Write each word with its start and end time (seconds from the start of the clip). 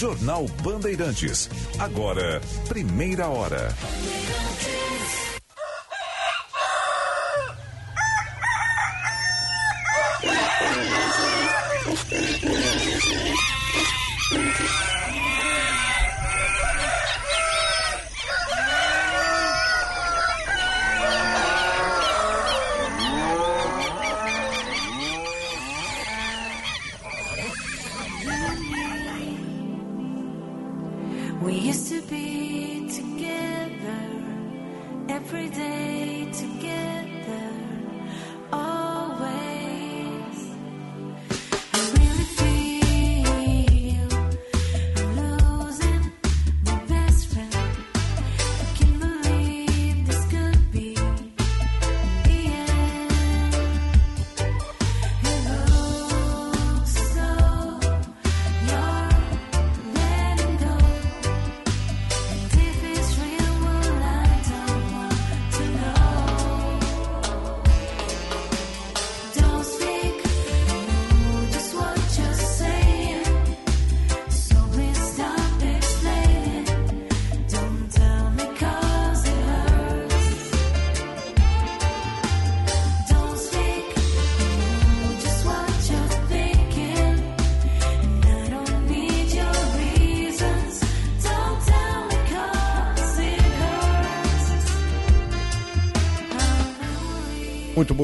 Jornal 0.00 0.48
Bandeirantes. 0.64 1.50
Agora, 1.78 2.40
primeira 2.66 3.28
hora. 3.28 3.68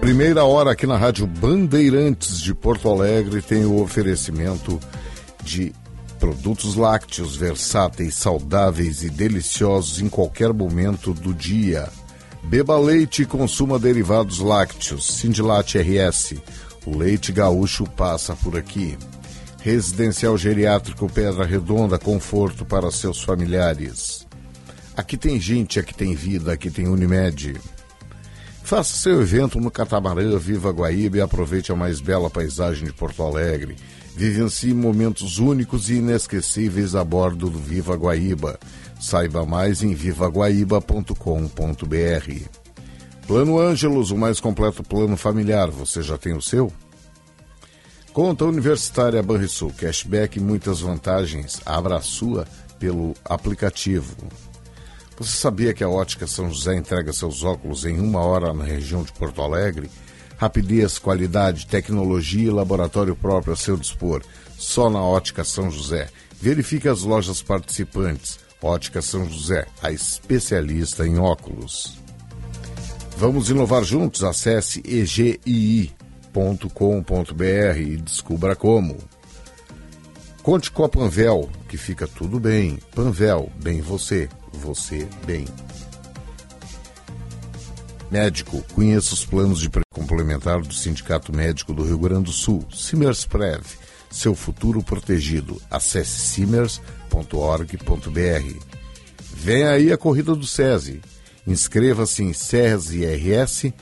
Primeira 0.03 0.45
hora 0.45 0.73
aqui 0.73 0.87
na 0.87 0.99
Rádio 0.99 1.27
Bandeirantes 1.27 2.39
de 2.39 2.55
Porto 2.55 2.91
Alegre 2.91 3.41
tem 3.41 3.65
o 3.65 3.81
oferecimento 3.81 4.79
de 5.43 5.73
produtos 6.21 6.75
lácteos 6.75 7.35
versáteis, 7.35 8.15
saudáveis 8.15 9.03
e 9.03 9.09
deliciosos 9.09 10.03
em 10.03 10.09
qualquer 10.11 10.53
momento 10.53 11.15
do 11.15 11.33
dia. 11.33 11.89
Beba 12.49 12.79
leite 12.79 13.23
e 13.23 13.27
consuma 13.27 13.77
derivados 13.77 14.39
lácteos. 14.39 15.05
Sindilate 15.19 15.79
RS. 15.79 16.35
O 16.87 16.97
leite 16.97 17.33
gaúcho 17.33 17.85
passa 17.91 18.37
por 18.37 18.57
aqui. 18.57 18.97
Residencial 19.61 20.39
Geriátrico 20.39 21.11
Pedra 21.11 21.45
Redonda, 21.45 21.99
conforto 21.99 22.65
para 22.65 22.89
seus 22.93 23.21
familiares. 23.21 24.25
Aqui 24.97 25.17
tem 25.17 25.41
gente, 25.41 25.81
aqui 25.81 25.93
tem 25.93 26.15
vida, 26.15 26.53
aqui 26.53 26.71
tem 26.71 26.87
Unimed. 26.87 27.61
Faça 28.63 28.97
seu 28.97 29.21
evento 29.21 29.61
no 29.61 29.71
catamarã 29.71 30.39
Viva 30.39 30.71
Guaíba 30.71 31.17
e 31.17 31.21
aproveite 31.21 31.73
a 31.73 31.77
mais 31.77 32.01
bela 32.01 32.31
paisagem 32.31 32.85
de 32.85 32.93
Porto 32.93 33.25
Alegre. 33.25 33.77
Vivencie 34.15 34.73
momentos 34.73 35.39
únicos 35.39 35.91
e 35.91 35.95
inesquecíveis 35.95 36.95
a 36.95 37.05
bordo 37.05 37.51
do 37.51 37.59
Viva 37.59 37.97
Guaíba. 37.97 38.59
Saiba 39.01 39.45
mais 39.45 39.83
em 39.83 39.95
vivaguaíba.com.br. 39.95 42.67
Plano 43.27 43.59
Ângelos, 43.59 44.11
o 44.11 44.17
mais 44.17 44.41
completo 44.41 44.83
plano 44.83 45.17
familiar. 45.17 45.71
Você 45.71 46.03
já 46.03 46.17
tem 46.17 46.35
o 46.35 46.41
seu? 46.41 46.73
Conta 48.13 48.45
Universitária 48.45 49.23
Banrisul, 49.23 49.73
cashback 49.77 50.39
e 50.39 50.43
muitas 50.43 50.81
vantagens. 50.81 51.61
Abra 51.67 51.97
a 51.97 52.01
sua 52.01 52.47
pelo 52.79 53.15
aplicativo. 53.25 54.17
Você 55.19 55.37
sabia 55.37 55.75
que 55.75 55.83
a 55.83 55.89
Ótica 55.89 56.27
São 56.27 56.49
José 56.49 56.77
entrega 56.77 57.13
seus 57.13 57.43
óculos 57.43 57.85
em 57.85 57.99
uma 57.99 58.21
hora 58.21 58.53
na 58.53 58.65
região 58.65 59.03
de 59.03 59.13
Porto 59.13 59.43
Alegre? 59.43 59.91
Rapidez, 60.39 60.99
qualidade, 60.99 61.67
tecnologia 61.67 62.47
e 62.47 62.51
laboratório 62.51 63.17
próprio 63.17 63.55
a 63.55 63.57
seu 63.57 63.77
dispor. 63.77 64.23
Só 64.59 64.89
na 64.89 65.01
Ótica 65.01 65.43
São 65.43 65.71
José. 65.71 66.09
Verifique 66.41 66.89
as 66.89 67.03
lojas 67.03 67.43
participantes. 67.43 68.39
Ótica 68.63 69.03
São 69.03 69.29
José, 69.29 69.67
a 69.83 69.91
especialista 69.93 71.07
em 71.07 71.19
óculos. 71.19 71.99
Vamos 73.17 73.49
inovar 73.51 73.85
juntos? 73.85 74.25
Acesse 74.25 74.83
egii.com.br 74.87 75.95
e 77.79 77.97
descubra 77.97 78.57
como. 78.57 78.99
Conte 80.43 80.71
com 80.71 80.85
a 80.85 80.89
Panvel, 80.89 81.49
que 81.69 81.77
fica 81.77 82.07
tudo 82.07 82.39
bem. 82.39 82.79
Panvel, 82.95 83.51
bem 83.63 83.81
você, 83.81 84.29
você 84.53 85.09
bem. 85.27 85.47
Médico, 88.11 88.63
conheça 88.75 89.15
os 89.15 89.25
planos 89.25 89.61
de 89.61 89.69
complementar 89.91 90.61
do 90.61 90.73
Sindicato 90.73 91.35
Médico 91.35 91.75
do 91.75 91.83
Rio 91.83 91.99
Grande 91.99 92.25
do 92.25 92.33
Sul, 92.33 92.65
Simersprev, 92.73 93.65
seu 94.11 94.35
futuro 94.35 94.83
protegido. 94.83 95.61
Acesse 95.71 96.29
simers.org.br. 96.29 98.57
Vem 99.35 99.65
aí 99.65 99.93
a 99.93 99.99
corrida 99.99 100.35
do 100.35 100.47
SESI. 100.47 101.01
Inscreva-se 101.47 102.23
em 102.23 102.33
sesirs.org.br. 102.33 103.73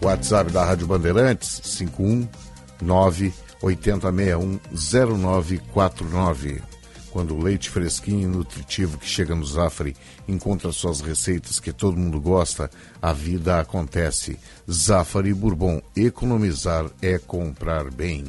WhatsApp 0.00 0.50
da 0.50 0.64
Rádio 0.64 0.86
Bandeirantes 0.86 1.60
519 1.60 3.32
8061 3.62 4.58
0949. 4.72 6.71
Quando 7.12 7.36
o 7.36 7.42
leite 7.42 7.68
fresquinho 7.68 8.22
e 8.22 8.26
nutritivo 8.26 8.96
que 8.96 9.06
chega 9.06 9.34
no 9.34 9.44
Zafari 9.44 9.94
encontra 10.26 10.72
suas 10.72 11.02
receitas 11.02 11.60
que 11.60 11.70
todo 11.70 11.98
mundo 11.98 12.18
gosta, 12.18 12.70
a 13.02 13.12
vida 13.12 13.60
acontece. 13.60 14.38
Zafari 14.70 15.34
Bourbon, 15.34 15.82
economizar 15.94 16.90
é 17.02 17.18
comprar 17.18 17.90
bem. 17.90 18.24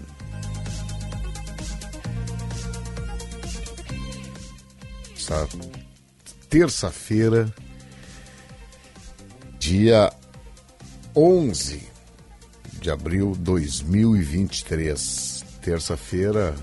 Essa 5.16 5.48
terça-feira, 6.50 7.54
dia 9.58 10.12
11 11.16 11.88
de 12.82 12.92
abril 12.92 13.32
de 13.32 13.40
2023. 13.40 15.46
Terça-feira, 15.62 16.54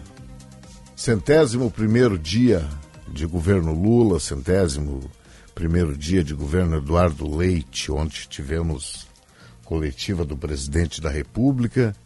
centésimo 1.01 1.71
primeiro 1.71 2.19
dia 2.19 2.69
de 3.09 3.25
governo 3.25 3.73
Lula, 3.73 4.21
centésimo 4.21 5.11
primeiro 5.55 5.97
dia 5.97 6.23
de 6.23 6.35
governo 6.35 6.77
Eduardo 6.77 7.27
Leite, 7.35 7.91
onde 7.91 8.29
tivemos 8.29 9.07
coletiva 9.65 10.27
do 10.27 10.37
presidente 10.37 11.01
da 11.01 11.09
República, 11.09 11.97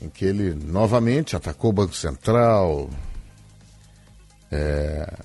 em 0.00 0.08
que 0.08 0.24
ele 0.24 0.54
novamente 0.54 1.36
atacou 1.36 1.68
o 1.68 1.74
Banco 1.74 1.94
Central, 1.94 2.88
é, 4.50 5.18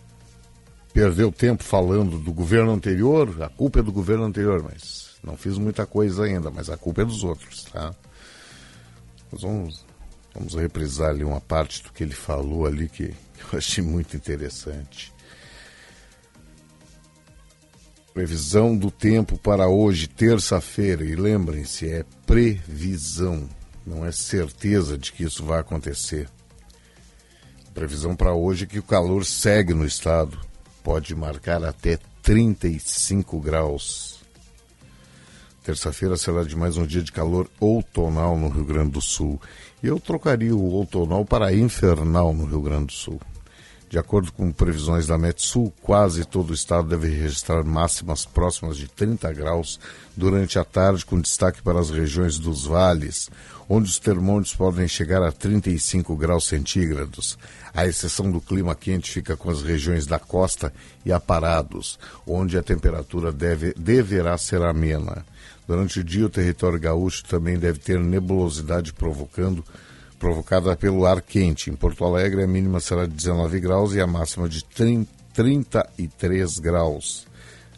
perdeu 0.92 1.32
tempo 1.32 1.64
falando 1.64 2.20
do 2.20 2.34
governo 2.34 2.74
anterior, 2.74 3.42
a 3.42 3.48
culpa 3.48 3.80
é 3.80 3.84
do 3.84 3.92
governo 3.94 4.26
anterior, 4.26 4.62
mas 4.62 5.12
não 5.24 5.38
fiz 5.38 5.58
muita 5.58 5.86
coisa 5.86 6.26
ainda, 6.26 6.52
mas 6.52 6.70
a 6.70 6.76
culpa 6.76 7.04
é 7.04 7.06
dos 7.06 7.24
outros, 7.24 7.64
tá? 7.72 7.96
Nós 9.32 9.44
vamos, 9.44 9.86
vamos 10.34 10.54
reprisar 10.54 11.10
ali 11.10 11.24
uma 11.24 11.42
parte 11.42 11.84
do 11.84 11.92
que 11.92 12.04
ele 12.04 12.14
falou 12.14 12.66
ali 12.66 12.88
que 12.88 13.04
eu 13.52 13.58
achei 13.58 13.84
muito 13.84 14.16
interessante. 14.16 15.14
Previsão 18.14 18.76
do 18.76 18.92
tempo 18.92 19.38
para 19.38 19.70
hoje, 19.70 20.06
terça-feira, 20.06 21.04
e 21.06 21.16
lembrem-se, 21.16 21.90
é 21.90 22.06
previsão, 22.26 23.50
não 23.86 24.06
é 24.06 24.12
certeza 24.12 24.98
de 24.98 25.14
que 25.14 25.24
isso 25.24 25.46
vai 25.46 25.60
acontecer. 25.60 26.28
Previsão 27.74 28.14
para 28.14 28.34
hoje 28.34 28.66
é 28.66 28.68
que 28.68 28.80
o 28.80 28.84
calor 28.84 29.26
segue 29.26 29.74
no 29.74 29.86
estado, 29.86 30.38
pode 30.84 31.16
marcar 31.16 31.64
até 31.64 31.98
35 32.22 33.40
graus. 33.40 34.20
Terça-feira 35.64 36.18
será 36.18 36.44
de 36.44 36.56
mais 36.56 36.76
um 36.76 36.86
dia 36.86 37.02
de 37.02 37.12
calor 37.12 37.50
outonal 37.60 38.38
no 38.38 38.50
Rio 38.50 38.66
Grande 38.66 38.92
do 38.92 39.02
Sul. 39.02 39.40
Eu 39.84 40.00
trocaria 40.00 40.56
o 40.56 40.74
outonal 40.74 41.26
para 41.26 41.52
infernal 41.56 42.36
no 42.36 42.46
Rio 42.46 42.62
Grande 42.62 42.88
do 42.88 42.92
Sul. 42.92 43.20
De 43.90 43.98
acordo 43.98 44.32
com 44.32 44.52
previsões 44.52 45.08
da 45.08 45.18
Metsul, 45.18 45.74
quase 45.82 46.24
todo 46.24 46.52
o 46.52 46.54
estado 46.54 46.88
deve 46.88 47.10
registrar 47.10 47.64
máximas 47.64 48.24
próximas 48.24 48.78
de 48.78 48.88
30 48.88 49.34
graus 49.34 49.80
durante 50.16 50.60
a 50.60 50.64
tarde, 50.64 51.04
com 51.04 51.20
destaque 51.20 51.64
para 51.64 51.80
as 51.80 51.90
regiões 51.90 52.38
dos 52.38 52.66
vales, 52.66 53.28
onde 53.68 53.90
os 53.90 53.98
termômetros 53.98 54.54
podem 54.54 54.88
chegar 54.88 55.24
a 55.24 55.32
35 55.32 56.16
graus 56.16 56.46
centígrados. 56.46 57.38
A 57.74 57.88
exceção 57.88 58.32
do 58.32 58.40
clima 58.40 58.76
quente 58.76 59.12
fica 59.12 59.36
com 59.36 59.50
as 59.50 59.64
regiões 59.64 60.06
da 60.06 60.20
costa 60.20 60.72
e 61.04 61.12
aparados, 61.12 61.98
onde 62.26 62.58
a 62.58 62.64
temperatura 62.64 63.32
deve, 63.32 63.74
deverá 63.74 64.38
ser 64.38 64.62
amena. 64.62 65.26
Durante 65.72 66.02
o 66.02 66.04
dia, 66.04 66.26
o 66.26 66.30
território 66.30 66.78
gaúcho 66.78 67.24
também 67.24 67.58
deve 67.58 67.80
ter 67.80 67.98
nebulosidade 67.98 68.92
provocando 68.92 69.64
provocada 70.20 70.76
pelo 70.76 71.06
ar 71.06 71.22
quente. 71.22 71.70
Em 71.70 71.76
Porto 71.78 72.04
Alegre, 72.04 72.44
a 72.44 72.48
mínima 72.48 72.82
será 72.82 73.06
de 73.06 73.14
19 73.14 73.58
graus 73.62 73.94
e 73.94 74.02
a 74.02 74.06
máxima 74.06 74.50
de 74.50 74.66
30, 74.66 75.10
33 75.34 76.60
graus. 76.60 77.26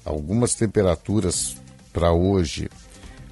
Algumas 0.03 0.55
temperaturas 0.55 1.55
para 1.93 2.11
hoje, 2.11 2.67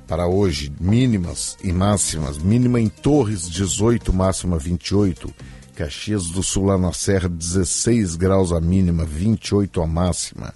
para 0.08 0.28
hoje, 0.28 0.72
mínimas 0.80 1.58
e 1.64 1.74
máximas. 1.74 2.38
Mínima 2.38 2.80
em 2.80 2.88
Torres, 2.88 3.50
18, 3.50 4.14
máxima 4.14 4.60
28. 4.60 5.34
Caxias 5.74 6.28
do 6.28 6.44
Sul, 6.44 6.66
lá 6.66 6.78
na 6.78 6.94
Serra, 6.94 7.28
16 7.28 8.16
graus 8.16 8.52
a 8.52 8.62
mínima, 8.62 9.06
28 9.06 9.82
a 9.82 9.88
máxima. 9.88 10.54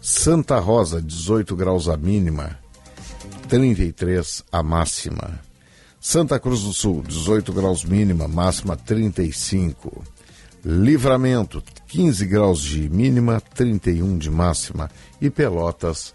Santa 0.00 0.60
Rosa, 0.60 1.02
18 1.02 1.56
graus 1.56 1.88
a 1.88 1.96
mínima, 1.96 2.61
33 3.52 4.44
a 4.50 4.62
máxima. 4.62 5.38
Santa 6.00 6.40
Cruz 6.40 6.62
do 6.62 6.72
Sul, 6.72 7.02
18 7.06 7.52
graus 7.52 7.84
mínima, 7.84 8.26
máxima 8.26 8.78
35. 8.78 10.02
Livramento, 10.64 11.62
15 11.86 12.24
graus 12.24 12.62
de 12.62 12.88
mínima, 12.88 13.42
31 13.42 14.16
de 14.16 14.30
máxima. 14.30 14.90
E 15.20 15.28
Pelotas, 15.28 16.14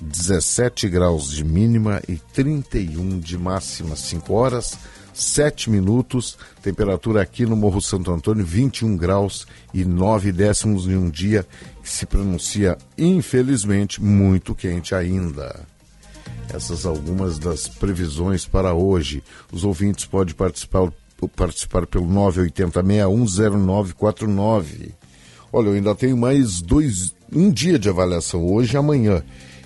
17 0.00 0.88
graus 0.88 1.30
de 1.30 1.44
mínima 1.44 2.00
e 2.08 2.16
31 2.16 3.20
de 3.20 3.36
máxima. 3.36 3.94
5 3.94 4.32
horas, 4.32 4.78
7 5.12 5.68
minutos. 5.68 6.38
Temperatura 6.62 7.20
aqui 7.20 7.44
no 7.44 7.54
Morro 7.54 7.82
Santo 7.82 8.10
Antônio, 8.10 8.46
21 8.46 8.96
graus 8.96 9.46
e 9.74 9.84
9 9.84 10.32
décimos 10.32 10.86
em 10.86 10.96
um 10.96 11.10
dia 11.10 11.46
que 11.82 11.90
se 11.90 12.06
pronuncia, 12.06 12.78
infelizmente, 12.96 14.02
muito 14.02 14.54
quente 14.54 14.94
ainda. 14.94 15.68
Essas 16.52 16.84
algumas 16.86 17.38
das 17.38 17.68
previsões 17.68 18.44
para 18.46 18.74
hoje. 18.74 19.22
Os 19.52 19.64
ouvintes 19.64 20.06
podem 20.06 20.34
participar, 20.34 20.90
participar 21.36 21.86
pelo 21.86 22.06
980-610949. 22.06 24.92
Olha, 25.52 25.68
eu 25.68 25.74
ainda 25.74 25.94
tenho 25.94 26.16
mais 26.16 26.60
dois, 26.60 27.14
um 27.32 27.48
dia 27.50 27.78
de 27.78 27.88
avaliação, 27.88 28.44
hoje 28.46 28.74
e 28.74 28.76
amanhã. 28.76 29.22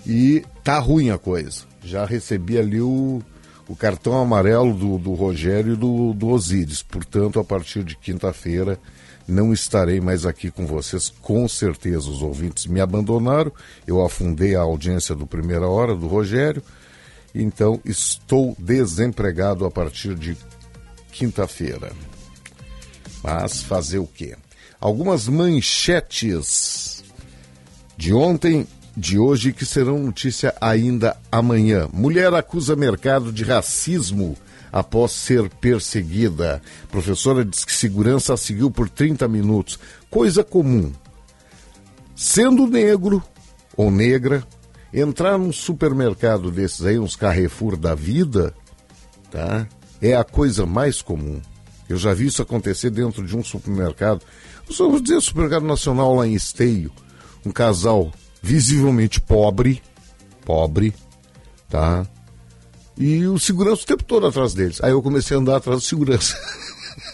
E 0.06 0.44
tá 0.62 0.78
ruim 0.78 1.10
a 1.10 1.18
coisa. 1.18 1.64
Já 1.84 2.04
recebi 2.04 2.58
ali 2.58 2.80
o, 2.80 3.20
o 3.68 3.76
cartão 3.76 4.20
amarelo 4.20 4.74
do, 4.74 4.98
do 4.98 5.14
Rogério 5.14 5.72
e 5.74 5.76
do, 5.76 6.12
do 6.12 6.28
Osíris. 6.28 6.82
Portanto, 6.82 7.40
a 7.40 7.44
partir 7.44 7.84
de 7.84 7.96
quinta-feira 7.96 8.78
não 9.26 9.52
estarei 9.52 10.00
mais 10.00 10.26
aqui 10.26 10.50
com 10.50 10.66
vocês, 10.66 11.12
com 11.22 11.48
certeza. 11.48 12.10
Os 12.10 12.22
ouvintes 12.22 12.66
me 12.66 12.80
abandonaram, 12.80 13.52
eu 13.86 14.04
afundei 14.04 14.54
a 14.54 14.60
audiência 14.60 15.14
do 15.14 15.26
Primeira 15.26 15.66
Hora, 15.66 15.94
do 15.94 16.06
Rogério, 16.06 16.62
então 17.34 17.80
estou 17.84 18.56
desempregado 18.58 19.64
a 19.64 19.70
partir 19.70 20.14
de 20.14 20.36
quinta-feira. 21.10 21.92
Mas 23.22 23.62
fazer 23.62 23.98
o 23.98 24.06
quê? 24.06 24.36
Algumas 24.80 25.28
manchetes 25.28 27.04
de 27.96 28.12
ontem, 28.12 28.66
de 28.96 29.18
hoje, 29.18 29.52
que 29.52 29.64
serão 29.64 29.98
notícia 29.98 30.54
ainda 30.60 31.16
amanhã. 31.30 31.88
Mulher 31.92 32.34
acusa 32.34 32.74
mercado 32.74 33.32
de 33.32 33.44
racismo 33.44 34.36
após 34.72 35.12
ser 35.12 35.50
perseguida. 35.50 36.62
Professora 36.90 37.44
diz 37.44 37.64
que 37.64 37.72
segurança 37.72 38.32
a 38.32 38.36
seguiu 38.36 38.70
por 38.70 38.88
30 38.88 39.28
minutos. 39.28 39.78
Coisa 40.10 40.42
comum. 40.42 40.90
Sendo 42.16 42.66
negro 42.66 43.22
ou 43.76 43.90
negra, 43.90 44.42
entrar 44.92 45.38
num 45.38 45.52
supermercado 45.52 46.50
desses 46.50 46.84
aí, 46.86 46.98
uns 46.98 47.14
Carrefour 47.14 47.76
da 47.76 47.94
vida, 47.94 48.54
tá? 49.30 49.66
É 50.00 50.16
a 50.16 50.24
coisa 50.24 50.64
mais 50.64 51.02
comum. 51.02 51.40
Eu 51.88 51.96
já 51.96 52.14
vi 52.14 52.26
isso 52.26 52.40
acontecer 52.40 52.90
dentro 52.90 53.26
de 53.26 53.36
um 53.36 53.44
supermercado. 53.44 54.22
Vou 54.66 55.00
dizer 55.00 55.20
supermercado 55.20 55.64
nacional 55.64 56.14
lá 56.14 56.26
em 56.26 56.34
Esteio. 56.34 56.90
Um 57.44 57.50
casal 57.50 58.10
visivelmente 58.40 59.20
pobre, 59.20 59.82
pobre, 60.44 60.94
tá? 61.68 62.06
E 62.96 63.26
o 63.26 63.38
segurança 63.38 63.82
o 63.82 63.86
tempo 63.86 64.04
todo 64.04 64.26
atrás 64.26 64.54
deles. 64.54 64.82
Aí 64.82 64.90
eu 64.90 65.02
comecei 65.02 65.36
a 65.36 65.40
andar 65.40 65.56
atrás 65.56 65.80
do 65.80 65.84
segurança. 65.84 66.36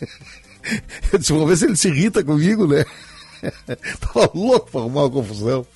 eu 1.12 1.18
disse, 1.18 1.32
vamos 1.32 1.48
ver 1.48 1.56
se 1.56 1.64
ele 1.66 1.76
se 1.76 1.88
irrita 1.88 2.24
comigo, 2.24 2.66
né? 2.66 2.84
Tava 4.00 4.30
louco 4.34 4.70
pra 4.70 4.80
arrumar 4.80 5.02
uma 5.02 5.10
confusão. 5.10 5.66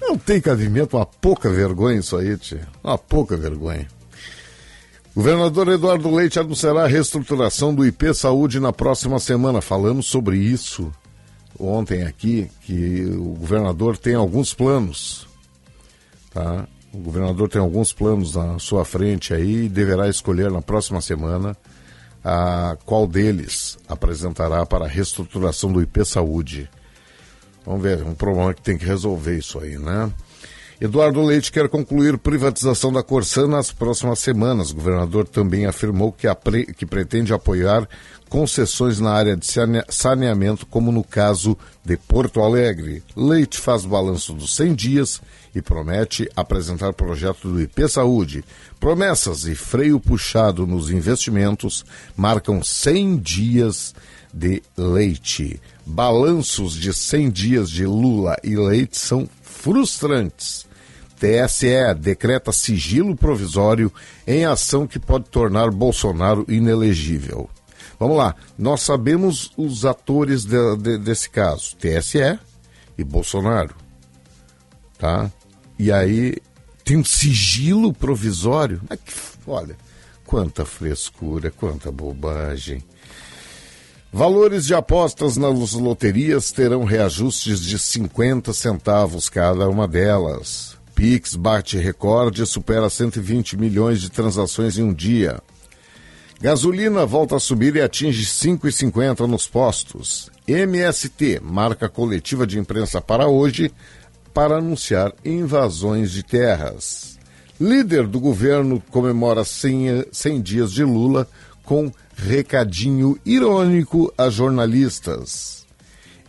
Não 0.00 0.18
tem 0.18 0.40
cabimento, 0.40 0.96
uma 0.96 1.06
pouca 1.06 1.48
vergonha 1.48 2.00
isso 2.00 2.16
aí, 2.16 2.36
tia. 2.36 2.66
Uma 2.82 2.98
pouca 2.98 3.36
vergonha. 3.36 3.86
Governador 5.14 5.68
Eduardo 5.68 6.12
Leite 6.12 6.40
anunciará 6.40 6.84
a 6.84 6.88
reestruturação 6.88 7.72
do 7.72 7.86
IP 7.86 8.12
Saúde 8.14 8.58
na 8.58 8.72
próxima 8.72 9.20
semana. 9.20 9.60
Falamos 9.60 10.06
sobre 10.06 10.36
isso 10.36 10.92
ontem 11.58 12.02
aqui, 12.02 12.50
que 12.62 13.04
o 13.04 13.34
governador 13.34 13.96
tem 13.96 14.14
alguns 14.14 14.52
planos. 14.52 15.28
Tá? 16.32 16.66
O 16.94 16.98
governador 16.98 17.48
tem 17.48 17.60
alguns 17.60 17.92
planos 17.92 18.36
na 18.36 18.56
sua 18.60 18.84
frente 18.84 19.34
aí 19.34 19.64
e 19.64 19.68
deverá 19.68 20.08
escolher 20.08 20.48
na 20.48 20.62
próxima 20.62 21.00
semana 21.00 21.56
a 22.24 22.76
qual 22.86 23.04
deles 23.04 23.76
apresentará 23.88 24.64
para 24.64 24.84
a 24.84 24.88
reestruturação 24.88 25.72
do 25.72 25.82
IP 25.82 26.04
Saúde. 26.04 26.70
Vamos 27.66 27.82
ver, 27.82 28.00
um 28.04 28.14
problema 28.14 28.54
que 28.54 28.62
tem 28.62 28.78
que 28.78 28.86
resolver 28.86 29.36
isso 29.36 29.58
aí, 29.58 29.76
né? 29.76 30.08
Eduardo 30.80 31.22
Leite 31.22 31.50
quer 31.50 31.68
concluir 31.68 32.16
privatização 32.16 32.92
da 32.92 33.02
Corsã 33.02 33.46
nas 33.48 33.72
próximas 33.72 34.20
semanas. 34.20 34.70
O 34.70 34.76
governador 34.76 35.26
também 35.26 35.66
afirmou 35.66 36.12
que, 36.12 36.28
que 36.76 36.86
pretende 36.86 37.32
apoiar 37.32 37.88
concessões 38.34 38.98
na 38.98 39.12
área 39.12 39.36
de 39.36 39.46
sane- 39.46 39.84
saneamento, 39.88 40.66
como 40.66 40.90
no 40.90 41.04
caso 41.04 41.56
de 41.84 41.96
Porto 41.96 42.40
Alegre. 42.40 43.00
Leite 43.16 43.60
faz 43.60 43.84
balanço 43.84 44.32
dos 44.32 44.56
100 44.56 44.74
dias 44.74 45.20
e 45.54 45.62
promete 45.62 46.28
apresentar 46.34 46.92
projeto 46.94 47.48
do 47.48 47.60
IP 47.60 47.88
Saúde. 47.88 48.44
Promessas 48.80 49.44
e 49.44 49.54
freio 49.54 50.00
puxado 50.00 50.66
nos 50.66 50.90
investimentos 50.90 51.84
marcam 52.16 52.60
100 52.60 53.18
dias 53.18 53.94
de 54.32 54.60
Leite. 54.76 55.60
Balanços 55.86 56.74
de 56.74 56.92
100 56.92 57.30
dias 57.30 57.70
de 57.70 57.86
Lula 57.86 58.36
e 58.42 58.56
Leite 58.56 58.98
são 58.98 59.28
frustrantes. 59.42 60.66
TSE 61.20 61.94
decreta 62.00 62.50
sigilo 62.50 63.14
provisório 63.14 63.92
em 64.26 64.44
ação 64.44 64.88
que 64.88 64.98
pode 64.98 65.26
tornar 65.26 65.70
Bolsonaro 65.70 66.44
inelegível. 66.48 67.48
Vamos 68.04 68.18
lá, 68.18 68.34
nós 68.58 68.82
sabemos 68.82 69.50
os 69.56 69.86
atores 69.86 70.44
de- 70.44 70.76
de- 70.76 70.98
desse 70.98 71.30
caso: 71.30 71.74
TSE 71.76 72.38
e 72.98 73.02
Bolsonaro. 73.02 73.74
Tá? 74.98 75.32
E 75.78 75.90
aí 75.90 76.36
tem 76.84 76.98
um 76.98 77.04
sigilo 77.04 77.94
provisório. 77.94 78.78
F- 78.90 79.38
Olha, 79.46 79.74
quanta 80.26 80.66
frescura, 80.66 81.50
quanta 81.50 81.90
bobagem. 81.90 82.84
Valores 84.12 84.66
de 84.66 84.74
apostas 84.74 85.38
nas 85.38 85.72
loterias 85.72 86.52
terão 86.52 86.84
reajustes 86.84 87.58
de 87.60 87.78
50 87.78 88.52
centavos 88.52 89.30
cada 89.30 89.66
uma 89.66 89.88
delas. 89.88 90.76
Pix 90.94 91.34
bate 91.36 91.78
recorde 91.78 92.42
e 92.42 92.46
supera 92.46 92.90
120 92.90 93.56
milhões 93.56 94.00
de 94.02 94.10
transações 94.10 94.76
em 94.76 94.82
um 94.82 94.92
dia. 94.92 95.40
Gasolina 96.40 97.06
volta 97.06 97.36
a 97.36 97.40
subir 97.40 97.76
e 97.76 97.80
atinge 97.80 98.24
5,50 98.24 99.26
nos 99.26 99.46
postos. 99.46 100.30
MST 100.46 101.40
marca 101.42 101.88
coletiva 101.88 102.46
de 102.46 102.58
imprensa 102.58 103.00
para 103.00 103.26
hoje 103.26 103.72
para 104.34 104.58
anunciar 104.58 105.12
invasões 105.24 106.10
de 106.10 106.22
terras. 106.22 107.18
Líder 107.58 108.06
do 108.06 108.18
governo 108.18 108.82
comemora 108.90 109.44
100, 109.44 110.06
100 110.10 110.42
dias 110.42 110.72
de 110.72 110.84
Lula 110.84 111.26
com 111.62 111.90
recadinho 112.16 113.18
irônico 113.24 114.12
a 114.18 114.28
jornalistas. 114.28 115.64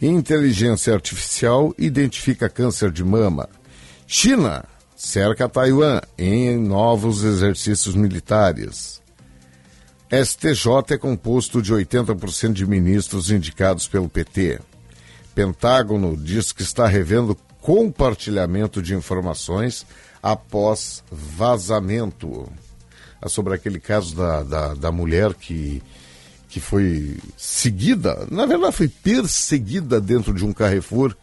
Inteligência 0.01 0.93
artificial 0.93 1.73
identifica 1.77 2.47
câncer 2.47 2.91
de 2.91 3.03
mama. 3.03 3.49
China 4.07 4.65
cerca 4.95 5.49
Taiwan 5.49 5.99
em 6.17 6.57
novos 6.57 7.23
exercícios 7.23 7.95
militares. 7.95 9.01
STJ 10.09 10.93
é 10.93 10.97
composto 10.97 11.61
de 11.61 11.73
80% 11.73 12.53
de 12.53 12.65
ministros 12.65 13.31
indicados 13.31 13.87
pelo 13.87 14.07
PT. 14.07 14.59
Pentágono 15.33 16.15
diz 16.15 16.51
que 16.51 16.61
está 16.61 16.87
revendo 16.87 17.35
compartilhamento 17.59 18.81
de 18.81 18.93
informações 18.93 19.85
após 20.21 21.03
vazamento. 21.11 22.47
É 23.21 23.27
sobre 23.27 23.55
aquele 23.55 23.79
caso 23.79 24.15
da, 24.15 24.43
da, 24.43 24.73
da 24.75 24.91
mulher 24.91 25.33
que, 25.33 25.81
que 26.49 26.59
foi 26.59 27.17
seguida, 27.35 28.27
na 28.29 28.45
verdade 28.45 28.75
foi 28.75 28.87
perseguida 28.87 29.99
dentro 29.99 30.33
de 30.33 30.45
um 30.45 30.53
Carrefour 30.53 31.15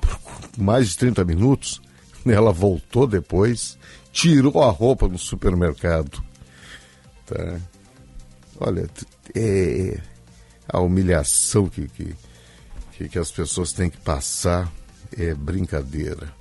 por 0.00 0.18
mais 0.56 0.90
de 0.90 0.98
30 0.98 1.24
minutos. 1.24 1.82
Ela 2.24 2.52
voltou 2.52 3.06
depois, 3.06 3.76
tirou 4.12 4.62
a 4.62 4.70
roupa 4.70 5.08
no 5.08 5.18
supermercado. 5.18 6.22
Tá? 7.26 7.58
Olha, 8.60 8.86
t- 8.88 9.06
é 9.34 10.00
a 10.68 10.80
humilhação 10.80 11.68
que, 11.68 11.88
que, 11.88 12.14
que, 12.92 13.08
que 13.08 13.18
as 13.18 13.30
pessoas 13.30 13.72
têm 13.72 13.88
que 13.88 13.98
passar 13.98 14.70
é 15.16 15.34
brincadeira. 15.34 16.36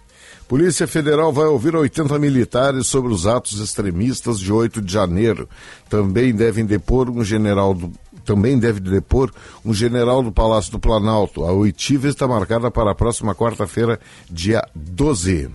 Polícia 0.48 0.88
Federal 0.88 1.32
vai 1.34 1.46
ouvir 1.46 1.76
80 1.76 2.18
militares 2.20 2.88
sobre 2.88 3.14
os 3.14 3.28
atos 3.28 3.60
extremistas 3.60 4.40
de 4.40 4.52
8 4.52 4.82
de 4.82 4.92
janeiro. 4.94 5.48
Também 5.90 6.34
devem 6.34 6.66
depor 6.66 7.10
um 7.10 7.24
general 7.24 7.74
do 7.74 7.92
também 8.26 8.60
deve 8.60 8.82
depor 8.82 9.32
um 9.64 9.74
general 9.74 10.22
do 10.22 10.34
Palácio 10.34 10.70
do 10.74 10.80
Planalto. 10.80 11.46
A 11.46 11.54
oitiva 11.54 12.10
está 12.10 12.28
marcada 12.28 12.70
para 12.70 12.92
a 12.92 12.96
próxima 12.96 13.34
quarta-feira, 13.34 13.98
dia 14.30 14.62
12. 14.76 15.50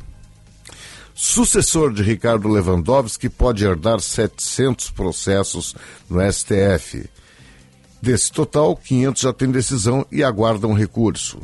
Sucessor 1.15 1.93
de 1.93 2.03
Ricardo 2.03 2.49
Lewandowski 2.49 3.29
pode 3.29 3.65
herdar 3.65 4.01
700 4.01 4.91
processos 4.91 5.75
no 6.09 6.21
STF. 6.33 7.09
Desse 8.01 8.33
total, 8.33 8.77
500 8.77 9.23
já 9.23 9.33
têm 9.33 9.51
decisão 9.51 10.05
e 10.11 10.25
aguardam 10.25 10.73
recurso. 10.73 11.39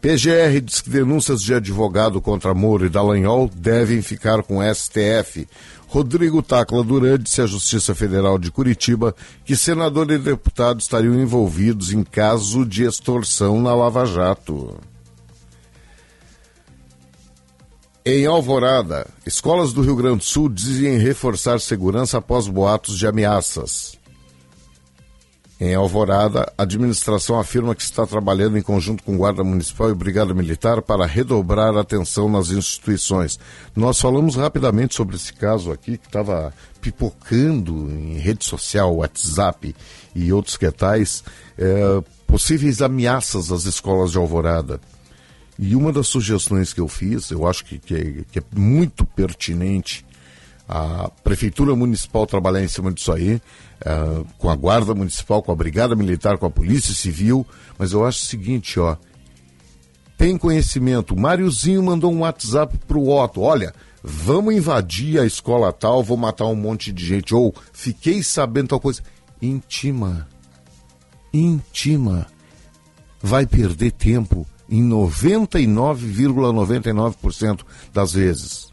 PGR 0.00 0.60
diz 0.62 0.80
que 0.80 0.90
denúncias 0.90 1.42
de 1.42 1.54
advogado 1.54 2.20
contra 2.20 2.54
Moro 2.54 2.84
e 2.86 2.88
Dallagnol 2.88 3.50
devem 3.52 4.02
ficar 4.02 4.42
com 4.42 4.58
o 4.58 4.74
STF. 4.74 5.48
Rodrigo 5.88 6.42
Tacla 6.42 6.84
Duran 6.84 7.18
disse 7.18 7.40
à 7.40 7.46
Justiça 7.46 7.94
Federal 7.94 8.38
de 8.38 8.50
Curitiba 8.50 9.14
que 9.44 9.56
senador 9.56 10.10
e 10.10 10.18
deputado 10.18 10.80
estariam 10.80 11.14
envolvidos 11.14 11.92
em 11.92 12.04
caso 12.04 12.66
de 12.66 12.84
extorsão 12.84 13.60
na 13.60 13.74
Lava 13.74 14.04
Jato. 14.04 14.78
Em 18.08 18.24
Alvorada, 18.24 19.04
escolas 19.26 19.72
do 19.72 19.82
Rio 19.82 19.96
Grande 19.96 20.18
do 20.18 20.22
Sul 20.22 20.48
dizem 20.48 20.96
reforçar 20.96 21.58
segurança 21.58 22.18
após 22.18 22.46
boatos 22.46 22.96
de 22.96 23.04
ameaças. 23.04 23.98
Em 25.58 25.74
Alvorada, 25.74 26.52
a 26.56 26.62
administração 26.62 27.36
afirma 27.36 27.74
que 27.74 27.82
está 27.82 28.06
trabalhando 28.06 28.56
em 28.56 28.62
conjunto 28.62 29.02
com 29.02 29.16
Guarda 29.16 29.42
Municipal 29.42 29.90
e 29.90 29.94
Brigada 29.94 30.32
Militar 30.32 30.82
para 30.82 31.04
redobrar 31.04 31.76
a 31.76 31.80
atenção 31.80 32.28
nas 32.28 32.50
instituições. 32.50 33.40
Nós 33.74 34.00
falamos 34.00 34.36
rapidamente 34.36 34.94
sobre 34.94 35.16
esse 35.16 35.32
caso 35.32 35.72
aqui 35.72 35.98
que 35.98 36.06
estava 36.06 36.54
pipocando 36.80 37.90
em 37.90 38.18
rede 38.18 38.44
social, 38.44 38.98
WhatsApp 38.98 39.74
e 40.14 40.32
outros 40.32 40.56
que 40.56 40.70
tais, 40.70 41.24
eh, 41.58 42.00
possíveis 42.24 42.80
ameaças 42.80 43.50
às 43.50 43.64
escolas 43.64 44.12
de 44.12 44.18
Alvorada. 44.18 44.80
E 45.58 45.74
uma 45.74 45.92
das 45.92 46.08
sugestões 46.08 46.72
que 46.72 46.80
eu 46.80 46.88
fiz, 46.88 47.30
eu 47.30 47.46
acho 47.46 47.64
que, 47.64 47.78
que, 47.78 47.94
é, 47.94 48.24
que 48.30 48.38
é 48.38 48.42
muito 48.54 49.06
pertinente 49.06 50.04
a 50.68 51.10
Prefeitura 51.22 51.74
Municipal 51.76 52.26
trabalhar 52.26 52.62
em 52.62 52.68
cima 52.68 52.92
disso 52.92 53.12
aí, 53.12 53.40
eh, 53.84 54.24
com 54.36 54.50
a 54.50 54.56
Guarda 54.56 54.94
Municipal, 54.94 55.42
com 55.42 55.52
a 55.52 55.56
Brigada 55.56 55.94
Militar, 55.94 56.38
com 56.38 56.46
a 56.46 56.50
Polícia 56.50 56.92
Civil, 56.92 57.46
mas 57.78 57.92
eu 57.92 58.04
acho 58.04 58.22
o 58.22 58.26
seguinte, 58.26 58.80
ó. 58.80 58.96
Tem 60.18 60.36
conhecimento, 60.36 61.14
o 61.14 61.20
Máriozinho 61.20 61.82
mandou 61.82 62.12
um 62.12 62.20
WhatsApp 62.20 62.76
pro 62.88 63.08
Otto, 63.08 63.42
olha, 63.42 63.72
vamos 64.02 64.54
invadir 64.54 65.20
a 65.20 65.26
escola 65.26 65.72
tal, 65.72 66.02
vou 66.02 66.16
matar 66.16 66.46
um 66.46 66.56
monte 66.56 66.92
de 66.92 67.06
gente, 67.06 67.34
ou 67.34 67.54
fiquei 67.72 68.22
sabendo 68.22 68.68
tal 68.68 68.80
coisa. 68.80 69.02
Intima. 69.40 70.26
Intima. 71.32 72.26
Vai 73.22 73.46
perder 73.46 73.92
tempo 73.92 74.46
em 74.68 74.84
99,99% 74.88 77.60
das 77.92 78.12
vezes. 78.12 78.66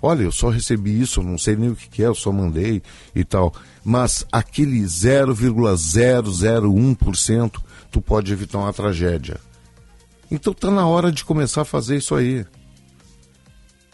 Olha, 0.00 0.22
eu 0.24 0.32
só 0.32 0.48
recebi 0.50 1.00
isso, 1.00 1.22
não 1.22 1.38
sei 1.38 1.56
nem 1.56 1.70
o 1.70 1.76
que, 1.76 1.88
que 1.88 2.02
é, 2.02 2.06
eu 2.06 2.14
só 2.14 2.30
mandei 2.30 2.82
e 3.14 3.24
tal. 3.24 3.54
Mas 3.82 4.26
aquele 4.30 4.82
0,001% 4.82 7.62
tu 7.90 8.02
pode 8.02 8.30
evitar 8.30 8.58
uma 8.58 8.70
tragédia. 8.72 9.40
Então 10.30 10.52
tá 10.52 10.70
na 10.70 10.86
hora 10.86 11.10
de 11.10 11.24
começar 11.24 11.62
a 11.62 11.64
fazer 11.64 11.96
isso 11.96 12.14
aí. 12.14 12.44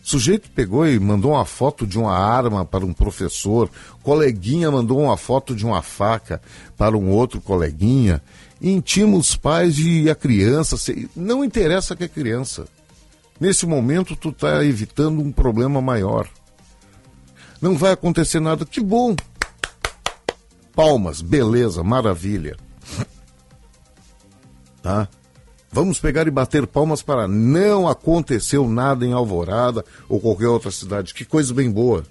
Sujeito 0.02 0.50
pegou 0.50 0.86
e 0.86 0.98
mandou 0.98 1.32
uma 1.32 1.44
foto 1.44 1.86
de 1.86 1.98
uma 1.98 2.16
arma 2.16 2.64
para 2.64 2.84
um 2.84 2.92
professor, 2.92 3.70
coleguinha 4.02 4.70
mandou 4.70 4.98
uma 4.98 5.16
foto 5.16 5.54
de 5.54 5.64
uma 5.64 5.82
faca 5.82 6.40
para 6.76 6.96
um 6.96 7.10
outro 7.10 7.40
coleguinha, 7.40 8.22
intima 8.60 9.16
os 9.16 9.34
pais 9.34 9.78
e 9.78 10.10
a 10.10 10.14
criança, 10.14 10.76
não 11.16 11.44
interessa 11.44 11.96
que 11.96 12.04
é 12.04 12.08
criança. 12.08 12.66
Nesse 13.40 13.66
momento 13.66 14.14
tu 14.14 14.28
está 14.28 14.64
evitando 14.64 15.20
um 15.20 15.32
problema 15.32 15.80
maior. 15.80 16.28
Não 17.60 17.76
vai 17.76 17.92
acontecer 17.92 18.40
nada, 18.40 18.66
que 18.66 18.80
bom. 18.80 19.16
Palmas, 20.74 21.20
beleza, 21.22 21.82
maravilha. 21.82 22.56
Tá? 24.82 25.06
Vamos 25.70 26.00
pegar 26.00 26.26
e 26.26 26.30
bater 26.30 26.66
palmas 26.66 27.02
para 27.02 27.28
não 27.28 27.86
aconteceu 27.86 28.66
nada 28.66 29.04
em 29.04 29.12
Alvorada 29.12 29.84
ou 30.08 30.18
qualquer 30.18 30.48
outra 30.48 30.70
cidade. 30.70 31.12
Que 31.12 31.22
coisa 31.22 31.52
bem 31.52 31.70
boa. 31.70 32.02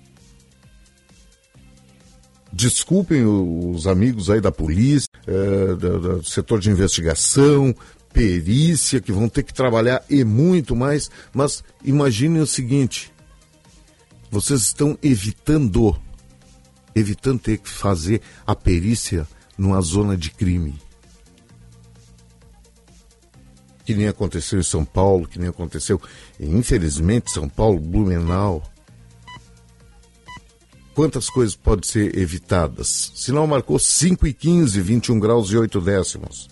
Desculpem 2.51 3.23
os 3.25 3.85
amigos 3.85 4.29
aí 4.29 4.41
da 4.41 4.51
polícia, 4.51 5.07
eh, 5.27 5.75
da- 5.75 5.97
da- 5.97 6.15
do 6.15 6.23
setor 6.25 6.59
de 6.59 6.69
investigação, 6.71 7.75
perícia, 8.11 8.99
que 8.99 9.11
vão 9.11 9.29
ter 9.29 9.43
que 9.43 9.53
trabalhar 9.53 10.03
e 10.09 10.23
muito 10.23 10.75
mais, 10.75 11.11
mas 11.31 11.63
imaginem 11.83 12.41
o 12.41 12.47
seguinte: 12.47 13.11
vocês 14.31 14.61
estão 14.61 14.97
evitando, 15.03 15.95
evitando 16.95 17.39
ter 17.39 17.59
que 17.59 17.69
fazer 17.69 18.21
a 18.47 18.55
perícia 18.55 19.27
numa 19.57 19.79
zona 19.81 20.17
de 20.17 20.31
crime. 20.31 20.75
Que 23.85 23.93
nem 23.95 24.07
aconteceu 24.07 24.59
em 24.59 24.63
São 24.63 24.85
Paulo, 24.85 25.27
que 25.27 25.39
nem 25.39 25.49
aconteceu, 25.49 25.99
infelizmente, 26.39 27.31
São 27.31 27.47
Paulo, 27.49 27.79
Blumenau. 27.79 28.63
Quantas 30.99 31.29
coisas 31.29 31.55
podem 31.55 31.89
ser 31.89 32.17
evitadas? 32.17 33.13
Sinal 33.15 33.47
marcou 33.47 33.79
5 33.79 34.27
e 34.27 34.33
15, 34.33 34.81
21 34.81 35.17
graus 35.17 35.49
e 35.49 35.55
8 35.55 35.79
décimos. 35.79 36.49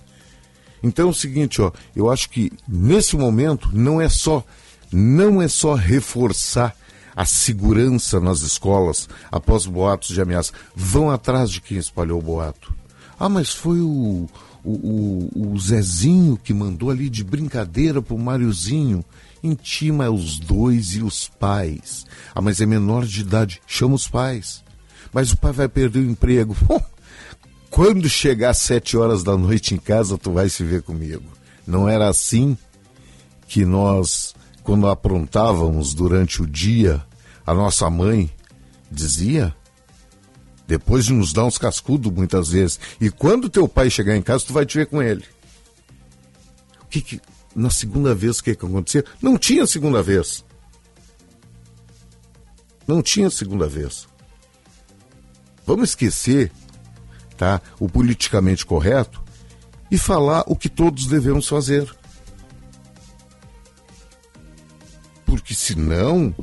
Então 0.81 1.07
é 1.07 1.11
o 1.11 1.13
seguinte, 1.13 1.61
ó, 1.61 1.69
eu 1.93 2.09
acho 2.09 2.29
que 2.29 2.49
nesse 2.65 3.17
momento 3.17 3.69
não 3.73 3.99
é 3.99 4.07
só 4.07 4.41
não 4.89 5.41
é 5.41 5.49
só 5.49 5.73
reforçar 5.73 6.73
a 7.13 7.25
segurança 7.25 8.21
nas 8.21 8.39
escolas 8.39 9.09
após 9.29 9.65
boatos 9.65 10.15
de 10.15 10.21
ameaça. 10.21 10.53
Vão 10.73 11.11
atrás 11.11 11.51
de 11.51 11.59
quem 11.59 11.77
espalhou 11.77 12.17
o 12.17 12.23
boato. 12.23 12.73
Ah, 13.19 13.27
mas 13.27 13.49
foi 13.49 13.81
o, 13.81 14.29
o, 14.63 14.71
o, 14.71 15.51
o 15.51 15.59
Zezinho 15.59 16.39
que 16.41 16.53
mandou 16.53 16.89
ali 16.89 17.09
de 17.09 17.21
brincadeira 17.21 18.01
pro 18.01 18.17
Máriozinho. 18.17 19.03
Intima 19.47 20.09
os 20.09 20.39
dois 20.39 20.95
e 20.95 21.01
os 21.01 21.29
pais. 21.29 22.05
Ah, 22.35 22.41
mas 22.41 22.59
é 22.59 22.65
menor 22.65 23.05
de 23.05 23.21
idade. 23.21 23.61
Chama 23.65 23.95
os 23.95 24.07
pais. 24.07 24.63
Mas 25.13 25.31
o 25.31 25.37
pai 25.37 25.53
vai 25.53 25.69
perder 25.69 25.99
o 25.99 26.09
emprego. 26.09 26.55
Quando 27.69 28.09
chegar 28.09 28.49
às 28.49 28.57
sete 28.57 28.97
horas 28.97 29.23
da 29.23 29.37
noite 29.37 29.73
em 29.73 29.77
casa, 29.77 30.17
tu 30.17 30.31
vai 30.31 30.49
se 30.49 30.63
ver 30.63 30.81
comigo. 30.81 31.23
Não 31.65 31.87
era 31.87 32.09
assim 32.09 32.57
que 33.47 33.63
nós, 33.65 34.35
quando 34.63 34.87
aprontávamos 34.87 35.93
durante 35.93 36.41
o 36.41 36.47
dia, 36.47 37.03
a 37.45 37.53
nossa 37.53 37.89
mãe 37.89 38.29
dizia? 38.91 39.55
Depois 40.67 41.05
de 41.05 41.13
nos 41.13 41.31
dar 41.31 41.45
uns 41.45 41.57
cascudos 41.57 42.11
muitas 42.11 42.49
vezes. 42.49 42.79
E 42.99 43.09
quando 43.09 43.49
teu 43.49 43.67
pai 43.67 43.89
chegar 43.89 44.17
em 44.17 44.21
casa, 44.21 44.45
tu 44.45 44.53
vai 44.53 44.65
te 44.65 44.77
ver 44.77 44.87
com 44.87 45.01
ele. 45.01 45.23
O 46.81 46.85
que 46.89 47.01
que. 47.01 47.21
Na 47.57 47.71
segunda 47.71 48.13
vez, 48.13 48.37
o 48.37 48.43
que 48.43 48.55
que 48.55 48.63
acontecia? 48.67 49.03
Não 49.19 49.35
tinha 49.35 49.65
segunda 49.65 50.03
vez. 50.03 50.45
Não 52.87 53.01
tinha 53.01 53.31
segunda 53.31 53.67
vez. 53.67 54.07
Vamos 55.65 55.89
esquecer 55.89 56.51
tá? 57.35 57.59
o 57.79 57.89
politicamente 57.89 58.63
correto 58.63 59.23
e 59.89 59.97
falar 59.97 60.43
o 60.45 60.55
que 60.55 60.69
todos 60.69 61.07
devemos 61.07 61.47
fazer. 61.47 61.91
Porque 65.25 65.55
senão, 65.55 66.35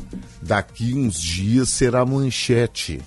daqui 0.43 0.95
uns 0.95 1.23
dias 1.23 1.69
será 1.69 2.05
manchete. 2.05 3.01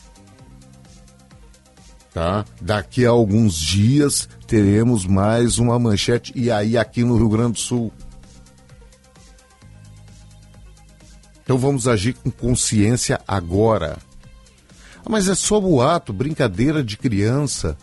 Tá? 2.13 2.45
Daqui 2.61 3.05
a 3.05 3.09
alguns 3.09 3.55
dias 3.59 4.29
teremos 4.47 5.05
mais 5.05 5.59
uma 5.59 5.77
manchete 5.77 6.31
e 6.33 6.49
aí 6.49 6.77
aqui 6.77 7.03
no 7.03 7.17
Rio 7.17 7.27
Grande 7.27 7.53
do 7.53 7.59
Sul. 7.59 7.91
Então 11.43 11.57
vamos 11.57 11.87
agir 11.87 12.13
com 12.13 12.31
consciência 12.31 13.19
agora. 13.27 13.97
Ah, 14.99 15.09
mas 15.09 15.27
é 15.27 15.35
só 15.35 15.59
boato, 15.59 16.13
brincadeira 16.13 16.83
de 16.83 16.97
criança. 16.97 17.77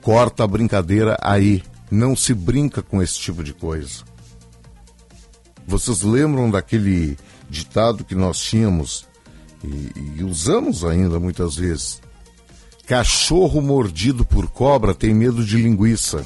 Corta 0.00 0.44
a 0.44 0.46
brincadeira 0.46 1.16
aí. 1.20 1.62
Não 1.90 2.16
se 2.16 2.32
brinca 2.32 2.82
com 2.82 3.02
esse 3.02 3.18
tipo 3.18 3.42
de 3.42 3.52
coisa. 3.52 4.04
Vocês 5.66 6.02
lembram 6.02 6.50
daquele 6.50 7.16
ditado 7.50 8.04
que 8.04 8.14
nós 8.14 8.38
tínhamos 8.38 9.06
e, 9.62 10.20
e 10.20 10.24
usamos 10.24 10.84
ainda 10.84 11.18
muitas 11.18 11.56
vezes? 11.56 12.00
Cachorro 12.86 13.60
mordido 13.60 14.24
por 14.24 14.48
cobra 14.48 14.94
tem 14.94 15.12
medo 15.14 15.44
de 15.44 15.56
linguiça. 15.56 16.24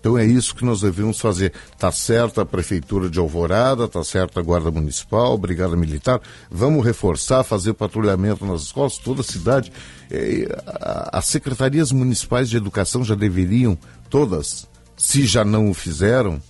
Então 0.00 0.18
é 0.18 0.24
isso 0.24 0.54
que 0.54 0.64
nós 0.66 0.82
devemos 0.82 1.18
fazer. 1.18 1.52
Tá 1.78 1.90
certa 1.90 2.42
a 2.42 2.46
prefeitura 2.46 3.08
de 3.08 3.18
Alvorada, 3.18 3.88
tá 3.88 4.04
certa 4.04 4.40
a 4.40 4.42
guarda 4.42 4.70
municipal, 4.70 5.36
brigada 5.38 5.74
militar. 5.76 6.20
Vamos 6.50 6.84
reforçar, 6.84 7.42
fazer 7.42 7.72
patrulhamento 7.72 8.44
nas 8.44 8.62
escolas, 8.62 8.98
toda 8.98 9.22
a 9.22 9.24
cidade. 9.24 9.72
A- 10.66 11.18
As 11.18 11.26
secretarias 11.26 11.90
municipais 11.90 12.50
de 12.50 12.56
educação 12.58 13.02
já 13.02 13.14
deveriam 13.14 13.78
todas, 14.10 14.66
se 14.94 15.24
já 15.26 15.42
não 15.42 15.70
o 15.70 15.74
fizeram, 15.74 16.40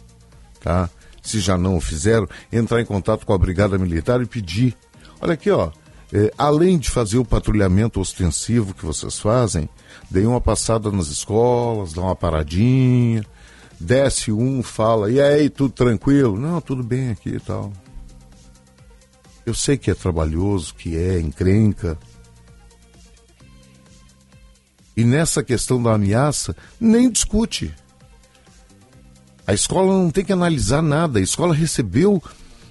tá? 0.61 0.91
Se 1.23 1.39
já 1.39 1.57
não 1.57 1.77
o 1.77 1.81
fizeram, 1.81 2.29
entrar 2.53 2.81
em 2.81 2.85
contato 2.85 3.25
com 3.25 3.33
a 3.33 3.39
brigada 3.39 3.79
militar 3.79 4.21
e 4.21 4.27
pedir. 4.27 4.77
Olha 5.21 5.35
aqui, 5.35 5.49
ó. 5.51 5.71
Eh, 6.13 6.33
além 6.37 6.79
de 6.79 6.91
fazer 6.91 7.19
o 7.19 7.25
patrulhamento 7.25 8.01
ostensivo 8.01 8.75
que 8.75 8.85
vocês 8.85 9.19
fazem, 9.19 9.69
deem 10.11 10.27
uma 10.27 10.41
passada 10.41 10.91
nas 10.91 11.09
escolas, 11.09 11.93
dá 11.93 12.03
uma 12.03 12.17
paradinha, 12.17 13.25
desce 13.81 14.33
um, 14.33 14.63
fala, 14.63 15.11
e 15.11 15.21
aí, 15.21 15.49
tudo 15.49 15.73
tranquilo? 15.73 16.39
Não, 16.39 16.61
tudo 16.61 16.83
bem 16.83 17.11
aqui 17.11 17.31
e 17.31 17.41
tal. 17.41 17.73
Eu 19.47 19.55
sei 19.55 19.77
que 19.77 19.91
é 19.91 19.95
trabalhoso, 19.95 20.75
que 20.75 20.97
é 20.97 21.21
encrenca. 21.21 21.99
E 24.97 25.05
nessa 25.05 25.43
questão 25.43 25.83
da 25.83 25.95
ameaça, 25.95 26.57
nem 26.81 27.11
discute. 27.11 27.75
A 29.47 29.53
escola 29.53 29.93
não 29.93 30.11
tem 30.11 30.25
que 30.25 30.33
analisar 30.33 30.81
nada. 30.81 31.19
A 31.19 31.23
escola 31.23 31.55
recebeu 31.55 32.23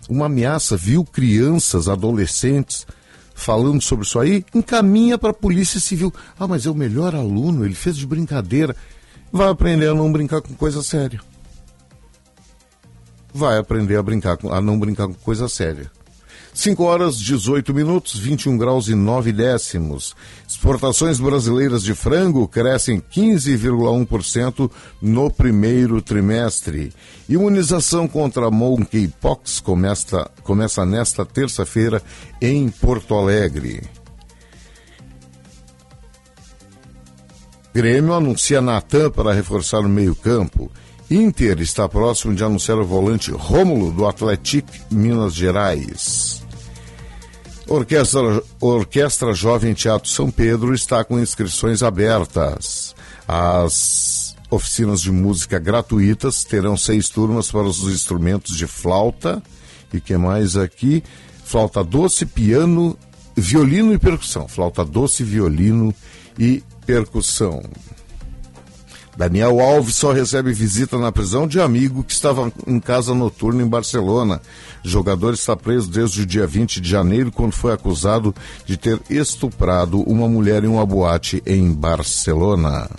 uma 0.09 0.25
ameaça, 0.25 0.75
viu 0.75 1.03
crianças, 1.03 1.87
adolescentes 1.87 2.87
falando 3.33 3.81
sobre 3.81 4.05
isso 4.05 4.19
aí, 4.19 4.45
encaminha 4.53 5.17
para 5.17 5.31
a 5.31 5.33
Polícia 5.33 5.79
Civil. 5.79 6.13
Ah, 6.39 6.47
mas 6.47 6.65
é 6.65 6.69
o 6.69 6.75
melhor 6.75 7.15
aluno, 7.15 7.65
ele 7.65 7.75
fez 7.75 7.97
de 7.97 8.05
brincadeira. 8.05 8.75
Vai 9.31 9.49
aprender 9.49 9.87
a 9.87 9.95
não 9.95 10.11
brincar 10.11 10.41
com 10.41 10.53
coisa 10.53 10.83
séria. 10.83 11.19
Vai 13.33 13.57
aprender 13.57 13.97
a 13.97 14.03
brincar 14.03 14.37
com, 14.37 14.53
a 14.53 14.61
não 14.61 14.79
brincar 14.79 15.07
com 15.07 15.15
coisa 15.15 15.49
séria. 15.49 15.91
5 16.53 16.83
horas 16.83 17.17
18 17.17 17.73
minutos, 17.73 18.19
21 18.19 18.57
graus 18.57 18.87
e 18.87 18.93
9 18.93 19.31
décimos. 19.31 20.15
Exportações 20.63 21.19
brasileiras 21.19 21.83
de 21.83 21.93
frango 21.93 22.47
crescem 22.47 23.01
15,1% 23.01 24.71
no 25.01 25.29
primeiro 25.29 26.01
trimestre. 26.01 26.93
Imunização 27.27 28.07
contra 28.07 28.49
monkeypox 28.49 29.59
começa, 29.59 30.31
começa 30.41 30.85
nesta 30.85 31.25
terça-feira 31.25 32.01
em 32.41 32.69
Porto 32.69 33.13
Alegre. 33.13 33.81
Grêmio 37.73 38.13
anuncia 38.13 38.61
Natan 38.61 39.11
para 39.11 39.33
reforçar 39.33 39.81
o 39.81 39.89
meio-campo. 39.89 40.71
Inter 41.11 41.59
está 41.59 41.89
próximo 41.89 42.33
de 42.33 42.41
anunciar 42.41 42.77
o 42.77 42.85
volante 42.85 43.31
Rômulo 43.31 43.91
do 43.91 44.07
Atlético 44.07 44.71
Minas 44.89 45.33
Gerais. 45.33 46.42
Orquestra, 47.73 48.43
Orquestra 48.59 49.33
Jovem 49.33 49.73
Teatro 49.73 50.07
São 50.07 50.29
Pedro 50.29 50.75
está 50.75 51.03
com 51.03 51.19
inscrições 51.19 51.81
abertas. 51.81 52.95
As 53.27 54.35
oficinas 54.47 55.01
de 55.01 55.11
música 55.11 55.57
gratuitas 55.57 56.43
terão 56.43 56.77
seis 56.77 57.09
turmas 57.09 57.51
para 57.51 57.63
os 57.63 57.79
instrumentos 57.83 58.55
de 58.55 58.67
flauta 58.67 59.41
e 59.91 59.99
que 59.99 60.15
mais 60.15 60.55
aqui? 60.55 61.03
Flauta 61.43 61.83
doce, 61.83 62.27
piano, 62.27 62.95
violino 63.35 63.91
e 63.91 63.97
percussão. 63.97 64.47
Flauta 64.47 64.85
doce, 64.85 65.23
violino 65.23 65.93
e 66.37 66.63
percussão. 66.85 67.63
Daniel 69.15 69.59
Alves 69.59 69.95
só 69.95 70.11
recebe 70.11 70.51
visita 70.53 70.97
na 70.97 71.11
prisão 71.11 71.47
de 71.47 71.61
amigo 71.61 72.03
que 72.03 72.13
estava 72.13 72.51
em 72.65 72.79
casa 72.79 73.13
noturna 73.13 73.61
em 73.61 73.67
Barcelona. 73.67 74.41
O 74.83 74.87
jogador 74.87 75.33
está 75.33 75.55
preso 75.55 75.89
desde 75.89 76.23
o 76.23 76.25
dia 76.25 76.47
20 76.47 76.81
de 76.81 76.89
janeiro, 76.89 77.31
quando 77.31 77.53
foi 77.53 77.71
acusado 77.71 78.33
de 78.65 78.75
ter 78.75 78.99
estuprado 79.09 80.01
uma 80.01 80.27
mulher 80.27 80.63
em 80.63 80.67
uma 80.67 80.85
boate 80.85 81.43
em 81.45 81.71
Barcelona. 81.71 82.89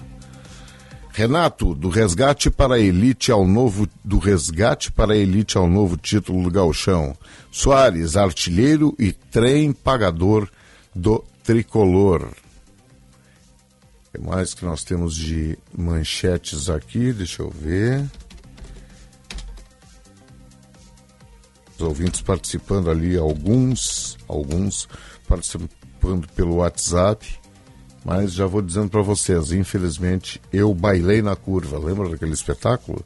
Renato, 1.12 1.74
do 1.74 1.88
resgate 1.88 2.50
para 2.50 2.74
a 2.74 2.81
elite 2.81 3.31
ao 3.31 3.46
novo 3.46 3.88
do 4.05 4.18
resgate 4.18 4.90
para 4.90 5.12
a 5.14 5.16
elite 5.16 5.57
ao 5.57 5.68
novo 5.68 5.96
título 5.96 6.42
do 6.42 6.50
Gauchão. 6.50 7.16
Soares, 7.53 8.16
artilheiro 8.16 8.94
e 8.98 9.12
trem 9.12 9.72
pagador 9.72 10.48
do 10.94 11.24
tricolor. 11.44 12.29
Que 14.14 14.20
mais 14.20 14.55
que 14.55 14.64
nós 14.64 14.85
temos 14.85 15.16
de 15.16 15.59
manchetes 15.77 16.70
aqui? 16.70 17.12
Deixa 17.12 17.42
eu 17.42 17.50
ver. 17.50 18.09
Os 21.74 21.81
ouvintes 21.81 22.20
participando 22.20 22.92
ali, 22.92 23.16
alguns, 23.16 24.16
alguns 24.29 24.88
participando 25.27 26.29
pelo 26.37 26.57
WhatsApp. 26.59 27.27
Mas 28.05 28.33
já 28.35 28.46
vou 28.46 28.62
dizendo 28.62 28.88
para 28.88 29.03
vocês, 29.03 29.50
infelizmente, 29.50 30.40
eu 30.53 30.72
bailei 30.72 31.20
na 31.20 31.35
curva. 31.35 31.77
Lembra 31.77 32.09
daquele 32.09 32.35
espetáculo? 32.35 33.05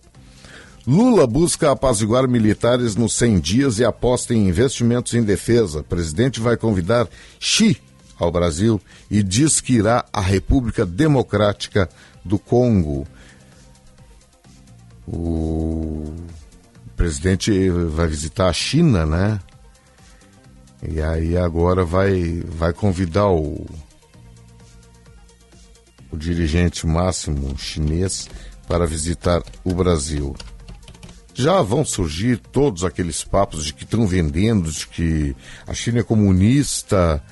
Lula 0.86 1.26
busca 1.26 1.70
apaziguar 1.70 2.28
militares 2.28 2.96
nos 2.96 3.14
100 3.14 3.40
dias 3.40 3.78
e 3.78 3.84
aposta 3.84 4.34
em 4.34 4.46
investimentos 4.46 5.14
em 5.14 5.22
defesa. 5.22 5.82
Presidente 5.82 6.38
vai 6.38 6.58
convidar 6.58 7.08
Xi 7.40 7.80
ao 8.18 8.32
Brasil 8.32 8.80
e 9.10 9.22
diz 9.22 9.60
que 9.60 9.74
irá 9.74 10.04
à 10.12 10.20
República 10.20 10.84
Democrática 10.84 11.88
do 12.24 12.38
Congo. 12.38 13.06
O 15.06 16.14
presidente 16.96 17.70
vai 17.70 18.06
visitar 18.06 18.48
a 18.48 18.52
China, 18.52 19.06
né? 19.06 19.40
E 20.82 21.00
aí 21.00 21.36
agora 21.36 21.84
vai, 21.84 22.42
vai 22.46 22.72
convidar 22.72 23.28
o, 23.28 23.66
o 26.10 26.16
dirigente 26.16 26.86
máximo 26.86 27.56
chinês 27.58 28.28
para 28.66 28.86
visitar 28.86 29.42
o 29.64 29.74
Brasil. 29.74 30.36
Já 31.34 31.62
vão 31.62 31.84
surgir 31.84 32.36
todos 32.36 32.84
aqueles 32.84 33.22
papos 33.24 33.64
de 33.64 33.72
que 33.72 33.84
estão 33.84 34.06
vendendo, 34.06 34.70
de 34.70 34.86
que 34.86 35.36
a 35.66 35.72
China 35.72 36.00
é 36.00 36.02
comunista. 36.02 37.22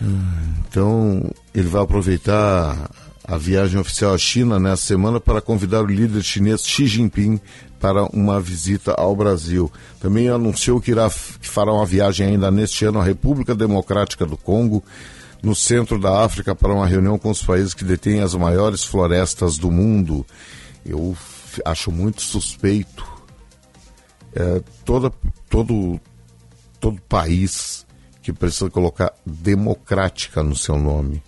Então, 0.00 1.30
ele 1.54 1.68
vai 1.68 1.82
aproveitar 1.82 2.90
a 3.24 3.36
viagem 3.36 3.78
oficial 3.78 4.14
à 4.14 4.18
China 4.18 4.58
nessa 4.58 4.86
semana 4.86 5.20
para 5.20 5.40
convidar 5.40 5.82
o 5.82 5.86
líder 5.86 6.22
chinês 6.22 6.66
Xi 6.66 6.86
Jinping 6.86 7.40
para 7.78 8.04
uma 8.04 8.40
visita 8.40 8.92
ao 8.92 9.14
Brasil. 9.14 9.70
Também 10.00 10.28
anunciou 10.28 10.80
que, 10.80 10.92
irá, 10.92 11.10
que 11.10 11.48
fará 11.48 11.72
uma 11.72 11.84
viagem 11.84 12.26
ainda 12.26 12.50
neste 12.50 12.84
ano 12.84 13.00
à 13.00 13.04
República 13.04 13.54
Democrática 13.54 14.24
do 14.24 14.36
Congo, 14.36 14.82
no 15.42 15.54
centro 15.54 16.00
da 16.00 16.24
África, 16.24 16.54
para 16.54 16.72
uma 16.72 16.86
reunião 16.86 17.18
com 17.18 17.30
os 17.30 17.42
países 17.42 17.74
que 17.74 17.84
detêm 17.84 18.20
as 18.20 18.34
maiores 18.34 18.82
florestas 18.82 19.58
do 19.58 19.70
mundo. 19.70 20.26
Eu 20.84 21.16
acho 21.64 21.92
muito 21.92 22.22
suspeito. 22.22 23.06
É, 24.34 24.62
toda, 24.84 25.12
todo, 25.50 26.00
todo 26.80 27.00
país 27.08 27.86
que 28.28 28.32
precisa 28.34 28.68
colocar 28.68 29.10
democrática 29.24 30.42
no 30.42 30.54
seu 30.54 30.78
nome. 30.78 31.22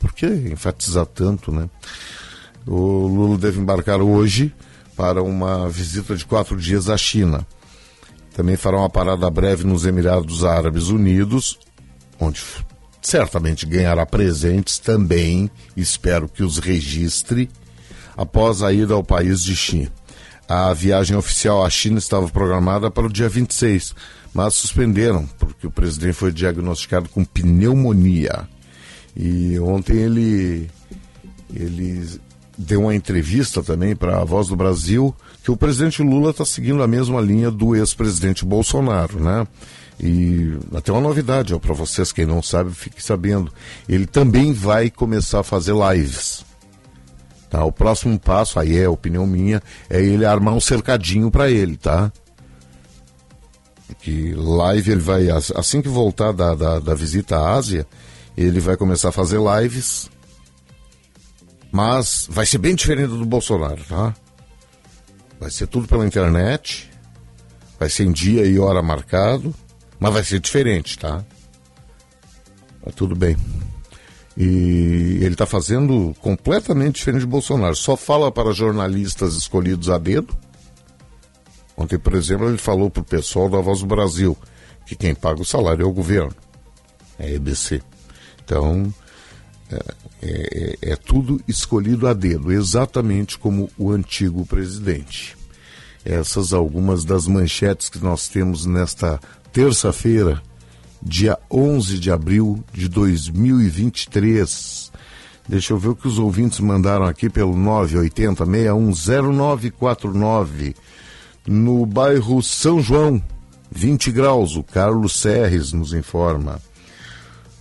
Por 0.00 0.12
que 0.12 0.26
enfatizar 0.26 1.06
tanto, 1.06 1.52
né? 1.52 1.70
O 2.66 3.06
Lula 3.06 3.38
deve 3.38 3.60
embarcar 3.60 4.00
hoje 4.00 4.52
para 4.96 5.22
uma 5.22 5.68
visita 5.68 6.16
de 6.16 6.26
quatro 6.26 6.56
dias 6.56 6.88
à 6.88 6.96
China. 6.96 7.46
Também 8.34 8.56
fará 8.56 8.78
uma 8.78 8.90
parada 8.90 9.30
breve 9.30 9.62
nos 9.62 9.86
Emirados 9.86 10.44
Árabes 10.44 10.88
Unidos, 10.88 11.60
onde 12.18 12.42
certamente 13.00 13.66
ganhará 13.66 14.04
presentes 14.04 14.80
também, 14.80 15.48
espero 15.76 16.28
que 16.28 16.42
os 16.42 16.58
registre, 16.58 17.48
após 18.16 18.64
a 18.64 18.72
ida 18.72 18.94
ao 18.94 19.04
país 19.04 19.44
de 19.44 19.54
Xi. 19.54 19.92
A 20.48 20.74
viagem 20.74 21.16
oficial 21.16 21.64
à 21.64 21.70
China 21.70 22.00
estava 22.00 22.28
programada 22.28 22.90
para 22.90 23.06
o 23.06 23.12
dia 23.12 23.28
26, 23.28 23.94
mas 24.32 24.54
suspenderam, 24.54 25.26
porque 25.38 25.66
o 25.66 25.70
presidente 25.70 26.14
foi 26.14 26.32
diagnosticado 26.32 27.08
com 27.08 27.24
pneumonia. 27.24 28.48
E 29.16 29.58
ontem 29.58 29.96
ele, 29.96 30.70
ele 31.54 32.20
deu 32.56 32.82
uma 32.82 32.94
entrevista 32.94 33.62
também 33.62 33.96
para 33.96 34.20
a 34.20 34.24
Voz 34.24 34.48
do 34.48 34.56
Brasil 34.56 35.14
que 35.42 35.50
o 35.50 35.56
presidente 35.56 36.02
Lula 36.02 36.30
está 36.30 36.44
seguindo 36.44 36.82
a 36.82 36.86
mesma 36.86 37.20
linha 37.20 37.50
do 37.50 37.74
ex-presidente 37.74 38.44
Bolsonaro, 38.44 39.18
né? 39.18 39.46
E 40.02 40.56
até 40.74 40.90
uma 40.92 41.00
novidade, 41.00 41.58
para 41.58 41.74
vocês, 41.74 42.10
quem 42.10 42.24
não 42.24 42.42
sabe, 42.42 42.72
fique 42.72 43.02
sabendo. 43.02 43.52
Ele 43.86 44.06
também 44.06 44.52
vai 44.52 44.90
começar 44.90 45.40
a 45.40 45.44
fazer 45.44 45.74
lives. 45.74 46.44
Tá? 47.50 47.64
O 47.64 47.72
próximo 47.72 48.18
passo, 48.18 48.58
aí 48.58 48.78
é 48.78 48.88
opinião 48.88 49.26
minha, 49.26 49.62
é 49.90 50.00
ele 50.00 50.24
armar 50.24 50.54
um 50.54 50.60
cercadinho 50.60 51.30
para 51.30 51.50
ele, 51.50 51.76
tá? 51.76 52.10
Que 53.98 54.32
live 54.34 54.92
ele 54.92 55.00
vai, 55.00 55.28
as- 55.30 55.50
assim 55.52 55.82
que 55.82 55.88
voltar 55.88 56.32
da, 56.32 56.54
da, 56.54 56.78
da 56.78 56.94
visita 56.94 57.36
à 57.36 57.54
Ásia, 57.54 57.86
ele 58.36 58.60
vai 58.60 58.76
começar 58.76 59.08
a 59.10 59.12
fazer 59.12 59.38
lives, 59.38 60.08
mas 61.72 62.26
vai 62.30 62.46
ser 62.46 62.58
bem 62.58 62.74
diferente 62.74 63.08
do 63.08 63.24
Bolsonaro, 63.26 63.82
tá? 63.88 64.14
Vai 65.38 65.50
ser 65.50 65.66
tudo 65.66 65.86
pela 65.88 66.06
internet, 66.06 66.90
vai 67.78 67.88
ser 67.88 68.04
em 68.04 68.12
dia 68.12 68.44
e 68.44 68.58
hora 68.58 68.82
marcado, 68.82 69.54
mas 69.98 70.12
vai 70.12 70.24
ser 70.24 70.40
diferente, 70.40 70.98
tá? 70.98 71.24
Mas 72.84 72.94
tudo 72.94 73.14
bem. 73.14 73.36
E 74.36 75.18
ele 75.20 75.32
está 75.34 75.44
fazendo 75.44 76.14
completamente 76.20 76.96
diferente 76.96 77.22
de 77.22 77.26
Bolsonaro. 77.26 77.74
Só 77.76 77.96
fala 77.96 78.32
para 78.32 78.52
jornalistas 78.52 79.34
escolhidos 79.34 79.90
a 79.90 79.98
dedo. 79.98 80.34
Ontem, 81.80 81.98
por 81.98 82.14
exemplo, 82.14 82.46
ele 82.46 82.58
falou 82.58 82.90
para 82.90 83.00
o 83.00 83.04
pessoal 83.04 83.48
da 83.48 83.58
Voz 83.58 83.80
do 83.80 83.86
Brasil 83.86 84.36
que 84.84 84.94
quem 84.94 85.14
paga 85.14 85.40
o 85.40 85.46
salário 85.46 85.82
é 85.82 85.86
o 85.86 85.92
governo, 85.92 86.34
é 87.18 87.24
a 87.24 87.30
EBC. 87.30 87.80
Então, 88.44 88.92
é, 89.70 89.82
é- 90.20 90.76
é 90.92 90.96
tudo 90.96 91.40
escolhido 91.48 92.06
a 92.06 92.12
dedo, 92.12 92.52
exatamente 92.52 93.38
como 93.38 93.70
o 93.78 93.90
antigo 93.92 94.44
presidente. 94.44 95.34
Essas 96.04 96.52
algumas 96.52 97.02
das 97.02 97.26
manchetes 97.26 97.88
que 97.88 97.98
nós 97.98 98.28
temos 98.28 98.66
nesta 98.66 99.18
terça-feira, 99.50 100.42
dia 101.02 101.38
11 101.50 101.98
de 101.98 102.10
abril 102.10 102.62
de 102.74 102.88
2023. 102.88 104.92
Deixa 105.48 105.72
eu 105.72 105.78
ver 105.78 105.88
o 105.88 105.96
que 105.96 106.08
os 106.08 106.18
ouvintes 106.18 106.60
mandaram 106.60 107.06
aqui 107.06 107.30
pelo 107.30 107.56
980 107.56 108.44
610949 108.44 110.74
no 111.46 111.86
bairro 111.86 112.42
São 112.42 112.80
João, 112.80 113.22
20 113.70 114.10
graus. 114.12 114.56
O 114.56 114.62
Carlos 114.62 115.20
Serres 115.20 115.72
nos 115.72 115.92
informa. 115.92 116.60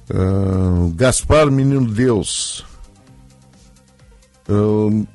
Ah, 0.09 0.89
Gaspar 0.95 1.51
Menino 1.51 1.85
Deus. 1.85 2.65
Ah, 4.47 5.05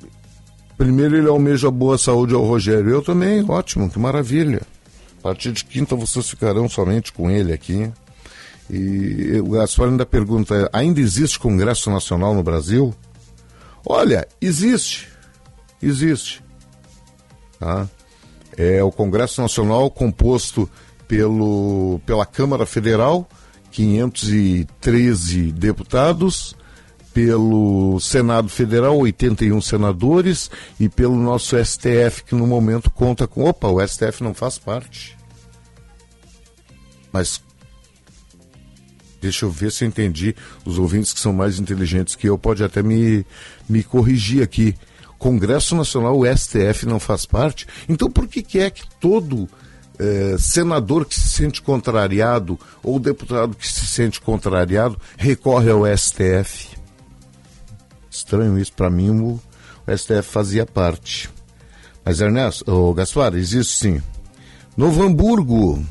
primeiro 0.77 1.17
ele 1.17 1.27
almeja 1.27 1.69
boa 1.69 1.97
saúde 1.97 2.33
ao 2.33 2.45
Rogério. 2.45 2.89
Eu 2.89 3.01
também, 3.01 3.43
ótimo, 3.49 3.89
que 3.89 3.99
maravilha. 3.99 4.61
A 5.19 5.21
partir 5.21 5.51
de 5.51 5.65
quinta 5.65 5.95
vocês 5.95 6.29
ficarão 6.29 6.69
somente 6.69 7.11
com 7.11 7.29
ele 7.29 7.51
aqui. 7.51 7.91
E 8.69 9.39
o 9.39 9.49
Gaspar 9.49 9.89
ainda 9.89 10.05
pergunta: 10.05 10.69
ainda 10.73 10.99
existe 10.99 11.39
Congresso 11.39 11.89
Nacional 11.89 12.33
no 12.33 12.43
Brasil? 12.43 12.93
Olha, 13.85 14.27
existe. 14.41 15.07
Existe. 15.81 16.43
Tá? 17.59 17.87
É 18.57 18.83
o 18.83 18.91
Congresso 18.91 19.41
Nacional 19.41 19.89
composto 19.91 20.69
pelo, 21.07 21.99
pela 22.05 22.25
Câmara 22.25 22.65
Federal, 22.65 23.27
513 23.71 25.51
deputados, 25.51 26.55
pelo 27.13 27.99
Senado 27.99 28.49
Federal, 28.49 28.97
81 28.97 29.61
senadores, 29.61 30.49
e 30.79 30.89
pelo 30.89 31.15
nosso 31.15 31.55
STF, 31.63 32.23
que 32.25 32.35
no 32.35 32.47
momento 32.47 32.89
conta 32.89 33.27
com. 33.27 33.45
Opa, 33.45 33.67
o 33.67 33.85
STF 33.85 34.23
não 34.23 34.33
faz 34.33 34.57
parte. 34.57 35.17
Mas 37.11 37.41
Deixa 39.25 39.45
eu 39.45 39.49
ver 39.49 39.71
se 39.71 39.83
eu 39.83 39.87
entendi. 39.87 40.35
Os 40.63 40.77
ouvintes 40.77 41.11
que 41.11 41.19
são 41.19 41.33
mais 41.33 41.59
inteligentes 41.59 42.13
que 42.13 42.29
eu 42.29 42.37
pode 42.37 42.63
até 42.63 42.83
me, 42.83 43.25
me 43.67 43.81
corrigir 43.81 44.43
aqui. 44.43 44.75
Congresso 45.25 45.75
Nacional, 45.75 46.19
o 46.19 46.37
STF 46.37 46.85
não 46.85 46.99
faz 46.99 47.25
parte. 47.25 47.65
Então 47.89 48.11
por 48.11 48.27
que, 48.27 48.43
que 48.43 48.59
é 48.59 48.69
que 48.69 48.83
todo 48.99 49.49
eh, 49.97 50.35
senador 50.37 51.03
que 51.03 51.15
se 51.15 51.27
sente 51.29 51.63
contrariado 51.63 52.59
ou 52.83 52.99
deputado 52.99 53.55
que 53.55 53.67
se 53.67 53.87
sente 53.87 54.21
contrariado 54.21 55.01
recorre 55.17 55.71
ao 55.71 55.81
STF? 55.97 56.77
Estranho 58.07 58.59
isso. 58.59 58.71
Para 58.73 58.91
mim, 58.91 59.09
o, 59.19 59.41
o 59.87 59.97
STF 59.97 60.21
fazia 60.21 60.63
parte. 60.63 61.27
Mas, 62.05 62.21
Ernesto, 62.21 62.71
ô, 62.71 62.93
Gaspar, 62.93 63.33
existe 63.33 63.75
sim. 63.77 64.01
Novo 64.77 65.01
Hamburgo, 65.01 65.83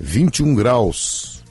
21 0.00 0.52
graus. 0.56 1.44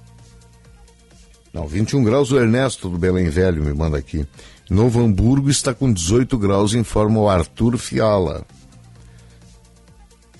Não, 1.54 1.66
21 1.66 2.04
graus 2.04 2.34
o 2.34 2.38
Ernesto 2.38 2.90
do 2.90 2.98
Belém 2.98 3.30
Velho 3.30 3.64
me 3.64 3.74
manda 3.74 3.98
aqui. 3.98 4.28
Novo 4.72 5.02
Hamburgo 5.02 5.50
está 5.50 5.74
com 5.74 5.92
18 5.92 6.38
graus, 6.38 6.74
informa 6.74 7.20
o 7.20 7.28
Arthur 7.28 7.78
Fiala. 7.78 8.46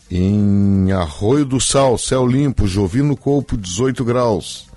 Em 0.10 0.90
Arroio 0.94 1.44
do 1.44 1.60
Sal, 1.60 1.98
céu 1.98 2.26
limpo, 2.26 2.66
Jovino 2.66 3.18
Colpo, 3.18 3.58
18 3.58 4.06
graus. 4.06 4.70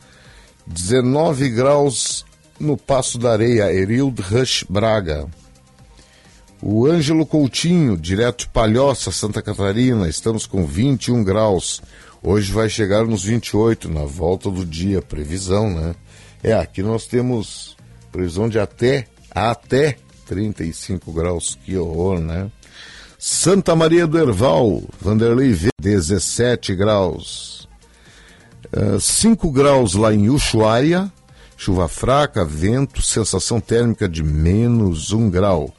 19 0.66 1.50
graus 1.50 2.26
no 2.58 2.76
Passo 2.76 3.16
da 3.16 3.30
Areia, 3.30 3.72
Erild 3.72 4.20
Rush 4.22 4.64
Braga. 4.68 5.28
O 6.60 6.88
Ângelo 6.88 7.24
Coutinho, 7.24 7.96
direto 7.96 8.40
de 8.40 8.48
Palhoça, 8.48 9.12
Santa 9.12 9.40
Catarina, 9.40 10.08
estamos 10.08 10.48
com 10.48 10.66
21 10.66 11.22
graus. 11.22 11.80
Hoje 12.20 12.50
vai 12.50 12.68
chegar 12.68 13.04
nos 13.04 13.22
28 13.22 13.88
na 13.88 14.04
volta 14.04 14.50
do 14.50 14.66
dia, 14.66 15.00
previsão, 15.00 15.70
né? 15.70 15.94
É, 16.42 16.52
aqui 16.54 16.82
nós 16.82 17.06
temos 17.06 17.76
previsão 18.10 18.48
de 18.48 18.58
até, 18.58 19.06
até 19.34 19.96
35 20.26 21.12
graus. 21.12 21.58
Que 21.64 21.76
horror, 21.76 22.20
né? 22.20 22.50
Santa 23.18 23.74
Maria 23.74 24.06
do 24.06 24.18
Herval, 24.18 24.82
Vanderlei 25.00 25.52
V, 25.52 25.70
17 25.80 26.74
graus. 26.74 27.68
5 29.00 29.50
graus 29.50 29.94
lá 29.94 30.12
em 30.12 30.28
Ushuaia, 30.28 31.10
chuva 31.56 31.88
fraca, 31.88 32.44
vento, 32.44 33.00
sensação 33.00 33.60
térmica 33.60 34.08
de 34.08 34.22
menos 34.22 35.12
1 35.12 35.30
grau. 35.30 35.72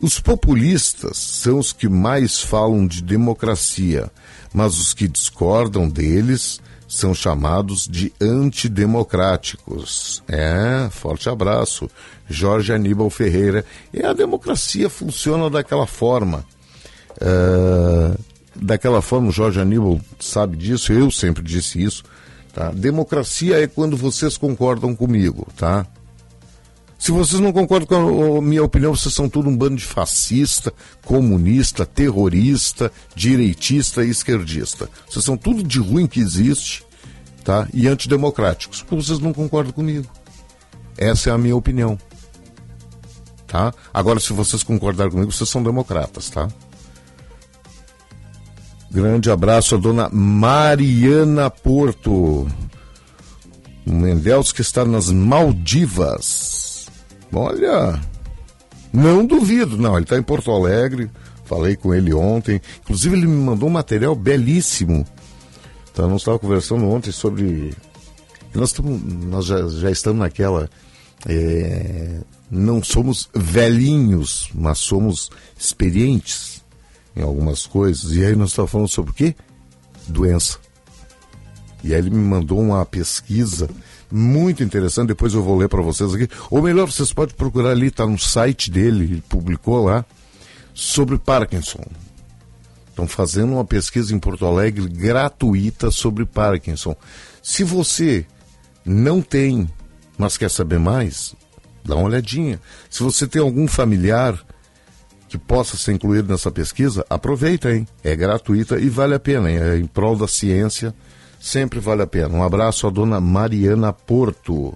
Os 0.00 0.20
populistas 0.20 1.16
são 1.16 1.58
os 1.58 1.72
que 1.72 1.88
mais 1.88 2.40
falam 2.40 2.86
de 2.86 3.02
democracia, 3.02 4.10
mas 4.52 4.78
os 4.78 4.92
que 4.92 5.08
discordam 5.08 5.88
deles 5.88 6.60
são 6.94 7.14
chamados 7.14 7.88
de 7.88 8.12
antidemocráticos. 8.20 10.22
É, 10.28 10.88
forte 10.90 11.28
abraço. 11.28 11.90
Jorge 12.28 12.72
Aníbal 12.72 13.10
Ferreira. 13.10 13.64
E 13.92 14.02
a 14.02 14.12
democracia 14.12 14.88
funciona 14.88 15.50
daquela 15.50 15.86
forma. 15.86 16.44
É, 17.20 18.16
daquela 18.54 19.02
forma, 19.02 19.28
o 19.28 19.32
Jorge 19.32 19.60
Aníbal 19.60 20.00
sabe 20.20 20.56
disso, 20.56 20.92
eu 20.92 21.10
sempre 21.10 21.42
disse 21.42 21.82
isso. 21.82 22.04
Tá? 22.52 22.70
Democracia 22.70 23.60
é 23.60 23.66
quando 23.66 23.96
vocês 23.96 24.36
concordam 24.36 24.94
comigo, 24.94 25.48
tá? 25.56 25.84
Se 27.04 27.12
vocês 27.12 27.38
não 27.38 27.52
concordam 27.52 27.86
com 27.86 28.38
a 28.38 28.40
minha 28.40 28.64
opinião, 28.64 28.96
vocês 28.96 29.12
são 29.12 29.28
tudo 29.28 29.50
um 29.50 29.54
bando 29.54 29.76
de 29.76 29.84
fascista, 29.84 30.72
comunista, 31.04 31.84
terrorista, 31.84 32.90
direitista 33.14 34.02
e 34.02 34.08
esquerdista. 34.08 34.88
Vocês 35.06 35.22
são 35.22 35.36
tudo 35.36 35.62
de 35.62 35.78
ruim 35.78 36.06
que 36.06 36.18
existe, 36.18 36.82
tá? 37.44 37.68
E 37.74 37.86
antidemocráticos, 37.88 38.80
porque 38.80 39.04
vocês 39.04 39.18
não 39.18 39.34
concordam 39.34 39.70
comigo. 39.70 40.10
Essa 40.96 41.28
é 41.28 41.32
a 41.34 41.36
minha 41.36 41.54
opinião. 41.54 41.98
Tá? 43.46 43.74
Agora, 43.92 44.18
se 44.18 44.32
vocês 44.32 44.62
concordarem 44.62 45.12
comigo, 45.12 45.30
vocês 45.30 45.50
são 45.50 45.62
democratas, 45.62 46.30
tá? 46.30 46.48
Grande 48.90 49.30
abraço 49.30 49.74
à 49.74 49.78
dona 49.78 50.08
Mariana 50.08 51.50
Porto. 51.50 52.48
O 53.86 54.54
que 54.54 54.62
está 54.62 54.86
nas 54.86 55.10
Maldivas. 55.10 56.53
Olha, 57.34 58.00
não 58.92 59.26
duvido, 59.26 59.76
não. 59.76 59.94
Ele 59.94 60.04
está 60.04 60.16
em 60.16 60.22
Porto 60.22 60.50
Alegre. 60.50 61.10
Falei 61.44 61.76
com 61.76 61.92
ele 61.92 62.14
ontem. 62.14 62.60
Inclusive, 62.82 63.16
ele 63.16 63.26
me 63.26 63.36
mandou 63.44 63.68
um 63.68 63.72
material 63.72 64.14
belíssimo. 64.14 65.06
Então, 65.92 66.08
nós 66.08 66.22
estávamos 66.22 66.42
conversando 66.42 66.88
ontem 66.88 67.12
sobre. 67.12 67.74
Nós, 68.54 68.72
tamo, 68.72 68.98
nós 69.26 69.46
já, 69.46 69.66
já 69.68 69.90
estamos 69.90 70.20
naquela. 70.20 70.70
é, 71.26 72.20
não 72.50 72.82
somos 72.82 73.28
velhinhos, 73.34 74.48
mas 74.54 74.78
somos 74.78 75.30
experientes 75.58 76.62
em 77.16 77.22
algumas 77.22 77.66
coisas. 77.66 78.12
E 78.12 78.24
aí 78.24 78.36
nós 78.36 78.50
estávamos 78.50 78.72
falando 78.72 78.88
sobre 78.88 79.10
o 79.10 79.14
quê? 79.14 79.34
Doença. 80.06 80.58
E 81.82 81.92
aí 81.92 81.98
ele 81.98 82.10
me 82.10 82.16
mandou 82.16 82.60
uma 82.60 82.84
pesquisa 82.86 83.68
muito 84.16 84.62
interessante, 84.62 85.08
depois 85.08 85.34
eu 85.34 85.42
vou 85.42 85.58
ler 85.58 85.68
para 85.68 85.82
vocês 85.82 86.14
aqui. 86.14 86.28
Ou 86.48 86.62
melhor, 86.62 86.88
vocês 86.88 87.12
podem 87.12 87.34
procurar 87.34 87.70
ali, 87.70 87.88
está 87.88 88.06
no 88.06 88.16
site 88.16 88.70
dele, 88.70 89.04
ele 89.04 89.22
publicou 89.28 89.84
lá, 89.84 90.04
sobre 90.72 91.18
Parkinson. 91.18 91.84
Estão 92.88 93.08
fazendo 93.08 93.54
uma 93.54 93.64
pesquisa 93.64 94.14
em 94.14 94.20
Porto 94.20 94.46
Alegre 94.46 94.88
gratuita 94.88 95.90
sobre 95.90 96.24
Parkinson. 96.24 96.94
Se 97.42 97.64
você 97.64 98.24
não 98.84 99.20
tem, 99.20 99.68
mas 100.16 100.36
quer 100.36 100.48
saber 100.48 100.78
mais, 100.78 101.34
dá 101.84 101.96
uma 101.96 102.04
olhadinha. 102.04 102.60
Se 102.88 103.02
você 103.02 103.26
tem 103.26 103.42
algum 103.42 103.66
familiar 103.66 104.38
que 105.28 105.36
possa 105.36 105.76
ser 105.76 105.92
incluído 105.92 106.30
nessa 106.30 106.52
pesquisa, 106.52 107.04
aproveita, 107.10 107.74
hein? 107.74 107.84
É 108.04 108.14
gratuita 108.14 108.78
e 108.78 108.88
vale 108.88 109.14
a 109.14 109.18
pena, 109.18 109.50
hein? 109.50 109.58
É 109.58 109.76
em 109.76 109.86
prol 109.86 110.16
da 110.16 110.28
ciência, 110.28 110.94
sempre 111.44 111.78
vale 111.78 112.02
a 112.02 112.06
pena. 112.06 112.34
Um 112.34 112.42
abraço 112.42 112.86
à 112.86 112.90
dona 112.90 113.20
Mariana 113.20 113.92
Porto. 113.92 114.74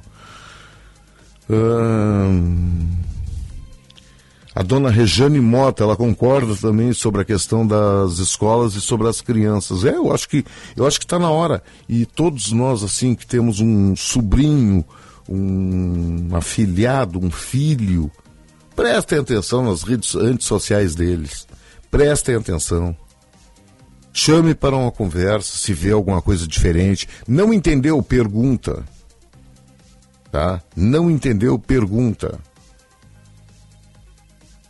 Ahn, 1.50 2.88
A 4.54 4.62
dona 4.62 4.90
Rejane 4.90 5.40
Mota, 5.40 5.82
ela 5.84 5.96
concorda 5.96 6.54
também 6.56 6.92
sobre 6.92 7.22
a 7.22 7.24
questão 7.24 7.66
das 7.66 8.18
escolas 8.18 8.74
e 8.74 8.80
sobre 8.80 9.08
as 9.08 9.20
crianças. 9.22 9.84
É, 9.84 9.96
eu 9.96 10.12
acho 10.12 10.28
que 10.28 10.44
eu 10.76 10.86
acho 10.86 10.98
que 10.98 11.06
está 11.06 11.18
na 11.18 11.30
hora. 11.30 11.62
E 11.88 12.04
todos 12.04 12.52
nós 12.52 12.82
assim 12.82 13.14
que 13.14 13.26
temos 13.26 13.60
um 13.60 13.96
sobrinho, 13.96 14.84
um 15.28 16.28
afilhado, 16.32 17.18
um 17.18 17.30
filho, 17.30 18.10
prestem 18.76 19.20
atenção 19.20 19.64
nas 19.64 19.82
redes 19.84 20.14
antissociais 20.14 20.94
deles. 20.94 21.46
Prestem 21.90 22.34
atenção. 22.34 22.94
Chame 24.12 24.54
para 24.54 24.76
uma 24.76 24.90
conversa, 24.90 25.56
se 25.56 25.72
vê 25.72 25.92
alguma 25.92 26.20
coisa 26.20 26.46
diferente. 26.46 27.08
Não 27.26 27.52
entendeu? 27.52 28.02
Pergunta. 28.02 28.84
Tá? 30.30 30.62
Não 30.76 31.10
entendeu? 31.10 31.58
Pergunta. 31.58 32.38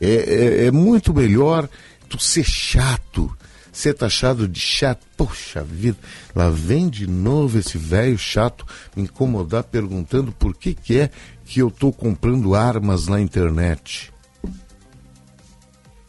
É, 0.01 0.11
é, 0.11 0.66
é 0.66 0.70
muito 0.70 1.12
melhor 1.12 1.68
tu 2.09 2.18
ser 2.18 2.44
chato, 2.44 3.37
ser 3.72 3.94
taxado 3.94 4.46
de 4.46 4.61
chato. 4.61 5.05
Poxa 5.16 5.64
vida, 5.64 5.98
lá 6.35 6.48
vem 6.48 6.88
de 6.88 7.07
novo 7.07 7.59
esse 7.59 7.77
velho 7.77 8.16
chato 8.16 8.64
me 8.94 9.03
incomodar 9.03 9.64
perguntando 9.64 10.31
por 10.31 10.55
que, 10.55 10.74
que 10.74 10.98
é 10.98 11.11
que 11.44 11.61
eu 11.61 11.68
estou 11.68 11.92
comprando 11.92 12.55
armas 12.55 13.09
na 13.09 13.20
internet. 13.20 14.12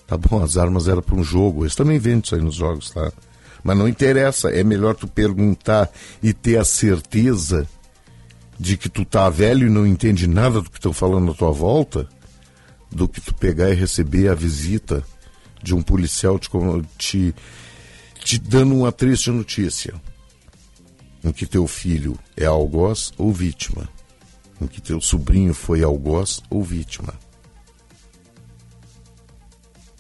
Tá 0.10 0.18
bom, 0.18 0.42
as 0.42 0.58
armas 0.58 0.88
eram 0.88 1.04
para 1.04 1.16
um 1.16 1.24
jogo, 1.24 1.62
eles 1.62 1.76
também 1.76 2.00
vendem 2.00 2.22
isso 2.26 2.34
aí 2.34 2.42
nos 2.42 2.56
jogos, 2.56 2.90
tá? 2.90 3.12
Mas 3.64 3.78
não 3.78 3.88
interessa, 3.88 4.50
é 4.50 4.64
melhor 4.64 4.96
tu 4.96 5.08
perguntar 5.08 5.88
e 6.24 6.34
ter 6.34 6.58
a 6.58 6.66
certeza 6.66 7.70
de 8.60 8.76
que 8.76 8.90
tu 8.90 9.06
tá 9.06 9.30
velho 9.30 9.68
e 9.68 9.70
não 9.70 9.86
entende 9.86 10.26
nada 10.26 10.62
do 10.62 10.70
que 10.70 10.80
estão 10.80 10.92
falando 10.92 11.32
à 11.32 11.36
tua 11.36 11.52
volta, 11.52 12.10
do 12.90 13.08
que 13.08 13.22
tu 13.22 13.36
pegar 13.36 13.70
e 13.70 13.76
receber 13.76 14.30
a 14.30 14.34
visita 14.34 15.04
de 15.62 15.76
um 15.76 15.82
policial 15.84 16.40
te, 16.40 16.50
te, 16.98 17.36
te 18.16 18.40
dando 18.40 18.74
uma 18.76 18.92
triste 18.92 19.30
notícia. 19.30 19.94
Em 21.24 21.32
que 21.32 21.46
teu 21.46 21.68
filho 21.68 22.18
é 22.36 22.46
algoz 22.46 23.12
ou 23.16 23.32
vítima. 23.32 23.88
Em 24.60 24.66
que 24.66 24.82
teu 24.82 25.00
sobrinho 25.00 25.54
foi 25.54 25.84
algoz 25.84 26.42
ou 26.50 26.64
vítima. 26.64 27.14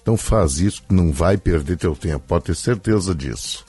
Então 0.02 0.18
faz 0.18 0.60
isso, 0.60 0.82
não 0.90 1.12
vai 1.12 1.38
perder 1.38 1.78
teu 1.78 1.96
tempo, 1.96 2.26
pode 2.28 2.46
ter 2.46 2.56
certeza 2.56 3.14
disso. 3.14 3.66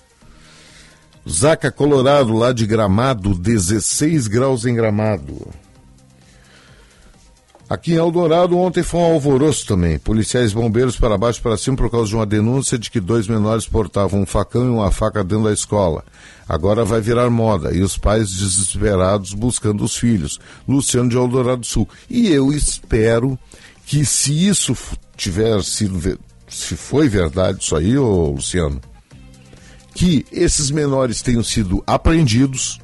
Zaca 1.28 1.70
Colorado, 1.70 2.32
lá 2.32 2.52
de 2.52 2.66
Gramado, 2.66 3.34
16 3.34 4.26
graus 4.26 4.64
em 4.64 4.74
Gramado. 4.74 5.48
Aqui 7.70 7.92
em 7.92 7.98
Eldorado, 7.98 8.58
ontem 8.58 8.82
foi 8.82 8.98
um 8.98 9.12
alvoroço 9.12 9.64
também. 9.64 9.96
Policiais 9.96 10.50
e 10.50 10.54
bombeiros 10.56 10.96
para 10.96 11.16
baixo 11.16 11.38
e 11.38 11.42
para 11.42 11.56
cima 11.56 11.76
por 11.76 11.88
causa 11.88 12.08
de 12.08 12.16
uma 12.16 12.26
denúncia 12.26 12.76
de 12.76 12.90
que 12.90 12.98
dois 12.98 13.28
menores 13.28 13.64
portavam 13.64 14.22
um 14.22 14.26
facão 14.26 14.64
e 14.66 14.70
uma 14.70 14.90
faca 14.90 15.22
dentro 15.22 15.44
da 15.44 15.52
escola. 15.52 16.02
Agora 16.48 16.84
vai 16.84 17.00
virar 17.00 17.30
moda 17.30 17.72
e 17.72 17.80
os 17.80 17.96
pais 17.96 18.28
desesperados 18.28 19.34
buscando 19.34 19.84
os 19.84 19.96
filhos. 19.96 20.40
Luciano 20.66 21.08
de 21.08 21.16
Eldorado 21.16 21.60
do 21.60 21.66
Sul. 21.66 21.88
E 22.08 22.32
eu 22.32 22.52
espero 22.52 23.38
que 23.86 24.04
se 24.04 24.48
isso 24.48 24.76
tiver 25.20 25.62
sido, 25.62 26.18
se 26.48 26.74
foi 26.76 27.06
verdade 27.06 27.62
isso 27.62 27.76
aí, 27.76 27.98
ô 27.98 28.30
Luciano, 28.30 28.80
que 29.94 30.24
esses 30.32 30.70
menores 30.70 31.20
tenham 31.20 31.42
sido 31.44 31.84
apreendidos 31.86 32.80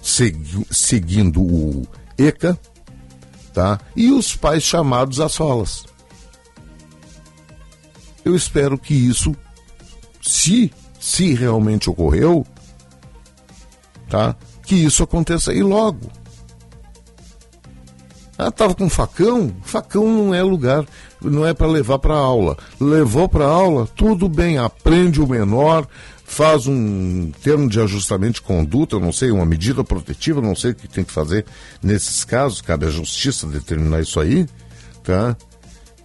segui- 0.00 0.64
seguindo 0.70 1.42
o 1.42 1.84
ECA, 2.16 2.56
tá? 3.52 3.80
E 3.96 4.12
os 4.12 4.36
pais 4.36 4.62
chamados 4.62 5.18
às 5.20 5.34
falas. 5.36 5.84
Eu 8.24 8.36
espero 8.36 8.78
que 8.78 8.94
isso, 8.94 9.34
se 10.22 10.72
se 11.00 11.32
realmente 11.34 11.88
ocorreu, 11.90 12.46
tá? 14.08 14.36
Que 14.64 14.76
isso 14.76 15.02
aconteça 15.02 15.52
e 15.52 15.62
logo. 15.62 16.10
Ah, 18.38 18.52
tava 18.52 18.72
com 18.72 18.88
facão? 18.88 19.52
Facão 19.62 20.06
não 20.06 20.32
é 20.32 20.40
lugar, 20.40 20.86
não 21.20 21.44
é 21.44 21.52
para 21.52 21.66
levar 21.66 21.98
para 21.98 22.14
aula. 22.14 22.56
Levou 22.80 23.28
para 23.28 23.44
aula, 23.44 23.88
tudo 23.96 24.28
bem, 24.28 24.58
aprende 24.58 25.20
o 25.20 25.26
menor, 25.26 25.88
faz 26.24 26.68
um 26.68 27.32
termo 27.42 27.68
de 27.68 27.80
ajustamento 27.80 28.34
de 28.34 28.42
conduta, 28.42 28.96
não 29.00 29.12
sei, 29.12 29.32
uma 29.32 29.44
medida 29.44 29.82
protetiva, 29.82 30.40
não 30.40 30.54
sei 30.54 30.70
o 30.70 30.74
que 30.76 30.86
tem 30.86 31.02
que 31.02 31.10
fazer 31.10 31.46
nesses 31.82 32.24
casos, 32.24 32.60
cabe 32.60 32.86
à 32.86 32.90
justiça 32.90 33.44
determinar 33.44 34.02
isso 34.02 34.20
aí, 34.20 34.46
tá? 35.02 35.36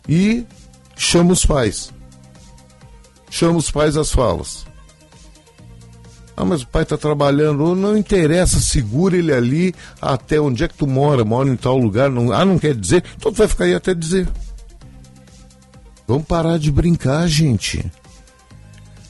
E 0.09 0.43
chama 0.95 1.33
os 1.33 1.45
pais. 1.45 1.93
Chama 3.29 3.59
os 3.59 3.69
pais 3.69 3.95
às 3.95 4.11
falas. 4.11 4.65
Ah, 6.35 6.43
mas 6.43 6.63
o 6.63 6.67
pai 6.67 6.83
está 6.83 6.97
trabalhando. 6.97 7.75
Não 7.75 7.97
interessa, 7.97 8.59
segura 8.59 9.15
ele 9.15 9.33
ali 9.33 9.75
até 10.01 10.39
onde 10.39 10.63
é 10.63 10.67
que 10.67 10.73
tu 10.75 10.87
mora, 10.87 11.23
mora 11.23 11.49
em 11.49 11.55
tal 11.55 11.77
lugar. 11.77 12.09
Não, 12.09 12.31
ah, 12.31 12.43
não 12.43 12.57
quer 12.57 12.75
dizer? 12.75 13.03
Então 13.15 13.31
tu 13.31 13.37
vai 13.37 13.47
ficar 13.47 13.65
aí 13.65 13.75
até 13.75 13.93
dizer. 13.93 14.27
Vamos 16.07 16.25
parar 16.25 16.57
de 16.57 16.71
brincar, 16.71 17.27
gente. 17.27 17.85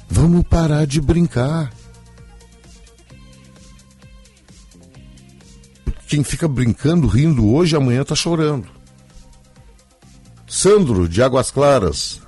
Vamos 0.10 0.44
parar 0.44 0.86
de 0.86 1.02
brincar. 1.02 1.72
Quem 6.08 6.24
fica 6.24 6.48
brincando, 6.48 7.08
rindo 7.08 7.52
hoje, 7.52 7.76
amanhã 7.76 8.04
tá 8.04 8.14
chorando. 8.14 8.68
Sandro, 10.46 11.10
de 11.10 11.24
Águas 11.24 11.50
Claras. 11.50 12.22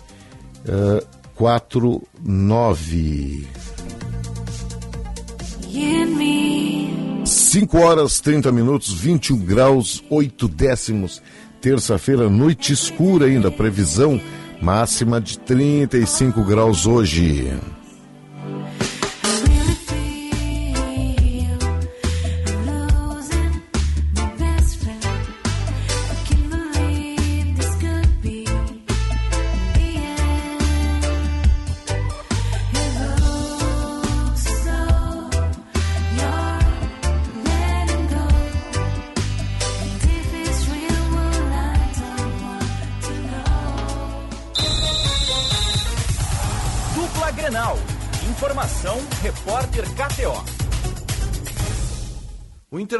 You 5.68 6.02
and 6.02 6.16
me. 6.16 7.22
5 7.24 7.78
horas 7.78 8.20
30 8.20 8.52
minutos, 8.52 8.92
21 8.92 9.38
graus, 9.38 10.04
8 10.08 10.46
décimos. 10.48 11.20
Terça-feira, 11.60 12.28
noite 12.28 12.72
escura 12.72 13.26
ainda, 13.26 13.50
previsão 13.50 14.20
máxima 14.60 15.20
de 15.20 15.40
35 15.40 16.44
graus 16.44 16.86
hoje. 16.86 17.52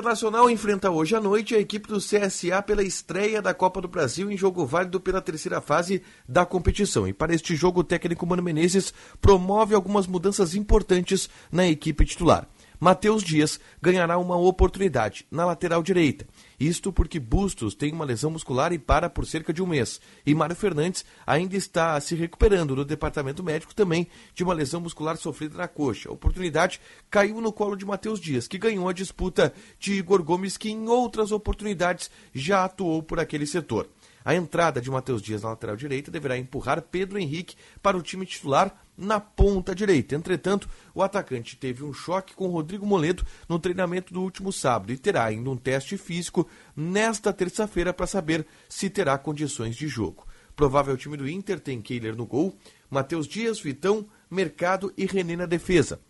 Internacional 0.03 0.51
enfrenta 0.51 0.91
hoje 0.91 1.15
à 1.15 1.21
noite 1.21 1.55
a 1.55 1.61
equipe 1.61 1.87
do 1.87 1.99
CSA 1.99 2.61
pela 2.61 2.83
estreia 2.83 3.41
da 3.41 3.55
Copa 3.55 3.81
do 3.81 3.87
Brasil 3.87 4.33
em 4.33 4.37
jogo 4.37 4.67
válido 4.67 4.99
pela 4.99 5.23
terceira 5.23 5.61
fase 5.61 6.03
da 6.29 6.45
competição. 6.45 7.07
E 7.07 7.13
para 7.13 7.33
este 7.33 7.55
jogo, 7.55 7.83
o 7.83 7.85
técnico 7.85 8.27
Mano 8.27 8.43
Menezes 8.43 8.93
promove 9.21 9.77
algumas 9.77 10.09
mudanças 10.09 10.57
importantes 10.57 11.31
na 11.53 11.69
equipe 11.69 12.05
titular. 12.05 12.49
Matheus 12.81 13.23
Dias 13.23 13.61
ganhará 13.81 14.19
uma 14.19 14.37
oportunidade 14.37 15.25
na 15.31 15.47
lateral 15.47 15.85
direita. 15.85 16.27
Isto 16.59 16.93
porque 16.93 17.19
Bustos 17.19 17.75
tem 17.75 17.93
uma 17.93 18.05
lesão 18.05 18.31
muscular 18.31 18.73
e 18.73 18.79
para 18.79 19.09
por 19.11 19.27
cerca 19.27 19.53
de 19.53 19.63
um 19.63 19.67
mês. 19.67 20.01
E 20.25 20.35
Mário 20.35 20.57
Fernandes 20.57 21.05
ainda 21.27 21.57
está 21.57 22.01
se 22.01 22.15
recuperando 22.15 22.77
no 22.77 22.85
departamento 22.85 23.43
médico 23.43 23.75
também 23.75 24.07
de 24.35 24.45
uma 24.45 24.55
lesão 24.55 24.81
muscular 24.81 25.17
sofrida 25.17 25.57
na 25.57 25.69
coxa. 25.69 26.09
A 26.09 26.13
oportunidade 26.13 26.81
caiu 27.11 27.41
no 27.41 27.53
colo 27.53 27.77
de 27.77 27.85
Matheus 27.85 28.21
Dias, 28.21 28.47
que 28.47 28.59
ganhou 28.59 28.89
a 28.89 28.93
disputa 28.93 29.53
de 29.79 29.95
Igor 29.95 30.23
Gomes, 30.23 30.57
que 30.57 30.71
em 30.71 30.89
outras 30.89 31.33
oportunidades 31.33 32.11
já 32.35 32.65
atuou 32.65 33.03
por 33.03 33.19
aquele 33.19 33.47
setor. 33.47 33.89
A 34.25 34.35
entrada 34.35 34.81
de 34.81 34.91
Matheus 34.91 35.21
Dias 35.21 35.43
na 35.43 35.51
lateral 35.51 35.77
direita 35.77 36.11
deverá 36.11 36.39
empurrar 36.39 36.81
Pedro 36.83 37.19
Henrique 37.19 37.57
para 37.83 37.97
o 37.97 38.03
time 38.03 38.25
titular 38.25 38.82
na 39.03 39.21
ponta 39.21 39.75
direita. 39.75 40.15
Entretanto, 40.15 40.69
o 40.95 41.03
atacante 41.03 41.57
teve 41.57 41.83
um 41.83 41.93
choque 41.93 42.35
com 42.35 42.47
Rodrigo 42.47 42.87
Moledo 42.87 43.25
no 43.49 43.59
treinamento 43.59 44.15
do 44.15 44.23
último 44.23 44.53
sábado 44.53 44.93
e 44.93 44.97
terá 44.97 45.25
ainda 45.25 45.51
um 45.51 45.57
teste 45.57 45.97
físico 45.97 46.49
nesta 46.75 47.33
terça-feira 47.33 47.93
para 47.93 48.07
saber 48.07 48.47
se 48.69 48.89
terá 48.89 49.19
condições 49.19 49.77
de 49.77 49.89
jogo. 49.89 50.27
Provável 50.55 50.97
time 50.97 51.17
do 51.17 51.29
Inter 51.29 51.59
tem 51.59 51.81
Keiler 51.81 52.15
no 52.15 52.27
gol, 52.27 52.57
Matheus 52.89 53.27
Dias, 53.27 53.61
Vitão, 53.61 54.07
Mercado 54.31 54.93
e 54.97 55.07
René 55.07 55.37
na 55.37 55.47
defesa. 55.47 56.01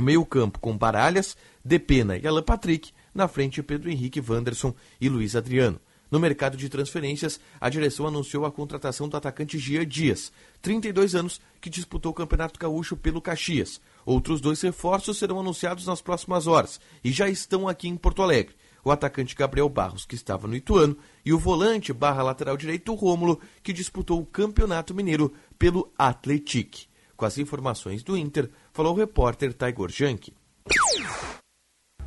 Meio 0.00 0.24
campo 0.24 0.58
com 0.58 0.76
Baralhas, 0.76 1.36
Depena 1.64 2.16
e 2.16 2.26
Alan 2.26 2.42
Patrick, 2.42 2.92
na 3.14 3.28
frente 3.28 3.62
Pedro 3.62 3.90
Henrique, 3.90 4.20
Wanderson 4.20 4.74
e 5.00 5.08
Luiz 5.08 5.36
Adriano. 5.36 5.80
No 6.10 6.18
mercado 6.18 6.56
de 6.56 6.68
transferências, 6.68 7.38
a 7.60 7.68
direção 7.68 8.06
anunciou 8.06 8.44
a 8.44 8.50
contratação 8.50 9.08
do 9.08 9.16
atacante 9.16 9.58
Gia 9.58 9.86
Dias, 9.86 10.32
32 10.60 11.14
anos, 11.14 11.40
que 11.60 11.70
disputou 11.70 12.10
o 12.10 12.14
Campeonato 12.14 12.58
Gaúcho 12.58 12.96
pelo 12.96 13.20
Caxias. 13.20 13.80
Outros 14.04 14.40
dois 14.40 14.60
reforços 14.60 15.18
serão 15.18 15.38
anunciados 15.38 15.86
nas 15.86 16.02
próximas 16.02 16.46
horas 16.48 16.80
e 17.04 17.12
já 17.12 17.28
estão 17.28 17.68
aqui 17.68 17.86
em 17.86 17.96
Porto 17.96 18.22
Alegre. 18.22 18.56
O 18.82 18.90
atacante 18.90 19.36
Gabriel 19.36 19.68
Barros, 19.68 20.06
que 20.06 20.14
estava 20.14 20.48
no 20.48 20.56
Ituano, 20.56 20.96
e 21.24 21.32
o 21.32 21.38
volante 21.38 21.92
barra 21.92 22.22
lateral 22.22 22.56
direito 22.56 22.94
Rômulo, 22.94 23.38
que 23.62 23.72
disputou 23.72 24.20
o 24.20 24.26
Campeonato 24.26 24.94
Mineiro 24.94 25.32
pelo 25.58 25.92
Atletic. 25.96 26.86
Com 27.16 27.26
as 27.26 27.36
informações 27.36 28.02
do 28.02 28.16
Inter, 28.16 28.50
falou 28.72 28.94
o 28.94 28.96
repórter 28.96 29.52
Taigor 29.52 29.90
Jank. 29.90 30.32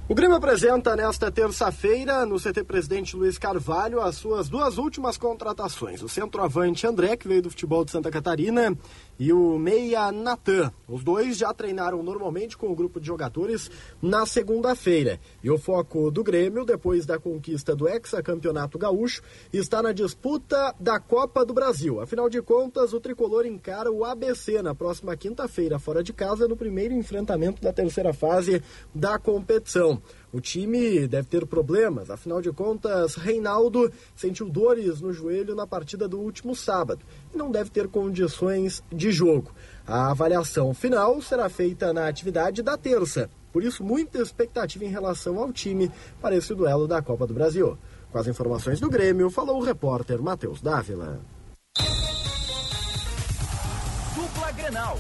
O 0.05 0.13
Grêmio 0.13 0.35
apresenta 0.35 0.97
nesta 0.97 1.31
terça-feira, 1.31 2.25
no 2.25 2.35
CT 2.37 2.65
Presidente 2.65 3.15
Luiz 3.15 3.37
Carvalho, 3.37 4.01
as 4.01 4.15
suas 4.15 4.49
duas 4.49 4.77
últimas 4.77 5.17
contratações. 5.17 6.03
O 6.03 6.09
centroavante 6.09 6.85
André, 6.85 7.15
que 7.15 7.25
veio 7.25 7.41
do 7.41 7.49
futebol 7.49 7.85
de 7.85 7.91
Santa 7.91 8.11
Catarina, 8.11 8.77
e 9.19 9.32
o 9.32 9.58
meia 9.58 10.12
Natan. 10.12 10.71
Os 10.88 11.04
dois 11.04 11.38
já 11.38 11.54
treinaram 11.54 12.04
normalmente 12.04 12.58
com 12.58 12.71
o 12.71 12.76
grupo 12.76 12.99
de 12.99 13.08
jogadores 13.08 13.69
na 14.02 14.26
segunda-feira. 14.26 15.19
E 15.43 15.49
o 15.49 15.58
foco 15.58 16.12
do 16.12 16.23
Grêmio, 16.23 16.65
depois 16.65 17.06
da 17.06 17.17
conquista 17.19 17.76
do 17.76 17.88
hexacampeonato 17.88 18.78
gaúcho, 18.78 19.21
está 19.52 19.82
na 19.82 19.91
disputa 19.91 20.73
da 20.80 20.99
Copa 20.99 21.45
do 21.45 21.54
Brasil. 21.54 22.02
Afinal 22.02 22.30
de 22.30 22.41
contas, 22.41 22.93
o 22.93 22.99
tricolor 22.99 23.45
encara 23.45 23.91
o 23.91 24.04
ABC 24.04 24.62
na 24.62 24.76
próxima 24.76 25.15
quinta-feira, 25.15 25.80
fora 25.80 26.04
de 26.04 26.13
casa, 26.13 26.47
no 26.47 26.58
primeiro 26.58 26.93
enfrentamento 26.93 27.62
da 27.62 27.73
terceira 27.73 28.13
fase 28.13 28.62
da 28.93 29.17
competição. 29.17 30.02
O 30.34 30.41
time 30.41 31.08
deve 31.08 31.28
ter 31.28 31.46
problemas, 31.46 32.10
afinal 32.10 32.41
de 32.41 32.52
contas, 32.52 33.15
Reinaldo 33.15 33.89
sentiu 34.15 34.50
dores 34.50 35.00
no 35.00 35.13
joelho 35.13 35.56
na 35.56 35.67
partida 35.67 36.08
do 36.08 36.19
último 36.19 36.56
sábado 36.56 37.06
e 37.34 37.38
não 37.38 37.52
deve 37.52 37.69
ter 37.69 37.88
condições 37.88 38.84
de 38.91 39.12
jogo. 39.12 39.52
A 39.86 40.10
avaliação 40.10 40.74
final 40.74 41.22
será 41.22 41.48
feita 41.50 41.93
na 41.93 42.08
atividade 42.08 42.63
da 42.63 42.76
terça, 42.76 43.30
por 43.54 43.63
isso, 43.63 43.84
muita 43.84 44.17
expectativa 44.17 44.84
em 44.84 44.89
relação 44.89 45.38
ao 45.38 45.54
time 45.54 45.91
para 46.19 46.36
esse 46.36 46.56
duelo 46.56 46.88
da 46.88 47.04
Copa 47.04 47.28
do 47.28 47.36
Brasil. 47.36 47.78
Com 48.12 48.17
as 48.17 48.26
informações 48.26 48.80
do 48.80 48.89
Grêmio, 48.89 49.30
falou 49.30 49.62
o 49.62 49.63
repórter 49.63 50.19
Matheus 50.19 50.60
Dávila. 50.60 51.22
Dupla 54.15 54.52
Grenal. 54.58 54.98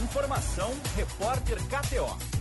Informação, 0.00 0.70
repórter 0.94 1.58
KTO. 1.64 2.35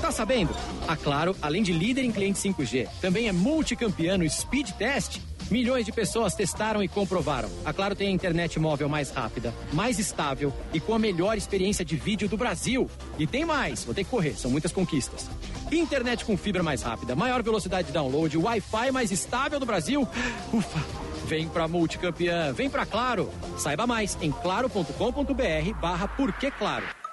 Tá 0.00 0.12
sabendo? 0.12 0.54
A 0.86 0.96
Claro, 0.96 1.34
além 1.42 1.62
de 1.62 1.72
líder 1.72 2.04
em 2.04 2.12
cliente 2.12 2.38
5G, 2.38 2.88
também 3.00 3.28
é 3.28 3.32
multicampeão 3.32 4.18
no 4.18 4.30
Speed 4.30 4.70
Test. 4.72 5.20
Milhões 5.50 5.86
de 5.86 5.92
pessoas 5.92 6.34
testaram 6.34 6.82
e 6.82 6.88
comprovaram. 6.88 7.48
A 7.64 7.72
Claro 7.72 7.94
tem 7.94 8.08
a 8.08 8.10
internet 8.10 8.58
móvel 8.58 8.88
mais 8.88 9.10
rápida, 9.10 9.54
mais 9.72 9.98
estável 9.98 10.52
e 10.72 10.80
com 10.80 10.94
a 10.94 10.98
melhor 10.98 11.36
experiência 11.36 11.84
de 11.84 11.96
vídeo 11.96 12.28
do 12.28 12.36
Brasil. 12.36 12.90
E 13.18 13.26
tem 13.26 13.44
mais, 13.44 13.84
vou 13.84 13.94
ter 13.94 14.04
que 14.04 14.10
correr, 14.10 14.36
são 14.36 14.50
muitas 14.50 14.72
conquistas. 14.72 15.28
Internet 15.70 16.24
com 16.24 16.36
fibra 16.36 16.62
mais 16.62 16.82
rápida, 16.82 17.14
maior 17.14 17.42
velocidade 17.42 17.88
de 17.88 17.92
download, 17.92 18.36
Wi-Fi 18.36 18.90
mais 18.90 19.10
estável 19.10 19.58
do 19.58 19.66
Brasil. 19.66 20.06
Ufa! 20.52 21.06
Vem 21.26 21.48
pra 21.48 21.66
multicampeã, 21.66 22.52
vem 22.52 22.70
pra 22.70 22.86
Claro. 22.86 23.28
Saiba 23.58 23.86
mais 23.86 24.16
em 24.20 24.30
claro.com.br 24.30 25.80
barra 25.80 26.08
Claro. 26.56 27.05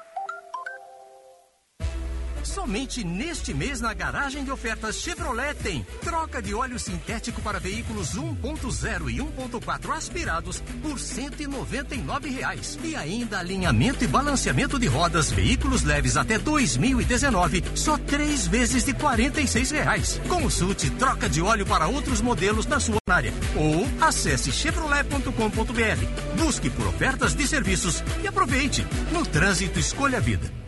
Somente 2.44 3.04
neste 3.04 3.54
mês 3.54 3.80
na 3.80 3.94
garagem 3.94 4.44
de 4.44 4.52
ofertas 4.52 4.98
Chevrolet 4.98 5.54
tem 5.56 5.86
troca 6.02 6.42
de 6.42 6.54
óleo 6.54 6.78
sintético 6.78 7.42
para 7.42 7.60
veículos 7.60 8.16
1.0 8.16 9.10
e 9.10 9.18
1.4 9.18 9.92
aspirados 9.92 10.62
por 10.82 11.00
199 11.00 12.30
reais. 12.30 12.78
E 12.84 12.96
ainda 12.96 13.40
alinhamento 13.40 14.04
e 14.04 14.08
balanceamento 14.08 14.78
de 14.78 14.88
rodas 14.88 15.32
veículos 15.32 15.84
leves 15.84 16.18
até 16.18 16.38
2019, 16.38 17.64
só 17.76 17.98
três 17.98 18.46
vezes 18.46 18.84
de 18.84 18.94
46 18.94 19.72
reais. 19.72 20.22
Consulte 20.28 20.90
troca 20.92 21.30
de 21.30 21.42
óleo 21.42 21.66
para 21.66 21.88
outros 21.88 22.22
modelos 22.22 22.66
na 22.66 22.80
sua 22.80 23.00
área 23.10 23.34
ou 23.56 23.88
acesse 24.06 24.52
chevrolet.com.br. 24.52 26.42
Busque 26.44 26.70
por 26.70 26.88
ofertas 26.88 27.34
de 27.34 27.48
serviços 27.48 28.04
e 28.22 28.28
aproveite. 28.28 28.86
No 29.12 29.26
trânsito 29.26 29.80
escolha 29.80 30.18
a 30.18 30.22
vida. 30.22 30.63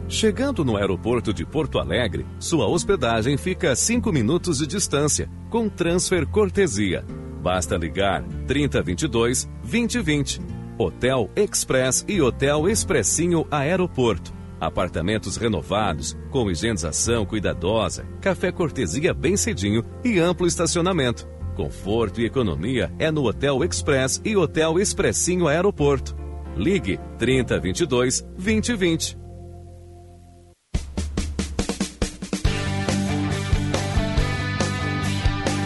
Chegando 0.07 0.63
no 0.63 0.77
aeroporto 0.77 1.33
de 1.33 1.45
Porto 1.45 1.77
Alegre, 1.77 2.25
sua 2.39 2.65
hospedagem 2.65 3.35
fica 3.35 3.73
a 3.73 3.75
5 3.75 4.09
minutos 4.13 4.59
de 4.59 4.67
distância, 4.67 5.29
com 5.49 5.67
transfer 5.67 6.25
cortesia. 6.25 7.03
Basta 7.41 7.75
ligar 7.75 8.23
3022 8.47 9.49
2020. 9.63 10.56
Hotel 10.79 11.27
Express 11.35 12.05
e 12.07 12.21
Hotel 12.21 12.69
Expressinho 12.69 13.47
Aeroporto. 13.49 14.31
Apartamentos 14.59 15.35
renovados, 15.35 16.15
com 16.29 16.51
higienização 16.51 17.25
cuidadosa, 17.25 18.05
café 18.21 18.51
cortesia 18.51 19.11
bem 19.11 19.35
cedinho 19.35 19.83
e 20.03 20.19
amplo 20.19 20.45
estacionamento. 20.45 21.27
Conforto 21.55 22.21
e 22.21 22.25
economia 22.25 22.91
é 22.99 23.09
no 23.09 23.25
Hotel 23.25 23.63
Express 23.63 24.21
e 24.23 24.37
Hotel 24.37 24.79
Expressinho 24.79 25.47
Aeroporto. 25.47 26.15
Ligue 26.55 26.99
3022 27.17 28.21
2020. 28.37 29.17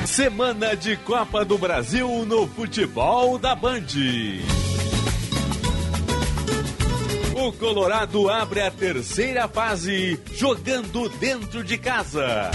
Semana 0.06 0.76
de 0.76 0.96
Copa 0.98 1.44
do 1.44 1.58
Brasil 1.58 2.26
no 2.26 2.48
futebol 2.48 3.38
da 3.38 3.56
Band. 3.56 3.88
O 7.42 7.52
Colorado 7.52 8.30
abre 8.30 8.62
a 8.62 8.70
terceira 8.70 9.48
fase 9.48 10.20
jogando 10.36 11.10
dentro 11.10 11.64
de 11.64 11.76
casa. 11.76 12.52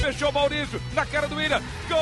Fechou 0.00 0.32
Maurício, 0.32 0.80
na 0.94 1.04
cara 1.04 1.28
do 1.28 1.36
William. 1.36 1.60
Gol! 1.86 1.98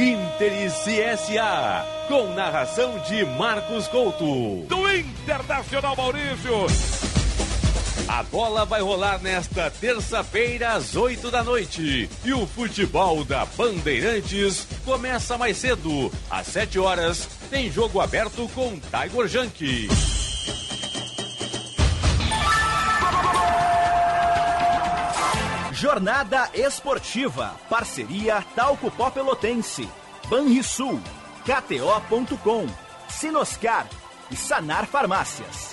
Inter 0.00 0.64
e 0.64 0.68
CSA, 0.68 1.86
com 2.08 2.34
narração 2.34 2.98
de 3.08 3.24
Marcos 3.24 3.86
Couto. 3.86 4.66
Do 4.66 4.92
Internacional 4.92 5.94
Maurício. 5.94 6.66
A 8.08 8.22
bola 8.22 8.64
vai 8.64 8.82
rolar 8.82 9.20
nesta 9.22 9.70
terça-feira 9.70 10.72
às 10.72 10.94
8 10.94 11.30
da 11.30 11.42
noite. 11.42 12.08
E 12.24 12.32
o 12.32 12.46
futebol 12.46 13.24
da 13.24 13.46
Bandeirantes 13.46 14.66
começa 14.84 15.38
mais 15.38 15.56
cedo. 15.56 16.12
Às 16.30 16.46
7 16.48 16.78
horas, 16.78 17.26
tem 17.50 17.70
jogo 17.70 18.00
aberto 18.00 18.48
com 18.54 18.78
Tiger 18.78 19.28
Junk. 19.28 19.88
Jornada 25.72 26.50
Esportiva. 26.54 27.54
Parceria 27.68 28.44
Talco 28.54 28.90
Pó 28.90 29.10
Pelotense. 29.10 29.88
Banrisul. 30.28 31.00
KTO.com. 31.44 32.66
Sinoscar. 33.08 33.86
E 34.30 34.36
Sanar 34.36 34.86
Farmácias. 34.86 35.72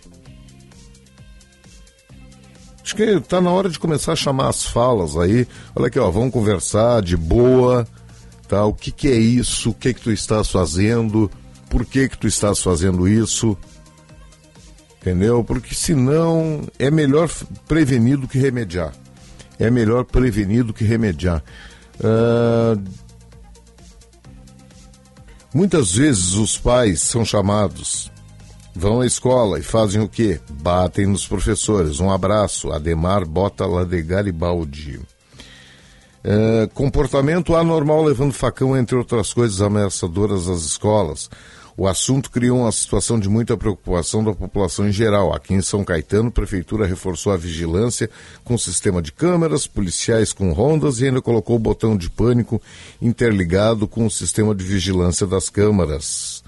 Acho 2.84 2.96
que 2.96 3.20
tá 3.22 3.42
na 3.42 3.50
hora 3.50 3.70
de 3.70 3.80
começar 3.80 4.14
a 4.14 4.16
chamar 4.16 4.50
as 4.50 4.64
falas 4.64 5.18
aí. 5.18 5.48
Olha 5.76 5.88
aqui, 5.88 5.98
ó, 5.98 6.12
vamos 6.12 6.32
conversar 6.32 7.02
de 7.02 7.18
boa, 7.18 7.88
tá? 8.48 8.64
O 8.66 8.74
que 8.74 8.92
que 8.92 9.08
é 9.08 9.18
isso? 9.18 9.72
O 9.72 9.74
que 9.74 9.96
que 9.96 10.02
tu 10.02 10.12
estás 10.12 10.48
fazendo? 10.52 11.30
Por 11.72 11.86
que 11.86 12.08
que 12.08 12.20
tu 12.20 12.28
estás 12.28 12.62
fazendo 12.62 13.08
isso? 13.08 13.58
Entendeu? 15.04 15.44
Porque 15.44 15.76
senão 15.76 16.62
é 16.80 16.90
melhor 16.90 17.30
prevenir 17.68 18.18
do 18.18 18.26
que 18.26 18.40
remediar. 18.40 18.94
É 19.60 19.70
melhor 19.70 20.06
prevenir 20.06 20.64
do 20.64 20.74
que 20.74 20.86
remediar. 20.86 21.44
Ah, 22.02 22.78
muitas 25.54 25.92
vezes 25.92 26.36
os 26.36 26.58
pais 26.58 27.02
são 27.02 27.26
chamados, 27.26 28.10
vão 28.74 29.02
à 29.02 29.06
escola 29.06 29.60
e 29.60 29.62
fazem 29.62 30.02
o 30.02 30.08
quê? 30.08 30.40
Batem 30.50 31.06
nos 31.06 31.28
professores. 31.28 32.00
Um 32.00 32.10
abraço, 32.10 32.72
Ademar 32.72 33.28
Bota 33.28 33.66
lá 33.66 33.84
de 33.84 34.02
Garibaldi. 34.02 35.02
É, 36.24 36.70
comportamento 36.74 37.54
anormal 37.54 38.02
levando 38.02 38.32
facão, 38.32 38.78
entre 38.78 38.96
outras 38.96 39.34
coisas 39.34 39.60
ameaçadoras 39.62 40.48
às 40.48 40.62
escolas. 40.62 41.30
O 41.76 41.88
assunto 41.88 42.30
criou 42.30 42.60
uma 42.60 42.72
situação 42.72 43.20
de 43.20 43.28
muita 43.28 43.58
preocupação 43.58 44.24
da 44.24 44.32
população 44.32 44.88
em 44.88 44.92
geral. 44.92 45.34
Aqui 45.34 45.56
em 45.56 45.62
São 45.62 45.84
Caetano, 45.84 46.30
a 46.30 46.32
prefeitura 46.32 46.86
reforçou 46.86 47.34
a 47.34 47.38
vigilância 47.38 48.10
com 48.44 48.56
sistema 48.58 49.02
de 49.02 49.12
câmeras, 49.12 49.66
policiais 49.66 50.32
com 50.32 50.52
rondas 50.52 51.00
e 51.00 51.06
ainda 51.06 51.22
colocou 51.22 51.56
o 51.56 51.60
botão 51.60 51.98
de 51.98 52.12
pânico 52.12 52.62
interligado 53.02 53.88
com 53.88 54.06
o 54.06 54.12
sistema 54.12 54.54
de 54.54 54.64
vigilância 54.64 55.26
das 55.26 55.50
câmaras. 55.50 56.44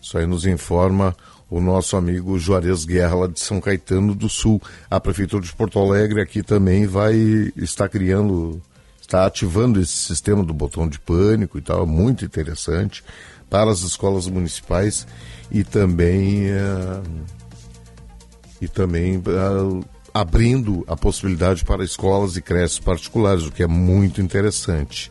Isso 0.00 0.16
aí 0.16 0.24
nos 0.24 0.46
informa 0.46 1.16
o 1.50 1.60
nosso 1.60 1.96
amigo 1.96 2.38
Juarez 2.38 2.84
Guerra, 2.84 3.16
lá 3.16 3.26
de 3.26 3.40
São 3.40 3.60
Caetano 3.60 4.14
do 4.14 4.28
Sul. 4.28 4.62
A 4.88 5.00
Prefeitura 5.00 5.44
de 5.44 5.52
Porto 5.52 5.80
Alegre 5.80 6.22
aqui 6.22 6.44
também 6.44 6.86
vai 6.86 7.16
estar 7.56 7.88
criando, 7.88 8.62
está 9.00 9.26
ativando 9.26 9.80
esse 9.80 9.92
sistema 9.92 10.44
do 10.44 10.54
botão 10.54 10.88
de 10.88 11.00
pânico 11.00 11.58
e 11.58 11.60
tal, 11.60 11.84
muito 11.88 12.24
interessante 12.24 13.02
para 13.50 13.70
as 13.70 13.80
escolas 13.80 14.28
municipais 14.28 15.06
e 15.50 15.64
também 15.64 16.46
eh, 16.46 17.02
e 18.60 18.68
também 18.68 19.16
eh, 19.16 19.86
abrindo 20.14 20.84
a 20.86 20.96
possibilidade 20.96 21.64
para 21.64 21.84
escolas 21.84 22.36
e 22.36 22.42
creches 22.42 22.78
particulares, 22.78 23.44
o 23.44 23.50
que 23.50 23.62
é 23.62 23.66
muito 23.66 24.22
interessante. 24.22 25.10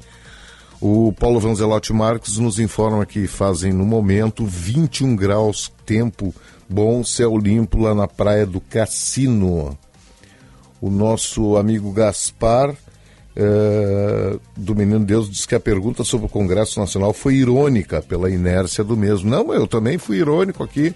O 0.81 1.11
Paulo 1.11 1.41
Vanzelotti 1.41 1.91
Marques 1.91 2.37
nos 2.37 2.57
informa 2.57 3.05
que 3.05 3.27
fazem 3.27 3.73
no 3.73 3.85
momento 3.85 4.45
21 4.45 5.13
graus, 5.15 5.71
tempo 5.85 6.33
bom, 6.69 7.03
céu 7.03 7.37
limpo 7.37 7.79
lá 7.79 7.93
na 7.93 8.07
praia 8.07 8.45
do 8.45 8.61
Cassino. 8.61 9.77
O 10.79 10.89
nosso 10.89 11.57
amigo 11.57 11.91
Gaspar, 11.91 12.73
eh, 13.41 14.37
do 14.57 14.75
Menino 14.75 14.99
Deus, 14.99 15.29
diz 15.29 15.45
que 15.45 15.55
a 15.55 15.59
pergunta 15.61 16.03
sobre 16.03 16.25
o 16.25 16.29
Congresso 16.29 16.77
Nacional 16.77 17.13
foi 17.13 17.35
irônica 17.35 18.01
pela 18.01 18.29
inércia 18.29 18.83
do 18.83 18.97
mesmo. 18.97 19.29
Não, 19.29 19.53
eu 19.53 19.65
também 19.65 19.97
fui 19.97 20.17
irônico 20.17 20.61
aqui. 20.61 20.93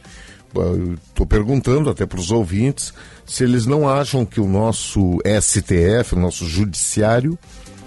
Estou 1.08 1.26
perguntando 1.26 1.90
até 1.90 2.06
para 2.06 2.20
os 2.20 2.32
ouvintes 2.32 2.94
se 3.26 3.46
eles 3.46 3.66
não 3.66 3.88
acham 3.88 4.26
que 4.26 4.42
o 4.42 4.48
nosso 4.48 5.20
STF, 5.42 6.16
o 6.16 6.20
nosso 6.20 6.46
Judiciário, 6.46 7.40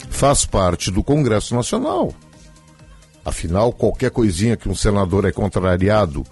faz 0.08 0.46
parte 0.46 0.90
do 0.90 1.04
Congresso 1.04 1.54
Nacional. 1.54 2.14
Afinal, 3.24 3.72
qualquer 3.72 4.10
coisinha 4.10 4.56
que 4.56 4.70
um 4.70 4.74
senador 4.74 5.26
é 5.26 5.32
contrariado 5.32 6.24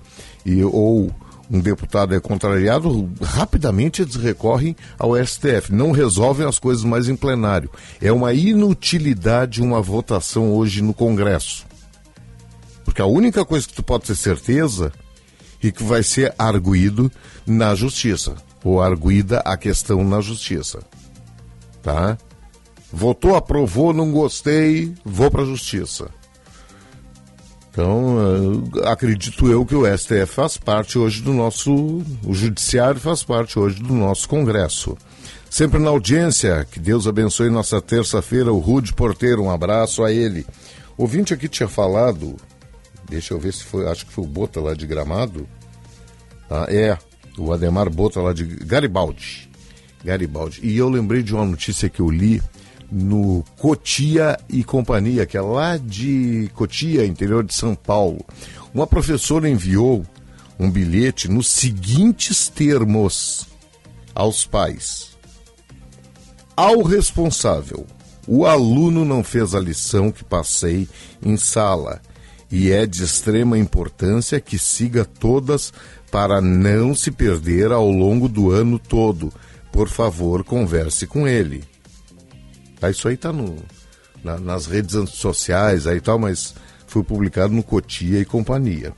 e, 0.46 0.64
ou 0.64 1.10
um 1.50 1.60
deputado 1.60 2.14
é 2.14 2.20
contrariado, 2.20 3.10
rapidamente 3.20 4.02
eles 4.02 4.16
recorrem 4.16 4.74
ao 4.98 5.14
STF. 5.16 5.72
Não 5.72 5.90
resolvem 5.90 6.46
as 6.46 6.58
coisas 6.58 6.84
mais 6.84 7.08
em 7.08 7.16
plenário. 7.16 7.70
É 8.00 8.10
uma 8.10 8.32
inutilidade 8.32 9.62
uma 9.62 9.80
votação 9.80 10.54
hoje 10.54 10.82
no 10.82 10.94
Congresso. 10.94 11.66
Porque 12.84 13.02
a 13.02 13.06
única 13.06 13.44
coisa 13.44 13.66
que 13.66 13.74
tu 13.74 13.82
pode 13.82 14.04
ter 14.04 14.16
certeza 14.16 14.92
é 15.62 15.70
que 15.70 15.82
vai 15.82 16.02
ser 16.02 16.34
arguído 16.38 17.10
na 17.46 17.74
justiça. 17.74 18.34
Ou 18.62 18.80
arguída 18.80 19.40
a 19.40 19.56
questão 19.56 20.02
na 20.02 20.20
justiça. 20.20 20.80
Tá? 21.82 22.16
Votou, 22.90 23.34
aprovou, 23.34 23.92
não 23.92 24.10
gostei, 24.10 24.94
vou 25.04 25.30
para 25.30 25.42
a 25.42 25.46
justiça. 25.46 26.08
Então, 27.74 28.62
eh, 28.76 28.88
acredito 28.88 29.50
eu 29.50 29.66
que 29.66 29.74
o 29.74 29.84
STF 29.84 30.26
faz 30.26 30.56
parte 30.56 30.96
hoje 30.96 31.20
do 31.20 31.32
nosso. 31.32 31.74
O 32.24 32.32
Judiciário 32.32 33.00
faz 33.00 33.24
parte 33.24 33.58
hoje 33.58 33.82
do 33.82 33.92
nosso 33.92 34.28
Congresso. 34.28 34.96
Sempre 35.50 35.80
na 35.80 35.90
audiência, 35.90 36.64
que 36.70 36.78
Deus 36.78 37.08
abençoe 37.08 37.50
nossa 37.50 37.82
terça-feira, 37.82 38.52
o 38.52 38.60
Rude 38.60 38.92
Porteiro, 38.92 39.42
um 39.42 39.50
abraço 39.50 40.04
a 40.04 40.12
ele. 40.12 40.46
Ouvinte 40.96 41.34
aqui 41.34 41.48
tinha 41.48 41.68
falado, 41.68 42.36
deixa 43.08 43.34
eu 43.34 43.40
ver 43.40 43.52
se 43.52 43.64
foi, 43.64 43.88
acho 43.88 44.06
que 44.06 44.12
foi 44.12 44.22
o 44.22 44.28
Bota 44.28 44.60
lá 44.60 44.72
de 44.72 44.86
Gramado. 44.86 45.48
Ah, 46.48 46.66
é, 46.68 46.96
o 47.36 47.52
Ademar 47.52 47.90
Bota 47.90 48.20
lá 48.20 48.32
de 48.32 48.44
Garibaldi. 48.44 49.50
Garibaldi. 50.04 50.60
E 50.62 50.76
eu 50.76 50.88
lembrei 50.88 51.24
de 51.24 51.34
uma 51.34 51.44
notícia 51.44 51.88
que 51.88 52.00
eu 52.00 52.08
li 52.08 52.40
no 52.94 53.44
Cotia 53.58 54.38
e 54.48 54.62
Companhia, 54.62 55.26
que 55.26 55.36
é 55.36 55.40
lá 55.40 55.76
de 55.76 56.48
Cotia, 56.54 57.04
interior 57.04 57.42
de 57.42 57.52
São 57.52 57.74
Paulo. 57.74 58.24
Uma 58.72 58.86
professora 58.86 59.48
enviou 59.48 60.06
um 60.58 60.70
bilhete 60.70 61.28
nos 61.28 61.48
seguintes 61.48 62.48
termos 62.48 63.48
aos 64.14 64.46
pais. 64.46 65.16
Ao 66.56 66.82
responsável, 66.82 67.84
o 68.28 68.46
aluno 68.46 69.04
não 69.04 69.24
fez 69.24 69.56
a 69.56 69.60
lição 69.60 70.12
que 70.12 70.22
passei 70.22 70.88
em 71.20 71.36
sala 71.36 72.00
e 72.48 72.70
é 72.70 72.86
de 72.86 73.02
extrema 73.02 73.58
importância 73.58 74.40
que 74.40 74.56
siga 74.56 75.04
todas 75.04 75.72
para 76.12 76.40
não 76.40 76.94
se 76.94 77.10
perder 77.10 77.72
ao 77.72 77.90
longo 77.90 78.28
do 78.28 78.52
ano 78.52 78.78
todo. 78.78 79.32
Por 79.72 79.88
favor, 79.88 80.44
converse 80.44 81.08
com 81.08 81.26
ele. 81.26 81.73
Tá, 82.84 82.90
isso 82.90 83.08
aí 83.08 83.16
tá 83.16 83.32
no, 83.32 83.56
na- 84.22 84.38
nas 84.38 84.66
redes 84.66 84.94
sociais 85.10 85.86
aí 85.86 86.00
tal, 86.00 86.18
mas 86.18 86.54
foi 86.86 87.02
publicado 87.02 87.52
no 87.54 87.62
Cotia 87.62 88.20
e 88.20 88.24
Companhia. 88.26 88.92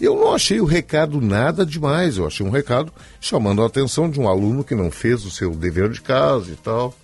Eu 0.00 0.16
não 0.16 0.34
achei 0.34 0.60
o 0.60 0.64
recado 0.64 1.20
nada 1.20 1.64
demais, 1.64 2.16
eu 2.16 2.26
achei 2.26 2.44
um 2.44 2.50
recado 2.50 2.92
chamando 3.20 3.62
a 3.62 3.66
atenção 3.66 4.10
de 4.10 4.20
um 4.20 4.28
aluno 4.28 4.64
que 4.64 4.74
não 4.74 4.90
fez 4.90 5.24
o 5.24 5.30
seu 5.30 5.50
dever 5.54 5.88
de 5.90 6.00
casa 6.00 6.50
e 6.50 6.56
tal. 6.56 6.94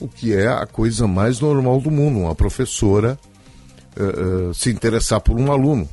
O 0.00 0.08
que 0.08 0.34
é 0.34 0.48
a 0.48 0.66
coisa 0.66 1.06
mais 1.06 1.38
normal 1.40 1.80
do 1.80 1.90
mundo, 1.90 2.20
uma 2.20 2.34
professora 2.34 3.18
eh, 3.96 4.02
eh, 4.02 4.52
se 4.54 4.70
interessar 4.70 5.20
por 5.20 5.38
um 5.38 5.50
aluno. 5.52 5.88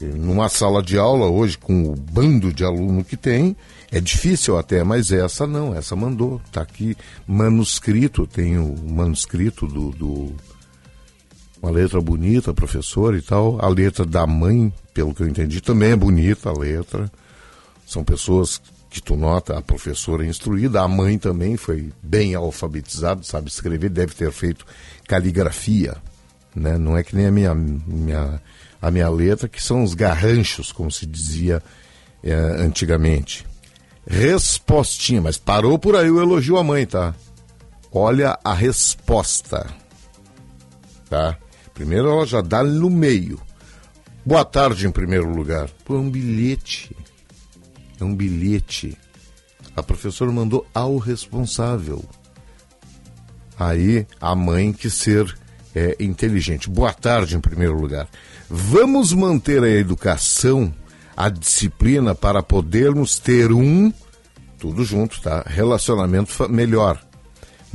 E 0.00 0.04
Numa 0.04 0.48
sala 0.50 0.82
de 0.82 0.98
aula 0.98 1.26
hoje, 1.26 1.56
com 1.58 1.84
o 1.90 1.96
bando 1.96 2.52
de 2.52 2.62
aluno 2.64 3.02
que 3.04 3.16
tem, 3.16 3.56
é 3.90 4.00
difícil 4.00 4.58
até, 4.58 4.82
mas 4.84 5.10
essa 5.10 5.46
não, 5.46 5.74
essa 5.74 5.96
mandou. 5.96 6.40
Está 6.46 6.62
aqui 6.62 6.96
manuscrito, 7.26 8.26
tem 8.26 8.58
o 8.58 8.74
manuscrito 8.88 9.66
do, 9.66 9.90
do- 9.90 10.34
Uma 11.62 11.70
letra 11.70 12.00
bonita, 12.00 12.52
professora 12.52 13.16
e 13.16 13.22
tal. 13.22 13.58
A 13.64 13.68
letra 13.68 14.04
da 14.04 14.26
mãe, 14.26 14.72
pelo 14.92 15.14
que 15.14 15.22
eu 15.22 15.28
entendi, 15.28 15.60
também 15.60 15.92
é 15.92 15.96
bonita 15.96 16.50
a 16.50 16.58
letra. 16.58 17.10
São 17.86 18.04
pessoas 18.04 18.60
que 18.90 19.02
tu 19.02 19.16
nota, 19.16 19.56
a 19.58 19.62
professora 19.62 20.24
é 20.24 20.28
instruída, 20.28 20.82
a 20.82 20.88
mãe 20.88 21.18
também 21.18 21.56
foi 21.56 21.90
bem 22.02 22.34
alfabetizada, 22.34 23.22
sabe 23.22 23.48
escrever, 23.48 23.90
deve 23.90 24.14
ter 24.14 24.30
feito 24.32 24.64
caligrafia. 25.06 25.96
Né? 26.54 26.76
Não 26.78 26.96
é 26.96 27.02
que 27.02 27.14
nem 27.16 27.26
a 27.26 27.30
minha, 27.30 27.54
minha, 27.54 28.40
a 28.80 28.90
minha 28.90 29.08
letra, 29.08 29.48
que 29.48 29.62
são 29.62 29.82
os 29.82 29.94
garranchos, 29.94 30.72
como 30.72 30.90
se 30.90 31.04
dizia 31.06 31.62
eh, 32.22 32.34
antigamente. 32.60 33.46
Respostinha, 34.10 35.20
mas 35.20 35.36
parou 35.36 35.78
por 35.78 35.94
aí 35.94 36.10
o 36.10 36.18
elogio 36.18 36.56
à 36.56 36.64
mãe, 36.64 36.86
tá? 36.86 37.14
Olha 37.92 38.38
a 38.42 38.54
resposta. 38.54 39.66
Tá? 41.10 41.36
Primeiro 41.74 42.08
ela 42.08 42.24
já 42.24 42.40
dá 42.40 42.64
no 42.64 42.88
meio. 42.88 43.38
Boa 44.24 44.46
tarde, 44.46 44.86
em 44.86 44.90
primeiro 44.90 45.30
lugar. 45.30 45.68
Pô, 45.84 45.96
é 45.96 45.98
um 45.98 46.10
bilhete. 46.10 46.96
É 48.00 48.04
um 48.04 48.14
bilhete. 48.14 48.96
A 49.76 49.82
professora 49.82 50.32
mandou 50.32 50.66
ao 50.74 50.96
responsável. 50.96 52.02
Aí 53.58 54.06
a 54.20 54.34
mãe 54.34 54.72
que 54.72 54.88
ser 54.88 55.36
é, 55.74 55.96
inteligente. 56.00 56.70
Boa 56.70 56.94
tarde, 56.94 57.36
em 57.36 57.40
primeiro 57.40 57.78
lugar. 57.78 58.08
Vamos 58.48 59.12
manter 59.12 59.62
a 59.62 59.68
educação, 59.68 60.72
a 61.20 61.28
disciplina 61.28 62.14
para 62.14 62.44
podermos 62.44 63.18
ter 63.18 63.50
um, 63.50 63.92
tudo 64.56 64.84
junto, 64.84 65.20
tá? 65.20 65.42
Relacionamento 65.44 66.48
melhor. 66.48 67.02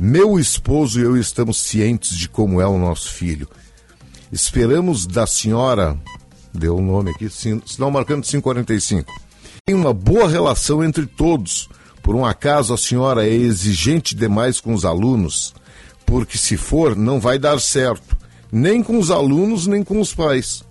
Meu 0.00 0.38
esposo 0.38 0.98
e 0.98 1.02
eu 1.02 1.14
estamos 1.14 1.58
cientes 1.60 2.16
de 2.16 2.26
como 2.26 2.58
é 2.58 2.66
o 2.66 2.78
nosso 2.78 3.12
filho. 3.12 3.46
Esperamos 4.32 5.04
da 5.06 5.26
senhora, 5.26 5.94
deu 6.54 6.76
o 6.78 6.82
nome 6.82 7.10
aqui, 7.10 7.28
sin- 7.28 7.60
sinal 7.66 7.90
marcando 7.90 8.22
545. 8.24 9.12
Tem 9.66 9.76
uma 9.76 9.92
boa 9.92 10.26
relação 10.26 10.82
entre 10.82 11.04
todos. 11.04 11.68
Por 12.02 12.14
um 12.14 12.24
acaso 12.24 12.72
a 12.72 12.78
senhora 12.78 13.26
é 13.26 13.30
exigente 13.30 14.14
demais 14.14 14.58
com 14.58 14.72
os 14.72 14.86
alunos? 14.86 15.54
Porque 16.06 16.38
se 16.38 16.56
for, 16.56 16.96
não 16.96 17.20
vai 17.20 17.38
dar 17.38 17.60
certo. 17.60 18.16
Nem 18.50 18.82
com 18.82 18.98
os 18.98 19.10
alunos, 19.10 19.66
nem 19.66 19.84
com 19.84 20.00
os 20.00 20.14
pais. 20.14 20.63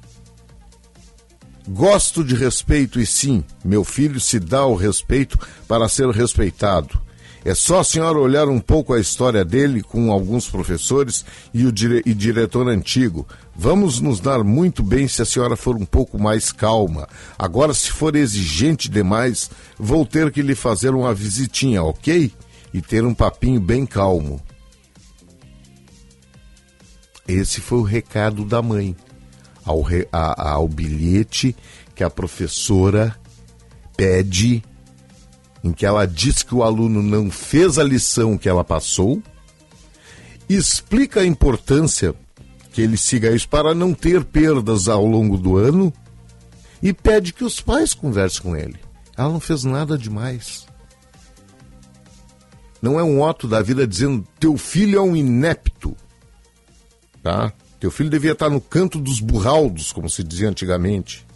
Gosto 1.67 2.23
de 2.23 2.35
respeito 2.35 2.99
e 2.99 3.05
sim, 3.05 3.43
meu 3.63 3.85
filho 3.85 4.19
se 4.19 4.37
dá 4.37 4.59
ao 4.59 4.75
respeito 4.75 5.39
para 5.67 5.87
ser 5.87 6.09
respeitado. 6.09 7.01
É 7.45 7.53
só 7.53 7.79
a 7.79 7.83
senhora 7.83 8.19
olhar 8.19 8.47
um 8.47 8.59
pouco 8.59 8.93
a 8.93 8.99
história 8.99 9.43
dele 9.43 9.81
com 9.81 10.11
alguns 10.11 10.49
professores 10.49 11.25
e 11.53 11.65
o 11.65 11.71
dire 11.71 12.01
e 12.05 12.13
diretor 12.13 12.67
antigo. 12.69 13.27
Vamos 13.55 13.99
nos 13.99 14.19
dar 14.19 14.43
muito 14.43 14.81
bem 14.81 15.07
se 15.07 15.21
a 15.21 15.25
senhora 15.25 15.55
for 15.55 15.75
um 15.75 15.85
pouco 15.85 16.17
mais 16.17 16.51
calma. 16.51 17.07
Agora, 17.37 17.73
se 17.73 17.91
for 17.91 18.15
exigente 18.15 18.89
demais, 18.89 19.49
vou 19.77 20.05
ter 20.05 20.31
que 20.31 20.41
lhe 20.41 20.55
fazer 20.55 20.91
uma 20.91 21.13
visitinha, 21.13 21.83
ok? 21.83 22.31
E 22.73 22.81
ter 22.81 23.05
um 23.05 23.13
papinho 23.13 23.59
bem 23.59 23.85
calmo. 23.85 24.41
Esse 27.27 27.59
foi 27.61 27.79
o 27.79 27.83
recado 27.83 28.45
da 28.45 28.61
mãe 28.61 28.95
ao, 29.65 29.81
re- 29.81 30.07
a- 30.11 30.51
ao 30.51 30.67
bilhete 30.67 31.55
que 31.95 32.03
a 32.03 32.09
professora 32.09 33.15
pede, 33.95 34.63
em 35.63 35.71
que 35.71 35.85
ela 35.85 36.05
diz 36.05 36.41
que 36.43 36.53
o 36.55 36.63
aluno 36.63 37.01
não 37.01 37.29
fez 37.31 37.77
a 37.77 37.83
lição 37.83 38.37
que 38.37 38.49
ela 38.49 38.63
passou, 38.63 39.21
explica 40.49 41.21
a 41.21 41.25
importância 41.25 42.13
que 42.71 42.81
ele 42.81 42.97
siga 42.97 43.31
isso 43.31 43.47
para 43.47 43.73
não 43.75 43.93
ter 43.93 44.23
perdas 44.25 44.87
ao 44.87 45.05
longo 45.05 45.37
do 45.37 45.57
ano 45.57 45.93
e 46.81 46.91
pede 46.91 47.31
que 47.31 47.43
os 47.43 47.61
pais 47.61 47.93
conversem 47.93 48.41
com 48.41 48.55
ele. 48.55 48.77
Ela 49.15 49.29
não 49.29 49.39
fez 49.39 49.63
nada 49.63 49.97
demais. 49.97 50.65
Não 52.81 52.99
é 52.99 53.03
um 53.03 53.23
ato 53.25 53.47
da 53.47 53.61
vida 53.61 53.87
dizendo 53.87 54.27
teu 54.39 54.57
filho 54.57 54.97
é 54.97 55.01
um 55.01 55.15
inepto. 55.15 55.95
Tá? 57.21 57.53
Teu 57.83 57.91
filho 57.91 58.09
devia 58.09 58.31
estar 58.31 58.49
no 58.49 58.61
canto 58.61 58.97
dos 58.97 59.19
burraldos, 59.19 59.91
como 59.91 60.09
se 60.09 60.23
dizia 60.23 60.47
antigamente. 60.47 61.27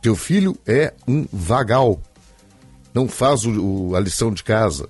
Teu 0.00 0.16
filho 0.16 0.56
é 0.66 0.94
um 1.06 1.26
vagal. 1.30 2.00
Não 2.94 3.06
faz 3.06 3.44
o- 3.44 3.60
o- 3.90 3.94
a 3.94 4.00
lição 4.00 4.32
de 4.32 4.42
casa. 4.42 4.88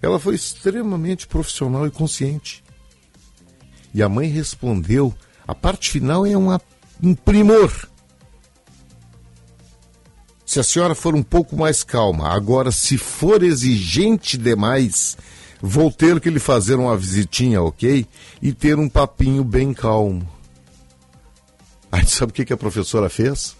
Ela 0.00 0.18
foi 0.18 0.34
extremamente 0.34 1.26
profissional 1.26 1.86
e 1.86 1.90
consciente. 1.90 2.64
E 3.92 4.02
a 4.02 4.08
mãe 4.08 4.28
respondeu. 4.30 5.14
A 5.46 5.54
parte 5.54 5.90
final 5.90 6.24
é 6.24 6.34
uma- 6.34 6.62
um 7.02 7.14
primor. 7.14 7.70
Se 10.46 10.58
a 10.58 10.64
senhora 10.64 10.94
for 10.94 11.14
um 11.14 11.22
pouco 11.22 11.54
mais 11.54 11.82
calma, 11.84 12.30
agora, 12.30 12.72
se 12.72 12.96
for 12.96 13.42
exigente 13.42 14.38
demais, 14.38 15.18
vou 15.60 15.90
ter 15.90 16.20
que 16.20 16.30
lhe 16.30 16.38
fazer 16.38 16.74
uma 16.76 16.96
visitinha, 16.96 17.62
ok? 17.62 18.06
E 18.40 18.52
ter 18.52 18.78
um 18.78 18.88
papinho 18.88 19.44
bem 19.44 19.72
calmo. 19.72 20.28
Aí 21.90 22.06
sabe 22.08 22.30
o 22.30 22.34
que, 22.34 22.52
a 22.52 22.56
professora 22.56 23.08
fez? 23.08 23.56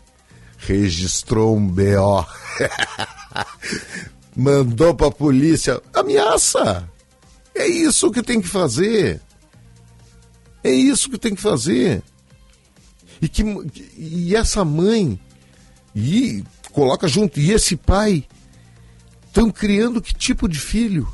Registrou 0.59 1.57
um 1.57 1.67
BO. 1.67 2.27
Mandou 4.35 4.95
pra 4.95 5.11
polícia. 5.11 5.81
Ameaça! 5.93 6.89
É 7.55 7.67
isso 7.67 8.11
que 8.11 8.23
tem 8.23 8.41
que 8.41 8.49
fazer. 8.49 9.21
É 10.63 10.71
isso 10.71 11.11
que 11.11 11.19
tem 11.19 11.35
que 11.35 11.41
fazer. 11.41 12.03
E, 13.21 13.29
que, 13.29 13.43
e 13.97 14.37
essa 14.37 14.65
mãe, 14.65 15.19
e 15.95 16.45
coloca 16.73 17.09
junto, 17.09 17.41
e 17.41 17.51
esse 17.51 17.77
pai, 17.77 18.25
estão 19.27 19.51
criando 19.51 20.01
que 20.01 20.15
tipo 20.15 20.49
de 20.49 20.61
filho? 20.61 21.13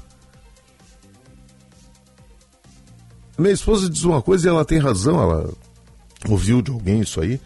Minha 3.37 3.53
esposa 3.53 3.91
diz 3.91 4.05
uma 4.05 4.22
coisa 4.22 4.47
e 4.47 4.51
ela 4.51 4.64
tem 4.64 4.78
razão, 4.78 5.20
ela 5.20 5.53
ouviu 6.28 6.62
de 6.62 6.70
alguém 6.70 7.01
isso 7.01 7.20
aí. 7.20 7.41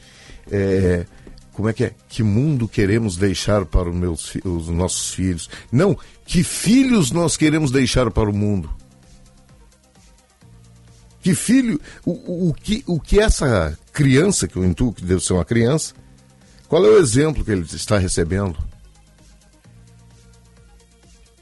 É, 0.50 1.06
como 1.52 1.68
é 1.68 1.72
que 1.72 1.84
é? 1.84 1.94
Que 2.08 2.22
mundo 2.22 2.68
queremos 2.68 3.16
deixar 3.16 3.64
para 3.64 3.88
os, 3.88 3.96
meus, 3.96 4.34
os 4.44 4.68
nossos 4.68 5.12
filhos? 5.12 5.48
Não, 5.72 5.98
que 6.24 6.44
filhos 6.44 7.10
nós 7.10 7.36
queremos 7.36 7.70
deixar 7.70 8.10
para 8.10 8.30
o 8.30 8.32
mundo? 8.32 8.70
Que 11.20 11.34
filho, 11.34 11.80
o, 12.04 12.12
o, 12.12 12.48
o 12.50 12.54
que, 12.54 12.84
o 12.86 13.00
que 13.00 13.18
essa 13.18 13.76
criança, 13.92 14.46
que 14.46 14.56
eu 14.56 14.64
intuo 14.64 14.92
que 14.92 15.04
deve 15.04 15.20
ser 15.20 15.32
uma 15.32 15.44
criança, 15.44 15.94
qual 16.68 16.84
é 16.84 16.88
o 16.88 16.98
exemplo 16.98 17.44
que 17.44 17.50
ele 17.50 17.62
está 17.62 17.98
recebendo? 17.98 18.56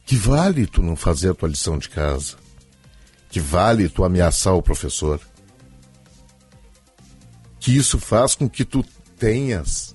Que 0.06 0.16
vale 0.16 0.66
tu 0.66 0.82
não 0.82 0.96
fazer 0.96 1.30
a 1.30 1.34
tua 1.34 1.48
lição 1.48 1.76
de 1.76 1.88
casa? 1.88 2.36
Que 3.36 3.40
vale 3.40 3.86
tu 3.90 4.02
ameaçar 4.02 4.54
o 4.54 4.62
professor? 4.62 5.20
Que 7.60 7.76
isso 7.76 7.98
faz 7.98 8.34
com 8.34 8.48
que 8.48 8.64
tu 8.64 8.82
tenhas 9.18 9.94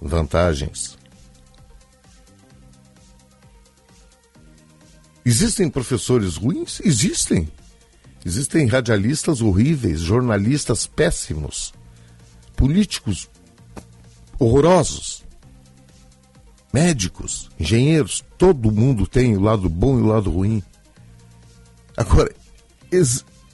vantagens. 0.00 0.96
Existem 5.22 5.68
professores 5.68 6.36
ruins? 6.36 6.80
Existem. 6.80 7.52
Existem 8.24 8.66
radialistas 8.66 9.42
horríveis, 9.42 10.00
jornalistas 10.00 10.86
péssimos, 10.86 11.74
políticos 12.56 13.28
horrorosos, 14.38 15.22
médicos, 16.72 17.50
engenheiros, 17.60 18.24
todo 18.38 18.72
mundo 18.72 19.06
tem 19.06 19.36
o 19.36 19.40
lado 19.42 19.68
bom 19.68 19.98
e 19.98 20.00
o 20.00 20.06
lado 20.06 20.30
ruim. 20.30 20.62
Agora, 21.94 22.34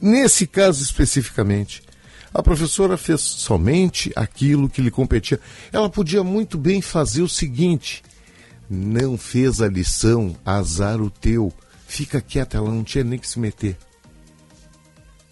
nesse 0.00 0.46
caso 0.46 0.82
especificamente, 0.82 1.82
a 2.32 2.42
professora 2.42 2.96
fez 2.96 3.20
somente 3.20 4.12
aquilo 4.16 4.68
que 4.68 4.82
lhe 4.82 4.90
competia. 4.90 5.40
Ela 5.72 5.88
podia 5.88 6.24
muito 6.24 6.58
bem 6.58 6.82
fazer 6.82 7.22
o 7.22 7.28
seguinte: 7.28 8.02
não 8.68 9.16
fez 9.16 9.62
a 9.62 9.68
lição, 9.68 10.34
azar 10.44 11.00
o 11.00 11.08
teu. 11.08 11.52
Fica 11.86 12.20
quieta, 12.20 12.56
ela 12.56 12.70
não 12.70 12.82
tinha 12.82 13.04
nem 13.04 13.18
que 13.18 13.28
se 13.28 13.38
meter. 13.38 13.76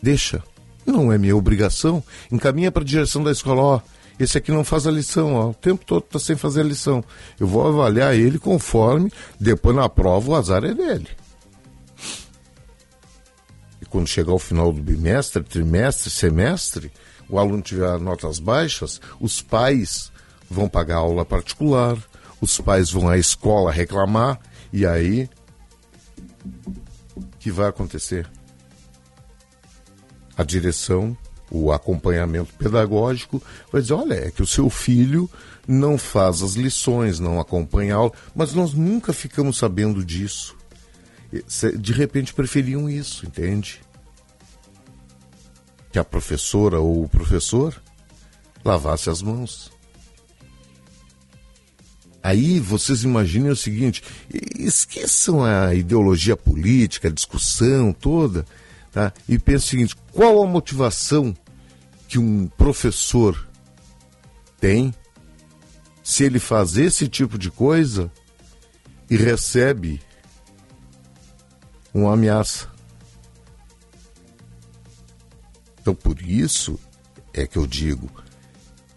Deixa. 0.01 0.43
Não 0.87 1.13
é 1.13 1.19
minha 1.19 1.37
obrigação. 1.37 2.03
Encaminha 2.31 2.71
para 2.71 2.83
a 2.83 2.87
direção 2.87 3.23
da 3.23 3.33
escola, 3.33 3.63
ó. 3.63 3.81
Esse 4.19 4.39
aqui 4.39 4.53
não 4.53 4.63
faz 4.63 4.87
a 4.87 4.91
lição, 4.91 5.35
ó. 5.35 5.51
O 5.51 5.55
tempo 5.55 5.85
todo 5.85 6.05
está 6.05 6.19
sem 6.19 6.37
fazer 6.37 6.61
a 6.61 6.65
lição. 6.65 7.03
Eu 7.39 7.47
vou 7.47 7.67
avaliar 7.67 8.15
ele 8.15 8.39
conforme, 8.39 9.11
depois 9.41 9.75
na 9.75 9.89
prova 9.89 10.31
o 10.31 10.35
azar 10.37 10.65
é 10.65 10.75
dele. 10.75 11.09
Quando 13.93 14.09
chegar 14.09 14.33
ao 14.33 14.39
final 14.39 14.73
do 14.73 14.83
bimestre, 14.83 15.43
trimestre, 15.43 16.09
semestre, 16.09 16.91
o 17.29 17.39
aluno 17.39 17.61
tiver 17.61 17.99
notas 18.01 18.39
baixas, 18.39 18.99
os 19.21 19.43
pais 19.43 20.11
vão 20.49 20.67
pagar 20.67 20.97
aula 20.97 21.27
particular, 21.27 21.99
os 22.41 22.59
pais 22.59 22.91
vão 22.91 23.07
à 23.07 23.19
escola 23.19 23.71
reclamar, 23.71 24.41
e 24.73 24.87
aí 24.87 25.29
o 27.15 27.21
que 27.39 27.51
vai 27.51 27.69
acontecer? 27.69 28.27
A 30.39 30.43
direção, 30.43 31.15
o 31.51 31.71
acompanhamento 31.71 32.55
pedagógico 32.55 33.43
vai 33.71 33.83
dizer, 33.83 33.93
olha, 33.93 34.15
é 34.15 34.31
que 34.31 34.41
o 34.41 34.47
seu 34.47 34.71
filho 34.71 35.29
não 35.69 35.99
faz 35.99 36.43
as 36.43 36.55
lições, 36.55 37.21
não 37.21 37.39
acompanha 37.39 37.95
a 37.95 37.99
aula, 37.99 38.13
mas 38.35 38.55
nós 38.55 38.73
nunca 38.73 39.13
ficamos 39.13 39.59
sabendo 39.59 40.03
disso. 40.03 40.62
De 41.79 41.93
repente 41.93 42.35
preferiam 42.35 42.91
isso, 42.91 43.27
entende? 43.27 43.81
Que 45.91 45.99
a 45.99 46.05
professora 46.05 46.79
ou 46.79 47.05
o 47.05 47.09
professor 47.09 47.81
lavasse 48.65 49.09
as 49.09 49.23
mãos. 49.23 49.73
Aí 52.23 52.61
vocês 52.61 53.03
imaginem 53.03 53.51
o 53.51 53.57
seguinte: 53.57 54.03
esqueçam 54.57 55.45
a 55.45 55.75
ideologia 55.75 56.37
política, 56.37 57.09
a 57.09 57.13
discussão 57.13 57.93
toda, 57.93 58.47
tá? 58.93 59.13
e 59.29 59.39
pensem 59.39 59.57
o 59.57 59.71
seguinte: 59.71 59.97
qual 60.13 60.43
a 60.43 60.47
motivação 60.47 61.35
que 62.07 62.19
um 62.19 62.47
professor 62.47 63.49
tem 64.61 64.95
se 66.03 66.25
ele 66.25 66.39
faz 66.39 66.77
esse 66.77 67.09
tipo 67.09 67.39
de 67.39 67.51
coisa 67.51 68.11
e 69.11 69.17
recebe 69.17 70.01
uma 71.93 72.15
ameaça. 72.15 72.69
Então, 75.81 75.95
por 75.95 76.21
isso 76.23 76.79
é 77.35 77.47
que 77.47 77.57
eu 77.57 77.67
digo, 77.67 78.09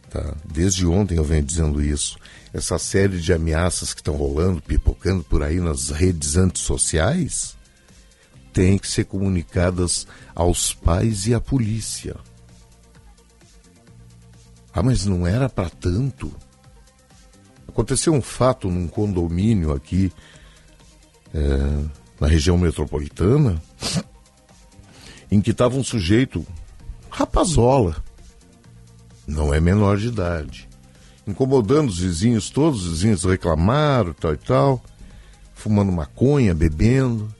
tá? 0.09 0.35
desde 0.45 0.85
ontem 0.85 1.17
eu 1.17 1.23
venho 1.23 1.43
dizendo 1.43 1.81
isso, 1.81 2.17
essa 2.53 2.77
série 2.77 3.19
de 3.19 3.33
ameaças 3.33 3.93
que 3.93 4.01
estão 4.01 4.15
rolando, 4.15 4.61
pipocando 4.61 5.23
por 5.23 5.41
aí 5.43 5.59
nas 5.59 5.89
redes 5.89 6.37
antissociais, 6.37 7.57
tem 8.53 8.77
que 8.77 8.87
ser 8.87 9.05
comunicadas 9.05 10.07
aos 10.33 10.73
pais 10.73 11.27
e 11.27 11.33
à 11.33 11.41
polícia. 11.41 12.15
Ah, 14.73 14.83
mas 14.83 15.05
não 15.05 15.25
era 15.25 15.49
para 15.49 15.69
tanto. 15.69 16.33
Aconteceu 17.67 18.13
um 18.13 18.21
fato 18.21 18.69
num 18.69 18.87
condomínio 18.87 19.73
aqui 19.73 20.11
é, 21.33 22.04
na 22.25 22.31
região 22.31 22.57
metropolitana 22.57 23.61
em 25.29 25.39
que 25.39 25.51
estava 25.51 25.77
um 25.77 25.83
sujeito 25.83 26.43
rapazola, 27.07 28.03
não 29.27 29.53
é 29.53 29.59
menor 29.59 29.97
de 29.97 30.07
idade, 30.07 30.67
incomodando 31.27 31.89
os 31.89 31.99
vizinhos, 31.99 32.49
todos 32.49 32.83
os 32.83 32.93
vizinhos 32.93 33.23
reclamaram, 33.23 34.11
tal 34.13 34.33
e 34.33 34.37
tal, 34.37 34.83
fumando 35.53 35.91
maconha, 35.91 36.55
bebendo. 36.55 37.31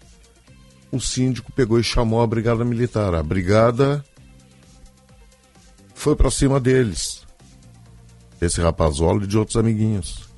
O 0.92 1.00
síndico 1.00 1.52
pegou 1.52 1.80
e 1.80 1.84
chamou 1.84 2.22
a 2.22 2.28
brigada 2.28 2.64
militar. 2.64 3.16
A 3.16 3.24
brigada 3.24 4.06
foi 5.96 6.16
para 6.16 6.30
cima 6.30 6.60
deles, 6.60 7.26
desse 8.40 8.62
rapazola 8.62 9.24
e 9.24 9.28
de 9.28 9.36
outros 9.36 9.58
amiguinhos. 9.58 10.30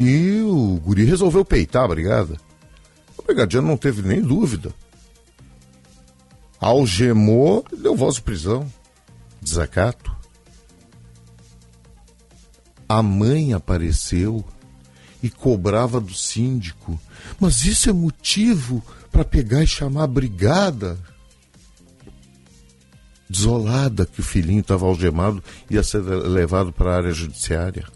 E 0.00 0.40
o 0.40 0.80
guri 0.82 1.04
resolveu 1.04 1.44
peitar 1.44 1.84
a 1.84 1.88
brigada. 1.88 2.40
O 3.18 3.22
brigadiano 3.22 3.68
não 3.68 3.76
teve 3.76 4.00
nem 4.00 4.22
dúvida. 4.22 4.74
Algemou 6.58 7.62
e 7.70 7.76
deu 7.76 7.94
voz 7.94 8.14
de 8.14 8.22
prisão. 8.22 8.66
Desacato. 9.42 10.10
A 12.88 13.02
mãe 13.02 13.52
apareceu 13.52 14.42
e 15.22 15.28
cobrava 15.28 16.00
do 16.00 16.14
síndico. 16.14 16.98
Mas 17.38 17.66
isso 17.66 17.90
é 17.90 17.92
motivo 17.92 18.82
para 19.12 19.22
pegar 19.22 19.62
e 19.62 19.66
chamar 19.66 20.04
a 20.04 20.06
brigada? 20.06 20.98
Desolada 23.28 24.06
que 24.06 24.20
o 24.20 24.24
filhinho 24.24 24.60
estava 24.60 24.86
algemado 24.86 25.44
e 25.68 25.74
ia 25.74 25.82
ser 25.82 25.98
levado 26.00 26.72
para 26.72 26.90
a 26.90 26.96
área 26.96 27.12
judiciária. 27.12 27.86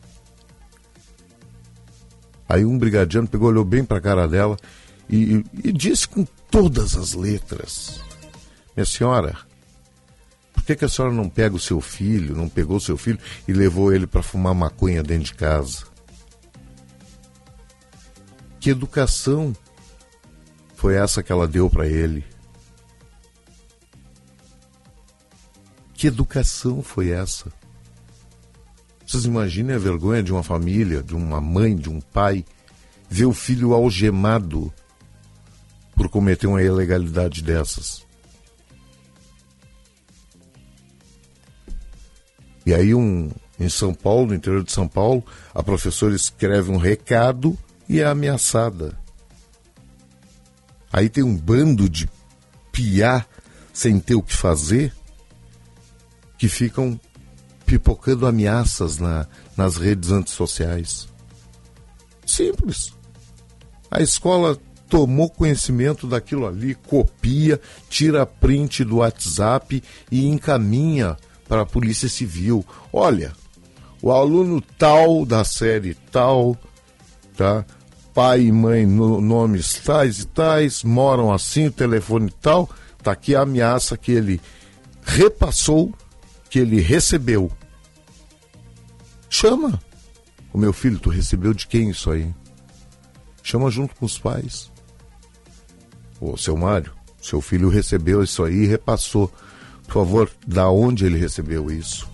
Aí 2.55 2.65
um 2.65 2.79
brigadiano 2.79 3.27
pegou, 3.27 3.49
olhou 3.49 3.65
bem 3.65 3.85
para 3.85 3.99
a 3.99 4.01
cara 4.01 4.29
dela 4.29 4.57
e, 5.11 5.45
e, 5.65 5.73
disse 5.73 6.07
com 6.07 6.25
todas 6.49 6.97
as 6.97 7.13
letras: 7.13 8.01
Minha 8.77 8.87
senhora, 8.87 9.37
por 10.53 10.63
que, 10.63 10.77
que 10.77 10.85
a 10.85 10.89
senhora 10.89 11.13
não 11.13 11.29
pega 11.29 11.57
o 11.57 11.59
seu 11.59 11.81
filho, 11.81 12.37
não 12.37 12.49
pegou 12.49 12.77
o 12.77 12.81
seu 12.81 12.97
filho 12.97 13.19
e 13.49 13.53
levou 13.53 13.93
ele 13.93 14.07
para 14.07 14.23
fumar 14.23 14.55
maconha 14.55 15.03
dentro 15.03 15.25
de 15.25 15.35
casa? 15.35 15.83
Que 18.61 18.71
educação 18.71 19.53
foi 20.77 20.95
essa 20.95 21.25
que 21.25 21.33
ela 21.33 21.49
deu 21.49 21.69
para 21.69 21.89
ele? 21.89 22.25
Que 25.93 26.07
educação 26.07 26.85
foi 26.85 27.11
essa? 27.11 27.53
Vocês 29.07 29.25
imaginem 29.25 29.77
a 29.77 29.79
vergonha 29.79 30.23
de 30.23 30.33
uma 30.33 30.43
família, 30.43 31.03
de 31.03 31.15
uma 31.15 31.41
mãe, 31.41 31.77
de 31.77 31.91
um 31.91 32.01
pai, 32.01 32.45
ver 33.09 33.27
o 33.27 33.33
filho 33.33 33.75
algemado 33.75 34.73
por 35.95 36.09
cometer 36.09 36.47
uma 36.47 36.63
ilegalidade 36.63 37.43
dessas. 37.43 38.05
E 42.67 42.73
aí 42.73 42.95
um 42.95 43.31
em 43.59 43.69
São 43.69 43.95
Paulo, 43.95 44.29
no 44.29 44.35
interior 44.35 44.65
de 44.65 44.73
São 44.73 44.89
Paulo, 44.89 45.25
a 45.55 45.63
professora 45.63 46.15
escreve 46.15 46.71
um 46.71 46.77
recado 46.77 47.57
e 47.89 48.01
é 48.01 48.05
ameaçada. 48.05 48.99
Aí 50.93 51.09
tem 51.09 51.23
um 51.23 51.37
bando 51.37 51.89
de 51.89 52.09
piá 52.73 53.25
sem 53.73 54.01
ter 54.01 54.15
o 54.15 54.23
que 54.23 54.35
fazer 54.35 54.93
que 56.39 56.49
ficam 56.49 56.99
pipocando 57.65 58.27
ameaças 58.27 58.99
na, 58.99 59.27
nas 59.57 59.77
redes 59.77 60.11
antissociais. 60.11 61.09
Simples. 62.27 62.93
A 63.91 64.01
escola 64.03 64.59
tomou 64.89 65.29
conhecimento 65.29 66.07
daquilo 66.07 66.47
ali, 66.47 66.75
copia, 66.75 67.61
tira 67.89 68.27
print 68.27 68.85
do 68.85 68.97
WhatsApp 68.97 69.83
e 70.11 70.27
encaminha 70.27 71.17
para 71.49 71.63
a 71.63 71.67
Polícia 71.67 72.09
Civil. 72.09 72.65
Olha, 72.93 73.33
o 74.01 74.13
aluno 74.13 74.61
tal 74.79 75.25
da 75.25 75.45
série 75.45 75.95
tal, 76.13 76.57
tá? 77.37 77.65
Pai 78.13 78.43
e 78.43 78.53
mãe, 78.53 78.87
no, 78.87 79.21
nomes 79.21 79.75
tais 79.75 80.21
e 80.21 80.27
tais, 80.27 80.85
moram 80.85 81.33
assim, 81.33 81.71
telefone 81.71 82.33
tal, 82.41 82.69
tá 83.03 83.13
aqui 83.13 83.35
a 83.35 83.41
ameaça 83.41 83.97
que 83.97 84.13
ele 84.13 84.41
repassou, 85.03 85.93
que 86.55 86.61
ele 86.61 86.81
recebeu. 86.81 87.51
Chama. 89.29 89.83
O 90.53 90.57
meu 90.57 90.73
filho, 90.73 91.01
tu 91.01 91.11
recebeu 91.11 91.53
de 91.53 91.67
quem 91.67 91.91
isso 91.91 92.13
aí? 92.13 92.33
Chama 93.43 93.69
junto 93.73 93.97
com 93.97 94.07
os 94.07 94.21
pais. 94.21 94.71
Ô, 96.21 96.37
seu 96.37 96.57
Mário, 96.57 96.93
seu 97.21 97.41
filho 97.41 97.69
recebeu 97.69 98.23
isso 98.23 98.45
aí 98.45 98.55
e 98.55 98.67
repassou. 98.67 99.35
Por 99.83 99.95
favor, 99.95 100.31
da 100.47 100.71
onde 100.71 101.05
ele 101.05 101.19
recebeu 101.19 101.73
isso? 101.73 102.09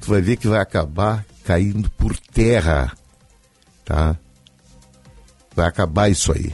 Tu 0.00 0.10
vai 0.10 0.20
ver 0.20 0.36
que 0.36 0.48
vai 0.48 0.58
acabar 0.58 1.24
caindo 1.44 1.88
por 1.92 2.18
terra, 2.18 2.98
tá? 3.84 4.18
Vai 5.54 5.68
acabar 5.68 6.10
isso 6.10 6.32
aí. 6.32 6.52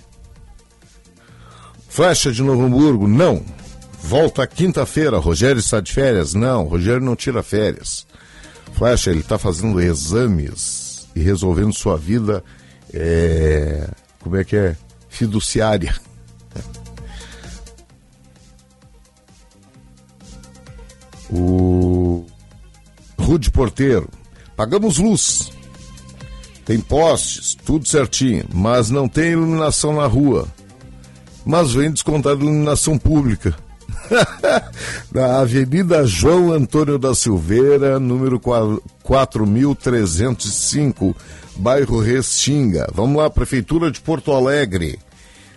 Flecha 1.89 2.31
de 2.31 2.43
Novo 2.43 2.65
Hamburgo, 2.65 3.09
não. 3.09 3.43
Volta 4.03 4.47
quinta-feira, 4.47 5.19
Rogério 5.19 5.61
está 5.61 5.81
de 5.81 5.93
férias? 5.93 6.35
Não, 6.35 6.65
Rogério 6.65 7.01
não 7.01 7.15
tira 7.15 7.43
férias. 7.43 8.07
Flecha, 8.73 9.11
ele 9.11 9.21
está 9.21 9.39
fazendo 9.39 9.81
exames 9.81 11.09
e 11.15 11.21
resolvendo 11.21 11.73
sua 11.73 11.97
vida, 11.97 12.43
é, 12.93 13.89
como 14.21 14.37
é 14.37 14.45
que 14.45 14.57
é? 14.57 14.77
Fiduciária. 15.09 15.95
O 21.33 22.27
Rude 23.17 23.53
Porteiro, 23.53 24.09
pagamos 24.57 24.99
luz, 24.99 25.53
tem 26.65 26.81
postes, 26.81 27.55
tudo 27.55 27.87
certinho, 27.87 28.45
mas 28.53 28.91
não 28.91 29.09
tem 29.09 29.31
iluminação 29.33 29.95
na 29.95 30.07
rua. 30.07 30.49
Mas 31.45 31.73
vem 31.73 31.93
descontado 31.93 32.43
iluminação 32.43 32.99
pública. 32.99 33.57
Na 35.13 35.41
Avenida 35.41 36.07
João 36.07 36.53
Antônio 36.53 36.99
da 36.99 37.15
Silveira, 37.15 37.99
número 37.99 38.41
4305, 38.41 41.17
bairro 41.57 42.01
Restinga. 42.01 42.89
Vamos 42.95 43.23
lá, 43.23 43.31
Prefeitura 43.31 43.91
de 43.91 44.01
Porto 44.01 44.33
Alegre. 44.33 44.99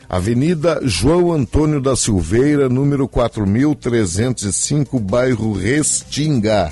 Avenida 0.08 0.80
João 0.84 1.32
Antônio 1.32 1.82
da 1.82 1.96
Silveira, 1.96 2.70
número 2.70 3.08
4305, 3.08 5.00
bairro 5.00 5.54
Restinga. 5.54 6.72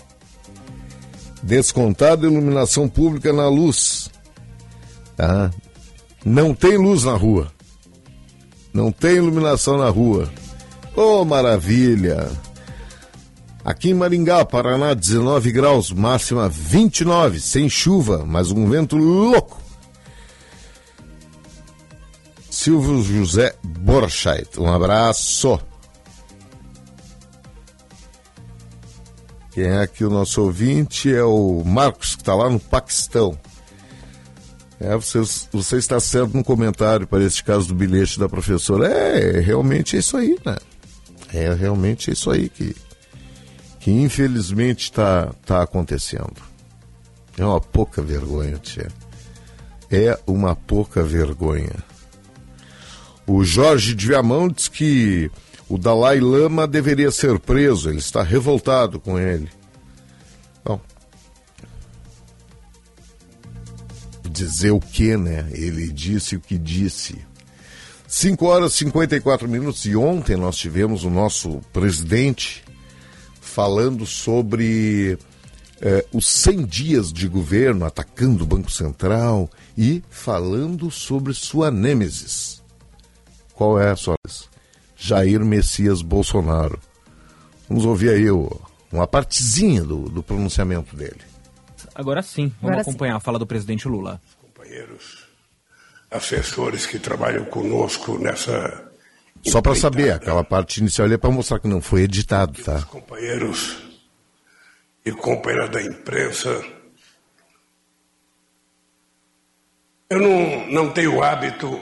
Descontado 1.42 2.28
iluminação 2.28 2.88
pública 2.88 3.34
na 3.34 3.50
luz. 3.50 4.12
Tá? 5.18 5.50
Não 6.24 6.54
tem 6.54 6.78
luz 6.78 7.04
na 7.04 7.16
rua. 7.16 7.52
Não 8.72 8.92
tem 8.92 9.16
iluminação 9.16 9.76
na 9.78 9.90
rua. 9.90 10.30
Oh, 10.96 11.24
maravilha! 11.24 12.30
Aqui 13.64 13.92
em 13.92 13.94
Maringá, 13.94 14.44
Paraná, 14.44 14.94
19 14.94 15.52
graus, 15.52 15.92
máxima 15.92 16.50
29, 16.50 17.40
sem 17.40 17.70
chuva, 17.70 18.26
mas 18.26 18.52
um 18.52 18.68
vento 18.68 18.98
louco. 18.98 19.62
Silvio 22.50 23.02
José 23.04 23.56
Borcheit, 23.64 24.60
um 24.60 24.72
abraço. 24.72 25.60
Quem 29.52 29.66
é 29.66 29.82
aqui 29.82 30.04
o 30.04 30.10
nosso 30.10 30.42
ouvinte 30.42 31.14
é 31.14 31.24
o 31.24 31.64
Marcos, 31.64 32.16
que 32.16 32.22
está 32.22 32.34
lá 32.34 32.50
no 32.50 32.60
Paquistão. 32.60 33.38
É, 34.80 34.96
você, 34.96 35.20
você 35.52 35.78
está 35.78 36.00
certo 36.00 36.36
no 36.36 36.44
comentário 36.44 37.06
para 37.06 37.24
este 37.24 37.44
caso 37.44 37.68
do 37.68 37.76
bilhete 37.76 38.20
da 38.20 38.28
professora. 38.28 38.88
É, 38.88 39.40
realmente 39.40 39.96
é 39.96 40.00
isso 40.00 40.18
aí, 40.18 40.36
né? 40.44 40.58
É 41.34 41.54
realmente 41.54 42.12
isso 42.12 42.30
aí 42.30 42.50
que, 42.50 42.76
que 43.80 43.92
infelizmente 43.92 44.84
está 44.84 45.34
tá 45.46 45.64
acontecendo. 45.64 46.36
É 47.38 47.46
uma 47.46 47.62
pouca 47.62 48.02
vergonha, 48.02 48.58
tia. 48.58 48.90
É 49.90 50.18
uma 50.28 50.56
pouca 50.56 51.04
vergonha. 51.04 51.76
O 53.26 53.44
Jorge 53.44 53.94
Diamão 53.94 54.50
diz 54.50 54.68
que 54.68 55.32
o 55.70 55.78
Dalai 55.78 56.20
Lama 56.20 56.68
deveria 56.68 57.12
ser 57.12 57.40
preso, 57.40 57.90
ele 57.90 58.00
está 58.00 58.22
revoltado 58.22 59.00
com 59.00 59.18
ele. 59.18 59.50
Bom, 60.66 60.82
dizer 64.30 64.72
o 64.72 64.80
que, 64.80 65.16
né? 65.16 65.50
Ele 65.54 65.88
disse 65.92 66.36
o 66.36 66.42
que 66.42 66.58
disse. 66.58 67.26
5 68.14 68.46
horas 68.46 68.74
e 68.74 68.78
54 68.80 69.48
minutos 69.48 69.86
e 69.86 69.96
ontem 69.96 70.36
nós 70.36 70.58
tivemos 70.58 71.06
o 71.06 71.10
nosso 71.10 71.62
presidente 71.72 72.62
falando 73.40 74.06
sobre 74.06 75.18
eh, 75.80 76.06
os 76.14 76.28
100 76.28 76.66
dias 76.66 77.14
de 77.14 77.28
governo, 77.30 77.86
atacando 77.86 78.44
o 78.44 78.48
Banco 78.48 78.70
Central 78.70 79.50
e 79.78 80.04
falando 80.10 80.92
sobre 80.92 81.34
sua 81.34 81.72
nêmesis. 81.72 82.62
Qual 83.54 83.80
é, 83.80 83.96
senhoras? 83.96 84.50
Jair 84.98 85.44
Messias 85.46 86.02
Bolsonaro. 86.02 86.80
Vamos 87.70 87.86
ouvir 87.86 88.10
aí 88.10 88.30
o- 88.30 88.60
uma 88.92 89.08
partezinha 89.08 89.84
do, 89.86 90.10
do 90.10 90.22
pronunciamento 90.22 90.98
dele. 90.98 91.22
Agora 91.96 92.22
sim, 92.22 92.48
vamos 92.62 92.64
Agora 92.64 92.84
sim. 92.84 92.90
acompanhar 92.90 93.16
a 93.16 93.20
fala 93.22 93.40
do 93.40 93.48
presidente 93.48 93.88
Lula. 93.88 94.22
companheiros 94.42 95.21
assessores 96.12 96.86
que 96.86 97.00
trabalham 97.00 97.46
conosco 97.46 98.20
nessa 98.20 98.92
Só 99.44 99.62
para 99.62 99.74
saber, 99.74 100.12
aquela 100.12 100.44
parte 100.44 100.82
inicial 100.82 101.06
ali 101.06 101.16
é 101.16 101.18
para 101.18 101.32
mostrar 101.32 101.60
que 101.60 101.68
não 101.68 101.82
foi 101.82 102.02
editado, 102.02 102.62
tá? 102.62 102.82
companheiros 102.84 103.78
e 105.06 105.12
companheiras 105.12 105.70
da 105.70 105.82
imprensa. 105.82 106.64
Eu 110.10 110.20
não, 110.20 110.68
não 110.68 110.94
tenho 110.94 111.16
o 111.16 111.24
hábito 111.24 111.80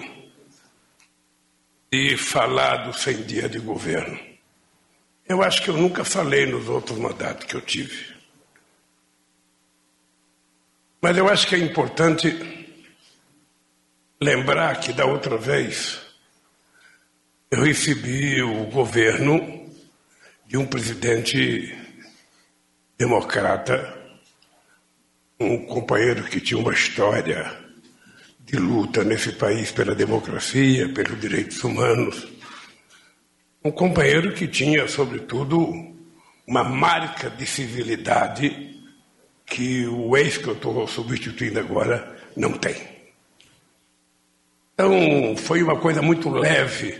de 1.92 2.16
falar 2.16 2.86
dos 2.86 3.02
100 3.02 3.24
dias 3.24 3.52
de 3.52 3.58
governo. 3.60 4.20
Eu 5.28 5.42
acho 5.42 5.64
que 5.64 5.70
eu 5.70 5.78
nunca 5.78 6.06
falei 6.06 6.46
nos 6.46 6.70
outros 6.70 6.98
mandatos 6.98 7.46
que 7.46 7.56
eu 7.56 7.62
tive. 7.62 8.16
Mas 11.02 11.18
eu 11.18 11.28
acho 11.28 11.48
que 11.48 11.56
é 11.56 11.60
importante 11.60 12.59
lembrar 14.22 14.82
que 14.82 14.92
da 14.92 15.06
outra 15.06 15.38
vez 15.38 15.98
eu 17.50 17.64
recebi 17.64 18.42
o 18.42 18.66
governo 18.66 19.70
de 20.46 20.58
um 20.58 20.66
presidente 20.66 21.74
democrata, 22.98 23.98
um 25.40 25.66
companheiro 25.66 26.26
que 26.26 26.42
tinha 26.42 26.60
uma 26.60 26.74
história 26.74 27.50
de 28.42 28.58
luta 28.58 29.06
nesse 29.06 29.32
país 29.32 29.72
pela 29.72 29.96
democracia, 29.96 30.90
pelos 30.90 31.20
direitos 31.22 31.64
humanos, 31.64 32.28
um 33.64 33.72
companheiro 33.72 34.34
que 34.34 34.48
tinha, 34.48 34.86
sobretudo, 34.88 35.96
uma 36.46 36.64
marca 36.64 37.30
de 37.30 37.46
civilidade 37.46 38.84
que 39.46 39.88
o 39.88 40.18
ex 40.18 40.38
que 40.38 40.48
eu 40.48 40.54
estou 40.54 40.86
substituindo 40.88 41.60
agora 41.60 42.18
não 42.36 42.52
tem. 42.52 42.89
Então, 44.80 45.36
foi 45.36 45.62
uma 45.62 45.78
coisa 45.78 46.02
muito 46.02 46.30
leve. 46.30 46.98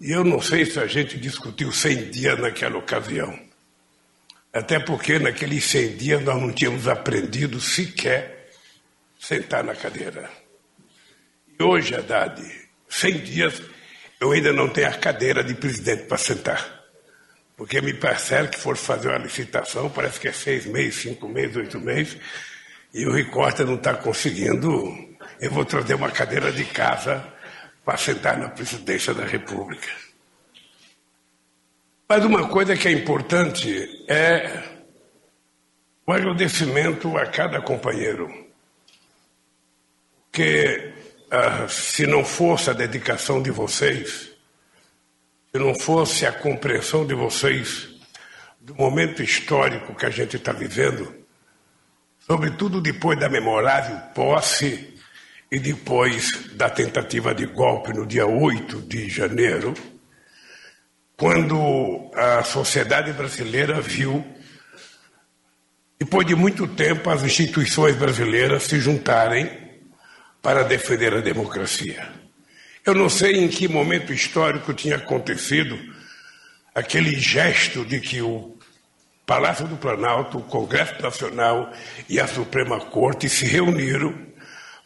E 0.00 0.12
eu 0.12 0.22
não 0.22 0.40
sei 0.40 0.64
se 0.64 0.78
a 0.78 0.86
gente 0.86 1.18
discutiu 1.18 1.72
100 1.72 2.08
dias 2.08 2.38
naquela 2.38 2.78
ocasião. 2.78 3.36
Até 4.52 4.78
porque 4.78 5.18
naqueles 5.18 5.64
100 5.64 5.96
dias 5.96 6.22
nós 6.22 6.40
não 6.40 6.52
tínhamos 6.52 6.86
aprendido 6.86 7.60
sequer 7.60 8.52
sentar 9.18 9.64
na 9.64 9.74
cadeira. 9.74 10.30
E 11.58 11.60
hoje, 11.60 11.96
Haddad, 11.96 12.40
100 12.88 13.18
dias 13.18 13.60
eu 14.20 14.30
ainda 14.30 14.52
não 14.52 14.68
tenho 14.68 14.86
a 14.86 14.92
cadeira 14.92 15.42
de 15.42 15.54
presidente 15.54 16.04
para 16.04 16.16
sentar. 16.16 16.80
Porque 17.56 17.80
me 17.80 17.92
parece 17.92 18.46
que 18.46 18.56
for 18.56 18.76
fazer 18.76 19.08
uma 19.08 19.18
licitação, 19.18 19.90
parece 19.90 20.20
que 20.20 20.28
é 20.28 20.32
seis 20.32 20.64
meses, 20.64 21.02
cinco 21.02 21.28
meses, 21.28 21.56
oito 21.56 21.80
meses, 21.80 22.16
e 22.94 23.04
o 23.04 23.12
Ricorta 23.12 23.64
não 23.64 23.74
está 23.74 23.94
conseguindo. 23.94 25.09
Eu 25.40 25.50
vou 25.50 25.64
trazer 25.64 25.94
uma 25.94 26.10
cadeira 26.10 26.52
de 26.52 26.66
casa 26.66 27.26
para 27.82 27.96
sentar 27.96 28.36
na 28.36 28.50
presidência 28.50 29.14
da 29.14 29.24
República. 29.24 29.88
Mas 32.06 32.22
uma 32.26 32.46
coisa 32.46 32.76
que 32.76 32.86
é 32.86 32.92
importante 32.92 34.04
é 34.06 34.62
o 36.06 36.12
agradecimento 36.12 37.16
a 37.16 37.24
cada 37.24 37.58
companheiro. 37.62 38.28
Porque 40.30 40.92
ah, 41.30 41.66
se 41.68 42.06
não 42.06 42.22
fosse 42.22 42.68
a 42.68 42.74
dedicação 42.74 43.40
de 43.40 43.50
vocês, 43.50 44.32
se 45.50 45.58
não 45.58 45.74
fosse 45.74 46.26
a 46.26 46.32
compreensão 46.32 47.06
de 47.06 47.14
vocês 47.14 47.88
do 48.60 48.74
momento 48.74 49.22
histórico 49.22 49.94
que 49.94 50.04
a 50.04 50.10
gente 50.10 50.36
está 50.36 50.52
vivendo, 50.52 51.14
sobretudo 52.18 52.78
depois 52.78 53.18
da 53.18 53.30
memorável 53.30 53.96
posse 54.14 54.99
e 55.50 55.58
depois 55.58 56.30
da 56.54 56.70
tentativa 56.70 57.34
de 57.34 57.44
golpe 57.46 57.92
no 57.92 58.06
dia 58.06 58.26
8 58.26 58.82
de 58.82 59.08
janeiro, 59.08 59.74
quando 61.16 62.10
a 62.14 62.42
sociedade 62.44 63.12
brasileira 63.12 63.80
viu, 63.80 64.24
depois 65.98 66.26
de 66.26 66.34
muito 66.34 66.66
tempo, 66.68 67.10
as 67.10 67.24
instituições 67.24 67.96
brasileiras 67.96 68.62
se 68.62 68.78
juntarem 68.78 69.50
para 70.40 70.62
defender 70.62 71.12
a 71.12 71.20
democracia. 71.20 72.08
Eu 72.86 72.94
não 72.94 73.10
sei 73.10 73.36
em 73.36 73.48
que 73.48 73.68
momento 73.68 74.12
histórico 74.12 74.72
tinha 74.72 74.96
acontecido 74.96 75.78
aquele 76.74 77.18
gesto 77.18 77.84
de 77.84 78.00
que 78.00 78.22
o 78.22 78.56
Palácio 79.26 79.66
do 79.68 79.76
Planalto, 79.76 80.38
o 80.38 80.42
Congresso 80.42 81.00
Nacional 81.02 81.70
e 82.08 82.18
a 82.18 82.26
Suprema 82.26 82.80
Corte 82.80 83.28
se 83.28 83.44
reuniram 83.44 84.29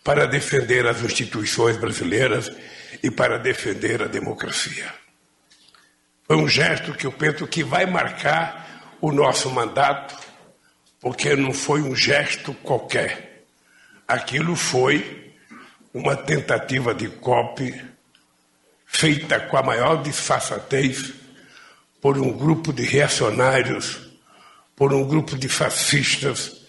para 0.05 0.27
defender 0.27 0.87
as 0.87 1.01
instituições 1.03 1.79
brasileiras 1.79 2.53
e 3.03 3.11
para 3.11 3.39
defender 3.39 4.03
a 4.03 4.07
democracia. 4.07 4.93
Foi 6.25 6.37
um 6.37 6.47
gesto 6.47 6.93
que 6.93 7.07
eu 7.07 7.13
penso 7.13 7.47
que 7.47 7.65
vai 7.65 7.87
marcar 7.87 8.97
o 9.01 9.11
nosso 9.11 9.51
mandato, 9.51 10.15
porque 11.01 11.35
não 11.35 11.55
foi 11.55 11.81
um 11.81 11.97
gesto 11.97 12.53
qualquer. 12.55 13.45
Aquilo 14.07 14.55
foi 14.55 15.33
uma 15.93 16.15
tentativa 16.15 16.95
de 16.95 17.07
golpe 17.07 17.83
feita 18.85 19.41
com 19.41 19.57
a 19.57 19.63
maior 19.63 20.03
disfarçatez 20.03 21.15
por 22.01 22.19
um 22.19 22.31
grupo 22.31 22.73
de 22.73 22.85
reacionários, 22.85 24.01
por 24.77 24.93
um 24.93 25.07
grupo 25.07 25.37
de 25.39 25.49
fascistas, 25.49 26.63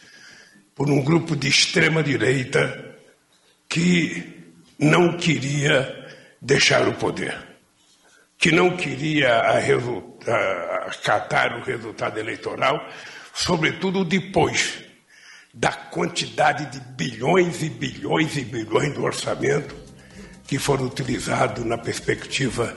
por 0.73 0.89
um 0.89 1.03
grupo 1.03 1.35
de 1.35 1.49
extrema-direita 1.49 2.84
que 3.69 4.53
não 4.79 5.17
queria 5.17 6.05
deixar 6.41 6.87
o 6.87 6.93
poder, 6.93 7.37
que 8.37 8.51
não 8.51 8.75
queria 8.75 9.41
acatar 10.87 11.57
o 11.57 11.63
resultado 11.63 12.19
eleitoral, 12.19 12.87
sobretudo 13.33 14.03
depois 14.05 14.83
da 15.53 15.71
quantidade 15.71 16.65
de 16.65 16.79
bilhões 16.95 17.63
e 17.63 17.69
bilhões 17.69 18.35
e 18.35 18.41
bilhões 18.41 18.93
do 18.93 19.03
orçamento 19.03 19.75
que 20.45 20.59
foram 20.59 20.85
utilizados 20.85 21.65
na 21.65 21.77
perspectiva 21.77 22.75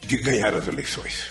de 0.00 0.16
ganhar 0.16 0.54
as 0.54 0.66
eleições. 0.66 1.28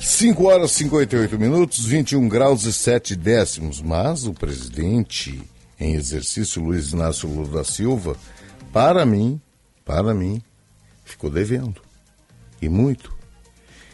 5 0.00 0.44
horas 0.44 0.70
e 0.72 0.74
58 0.74 1.38
minutos, 1.38 1.84
21 1.84 2.28
graus 2.28 2.64
e 2.64 2.72
7 2.72 3.16
décimos. 3.16 3.80
Mas 3.80 4.26
o 4.26 4.32
presidente 4.32 5.42
em 5.84 5.94
exercício, 5.94 6.62
Luiz 6.62 6.92
Inácio 6.92 7.28
Lula 7.28 7.58
da 7.58 7.64
Silva, 7.64 8.16
para 8.72 9.04
mim, 9.04 9.38
para 9.84 10.14
mim, 10.14 10.42
ficou 11.04 11.30
devendo. 11.30 11.82
E 12.60 12.68
muito. 12.70 13.14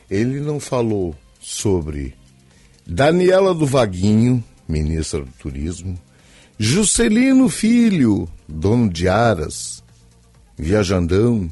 Ele 0.08 0.38
não 0.38 0.60
falou 0.60 1.16
sobre 1.40 2.14
Daniela 2.86 3.52
do 3.52 3.66
Vaguinho, 3.66 4.42
ministra 4.68 5.20
do 5.20 5.32
Turismo, 5.32 6.00
Juscelino 6.56 7.48
Filho, 7.48 8.28
dono 8.48 8.88
de 8.88 9.08
Aras, 9.08 9.82
Viajandão, 10.56 11.50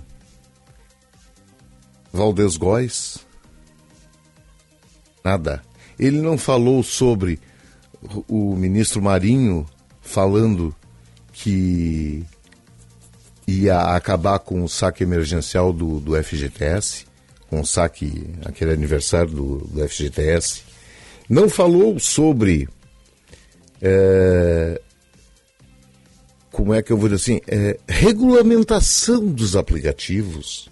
Valdez 2.13 2.57
Góes, 2.57 3.27
nada. 5.25 5.65
Ele 5.99 6.21
não 6.21 6.39
falou 6.39 6.83
sobre 6.85 7.41
o 8.29 8.55
ministro 8.55 9.03
Marinho 9.03 9.67
falando 10.09 10.75
que 11.33 12.25
ia 13.47 13.95
acabar 13.95 14.39
com 14.39 14.65
o 14.65 14.69
saque 14.69 15.05
emergencial 15.05 15.73
do, 15.73 16.01
do 16.01 16.23
FGTS, 16.23 17.07
com 17.49 17.61
o 17.61 17.67
saque, 17.67 18.31
aquele 18.45 18.73
aniversário 18.73 19.31
do, 19.31 19.59
do 19.59 19.89
FGTS, 19.89 20.63
não 21.29 21.49
falou 21.49 21.99
sobre. 21.99 22.69
é, 23.81 24.81
como 26.51 26.75
é 26.75 26.83
que 26.83 26.91
eu 26.91 26.97
vou 26.97 27.09
dizer 27.09 27.23
assim? 27.23 27.41
é, 27.47 27.79
regulamentação 27.87 29.27
dos 29.27 29.55
aplicativos. 29.55 30.69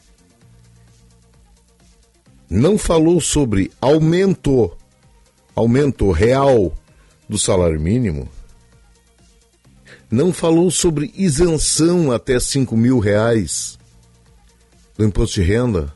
Não 2.48 2.78
falou 2.78 3.20
sobre 3.20 3.70
aumento, 3.80 4.76
aumento 5.54 6.10
real 6.10 6.72
do 7.28 7.38
salário 7.38 7.80
mínimo. 7.80 8.28
Não 10.10 10.32
falou 10.32 10.70
sobre 10.70 11.12
isenção 11.16 12.12
até 12.12 12.38
5 12.38 12.76
mil 12.76 12.98
reais 12.98 13.78
do 14.96 15.04
imposto 15.04 15.40
de 15.40 15.42
renda. 15.42 15.92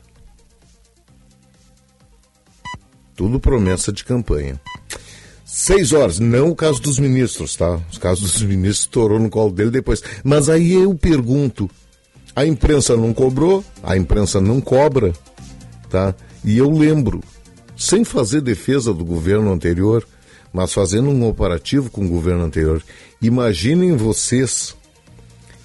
Tudo 3.15 3.39
promessa 3.39 3.91
de 3.91 4.03
campanha. 4.03 4.59
Seis 5.45 5.91
horas, 5.91 6.17
não 6.17 6.49
o 6.49 6.55
caso 6.55 6.81
dos 6.81 6.97
ministros, 6.97 7.55
tá? 7.55 7.79
Os 7.91 7.97
casos 7.97 8.31
dos 8.31 8.41
ministros 8.43 8.85
estourou 8.85 9.19
no 9.19 9.29
colo 9.29 9.51
dele 9.51 9.69
depois. 9.69 10.01
Mas 10.23 10.49
aí 10.49 10.73
eu 10.73 10.95
pergunto: 10.95 11.69
a 12.35 12.45
imprensa 12.45 12.95
não 12.95 13.13
cobrou, 13.13 13.63
a 13.83 13.97
imprensa 13.97 14.39
não 14.39 14.61
cobra, 14.61 15.13
tá? 15.89 16.15
E 16.43 16.57
eu 16.57 16.69
lembro, 16.69 17.21
sem 17.75 18.03
fazer 18.03 18.41
defesa 18.41 18.93
do 18.93 19.03
governo 19.03 19.51
anterior, 19.51 20.07
mas 20.53 20.73
fazendo 20.73 21.09
um 21.09 21.19
comparativo 21.19 21.89
com 21.89 22.05
o 22.05 22.09
governo 22.09 22.43
anterior, 22.43 22.81
imaginem 23.21 23.95
vocês 23.95 24.75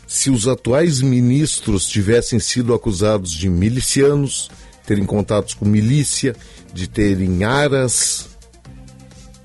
se 0.06 0.30
os 0.30 0.46
atuais 0.46 1.00
ministros 1.00 1.86
tivessem 1.86 2.38
sido 2.38 2.72
acusados 2.72 3.32
de 3.32 3.48
milicianos, 3.48 4.50
terem 4.86 5.04
contatos 5.04 5.54
com 5.54 5.64
milícia, 5.64 6.34
de 6.72 6.88
terem 6.88 7.42
aras, 7.42 8.28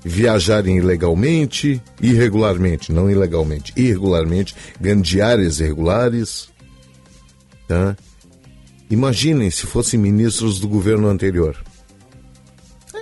viajarem 0.04 0.78
ilegalmente, 0.78 1.82
irregularmente, 2.00 2.92
não 2.92 3.10
ilegalmente, 3.10 3.72
irregularmente, 3.76 4.54
ganhando 4.80 5.02
diárias 5.02 5.60
irregulares. 5.60 6.48
Tá? 7.66 7.96
Imaginem 8.90 9.50
se 9.50 9.66
fossem 9.66 9.98
ministros 9.98 10.60
do 10.60 10.68
governo 10.68 11.08
anterior. 11.08 11.56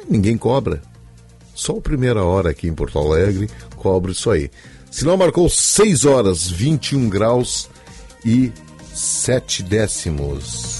Ninguém 0.08 0.36
cobra. 0.36 0.82
Só 1.54 1.74
o 1.74 1.80
primeira 1.80 2.24
hora 2.24 2.50
aqui 2.50 2.68
em 2.68 2.74
Porto 2.74 2.98
Alegre 2.98 3.50
cobra 3.76 4.12
isso 4.12 4.30
aí. 4.30 4.50
Sinal 4.90 5.16
marcou 5.16 5.48
6 5.48 6.04
horas, 6.04 6.48
21 6.48 7.08
graus 7.08 7.68
e 8.24 8.52
7 8.92 9.62
décimos. 9.62 10.79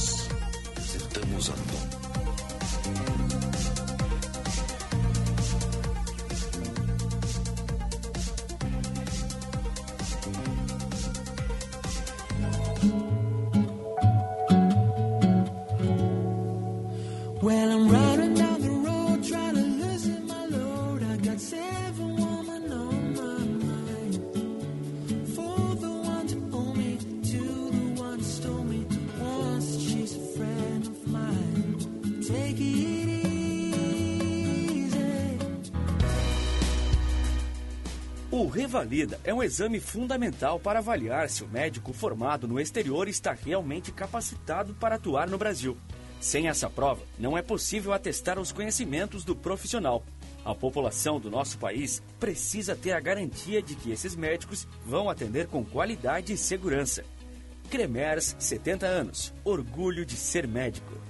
Um 39.41 39.43
exame 39.43 39.81
fundamental 39.81 40.61
para 40.61 40.81
avaliar 40.81 41.31
se 41.31 41.43
o 41.43 41.49
médico 41.49 41.95
formado 41.95 42.47
no 42.47 42.61
exterior 42.61 43.09
está 43.09 43.33
realmente 43.33 43.91
capacitado 43.91 44.75
para 44.75 44.97
atuar 44.97 45.31
no 45.31 45.39
Brasil. 45.39 45.79
Sem 46.21 46.49
essa 46.49 46.69
prova, 46.69 47.03
não 47.19 47.39
é 47.39 47.41
possível 47.41 47.95
atestar 47.95 48.39
os 48.39 48.53
conhecimentos 48.53 49.25
do 49.25 49.35
profissional. 49.35 50.05
A 50.45 50.55
população 50.55 51.19
do 51.19 51.31
nosso 51.31 51.57
país 51.57 52.03
precisa 52.19 52.77
ter 52.77 52.93
a 52.93 53.01
garantia 53.01 53.63
de 53.63 53.75
que 53.75 53.91
esses 53.91 54.15
médicos 54.15 54.69
vão 54.85 55.09
atender 55.09 55.47
com 55.47 55.65
qualidade 55.65 56.35
e 56.35 56.37
segurança. 56.37 57.03
Cremers, 57.71 58.37
70 58.39 58.87
anos. 58.87 59.33
Orgulho 59.43 60.05
de 60.05 60.17
ser 60.17 60.47
médico. 60.47 61.10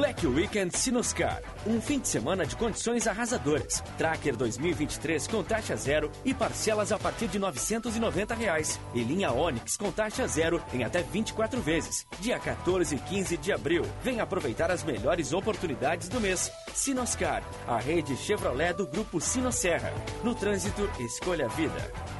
Black 0.00 0.26
Weekend 0.26 0.74
Sinoscar. 0.78 1.42
Um 1.66 1.78
fim 1.78 1.98
de 1.98 2.08
semana 2.08 2.46
de 2.46 2.56
condições 2.56 3.06
arrasadoras. 3.06 3.82
Tracker 3.98 4.34
2023 4.34 5.26
com 5.26 5.42
taxa 5.42 5.76
zero 5.76 6.10
e 6.24 6.32
parcelas 6.32 6.90
a 6.90 6.98
partir 6.98 7.28
de 7.28 7.38
990 7.38 8.34
reais. 8.34 8.80
E 8.94 9.02
linha 9.02 9.30
Onix 9.30 9.76
com 9.76 9.92
taxa 9.92 10.26
zero 10.26 10.58
em 10.72 10.84
até 10.84 11.02
24 11.02 11.60
vezes. 11.60 12.06
Dia 12.18 12.38
14 12.38 12.94
e 12.94 12.98
15 12.98 13.36
de 13.36 13.52
abril. 13.52 13.82
Venha 14.02 14.22
aproveitar 14.22 14.70
as 14.70 14.82
melhores 14.82 15.34
oportunidades 15.34 16.08
do 16.08 16.18
mês. 16.18 16.50
Sinoscar, 16.72 17.42
a 17.68 17.78
rede 17.78 18.16
Chevrolet 18.16 18.72
do 18.72 18.86
grupo 18.86 19.20
Sinosserra. 19.20 19.92
No 20.24 20.34
trânsito, 20.34 20.88
escolha 20.98 21.44
a 21.44 21.48
vida. 21.48 22.19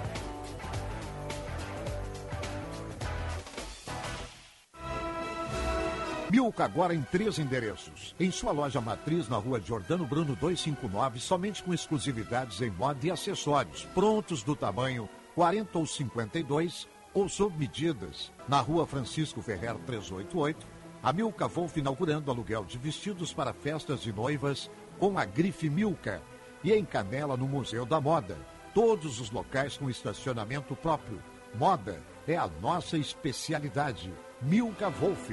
Milka 6.30 6.64
agora 6.64 6.94
em 6.94 7.02
três 7.02 7.40
endereços. 7.40 8.14
Em 8.20 8.30
sua 8.30 8.52
loja 8.52 8.80
matriz 8.80 9.28
na 9.28 9.36
rua 9.36 9.60
Jordano 9.60 10.06
Bruno 10.06 10.36
259, 10.36 11.18
somente 11.18 11.60
com 11.60 11.74
exclusividades 11.74 12.60
em 12.60 12.70
moda 12.70 13.04
e 13.04 13.10
acessórios, 13.10 13.84
prontos 13.86 14.44
do 14.44 14.54
tamanho 14.54 15.08
40 15.34 15.76
ou 15.76 15.84
52 15.84 16.86
ou 17.12 17.28
sob 17.28 17.58
medidas. 17.58 18.30
Na 18.46 18.60
rua 18.60 18.86
Francisco 18.86 19.42
Ferrer 19.42 19.74
388, 19.78 20.64
a 21.02 21.12
Milka 21.12 21.48
Wolf 21.48 21.76
inaugurando 21.76 22.30
aluguel 22.30 22.64
de 22.64 22.78
vestidos 22.78 23.32
para 23.32 23.52
festas 23.52 24.00
de 24.00 24.12
noivas 24.12 24.70
com 25.00 25.18
a 25.18 25.24
grife 25.24 25.68
Milka. 25.68 26.22
E 26.62 26.72
em 26.72 26.84
Canela, 26.84 27.36
no 27.36 27.48
Museu 27.48 27.84
da 27.84 28.00
Moda. 28.00 28.38
Todos 28.72 29.18
os 29.18 29.32
locais 29.32 29.76
com 29.76 29.90
estacionamento 29.90 30.76
próprio. 30.76 31.20
Moda 31.56 32.00
é 32.28 32.36
a 32.36 32.46
nossa 32.62 32.96
especialidade. 32.96 34.14
Milka 34.40 34.88
Wolf. 34.90 35.32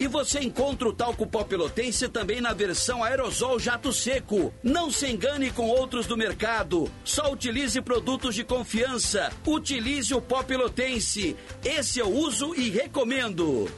E 0.00 0.08
você 0.08 0.40
encontra 0.40 0.88
o 0.88 0.94
talco 0.94 1.26
pó 1.26 1.44
pelotense 1.44 2.08
também 2.08 2.40
na 2.40 2.54
versão 2.54 3.04
aerosol 3.04 3.60
jato 3.60 3.92
seco. 3.92 4.50
Não 4.62 4.90
se 4.90 5.06
engane 5.06 5.50
com 5.50 5.68
outros 5.68 6.06
do 6.06 6.16
mercado. 6.16 6.90
Só 7.04 7.30
utilize 7.30 7.78
produtos 7.82 8.34
de 8.34 8.42
confiança. 8.42 9.30
Utilize 9.46 10.14
o 10.14 10.22
pó 10.22 10.42
pelotense. 10.42 11.36
Esse 11.62 11.98
eu 11.98 12.08
uso 12.08 12.54
e 12.54 12.70
recomendo. 12.70 13.70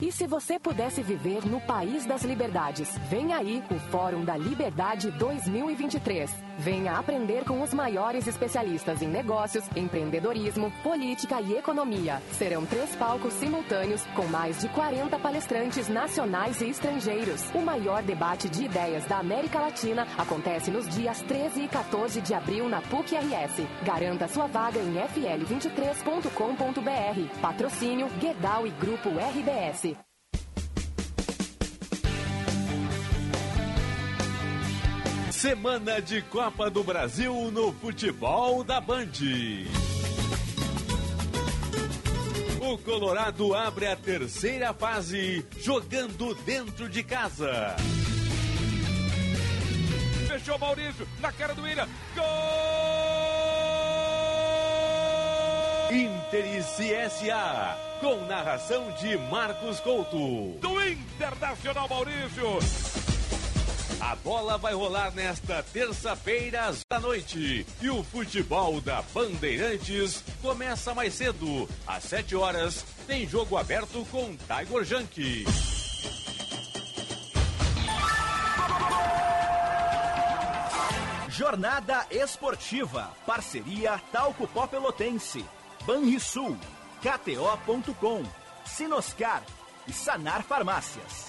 E 0.00 0.10
se 0.10 0.26
você 0.26 0.58
pudesse 0.58 1.02
viver 1.02 1.44
no 1.44 1.60
país 1.60 2.06
das 2.06 2.22
liberdades? 2.22 2.88
Vem 3.10 3.34
aí 3.34 3.62
o 3.70 3.78
Fórum 3.90 4.24
da 4.24 4.38
Liberdade 4.38 5.10
2023. 5.10 6.47
Venha 6.58 6.98
aprender 6.98 7.44
com 7.44 7.62
os 7.62 7.72
maiores 7.72 8.26
especialistas 8.26 9.00
em 9.00 9.06
negócios, 9.06 9.64
empreendedorismo, 9.76 10.72
política 10.82 11.40
e 11.40 11.54
economia. 11.54 12.20
Serão 12.32 12.66
três 12.66 12.96
palcos 12.96 13.34
simultâneos 13.34 14.04
com 14.16 14.26
mais 14.26 14.60
de 14.60 14.68
40 14.70 15.16
palestrantes 15.20 15.88
nacionais 15.88 16.60
e 16.60 16.68
estrangeiros. 16.68 17.48
O 17.54 17.60
maior 17.60 18.02
debate 18.02 18.48
de 18.48 18.64
ideias 18.64 19.04
da 19.04 19.18
América 19.18 19.60
Latina 19.60 20.04
acontece 20.18 20.72
nos 20.72 20.88
dias 20.88 21.22
13 21.22 21.62
e 21.62 21.68
14 21.68 22.20
de 22.20 22.34
abril 22.34 22.68
na 22.68 22.82
PUC-RS. 22.82 23.64
Garanta 23.84 24.26
sua 24.26 24.48
vaga 24.48 24.80
em 24.80 24.94
fl23.com.br. 24.94 27.40
Patrocínio 27.40 28.08
Guedal 28.18 28.66
e 28.66 28.70
Grupo 28.70 29.10
RBS. 29.10 30.07
Semana 35.38 36.02
de 36.02 36.20
Copa 36.20 36.68
do 36.68 36.82
Brasil 36.82 37.32
no 37.52 37.72
futebol 37.74 38.64
da 38.64 38.80
Band. 38.80 39.12
O 42.60 42.76
Colorado 42.78 43.54
abre 43.54 43.86
a 43.86 43.94
terceira 43.94 44.74
fase 44.74 45.46
jogando 45.60 46.34
dentro 46.44 46.88
de 46.88 47.04
casa. 47.04 47.76
Fechou 50.26 50.58
Maurício, 50.58 51.06
na 51.20 51.30
cara 51.30 51.54
do 51.54 51.62
William. 51.62 51.86
Gol! 52.16 52.24
Inter 55.92 56.56
e 56.56 56.64
CSA, 56.64 57.78
com 58.00 58.26
narração 58.26 58.90
de 59.00 59.16
Marcos 59.30 59.78
Couto. 59.78 60.58
Do 60.58 60.84
Internacional 60.84 61.88
Maurício. 61.88 62.58
A 64.00 64.14
bola 64.16 64.56
vai 64.56 64.74
rolar 64.74 65.12
nesta 65.12 65.62
terça-feira 65.62 66.72
da 66.88 67.00
noite. 67.00 67.66
E 67.82 67.90
o 67.90 68.02
futebol 68.04 68.80
da 68.80 69.02
Bandeirantes 69.12 70.22
começa 70.40 70.94
mais 70.94 71.14
cedo. 71.14 71.68
Às 71.86 72.04
7 72.04 72.36
horas, 72.36 72.84
tem 73.06 73.28
jogo 73.28 73.56
aberto 73.56 74.06
com 74.10 74.36
Tiger 74.36 74.84
Junk. 74.84 75.44
Jornada 81.28 82.06
Esportiva. 82.10 83.12
Parceria 83.26 84.00
Talco 84.12 84.46
Pó 84.48 84.66
Pelotense. 84.66 85.44
Banrisul. 85.84 86.56
KTO.com. 87.00 88.22
Sinoscar. 88.64 89.42
E 89.86 89.92
Sanar 89.92 90.42
Farmácias. 90.42 91.28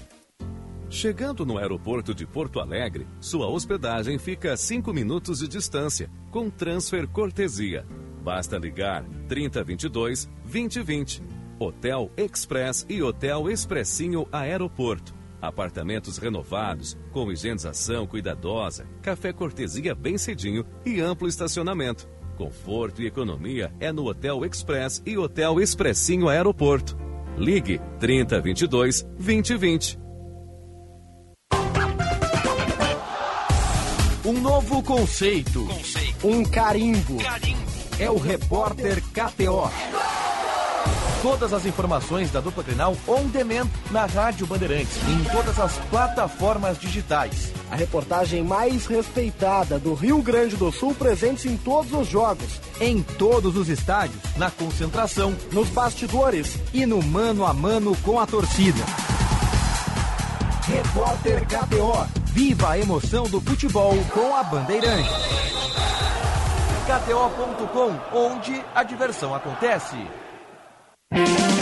Chegando 0.89 1.45
no 1.45 1.59
aeroporto 1.59 2.15
de 2.15 2.27
Porto 2.27 2.61
Alegre, 2.61 3.07
sua 3.21 3.47
hospedagem 3.49 4.19
fica 4.19 4.55
a 4.55 4.57
5 4.57 4.91
minutos 4.93 5.41
de 5.41 5.49
distância, 5.49 6.09
com 6.31 6.49
transfer 6.49 7.07
cortesia. 7.09 7.85
Basta 8.23 8.57
ligar 8.57 9.05
3022 9.29 10.31
2020. 10.45 11.23
Hotel 11.59 12.11
Express 12.17 12.87
e 12.89 13.03
Hotel 13.03 13.51
Expressinho 13.51 14.27
Aeroporto. 14.33 15.21
Apartamentos 15.43 16.19
renovados, 16.19 16.97
com 17.11 17.33
higienização 17.33 18.07
cuidadosa, 18.07 18.87
café 19.03 19.33
cortesia 19.33 19.93
bem 19.93 20.17
cedinho 20.17 20.65
e 20.87 21.01
amplo 21.01 21.27
estacionamento. 21.27 22.09
Conforto 22.37 23.03
e 23.03 23.07
economia 23.07 23.75
é 23.81 23.91
no 23.91 24.07
Hotel 24.07 24.45
Express 24.45 25.03
e 25.05 25.19
Hotel 25.19 25.61
Expressinho 25.61 26.29
Aeroporto. 26.29 26.97
Ligue 27.37 27.81
3022 27.99 29.03
2020. 29.03 29.99
Um 34.25 34.41
novo 34.41 34.81
conceito. 34.85 35.67
Um 36.23 36.45
carimbo. 36.45 37.19
É 37.99 38.09
o 38.09 38.17
repórter 38.17 39.03
KTO. 39.11 40.02
Todas 41.23 41.53
as 41.53 41.65
informações 41.65 42.33
da 42.33 42.41
dupla 42.41 42.65
Grenal 42.65 42.97
on 43.07 43.29
demand 43.29 43.69
na 43.93 44.07
Rádio 44.07 44.45
Bandeirantes 44.45 44.97
e 45.07 45.13
em 45.13 45.25
todas 45.25 45.57
as 45.61 45.79
plataformas 45.89 46.77
digitais. 46.81 47.53
A 47.71 47.77
reportagem 47.77 48.43
mais 48.43 48.87
respeitada 48.87 49.79
do 49.79 49.95
Rio 49.95 50.21
Grande 50.21 50.57
do 50.57 50.73
Sul 50.73 50.93
presente 50.97 51.49
em 51.49 51.57
todos 51.57 51.93
os 51.93 52.09
jogos. 52.09 52.61
Em 52.81 53.03
todos 53.03 53.57
os 53.57 53.69
estádios, 53.69 54.21
Na 54.37 54.51
concentração, 54.51 55.33
Nos 55.53 55.69
bastidores. 55.69 56.59
e 56.75 56.85
no 56.85 57.01
mano 57.01 57.47
a 57.47 57.55
mano 57.55 57.97
com 58.03 58.19
a 58.19 58.27
torcida. 58.27 58.83
Repórter 60.67 61.47
KTO. 61.47 62.07
Viva 62.33 62.71
a 62.71 62.79
emoção 62.79 63.25
do 63.25 63.41
futebol 63.41 63.95
com 64.13 64.35
a 64.35 64.43
Bandeirante. 64.43 65.09
KTO.com, 66.87 68.17
onde 68.19 68.61
a 68.75 68.83
diversão 68.83 69.35
acontece. 69.35 69.97
Primeira 71.13 71.62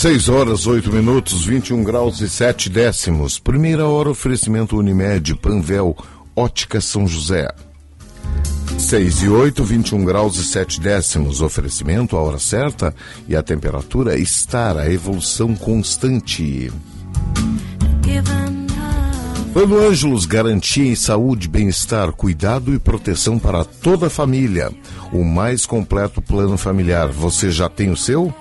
6 0.00 0.30
horas, 0.30 0.66
8 0.66 0.90
minutos, 0.90 1.44
21 1.44 1.84
graus 1.84 2.22
e 2.22 2.28
7 2.30 2.70
décimos. 2.70 3.38
Primeira 3.38 3.86
hora, 3.86 4.08
oferecimento 4.08 4.78
Unimed, 4.78 5.34
Panvel, 5.34 5.94
Ótica 6.34 6.80
São 6.80 7.06
José. 7.06 7.52
6 8.78 9.22
e 9.24 9.28
8, 9.28 9.62
21 9.62 10.02
graus 10.02 10.38
e 10.38 10.44
7 10.44 10.80
décimos. 10.80 11.42
Oferecimento, 11.42 12.16
a 12.16 12.22
hora 12.22 12.38
certa 12.38 12.94
e 13.28 13.36
a 13.36 13.42
temperatura 13.42 14.18
estar 14.18 14.78
a 14.78 14.90
evolução 14.90 15.54
constante. 15.54 16.72
Plano 19.52 19.86
Ângelos, 19.86 20.24
garantia 20.24 20.90
em 20.90 20.94
saúde, 20.94 21.46
bem-estar, 21.46 22.10
cuidado 22.12 22.72
e 22.72 22.78
proteção 22.78 23.38
para 23.38 23.66
toda 23.66 24.06
a 24.06 24.10
família. 24.10 24.72
O 25.12 25.22
mais 25.22 25.66
completo 25.66 26.22
plano 26.22 26.56
familiar. 26.56 27.08
Você 27.08 27.50
já 27.50 27.68
tem 27.68 27.90
o 27.90 27.96
seu? 27.98 28.34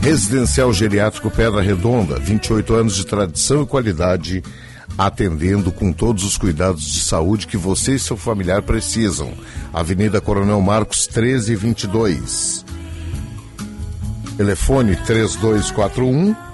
Residencial 0.00 0.72
Geriátrico 0.72 1.30
Pedra 1.30 1.60
Redonda, 1.60 2.18
28 2.18 2.74
anos 2.74 2.96
de 2.96 3.04
tradição 3.04 3.62
e 3.62 3.66
qualidade, 3.66 4.42
atendendo 4.98 5.70
com 5.70 5.92
todos 5.92 6.24
os 6.24 6.38
cuidados 6.38 6.84
de 6.84 7.00
saúde 7.00 7.46
que 7.46 7.56
você 7.56 7.94
e 7.94 7.98
seu 7.98 8.16
familiar 8.16 8.62
precisam. 8.62 9.32
Avenida 9.72 10.20
Coronel 10.20 10.60
Marcos 10.60 11.06
1322. 11.08 12.64
Telefone 14.36 14.96
3241 14.96 16.46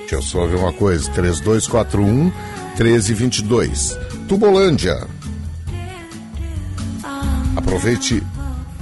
Deixa 0.00 0.14
eu 0.16 0.22
só 0.22 0.46
ver 0.46 0.56
uma 0.56 0.72
coisa. 0.72 1.10
3241 1.10 2.32
1322. 2.78 3.98
Tubolândia. 4.26 5.06
Aproveite 7.54 8.22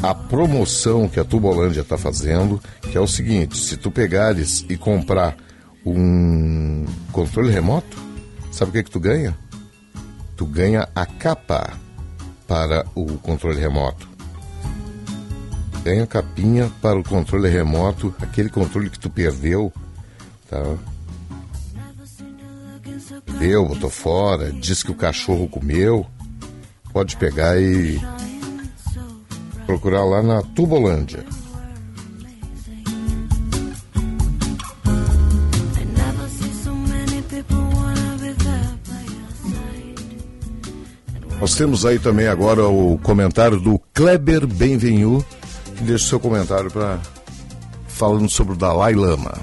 a 0.03 0.15
promoção 0.15 1.09
que 1.09 1.19
a 1.19 1.25
Tubolândia 1.25 1.81
está 1.81 1.97
fazendo, 1.97 2.61
que 2.83 2.97
é 2.97 3.01
o 3.01 3.07
seguinte: 3.07 3.57
se 3.57 3.77
tu 3.77 3.91
pegares 3.91 4.65
e 4.69 4.77
comprar 4.77 5.37
um 5.85 6.85
controle 7.13 7.51
remoto, 7.51 7.97
sabe 8.51 8.71
o 8.71 8.73
que, 8.73 8.83
que 8.85 8.91
tu 8.91 9.01
ganha? 9.01 9.37
Tu 10.37 10.45
ganha 10.45 10.89
a 10.95 11.07
capa 11.07 11.73
para 12.47 12.85
o 12.95 13.07
controle 13.19 13.61
remoto. 13.61 14.09
Ganha 15.83 16.05
a 16.05 16.07
capinha 16.07 16.71
para 16.83 16.99
o 16.99 17.05
controle 17.05 17.49
remoto, 17.49 18.15
aquele 18.21 18.51
controle 18.51 18.91
que 18.91 18.99
tu 18.99 19.09
perdeu, 19.09 19.73
tá? 20.51 20.61
Deu, 23.39 23.67
botou 23.67 23.91
fora, 23.91 24.51
disse 24.53 24.85
que 24.85 24.91
o 24.91 24.97
cachorro 24.97 25.49
comeu. 25.49 26.07
Pode 26.93 27.17
pegar 27.17 27.61
e 27.61 28.01
procurar 29.67 30.05
lá 30.05 30.23
na 30.23 30.43
Tubolândia. 30.43 31.25
Nós 41.39 41.55
temos 41.55 41.85
aí 41.85 41.99
também 41.99 42.29
agora 42.29 42.67
o 42.67 42.99
comentário 42.99 43.61
do 43.61 43.79
Kleber 43.93 44.47
Benvenu, 44.47 45.25
que 45.77 45.85
deixa 45.85 46.09
seu 46.09 46.19
comentário 46.19 46.71
para 46.71 46.99
falando 47.87 48.29
sobre 48.29 48.55
o 48.55 48.57
Dalai 48.57 48.95
Lama. 48.95 49.35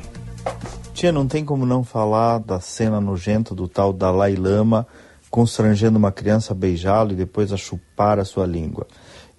Tia, 0.94 1.12
não 1.12 1.28
tem 1.28 1.46
como 1.46 1.66
não 1.66 1.84
falar 1.84 2.40
da 2.40 2.60
cena 2.60 3.00
nojenta 3.00 3.54
do 3.54 3.68
tal 3.68 3.94
Dalai 3.94 4.36
Lama 4.36 4.88
constrangendo 5.34 5.98
uma 5.98 6.12
criança 6.12 6.54
a 6.54 6.56
beijá-lo 6.56 7.12
e 7.12 7.16
depois 7.16 7.52
a 7.52 7.58
chupar 7.58 8.20
a 8.20 8.26
sua 8.26 8.46
língua. 8.46 8.86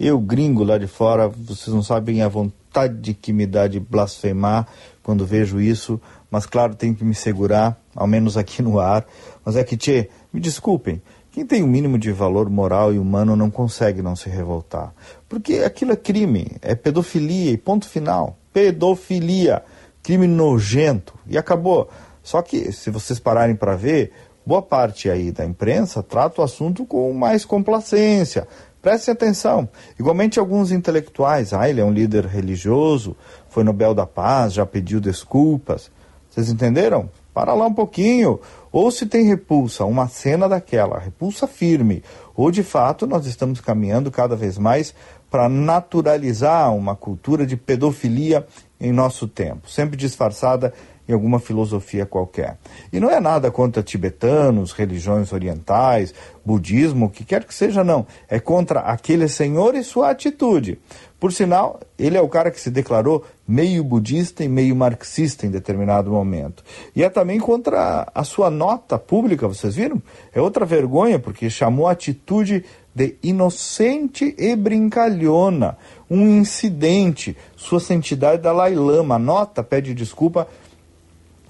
Eu, 0.06 0.20
gringo 0.20 0.62
lá 0.62 0.76
de 0.76 0.86
fora, 0.86 1.28
vocês 1.28 1.74
não 1.74 1.82
sabem 1.82 2.20
a 2.20 2.28
vontade 2.28 3.14
que 3.14 3.32
me 3.32 3.46
dá 3.46 3.66
de 3.66 3.80
blasfemar 3.80 4.68
quando 5.02 5.24
vejo 5.24 5.58
isso, 5.58 5.98
mas 6.30 6.44
claro, 6.44 6.74
tenho 6.74 6.94
que 6.94 7.02
me 7.02 7.14
segurar, 7.14 7.80
ao 7.96 8.06
menos 8.06 8.36
aqui 8.36 8.60
no 8.60 8.78
ar. 8.78 9.06
Mas 9.42 9.56
é 9.56 9.64
que, 9.64 9.78
tchê, 9.78 10.10
me 10.30 10.40
desculpem, 10.40 11.00
quem 11.32 11.46
tem 11.46 11.62
o 11.62 11.64
um 11.64 11.70
mínimo 11.70 11.98
de 11.98 12.12
valor 12.12 12.50
moral 12.50 12.92
e 12.92 12.98
humano 12.98 13.34
não 13.34 13.50
consegue 13.50 14.02
não 14.02 14.14
se 14.14 14.28
revoltar. 14.28 14.92
Porque 15.26 15.60
aquilo 15.60 15.92
é 15.92 15.96
crime, 15.96 16.48
é 16.60 16.74
pedofilia 16.74 17.52
e 17.52 17.56
ponto 17.56 17.88
final. 17.88 18.36
Pedofilia, 18.52 19.64
crime 20.02 20.26
nojento. 20.26 21.14
E 21.26 21.38
acabou. 21.38 21.88
Só 22.22 22.42
que, 22.42 22.70
se 22.72 22.90
vocês 22.90 23.18
pararem 23.18 23.56
para 23.56 23.74
ver, 23.74 24.12
boa 24.44 24.60
parte 24.60 25.08
aí 25.08 25.32
da 25.32 25.46
imprensa 25.46 26.02
trata 26.02 26.42
o 26.42 26.44
assunto 26.44 26.84
com 26.84 27.10
mais 27.14 27.46
complacência. 27.46 28.46
Prestem 28.84 29.12
atenção. 29.12 29.66
Igualmente 29.98 30.38
alguns 30.38 30.70
intelectuais, 30.70 31.54
ah, 31.54 31.66
ele 31.66 31.80
é 31.80 31.84
um 31.84 31.90
líder 31.90 32.26
religioso, 32.26 33.16
foi 33.48 33.64
Nobel 33.64 33.94
da 33.94 34.04
Paz, 34.04 34.52
já 34.52 34.66
pediu 34.66 35.00
desculpas. 35.00 35.90
Vocês 36.28 36.50
entenderam? 36.50 37.08
Para 37.32 37.54
lá 37.54 37.64
um 37.64 37.72
pouquinho. 37.72 38.38
Ou 38.70 38.90
se 38.90 39.06
tem 39.06 39.24
repulsa, 39.24 39.86
uma 39.86 40.06
cena 40.06 40.46
daquela, 40.46 40.98
repulsa 40.98 41.46
firme, 41.46 42.04
ou 42.36 42.50
de 42.50 42.62
fato 42.62 43.06
nós 43.06 43.24
estamos 43.24 43.58
caminhando 43.58 44.10
cada 44.10 44.36
vez 44.36 44.58
mais 44.58 44.94
para 45.30 45.48
naturalizar 45.48 46.74
uma 46.74 46.94
cultura 46.94 47.46
de 47.46 47.56
pedofilia 47.56 48.46
em 48.78 48.92
nosso 48.92 49.26
tempo, 49.26 49.66
sempre 49.66 49.96
disfarçada 49.96 50.74
em 51.08 51.12
alguma 51.12 51.38
filosofia 51.38 52.06
qualquer. 52.06 52.58
E 52.92 52.98
não 52.98 53.10
é 53.10 53.20
nada 53.20 53.50
contra 53.50 53.82
tibetanos, 53.82 54.72
religiões 54.72 55.32
orientais, 55.32 56.14
budismo, 56.44 57.06
o 57.06 57.10
que 57.10 57.24
quer 57.24 57.44
que 57.44 57.54
seja, 57.54 57.84
não. 57.84 58.06
É 58.28 58.38
contra 58.38 58.80
aquele 58.80 59.28
senhor 59.28 59.74
e 59.74 59.82
sua 59.84 60.10
atitude. 60.10 60.78
Por 61.18 61.32
sinal, 61.32 61.80
ele 61.98 62.18
é 62.18 62.20
o 62.20 62.28
cara 62.28 62.50
que 62.50 62.60
se 62.60 62.70
declarou 62.70 63.24
meio 63.48 63.82
budista 63.82 64.44
e 64.44 64.48
meio 64.48 64.76
marxista 64.76 65.46
em 65.46 65.50
determinado 65.50 66.10
momento. 66.10 66.62
E 66.94 67.02
é 67.02 67.08
também 67.08 67.40
contra 67.40 68.06
a 68.14 68.24
sua 68.24 68.50
nota 68.50 68.98
pública, 68.98 69.48
vocês 69.48 69.74
viram? 69.74 70.02
É 70.34 70.40
outra 70.40 70.66
vergonha, 70.66 71.18
porque 71.18 71.48
chamou 71.48 71.86
a 71.86 71.92
atitude 71.92 72.64
de 72.94 73.16
inocente 73.22 74.34
e 74.38 74.54
brincalhona. 74.54 75.76
Um 76.08 76.38
incidente. 76.38 77.36
Sua 77.56 77.80
santidade 77.80 78.42
Dalai 78.42 78.74
Lama. 78.74 79.16
A 79.16 79.18
nota 79.18 79.62
pede 79.62 79.94
desculpa 79.94 80.46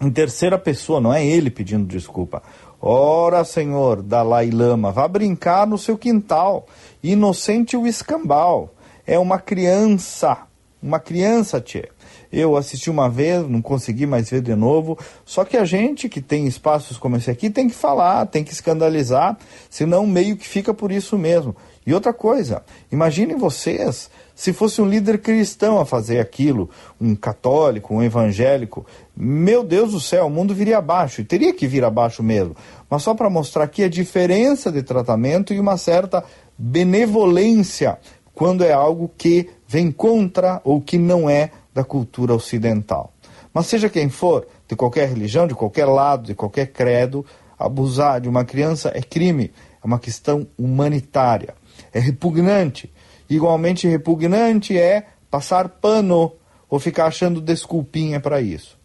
em 0.05 0.11
terceira 0.11 0.59
pessoa, 0.59 1.01
não 1.01 1.13
é 1.13 1.25
ele 1.25 1.51
pedindo 1.51 1.87
desculpa. 1.87 2.43
Ora, 2.81 3.45
senhor 3.45 4.03
Dalai 4.03 4.51
Lama, 4.51 4.93
vá 4.93 5.09
brincar 5.09 5.67
no 5.67 5.79
seu 5.79 5.97
quintal. 5.97 6.67
Inocente 7.03 7.77
o 7.77 7.87
escambau. 7.87 8.75
É 9.07 9.19
uma 9.19 9.39
criança. 9.39 10.39
Uma 10.83 11.01
criança, 11.01 11.61
tchê. 11.61 11.89
Eu 12.31 12.57
assisti 12.57 12.91
uma 12.91 13.09
vez, 13.09 13.49
não 13.49 13.63
consegui 13.63 14.07
mais 14.07 14.29
ver 14.29 14.43
de 14.43 14.55
novo. 14.55 14.99
Só 15.25 15.45
que 15.45 15.57
a 15.57 15.65
gente 15.65 16.09
que 16.09 16.21
tem 16.21 16.47
espaços 16.47 16.99
como 16.99 17.17
esse 17.17 17.31
aqui 17.31 17.49
tem 17.49 17.69
que 17.69 17.75
falar, 17.75 18.27
tem 18.27 18.45
que 18.45 18.53
escandalizar, 18.53 19.39
senão 19.71 20.07
meio 20.07 20.37
que 20.37 20.47
fica 20.47 20.75
por 20.75 20.93
isso 20.93 21.17
mesmo. 21.17 21.57
E 21.87 21.93
outra 21.93 22.15
coisa, 22.15 22.63
imaginem 22.91 23.37
vocês 23.37 24.11
se 24.35 24.53
fosse 24.53 24.81
um 24.81 24.89
líder 24.89 25.19
cristão 25.19 25.79
a 25.79 25.85
fazer 25.85 26.19
aquilo, 26.19 26.71
um 27.01 27.15
católico, 27.15 27.95
um 27.95 28.03
evangélico. 28.03 28.87
Meu 29.15 29.63
Deus 29.63 29.93
do 29.93 30.01
céu, 30.01 30.27
o 30.27 30.31
mundo 30.31 30.55
viria 30.55 30.79
abaixo, 30.79 31.21
e 31.21 31.25
teria 31.25 31.53
que 31.53 31.67
vir 31.67 31.85
abaixo 31.85 32.23
mesmo. 32.23 32.57
Mas 32.89 33.03
só 33.03 33.15
para 33.15 33.29
mostrar 33.29 33.65
aqui 33.65 33.85
a 33.85 33.89
diferença 33.89 34.73
de 34.73 34.83
tratamento 34.83 35.53
e 35.53 35.61
uma 35.61 35.77
certa 35.77 36.25
benevolência 36.57 37.99
quando 38.35 38.65
é 38.65 38.73
algo 38.73 39.11
que 39.17 39.51
vem 39.69 39.93
contra 39.93 40.61
ou 40.65 40.81
que 40.81 40.99
não 40.99 41.29
é 41.29 41.51
da 41.73 41.85
cultura 41.85 42.35
ocidental. 42.35 43.13
Mas 43.53 43.67
seja 43.67 43.89
quem 43.89 44.09
for, 44.09 44.47
de 44.67 44.75
qualquer 44.75 45.09
religião, 45.09 45.47
de 45.47 45.55
qualquer 45.55 45.85
lado, 45.85 46.25
de 46.25 46.35
qualquer 46.35 46.69
credo, 46.73 47.25
abusar 47.59 48.21
de 48.21 48.29
uma 48.29 48.45
criança 48.45 48.91
é 48.95 49.01
crime, 49.01 49.53
é 49.83 49.87
uma 49.87 49.99
questão 49.99 50.47
humanitária, 50.59 51.55
é 51.95 52.01
repugnante. 52.01 52.93
Igualmente 53.31 53.89
repugnante 53.89 54.77
é 54.77 55.07
passar 55.31 55.69
pano 55.69 56.33
ou 56.69 56.79
ficar 56.81 57.07
achando 57.07 57.41
desculpinha 57.41 58.21
para 58.21 58.41
isso. 58.41 58.77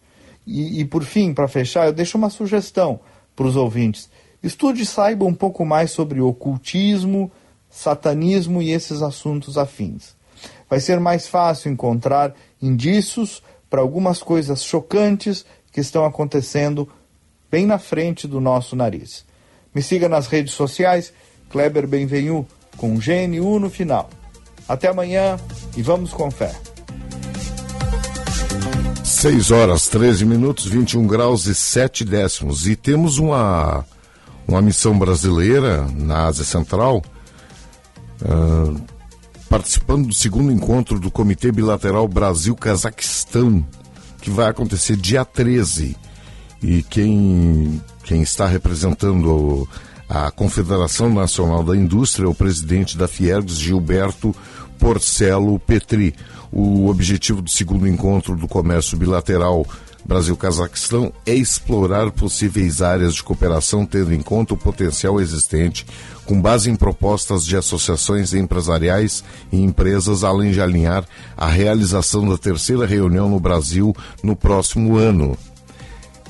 E, 0.46 0.80
e, 0.80 0.86
por 0.86 1.04
fim, 1.04 1.34
para 1.34 1.48
fechar, 1.48 1.88
eu 1.88 1.94
deixo 1.94 2.18
uma 2.18 2.30
sugestão 2.30 3.00
para 3.36 3.48
os 3.48 3.56
ouvintes. 3.56 4.10
Estude 4.42 4.84
e 4.84 4.86
saiba 4.86 5.26
um 5.26 5.34
pouco 5.34 5.66
mais 5.66 5.92
sobre 5.92 6.22
ocultismo, 6.22 7.32
satanismo 7.70 8.62
e 8.62 8.72
esses 8.72 9.02
assuntos 9.02 9.58
afins. 9.58 10.16
Vai 10.70 10.80
ser 10.80 11.00
mais 11.00 11.28
fácil 11.28 11.72
encontrar 11.72 12.34
indícios 12.62 13.44
para 13.70 13.82
algumas 13.82 14.24
coisas 14.24 14.64
chocantes 14.64 15.46
que 15.72 15.82
estão 15.82 16.06
acontecendo 16.06 16.88
bem 17.52 17.66
na 17.66 17.78
frente 17.78 18.28
do 18.28 18.40
nosso 18.40 18.76
nariz. 18.76 19.26
Me 19.74 19.82
siga 19.82 20.08
nas 20.08 20.28
redes 20.28 20.54
sociais, 20.54 21.14
Kleber 21.50 21.88
Benvenu, 21.88 22.48
com 22.80 22.98
GNU 22.98 23.60
no 23.60 23.70
final. 23.70 24.10
Até 24.68 24.88
amanhã 24.88 25.38
e 25.76 25.84
vamos 25.84 26.12
com 26.12 26.32
fé. 26.32 26.56
6 29.04 29.52
horas, 29.52 29.88
13 29.88 30.26
minutos, 30.26 30.66
21 30.66 31.06
graus 31.06 31.46
e 31.46 31.54
7 31.54 32.06
décimos. 32.06 32.68
E 32.68 32.76
temos 32.76 33.18
uma, 33.18 33.86
uma 34.48 34.62
missão 34.62 34.98
brasileira 34.98 35.86
na 35.94 36.28
Ásia 36.28 36.46
Central, 36.46 37.02
uh, 38.22 38.82
participando 39.50 40.08
do 40.08 40.14
segundo 40.14 40.52
encontro 40.52 41.00
do 41.00 41.12
Comitê 41.12 41.52
Bilateral 41.52 42.08
Brasil-Cazaquistão, 42.08 43.66
que 44.22 44.30
vai 44.30 44.48
acontecer 44.48 44.96
dia 44.96 45.26
13. 45.26 45.98
E 46.64 46.84
quem, 46.84 47.82
quem 48.04 48.22
está 48.22 48.48
representando 48.48 49.68
a 50.10 50.32
Confederação 50.32 51.14
Nacional 51.14 51.64
da 51.64 51.78
Indústria 51.78 52.28
o 52.28 52.34
presidente 52.34 52.98
da 52.98 53.08
Fiergs, 53.08 53.60
Gilberto 53.60 54.36
Porcelo 54.80 55.60
Petri. 55.60 56.16
O 56.52 56.88
objetivo 56.88 57.44
do 57.44 57.50
segundo 57.50 57.88
encontro 57.88 58.36
do 58.36 58.48
comércio 58.48 58.98
bilateral 58.98 59.68
Brasil-Cazaquistão 60.04 61.14
é 61.28 61.36
explorar 61.36 62.10
possíveis 62.10 62.82
áreas 62.82 63.14
de 63.14 63.22
cooperação, 63.22 63.86
tendo 63.86 64.12
em 64.12 64.22
conta 64.22 64.56
o 64.56 64.58
potencial 64.58 65.22
existente, 65.22 65.86
com 66.26 66.42
base 66.42 66.72
em 66.72 66.76
propostas 66.76 67.46
de 67.46 67.56
associações 67.56 68.34
empresariais 68.34 69.24
e 69.52 69.62
empresas, 69.62 70.24
além 70.24 70.52
de 70.52 70.60
alinhar 70.60 71.06
a 71.38 71.48
realização 71.48 72.28
da 72.28 72.38
terceira 72.38 72.88
reunião 72.88 73.30
no 73.30 73.40
Brasil 73.40 73.96
no 74.24 74.36
próximo 74.36 74.98
ano. 74.98 75.38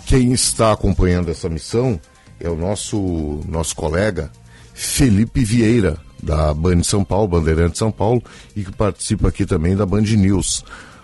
Quem 0.06 0.34
está 0.34 0.74
acompanhando 0.74 1.30
essa 1.30 1.48
missão 1.48 1.98
é 2.40 2.50
o 2.50 2.56
nosso, 2.56 3.42
nosso 3.48 3.76
colega 3.76 4.32
Felipe 4.74 5.44
Vieira, 5.44 5.98
da 6.22 6.54
Band 6.54 6.84
São 6.84 7.04
Paulo, 7.04 7.28
Bandeirante 7.28 7.78
São 7.78 7.92
Paulo, 7.92 8.22
e 8.56 8.64
que 8.64 8.72
participa 8.72 9.28
aqui 9.30 9.46
também 9.46 9.76
da 9.76 9.86
Band 9.86 10.02
News. 10.02 10.64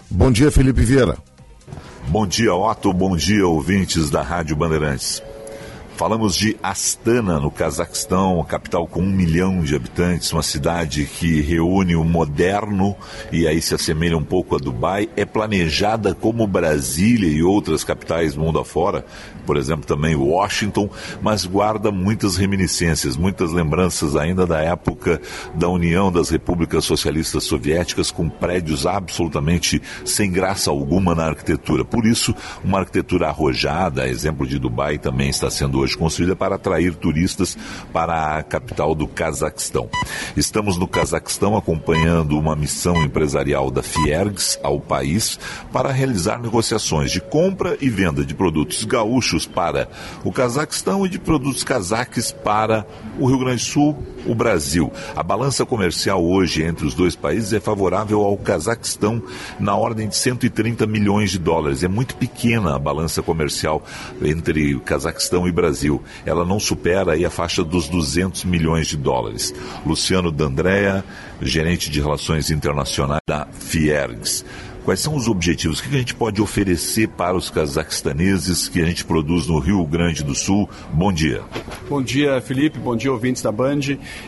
Bom 0.10 0.32
dia, 0.32 0.52
Felipe 0.52 0.82
Vieira. 0.82 1.18
Bom 2.07 2.26
dia, 2.26 2.53
Otto. 2.53 2.94
Bom 2.94 3.16
dia, 3.18 3.45
ouvintes 3.48 4.10
da 4.10 4.22
Rádio 4.22 4.56
Bandeirantes. 4.56 5.22
Falamos 5.96 6.36
de 6.36 6.58
Astana, 6.62 7.40
no 7.40 7.50
Cazaquistão, 7.50 8.44
capital 8.44 8.86
com 8.86 9.00
um 9.00 9.10
milhão 9.10 9.62
de 9.62 9.78
habitantes, 9.78 10.34
uma 10.34 10.44
cidade 10.44 11.06
que 11.06 11.40
reúne 11.40 11.96
o 11.96 12.04
moderno 12.04 12.94
e 13.32 13.48
aí 13.48 13.62
se 13.62 13.74
assemelha 13.74 14.18
um 14.18 14.24
pouco 14.24 14.56
a 14.56 14.60
Dubai. 14.60 15.10
É 15.16 15.24
planejada 15.24 16.14
como 16.14 16.46
Brasília 16.46 17.30
e 17.30 17.42
outras 17.42 17.86
capitais 17.86 18.36
mundo 18.36 18.60
afora, 18.60 19.06
por 19.46 19.56
exemplo, 19.56 19.86
também 19.86 20.16
Washington, 20.16 20.90
mas 21.22 21.46
guarda 21.46 21.94
muitas 21.94 22.36
reminiscências, 22.36 23.16
muitas 23.16 23.54
lembranças 23.54 24.18
ainda 24.18 24.46
da 24.46 24.60
época 24.60 25.22
da 25.54 25.70
União 25.70 26.12
das 26.12 26.30
Repúblicas 26.30 26.84
Socialistas 26.84 27.46
Soviéticas, 27.46 28.12
com 28.12 28.28
prédios 28.28 28.86
absolutamente 28.86 29.82
sem 30.04 30.30
graça 30.30 30.70
alguma 30.70 31.16
na 31.16 31.28
arquitetura. 31.28 31.86
Por 31.86 32.06
isso, 32.06 32.36
uma 32.66 32.80
arquitetura 32.80 33.30
arrojada, 33.30 34.10
exemplo 34.10 34.46
de 34.46 34.60
Dubai, 34.60 34.98
também 34.98 35.30
está 35.30 35.50
sendo 35.50 35.85
hoje 35.86 35.98
construída 35.98 36.36
para 36.36 36.56
atrair 36.56 36.95
turistas 36.95 37.57
para 37.94 38.38
a 38.38 38.44
capital 38.44 38.94
do 38.94 39.07
Cazaquistão. 39.07 39.88
Estamos 40.36 40.78
no 40.78 40.88
Cazaquistão 40.88 41.56
acompanhando 41.56 42.38
uma 42.38 42.56
missão 42.56 43.03
empresarial 43.03 43.70
da 43.70 43.84
Fiergs 43.84 44.60
ao 44.64 44.80
país 44.80 45.40
para 45.72 45.91
realizar 45.91 46.41
negociações 46.41 47.12
de 47.12 47.22
compra 47.22 47.78
e 47.80 47.90
venda 47.90 48.26
de 48.26 48.34
produtos 48.34 48.84
gaúchos 48.84 49.45
para 49.45 49.88
o 50.24 50.32
Cazaquistão 50.32 51.06
e 51.06 51.10
de 51.10 51.20
produtos 51.20 51.64
cazaques 51.64 52.32
para 52.32 52.86
o 53.20 53.28
Rio 53.28 53.40
Grande 53.40 53.64
do 53.64 53.68
Sul, 53.68 53.98
o 54.26 54.34
Brasil. 54.34 54.91
A 55.16 55.22
balança 55.22 55.66
comercial 55.66 56.24
hoje 56.26 56.64
entre 56.64 56.86
os 56.86 56.95
dois 56.95 57.16
países 57.16 57.53
é 57.53 57.60
favorável 57.60 58.22
ao 58.22 58.36
Cazaquistão 58.38 59.22
na 59.60 59.76
ordem 59.76 60.07
de 60.07 60.16
130 60.16 60.88
milhões 60.88 61.32
de 61.32 61.40
dólares. 61.40 61.84
É 61.84 61.88
muito 61.88 62.16
pequena 62.16 62.76
a 62.76 62.80
balança 62.80 63.22
comercial 63.22 63.84
entre 64.22 64.74
o 64.74 64.80
Cazaquistão 64.80 65.48
e 65.48 65.52
Brasil. 65.52 65.74
Ela 66.26 66.45
não 66.45 66.60
supera 66.60 67.14
aí 67.14 67.26
a 67.26 67.30
faixa 67.30 67.64
dos 67.64 67.89
200 67.89 68.45
milhões 68.45 68.88
de 68.88 68.97
dólares. 68.97 69.53
Luciano 69.85 70.31
D'Andrea, 70.31 71.03
gerente 71.41 71.89
de 71.89 71.99
relações 71.99 72.49
internacionais 72.49 73.22
da 73.27 73.47
Fiergs. 73.52 74.45
Quais 74.86 74.99
são 74.99 75.16
os 75.16 75.28
objetivos? 75.28 75.80
O 75.80 75.84
que 75.84 75.95
a 75.95 75.98
gente 75.98 76.14
pode 76.14 76.40
oferecer 76.40 77.07
para 77.07 77.36
os 77.36 77.49
cazaquistaneses 77.49 78.70
que 78.70 78.80
a 78.80 78.86
gente 78.86 79.03
produz 79.03 79.48
no 79.48 79.57
Rio 79.57 79.84
Grande 79.84 80.24
do 80.24 80.36
Sul? 80.36 80.70
Bom 80.94 81.12
dia. 81.12 81.41
Bom 81.90 82.03
dia, 82.03 82.40
Felipe. 82.40 82.78
Bom 82.78 82.95
dia, 82.95 83.12
ouvintes 83.12 83.41
da 83.41 83.52
Band. 83.52 83.80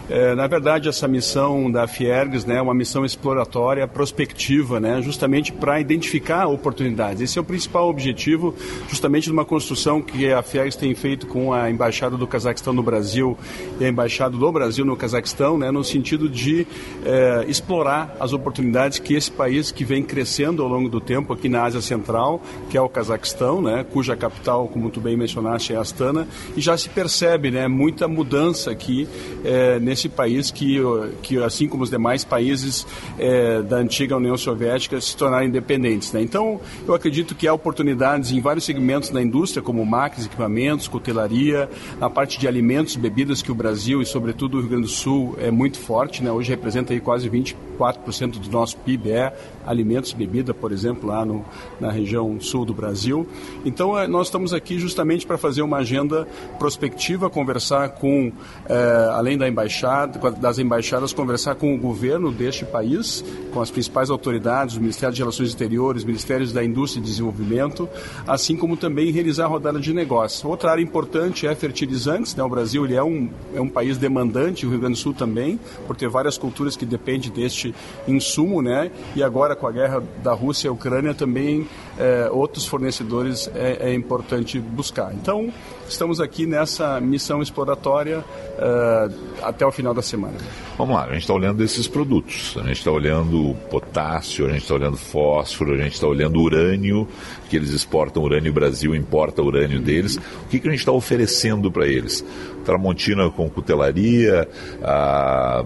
É, 0.10 0.34
na 0.34 0.48
verdade, 0.48 0.90
essa 0.90 1.08
missão 1.08 1.70
da 1.70 1.86
Fiergs 1.88 2.44
né, 2.44 2.56
é 2.56 2.62
uma 2.62 2.74
missão 2.74 3.06
exploratória, 3.06 3.88
prospectiva, 3.88 4.80
né, 4.80 5.00
justamente 5.04 5.54
para 5.54 5.80
identificar 5.80 6.48
oportunidades. 6.48 7.22
Esse 7.22 7.38
é 7.38 7.42
o 7.42 7.46
principal 7.46 7.88
objetivo, 7.88 8.56
justamente 8.90 9.26
de 9.26 9.32
uma 9.32 9.46
construção 9.46 10.02
que 10.02 10.34
a 10.34 10.42
Fiergs 10.42 10.76
tem 10.76 10.96
feito 10.96 11.28
com 11.28 11.54
a 11.54 11.70
Embaixada 11.70 12.18
do 12.18 12.26
Cazaquistão 12.26 12.74
no 12.74 12.82
Brasil 12.82 13.38
e 13.80 13.86
a 13.86 13.90
Embaixada 13.90 14.36
do 14.36 14.52
Brasil 14.52 14.84
no 14.84 14.98
Cazaquistão, 14.98 15.56
né, 15.56 15.70
no 15.70 15.84
sentido 15.84 16.28
de 16.28 16.66
é, 17.06 17.46
explorar 17.48 18.18
as 18.20 18.34
oportunidades 18.34 18.98
que 18.98 19.14
esse 19.14 19.30
país 19.30 19.72
que 19.72 19.86
vem 19.86 20.02
crescendo 20.02 20.47
ao 20.48 20.70
longo 20.70 20.90
do 20.90 21.02
tempo 21.02 21.34
aqui 21.34 21.50
na 21.50 21.64
Ásia 21.64 21.82
Central, 21.82 22.42
que 22.70 22.78
é 22.78 22.82
o 22.82 22.90
Cazaquistão, 22.90 23.62
né, 23.62 23.86
cuja 23.92 24.16
capital, 24.16 24.68
como 24.68 24.90
tu 24.90 25.00
bem 25.00 25.18
mencionaste, 25.18 25.74
é 25.74 25.78
Astana, 25.78 26.28
e 26.56 26.62
já 26.62 26.78
se 26.78 26.90
percebe 26.90 27.52
né, 27.52 27.68
muita 27.68 28.08
mudança 28.08 28.72
aqui 28.72 29.08
é, 29.44 29.80
nesse 29.80 30.10
país 30.10 30.52
que, 30.52 30.78
que, 31.22 31.42
assim 31.44 31.68
como 31.68 31.84
os 31.84 31.90
demais 31.90 32.24
países 32.24 32.86
é, 33.18 33.62
da 33.62 33.78
antiga 33.78 34.16
União 34.18 34.38
Soviética, 34.38 35.00
se 35.02 35.16
tornaram 35.16 35.46
independentes. 35.46 36.12
Né? 36.14 36.22
Então, 36.22 36.60
eu 36.88 36.94
acredito 36.94 37.36
que 37.36 37.48
há 37.48 37.54
oportunidades 37.54 38.32
em 38.32 38.40
vários 38.40 38.66
segmentos 38.66 39.10
da 39.10 39.22
indústria, 39.22 39.62
como 39.62 39.86
máquinas, 39.86 40.26
equipamentos, 40.26 40.88
cutelaria, 40.88 41.70
na 42.00 42.10
parte 42.10 42.40
de 42.40 42.48
alimentos, 42.48 42.96
bebidas, 42.96 43.42
que 43.42 43.52
o 43.52 43.56
Brasil 43.56 44.02
e, 44.02 44.06
sobretudo, 44.06 44.58
o 44.58 44.62
Rio 44.62 44.70
Grande 44.70 44.86
do 44.86 44.92
Sul 44.92 45.36
é 45.40 45.52
muito 45.52 45.80
forte, 45.80 46.24
né? 46.24 46.32
hoje 46.32 46.50
representa 46.50 46.94
aí 46.94 47.00
quase 47.00 47.30
24% 47.30 48.40
do 48.40 48.50
nosso 48.50 48.78
PIB 48.78 49.12
é 49.12 49.34
alimentos, 49.68 50.14
bebida, 50.14 50.54
por 50.54 50.72
exemplo, 50.72 51.10
lá 51.10 51.26
no, 51.26 51.46
na 51.80 51.92
região 51.92 52.40
sul 52.40 52.66
do 52.66 52.74
Brasil. 52.74 53.28
Então, 53.66 53.98
eh, 53.98 54.08
nós 54.08 54.28
estamos 54.28 54.54
aqui 54.54 54.80
justamente 54.80 55.28
para 55.28 55.38
fazer 55.38 55.62
uma 55.62 55.78
agenda 55.78 56.28
prospectiva, 56.58 57.30
conversar 57.30 57.90
com, 57.90 58.32
eh, 58.68 59.10
além 59.12 59.38
da 59.38 59.48
embaixada, 59.48 60.32
das 60.32 60.58
embaixadas, 60.58 61.14
conversar 61.14 61.56
com 61.56 61.76
o 61.76 61.78
governo 61.78 62.32
deste 62.32 62.66
país, 62.66 63.24
com 63.54 63.62
as 63.62 63.70
principais 63.70 64.10
autoridades, 64.10 64.78
o 64.78 64.80
Ministério 64.80 65.14
de 65.14 65.22
Relações 65.22 65.50
Exteriores, 65.50 66.04
Ministérios 66.04 66.54
da 66.54 66.64
Indústria 66.64 67.02
e 67.02 67.04
Desenvolvimento, 67.04 67.90
assim 68.26 68.56
como 68.56 68.78
também 68.78 69.12
realizar 69.12 69.46
a 69.46 69.48
rodada 69.48 69.80
de 69.80 69.94
negócios. 69.94 70.44
Outra 70.46 70.72
área 70.72 70.82
importante 70.82 71.46
é 71.46 71.54
fertilizantes, 71.54 72.36
né? 72.36 72.44
o 72.44 72.50
Brasil 72.50 72.86
ele 72.86 72.96
é, 72.96 73.04
um, 73.04 73.30
é 73.54 73.60
um 73.60 73.70
país 73.70 73.98
demandante, 73.98 74.66
o 74.66 74.70
Rio 74.70 74.80
Grande 74.80 74.94
do 74.94 75.00
Sul 75.00 75.14
também, 75.14 75.60
por 75.86 75.96
ter 75.96 76.08
várias 76.08 76.38
culturas 76.38 76.78
que 76.78 76.86
dependem 76.86 77.30
deste 77.30 77.74
insumo, 78.08 78.62
né? 78.62 78.92
e 79.16 79.24
agora 79.24 79.56
com 79.58 79.68
a 79.68 79.72
guerra 79.72 80.02
da 80.24 80.34
Rússia 80.34 80.68
e 80.68 80.72
Ucrânia 80.72 81.14
também 81.14 81.68
é, 81.98 82.30
outros 82.32 82.66
fornecedores 82.66 83.50
é, 83.56 83.90
é, 83.90 83.94
importante 83.94 84.60
buscar. 84.60 85.14
Então, 85.14 85.52
estamos 85.88 86.22
aqui 86.22 86.46
nessa 86.46 87.00
missão 87.02 87.42
exploratória 87.42 88.24
é, 88.58 89.10
até 89.42 89.66
o 89.66 89.72
final 89.72 89.94
da 89.94 90.02
semana. 90.02 90.36
Vamos 90.78 90.96
lá, 90.96 91.06
a 91.06 91.14
gente 91.14 91.22
está 91.22 91.34
olhando 91.34 91.64
esses 91.64 91.88
produtos. 91.88 92.56
A 92.58 92.64
gente 92.64 92.78
está 92.78 92.92
olhando 92.92 93.56
potássio, 93.70 94.46
a 94.46 94.50
gente 94.50 94.62
está 94.62 94.76
olhando 94.76 94.98
fósforo, 94.98 95.74
a 95.74 95.78
gente 95.78 95.94
está 95.94 96.08
olhando 96.08 96.40
urânio, 96.40 97.08
que 97.50 97.56
eles 97.56 97.72
exportam 97.72 98.24
urânio, 98.24 98.52
o 98.52 98.54
Brasil 98.54 98.96
importa 98.96 99.42
urânio 99.42 99.82
deles. 99.82 100.18
O 100.18 100.48
que, 100.50 100.60
que 100.60 100.68
a 100.68 100.72
gente 100.72 100.80
está 100.80 100.92
oferecendo 100.92 101.72
para 101.72 101.88
eles? 101.88 102.24
Tramontina 102.64 103.30
com 103.32 103.50
cutelaria, 103.50 104.48
a 104.84 105.66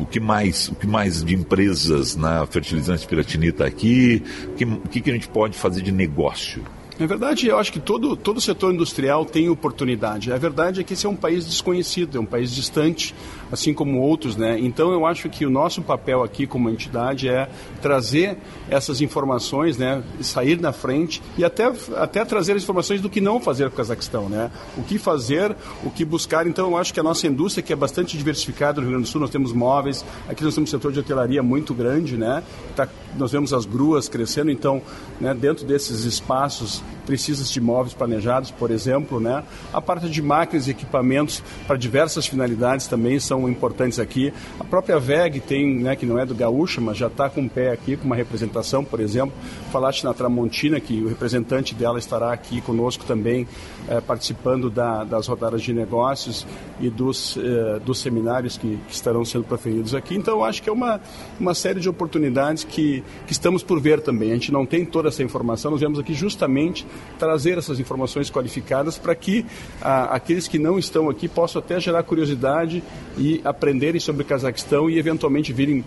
o 0.00 0.06
que 0.06 0.18
mais, 0.18 0.68
o 0.68 0.74
que 0.74 0.86
mais 0.86 1.22
de 1.22 1.34
empresas 1.34 2.16
na 2.16 2.46
fertilizante 2.46 3.06
piratinita 3.06 3.64
aqui, 3.64 4.22
o 4.46 4.54
que, 4.54 4.64
o 4.64 4.88
que 4.88 5.10
a 5.10 5.14
gente 5.14 5.28
pode 5.28 5.56
fazer 5.56 5.82
de 5.82 5.92
negócio? 5.92 6.62
Na 6.98 7.06
verdade, 7.06 7.46
eu 7.46 7.58
acho 7.58 7.72
que 7.72 7.80
todo, 7.80 8.14
todo 8.14 8.40
setor 8.42 8.74
industrial 8.74 9.24
tem 9.24 9.48
oportunidade. 9.48 10.30
A 10.30 10.36
verdade 10.36 10.80
é 10.80 10.84
que 10.84 10.92
esse 10.92 11.06
é 11.06 11.08
um 11.08 11.16
país 11.16 11.46
desconhecido, 11.46 12.18
é 12.18 12.20
um 12.20 12.26
país 12.26 12.54
distante, 12.54 13.14
assim 13.50 13.74
como 13.74 14.00
outros, 14.00 14.36
né? 14.36 14.58
Então, 14.58 14.92
eu 14.92 15.06
acho 15.06 15.28
que 15.28 15.44
o 15.44 15.50
nosso 15.50 15.82
papel 15.82 16.22
aqui 16.22 16.46
como 16.46 16.70
entidade 16.70 17.28
é 17.28 17.48
trazer 17.80 18.36
essas 18.68 19.00
informações, 19.00 19.76
né? 19.76 20.02
Sair 20.20 20.60
na 20.60 20.72
frente 20.72 21.22
e 21.36 21.44
até, 21.44 21.72
até 21.96 22.24
trazer 22.24 22.52
as 22.56 22.62
informações 22.62 23.00
do 23.00 23.10
que 23.10 23.20
não 23.20 23.40
fazer 23.40 23.64
para 23.64 23.74
o 23.74 23.76
Cazaquistão, 23.76 24.28
né? 24.28 24.50
O 24.76 24.82
que 24.82 24.98
fazer, 24.98 25.54
o 25.84 25.90
que 25.90 26.04
buscar. 26.04 26.46
Então, 26.46 26.70
eu 26.70 26.76
acho 26.76 26.92
que 26.94 27.00
a 27.00 27.02
nossa 27.02 27.26
indústria, 27.26 27.62
que 27.62 27.72
é 27.72 27.76
bastante 27.76 28.16
diversificada 28.16 28.80
no 28.80 28.82
Rio 28.82 28.90
Grande 28.92 29.08
do 29.08 29.10
Sul, 29.10 29.20
nós 29.20 29.30
temos 29.30 29.52
móveis, 29.52 30.04
aqui 30.28 30.44
nós 30.44 30.54
temos 30.54 30.68
um 30.68 30.70
setor 30.70 30.92
de 30.92 31.00
hotelaria 31.00 31.42
muito 31.42 31.74
grande, 31.74 32.16
né? 32.16 32.42
Tá, 32.76 32.88
nós 33.18 33.32
vemos 33.32 33.52
as 33.52 33.64
gruas 33.64 34.08
crescendo, 34.08 34.50
então, 34.50 34.82
né, 35.20 35.34
dentro 35.34 35.66
desses 35.66 36.04
espaços 36.04 36.82
precisa 37.06 37.44
de 37.44 37.60
móveis 37.60 37.92
planejados, 37.92 38.50
por 38.50 38.70
exemplo, 38.70 39.18
né? 39.18 39.42
A 39.72 39.80
parte 39.80 40.08
de 40.08 40.22
máquinas 40.22 40.68
e 40.68 40.70
equipamentos 40.70 41.42
para 41.66 41.76
diversas 41.76 42.26
finalidades 42.26 42.86
também 42.86 43.18
são 43.18 43.39
importantes 43.48 43.98
aqui. 43.98 44.32
A 44.58 44.64
própria 44.64 44.98
VEG 44.98 45.40
tem, 45.40 45.78
né, 45.78 45.96
que 45.96 46.06
não 46.06 46.18
é 46.18 46.26
do 46.26 46.34
Gaúcho, 46.34 46.80
mas 46.80 46.96
já 46.96 47.06
está 47.06 47.28
com 47.28 47.42
o 47.42 47.48
pé 47.48 47.72
aqui, 47.72 47.96
com 47.96 48.04
uma 48.04 48.16
representação, 48.16 48.84
por 48.84 49.00
exemplo. 49.00 49.32
Falaste 49.70 50.04
na 50.04 50.12
Tramontina, 50.12 50.80
que 50.80 51.02
o 51.02 51.08
representante 51.08 51.74
dela 51.74 51.98
estará 51.98 52.32
aqui 52.32 52.60
conosco 52.60 53.04
também, 53.04 53.46
eh, 53.88 54.00
participando 54.00 54.70
da, 54.70 55.04
das 55.04 55.26
rodadas 55.26 55.62
de 55.62 55.72
negócios 55.72 56.46
e 56.80 56.90
dos, 56.90 57.36
eh, 57.36 57.80
dos 57.84 58.00
seminários 58.00 58.56
que, 58.56 58.78
que, 58.88 58.94
estarão 58.94 59.24
sendo 59.24 59.44
proferidos 59.44 59.94
aqui. 59.94 60.14
Então, 60.14 60.44
acho 60.44 60.62
que 60.62 60.68
é 60.68 60.72
uma, 60.72 61.00
uma 61.38 61.54
série 61.54 61.80
de 61.80 61.88
oportunidades 61.88 62.64
que, 62.64 63.02
que 63.26 63.32
estamos 63.32 63.62
por 63.62 63.80
ver 63.80 64.00
também. 64.00 64.30
A 64.30 64.34
gente 64.34 64.52
não 64.52 64.66
tem 64.66 64.84
toda 64.84 65.08
essa 65.08 65.22
informação, 65.22 65.70
nós 65.70 65.80
vemos 65.80 65.98
aqui 65.98 66.14
justamente 66.14 66.86
trazer 67.18 67.58
essas 67.58 67.78
informações 67.78 68.30
qualificadas 68.30 68.98
para 68.98 69.14
que 69.14 69.44
ah, 69.80 70.14
aqueles 70.14 70.48
que 70.48 70.58
não 70.58 70.78
estão 70.78 71.08
aqui 71.08 71.28
possam 71.28 71.60
até 71.60 71.78
gerar 71.80 72.02
curiosidade 72.02 72.82
e 73.16 73.29
aprenderem 73.44 74.00
sobre 74.00 74.22
o 74.22 74.24
Cazaquistão 74.24 74.88
e 74.88 74.98
eventualmente 74.98 75.52
virem 75.52 75.84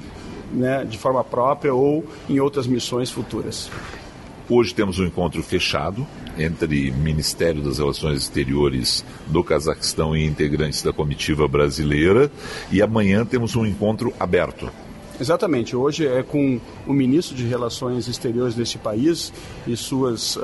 né, 0.53 0.85
de 0.85 0.97
forma 0.97 1.23
própria 1.23 1.73
ou 1.73 2.05
em 2.29 2.39
outras 2.39 2.67
missões 2.67 3.09
futuras. 3.09 3.69
Hoje 4.47 4.75
temos 4.75 4.99
um 4.99 5.05
encontro 5.05 5.41
fechado 5.41 6.05
entre 6.37 6.91
Ministério 6.91 7.61
das 7.61 7.79
Relações 7.79 8.19
Exteriores 8.19 9.03
do 9.27 9.43
Cazaquistão 9.43 10.15
e 10.15 10.25
integrantes 10.25 10.83
da 10.83 10.91
comitiva 10.91 11.47
brasileira 11.47 12.29
e 12.71 12.81
amanhã 12.81 13.25
temos 13.25 13.55
um 13.55 13.65
encontro 13.65 14.13
aberto 14.19 14.69
Exatamente. 15.19 15.75
Hoje 15.75 16.07
é 16.07 16.23
com 16.23 16.59
o 16.87 16.93
ministro 16.93 17.35
de 17.35 17.45
Relações 17.45 18.07
Exteriores 18.07 18.55
desse 18.55 18.79
país 18.79 19.31
e 19.67 19.77
suas 19.77 20.35
uh, 20.35 20.41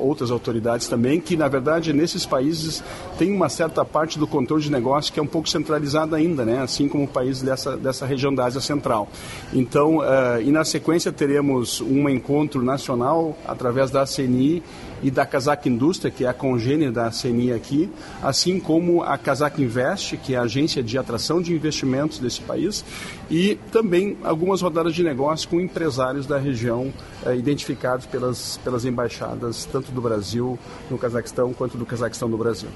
outras 0.00 0.30
autoridades 0.32 0.88
também, 0.88 1.20
que 1.20 1.36
na 1.36 1.46
verdade 1.46 1.92
nesses 1.92 2.26
países 2.26 2.82
tem 3.16 3.32
uma 3.32 3.48
certa 3.48 3.84
parte 3.84 4.18
do 4.18 4.26
controle 4.26 4.62
de 4.62 4.70
negócio 4.70 5.12
que 5.12 5.20
é 5.20 5.22
um 5.22 5.28
pouco 5.28 5.48
centralizada 5.48 6.16
ainda, 6.16 6.44
né? 6.44 6.60
assim 6.60 6.88
como 6.88 7.04
o 7.04 7.08
país 7.08 7.40
dessa, 7.40 7.76
dessa 7.76 8.04
região 8.04 8.34
da 8.34 8.46
Ásia 8.46 8.60
Central. 8.60 9.08
Então, 9.52 9.98
uh, 9.98 10.40
e 10.44 10.50
na 10.50 10.64
sequência 10.64 11.12
teremos 11.12 11.80
um 11.80 12.08
encontro 12.08 12.62
nacional 12.62 13.38
através 13.46 13.92
da 13.92 14.04
CNI 14.04 14.62
e 15.02 15.10
da 15.10 15.24
Kazakh 15.24 15.66
Indústria, 15.68 16.10
que 16.10 16.24
é 16.24 16.28
a 16.28 16.34
congênere 16.34 16.90
da 16.90 17.10
CNI 17.10 17.52
aqui, 17.52 17.90
assim 18.22 18.58
como 18.58 19.02
a 19.02 19.16
Kazakh 19.16 19.60
Invest, 19.60 20.16
que 20.18 20.34
é 20.34 20.38
a 20.38 20.42
agência 20.42 20.82
de 20.82 20.98
atração 20.98 21.40
de 21.40 21.52
investimentos 21.52 22.18
desse 22.18 22.40
país, 22.40 22.84
e 23.30 23.56
também 23.70 24.16
algumas 24.22 24.62
rodadas 24.62 24.94
de 24.94 25.02
negócio 25.02 25.48
com 25.48 25.60
empresários 25.60 26.26
da 26.26 26.38
região 26.38 26.92
eh, 27.24 27.36
identificados 27.36 28.06
pelas, 28.06 28.58
pelas 28.64 28.84
embaixadas, 28.84 29.64
tanto 29.66 29.92
do 29.92 30.00
Brasil 30.00 30.58
no 30.90 30.98
Cazaquistão 30.98 31.52
quanto 31.52 31.78
do 31.78 31.86
Cazaquistão 31.86 32.28
no 32.28 32.36
Brasil. 32.36 32.68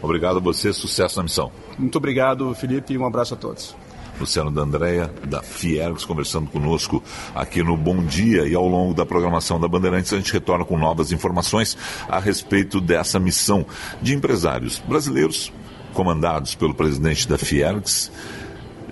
Obrigado 0.00 0.36
a 0.36 0.40
você, 0.40 0.72
sucesso 0.72 1.16
na 1.16 1.24
missão. 1.24 1.50
Muito 1.76 1.96
obrigado, 1.96 2.54
Felipe, 2.54 2.94
e 2.94 2.98
um 2.98 3.04
abraço 3.04 3.34
a 3.34 3.36
todos. 3.36 3.74
Luciano 4.20 4.50
D'Andrea, 4.50 5.12
da 5.24 5.42
Fiergs, 5.42 6.04
conversando 6.04 6.50
conosco 6.50 7.02
aqui 7.34 7.62
no 7.62 7.76
Bom 7.76 8.04
Dia 8.04 8.46
e 8.46 8.54
ao 8.54 8.66
longo 8.66 8.94
da 8.94 9.06
programação 9.06 9.60
da 9.60 9.68
Bandeirantes 9.68 10.12
a 10.12 10.16
gente 10.16 10.32
retorna 10.32 10.64
com 10.64 10.78
novas 10.78 11.12
informações 11.12 11.76
a 12.08 12.18
respeito 12.18 12.80
dessa 12.80 13.18
missão 13.18 13.64
de 14.02 14.14
empresários 14.14 14.78
brasileiros 14.78 15.52
comandados 15.92 16.54
pelo 16.54 16.74
presidente 16.74 17.28
da 17.28 17.38
Fiergs, 17.38 18.10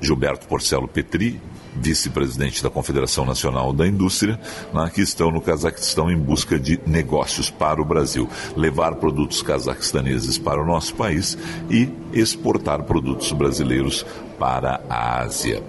Gilberto 0.00 0.46
Porcelo 0.46 0.88
Petri, 0.88 1.40
vice-presidente 1.80 2.62
da 2.62 2.70
Confederação 2.70 3.24
Nacional 3.24 3.72
da 3.72 3.86
Indústria, 3.86 4.40
né, 4.72 4.90
que 4.92 5.02
estão 5.02 5.30
no 5.30 5.40
Cazaquistão 5.40 6.10
em 6.10 6.16
busca 6.16 6.58
de 6.58 6.80
negócios 6.86 7.50
para 7.50 7.80
o 7.80 7.84
Brasil. 7.84 8.28
Levar 8.56 8.96
produtos 8.96 9.42
cazaquistaneses 9.42 10.38
para 10.38 10.62
o 10.62 10.66
nosso 10.66 10.94
país 10.94 11.36
e 11.70 11.88
exportar 12.12 12.82
produtos 12.84 13.30
brasileiros 13.32 14.06
para 14.38 14.80
a 14.88 15.22
Ásia. 15.22 15.62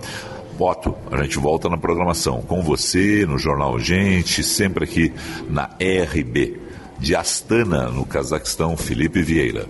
Boto, 0.57 0.95
a 1.11 1.22
gente 1.23 1.38
volta 1.38 1.69
na 1.69 1.77
programação 1.77 2.41
com 2.41 2.64
você, 2.64 3.26
no 3.27 3.38
Jornal 3.38 3.80
Gente, 3.80 4.44
sempre 4.44 4.85
aqui 4.85 5.14
na 5.49 5.69
RB. 5.80 6.60
De 6.99 7.15
Astana, 7.15 7.91
no 7.91 8.06
Cazaquistão, 8.06 8.76
Felipe 8.76 9.22
Vieira. 9.22 9.68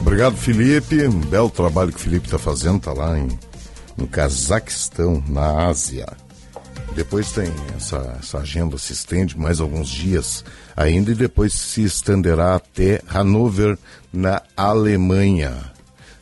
Obrigado, 0.00 0.34
Felipe. 0.34 1.06
Um 1.06 1.20
belo 1.20 1.50
trabalho 1.50 1.92
que 1.92 1.98
o 1.98 2.00
Felipe 2.00 2.26
está 2.26 2.38
fazendo, 2.38 2.78
está 2.78 2.94
lá 2.94 3.18
em, 3.18 3.28
no 3.98 4.06
Cazaquistão, 4.06 5.22
na 5.28 5.66
Ásia. 5.66 6.06
Depois 6.94 7.30
tem 7.32 7.52
essa, 7.76 8.16
essa 8.18 8.38
agenda, 8.38 8.78
se 8.78 8.94
estende 8.94 9.38
mais 9.38 9.60
alguns 9.60 9.88
dias 9.88 10.42
ainda 10.74 11.10
e 11.10 11.14
depois 11.14 11.52
se 11.52 11.82
estenderá 11.82 12.54
até 12.54 13.02
Hanover, 13.12 13.76
na 14.10 14.40
Alemanha. 14.56 15.75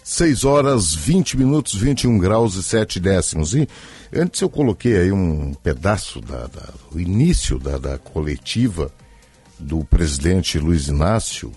6 0.04 0.44
horas 0.44 0.94
20 0.94 1.38
minutos, 1.38 1.74
21 1.74 2.18
graus 2.18 2.56
e 2.56 2.62
7 2.62 3.00
décimos. 3.00 3.54
E 3.54 3.66
antes 4.14 4.38
eu 4.42 4.50
coloquei 4.50 4.98
aí 4.98 5.10
um 5.10 5.54
pedaço 5.54 6.20
da, 6.20 6.46
da 6.46 6.68
início 6.94 7.58
da, 7.58 7.78
da 7.78 7.98
coletiva 7.98 8.92
do 9.58 9.82
presidente 9.82 10.58
Luiz 10.58 10.88
Inácio 10.88 11.50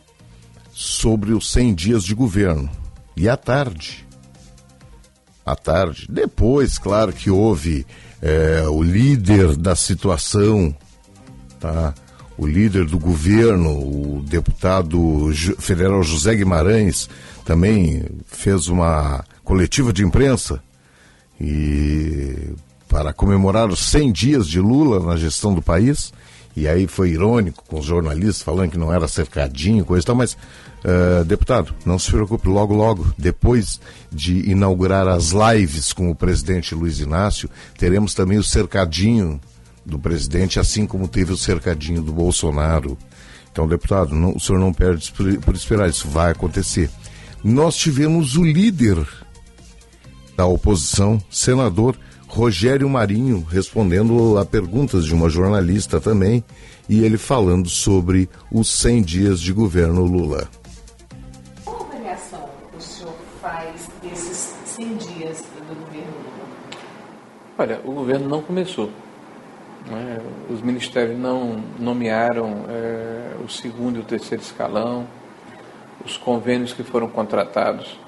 sobre 0.72 1.34
os 1.34 1.52
100 1.52 1.76
dias 1.76 2.04
de 2.06 2.16
governo. 2.16 2.72
E 3.18 3.28
à 3.28 3.36
tarde, 3.36 4.08
à 5.46 5.54
tarde, 5.54 6.08
depois, 6.10 6.78
claro 6.78 7.12
que 7.12 7.30
houve 7.30 7.86
é, 8.22 8.64
o 8.70 8.82
líder 8.82 9.58
da 9.58 9.76
situação, 9.76 10.74
tá? 11.60 11.94
o 12.38 12.46
líder 12.46 12.86
do 12.86 13.00
governo, 13.00 13.72
o 13.72 14.24
deputado 14.24 15.32
federal 15.60 16.04
José 16.04 16.36
Guimarães, 16.36 17.10
também 17.48 18.04
fez 18.26 18.68
uma 18.68 19.24
coletiva 19.42 19.94
de 19.94 20.04
imprensa 20.04 20.62
e 21.40 22.54
para 22.90 23.14
comemorar 23.14 23.70
os 23.70 23.80
100 23.80 24.12
dias 24.12 24.48
de 24.48 24.60
Lula 24.60 25.00
na 25.00 25.16
gestão 25.16 25.54
do 25.54 25.62
país. 25.62 26.12
E 26.58 26.68
aí 26.68 26.88
foi 26.88 27.12
irônico 27.12 27.64
com 27.66 27.80
os 27.80 27.86
jornalistas 27.86 28.42
falando 28.42 28.72
que 28.72 28.78
não 28.78 28.94
era 28.94 29.08
cercadinho, 29.08 29.86
coisa 29.86 30.04
e 30.04 30.08
tal, 30.08 30.16
mas, 30.16 30.34
uh, 30.34 31.24
deputado, 31.24 31.74
não 31.86 31.98
se 31.98 32.12
preocupe, 32.12 32.50
logo, 32.50 32.74
logo, 32.74 33.14
depois 33.18 33.80
de 34.12 34.50
inaugurar 34.50 35.08
as 35.08 35.32
lives 35.32 35.94
com 35.94 36.10
o 36.12 36.16
presidente 36.16 36.76
Luiz 36.76 37.00
Inácio, 37.00 37.50
teremos 37.78 38.14
também 38.14 38.38
o 38.38 38.44
cercadinho 38.44 39.40
do 39.86 39.98
presidente, 39.98 40.60
assim 40.60 40.86
como 40.86 41.08
teve 41.08 41.32
o 41.32 41.38
cercadinho 41.38 42.02
do 42.02 42.12
Bolsonaro. 42.12 42.98
Então, 43.52 43.68
deputado, 43.68 44.14
não, 44.14 44.36
o 44.36 44.40
senhor 44.40 44.60
não 44.60 44.74
perde 44.74 45.14
por 45.46 45.56
esperar, 45.56 45.90
isso 45.90 46.10
vai 46.10 46.32
acontecer. 46.32 46.90
Nós 47.44 47.76
tivemos 47.76 48.36
o 48.36 48.44
líder 48.44 49.08
da 50.36 50.46
oposição, 50.46 51.22
senador 51.30 51.98
Rogério 52.28 52.90
Marinho, 52.90 53.46
respondendo 53.50 54.38
a 54.38 54.46
perguntas 54.46 55.06
de 55.06 55.14
uma 55.14 55.30
jornalista 55.30 56.02
também, 56.02 56.44
e 56.90 57.04
ele 57.04 57.18
falando 57.18 57.70
sobre 57.70 58.30
os 58.52 58.72
100 58.74 59.02
dias 59.02 59.40
de 59.40 59.54
governo 59.54 60.04
Lula. 60.04 60.50
Qual 61.64 61.82
avaliação 61.82 62.50
o 62.78 62.82
senhor 62.82 63.14
faz 63.42 63.90
desses 64.02 64.56
100 64.66 64.98
dias 64.98 65.44
do 65.68 65.76
governo 65.76 66.12
Lula? 66.12 66.48
Olha, 67.58 67.82
o 67.86 67.92
governo 67.92 68.28
não 68.28 68.42
começou. 68.42 68.92
Né? 69.90 70.20
Os 70.50 70.62
ministérios 70.62 71.18
não 71.18 71.64
nomearam 71.80 72.66
é, 72.68 73.36
o 73.44 73.50
segundo 73.50 73.98
e 73.98 74.00
o 74.00 74.04
terceiro 74.04 74.44
escalão, 74.44 75.08
os 76.08 76.16
convênios 76.16 76.72
que 76.72 76.84
foram 76.84 77.10
contratados, 77.10 78.00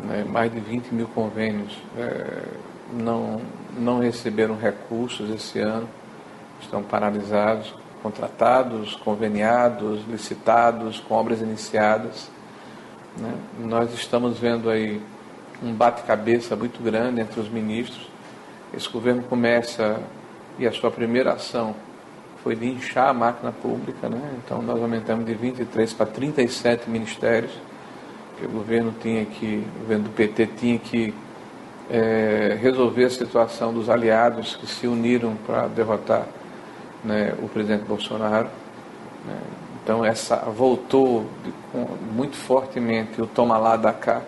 né? 0.00 0.24
mais 0.28 0.52
de 0.52 0.58
20 0.58 0.92
mil 0.92 1.06
convênios, 1.06 1.72
é, 1.96 2.42
não, 2.92 3.40
não 3.78 4.00
receberam 4.00 4.56
recursos 4.56 5.30
esse 5.30 5.60
ano, 5.60 5.88
estão 6.60 6.82
paralisados, 6.82 7.72
contratados, 8.02 8.96
conveniados, 8.96 10.04
licitados, 10.08 10.98
com 10.98 11.14
obras 11.14 11.40
iniciadas. 11.40 12.28
Né? 13.16 13.32
Nós 13.60 13.94
estamos 13.94 14.38
vendo 14.40 14.68
aí 14.68 15.00
um 15.62 15.72
bate-cabeça 15.72 16.56
muito 16.56 16.82
grande 16.82 17.20
entre 17.20 17.38
os 17.38 17.48
ministros. 17.48 18.10
Esse 18.76 18.88
governo 18.88 19.22
começa, 19.22 20.00
e 20.58 20.66
a 20.66 20.72
sua 20.72 20.90
primeira 20.90 21.34
ação 21.34 21.76
foi 22.44 22.54
de 22.54 22.68
inchar 22.68 23.08
a 23.08 23.14
máquina 23.14 23.50
pública, 23.50 24.06
né? 24.06 24.20
então 24.44 24.60
nós 24.60 24.78
aumentamos 24.78 25.24
de 25.24 25.32
23 25.34 25.94
para 25.94 26.04
37 26.04 26.90
ministérios, 26.90 27.52
que 28.38 28.44
o 28.44 28.50
governo 28.50 28.94
tinha 29.00 29.24
que, 29.24 29.66
o 29.76 29.78
governo 29.80 30.04
do 30.04 30.10
PT 30.10 30.48
tinha 30.58 30.78
que 30.78 31.14
é, 31.90 32.58
resolver 32.60 33.06
a 33.06 33.10
situação 33.10 33.72
dos 33.72 33.88
aliados 33.88 34.56
que 34.56 34.66
se 34.66 34.86
uniram 34.86 35.34
para 35.46 35.68
derrotar 35.68 36.26
né, 37.02 37.34
o 37.42 37.48
presidente 37.48 37.84
Bolsonaro. 37.84 38.48
Né. 39.26 39.40
Então 39.82 40.04
essa 40.04 40.36
voltou 40.36 41.26
de, 41.42 41.52
com, 41.72 41.86
muito 42.14 42.36
fortemente 42.36 43.22
o 43.22 43.26
toma 43.26 43.56
lá 43.56 43.76
da 43.76 43.92
cá, 43.92 44.20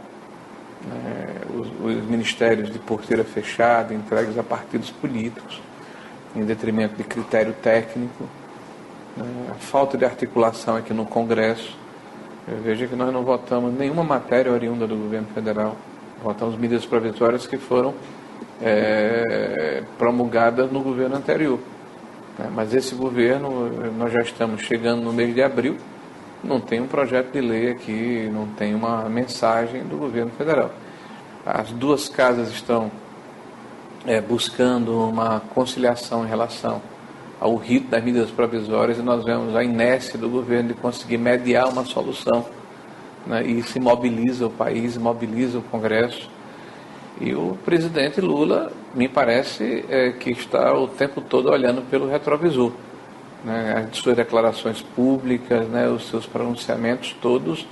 né, 0.86 1.26
os, 1.54 1.68
os, 1.68 2.04
ministérios 2.06 2.70
de 2.70 2.78
porteira 2.78 3.24
fechada 3.24 3.92
entregues 3.92 4.38
a 4.38 4.42
partidos 4.42 4.90
políticos, 4.90 5.60
em 6.36 6.44
detrimento 6.44 6.94
de 6.94 7.04
critério 7.04 7.52
técnico, 7.54 8.24
né, 9.16 9.26
a 9.50 9.54
falta 9.54 9.98
de 9.98 10.04
articulação 10.04 10.76
aqui 10.76 10.92
no 10.92 11.04
Congresso. 11.04 11.76
Veja 12.62 12.86
que 12.86 12.94
nós 12.94 13.12
não 13.12 13.24
votamos 13.24 13.74
nenhuma 13.74 14.04
matéria 14.04 14.52
oriunda 14.52 14.86
do 14.86 14.94
governo 14.94 15.26
federal 15.34 15.76
votamos 16.22 16.56
medidas 16.56 16.84
provisórias 16.84 17.46
que 17.46 17.56
foram 17.56 17.94
é, 18.60 19.82
promulgadas 19.98 20.70
no 20.70 20.80
governo 20.80 21.16
anterior. 21.16 21.58
Né? 22.38 22.50
Mas 22.54 22.74
esse 22.74 22.94
governo, 22.94 23.70
nós 23.96 24.12
já 24.12 24.20
estamos 24.20 24.62
chegando 24.62 25.02
no 25.02 25.12
mês 25.12 25.34
de 25.34 25.42
abril, 25.42 25.76
não 26.42 26.60
tem 26.60 26.80
um 26.80 26.86
projeto 26.86 27.32
de 27.32 27.40
lei 27.40 27.70
aqui, 27.70 28.30
não 28.32 28.46
tem 28.48 28.74
uma 28.74 29.08
mensagem 29.08 29.82
do 29.84 29.96
governo 29.96 30.30
federal. 30.32 30.70
As 31.44 31.70
duas 31.70 32.08
casas 32.08 32.50
estão 32.50 32.90
é, 34.06 34.20
buscando 34.20 35.08
uma 35.08 35.40
conciliação 35.40 36.24
em 36.24 36.28
relação 36.28 36.80
ao 37.40 37.56
rito 37.56 37.88
das 37.88 38.02
medidas 38.02 38.30
provisórias 38.30 38.98
e 38.98 39.02
nós 39.02 39.24
vemos 39.24 39.54
a 39.54 39.62
inércia 39.62 40.18
do 40.18 40.28
governo 40.28 40.68
de 40.68 40.74
conseguir 40.74 41.18
mediar 41.18 41.68
uma 41.68 41.84
solução 41.84 42.46
né, 43.26 43.44
e 43.44 43.62
se 43.62 43.80
mobiliza 43.80 44.46
o 44.46 44.50
país, 44.50 44.96
mobiliza 44.96 45.58
o 45.58 45.62
Congresso. 45.62 46.30
E 47.20 47.34
o 47.34 47.58
presidente 47.64 48.20
Lula, 48.20 48.70
me 48.94 49.08
parece, 49.08 49.84
é, 49.88 50.12
que 50.12 50.30
está 50.30 50.74
o 50.74 50.86
tempo 50.86 51.20
todo 51.20 51.50
olhando 51.50 51.82
pelo 51.90 52.08
retrovisor. 52.08 52.72
Né, 53.44 53.88
as 53.90 53.98
suas 53.98 54.16
declarações 54.16 54.80
públicas, 54.80 55.66
né, 55.68 55.88
os 55.88 56.08
seus 56.08 56.26
pronunciamentos 56.26 57.14
todos 57.20 57.66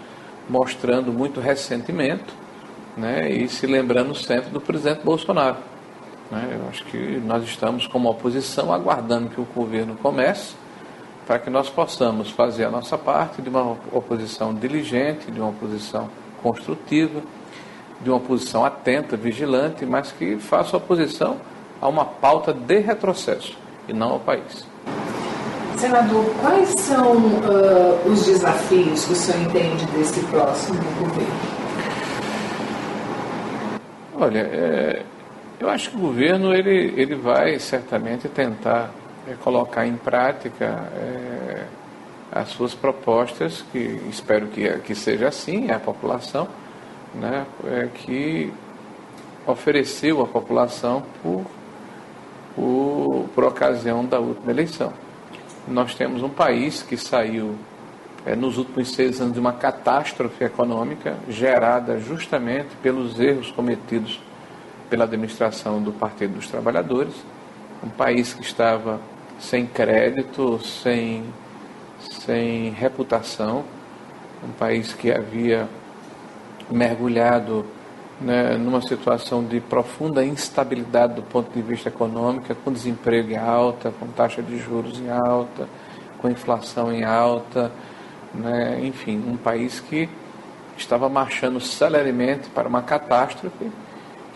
mostrando 0.48 1.12
muito 1.12 1.40
ressentimento 1.40 2.35
né, 2.97 3.31
e 3.31 3.48
se 3.48 3.66
lembrando 3.66 4.15
sempre 4.15 4.51
do 4.51 4.61
presidente 4.61 5.02
Bolsonaro. 5.02 5.73
Né? 6.35 6.59
Eu 6.61 6.69
acho 6.69 6.85
que 6.86 7.23
nós 7.24 7.44
estamos 7.44 7.86
como 7.86 8.11
oposição 8.11 8.73
aguardando 8.73 9.31
que 9.31 9.40
o 9.40 9.44
governo 9.44 9.97
comece 10.02 10.55
para 11.27 11.39
que 11.39 11.48
nós 11.48 11.70
possamos 11.70 12.31
fazer 12.31 12.65
a 12.65 12.70
nossa 12.70 12.98
parte 12.98 13.40
de 13.40 13.48
uma 13.48 13.77
oposição 13.93 14.52
diligente, 14.52 15.31
de 15.31 15.40
uma 15.40 15.51
oposição 15.51 16.11
construtiva, 16.43 17.23
de 18.01 18.11
uma 18.11 18.19
oposição 18.19 18.65
atenta, 18.65 19.16
vigilante, 19.16 19.86
mas 19.86 20.12
que 20.12 20.36
faça 20.36 20.77
oposição 20.77 21.39
a 21.81 21.89
uma 21.89 22.05
pauta 22.05 22.52
de 22.52 22.78
retrocesso 22.81 23.56
e 23.89 23.93
não 23.93 24.11
ao 24.11 24.20
país. 24.20 24.66
Senador, 25.77 26.24
quais 26.40 26.69
são 26.81 27.12
ah, 27.44 28.09
os 28.09 28.27
desafios 28.27 29.05
que 29.06 29.12
o 29.12 29.16
senhor 29.16 29.40
entende 29.43 29.86
desse 29.86 30.20
próximo 30.27 30.81
governo? 30.98 31.65
Olha, 34.16 34.39
é, 34.39 35.02
eu 35.65 35.70
acho 35.70 35.91
que 35.91 35.97
o 35.97 36.01
governo 36.01 36.55
ele, 36.55 36.93
ele 36.95 37.15
vai 37.15 37.59
certamente 37.59 38.28
tentar 38.28 38.91
é, 39.27 39.32
colocar 39.43 39.86
em 39.86 39.97
prática 39.97 40.66
é, 40.95 41.65
as 42.31 42.51
suas 42.51 42.74
propostas, 42.74 43.65
que 43.73 43.78
espero 44.11 44.49
que, 44.49 44.69
que 44.81 44.95
seja 44.95 45.28
assim, 45.28 45.70
a 45.70 45.78
população, 45.78 46.47
né, 47.15 47.47
é, 47.65 47.89
que 47.95 48.53
ofereceu 49.47 50.20
à 50.20 50.27
população 50.27 51.03
por, 51.23 51.47
por, 52.55 53.28
por 53.35 53.45
ocasião 53.45 54.05
da 54.05 54.20
última 54.20 54.53
eleição. 54.53 54.93
Nós 55.66 55.95
temos 55.95 56.23
um 56.23 56.28
país 56.28 56.82
que 56.82 56.99
saiu 56.99 57.55
é, 58.27 58.36
nos 58.36 58.59
últimos 58.59 58.93
seis 58.93 59.19
anos 59.19 59.32
de 59.32 59.41
uma 59.41 59.55
catástrofe 59.55 60.45
econômica 60.45 61.16
gerada 61.27 61.99
justamente 61.99 62.77
pelos 62.82 63.19
erros 63.19 63.51
cometidos 63.51 64.20
pela 64.89 65.05
administração 65.05 65.82
do 65.82 65.93
Partido 65.93 66.35
dos 66.35 66.48
Trabalhadores, 66.48 67.15
um 67.82 67.89
país 67.89 68.32
que 68.32 68.43
estava 68.43 69.01
sem 69.39 69.66
crédito, 69.66 70.59
sem, 70.61 71.24
sem 72.01 72.70
reputação, 72.70 73.65
um 74.43 74.52
país 74.52 74.93
que 74.93 75.11
havia 75.11 75.69
mergulhado 76.70 77.65
né, 78.20 78.56
numa 78.56 78.81
situação 78.81 79.44
de 79.44 79.61
profunda 79.61 80.24
instabilidade 80.24 81.15
do 81.15 81.23
ponto 81.23 81.52
de 81.52 81.61
vista 81.61 81.89
econômico, 81.89 82.55
com 82.56 82.73
desemprego 82.73 83.32
em 83.32 83.36
alta, 83.36 83.93
com 83.98 84.06
taxa 84.09 84.43
de 84.43 84.59
juros 84.59 84.98
em 85.01 85.11
alta, 85.11 85.69
com 86.19 86.28
inflação 86.31 86.93
em 86.93 87.05
alta, 87.05 87.73
né, 88.32 88.81
enfim, 88.82 89.23
um 89.27 89.36
país 89.36 89.81
que 89.81 90.09
estava 90.77 91.09
marchando 91.09 91.61
celeremente 91.61 92.48
para 92.51 92.69
uma 92.69 92.82
catástrofe 92.82 93.70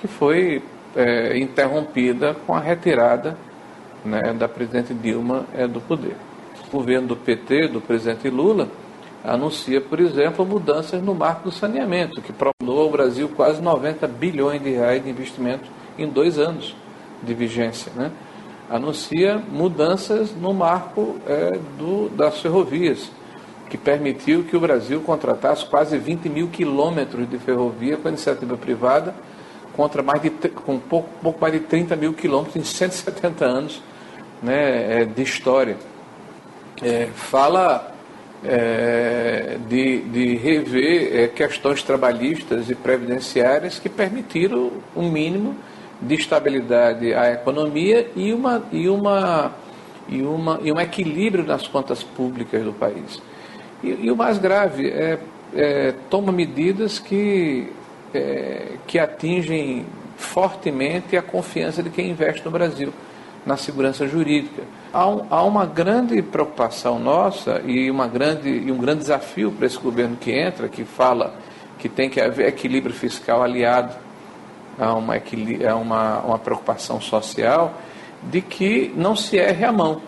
que 0.01 0.07
foi 0.07 0.63
é, 0.97 1.39
interrompida 1.39 2.35
com 2.47 2.55
a 2.55 2.61
retirada 2.61 3.37
né, 4.05 4.33
da 4.33 4.49
presidente 4.49 4.95
Dilma 4.95 5.45
é, 5.55 5.67
do 5.67 5.81
poder. 5.81 6.17
O 6.67 6.71
governo 6.71 7.09
do 7.09 7.17
PT, 7.17 7.69
do 7.69 7.81
presidente 7.81 8.29
Lula, 8.29 8.69
anuncia, 9.25 9.81
por 9.81 10.01
exemplo, 10.01 10.45
mudanças 10.45 11.03
no 11.03 11.15
marco 11.15 11.45
do 11.45 11.53
saneamento, 11.53 12.23
que 12.23 12.33
proporcionou 12.33 12.85
ao 12.85 12.91
Brasil 12.91 13.29
quase 13.29 13.61
90 13.61 14.07
bilhões 14.07 14.63
de 14.63 14.71
reais 14.71 15.03
de 15.03 15.11
investimento 15.11 15.69
em 15.99 16.07
dois 16.07 16.39
anos 16.39 16.77
de 17.23 17.35
vigência. 17.35 17.93
Né? 17.95 18.11
Anuncia 18.71 19.43
mudanças 19.51 20.35
no 20.35 20.53
marco 20.53 21.17
é, 21.27 21.59
do, 21.79 22.09
das 22.11 22.41
ferrovias, 22.41 23.11
que 23.69 23.77
permitiu 23.77 24.45
que 24.45 24.57
o 24.57 24.61
Brasil 24.61 25.01
contratasse 25.01 25.67
quase 25.67 25.99
20 25.99 26.29
mil 26.29 26.49
quilômetros 26.49 27.29
de 27.29 27.39
ferrovia 27.39 27.97
com 27.97 28.09
iniciativa 28.09 28.57
privada, 28.57 29.15
contra 29.79 30.03
mais 30.03 30.21
de, 30.21 30.29
com 30.29 30.77
pouco, 30.77 31.09
pouco 31.23 31.41
mais 31.41 31.53
de 31.53 31.61
30 31.61 31.95
mil 31.95 32.13
quilômetros 32.13 32.57
em 32.57 32.65
170 32.65 33.45
anos 33.45 33.81
né, 34.43 35.03
é, 35.03 35.05
de 35.05 35.23
história. 35.23 35.77
É, 36.83 37.07
fala 37.15 37.95
é, 38.45 39.57
de, 39.69 40.01
de, 40.01 40.35
rever 40.35 41.17
é, 41.17 41.29
questões 41.29 41.81
trabalhistas 41.85 42.69
e 42.69 42.75
previdenciárias 42.75 43.79
que 43.79 43.89
permitiram 43.89 44.73
um 44.97 45.09
mínimo 45.09 45.55
de 46.03 46.17
estabilidade 46.17 47.15
à 47.15 47.31
economia 47.31 48.11
e, 48.17 48.33
uma, 48.33 48.65
e, 48.73 48.89
uma, 48.89 49.53
e, 50.09 50.23
uma, 50.23 50.59
e 50.61 50.73
um 50.73 50.81
equilíbrio 50.81 51.45
nas 51.45 51.69
contas 51.69 52.03
públicas 52.03 52.65
do 52.65 52.73
país. 52.73 53.23
E, 53.85 53.91
e 54.07 54.11
o 54.11 54.17
mais 54.17 54.39
grave 54.39 54.89
é, 54.89 55.21
é 55.55 55.95
toma 56.11 56.33
medidas 56.33 56.99
que, 56.99 57.73
é, 58.15 58.77
que 58.87 58.99
atingem 58.99 59.87
fortemente 60.17 61.17
a 61.17 61.23
confiança 61.23 61.83
de 61.83 61.91
quem 61.91 62.11
investe 62.11 62.45
no 62.45 62.51
Brasil 62.51 62.93
na 63.47 63.57
segurança 63.57 64.07
jurídica. 64.07 64.63
Há, 64.93 65.09
um, 65.09 65.27
há 65.31 65.43
uma 65.43 65.65
grande 65.65 66.21
preocupação 66.21 66.99
nossa 66.99 67.63
e, 67.65 67.91
uma 67.91 68.07
grande, 68.07 68.49
e 68.51 68.71
um 68.71 68.77
grande 68.77 69.01
desafio 69.01 69.51
para 69.51 69.67
esse 69.67 69.79
governo 69.79 70.17
que 70.17 70.31
entra, 70.31 70.69
que 70.69 70.85
fala 70.85 71.35
que 71.79 71.89
tem 71.89 72.11
que 72.11 72.21
haver 72.21 72.49
equilíbrio 72.49 72.95
fiscal 72.95 73.43
aliado 73.43 73.95
a 74.79 74.93
uma, 74.95 75.15
a 75.15 75.77
uma, 75.77 76.19
uma 76.21 76.39
preocupação 76.39 77.01
social, 77.01 77.75
de 78.23 78.41
que 78.41 78.93
não 78.97 79.17
se 79.17 79.37
erre 79.37 79.65
a 79.65 79.73
mão. 79.73 80.03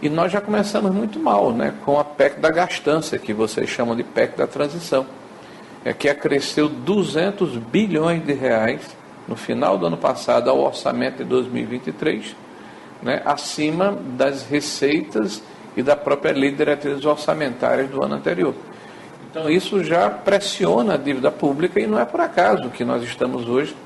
E 0.00 0.08
nós 0.08 0.30
já 0.30 0.40
começamos 0.40 0.94
muito 0.94 1.18
mal 1.18 1.52
né, 1.52 1.74
com 1.84 1.98
a 1.98 2.04
PEC 2.04 2.38
da 2.38 2.50
gastança, 2.50 3.18
que 3.18 3.32
vocês 3.32 3.68
chamam 3.68 3.96
de 3.96 4.04
PEC 4.04 4.36
da 4.36 4.46
transição, 4.46 5.06
é 5.84 5.92
que 5.92 6.08
acresceu 6.08 6.68
200 6.68 7.56
bilhões 7.56 8.24
de 8.24 8.32
reais 8.32 8.96
no 9.26 9.36
final 9.36 9.76
do 9.78 9.86
ano 9.86 9.96
passado 9.96 10.50
ao 10.50 10.60
orçamento 10.60 11.18
de 11.18 11.24
2023 11.24 12.36
né, 13.02 13.22
acima 13.24 13.96
das 14.16 14.46
receitas 14.46 15.42
e 15.76 15.82
da 15.82 15.94
própria 15.96 16.32
lei 16.32 16.50
de 16.50 16.56
diretrizes 16.56 17.04
orçamentárias 17.04 17.88
do 17.90 18.02
ano 18.02 18.14
anterior. 18.14 18.54
Então 19.30 19.50
isso 19.50 19.84
já 19.84 20.08
pressiona 20.08 20.94
a 20.94 20.96
dívida 20.96 21.30
pública 21.30 21.78
e 21.78 21.86
não 21.86 21.98
é 21.98 22.04
por 22.04 22.20
acaso 22.20 22.70
que 22.70 22.84
nós 22.84 23.02
estamos 23.02 23.48
hoje 23.48 23.76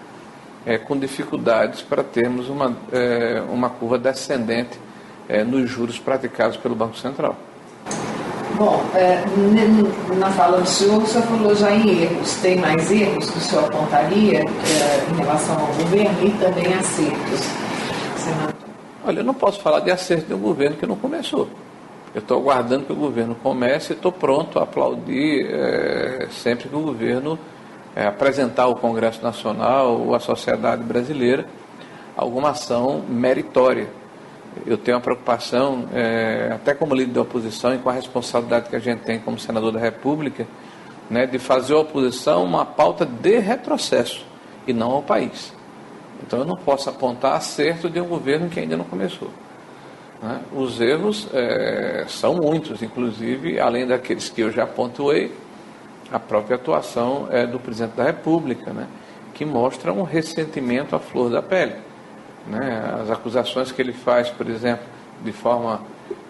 é, 0.65 0.79
com 0.79 0.97
dificuldades 0.97 1.83
para 1.83 2.05
termos 2.05 2.49
uma, 2.49 2.77
é, 2.93 3.43
uma 3.51 3.71
curva 3.71 3.99
descendente 3.99 4.79
é, 5.29 5.43
nos 5.43 5.69
juros 5.69 5.99
praticados 5.99 6.57
pelo 6.57 6.75
Banco 6.75 6.97
Central. 6.97 7.37
Bom, 8.61 8.79
é, 8.95 9.25
na 10.17 10.31
fala 10.33 10.61
do 10.61 10.69
senhor, 10.69 11.03
o 11.03 11.07
senhor 11.07 11.27
falou 11.29 11.55
já 11.55 11.73
em 11.73 12.03
erros. 12.03 12.35
Tem 12.43 12.59
mais 12.59 12.91
erros 12.91 13.31
que 13.31 13.39
o 13.39 13.41
senhor 13.41 13.65
apontaria 13.65 14.41
é, 14.41 15.11
em 15.11 15.17
relação 15.17 15.59
ao 15.59 15.69
governo 15.69 16.27
e 16.27 16.31
também 16.33 16.75
acertos, 16.75 17.41
senador? 18.19 18.55
Olha, 19.03 19.21
eu 19.21 19.25
não 19.25 19.33
posso 19.33 19.63
falar 19.63 19.81
de 19.81 19.91
acerto 19.91 20.27
de 20.27 20.35
um 20.35 20.39
governo 20.39 20.77
que 20.77 20.85
não 20.85 20.95
começou. 20.95 21.49
Eu 22.15 22.19
estou 22.19 22.39
aguardando 22.39 22.85
que 22.85 22.93
o 22.93 22.97
governo 22.97 23.35
comece 23.43 23.95
e 23.95 23.97
estou 23.97 24.13
pronto 24.13 24.59
a 24.59 24.65
aplaudir 24.65 25.49
é, 25.51 26.29
sempre 26.31 26.69
que 26.69 26.77
o 26.77 26.81
governo 26.81 27.39
é, 27.97 28.07
apresentar 28.07 28.65
ao 28.65 28.77
Congresso 28.77 29.23
Nacional 29.23 29.99
ou 29.99 30.15
à 30.15 30.21
sociedade 30.21 30.83
brasileira 30.83 31.47
alguma 32.15 32.51
ação 32.51 33.03
meritória. 33.09 33.89
Eu 34.67 34.77
tenho 34.77 34.97
uma 34.97 35.03
preocupação, 35.03 35.89
é, 35.93 36.51
até 36.53 36.75
como 36.75 36.95
líder 36.95 37.13
da 37.13 37.23
oposição 37.23 37.75
e 37.75 37.79
com 37.79 37.89
a 37.89 37.93
responsabilidade 37.93 38.69
que 38.69 38.77
a 38.77 38.81
gente 38.81 39.01
tem 39.01 39.19
como 39.21 39.39
senador 39.39 39.73
da 39.73 39.79
República, 39.79 40.47
né, 41.09 41.27
de 41.27 41.39
fazer 41.39 41.75
a 41.75 41.79
oposição 41.79 42.45
uma 42.45 42.65
pauta 42.65 43.05
de 43.05 43.39
retrocesso 43.39 44.25
e 44.67 44.73
não 44.73 44.91
ao 44.91 45.03
país. 45.03 45.53
Então 46.23 46.41
eu 46.41 46.45
não 46.45 46.57
posso 46.57 46.91
apontar 46.91 47.35
acerto 47.35 47.89
de 47.89 48.01
um 48.01 48.07
governo 48.07 48.49
que 48.49 48.61
ainda 48.61 48.77
não 48.77 48.85
começou. 48.85 49.31
Né? 50.23 50.41
Os 50.53 50.81
erros 50.81 51.29
é, 51.33 52.05
são 52.09 52.35
muitos, 52.35 52.83
inclusive, 52.83 53.59
além 53.59 53.87
daqueles 53.87 54.29
que 54.29 54.43
eu 54.43 54.51
já 54.51 54.67
pontuei, 54.67 55.33
a 56.13 56.19
própria 56.19 56.57
atuação 56.57 57.29
é, 57.31 57.47
do 57.47 57.59
presidente 57.59 57.95
da 57.95 58.05
República, 58.05 58.73
né? 58.73 58.87
que 59.33 59.45
mostra 59.45 59.93
um 59.93 60.03
ressentimento 60.03 60.95
à 60.95 60.99
flor 60.99 61.31
da 61.31 61.43
pele. 61.43 61.75
Né? 62.47 62.99
As 63.03 63.11
acusações 63.11 63.73
que 63.73 63.81
ele 63.81 63.93
faz, 63.93 64.31
por 64.31 64.49
exemplo, 64.49 64.85
de 65.23 65.33
forma, 65.33 65.81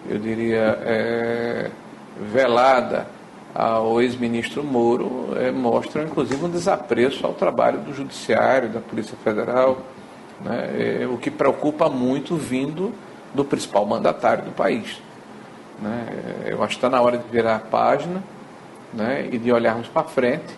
eu 0.09 0.17
diria, 0.17 0.79
é, 0.83 1.71
velada 2.19 3.07
ao 3.53 4.01
ex-ministro 4.01 4.63
Moro 4.63 5.33
é, 5.37 5.51
mostram, 5.51 6.03
inclusive, 6.03 6.43
um 6.43 6.49
desapreço 6.49 7.25
ao 7.25 7.33
trabalho 7.33 7.79
do 7.79 7.93
Judiciário, 7.93 8.69
da 8.69 8.79
Polícia 8.79 9.17
Federal, 9.23 9.81
né, 10.43 11.01
é, 11.01 11.07
o 11.07 11.17
que 11.17 11.29
preocupa 11.29 11.89
muito 11.89 12.35
vindo 12.35 12.93
do 13.33 13.43
principal 13.43 13.85
mandatário 13.85 14.45
do 14.45 14.51
país. 14.51 15.01
Né. 15.81 16.07
Eu 16.45 16.63
acho 16.63 16.77
que 16.77 16.85
está 16.85 16.89
na 16.89 17.01
hora 17.01 17.17
de 17.17 17.27
virar 17.29 17.55
a 17.57 17.59
página 17.59 18.23
né, 18.93 19.27
e 19.31 19.37
de 19.37 19.51
olharmos 19.51 19.87
para 19.87 20.03
frente, 20.03 20.53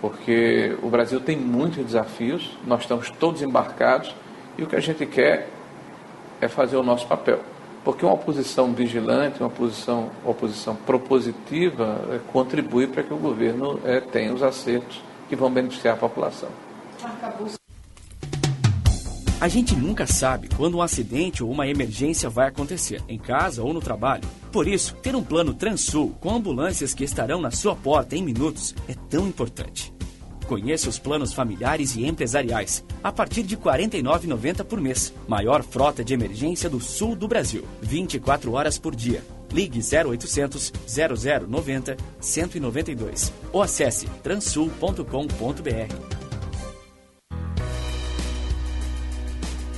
porque 0.00 0.76
o 0.82 0.88
Brasil 0.88 1.20
tem 1.20 1.36
muitos 1.36 1.84
desafios, 1.84 2.56
nós 2.66 2.82
estamos 2.82 3.10
todos 3.10 3.42
embarcados 3.42 4.14
e 4.58 4.62
o 4.64 4.66
que 4.66 4.74
a 4.74 4.80
gente 4.80 5.06
quer 5.06 5.48
é 6.40 6.48
fazer 6.48 6.76
o 6.76 6.82
nosso 6.82 7.06
papel. 7.06 7.40
Porque 7.84 8.04
uma 8.04 8.14
oposição 8.14 8.72
vigilante, 8.74 9.40
uma 9.40 9.48
posição, 9.48 10.10
uma 10.22 10.32
oposição 10.32 10.74
propositiva, 10.74 12.04
é, 12.10 12.18
contribui 12.32 12.88
para 12.88 13.04
que 13.04 13.14
o 13.14 13.16
governo 13.16 13.80
é, 13.84 14.00
tenha 14.00 14.34
os 14.34 14.42
acertos 14.42 15.00
que 15.28 15.36
vão 15.36 15.50
beneficiar 15.50 15.94
a 15.94 15.96
população. 15.96 16.48
A 19.40 19.46
gente 19.46 19.76
nunca 19.76 20.04
sabe 20.04 20.48
quando 20.56 20.76
um 20.76 20.82
acidente 20.82 21.44
ou 21.44 21.50
uma 21.50 21.68
emergência 21.68 22.28
vai 22.28 22.48
acontecer, 22.48 23.00
em 23.08 23.16
casa 23.16 23.62
ou 23.62 23.72
no 23.72 23.80
trabalho. 23.80 24.28
Por 24.50 24.66
isso, 24.66 24.96
ter 24.96 25.14
um 25.14 25.22
plano 25.22 25.54
Transul 25.54 26.16
com 26.20 26.34
ambulâncias 26.34 26.92
que 26.92 27.04
estarão 27.04 27.40
na 27.40 27.52
sua 27.52 27.76
porta 27.76 28.16
em 28.16 28.22
minutos 28.22 28.74
é 28.88 28.94
tão 29.08 29.28
importante. 29.28 29.92
Conheça 30.48 30.88
os 30.88 30.98
planos 30.98 31.34
familiares 31.34 31.94
e 31.94 32.06
empresariais 32.06 32.82
a 33.04 33.12
partir 33.12 33.42
de 33.42 33.54
R$ 33.54 33.60
49,90 33.60 34.64
por 34.64 34.80
mês. 34.80 35.12
Maior 35.28 35.62
frota 35.62 36.02
de 36.02 36.14
emergência 36.14 36.70
do 36.70 36.80
sul 36.80 37.14
do 37.14 37.28
Brasil. 37.28 37.64
24 37.82 38.52
horas 38.52 38.78
por 38.78 38.96
dia. 38.96 39.22
Ligue 39.52 39.80
0800 39.80 40.72
0090 40.86 41.96
192 42.18 43.32
ou 43.52 43.62
acesse 43.62 44.06
transul.com.br. 44.22 46.18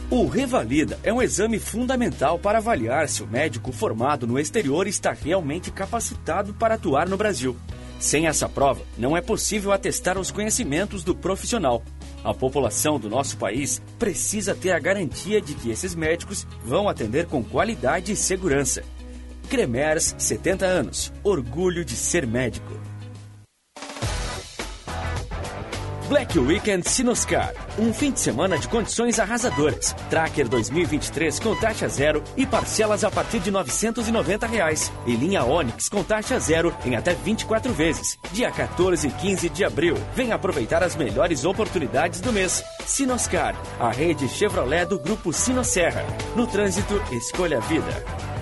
O 0.08 0.26
Revalida 0.26 0.98
é 1.02 1.12
um 1.12 1.22
exame 1.22 1.58
fundamental 1.58 2.38
para 2.38 2.58
avaliar 2.58 3.08
se 3.08 3.22
o 3.22 3.26
médico 3.26 3.72
formado 3.72 4.26
no 4.26 4.38
exterior 4.38 4.86
está 4.86 5.12
realmente 5.12 5.70
capacitado 5.70 6.54
para 6.54 6.74
atuar 6.74 7.08
no 7.08 7.16
Brasil. 7.16 7.56
Sem 8.00 8.26
essa 8.26 8.48
prova, 8.48 8.80
não 8.96 9.14
é 9.14 9.20
possível 9.20 9.72
atestar 9.72 10.18
os 10.18 10.30
conhecimentos 10.30 11.04
do 11.04 11.14
profissional. 11.14 11.82
A 12.24 12.32
população 12.32 12.98
do 12.98 13.10
nosso 13.10 13.36
país 13.36 13.80
precisa 13.98 14.54
ter 14.54 14.72
a 14.72 14.78
garantia 14.78 15.38
de 15.38 15.54
que 15.54 15.70
esses 15.70 15.94
médicos 15.94 16.46
vão 16.64 16.88
atender 16.88 17.26
com 17.26 17.44
qualidade 17.44 18.10
e 18.10 18.16
segurança. 18.16 18.82
Cremers, 19.50 20.14
70 20.16 20.64
anos. 20.64 21.12
Orgulho 21.22 21.84
de 21.84 21.94
ser 21.94 22.26
médico. 22.26 22.72
Black 26.10 26.36
Weekend 26.36 26.88
Sinoscar. 26.90 27.54
Um 27.78 27.92
fim 27.92 28.10
de 28.10 28.18
semana 28.18 28.58
de 28.58 28.66
condições 28.66 29.20
arrasadoras. 29.20 29.94
Tracker 30.10 30.48
2023 30.48 31.38
com 31.38 31.54
taxa 31.54 31.88
zero 31.88 32.24
e 32.36 32.44
parcelas 32.44 33.04
a 33.04 33.10
partir 33.12 33.38
de 33.38 33.48
990 33.48 34.44
reais. 34.48 34.92
E 35.06 35.14
linha 35.14 35.44
Onix 35.44 35.88
com 35.88 36.02
taxa 36.02 36.36
zero 36.40 36.74
em 36.84 36.96
até 36.96 37.14
24 37.14 37.72
vezes. 37.72 38.18
Dia 38.32 38.50
14 38.50 39.06
e 39.06 39.10
15 39.12 39.48
de 39.50 39.64
abril. 39.64 39.94
Venha 40.12 40.34
aproveitar 40.34 40.82
as 40.82 40.96
melhores 40.96 41.44
oportunidades 41.44 42.20
do 42.20 42.32
mês. 42.32 42.64
Sinoscar, 42.84 43.54
a 43.78 43.92
rede 43.92 44.28
Chevrolet 44.28 44.86
do 44.86 44.98
grupo 44.98 45.32
Sinosserra. 45.32 46.04
No 46.34 46.44
trânsito, 46.44 47.00
escolha 47.12 47.58
a 47.58 47.60
vida. 47.60 48.39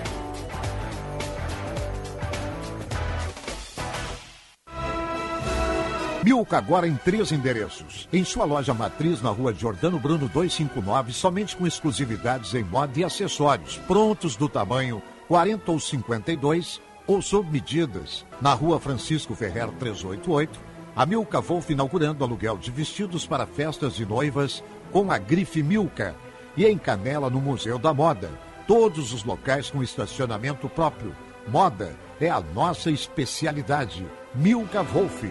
Milka 6.28 6.58
agora 6.58 6.86
em 6.86 6.94
três 6.94 7.32
endereços. 7.32 8.06
Em 8.12 8.22
sua 8.22 8.44
loja 8.44 8.74
matriz 8.74 9.22
na 9.22 9.30
rua 9.30 9.54
Jordano 9.54 9.98
Bruno 9.98 10.28
259, 10.28 11.10
somente 11.10 11.56
com 11.56 11.66
exclusividades 11.66 12.52
em 12.52 12.62
moda 12.62 13.00
e 13.00 13.02
acessórios, 13.02 13.78
prontos 13.86 14.36
do 14.36 14.46
tamanho 14.46 15.02
40 15.26 15.72
ou 15.72 15.80
52 15.80 16.82
ou 17.06 17.22
sob 17.22 17.50
medidas. 17.50 18.26
Na 18.42 18.52
rua 18.52 18.78
Francisco 18.78 19.34
Ferrer 19.34 19.70
388, 19.78 20.60
a 20.94 21.06
Milka 21.06 21.40
Wolf 21.40 21.70
inaugurando 21.70 22.22
aluguel 22.22 22.58
de 22.58 22.70
vestidos 22.70 23.26
para 23.26 23.46
festas 23.46 23.94
de 23.94 24.04
noivas 24.04 24.62
com 24.92 25.10
a 25.10 25.16
grife 25.16 25.62
Milka. 25.62 26.14
E 26.58 26.66
em 26.66 26.76
Canela, 26.76 27.30
no 27.30 27.40
Museu 27.40 27.78
da 27.78 27.94
Moda. 27.94 28.30
Todos 28.66 29.14
os 29.14 29.24
locais 29.24 29.70
com 29.70 29.82
estacionamento 29.82 30.68
próprio. 30.68 31.16
Moda 31.46 31.96
é 32.20 32.28
a 32.28 32.42
nossa 32.42 32.90
especialidade. 32.90 34.06
Milka 34.34 34.82
Wolf. 34.82 35.24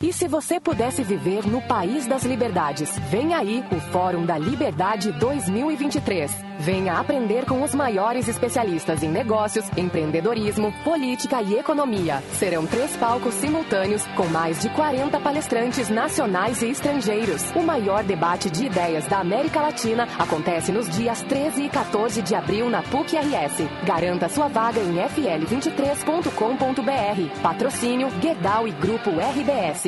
E 0.00 0.12
se 0.12 0.28
você 0.28 0.60
pudesse 0.60 1.02
viver 1.02 1.44
no 1.44 1.60
País 1.60 2.06
das 2.06 2.22
Liberdades? 2.22 2.96
Vem 3.10 3.34
aí 3.34 3.64
o 3.72 3.80
Fórum 3.90 4.24
da 4.24 4.38
Liberdade 4.38 5.10
2023. 5.10 6.30
Venha 6.60 7.00
aprender 7.00 7.44
com 7.44 7.62
os 7.62 7.74
maiores 7.74 8.28
especialistas 8.28 9.02
em 9.02 9.08
negócios, 9.08 9.68
empreendedorismo, 9.76 10.72
política 10.84 11.42
e 11.42 11.54
economia. 11.54 12.22
Serão 12.34 12.64
três 12.64 12.94
palcos 12.96 13.34
simultâneos 13.34 14.06
com 14.16 14.26
mais 14.26 14.60
de 14.60 14.68
40 14.70 15.18
palestrantes 15.18 15.88
nacionais 15.88 16.62
e 16.62 16.70
estrangeiros. 16.70 17.50
O 17.56 17.62
maior 17.62 18.04
debate 18.04 18.48
de 18.50 18.66
ideias 18.66 19.04
da 19.06 19.18
América 19.18 19.60
Latina 19.60 20.06
acontece 20.16 20.70
nos 20.70 20.88
dias 20.88 21.22
13 21.22 21.64
e 21.64 21.68
14 21.68 22.22
de 22.22 22.36
abril 22.36 22.70
na 22.70 22.84
PUC-RS. 22.84 23.66
Garanta 23.84 24.28
sua 24.28 24.46
vaga 24.46 24.80
em 24.80 24.94
fl23.com.br. 24.94 27.40
Patrocínio 27.42 28.08
Guedal 28.20 28.68
e 28.68 28.72
Grupo 28.72 29.10
RBS. 29.10 29.87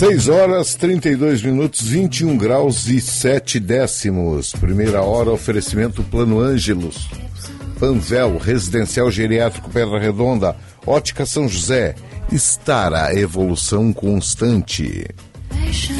6 0.00 0.28
horas 0.30 0.74
32 0.76 1.42
minutos, 1.42 1.82
21 1.82 2.34
graus 2.34 2.88
e 2.88 2.98
7 3.02 3.60
décimos. 3.60 4.50
Primeira 4.52 5.02
hora, 5.02 5.30
oferecimento 5.30 6.02
Plano 6.02 6.40
Ângelos. 6.40 7.06
Panvel, 7.78 8.38
Residencial 8.38 9.10
Geriátrico 9.10 9.68
Pedra 9.68 9.98
Redonda, 9.98 10.56
Ótica 10.86 11.26
São 11.26 11.46
José. 11.46 11.94
Estar 12.32 12.94
a 12.94 13.14
evolução 13.14 13.92
constante. 13.92 15.06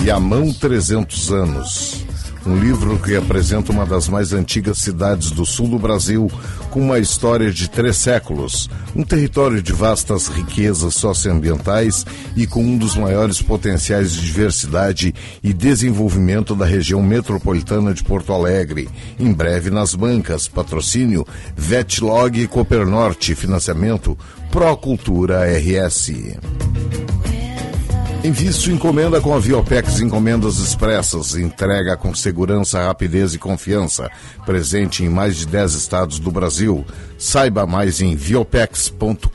E 0.03 0.11
a 0.11 0.19
mão 0.19 0.51
300 0.51 1.31
anos. 1.31 2.07
Um 2.47 2.57
livro 2.57 2.99
que 2.99 3.15
apresenta 3.15 3.71
uma 3.71 3.85
das 3.85 4.09
mais 4.09 4.33
antigas 4.33 4.79
cidades 4.79 5.31
do 5.31 5.45
sul 5.45 5.69
do 5.69 5.79
Brasil, 5.79 6.31
com 6.71 6.81
uma 6.81 6.99
história 6.99 7.51
de 7.51 7.69
três 7.69 7.99
séculos, 7.99 8.71
um 8.97 9.03
território 9.03 9.63
de 9.63 9.73
vastas 9.73 10.29
riquezas 10.29 10.95
socioambientais 10.95 12.07
e 12.35 12.47
com 12.47 12.63
um 12.63 12.79
dos 12.79 12.97
maiores 12.97 13.43
potenciais 13.43 14.13
de 14.13 14.23
diversidade 14.23 15.15
e 15.43 15.53
desenvolvimento 15.53 16.55
da 16.55 16.65
região 16.65 17.03
metropolitana 17.03 17.93
de 17.93 18.03
Porto 18.03 18.33
Alegre. 18.33 18.89
Em 19.19 19.33
breve 19.33 19.69
nas 19.69 19.95
bancas, 19.95 20.49
patrocínio 20.49 21.27
Vetlog 21.55 22.41
e 22.41 22.47
Coopernorte, 22.47 23.35
financiamento 23.35 24.17
Procultura 24.51 25.45
RS. 25.45 26.11
Envie 28.23 28.53
sua 28.53 28.75
encomenda 28.75 29.19
com 29.19 29.35
a 29.35 29.39
Viopex 29.39 30.01
Encomendas 30.01 30.59
Expressas. 30.59 31.37
Entrega 31.37 31.97
com 31.97 32.15
segurança, 32.15 32.85
rapidez 32.85 33.33
e 33.33 33.39
confiança. 33.39 34.11
Presente 34.45 35.03
em 35.03 35.09
mais 35.09 35.37
de 35.37 35.47
10 35.47 35.73
estados 35.73 36.19
do 36.19 36.31
Brasil. 36.31 36.85
Saiba 37.17 37.67
mais 37.67 38.03
em 38.03 38.15
viopex.com.br. 38.15 39.31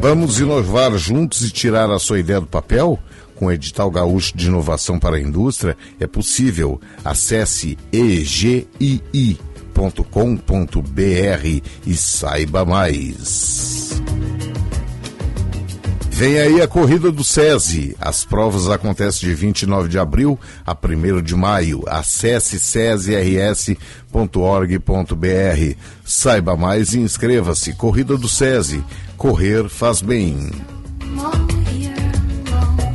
Vamos 0.00 0.38
inovar 0.38 0.96
juntos 0.96 1.42
e 1.42 1.50
tirar 1.50 1.90
a 1.90 1.98
sua 1.98 2.20
ideia 2.20 2.40
do 2.40 2.46
papel? 2.46 2.96
Com 3.34 3.46
o 3.46 3.52
edital 3.52 3.90
gaúcho 3.90 4.36
de 4.36 4.46
inovação 4.46 5.00
para 5.00 5.16
a 5.16 5.20
indústria, 5.20 5.76
é 5.98 6.06
possível. 6.06 6.80
Acesse 7.04 7.76
egii.com.br 7.92 9.40
e 11.86 11.96
saiba 11.96 12.64
mais. 12.64 14.00
Vem 16.20 16.38
aí 16.38 16.60
a 16.60 16.68
corrida 16.68 17.10
do 17.10 17.24
SESI. 17.24 17.96
As 17.98 18.26
provas 18.26 18.68
acontecem 18.68 19.26
de 19.26 19.34
29 19.34 19.88
de 19.88 19.98
abril 19.98 20.38
a 20.66 20.76
1 20.76 21.22
de 21.22 21.34
maio. 21.34 21.82
Acesse 21.86 22.58
sesirs.org.br. 22.58 23.74
Saiba 26.04 26.58
mais 26.58 26.92
e 26.92 26.98
inscreva-se. 27.00 27.72
Corrida 27.72 28.18
do 28.18 28.28
SESI. 28.28 28.84
Correr 29.16 29.66
faz 29.70 30.02
bem. 30.02 30.50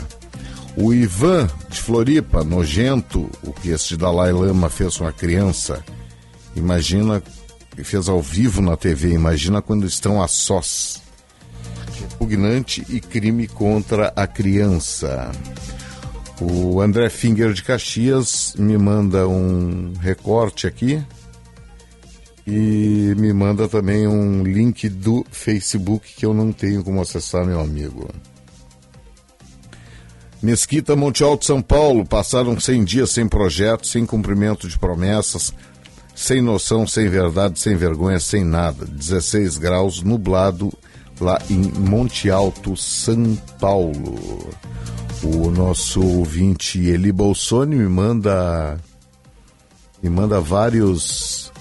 O 0.76 0.94
Ivan 0.94 1.50
de 1.70 1.82
Floripa, 1.82 2.44
nojento, 2.44 3.28
o 3.42 3.52
que 3.52 3.70
este 3.70 3.98
Dalai 3.98 4.32
Lama 4.32 4.70
fez 4.70 4.98
com 4.98 5.08
a 5.08 5.12
criança. 5.12 5.84
Imagina, 6.58 7.22
fez 7.84 8.10
ao 8.10 8.22
vivo 8.22 8.62
na 8.62 8.76
TV, 8.76 9.12
imagina 9.12 9.62
quando 9.62 9.86
estão 9.86 10.22
a 10.22 10.28
sós. 10.28 11.02
Repugnante 12.00 12.86
e 12.90 13.00
crime 13.00 13.48
contra 13.48 14.12
a 14.16 14.28
criança. 14.28 15.32
O 16.40 16.82
André 16.82 17.10
Finger 17.10 17.54
de 17.54 17.64
Caxias 17.64 18.54
me 18.58 18.78
manda 18.78 19.28
um 19.28 19.94
recorte 20.00 20.68
aqui 20.68 21.04
e 22.46 23.14
me 23.18 23.34
manda 23.34 23.68
também 23.68 24.08
um 24.08 24.44
link 24.44 24.88
do 24.88 25.26
Facebook 25.32 26.14
que 26.16 26.26
eu 26.26 26.34
não 26.34 26.52
tenho 26.52 26.84
como 26.84 27.02
acessar, 27.02 27.46
meu 27.46 27.60
amigo. 27.60 28.08
Mesquita 30.42 30.96
Monte 30.96 31.24
Alto, 31.24 31.46
São 31.46 31.62
Paulo, 31.62 32.06
passaram 32.06 32.60
100 32.60 32.84
dias 32.86 33.10
sem 33.10 33.28
projeto, 33.28 33.88
sem 33.88 34.06
cumprimento 34.06 34.68
de 34.68 34.78
promessas, 34.78 35.52
sem 36.18 36.42
noção, 36.42 36.88
sem 36.88 37.08
verdade, 37.08 37.60
sem 37.60 37.76
vergonha, 37.76 38.20
sem 38.20 38.44
nada. 38.44 38.86
16 38.86 39.60
graus, 39.60 40.02
nublado 40.02 40.74
lá 41.22 41.40
em 41.48 41.62
Monte 41.62 42.32
Alto, 42.32 42.76
São 42.76 43.36
Paulo. 43.60 44.50
O 45.22 45.52
nosso 45.52 46.02
ouvinte 46.02 46.80
Eli 46.80 47.12
Bolsoni 47.12 47.76
me 47.76 47.88
manda 47.88 48.80
me 50.02 50.10
manda 50.10 50.42
vários 50.42 51.52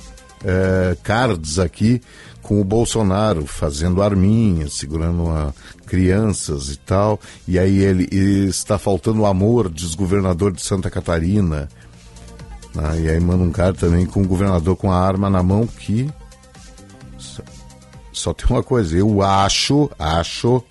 eh, 0.43 0.97
cards 1.03 1.59
aqui 1.59 2.01
com 2.43 2.59
o 2.61 2.65
Bolsonaro 2.65 3.47
fazendo 3.47 4.03
arminhas, 4.03 4.75
segurando 4.75 5.25
uma, 5.25 5.55
crianças 5.87 6.71
e 6.71 6.77
tal. 6.77 7.21
E 7.47 7.59
aí 7.59 7.79
ele 7.79 8.05
está 8.47 8.79
faltando 8.79 9.27
amor, 9.27 9.71
diz 9.71 9.93
o 9.93 9.99
governador 9.99 10.53
de 10.53 10.63
Santa 10.63 10.91
Catarina. 10.91 11.69
Ah, 12.79 12.97
e 12.97 13.09
aí 13.09 13.19
manda 13.21 13.43
um 13.43 13.51
cara 13.51 13.73
também 13.73 14.05
com 14.07 14.23
o 14.23 14.27
governador 14.27 14.77
com 14.77 14.93
a 14.93 15.01
arma 15.01 15.31
na 15.31 15.43
mão 15.43 15.67
que 15.67 16.11
só, 17.17 17.43
só 18.13 18.35
tem 18.35 18.47
uma 18.51 18.63
coisa, 18.63 18.97
eu 18.97 19.23
acho, 19.23 19.91
acho 19.99 20.63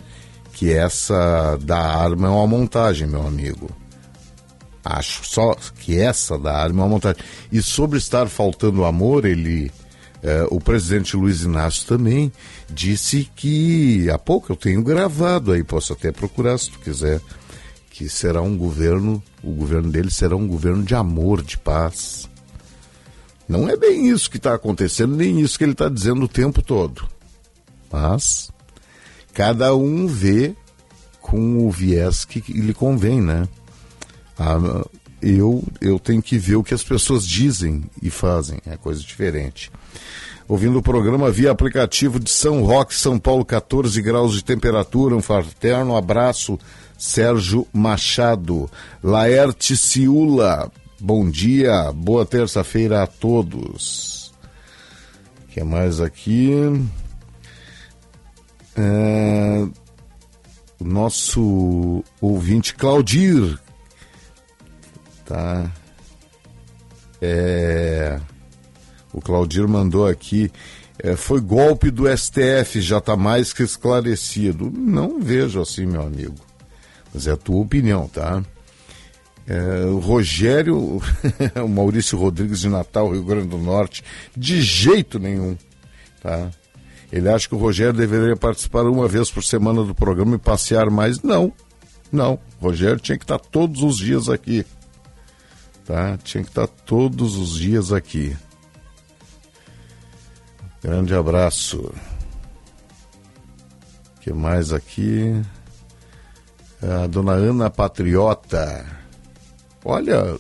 que 0.54 0.72
essa 0.72 1.58
da 1.62 1.78
arma 1.78 2.28
é 2.28 2.32
uma 2.32 2.48
montagem, 2.48 3.08
meu 3.08 3.26
amigo. 3.26 3.70
Acho 4.84 5.26
só 5.26 5.56
que 5.80 6.00
essa 6.00 6.38
da 6.38 6.56
arma 6.56 6.82
é 6.82 6.84
uma 6.84 6.90
montagem. 6.90 7.22
E 7.52 7.62
sobre 7.62 7.98
estar 7.98 8.28
faltando 8.28 8.86
amor, 8.86 9.26
ele, 9.26 9.72
eh, 10.22 10.48
o 10.52 10.62
presidente 10.62 11.18
Luiz 11.18 11.42
Inácio 11.42 11.88
também 11.88 12.32
disse 12.70 13.30
que 13.36 14.10
há 14.12 14.18
pouco 14.20 14.52
eu 14.52 14.56
tenho 14.56 14.84
gravado 14.84 15.52
aí, 15.52 15.64
posso 15.64 15.92
até 15.92 16.12
procurar 16.12 16.58
se 16.60 16.70
tu 16.70 16.80
quiser, 16.80 17.20
que 17.90 18.08
será 18.08 18.42
um 18.42 18.56
governo, 18.56 19.22
o 19.46 19.52
governo 19.52 19.92
dele 19.92 20.10
será 20.10 20.36
um 20.36 20.48
governo 20.48 20.84
de 20.84 20.96
amor, 20.96 21.42
de 21.44 21.58
paz. 21.58 22.28
Não 23.48 23.70
é 23.70 23.78
bem 23.78 24.10
isso 24.10 24.30
que 24.30 24.38
está 24.38 24.56
acontecendo, 24.56 25.16
nem 25.16 25.40
isso 25.40 25.58
que 25.58 25.64
ele 25.64 25.74
está 25.74 25.88
dizendo 25.88 26.24
o 26.24 26.28
tempo 26.28 26.62
todo. 26.62 27.08
Mas 27.92 28.52
cada 29.34 29.76
um 29.76 30.08
vê 30.08 30.56
com 31.22 31.66
o 31.66 31.70
viés 31.70 32.26
que 32.26 32.40
lhe 32.52 32.74
convém, 32.74 33.22
né? 33.22 33.48
Ah, 34.38 34.84
eu, 35.22 35.64
eu 35.80 36.00
tenho 36.00 36.22
que 36.22 36.38
ver 36.38 36.56
o 36.56 36.64
que 36.64 36.74
as 36.74 36.84
pessoas 36.84 37.26
dizem 37.26 37.84
e 38.02 38.10
fazem, 38.10 38.60
é 38.66 38.76
coisa 38.76 39.02
diferente. 39.02 39.72
Ouvindo 40.48 40.78
o 40.78 40.84
programa 40.84 41.32
via 41.32 41.50
aplicativo 41.50 42.20
de 42.20 42.30
São 42.30 42.64
Roque, 42.64 42.94
São 42.94 43.18
Paulo, 43.18 43.44
14 43.44 44.00
graus 44.02 44.34
de 44.34 44.44
temperatura, 44.44 45.16
um 45.16 45.22
fraterno 45.22 45.96
abraço, 45.96 46.60
Sérgio 46.98 47.68
Machado. 47.74 48.70
Laerte 49.04 49.76
Ciula, 49.76 50.72
bom 51.00 51.30
dia, 51.30 51.92
boa 51.92 52.26
terça-feira 52.26 53.04
a 53.04 53.08
todos. 53.08 54.34
O 55.44 55.48
que 55.50 55.64
mais 55.64 56.02
aqui? 56.02 56.52
É, 58.78 59.66
nosso 60.80 62.04
ouvinte 62.20 62.76
Claudir, 62.76 63.58
tá? 65.26 65.72
É, 67.22 68.20
o 69.14 69.22
Claudir 69.22 69.68
mandou 69.68 70.06
aqui, 70.06 70.52
é, 71.00 71.16
foi 71.16 71.40
golpe 71.40 71.90
do 71.90 72.06
STF, 72.06 72.82
já 72.82 72.98
está 72.98 73.16
mais 73.16 73.54
que 73.54 73.64
esclarecido. 73.64 74.72
Não 74.72 75.20
vejo 75.20 75.62
assim, 75.62 75.86
meu 75.86 76.02
amigo. 76.02 76.45
Mas 77.16 77.28
é 77.28 77.32
a 77.32 77.38
tua 77.38 77.62
opinião, 77.62 78.10
tá? 78.10 78.44
É, 79.48 79.86
o 79.86 80.00
Rogério, 80.00 81.02
o 81.64 81.68
Maurício 81.70 82.18
Rodrigues 82.18 82.60
de 82.60 82.68
Natal, 82.68 83.10
Rio 83.10 83.24
Grande 83.24 83.48
do 83.48 83.58
Norte, 83.58 84.04
de 84.36 84.62
jeito 84.62 85.18
nenhum, 85.18 85.58
tá? 86.22 86.52
Ele 87.14 87.30
acha 87.30 87.48
que 87.48 87.56
o 87.56 87.58
Rogério 87.58 87.94
deveria 87.94 88.36
participar 88.36 88.82
uma 88.82 89.08
vez 89.08 89.32
por 89.32 89.46
semana 89.46 89.82
do 89.82 89.96
programa 89.96 90.36
e 90.36 90.40
passear 90.40 90.90
mais. 90.90 91.22
Não, 91.22 91.54
não. 92.12 92.38
O 92.60 92.66
Rogério 92.66 93.00
tinha 93.00 93.18
que 93.18 93.24
estar 93.24 93.40
todos 93.40 93.82
os 93.82 93.98
dias 93.98 94.28
aqui, 94.28 94.66
tá? 95.86 96.18
Tinha 96.18 96.44
que 96.44 96.50
estar 96.50 96.68
todos 96.68 97.38
os 97.38 97.58
dias 97.58 97.94
aqui. 97.94 98.36
Grande 100.84 101.16
abraço. 101.16 101.94
O 104.18 104.20
que 104.20 104.34
mais 104.34 104.74
aqui? 104.74 105.42
A 106.88 107.08
dona 107.08 107.32
Ana 107.32 107.70
Patriota. 107.70 108.86
Olha, 109.84 110.38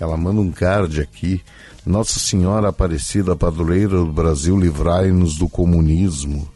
ela 0.00 0.16
manda 0.16 0.40
um 0.40 0.50
card 0.50 1.00
aqui 1.00 1.42
Nossa 1.86 2.18
Senhora 2.18 2.68
Aparecida, 2.68 3.36
padroeira 3.36 3.98
do 3.98 4.12
Brasil, 4.12 4.58
livrai-nos 4.58 5.36
do 5.36 5.48
comunismo. 5.48 6.50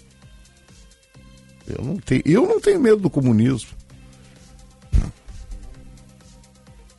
Eu 1.67 1.85
não, 1.85 1.97
tenho, 1.97 2.23
eu 2.25 2.47
não 2.47 2.61
tenho 2.61 2.81
medo 2.81 3.03
do 3.03 3.11
comunismo. 3.11 3.71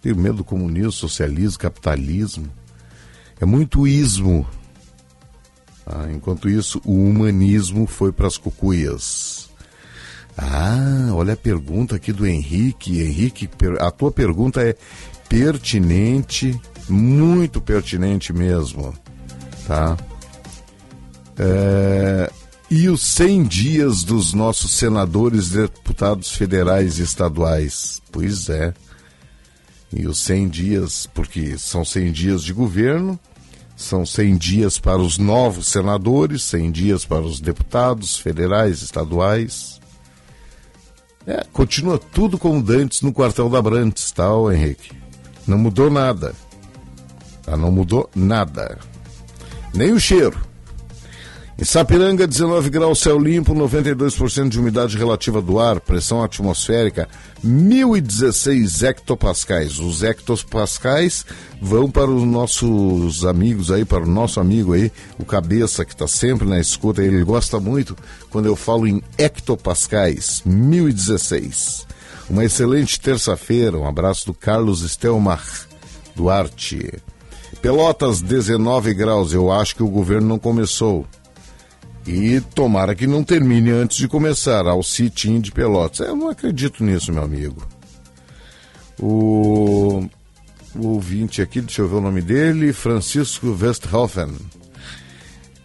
Tenho 0.02 0.16
medo 0.18 0.38
do 0.38 0.44
comunismo, 0.44 0.92
socialismo, 0.92 1.60
capitalismo. 1.60 2.50
É 3.40 3.46
muito 3.46 3.86
ismo. 3.86 4.48
Ah, 5.86 6.08
enquanto 6.12 6.50
isso, 6.50 6.82
o 6.86 6.94
humanismo 6.94 7.86
foi 7.86 8.12
para 8.12 8.28
as 8.28 8.38
cucuias. 8.38 9.43
Ah, 10.38 11.10
olha 11.14 11.34
a 11.34 11.38
pergunta 11.38 11.96
aqui 11.96 12.12
do 12.12 12.26
Henrique. 12.26 13.02
Henrique, 13.02 13.50
a 13.80 13.92
tua 13.92 14.12
pergunta 14.12 14.62
é 14.62 14.76
pertinente, 15.30 16.60
muito 16.90 17.62
pertinente 17.62 18.34
mesmo, 18.34 18.94
tá? 19.68 19.98
É, 21.38 22.32
e 22.70 22.90
os 22.90 23.02
100 23.02 23.44
dias 23.44 24.04
dos 24.04 24.34
nossos 24.34 24.72
senadores, 24.72 25.50
deputados 25.50 26.32
federais 26.32 26.98
e 26.98 27.04
estaduais? 27.04 28.02
Pois 28.12 28.50
é. 28.50 28.74
E 29.92 30.08
os 30.08 30.20
100 30.20 30.50
dias, 30.50 31.08
porque 31.14 31.58
são 31.58 31.86
100 31.86 32.12
dias 32.12 32.44
de 32.44 32.52
governo, 32.52 33.20
são 33.76 34.06
100 34.06 34.38
dias 34.38 34.80
para 34.80 35.00
os 35.00 35.18
novos 35.18 35.68
senadores, 35.68 36.44
100 36.44 36.72
dias 36.72 37.06
para 37.06 37.22
os 37.22 37.40
deputados 37.40 38.18
federais, 38.18 38.82
estaduais. 38.82 39.80
É, 41.26 41.46
continua 41.54 41.98
tudo 41.98 42.38
como 42.38 42.62
dantes 42.62 43.02
no 43.02 43.14
quartel 43.14 43.50
da 43.50 43.62
Brantes, 43.62 44.12
tá, 44.12 44.34
ô 44.34 44.52
Henrique? 44.52 44.92
Não 45.48 45.58
mudou 45.58 45.90
nada. 45.90 46.36
Tá? 47.44 47.56
Não 47.56 47.72
mudou 47.72 48.10
nada. 48.16 48.78
Nem 49.74 49.92
o 49.92 50.00
cheiro. 50.00 50.40
Em 51.56 51.64
Sapiranga, 51.64 52.26
19 52.26 52.68
graus, 52.72 53.00
céu 53.00 53.20
limpo, 53.20 53.54
92% 53.54 54.50
de 54.50 54.60
umidade 54.60 54.98
relativa 54.98 55.40
do 55.40 55.60
ar, 55.60 55.80
pressão 55.80 56.24
atmosférica 56.24 57.08
1016 57.44 58.82
hectopascais. 58.82 59.78
Os 59.78 60.02
hectopascais 60.02 61.24
vão 61.62 61.92
para 61.92 62.10
os 62.10 62.24
nossos 62.24 63.24
amigos 63.24 63.72
aí, 63.72 63.86
para 63.86 64.04
o 64.04 64.08
nosso 64.08 64.40
amigo 64.40 64.74
aí, 64.74 64.92
o 65.20 65.24
Cabeça, 65.24 65.86
que 65.86 65.94
está 65.94 66.08
sempre 66.08 66.48
na 66.48 66.60
escuta, 66.60 67.04
ele 67.04 67.24
gosta 67.24 67.60
muito 67.60 67.96
quando 68.32 68.48
eu 68.48 68.56
falo 68.56 68.88
em 68.88 69.04
hectopascais, 69.16 70.42
1016. 70.44 71.86
Uma 72.32 72.46
excelente 72.46 73.00
terça-feira, 73.00 73.78
um 73.78 73.88
abraço 73.88 74.26
do 74.26 74.34
Carlos 74.34 74.82
Estelmar 74.82 75.46
Duarte. 76.16 76.94
Pelotas, 77.62 78.22
19 78.22 78.94
graus, 78.96 79.34
eu 79.34 79.52
acho 79.52 79.76
que 79.76 79.84
o 79.84 79.88
governo 79.88 80.28
não 80.28 80.40
começou. 80.40 81.06
E 82.06 82.42
tomara 82.42 82.94
que 82.94 83.08
não 83.08 83.24
termine 83.24 83.72
antes 83.72 83.98
de 83.98 84.08
começar, 84.08 84.66
ao 84.66 84.84
sit-in 84.84 85.40
de 85.40 85.52
Pelotas. 85.52 86.06
Eu 86.06 86.16
não 86.16 86.30
acredito 86.30 86.84
nisso, 86.84 87.14
meu 87.14 87.24
amigo. 87.24 87.66
O, 89.00 90.06
o 90.76 90.88
ouvinte 90.88 91.42
aqui, 91.42 91.62
deixa 91.62 91.82
eu 91.82 91.88
ver 91.88 91.96
o 91.96 92.02
nome 92.02 92.22
dele, 92.22 92.74
Francisco 92.74 93.58
Westhofen. 93.60 94.36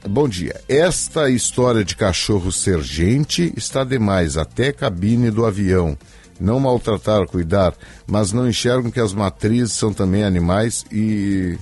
Bom 0.08 0.28
dia. 0.28 0.60
Esta 0.68 1.28
história 1.28 1.84
de 1.84 1.96
cachorro 1.96 2.52
ser 2.52 2.80
gente 2.82 3.52
está 3.56 3.82
demais, 3.82 4.36
até 4.36 4.72
cabine 4.72 5.30
do 5.30 5.44
avião. 5.44 5.98
Não 6.40 6.60
maltratar, 6.60 7.26
cuidar, 7.26 7.74
mas 8.06 8.32
não 8.32 8.48
enxergam 8.48 8.92
que 8.92 9.00
as 9.00 9.12
matrizes 9.12 9.72
são 9.72 9.92
também 9.92 10.22
animais 10.22 10.84
e 10.92 11.58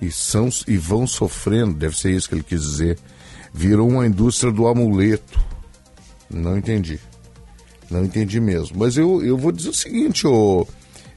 e 0.00 0.10
são 0.10 0.48
e 0.66 0.76
vão 0.76 1.06
sofrendo, 1.06 1.74
deve 1.74 1.96
ser 1.96 2.10
isso 2.10 2.28
que 2.28 2.34
ele 2.34 2.42
quis 2.42 2.60
dizer. 2.60 2.98
Virou 3.52 3.88
uma 3.88 4.06
indústria 4.06 4.52
do 4.52 4.66
amuleto. 4.66 5.38
Não 6.30 6.56
entendi. 6.56 6.98
Não 7.90 8.04
entendi 8.04 8.40
mesmo. 8.40 8.78
Mas 8.78 8.96
eu, 8.96 9.22
eu 9.22 9.36
vou 9.36 9.52
dizer 9.52 9.68
o 9.68 9.74
seguinte, 9.74 10.26
ô, 10.26 10.66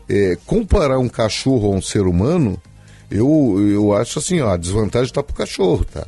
é, 0.09 0.37
comparar 0.45 0.99
um 0.99 1.07
cachorro 1.07 1.73
a 1.73 1.77
um 1.77 1.81
ser 1.81 2.01
humano, 2.01 2.61
eu, 3.09 3.57
eu 3.69 3.93
acho 3.93 4.19
assim, 4.19 4.41
ó, 4.41 4.49
a 4.49 4.57
desvantagem 4.57 5.07
está 5.07 5.23
pro 5.23 5.35
cachorro, 5.35 5.85
tá? 5.85 6.05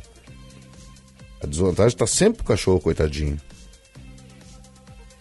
A 1.42 1.46
desvantagem 1.46 1.94
está 1.94 2.06
sempre 2.06 2.38
pro 2.38 2.46
cachorro, 2.46 2.80
coitadinho. 2.80 3.40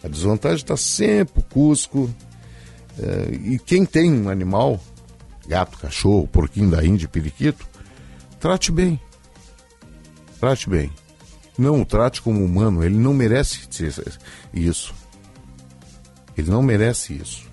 A 0.03 0.07
desvantagem 0.07 0.57
está 0.57 0.75
sempre 0.75 1.35
pro 1.35 1.43
Cusco. 1.43 2.09
É, 2.99 3.35
e 3.53 3.59
quem 3.59 3.85
tem 3.85 4.11
um 4.11 4.29
animal, 4.29 4.79
gato, 5.47 5.77
cachorro, 5.77 6.27
porquinho 6.27 6.69
da 6.69 6.83
Índia, 6.83 7.07
periquito, 7.07 7.67
trate 8.39 8.71
bem. 8.71 8.99
Trate 10.39 10.69
bem. 10.69 10.91
Não 11.57 11.81
o 11.81 11.85
trate 11.85 12.21
como 12.21 12.43
humano, 12.43 12.83
ele 12.83 12.95
não 12.95 13.13
merece 13.13 13.67
isso. 14.53 14.93
Ele 16.37 16.51
não 16.51 16.61
merece 16.61 17.13
isso. 17.13 17.47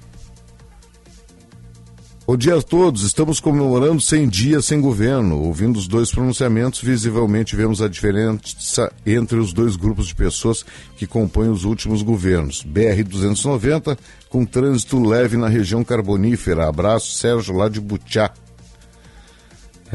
Bom 2.26 2.38
dia 2.38 2.56
a 2.56 2.62
todos. 2.62 3.02
Estamos 3.02 3.38
comemorando 3.38 4.00
100 4.00 4.28
dias 4.28 4.64
sem 4.64 4.80
governo. 4.80 5.42
Ouvindo 5.42 5.78
os 5.78 5.86
dois 5.86 6.10
pronunciamentos, 6.10 6.80
visivelmente 6.80 7.54
vemos 7.54 7.82
a 7.82 7.88
diferença 7.88 8.90
entre 9.04 9.36
os 9.38 9.52
dois 9.52 9.76
grupos 9.76 10.06
de 10.06 10.14
pessoas 10.14 10.64
que 10.96 11.06
compõem 11.06 11.50
os 11.50 11.64
últimos 11.64 12.00
governos. 12.00 12.64
BR-290, 12.64 13.98
com 14.30 14.44
trânsito 14.46 15.02
leve 15.02 15.36
na 15.36 15.48
região 15.48 15.84
carbonífera. 15.84 16.66
Abraço, 16.66 17.12
Sérgio, 17.12 17.54
lá 17.54 17.68
de 17.68 17.78
Butiá. 17.78 18.30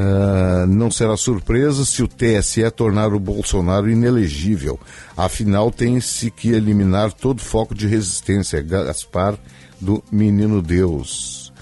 Ah, 0.02 0.64
não 0.66 0.90
será 0.90 1.14
surpresa 1.14 1.84
se 1.84 2.02
o 2.02 2.08
TSE 2.08 2.70
tornar 2.70 3.12
o 3.12 3.20
Bolsonaro 3.20 3.90
inelegível. 3.90 4.80
Afinal, 5.14 5.70
tem-se 5.70 6.30
que 6.30 6.52
eliminar 6.52 7.12
todo 7.12 7.42
foco 7.42 7.74
de 7.74 7.86
resistência. 7.86 8.62
Gaspar 8.62 9.38
do 9.78 10.02
Menino 10.10 10.62
Deus. 10.62 11.52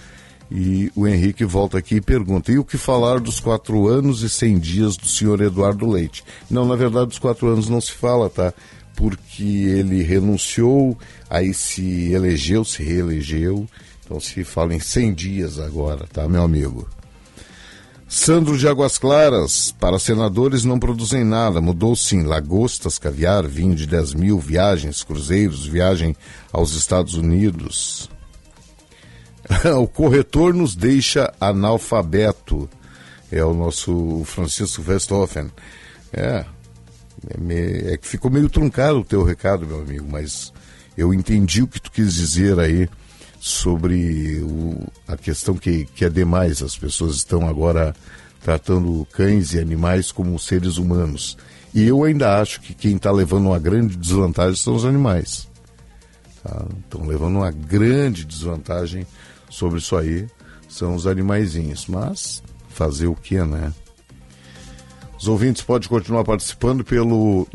E 0.52 0.88
o 0.94 1.08
Henrique 1.08 1.44
volta 1.44 1.78
aqui 1.78 1.96
e 1.96 2.00
pergunta: 2.00 2.52
e 2.52 2.58
o 2.60 2.64
que 2.64 2.78
falar 2.78 3.18
dos 3.18 3.40
quatro 3.40 3.88
anos 3.88 4.22
e 4.22 4.28
cem 4.28 4.56
dias 4.56 4.96
do 4.96 5.08
senhor 5.08 5.40
Eduardo 5.40 5.90
Leite? 5.90 6.22
Não, 6.48 6.64
na 6.64 6.76
verdade, 6.76 7.06
dos 7.06 7.18
quatro 7.18 7.48
anos 7.48 7.68
não 7.68 7.80
se 7.80 7.90
fala, 7.90 8.30
tá? 8.30 8.54
Porque 8.94 9.42
ele 9.42 10.00
renunciou, 10.04 10.96
aí 11.28 11.52
se 11.52 12.12
elegeu, 12.12 12.64
se 12.64 12.84
reelegeu. 12.84 13.66
Então 14.04 14.20
se 14.20 14.44
fala 14.44 14.74
em 14.74 14.80
100 14.80 15.14
dias 15.14 15.58
agora, 15.58 16.06
tá, 16.12 16.28
meu 16.28 16.42
amigo? 16.42 16.88
Sandro 18.10 18.56
de 18.56 18.66
Águas 18.66 18.96
Claras, 18.96 19.70
para 19.78 19.98
senadores 19.98 20.64
não 20.64 20.78
produzem 20.78 21.22
nada, 21.22 21.60
mudou 21.60 21.94
sim, 21.94 22.22
lagostas, 22.22 22.98
caviar, 22.98 23.46
vinho 23.46 23.74
de 23.74 23.86
10 23.86 24.14
mil, 24.14 24.38
viagens, 24.40 25.02
cruzeiros, 25.02 25.66
viagem 25.66 26.16
aos 26.50 26.72
Estados 26.72 27.14
Unidos. 27.14 28.08
o 29.78 29.86
corretor 29.86 30.54
nos 30.54 30.74
deixa 30.74 31.30
analfabeto, 31.38 32.66
é 33.30 33.44
o 33.44 33.52
nosso 33.52 34.22
Francisco 34.24 34.82
Westhofen. 34.88 35.52
É, 36.10 36.46
é, 37.50 37.92
é 37.92 37.96
que 37.98 38.08
ficou 38.08 38.30
meio 38.30 38.48
truncado 38.48 39.00
o 39.00 39.04
teu 39.04 39.22
recado, 39.22 39.66
meu 39.66 39.82
amigo, 39.82 40.06
mas 40.10 40.50
eu 40.96 41.12
entendi 41.12 41.62
o 41.62 41.68
que 41.68 41.78
tu 41.78 41.90
quis 41.92 42.14
dizer 42.14 42.58
aí 42.58 42.88
sobre 43.40 44.40
o- 44.42 44.86
a 45.06 45.16
questão 45.16 45.54
que, 45.54 45.84
que 45.94 46.04
é 46.04 46.08
demais. 46.08 46.62
As 46.62 46.76
pessoas 46.76 47.16
estão 47.16 47.48
agora 47.48 47.94
tratando 48.42 49.06
cães 49.12 49.52
e 49.52 49.58
animais 49.60 50.10
como 50.12 50.38
seres 50.38 50.76
humanos. 50.76 51.36
E 51.74 51.84
eu 51.86 52.02
ainda 52.04 52.40
acho 52.40 52.60
que 52.60 52.74
quem 52.74 52.96
está 52.96 53.10
levando 53.10 53.46
uma 53.46 53.58
grande 53.58 53.96
desvantagem 53.96 54.56
são 54.56 54.74
os 54.74 54.84
animais. 54.84 55.46
Estão 56.84 57.06
levando 57.06 57.36
uma 57.36 57.50
grande 57.50 58.24
desvantagem 58.24 59.06
sobre 59.50 59.78
isso 59.78 59.96
aí, 59.96 60.26
são 60.68 60.94
os 60.94 61.06
animaizinhos. 61.06 61.86
Mas 61.86 62.42
fazer 62.70 63.06
o 63.06 63.14
que, 63.14 63.42
né? 63.42 63.72
Os 65.18 65.26
ouvintes 65.28 65.62
podem 65.62 65.88
continuar 65.88 66.24
participando 66.24 66.84
pelo 66.84 67.46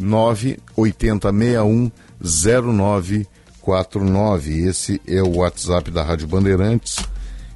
980610949. 3.64 4.68
Esse 4.68 5.02
é 5.07 5.22
o 5.22 5.38
WhatsApp 5.38 5.90
da 5.91 6.03
Rádio 6.03 6.27
Bandeirantes. 6.27 6.98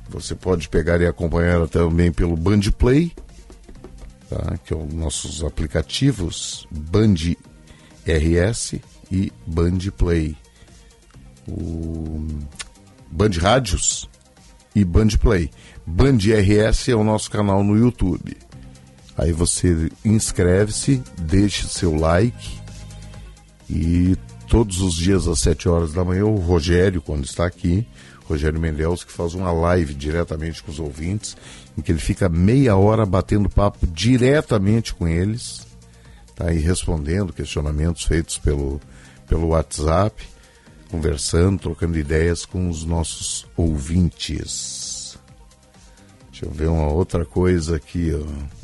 Você 0.10 0.34
pode 0.36 0.70
pegar 0.70 1.02
e 1.02 1.06
acompanhar 1.06 1.68
também 1.68 2.12
pelo 2.12 2.38
Band 2.38 2.62
Play, 2.78 3.12
tá? 4.30 4.58
que 4.64 4.74
é 4.74 4.78
os 4.78 4.94
nossos 4.94 5.44
aplicativos 5.44 6.66
Band 6.72 7.16
RS 8.06 8.76
e 9.12 9.34
Band 9.46 9.80
Play. 9.98 10.38
O 11.48 12.26
Band 13.12 13.32
Rádios 13.42 14.10
e 14.74 14.86
Band 14.86 15.10
Play. 15.20 15.50
Band 15.86 16.18
RS 16.18 16.90
é 16.90 16.96
o 16.96 17.04
nosso 17.04 17.30
canal 17.30 17.64
no 17.64 17.78
YouTube. 17.78 18.38
Aí 19.18 19.32
você 19.32 19.90
inscreve-se, 20.06 21.02
deixa 21.18 21.68
seu 21.68 21.96
like 21.96 22.60
e 23.70 24.16
todos 24.48 24.82
os 24.82 24.95
dias 24.95 25.28
às 25.28 25.40
7 25.40 25.68
horas 25.69 25.94
da 25.94 26.03
manhã, 26.03 26.26
o 26.26 26.38
Rogério, 26.38 27.02
quando 27.02 27.26
está 27.26 27.45
aqui, 27.45 27.86
Rogério 28.26 28.60
Mendels, 28.60 29.03
que 29.03 29.11
faz 29.11 29.34
uma 29.34 29.52
live 29.52 29.94
diretamente 29.94 30.64
com 30.64 30.72
os 30.72 30.80
ouvintes, 30.80 31.36
em 31.78 31.82
que 31.82 31.91
ele 31.91 31.99
fica 31.99 32.28
meia 32.28 32.76
hora 32.76 33.06
batendo 33.06 33.49
papo 33.49 33.86
diretamente 33.88 34.94
com 34.94 35.07
eles, 35.07 35.65
tá 36.36 36.48
aí 36.49 36.60
respondendo 36.60 37.34
questionamentos 37.34 38.03
feitos 38.03 38.38
pelo, 38.38 38.82
pelo 39.28 39.48
WhatsApp, 39.48 40.24
conversando, 40.90 41.60
trocando 41.60 41.98
ideias 41.98 42.45
com 42.45 42.69
os 42.69 42.86
nossos 42.86 43.45
ouvintes. 43.56 45.18
Deixa 46.32 46.45
eu 46.45 46.52
ver 46.52 46.68
uma 46.68 46.88
outra 46.88 47.26
coisa 47.26 47.76
aqui, 47.76 48.14
ó. 48.14 48.57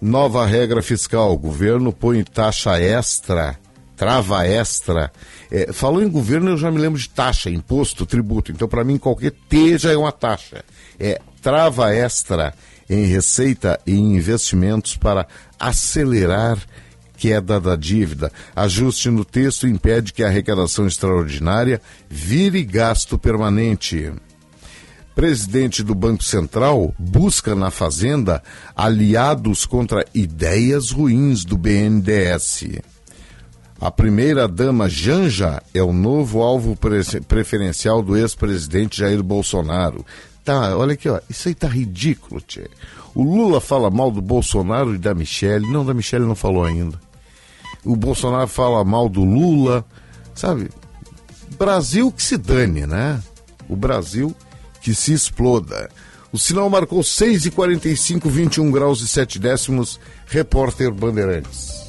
Nova 0.00 0.46
regra 0.46 0.82
fiscal. 0.82 1.32
O 1.32 1.38
governo 1.38 1.92
põe 1.92 2.22
taxa 2.22 2.78
extra, 2.78 3.58
trava 3.96 4.46
extra. 4.46 5.12
É, 5.50 5.72
falou 5.72 6.02
em 6.02 6.08
governo, 6.08 6.50
eu 6.50 6.56
já 6.56 6.70
me 6.70 6.78
lembro 6.78 6.98
de 6.98 7.08
taxa, 7.08 7.50
imposto, 7.50 8.06
tributo. 8.06 8.52
Então, 8.52 8.68
para 8.68 8.84
mim, 8.84 8.98
qualquer 8.98 9.32
T 9.48 9.78
já 9.78 9.92
é 9.92 9.96
uma 9.96 10.12
taxa. 10.12 10.64
É 10.98 11.20
trava 11.42 11.94
extra 11.94 12.54
em 12.88 13.04
receita 13.06 13.78
e 13.86 13.92
em 13.92 14.16
investimentos 14.16 14.96
para 14.96 15.26
acelerar 15.58 16.58
queda 17.16 17.60
da 17.60 17.76
dívida. 17.76 18.30
Ajuste 18.54 19.10
no 19.10 19.24
texto 19.24 19.66
impede 19.66 20.12
que 20.12 20.22
a 20.22 20.26
arrecadação 20.26 20.86
extraordinária 20.86 21.80
vire 22.08 22.62
gasto 22.64 23.18
permanente 23.18 24.12
presidente 25.14 25.82
do 25.82 25.94
Banco 25.94 26.24
Central 26.24 26.92
busca 26.98 27.54
na 27.54 27.70
Fazenda 27.70 28.42
aliados 28.74 29.64
contra 29.64 30.04
ideias 30.12 30.90
ruins 30.90 31.44
do 31.44 31.56
BNDES. 31.56 32.64
A 33.84 33.90
primeira-dama 33.90 34.88
Janja 34.88 35.62
é 35.74 35.82
o 35.82 35.92
novo 35.92 36.40
alvo 36.40 36.74
pre- 36.74 37.20
preferencial 37.28 38.02
do 38.02 38.16
ex-presidente 38.16 39.00
Jair 39.00 39.22
Bolsonaro. 39.22 40.06
Tá, 40.42 40.74
olha 40.74 40.94
aqui, 40.94 41.06
ó, 41.06 41.20
isso 41.28 41.48
aí 41.48 41.54
tá 41.54 41.68
ridículo, 41.68 42.40
tchê. 42.40 42.70
O 43.14 43.22
Lula 43.22 43.60
fala 43.60 43.90
mal 43.90 44.10
do 44.10 44.22
Bolsonaro 44.22 44.94
e 44.94 44.98
da 44.98 45.14
Michelle. 45.14 45.70
Não, 45.70 45.84
da 45.84 45.92
Michelle 45.92 46.24
não 46.24 46.34
falou 46.34 46.64
ainda. 46.64 46.98
O 47.84 47.94
Bolsonaro 47.94 48.48
fala 48.48 48.82
mal 48.86 49.06
do 49.06 49.22
Lula, 49.22 49.84
sabe? 50.34 50.70
Brasil 51.58 52.10
que 52.10 52.22
se 52.22 52.38
dane, 52.38 52.86
né? 52.86 53.22
O 53.68 53.76
Brasil 53.76 54.34
que 54.80 54.94
se 54.94 55.12
exploda. 55.12 55.90
O 56.32 56.38
sinal 56.38 56.70
marcou 56.70 57.02
6 57.02 57.44
e 57.44 57.50
45, 57.50 58.30
21 58.30 58.70
graus 58.70 59.02
e 59.02 59.06
7 59.06 59.38
décimos. 59.38 60.00
Repórter 60.26 60.90
Bandeirantes. 60.90 61.84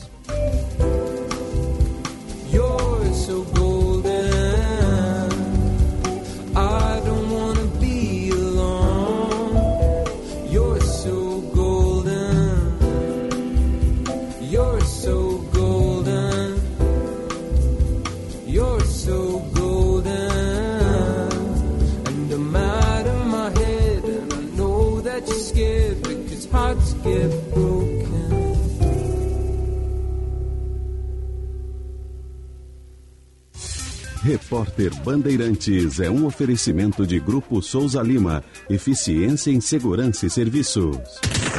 Repórter 34.26 34.92
Bandeirantes 35.04 36.00
é 36.00 36.10
um 36.10 36.26
oferecimento 36.26 37.06
de 37.06 37.20
Grupo 37.20 37.62
Souza 37.62 38.02
Lima. 38.02 38.44
Eficiência 38.68 39.52
em 39.52 39.62
Segurança 39.62 40.26
e 40.26 40.32
Serviços. 40.32 40.98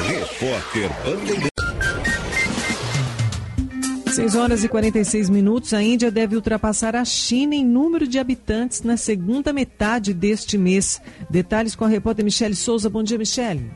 Repórter 0.04 0.90
Bandeirantes. 1.04 1.48
6 4.16 4.34
horas 4.34 4.64
e 4.64 4.68
46 4.68 5.30
minutos. 5.30 5.72
A 5.72 5.80
Índia 5.80 6.10
deve 6.10 6.34
ultrapassar 6.34 6.96
a 6.96 7.04
China 7.04 7.54
em 7.54 7.64
número 7.64 8.04
de 8.04 8.18
habitantes 8.18 8.82
na 8.82 8.96
segunda 8.96 9.52
metade 9.52 10.12
deste 10.12 10.58
mês. 10.58 11.00
Detalhes 11.30 11.76
com 11.76 11.84
a 11.84 11.88
repórter 11.88 12.24
Michele 12.24 12.56
Souza. 12.56 12.90
Bom 12.90 13.04
dia, 13.04 13.16
Michele. 13.16 13.70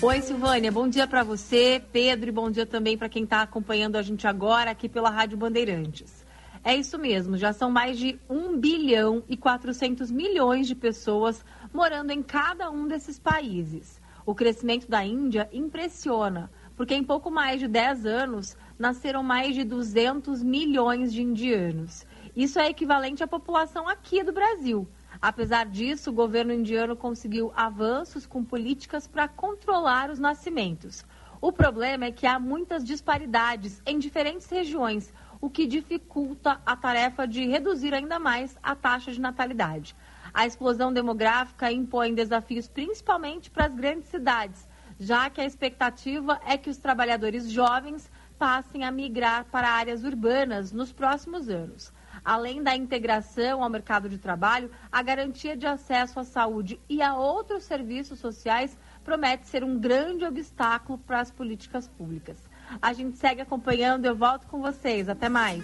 Oi, 0.00 0.22
Silvânia. 0.22 0.70
Bom 0.70 0.86
dia 0.86 1.08
para 1.08 1.24
você, 1.24 1.82
Pedro, 1.92 2.28
e 2.28 2.32
bom 2.32 2.48
dia 2.48 2.64
também 2.64 2.96
para 2.96 3.08
quem 3.08 3.24
está 3.24 3.42
acompanhando 3.42 3.96
a 3.96 4.02
gente 4.02 4.24
agora 4.28 4.70
aqui 4.70 4.88
pela 4.88 5.10
Rádio 5.10 5.36
Bandeirantes. 5.36 6.19
É 6.62 6.76
isso 6.76 6.98
mesmo, 6.98 7.38
já 7.38 7.54
são 7.54 7.70
mais 7.70 7.98
de 7.98 8.20
1 8.28 8.58
bilhão 8.58 9.24
e 9.26 9.34
400 9.34 10.10
milhões 10.10 10.66
de 10.66 10.74
pessoas 10.74 11.42
morando 11.72 12.10
em 12.10 12.22
cada 12.22 12.70
um 12.70 12.86
desses 12.86 13.18
países. 13.18 13.98
O 14.26 14.34
crescimento 14.34 14.86
da 14.86 15.02
Índia 15.02 15.48
impressiona, 15.52 16.50
porque 16.76 16.94
em 16.94 17.02
pouco 17.02 17.30
mais 17.30 17.60
de 17.60 17.66
10 17.66 18.04
anos 18.04 18.58
nasceram 18.78 19.22
mais 19.22 19.54
de 19.54 19.64
200 19.64 20.42
milhões 20.42 21.14
de 21.14 21.22
indianos. 21.22 22.06
Isso 22.36 22.58
é 22.58 22.68
equivalente 22.68 23.24
à 23.24 23.26
população 23.26 23.88
aqui 23.88 24.22
do 24.22 24.32
Brasil. 24.32 24.86
Apesar 25.20 25.64
disso, 25.64 26.10
o 26.10 26.14
governo 26.14 26.52
indiano 26.52 26.94
conseguiu 26.94 27.50
avanços 27.56 28.26
com 28.26 28.44
políticas 28.44 29.06
para 29.06 29.26
controlar 29.28 30.10
os 30.10 30.18
nascimentos. 30.18 31.04
O 31.42 31.50
problema 31.50 32.04
é 32.04 32.12
que 32.12 32.26
há 32.26 32.38
muitas 32.38 32.84
disparidades 32.84 33.80
em 33.86 33.98
diferentes 33.98 34.48
regiões, 34.50 35.12
o 35.40 35.48
que 35.48 35.66
dificulta 35.66 36.60
a 36.66 36.76
tarefa 36.76 37.26
de 37.26 37.46
reduzir 37.46 37.94
ainda 37.94 38.18
mais 38.18 38.56
a 38.62 38.74
taxa 38.74 39.10
de 39.10 39.20
natalidade. 39.20 39.96
A 40.32 40.46
explosão 40.46 40.92
demográfica 40.92 41.72
impõe 41.72 42.14
desafios 42.14 42.68
principalmente 42.68 43.50
para 43.50 43.66
as 43.66 43.74
grandes 43.74 44.08
cidades, 44.08 44.68
já 44.98 45.30
que 45.30 45.40
a 45.40 45.46
expectativa 45.46 46.40
é 46.46 46.58
que 46.58 46.68
os 46.68 46.76
trabalhadores 46.76 47.50
jovens 47.50 48.10
passem 48.38 48.84
a 48.84 48.90
migrar 48.90 49.46
para 49.46 49.70
áreas 49.70 50.04
urbanas 50.04 50.72
nos 50.72 50.92
próximos 50.92 51.48
anos. 51.48 51.92
Além 52.24 52.62
da 52.62 52.76
integração 52.76 53.62
ao 53.62 53.70
mercado 53.70 54.08
de 54.08 54.18
trabalho, 54.18 54.70
a 54.92 55.02
garantia 55.02 55.56
de 55.56 55.66
acesso 55.66 56.20
à 56.20 56.24
saúde 56.24 56.78
e 56.88 57.00
a 57.00 57.16
outros 57.16 57.64
serviços 57.64 58.18
sociais 58.18 58.76
promete 59.02 59.48
ser 59.48 59.64
um 59.64 59.78
grande 59.78 60.24
obstáculo 60.24 60.98
para 60.98 61.20
as 61.20 61.30
políticas 61.30 61.88
públicas. 61.88 62.49
A 62.80 62.92
gente 62.92 63.18
segue 63.18 63.40
acompanhando, 63.40 64.04
eu 64.04 64.14
volto 64.14 64.46
com 64.46 64.60
vocês. 64.60 65.08
Até 65.08 65.28
mais. 65.28 65.62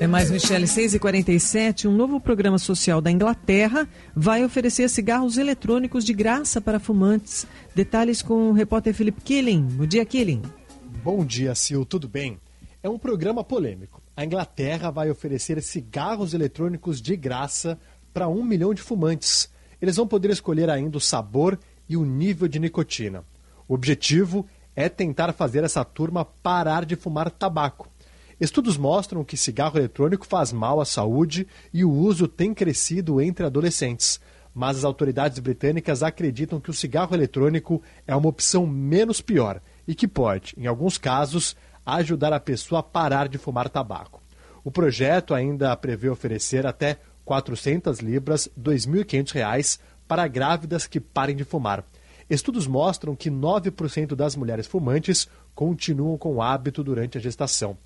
É 0.00 0.06
mais, 0.06 0.30
Michele, 0.30 0.64
6h47. 0.64 1.88
Um 1.88 1.92
novo 1.92 2.20
programa 2.20 2.58
social 2.58 3.00
da 3.00 3.10
Inglaterra 3.10 3.88
vai 4.14 4.44
oferecer 4.44 4.88
cigarros 4.88 5.38
eletrônicos 5.38 6.04
de 6.04 6.12
graça 6.12 6.60
para 6.60 6.80
fumantes. 6.80 7.46
Detalhes 7.74 8.22
com 8.22 8.50
o 8.50 8.52
repórter 8.52 8.94
Felipe 8.94 9.20
Killing. 9.20 9.62
Bom 9.62 9.86
dia, 9.86 10.04
Killing. 10.04 10.42
Bom 11.04 11.24
dia, 11.24 11.54
Sil, 11.54 11.84
tudo 11.84 12.08
bem? 12.08 12.40
É 12.82 12.88
um 12.88 12.98
programa 12.98 13.44
polêmico. 13.44 14.02
A 14.16 14.24
Inglaterra 14.24 14.90
vai 14.90 15.10
oferecer 15.10 15.62
cigarros 15.62 16.34
eletrônicos 16.34 17.00
de 17.00 17.16
graça 17.16 17.78
para 18.12 18.28
um 18.28 18.42
milhão 18.42 18.74
de 18.74 18.82
fumantes. 18.82 19.48
Eles 19.80 19.96
vão 19.96 20.06
poder 20.06 20.30
escolher 20.30 20.68
ainda 20.68 20.98
o 20.98 21.00
sabor 21.00 21.58
e 21.88 21.96
o 21.96 22.04
nível 22.04 22.46
de 22.46 22.58
nicotina. 22.58 23.24
O 23.68 23.74
objetivo 23.74 24.46
é 24.74 24.88
tentar 24.88 25.32
fazer 25.32 25.64
essa 25.64 25.84
turma 25.84 26.24
parar 26.24 26.84
de 26.84 26.96
fumar 26.96 27.30
tabaco. 27.30 27.88
Estudos 28.40 28.76
mostram 28.76 29.22
que 29.22 29.36
cigarro 29.36 29.78
eletrônico 29.78 30.26
faz 30.26 30.52
mal 30.52 30.80
à 30.80 30.84
saúde 30.84 31.46
e 31.72 31.84
o 31.84 31.90
uso 31.92 32.26
tem 32.26 32.52
crescido 32.52 33.20
entre 33.20 33.46
adolescentes. 33.46 34.20
Mas 34.54 34.78
as 34.78 34.84
autoridades 34.84 35.38
britânicas 35.38 36.02
acreditam 36.02 36.60
que 36.60 36.70
o 36.70 36.74
cigarro 36.74 37.14
eletrônico 37.14 37.80
é 38.06 38.14
uma 38.14 38.28
opção 38.28 38.66
menos 38.66 39.20
pior 39.20 39.60
e 39.86 39.94
que 39.94 40.08
pode, 40.08 40.54
em 40.58 40.66
alguns 40.66 40.98
casos, 40.98 41.56
ajudar 41.86 42.32
a 42.32 42.40
pessoa 42.40 42.80
a 42.80 42.82
parar 42.82 43.28
de 43.28 43.38
fumar 43.38 43.68
tabaco. 43.68 44.20
O 44.64 44.70
projeto 44.70 45.34
ainda 45.34 45.76
prevê 45.76 46.08
oferecer 46.08 46.66
até 46.66 46.98
400 47.24 48.00
libras, 48.00 48.48
2.500 48.60 49.32
reais, 49.32 49.80
para 50.06 50.26
grávidas 50.26 50.86
que 50.86 51.00
parem 51.00 51.36
de 51.36 51.44
fumar. 51.44 51.84
Estudos 52.28 52.66
mostram 52.66 53.14
que 53.14 53.30
9% 53.30 54.14
das 54.14 54.36
mulheres 54.36 54.66
fumantes 54.66 55.28
continuam 55.54 56.16
com 56.16 56.36
o 56.36 56.42
hábito 56.42 56.82
durante 56.82 57.18
a 57.18 57.20
gestação. 57.20 57.76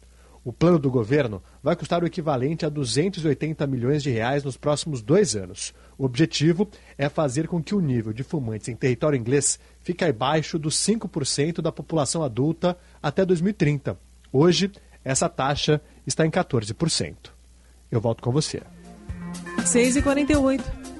O 0.47 0.53
plano 0.53 0.79
do 0.79 0.89
governo 0.89 1.43
vai 1.61 1.75
custar 1.75 2.05
o 2.05 2.07
equivalente 2.07 2.65
a 2.65 2.69
280 2.69 3.67
milhões 3.67 4.01
de 4.01 4.11
reais 4.11 4.45
nos 4.45 4.57
próximos 4.57 5.03
dois 5.03 5.35
anos. 5.35 5.75
O 5.99 6.05
objetivo 6.05 6.69
é 6.97 7.09
fazer 7.09 7.49
com 7.49 7.61
que 7.61 7.75
o 7.75 7.81
nível 7.81 8.13
de 8.13 8.23
fumantes 8.23 8.69
em 8.69 8.77
território 8.77 9.19
inglês 9.19 9.59
fique 9.81 10.05
abaixo 10.05 10.57
dos 10.57 10.77
5% 10.77 11.61
da 11.61 11.73
população 11.73 12.23
adulta 12.23 12.79
até 13.03 13.25
2030. 13.25 13.99
Hoje, 14.33 14.71
essa 15.05 15.29
taxa 15.29 15.81
está 16.07 16.25
em 16.25 16.31
14%. 16.31 17.17
Eu 17.91 18.01
volto 18.01 18.23
com 18.23 18.31
você. 18.31 18.63
6h48. 19.63 20.86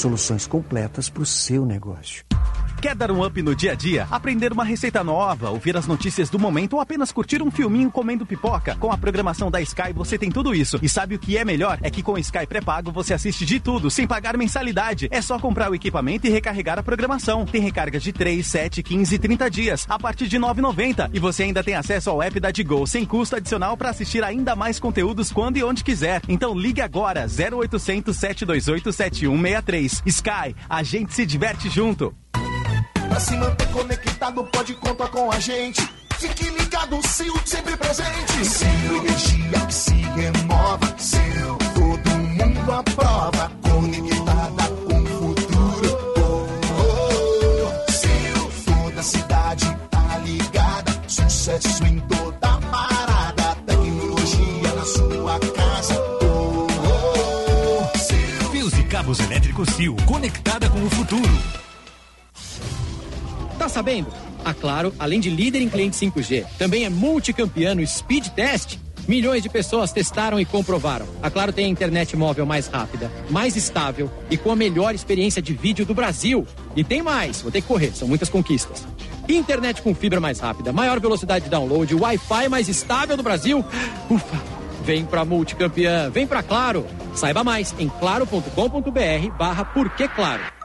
Soluções 0.00 0.46
completas 0.46 1.10
para 1.10 1.22
o 1.22 1.26
seu 1.26 1.66
negócio. 1.66 2.24
Quer 2.80 2.94
dar 2.94 3.10
um 3.10 3.22
up 3.22 3.42
no 3.42 3.54
dia 3.54 3.72
a 3.72 3.74
dia? 3.74 4.08
Aprender 4.10 4.54
uma 4.54 4.64
receita 4.64 5.04
nova, 5.04 5.50
ouvir 5.50 5.76
as 5.76 5.86
notícias 5.86 6.30
do 6.30 6.38
momento 6.38 6.74
ou 6.74 6.80
apenas 6.80 7.12
curtir 7.12 7.42
um 7.42 7.50
filminho 7.50 7.90
comendo 7.90 8.24
pipoca? 8.24 8.74
Com 8.76 8.90
a 8.90 8.96
programação 8.96 9.50
da 9.50 9.60
Sky 9.60 9.92
você 9.94 10.16
tem 10.16 10.30
tudo 10.30 10.54
isso. 10.54 10.78
E 10.80 10.88
sabe 10.88 11.14
o 11.14 11.18
que 11.18 11.36
é 11.36 11.44
melhor? 11.44 11.78
É 11.82 11.90
que 11.90 12.02
com 12.02 12.16
Sky 12.16 12.46
pré-pago 12.46 12.90
você 12.90 13.12
assiste 13.12 13.44
de 13.44 13.60
tudo, 13.60 13.90
sem 13.90 14.06
pagar 14.06 14.34
mensalidade. 14.34 15.08
É 15.10 15.20
só 15.20 15.38
comprar 15.38 15.70
o 15.70 15.74
equipamento 15.74 16.26
e 16.26 16.30
recarregar 16.30 16.78
a 16.78 16.82
programação. 16.82 17.44
Tem 17.44 17.60
recarga 17.60 18.00
de 18.00 18.14
3, 18.14 18.46
7, 18.46 18.82
15 18.82 19.14
e 19.14 19.18
30 19.18 19.50
dias, 19.50 19.86
a 19.86 19.98
partir 19.98 20.26
de 20.26 20.38
R$ 20.38 20.44
9,90. 20.44 21.10
E 21.12 21.18
você 21.18 21.42
ainda 21.42 21.62
tem 21.62 21.74
acesso 21.74 22.08
ao 22.08 22.22
app 22.22 22.40
da 22.40 22.50
Digo, 22.50 22.86
sem 22.86 23.04
custo 23.04 23.36
adicional 23.36 23.76
para 23.76 23.90
assistir 23.90 24.24
ainda 24.24 24.56
mais 24.56 24.80
conteúdos 24.80 25.30
quando 25.30 25.58
e 25.58 25.62
onde 25.62 25.84
quiser. 25.84 26.22
Então 26.26 26.58
ligue 26.58 26.80
agora, 26.80 27.26
0800 27.26 28.16
728 28.16 28.90
7163. 28.90 30.02
Sky, 30.06 30.56
a 30.66 30.82
gente 30.82 31.12
se 31.12 31.26
diverte 31.26 31.68
junto. 31.68 32.14
Pra 33.10 33.18
se 33.18 33.36
manter 33.36 33.66
conectado, 33.72 34.44
pode 34.44 34.72
contar 34.74 35.08
com 35.08 35.32
a 35.32 35.40
gente. 35.40 35.82
Fique 36.16 36.48
ligado, 36.48 37.00
Sil, 37.10 37.34
sempre 37.44 37.76
presente. 37.76 38.44
Sil, 38.46 38.92
energia 39.02 39.66
que 39.66 39.74
se 39.74 39.94
renova. 39.94 40.94
Sil, 40.96 41.58
todo 41.74 42.10
mundo 42.10 42.72
aprova. 42.72 43.50
Conectada 43.68 44.68
com 44.86 45.02
o 45.02 45.06
futuro. 45.06 45.98
Oh, 46.18 46.46
oh. 47.66 47.90
Sil, 47.90 48.40
toda 48.64 49.02
cidade 49.02 49.76
tá 49.90 50.18
ligada. 50.24 51.02
Sucesso 51.08 51.84
em 51.84 51.98
toda 52.00 52.60
parada. 52.70 53.56
Tecnologia 53.66 54.74
na 54.76 54.84
sua 54.84 55.40
casa. 55.40 56.00
Oh, 56.22 56.68
oh. 56.86 58.50
Fios 58.52 58.78
e 58.78 58.84
cabos 58.84 59.18
elétricos 59.18 59.68
Sil, 59.74 59.96
conectada 60.06 60.70
com 60.70 60.84
o 60.84 60.90
futuro. 60.90 61.49
Tá 63.60 63.68
sabendo? 63.68 64.06
A 64.42 64.54
Claro, 64.54 64.90
além 64.98 65.20
de 65.20 65.28
líder 65.28 65.60
em 65.60 65.68
cliente 65.68 65.94
5G, 65.94 66.46
também 66.56 66.86
é 66.86 66.88
multicampeão 66.88 67.74
no 67.74 67.86
Speed 67.86 68.28
Test. 68.28 68.78
Milhões 69.06 69.42
de 69.42 69.50
pessoas 69.50 69.92
testaram 69.92 70.40
e 70.40 70.46
comprovaram. 70.46 71.06
A 71.22 71.28
Claro 71.28 71.52
tem 71.52 71.66
a 71.66 71.68
internet 71.68 72.16
móvel 72.16 72.46
mais 72.46 72.68
rápida, 72.68 73.12
mais 73.28 73.56
estável 73.56 74.10
e 74.30 74.38
com 74.38 74.50
a 74.50 74.56
melhor 74.56 74.94
experiência 74.94 75.42
de 75.42 75.52
vídeo 75.52 75.84
do 75.84 75.92
Brasil. 75.92 76.46
E 76.74 76.82
tem 76.82 77.02
mais, 77.02 77.42
vou 77.42 77.52
ter 77.52 77.60
que 77.60 77.68
correr, 77.68 77.92
são 77.94 78.08
muitas 78.08 78.30
conquistas. 78.30 78.86
Internet 79.28 79.82
com 79.82 79.94
fibra 79.94 80.20
mais 80.20 80.40
rápida, 80.40 80.72
maior 80.72 80.98
velocidade 80.98 81.44
de 81.44 81.50
download, 81.50 81.94
Wi-Fi 81.94 82.48
mais 82.48 82.66
estável 82.66 83.14
do 83.14 83.22
Brasil. 83.22 83.62
Ufa! 84.08 84.40
Vem 84.86 85.04
pra 85.04 85.22
multicampeã, 85.22 86.08
vem 86.08 86.26
pra 86.26 86.42
Claro. 86.42 86.86
Saiba 87.14 87.44
mais 87.44 87.74
em 87.78 87.90
claro.com.br 87.90 89.36
barra 89.36 89.66
Claro. 90.16 90.59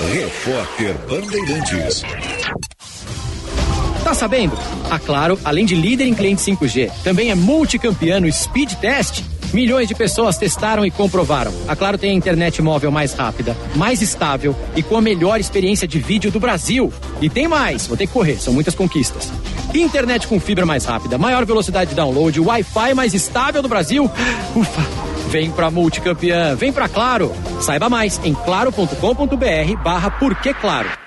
Repórter 0.00 0.94
Bandeirantes. 1.06 2.02
Tá 4.10 4.14
sabendo? 4.14 4.58
A 4.90 4.98
Claro, 4.98 5.38
além 5.44 5.64
de 5.64 5.76
líder 5.76 6.04
em 6.04 6.14
cliente 6.14 6.42
5G, 6.42 6.90
também 7.04 7.30
é 7.30 7.34
multicampeão 7.36 8.18
no 8.18 8.32
Speed 8.32 8.72
Test. 8.74 9.22
Milhões 9.52 9.86
de 9.86 9.94
pessoas 9.94 10.36
testaram 10.36 10.84
e 10.84 10.90
comprovaram. 10.90 11.54
A 11.68 11.76
Claro 11.76 11.96
tem 11.96 12.10
a 12.10 12.14
internet 12.14 12.60
móvel 12.60 12.90
mais 12.90 13.12
rápida, 13.12 13.56
mais 13.76 14.02
estável 14.02 14.56
e 14.74 14.82
com 14.82 14.96
a 14.96 15.00
melhor 15.00 15.38
experiência 15.38 15.86
de 15.86 16.00
vídeo 16.00 16.32
do 16.32 16.40
Brasil. 16.40 16.92
E 17.20 17.30
tem 17.30 17.46
mais, 17.46 17.86
vou 17.86 17.96
ter 17.96 18.08
que 18.08 18.12
correr, 18.12 18.40
são 18.40 18.52
muitas 18.52 18.74
conquistas. 18.74 19.32
Internet 19.72 20.26
com 20.26 20.40
fibra 20.40 20.66
mais 20.66 20.84
rápida, 20.84 21.16
maior 21.16 21.46
velocidade 21.46 21.90
de 21.90 21.96
download, 21.96 22.40
Wi-Fi 22.40 22.94
mais 22.94 23.14
estável 23.14 23.62
do 23.62 23.68
Brasil. 23.68 24.10
Ufa! 24.56 24.82
Vem 25.28 25.52
pra 25.52 25.70
multicampeã, 25.70 26.56
vem 26.56 26.72
pra 26.72 26.88
Claro. 26.88 27.32
Saiba 27.60 27.88
mais 27.88 28.20
em 28.24 28.34
claro.com.br 28.34 29.82
barra 29.84 30.10
Claro. 30.60 30.99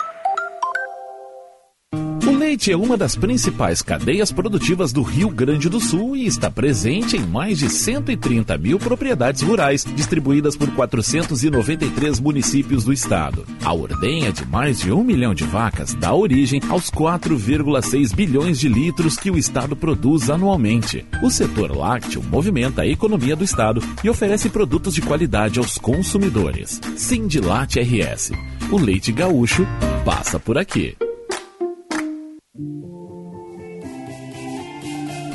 Leite 2.53 2.71
é 2.71 2.77
uma 2.77 2.95
das 2.95 3.15
principais 3.15 3.81
cadeias 3.81 4.31
produtivas 4.31 4.93
do 4.93 5.01
Rio 5.01 5.27
Grande 5.29 5.67
do 5.67 5.79
Sul 5.79 6.15
e 6.15 6.27
está 6.27 6.51
presente 6.51 7.17
em 7.17 7.25
mais 7.25 7.57
de 7.57 7.67
130 7.67 8.55
mil 8.59 8.77
propriedades 8.77 9.41
rurais, 9.41 9.83
distribuídas 9.95 10.55
por 10.55 10.69
493 10.69 12.19
municípios 12.19 12.83
do 12.83 12.93
estado. 12.93 13.43
A 13.63 13.73
ordenha 13.73 14.31
de 14.31 14.45
mais 14.45 14.81
de 14.81 14.91
um 14.91 15.03
milhão 15.03 15.33
de 15.33 15.43
vacas 15.45 15.95
dá 15.95 16.13
origem 16.13 16.61
aos 16.69 16.91
4,6 16.91 18.13
bilhões 18.13 18.59
de 18.59 18.69
litros 18.69 19.17
que 19.17 19.31
o 19.31 19.37
estado 19.37 19.75
produz 19.75 20.29
anualmente. 20.29 21.03
O 21.23 21.31
setor 21.31 21.75
lácteo 21.75 22.21
movimenta 22.21 22.83
a 22.83 22.87
economia 22.87 23.35
do 23.35 23.43
estado 23.43 23.81
e 24.03 24.09
oferece 24.11 24.47
produtos 24.47 24.93
de 24.93 25.01
qualidade 25.01 25.57
aos 25.57 25.79
consumidores. 25.79 26.79
Sindilate 26.95 27.79
RS. 27.79 28.31
O 28.71 28.77
leite 28.77 29.11
gaúcho 29.11 29.65
passa 30.05 30.39
por 30.39 30.55
aqui. 30.55 30.95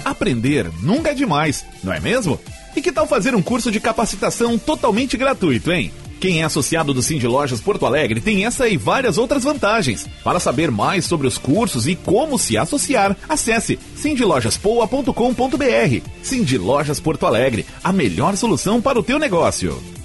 Aprender 0.04 0.70
nunca 0.82 1.10
é 1.10 1.14
demais, 1.14 1.66
não 1.82 1.92
é 1.92 1.98
mesmo? 1.98 2.38
E 2.76 2.80
que 2.80 2.92
tal 2.92 3.08
fazer 3.08 3.34
um 3.34 3.42
curso 3.42 3.72
de 3.72 3.80
capacitação 3.80 4.56
totalmente 4.56 5.16
gratuito, 5.16 5.72
hein? 5.72 5.90
Quem 6.20 6.42
é 6.42 6.44
associado 6.44 6.94
do 6.94 7.02
Cindy 7.02 7.26
Lojas 7.26 7.60
Porto 7.60 7.86
Alegre 7.86 8.20
tem 8.20 8.44
essa 8.44 8.68
e 8.68 8.76
várias 8.76 9.18
outras 9.18 9.42
vantagens. 9.42 10.06
Para 10.22 10.38
saber 10.38 10.70
mais 10.70 11.06
sobre 11.06 11.26
os 11.26 11.38
cursos 11.38 11.88
e 11.88 11.96
como 11.96 12.38
se 12.38 12.56
associar, 12.56 13.16
acesse 13.28 13.80
cindylojaspoa.com.br. 13.96 16.08
Cindy 16.22 16.56
Lojas 16.56 17.00
Porto 17.00 17.26
Alegre, 17.26 17.66
a 17.82 17.92
melhor 17.92 18.36
solução 18.36 18.80
para 18.80 18.98
o 18.98 19.02
teu 19.02 19.18
negócio. 19.18 19.97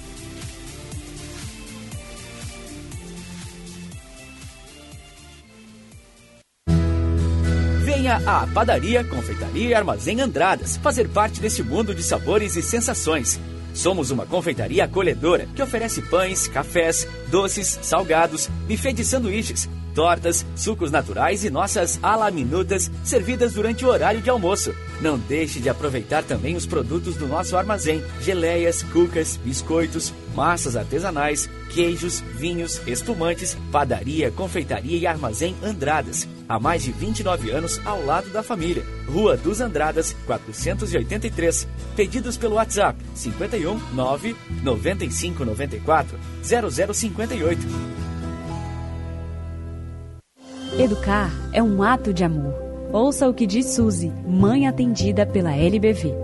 À 8.26 8.46
Padaria, 8.46 9.04
Confeitaria 9.04 9.68
e 9.68 9.74
Armazém 9.74 10.20
Andradas 10.20 10.76
fazer 10.78 11.08
parte 11.08 11.40
desse 11.40 11.62
mundo 11.62 11.94
de 11.94 12.02
sabores 12.02 12.56
e 12.56 12.62
sensações. 12.62 13.38
Somos 13.74 14.10
uma 14.10 14.24
confeitaria 14.24 14.84
acolhedora 14.84 15.48
que 15.54 15.62
oferece 15.62 16.00
pães, 16.02 16.46
cafés, 16.46 17.06
doces, 17.28 17.78
salgados, 17.82 18.48
buffet 18.68 18.92
de 18.92 19.04
sanduíches, 19.04 19.68
tortas, 19.94 20.46
sucos 20.56 20.90
naturais 20.90 21.44
e 21.44 21.50
nossas 21.50 21.98
alaminutas 22.02 22.90
servidas 23.02 23.52
durante 23.52 23.84
o 23.84 23.88
horário 23.88 24.22
de 24.22 24.30
almoço. 24.30 24.74
Não 25.00 25.18
deixe 25.18 25.60
de 25.60 25.68
aproveitar 25.68 26.22
também 26.22 26.56
os 26.56 26.66
produtos 26.66 27.16
do 27.16 27.26
nosso 27.26 27.56
armazém: 27.56 28.02
geleias, 28.22 28.82
cucas, 28.84 29.36
biscoitos, 29.44 30.14
massas 30.34 30.76
artesanais, 30.76 31.48
queijos, 31.70 32.20
vinhos, 32.36 32.80
espumantes, 32.86 33.56
padaria, 33.70 34.30
confeitaria 34.30 34.98
e 34.98 35.06
armazém 35.06 35.54
Andradas. 35.62 36.28
Há 36.48 36.58
mais 36.58 36.82
de 36.82 36.92
29 36.92 37.50
anos 37.50 37.80
ao 37.86 38.04
lado 38.04 38.28
da 38.30 38.42
família. 38.42 38.84
Rua 39.06 39.36
dos 39.36 39.60
Andradas, 39.60 40.14
483. 40.26 41.66
Pedidos 41.96 42.36
pelo 42.36 42.56
WhatsApp 42.56 42.98
51 43.14 43.78
9 43.94 44.36
95 44.62 45.44
94 45.44 46.18
0058. 46.42 47.94
Educar 50.78 51.30
é 51.52 51.62
um 51.62 51.82
ato 51.82 52.12
de 52.12 52.24
amor. 52.24 52.52
Ouça 52.92 53.28
o 53.28 53.34
que 53.34 53.46
diz 53.46 53.66
Suzy, 53.74 54.12
mãe 54.26 54.66
atendida 54.66 55.24
pela 55.24 55.54
LBV. 55.56 56.23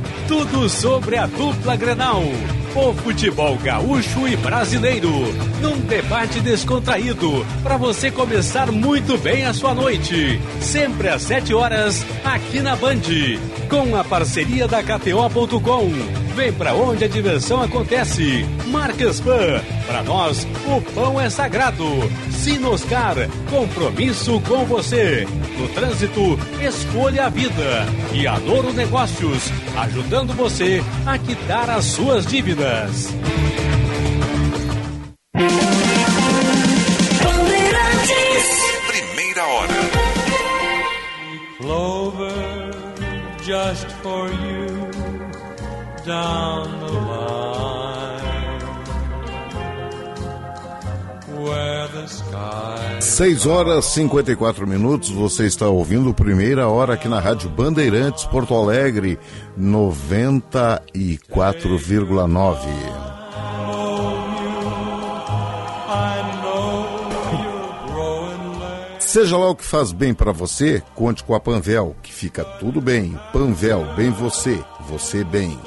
Tudo 0.31 0.69
sobre 0.69 1.17
a 1.17 1.25
dupla 1.25 1.75
Grenal. 1.75 2.23
O 2.73 2.93
futebol 2.93 3.57
gaúcho 3.57 4.25
e 4.25 4.37
brasileiro. 4.37 5.11
Num 5.61 5.77
debate 5.81 6.39
descontraído. 6.39 7.45
Para 7.61 7.75
você 7.75 8.09
começar 8.09 8.71
muito 8.71 9.17
bem 9.17 9.43
a 9.43 9.53
sua 9.53 9.75
noite. 9.75 10.39
Sempre 10.61 11.09
às 11.09 11.23
7 11.23 11.53
horas, 11.53 12.05
aqui 12.23 12.61
na 12.61 12.77
Band. 12.77 13.01
Com 13.69 13.93
a 13.93 14.05
parceria 14.05 14.69
da 14.69 14.81
KTO.com. 14.81 15.91
Vem 16.35 16.51
pra 16.53 16.73
onde 16.73 17.03
a 17.03 17.07
diversão 17.07 17.61
acontece. 17.61 18.45
Marcas 18.67 19.19
Pan. 19.19 19.61
Pra 19.85 20.01
nós, 20.03 20.47
o 20.65 20.81
pão 20.93 21.19
é 21.19 21.29
sagrado. 21.29 21.85
Sinoscar. 22.31 23.15
Compromisso 23.49 24.39
com 24.41 24.65
você. 24.65 25.27
No 25.57 25.67
trânsito, 25.69 26.39
escolha 26.61 27.25
a 27.25 27.29
vida. 27.29 27.85
E 28.13 28.25
Adoro 28.25 28.73
Negócios. 28.73 29.51
Ajudando 29.77 30.33
você 30.33 30.81
a 31.05 31.17
quitar 31.17 31.69
as 31.69 31.85
suas 31.85 32.25
dívidas. 32.25 33.13
Primeira 38.87 39.45
hora. 39.45 39.73
Clover, 41.59 42.71
just 43.43 43.87
for 44.01 44.27
you, 44.29 44.60
down 46.11 46.67
the 46.81 46.91
line. 47.09 48.59
Where 51.43 51.87
the 51.87 52.05
sky 52.07 52.99
6 52.99 53.45
horas 53.45 53.85
e 53.85 53.91
54 53.91 54.67
minutos, 54.67 55.09
você 55.09 55.45
está 55.45 55.67
ouvindo 55.67 56.13
primeira 56.13 56.67
hora 56.67 56.95
aqui 56.95 57.07
na 57.07 57.19
Rádio 57.19 57.49
Bandeirantes 57.49 58.25
Porto 58.25 58.53
Alegre 58.53 59.17
94,9. 59.57 62.57
Seja 68.99 69.37
lá 69.37 69.49
o 69.49 69.55
que 69.55 69.65
faz 69.65 69.91
bem 69.91 70.13
para 70.13 70.31
você, 70.31 70.81
conte 70.95 71.23
com 71.23 71.35
a 71.35 71.39
Panvel, 71.39 71.95
que 72.01 72.13
fica 72.13 72.45
tudo 72.45 72.79
bem. 72.79 73.19
Panvel, 73.33 73.93
bem 73.95 74.09
você, 74.09 74.63
você 74.87 75.21
bem. 75.23 75.59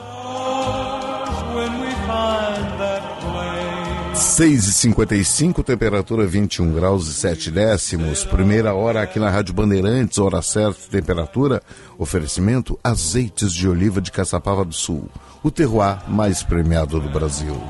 6h55, 4.15 5.65
temperatura 5.65 6.25
21 6.25 6.73
graus 6.73 7.09
e 7.09 7.15
7 7.15 7.51
décimos. 7.51 8.23
Primeira 8.23 8.73
hora 8.73 9.03
aqui 9.03 9.19
na 9.19 9.29
Rádio 9.29 9.53
Bandeirantes, 9.53 10.19
hora 10.19 10.41
certa, 10.41 10.89
temperatura. 10.89 11.61
Oferecimento: 11.99 12.79
azeites 12.83 13.53
de 13.53 13.69
oliva 13.69 14.01
de 14.01 14.13
Caçapava 14.13 14.65
do 14.65 14.73
Sul, 14.73 15.09
o 15.43 15.51
terroir 15.51 15.99
mais 16.09 16.45
premiado 16.45 17.01
do 17.01 17.09
Brasil. 17.09 17.61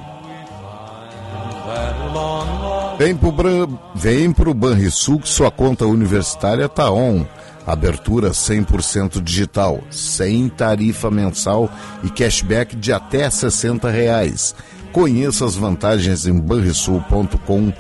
Vem 2.99 3.17
pro, 3.17 3.33
Bran... 3.33 3.67
Vem 3.95 4.31
pro 4.31 4.53
Banrisul 4.53 5.21
que 5.21 5.29
sua 5.29 5.51
conta 5.51 5.87
universitária 5.87 6.69
tá 6.69 6.91
on. 6.91 7.25
Abertura 7.67 8.31
100% 8.31 9.23
digital, 9.23 9.81
sem 9.91 10.51
tarifa 10.51 11.11
mensal 11.11 11.71
e 12.03 12.11
cashback 12.11 12.77
de 12.77 12.93
até 12.93 13.31
60 13.31 13.89
reais. 13.89 14.55
Conheça 14.95 15.45
as 15.45 15.57
vantagens 15.57 16.25
em 16.25 16.39
banrisul.com.br 16.39 17.73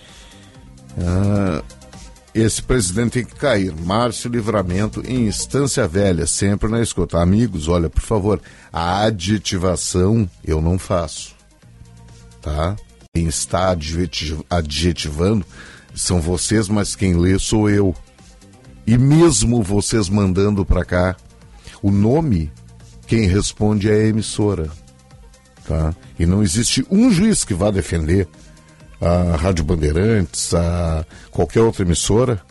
Ah, 0.98 1.62
esse 2.34 2.62
presidente 2.62 3.12
tem 3.12 3.24
que 3.24 3.34
cair. 3.36 3.72
Márcio 3.74 4.30
Livramento 4.30 5.02
em 5.06 5.26
Instância 5.26 5.86
Velha, 5.86 6.26
sempre 6.26 6.68
na 6.68 6.82
escuta. 6.82 7.20
Amigos, 7.20 7.68
olha, 7.68 7.88
por 7.88 8.00
favor, 8.02 8.40
a 8.72 9.02
adjetivação 9.02 10.28
eu 10.44 10.60
não 10.60 10.78
faço. 10.78 11.34
Tá? 12.42 12.74
Quem 13.14 13.26
está 13.26 13.70
adjeti- 13.70 14.36
adjetivando 14.50 15.46
são 15.94 16.20
vocês, 16.20 16.68
mas 16.68 16.96
quem 16.96 17.14
lê 17.14 17.38
sou 17.38 17.70
eu. 17.70 17.94
E 18.86 18.98
mesmo 18.98 19.62
vocês 19.62 20.08
mandando 20.08 20.64
para 20.64 20.84
cá, 20.84 21.16
o 21.80 21.90
nome, 21.90 22.50
quem 23.14 23.28
responde 23.28 23.88
é 23.88 23.94
a 23.94 24.06
emissora. 24.08 24.68
Tá? 25.68 25.94
E 26.18 26.26
não 26.26 26.42
existe 26.42 26.84
um 26.90 27.12
juiz 27.12 27.44
que 27.44 27.54
vá 27.54 27.70
defender 27.70 28.26
a 29.00 29.36
Rádio 29.36 29.64
Bandeirantes, 29.64 30.52
a 30.52 31.06
qualquer 31.30 31.60
outra 31.60 31.84
emissora, 31.84 32.42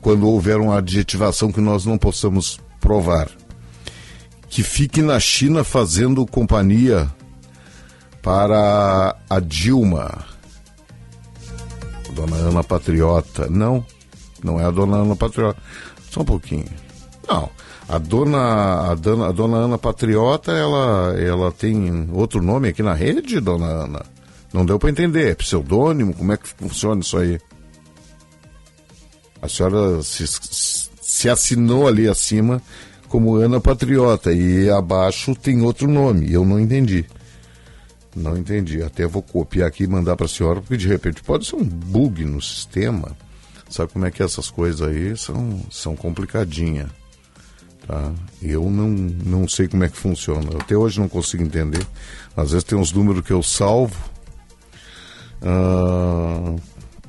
quando 0.00 0.28
houver 0.28 0.56
uma 0.56 0.78
adjetivação 0.78 1.52
que 1.52 1.60
nós 1.60 1.86
não 1.86 1.96
possamos 1.96 2.58
provar. 2.80 3.30
Que 4.48 4.64
fique 4.64 5.00
na 5.00 5.20
China 5.20 5.62
fazendo 5.62 6.26
companhia 6.26 7.08
para 8.22 9.16
a 9.30 9.38
Dilma. 9.38 10.24
Dona 12.12 12.36
Ana 12.38 12.64
Patriota. 12.64 13.48
Não, 13.48 13.86
não 14.42 14.60
é 14.60 14.64
a 14.64 14.70
Dona 14.72 14.96
Ana 14.96 15.14
Patriota. 15.14 15.62
Só 16.10 16.22
um 16.22 16.24
pouquinho. 16.24 16.66
Não, 17.28 17.48
a 17.88 17.98
dona, 17.98 18.90
a 18.90 18.94
dona, 18.94 19.28
a 19.28 19.32
dona 19.32 19.56
Ana 19.58 19.78
Patriota, 19.78 20.52
ela, 20.52 21.14
ela 21.18 21.52
tem 21.52 22.08
outro 22.12 22.42
nome 22.42 22.68
aqui 22.68 22.82
na 22.82 22.94
rede, 22.94 23.40
Dona 23.40 23.66
Ana? 23.66 24.02
Não 24.52 24.64
deu 24.64 24.78
para 24.78 24.90
entender. 24.90 25.32
É 25.32 25.34
pseudônimo? 25.34 26.14
Como 26.14 26.32
é 26.32 26.36
que 26.36 26.48
funciona 26.48 27.00
isso 27.00 27.18
aí? 27.18 27.38
A 29.42 29.48
senhora 29.48 30.02
se, 30.02 30.24
se 31.02 31.28
assinou 31.28 31.86
ali 31.86 32.08
acima 32.08 32.62
como 33.08 33.36
Ana 33.36 33.60
Patriota 33.60 34.32
e 34.32 34.70
abaixo 34.70 35.34
tem 35.34 35.60
outro 35.60 35.86
nome. 35.86 36.32
Eu 36.32 36.44
não 36.44 36.58
entendi. 36.58 37.04
Não 38.16 38.36
entendi. 38.36 38.82
Até 38.82 39.06
vou 39.06 39.22
copiar 39.22 39.68
aqui 39.68 39.84
e 39.84 39.88
mandar 39.88 40.16
para 40.16 40.26
a 40.26 40.28
senhora, 40.28 40.60
porque 40.60 40.76
de 40.76 40.88
repente 40.88 41.22
pode 41.22 41.46
ser 41.46 41.56
um 41.56 41.64
bug 41.64 42.24
no 42.24 42.40
sistema. 42.40 43.12
Sabe 43.68 43.92
como 43.92 44.06
é 44.06 44.10
que 44.10 44.22
essas 44.22 44.50
coisas 44.50 44.80
aí 44.88 45.16
são, 45.16 45.60
são 45.70 45.94
complicadinhas. 45.94 46.88
Tá? 47.86 48.12
Eu 48.42 48.70
não, 48.70 48.88
não 48.88 49.48
sei 49.48 49.68
como 49.68 49.84
é 49.84 49.88
que 49.88 49.96
funciona. 49.96 50.50
Até 50.58 50.76
hoje 50.76 51.00
não 51.00 51.08
consigo 51.08 51.42
entender. 51.42 51.86
Às 52.36 52.50
vezes 52.50 52.64
tem 52.64 52.78
uns 52.78 52.92
números 52.92 53.24
que 53.24 53.32
eu 53.32 53.42
salvo. 53.42 53.96
Ah, 55.42 56.56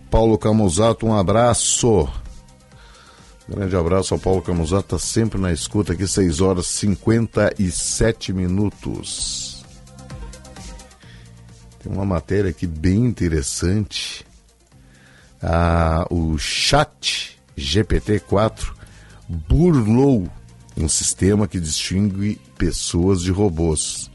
Paulo 0.09 0.37
Camusato, 0.37 1.05
um 1.05 1.13
abraço. 1.13 2.07
Grande 3.47 3.75
abraço 3.75 4.13
ao 4.13 4.19
Paulo 4.19 4.41
Camusato, 4.41 4.95
está 4.95 4.99
sempre 4.99 5.39
na 5.39 5.53
escuta 5.53 5.93
aqui, 5.93 6.07
6 6.07 6.41
horas 6.41 6.65
e 6.65 6.69
57 6.79 8.33
minutos. 8.33 9.63
Tem 11.79 11.93
uma 11.93 12.05
matéria 12.05 12.49
aqui 12.49 12.65
bem 12.65 13.05
interessante. 13.05 14.25
Ah, 15.41 16.07
o 16.09 16.37
chat 16.39 17.39
GPT-4 17.55 18.73
burlou 19.29 20.27
um 20.77 20.87
sistema 20.89 21.47
que 21.47 21.59
distingue 21.59 22.39
pessoas 22.57 23.21
de 23.21 23.31
robôs. 23.31 24.09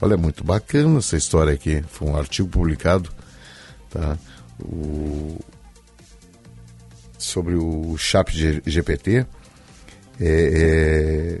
Olha, 0.00 0.14
é 0.14 0.16
muito 0.16 0.44
bacana 0.44 0.98
essa 0.98 1.16
história 1.16 1.52
aqui. 1.52 1.82
Foi 1.88 2.08
um 2.08 2.16
artigo 2.16 2.48
publicado 2.48 3.10
tá? 3.90 4.16
o, 4.62 5.38
sobre 7.18 7.54
o 7.54 7.96
chat 7.96 8.60
GPT. 8.64 9.26
É, 10.20 11.38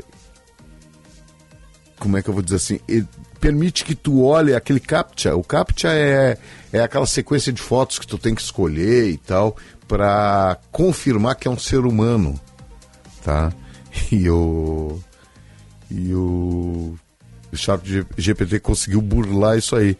como 1.98 2.16
é 2.16 2.22
que 2.22 2.28
eu 2.28 2.34
vou 2.34 2.42
dizer 2.42 2.56
assim? 2.56 2.80
Ele 2.88 3.06
permite 3.40 3.84
que 3.84 3.94
tu 3.94 4.22
olhe 4.22 4.54
aquele 4.54 4.80
captcha. 4.80 5.36
O 5.36 5.44
captcha 5.44 5.88
é, 5.92 6.38
é 6.72 6.80
aquela 6.80 7.06
sequência 7.06 7.52
de 7.52 7.60
fotos 7.60 7.98
que 7.98 8.06
tu 8.06 8.18
tem 8.18 8.34
que 8.34 8.42
escolher 8.42 9.10
e 9.10 9.16
tal 9.16 9.56
para 9.86 10.58
confirmar 10.70 11.34
que 11.36 11.48
é 11.48 11.50
um 11.50 11.58
ser 11.58 11.80
humano, 11.80 12.38
tá? 13.24 13.52
E 14.10 14.30
o 14.30 14.98
e 15.90 16.14
o, 16.14 16.96
chat 17.54 18.06
GPT 18.16 18.60
conseguiu 18.60 19.00
burlar 19.00 19.56
isso 19.56 19.74
aí. 19.74 19.96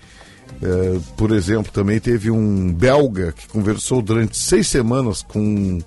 É, 0.63 1.01
por 1.17 1.31
exemplo, 1.31 1.73
também 1.73 2.01
teve 2.01 2.31
um 2.31 2.73
belga 2.73 3.33
que 3.33 3.49
conversou 3.49 4.03
durante 4.03 4.37
seis 4.37 4.67
semanas 4.69 5.23
com 5.23 5.79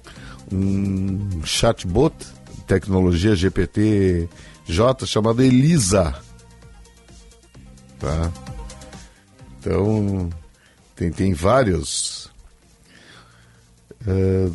um 0.51 1.41
chatbot, 1.43 2.15
tecnologia 2.67 3.35
GPT-J, 3.35 5.05
chamado 5.05 5.41
Elisa. 5.41 6.15
Tá? 7.99 8.31
Então, 9.59 10.29
tem, 10.95 11.11
tem 11.11 11.33
vários. 11.33 12.31
é, 14.07 14.49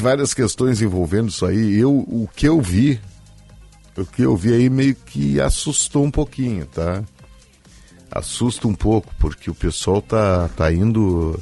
várias 0.00 0.34
questões 0.34 0.82
envolvendo 0.82 1.28
isso 1.28 1.46
aí. 1.46 1.76
Eu, 1.76 1.92
o 1.92 2.28
que 2.34 2.46
eu 2.46 2.60
vi, 2.60 3.00
o 3.96 4.04
que 4.04 4.22
eu 4.22 4.36
vi 4.36 4.52
aí 4.54 4.70
meio 4.70 4.94
que 4.94 5.40
assustou 5.40 6.04
um 6.04 6.10
pouquinho, 6.10 6.66
tá? 6.66 7.02
Assusta 8.10 8.68
um 8.68 8.74
pouco, 8.74 9.14
porque 9.18 9.50
o 9.50 9.54
pessoal 9.54 10.00
tá, 10.00 10.48
tá 10.48 10.72
indo. 10.72 11.40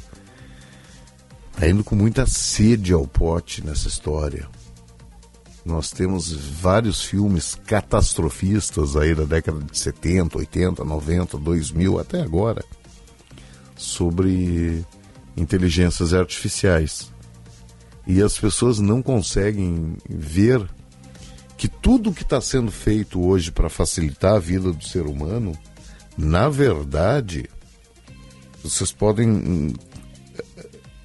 Tá 1.57 1.69
indo 1.69 1.83
com 1.83 1.95
muita 1.95 2.25
sede 2.25 2.91
ao 2.91 3.07
pote 3.07 3.65
nessa 3.65 3.87
história. 3.87 4.47
Nós 5.63 5.89
temos 5.89 6.31
vários 6.31 7.01
filmes 7.03 7.55
catastrofistas 7.65 8.95
aí 8.95 9.15
da 9.15 9.23
década 9.23 9.59
de 9.63 9.77
70, 9.77 10.37
80, 10.37 10.83
90, 10.83 11.37
2000 11.37 11.99
até 11.99 12.21
agora 12.21 12.63
sobre 13.75 14.85
inteligências 15.35 16.13
artificiais. 16.13 17.14
E 18.07 18.21
as 18.21 18.37
pessoas 18.37 18.79
não 18.79 19.01
conseguem 19.01 19.97
ver 20.07 20.67
que 21.57 21.67
tudo 21.67 22.13
que 22.13 22.23
está 22.23 22.39
sendo 22.39 22.71
feito 22.71 23.25
hoje 23.25 23.51
para 23.51 23.69
facilitar 23.69 24.35
a 24.35 24.39
vida 24.39 24.71
do 24.71 24.83
ser 24.83 25.05
humano, 25.05 25.57
na 26.17 26.49
verdade, 26.49 27.49
vocês 28.63 28.91
podem. 28.91 29.73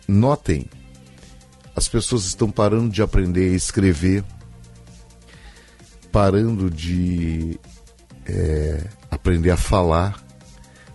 Notem, 0.07 0.69
as 1.75 1.89
pessoas 1.89 2.25
estão 2.25 2.51
parando 2.51 2.91
de 2.91 3.01
aprender 3.01 3.53
a 3.53 3.57
escrever, 3.57 4.25
parando 6.11 6.69
de 6.69 7.59
é, 8.27 8.89
aprender 9.11 9.51
a 9.51 9.57
falar, 9.57 10.23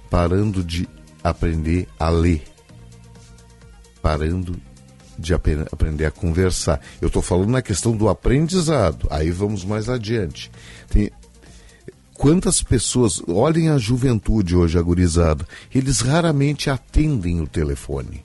parando 0.10 0.64
de 0.64 0.88
aprender 1.23 1.88
a 1.98 2.10
ler, 2.10 2.44
parando 4.02 4.60
de 5.17 5.33
ap 5.33 5.47
aprender 5.71 6.05
a 6.05 6.11
conversar. 6.11 6.81
Eu 7.01 7.07
estou 7.07 7.21
falando 7.21 7.49
na 7.49 7.61
questão 7.61 7.95
do 7.95 8.09
aprendizado, 8.09 9.07
aí 9.09 9.31
vamos 9.31 9.63
mais 9.63 9.89
adiante. 9.89 10.51
Tem... 10.89 11.11
Quantas 12.13 12.63
pessoas, 12.63 13.21
olhem 13.27 13.69
a 13.69 13.77
juventude 13.77 14.55
hoje 14.55 14.77
agorizada, 14.77 15.45
eles 15.73 15.99
raramente 15.99 16.69
atendem 16.69 17.41
o 17.41 17.47
telefone. 17.47 18.23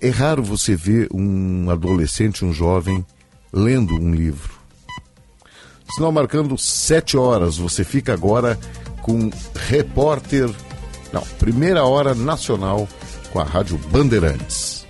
É 0.00 0.10
raro 0.10 0.42
você 0.42 0.76
ver 0.76 1.08
um 1.14 1.70
adolescente, 1.70 2.44
um 2.44 2.52
jovem, 2.52 3.04
lendo 3.52 3.94
um 3.94 4.12
livro. 4.14 4.54
Sinal 5.94 6.12
marcando 6.12 6.58
sete 6.58 7.16
horas, 7.16 7.56
você 7.56 7.84
fica 7.84 8.12
agora 8.12 8.58
com 9.00 9.30
repórter, 9.54 10.50
não, 11.12 11.22
primeira 11.38 11.84
hora 11.84 12.14
nacional 12.14 12.88
com 13.36 13.40
a 13.40 13.44
Rádio 13.44 13.76
Bandeirantes. 13.90 14.86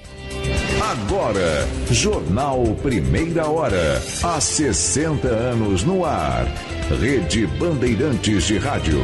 Agora, 0.80 1.66
Jornal 1.90 2.62
Primeira 2.80 3.48
Hora, 3.48 4.00
há 4.22 4.40
60 4.40 5.26
anos 5.26 5.82
no 5.82 6.04
ar. 6.04 6.46
Rede 7.00 7.44
Bandeirantes 7.58 8.44
de 8.44 8.58
Rádio. 8.58 9.00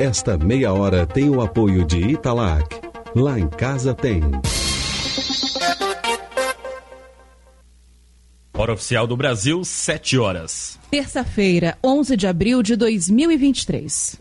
Esta 0.00 0.36
meia 0.36 0.72
hora 0.72 1.06
tem 1.06 1.30
o 1.30 1.40
apoio 1.40 1.84
de 1.84 2.00
Italac. 2.00 2.66
Lá 3.14 3.38
em 3.38 3.46
casa 3.46 3.94
tem. 3.94 4.22
Hora 8.66 8.74
oficial 8.74 9.06
do 9.06 9.16
Brasil, 9.16 9.62
7 9.62 10.18
horas. 10.18 10.76
Terça-feira, 10.90 11.78
11 11.84 12.16
de 12.16 12.26
abril 12.26 12.64
de 12.64 12.74
2023. 12.74 14.20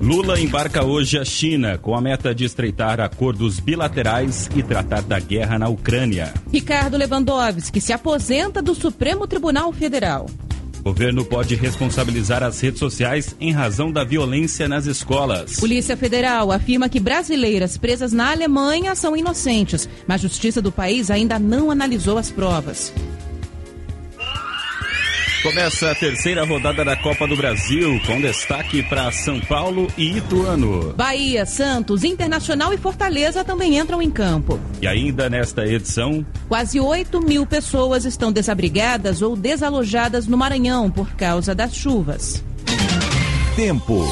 Lula 0.00 0.40
embarca 0.40 0.82
hoje 0.82 1.18
a 1.18 1.24
China 1.26 1.76
com 1.76 1.94
a 1.94 2.00
meta 2.00 2.34
de 2.34 2.46
estreitar 2.46 2.98
acordos 2.98 3.60
bilaterais 3.60 4.48
e 4.56 4.62
tratar 4.62 5.02
da 5.02 5.20
guerra 5.20 5.58
na 5.58 5.68
Ucrânia. 5.68 6.32
Ricardo 6.50 6.96
Lewandowski 6.96 7.78
se 7.78 7.92
aposenta 7.92 8.62
do 8.62 8.74
Supremo 8.74 9.26
Tribunal 9.26 9.70
Federal. 9.74 10.24
Governo 10.86 11.24
pode 11.24 11.56
responsabilizar 11.56 12.44
as 12.44 12.60
redes 12.60 12.78
sociais 12.78 13.34
em 13.40 13.50
razão 13.50 13.90
da 13.90 14.04
violência 14.04 14.68
nas 14.68 14.86
escolas. 14.86 15.56
Polícia 15.58 15.96
Federal 15.96 16.52
afirma 16.52 16.88
que 16.88 17.00
brasileiras 17.00 17.76
presas 17.76 18.12
na 18.12 18.30
Alemanha 18.30 18.94
são 18.94 19.16
inocentes, 19.16 19.88
mas 20.06 20.20
a 20.20 20.28
justiça 20.28 20.62
do 20.62 20.70
país 20.70 21.10
ainda 21.10 21.40
não 21.40 21.72
analisou 21.72 22.18
as 22.18 22.30
provas. 22.30 22.92
Começa 25.46 25.92
a 25.92 25.94
terceira 25.94 26.44
rodada 26.44 26.84
da 26.84 26.96
Copa 26.96 27.24
do 27.24 27.36
Brasil, 27.36 28.00
com 28.04 28.20
destaque 28.20 28.82
para 28.82 29.12
São 29.12 29.38
Paulo 29.38 29.86
e 29.96 30.18
Ituano. 30.18 30.92
Bahia, 30.94 31.46
Santos, 31.46 32.02
Internacional 32.02 32.72
e 32.72 32.76
Fortaleza 32.76 33.44
também 33.44 33.78
entram 33.78 34.02
em 34.02 34.10
campo. 34.10 34.58
E 34.82 34.88
ainda 34.88 35.30
nesta 35.30 35.64
edição. 35.64 36.26
Quase 36.48 36.80
8 36.80 37.20
mil 37.20 37.46
pessoas 37.46 38.04
estão 38.04 38.32
desabrigadas 38.32 39.22
ou 39.22 39.36
desalojadas 39.36 40.26
no 40.26 40.36
Maranhão 40.36 40.90
por 40.90 41.14
causa 41.14 41.54
das 41.54 41.76
chuvas. 41.76 42.42
Tempo. 43.54 44.04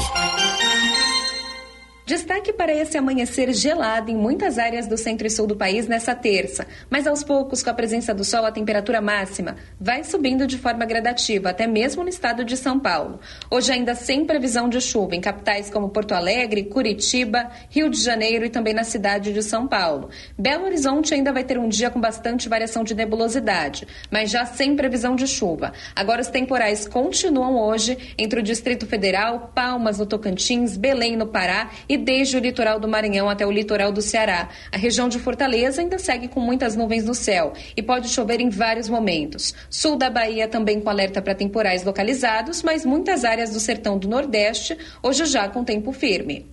Destaque 2.05 2.53
para 2.53 2.71
esse 2.71 2.99
amanhecer 2.99 3.51
gelado 3.51 4.11
em 4.11 4.15
muitas 4.15 4.59
áreas 4.59 4.85
do 4.85 4.95
centro 4.95 5.25
e 5.25 5.29
sul 5.29 5.47
do 5.47 5.55
país 5.55 5.87
nessa 5.87 6.13
terça, 6.13 6.67
mas 6.87 7.07
aos 7.07 7.23
poucos, 7.23 7.63
com 7.63 7.71
a 7.71 7.73
presença 7.73 8.13
do 8.13 8.23
sol, 8.23 8.45
a 8.45 8.51
temperatura 8.51 9.01
máxima 9.01 9.55
vai 9.81 10.03
subindo 10.03 10.45
de 10.45 10.55
forma 10.55 10.85
gradativa, 10.85 11.49
até 11.49 11.65
mesmo 11.65 12.03
no 12.03 12.09
estado 12.09 12.45
de 12.45 12.55
São 12.55 12.79
Paulo. 12.79 13.19
Hoje, 13.49 13.71
ainda 13.71 13.95
sem 13.95 14.23
previsão 14.23 14.69
de 14.69 14.79
chuva 14.79 15.15
em 15.15 15.19
capitais 15.19 15.71
como 15.71 15.89
Porto 15.89 16.11
Alegre, 16.11 16.65
Curitiba, 16.65 17.49
Rio 17.71 17.89
de 17.89 17.99
Janeiro 17.99 18.45
e 18.45 18.51
também 18.51 18.75
na 18.75 18.83
cidade 18.83 19.33
de 19.33 19.41
São 19.41 19.67
Paulo. 19.67 20.11
Belo 20.37 20.65
Horizonte 20.65 21.11
ainda 21.11 21.33
vai 21.33 21.43
ter 21.43 21.57
um 21.57 21.67
dia 21.67 21.89
com 21.89 21.99
bastante 21.99 22.47
variação 22.47 22.83
de 22.83 22.93
nebulosidade, 22.93 23.87
mas 24.11 24.29
já 24.29 24.45
sem 24.45 24.75
previsão 24.75 25.15
de 25.15 25.25
chuva. 25.25 25.73
Agora, 25.95 26.21
os 26.21 26.27
temporais 26.27 26.87
continuam 26.87 27.57
hoje 27.57 28.13
entre 28.15 28.41
o 28.41 28.43
Distrito 28.43 28.85
Federal, 28.85 29.51
Palmas 29.55 29.97
no 29.97 30.05
Tocantins, 30.05 30.77
Belém 30.77 31.17
no 31.17 31.25
Pará 31.25 31.71
e 31.89 31.94
desde 31.97 32.37
o 32.37 32.39
litoral 32.39 32.79
do 32.79 32.87
Maranhão 32.87 33.29
até 33.29 33.45
o 33.45 33.51
litoral 33.51 33.91
do 33.91 34.01
Ceará. 34.01 34.49
A 34.71 34.77
região 34.77 35.09
de 35.09 35.19
Fortaleza 35.19 35.81
ainda 35.81 35.97
segue 35.97 36.27
com 36.27 36.39
muitas 36.39 36.75
nuvens 36.75 37.05
no 37.05 37.13
céu 37.13 37.53
e 37.75 37.81
pode 37.81 38.09
chover 38.09 38.39
em 38.39 38.49
vários 38.49 38.89
momentos. 38.89 39.53
Sul 39.69 39.97
da 39.97 40.09
Bahia 40.09 40.47
também 40.47 40.79
com 40.79 40.89
alerta 40.89 41.21
para 41.21 41.35
temporais 41.35 41.83
localizados, 41.83 42.63
mas 42.63 42.85
muitas 42.85 43.23
áreas 43.23 43.51
do 43.51 43.59
sertão 43.59 43.97
do 43.97 44.07
Nordeste 44.07 44.77
hoje 45.01 45.25
já 45.25 45.47
com 45.47 45.63
tempo 45.63 45.91
firme. 45.91 46.45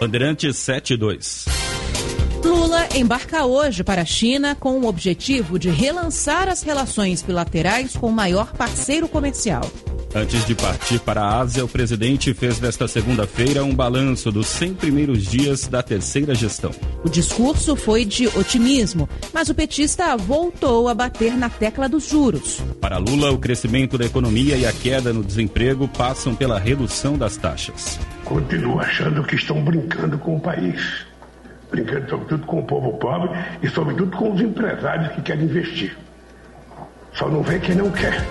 Bandeirantes 0.00 0.58
72. 0.58 1.46
Lula 2.44 2.86
embarca 2.94 3.46
hoje 3.46 3.82
para 3.82 4.02
a 4.02 4.04
China 4.04 4.54
com 4.54 4.78
o 4.78 4.86
objetivo 4.86 5.58
de 5.58 5.70
relançar 5.70 6.46
as 6.46 6.62
relações 6.62 7.22
bilaterais 7.22 7.96
com 7.96 8.08
o 8.08 8.12
maior 8.12 8.52
parceiro 8.52 9.08
comercial. 9.08 9.62
Antes 10.16 10.46
de 10.46 10.54
partir 10.54 11.00
para 11.00 11.22
a 11.22 11.40
Ásia, 11.40 11.64
o 11.64 11.68
presidente 11.68 12.32
fez 12.32 12.60
nesta 12.60 12.86
segunda-feira 12.86 13.64
um 13.64 13.74
balanço 13.74 14.30
dos 14.30 14.46
100 14.46 14.74
primeiros 14.74 15.24
dias 15.24 15.66
da 15.66 15.82
terceira 15.82 16.36
gestão. 16.36 16.70
O 17.04 17.08
discurso 17.08 17.74
foi 17.74 18.04
de 18.04 18.28
otimismo, 18.28 19.08
mas 19.32 19.48
o 19.48 19.54
petista 19.56 20.16
voltou 20.16 20.88
a 20.88 20.94
bater 20.94 21.36
na 21.36 21.50
tecla 21.50 21.88
dos 21.88 22.08
juros. 22.08 22.62
Para 22.80 22.98
Lula, 22.98 23.32
o 23.32 23.38
crescimento 23.38 23.98
da 23.98 24.04
economia 24.04 24.56
e 24.56 24.64
a 24.64 24.72
queda 24.72 25.12
no 25.12 25.24
desemprego 25.24 25.88
passam 25.88 26.32
pela 26.32 26.60
redução 26.60 27.18
das 27.18 27.36
taxas. 27.36 27.98
Continuo 28.24 28.78
achando 28.78 29.24
que 29.24 29.34
estão 29.34 29.64
brincando 29.64 30.16
com 30.18 30.36
o 30.36 30.40
país. 30.40 30.80
Brincando 31.72 32.08
sobretudo 32.08 32.46
com 32.46 32.60
o 32.60 32.64
povo 32.64 32.92
pobre 32.98 33.30
e 33.64 33.68
sobretudo 33.68 34.16
com 34.16 34.32
os 34.32 34.40
empresários 34.40 35.12
que 35.16 35.22
querem 35.22 35.46
investir. 35.46 35.96
Só 37.14 37.28
não 37.28 37.42
vê 37.42 37.58
quem 37.58 37.74
não 37.74 37.90
quer. 37.90 38.24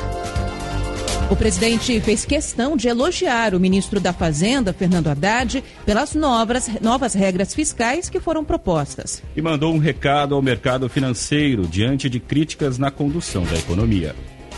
O 1.31 1.35
presidente 1.35 1.99
fez 2.01 2.25
questão 2.25 2.77
de 2.77 2.87
elogiar 2.87 3.55
o 3.55 3.59
ministro 3.59 3.99
da 3.99 4.13
Fazenda, 4.13 4.73
Fernando 4.73 5.07
Haddad, 5.07 5.63
pelas 5.85 6.13
novas, 6.13 6.69
novas 6.81 7.13
regras 7.13 7.55
fiscais 7.55 8.09
que 8.09 8.19
foram 8.19 8.43
propostas. 8.43 9.23
E 9.35 9.41
mandou 9.41 9.73
um 9.73 9.79
recado 9.79 10.35
ao 10.35 10.41
mercado 10.41 10.87
financeiro 10.89 11.65
diante 11.65 12.09
de 12.09 12.19
críticas 12.19 12.77
na 12.77 12.91
condução 12.91 13.43
da 13.45 13.57
economia. 13.57 14.13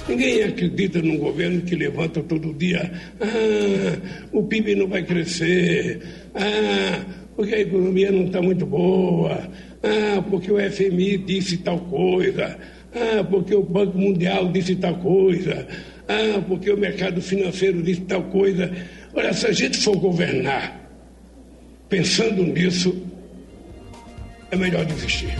Ninguém 0.08 0.44
acredita 0.44 1.02
num 1.02 1.18
governo 1.18 1.62
que 1.62 1.76
levanta 1.76 2.22
todo 2.22 2.54
dia: 2.54 2.92
ah, 3.22 4.28
o 4.32 4.44
PIB 4.44 4.76
não 4.76 4.88
vai 4.88 5.04
crescer, 5.04 6.02
ah, 6.36 7.06
porque 7.36 7.56
a 7.56 7.60
economia 7.62 8.12
não 8.12 8.26
está 8.26 8.42
muito 8.42 8.66
boa, 8.66 9.50
ah, 9.82 10.22
porque 10.30 10.52
o 10.52 10.58
FMI 10.60 11.18
disse 11.20 11.58
tal 11.58 11.80
coisa, 11.80 12.58
ah, 12.94 13.24
porque 13.24 13.56
o 13.56 13.64
Banco 13.64 13.98
Mundial 13.98 14.52
disse 14.52 14.76
tal 14.76 14.96
coisa. 14.96 15.68
Ah, 16.08 16.42
porque 16.48 16.72
o 16.72 16.78
mercado 16.78 17.22
financeiro 17.22 17.82
disse 17.82 18.02
tal 18.02 18.24
coisa. 18.24 18.72
Olha, 19.14 19.34
se 19.34 19.48
a 19.48 19.52
gente 19.52 19.78
for 19.78 19.98
governar 19.98 20.82
pensando 21.90 22.44
nisso, 22.44 22.96
é 24.52 24.56
melhor 24.56 24.86
desistir. 24.86 25.36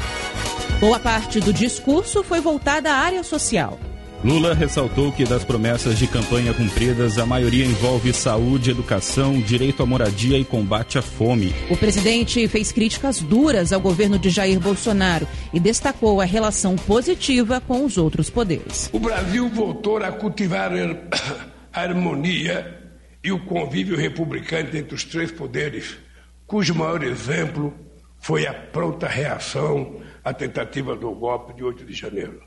Boa 0.80 1.00
parte 1.00 1.40
do 1.40 1.54
discurso 1.54 2.24
foi 2.24 2.40
voltada 2.42 2.92
à 2.92 2.96
área 2.96 3.24
social. 3.24 3.80
Lula 4.24 4.54
ressaltou 4.54 5.12
que 5.12 5.24
das 5.24 5.44
promessas 5.44 6.00
de 6.00 6.08
campanha 6.08 6.54
cumpridas, 6.54 7.20
a 7.20 7.26
maioria 7.26 7.66
envolve 7.66 8.12
saúde, 8.14 8.72
educação, 8.72 9.40
direito 9.40 9.84
à 9.84 9.86
moradia 9.86 10.38
e 10.38 10.44
combate 10.44 10.98
à 10.98 11.02
fome. 11.02 11.54
O 11.70 11.78
presidente 11.78 12.48
fez 12.48 12.72
críticas 12.72 13.20
duras 13.20 13.72
ao 13.72 13.80
governo 13.80 14.18
de 14.18 14.30
Jair 14.30 14.60
Bolsonaro 14.60 15.28
e 15.54 15.60
destacou 15.60 16.22
a 16.22 16.26
relação 16.26 16.76
positiva 16.76 17.62
com 17.62 17.86
os 17.86 17.98
outros 17.98 18.30
poderes. 18.30 18.90
O 18.92 19.00
Brasil 19.00 19.48
voltou 19.50 19.98
a 19.98 20.12
cultivar 20.12 20.72
a 21.74 21.82
harmonia 21.82 22.82
e 23.24 23.32
o 23.32 23.44
convívio 23.46 23.98
republicano 23.98 24.70
entre 24.76 24.96
os 24.96 25.04
três 25.04 25.32
poderes, 25.32 25.98
cujo 26.46 26.76
maior 26.76 27.04
exemplo 27.04 27.74
foi 28.20 28.48
a 28.48 28.54
pronta 28.54 29.08
reação 29.08 30.00
à 30.24 30.34
tentativa 30.34 30.96
do 30.96 31.12
golpe 31.12 31.54
de 31.54 31.64
8 31.64 31.86
de 31.86 31.94
janeiro. 31.94 32.45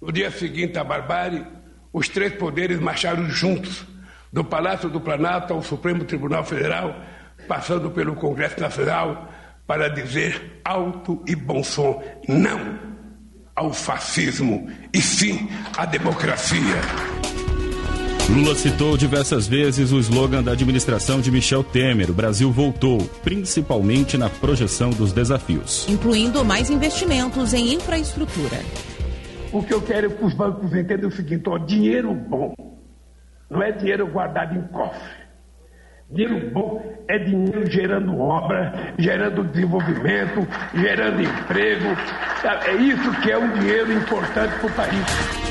No 0.00 0.12
dia 0.12 0.30
seguinte 0.30 0.78
à 0.78 0.84
barbárie, 0.84 1.44
os 1.92 2.08
três 2.08 2.34
poderes 2.34 2.78
marcharam 2.78 3.28
juntos, 3.28 3.86
do 4.32 4.44
Palácio 4.44 4.90
do 4.90 5.00
Planalto 5.00 5.54
ao 5.54 5.62
Supremo 5.62 6.04
Tribunal 6.04 6.44
Federal, 6.44 6.94
passando 7.48 7.90
pelo 7.90 8.14
Congresso 8.14 8.60
Nacional, 8.60 9.32
para 9.66 9.88
dizer 9.88 10.60
alto 10.64 11.22
e 11.26 11.34
bom 11.34 11.62
som 11.64 12.02
não 12.28 12.78
ao 13.54 13.72
fascismo 13.72 14.68
e 14.92 15.00
sim 15.00 15.48
à 15.76 15.86
democracia. 15.86 16.60
Lula 18.28 18.54
citou 18.54 18.96
diversas 18.96 19.46
vezes 19.46 19.92
o 19.92 19.98
slogan 19.98 20.42
da 20.42 20.52
administração 20.52 21.20
de 21.20 21.30
Michel 21.30 21.64
Temer: 21.64 22.10
o 22.10 22.14
Brasil 22.14 22.52
voltou, 22.52 22.98
principalmente 23.24 24.18
na 24.18 24.28
projeção 24.28 24.90
dos 24.90 25.12
desafios. 25.12 25.86
Incluindo 25.88 26.44
mais 26.44 26.68
investimentos 26.68 27.54
em 27.54 27.74
infraestrutura. 27.74 28.60
O 29.52 29.62
que 29.62 29.72
eu 29.72 29.82
quero 29.82 30.06
é 30.06 30.10
que 30.10 30.24
os 30.24 30.34
bancos 30.34 30.74
entendam 30.74 31.08
o 31.08 31.12
seguinte: 31.12 31.48
ó, 31.48 31.58
dinheiro 31.58 32.14
bom 32.14 32.54
não 33.48 33.62
é 33.62 33.72
dinheiro 33.72 34.06
guardado 34.06 34.56
em 34.56 34.62
cofre. 34.68 35.26
Dinheiro 36.10 36.50
bom 36.52 36.82
é 37.08 37.18
dinheiro 37.18 37.68
gerando 37.68 38.18
obra, 38.18 38.94
gerando 38.98 39.44
desenvolvimento, 39.44 40.46
gerando 40.74 41.22
emprego. 41.22 41.86
É 42.64 42.74
isso 42.74 43.20
que 43.22 43.30
é 43.30 43.38
um 43.38 43.52
dinheiro 43.54 43.92
importante 43.92 44.56
para 44.58 44.66
o 44.66 44.72
país. 44.72 45.46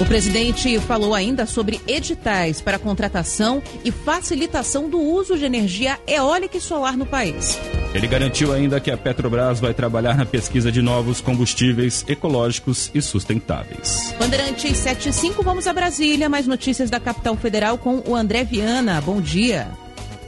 O 0.00 0.06
presidente 0.06 0.80
falou 0.80 1.14
ainda 1.14 1.46
sobre 1.46 1.80
editais 1.86 2.60
para 2.60 2.78
contratação 2.78 3.62
e 3.84 3.92
facilitação 3.92 4.88
do 4.88 4.98
uso 4.98 5.38
de 5.38 5.44
energia 5.44 5.98
eólica 6.06 6.56
e 6.56 6.60
solar 6.60 6.96
no 6.96 7.06
país. 7.06 7.58
Ele 7.94 8.06
garantiu 8.06 8.54
ainda 8.54 8.80
que 8.80 8.90
a 8.90 8.96
Petrobras 8.96 9.60
vai 9.60 9.74
trabalhar 9.74 10.16
na 10.16 10.24
pesquisa 10.24 10.72
de 10.72 10.80
novos 10.80 11.20
combustíveis 11.20 12.06
ecológicos 12.08 12.90
e 12.94 13.02
sustentáveis. 13.02 14.14
Bandeirantes 14.18 14.78
75, 14.78 15.42
vamos 15.42 15.66
a 15.66 15.74
Brasília. 15.74 16.26
Mais 16.26 16.46
notícias 16.46 16.88
da 16.88 16.98
capital 16.98 17.36
federal 17.36 17.76
com 17.76 18.02
o 18.06 18.16
André 18.16 18.44
Viana. 18.44 18.98
Bom 19.02 19.20
dia. 19.20 19.68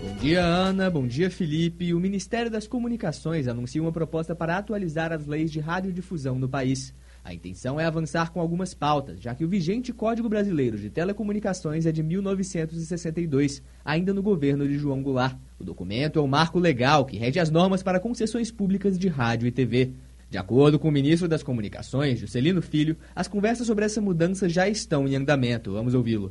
Bom 0.03 0.15
dia, 0.21 0.45
Ana. 0.45 0.91
Bom 0.91 1.07
dia, 1.07 1.31
Felipe. 1.31 1.95
O 1.95 2.01
Ministério 2.01 2.51
das 2.51 2.67
Comunicações 2.67 3.49
anuncia 3.49 3.81
uma 3.81 3.93
proposta 3.93 4.35
para 4.35 4.59
atualizar 4.59 5.11
as 5.11 5.27
leis 5.27 5.51
de 5.51 5.59
radiodifusão 5.59 6.39
no 6.39 6.51
país. 6.51 6.93
A 7.25 7.33
intenção 7.33 7.81
é 7.81 7.87
avançar 7.87 8.31
com 8.31 8.39
algumas 8.39 8.75
pautas, 8.75 9.19
já 9.19 9.35
que 9.35 9.43
o 9.43 9.49
vigente 9.49 9.95
Código 9.95 10.29
Brasileiro 10.29 10.77
de 10.77 10.91
Telecomunicações 10.91 11.87
é 11.87 11.91
de 11.91 12.03
1962, 12.03 13.63
ainda 13.83 14.13
no 14.13 14.23
governo 14.23 14.69
de 14.69 14.77
João 14.77 15.03
Goulart. 15.03 15.35
O 15.59 15.65
documento 15.65 16.19
é 16.19 16.23
o 16.23 16.29
marco 16.29 16.59
legal 16.59 17.07
que 17.07 17.17
rege 17.17 17.41
as 17.41 17.51
normas 17.51 17.83
para 17.83 17.99
concessões 17.99 18.51
públicas 18.51 18.99
de 18.99 19.09
rádio 19.09 19.49
e 19.49 19.51
TV. 19.51 19.93
De 20.29 20.37
acordo 20.37 20.79
com 20.79 20.89
o 20.89 20.93
ministro 20.93 21.27
das 21.27 21.43
Comunicações, 21.43 22.19
Juscelino 22.19 22.61
Filho, 22.61 22.95
as 23.17 23.27
conversas 23.27 23.67
sobre 23.67 23.87
essa 23.87 24.03
mudança 24.03 24.47
já 24.47 24.69
estão 24.69 25.09
em 25.09 25.17
andamento. 25.17 25.73
Vamos 25.73 25.95
ouvi-lo. 25.95 26.31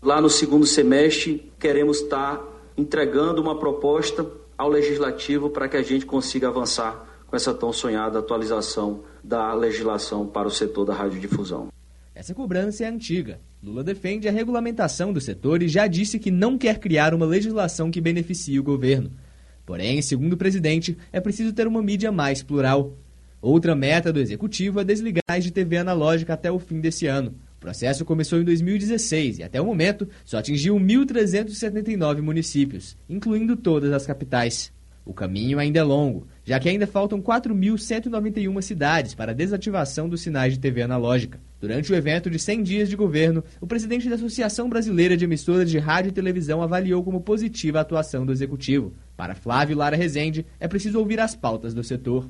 Lá 0.00 0.20
no 0.20 0.30
segundo 0.30 0.66
semestre, 0.66 1.50
queremos 1.58 2.00
estar 2.00 2.40
entregando 2.76 3.42
uma 3.42 3.58
proposta 3.58 4.24
ao 4.56 4.68
legislativo 4.68 5.50
para 5.50 5.68
que 5.68 5.76
a 5.76 5.82
gente 5.82 6.06
consiga 6.06 6.46
avançar 6.46 7.07
com 7.28 7.36
essa 7.36 7.54
tão 7.54 7.72
sonhada 7.72 8.18
atualização 8.18 9.04
da 9.22 9.54
legislação 9.54 10.26
para 10.26 10.48
o 10.48 10.50
setor 10.50 10.86
da 10.86 10.94
radiodifusão. 10.94 11.68
Essa 12.14 12.34
cobrança 12.34 12.84
é 12.84 12.88
antiga. 12.88 13.38
Lula 13.62 13.84
defende 13.84 14.26
a 14.26 14.32
regulamentação 14.32 15.12
do 15.12 15.20
setor 15.20 15.62
e 15.62 15.68
já 15.68 15.86
disse 15.86 16.18
que 16.18 16.30
não 16.30 16.58
quer 16.58 16.78
criar 16.78 17.14
uma 17.14 17.26
legislação 17.26 17.90
que 17.90 18.00
beneficie 18.00 18.58
o 18.58 18.62
governo. 18.64 19.12
Porém, 19.64 20.00
segundo 20.00 20.32
o 20.32 20.36
presidente, 20.36 20.96
é 21.12 21.20
preciso 21.20 21.52
ter 21.52 21.66
uma 21.66 21.82
mídia 21.82 22.10
mais 22.10 22.42
plural. 22.42 22.96
Outra 23.40 23.76
meta 23.76 24.12
do 24.12 24.18
executivo 24.18 24.80
é 24.80 24.84
desligar 24.84 25.22
as 25.28 25.44
de 25.44 25.52
TV 25.52 25.76
analógica 25.76 26.32
até 26.32 26.50
o 26.50 26.58
fim 26.58 26.80
desse 26.80 27.06
ano. 27.06 27.34
O 27.58 27.60
processo 27.60 28.04
começou 28.04 28.40
em 28.40 28.44
2016 28.44 29.38
e 29.38 29.42
até 29.42 29.60
o 29.60 29.66
momento 29.66 30.08
só 30.24 30.38
atingiu 30.38 30.76
1.379 30.76 32.22
municípios, 32.22 32.96
incluindo 33.08 33.56
todas 33.56 33.92
as 33.92 34.06
capitais. 34.06 34.72
O 35.04 35.14
caminho 35.14 35.58
ainda 35.58 35.80
é 35.80 35.82
longo, 35.82 36.26
já 36.48 36.58
que 36.58 36.66
ainda 36.66 36.86
faltam 36.86 37.20
4.191 37.20 38.62
cidades 38.62 39.14
para 39.14 39.32
a 39.32 39.34
desativação 39.34 40.08
dos 40.08 40.22
sinais 40.22 40.54
de 40.54 40.58
TV 40.58 40.80
analógica. 40.80 41.38
Durante 41.60 41.92
o 41.92 41.94
evento 41.94 42.30
de 42.30 42.38
100 42.38 42.62
dias 42.62 42.88
de 42.88 42.96
governo, 42.96 43.44
o 43.60 43.66
presidente 43.66 44.08
da 44.08 44.14
Associação 44.14 44.66
Brasileira 44.66 45.14
de 45.14 45.26
Emissoras 45.26 45.70
de 45.70 45.78
Rádio 45.78 46.08
e 46.08 46.12
Televisão 46.12 46.62
avaliou 46.62 47.04
como 47.04 47.20
positiva 47.20 47.76
a 47.76 47.80
atuação 47.82 48.24
do 48.24 48.32
executivo. 48.32 48.94
Para 49.14 49.34
Flávio 49.34 49.76
Lara 49.76 49.94
Rezende, 49.94 50.46
é 50.58 50.66
preciso 50.66 50.98
ouvir 50.98 51.20
as 51.20 51.36
pautas 51.36 51.74
do 51.74 51.84
setor. 51.84 52.26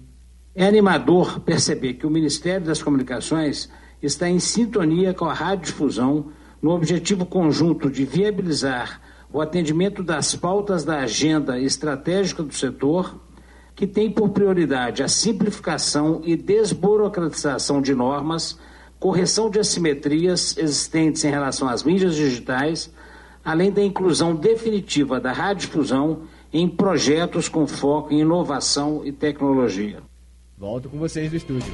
É 0.53 0.67
animador 0.67 1.39
perceber 1.39 1.95
que 1.95 2.05
o 2.05 2.11
Ministério 2.11 2.67
das 2.67 2.83
Comunicações 2.83 3.71
está 4.03 4.29
em 4.29 4.41
sintonia 4.41 5.15
com 5.15 5.27
a 5.27 5.33
radiodifusão 5.33 6.33
no 6.61 6.73
objetivo 6.73 7.25
conjunto 7.25 7.89
de 7.89 8.05
viabilizar 8.05 9.01
o 9.33 9.41
atendimento 9.41 10.03
das 10.03 10.35
pautas 10.35 10.85
da 10.85 10.99
agenda 10.99 11.57
estratégica 11.61 12.43
do 12.43 12.53
setor, 12.53 13.28
que 13.79 13.87
tem 13.87 14.11
por 14.11 14.31
prioridade 14.31 15.05
a 15.05 15.09
simplificação 15.09 16.21
e 16.25 16.35
desburocratização 16.35 17.81
de 17.81 17.95
normas, 17.95 18.59
correção 18.99 19.49
de 19.49 19.61
assimetrias 19.61 20.59
existentes 20.59 21.23
em 21.23 21.31
relação 21.31 21.69
às 21.69 21.85
mídias 21.85 22.17
digitais, 22.17 22.93
além 23.45 23.71
da 23.71 23.81
inclusão 23.81 24.35
definitiva 24.35 25.21
da 25.21 25.31
radiodifusão 25.31 26.23
em 26.53 26.69
projetos 26.69 27.49
com 27.49 27.69
foco 27.69 28.13
em 28.13 28.23
inovação 28.23 29.03
e 29.05 29.13
tecnologia. 29.13 30.03
Volto 30.59 30.89
com 30.89 30.99
vocês 30.99 31.31
do 31.31 31.37
estúdio. 31.37 31.73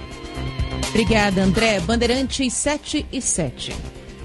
Obrigada, 0.91 1.43
André. 1.43 1.81
Bandeirantes 1.81 2.53
7 2.53 3.07
e 3.11 3.23
7. 3.23 3.73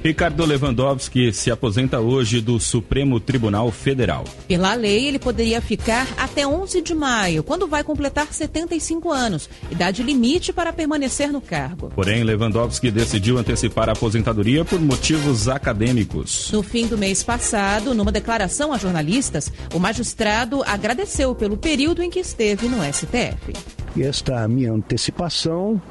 Ricardo 0.02 0.46
Lewandowski 0.46 1.34
se 1.34 1.52
aposenta 1.52 2.00
hoje 2.00 2.40
do 2.40 2.58
Supremo 2.58 3.20
Tribunal 3.20 3.70
Federal. 3.70 4.24
Pela 4.48 4.74
lei, 4.74 5.08
ele 5.08 5.20
poderia 5.20 5.60
ficar 5.62 6.08
até 6.18 6.48
11 6.48 6.82
de 6.82 6.96
maio, 6.96 7.44
quando 7.44 7.68
vai 7.68 7.84
completar 7.84 8.32
75 8.32 9.12
anos, 9.12 9.50
idade 9.70 10.02
limite 10.02 10.54
para 10.54 10.72
permanecer 10.72 11.30
no 11.34 11.42
cargo. 11.42 11.92
Porém, 11.94 12.24
Lewandowski 12.24 12.90
decidiu 12.90 13.38
antecipar 13.38 13.90
a 13.90 13.92
aposentadoria 13.92 14.64
por 14.64 14.80
motivos 14.80 15.50
acadêmicos. 15.50 16.50
No 16.54 16.64
fim 16.64 16.88
do 16.88 16.98
mês 16.98 17.22
passado, 17.22 17.94
numa 17.94 18.12
declaração 18.12 18.72
a 18.72 18.78
jornalistas, 18.78 19.52
o 19.74 19.80
magistrado 19.80 20.64
agradeceu 20.64 21.36
pelo 21.36 21.58
período 21.58 22.02
em 22.02 22.10
que 22.10 22.20
esteve 22.20 22.70
no 22.70 22.78
STF. 22.82 23.54
Esta 24.00 24.48
minha 24.48 24.72
antecipação 24.72 25.82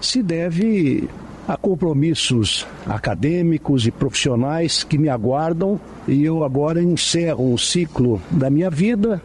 se 0.00 0.22
deve 0.22 1.06
a 1.48 1.56
compromissos 1.56 2.66
acadêmicos 2.86 3.86
e 3.86 3.90
profissionais 3.90 4.84
que 4.84 4.98
me 4.98 5.08
aguardam 5.08 5.80
e 6.06 6.22
eu 6.22 6.44
agora 6.44 6.82
encerro 6.82 7.50
um 7.50 7.56
ciclo 7.56 8.20
da 8.30 8.50
minha 8.50 8.68
vida 8.68 9.22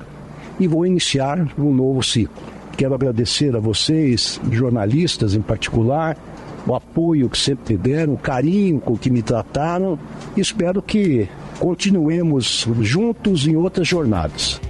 e 0.57 0.65
vou 0.65 0.85
iniciar 0.85 1.45
um 1.57 1.73
novo 1.73 2.01
ciclo. 2.01 2.41
Quero 2.77 2.95
agradecer 2.95 3.53
a 3.55 3.59
vocês, 3.59 4.39
jornalistas 4.49 5.35
em 5.35 5.41
particular, 5.41 6.17
o 6.65 6.73
apoio 6.73 7.29
que 7.29 7.37
sempre 7.37 7.73
me 7.73 7.79
deram, 7.79 8.13
o 8.13 8.17
carinho 8.17 8.79
com 8.79 8.97
que 8.97 9.09
me 9.09 9.21
trataram 9.21 9.99
espero 10.37 10.81
que 10.81 11.27
continuemos 11.59 12.65
juntos 12.81 13.45
em 13.45 13.57
outras 13.57 13.85
jornadas. 13.85 14.61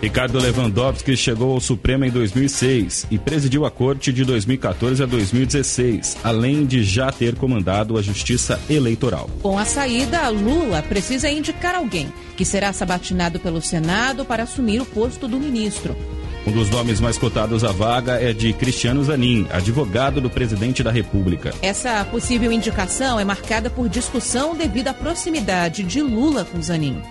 Ricardo 0.00 0.38
Lewandowski 0.38 1.14
chegou 1.14 1.52
ao 1.52 1.60
Supremo 1.60 2.06
em 2.06 2.10
2006 2.10 3.06
e 3.10 3.18
presidiu 3.18 3.66
a 3.66 3.70
corte 3.70 4.10
de 4.10 4.24
2014 4.24 5.02
a 5.02 5.06
2016, 5.06 6.16
além 6.24 6.64
de 6.64 6.82
já 6.82 7.12
ter 7.12 7.34
comandado 7.34 7.98
a 7.98 8.02
Justiça 8.02 8.58
Eleitoral. 8.70 9.28
Com 9.42 9.58
a 9.58 9.66
saída, 9.66 10.26
Lula 10.30 10.82
precisa 10.82 11.28
indicar 11.28 11.74
alguém 11.74 12.10
que 12.34 12.46
será 12.46 12.72
sabatinado 12.72 13.38
pelo 13.38 13.60
Senado 13.60 14.24
para 14.24 14.44
assumir 14.44 14.80
o 14.80 14.86
posto 14.86 15.28
do 15.28 15.38
ministro. 15.38 15.94
Um 16.46 16.52
dos 16.52 16.70
nomes 16.70 16.98
mais 16.98 17.18
cotados 17.18 17.62
à 17.62 17.70
vaga 17.70 18.14
é 18.14 18.32
de 18.32 18.54
Cristiano 18.54 19.04
Zanin, 19.04 19.46
advogado 19.52 20.22
do 20.22 20.30
presidente 20.30 20.82
da 20.82 20.90
República. 20.90 21.52
Essa 21.60 22.02
possível 22.06 22.50
indicação 22.50 23.20
é 23.20 23.24
marcada 23.26 23.68
por 23.68 23.86
discussão 23.86 24.56
devido 24.56 24.88
à 24.88 24.94
proximidade 24.94 25.82
de 25.82 26.00
Lula 26.00 26.46
com 26.46 26.62
Zanin. 26.62 27.02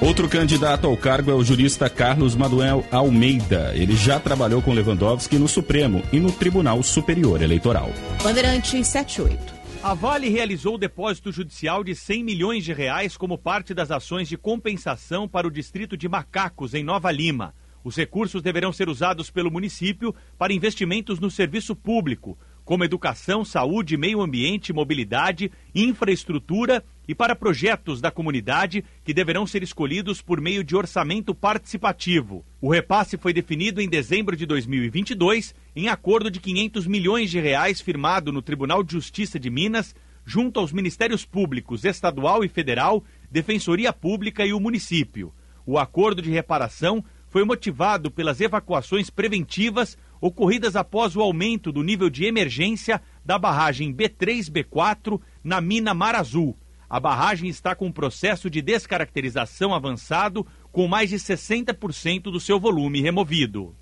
Outro 0.00 0.28
candidato 0.28 0.86
ao 0.86 0.96
cargo 0.96 1.28
é 1.28 1.34
o 1.34 1.42
jurista 1.42 1.90
Carlos 1.90 2.36
Manuel 2.36 2.86
Almeida. 2.88 3.72
Ele 3.74 3.96
já 3.96 4.20
trabalhou 4.20 4.62
com 4.62 4.72
Lewandowski 4.72 5.36
no 5.36 5.48
Supremo 5.48 6.04
e 6.12 6.20
no 6.20 6.30
Tribunal 6.30 6.80
Superior 6.84 7.42
Eleitoral. 7.42 7.90
Bandeirante 8.22 8.84
78. 8.84 9.54
A 9.82 9.94
Vale 9.94 10.28
realizou 10.28 10.76
o 10.76 10.78
depósito 10.78 11.32
judicial 11.32 11.82
de 11.82 11.96
100 11.96 12.22
milhões 12.22 12.64
de 12.64 12.72
reais 12.72 13.16
como 13.16 13.36
parte 13.36 13.74
das 13.74 13.90
ações 13.90 14.28
de 14.28 14.36
compensação 14.36 15.26
para 15.26 15.48
o 15.48 15.50
distrito 15.50 15.96
de 15.96 16.08
Macacos, 16.08 16.74
em 16.74 16.84
Nova 16.84 17.10
Lima. 17.10 17.52
Os 17.82 17.96
recursos 17.96 18.40
deverão 18.40 18.72
ser 18.72 18.88
usados 18.88 19.32
pelo 19.32 19.50
município 19.50 20.14
para 20.38 20.52
investimentos 20.52 21.18
no 21.18 21.28
serviço 21.28 21.74
público, 21.74 22.38
como 22.64 22.84
educação, 22.84 23.44
saúde, 23.44 23.96
meio 23.96 24.20
ambiente, 24.20 24.72
mobilidade, 24.72 25.50
infraestrutura 25.74 26.84
e 27.08 27.14
para 27.14 27.34
projetos 27.34 28.02
da 28.02 28.10
comunidade 28.10 28.84
que 29.02 29.14
deverão 29.14 29.46
ser 29.46 29.62
escolhidos 29.62 30.20
por 30.20 30.42
meio 30.42 30.62
de 30.62 30.76
orçamento 30.76 31.34
participativo. 31.34 32.44
O 32.60 32.70
repasse 32.70 33.16
foi 33.16 33.32
definido 33.32 33.80
em 33.80 33.88
dezembro 33.88 34.36
de 34.36 34.44
2022 34.44 35.54
em 35.74 35.88
acordo 35.88 36.30
de 36.30 36.38
500 36.38 36.86
milhões 36.86 37.30
de 37.30 37.40
reais 37.40 37.80
firmado 37.80 38.30
no 38.30 38.42
Tribunal 38.42 38.84
de 38.84 38.92
Justiça 38.92 39.40
de 39.40 39.48
Minas 39.48 39.96
junto 40.26 40.60
aos 40.60 40.70
Ministérios 40.70 41.24
Públicos 41.24 41.86
Estadual 41.86 42.44
e 42.44 42.48
Federal, 42.48 43.02
Defensoria 43.30 43.94
Pública 43.94 44.44
e 44.44 44.52
o 44.52 44.60
município. 44.60 45.32
O 45.64 45.78
acordo 45.78 46.20
de 46.20 46.30
reparação 46.30 47.02
foi 47.30 47.44
motivado 47.44 48.10
pelas 48.10 48.38
evacuações 48.40 49.08
preventivas 49.08 49.96
ocorridas 50.20 50.76
após 50.76 51.16
o 51.16 51.22
aumento 51.22 51.72
do 51.72 51.82
nível 51.82 52.10
de 52.10 52.24
emergência 52.24 53.00
da 53.24 53.38
barragem 53.38 53.94
B3-B4 53.94 55.18
na 55.42 55.60
mina 55.60 55.94
Mar 55.94 56.14
Azul. 56.14 56.56
A 56.90 56.98
barragem 56.98 57.50
está 57.50 57.74
com 57.74 57.86
um 57.86 57.92
processo 57.92 58.48
de 58.48 58.62
descaracterização 58.62 59.74
avançado, 59.74 60.46
com 60.72 60.88
mais 60.88 61.10
de 61.10 61.16
60% 61.16 62.22
do 62.24 62.40
seu 62.40 62.58
volume 62.58 63.02
removido. 63.02 63.74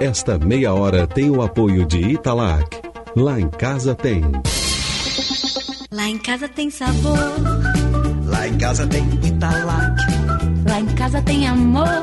Esta 0.00 0.38
meia 0.38 0.74
hora 0.74 1.06
tem 1.06 1.30
o 1.30 1.42
apoio 1.42 1.86
de 1.86 1.98
Italac. 1.98 2.80
Lá 3.16 3.40
em 3.40 3.48
casa 3.48 3.94
tem. 3.94 4.22
Lá 5.92 6.08
em 6.08 6.18
casa 6.18 6.48
tem 6.48 6.70
sabor. 6.70 7.18
Lá 8.26 8.48
em 8.48 8.58
casa 8.58 8.86
tem 8.86 9.04
Italac. 9.24 9.96
Lá 10.68 10.80
em 10.80 10.86
casa 10.94 11.22
tem 11.22 11.46
amor. 11.46 12.02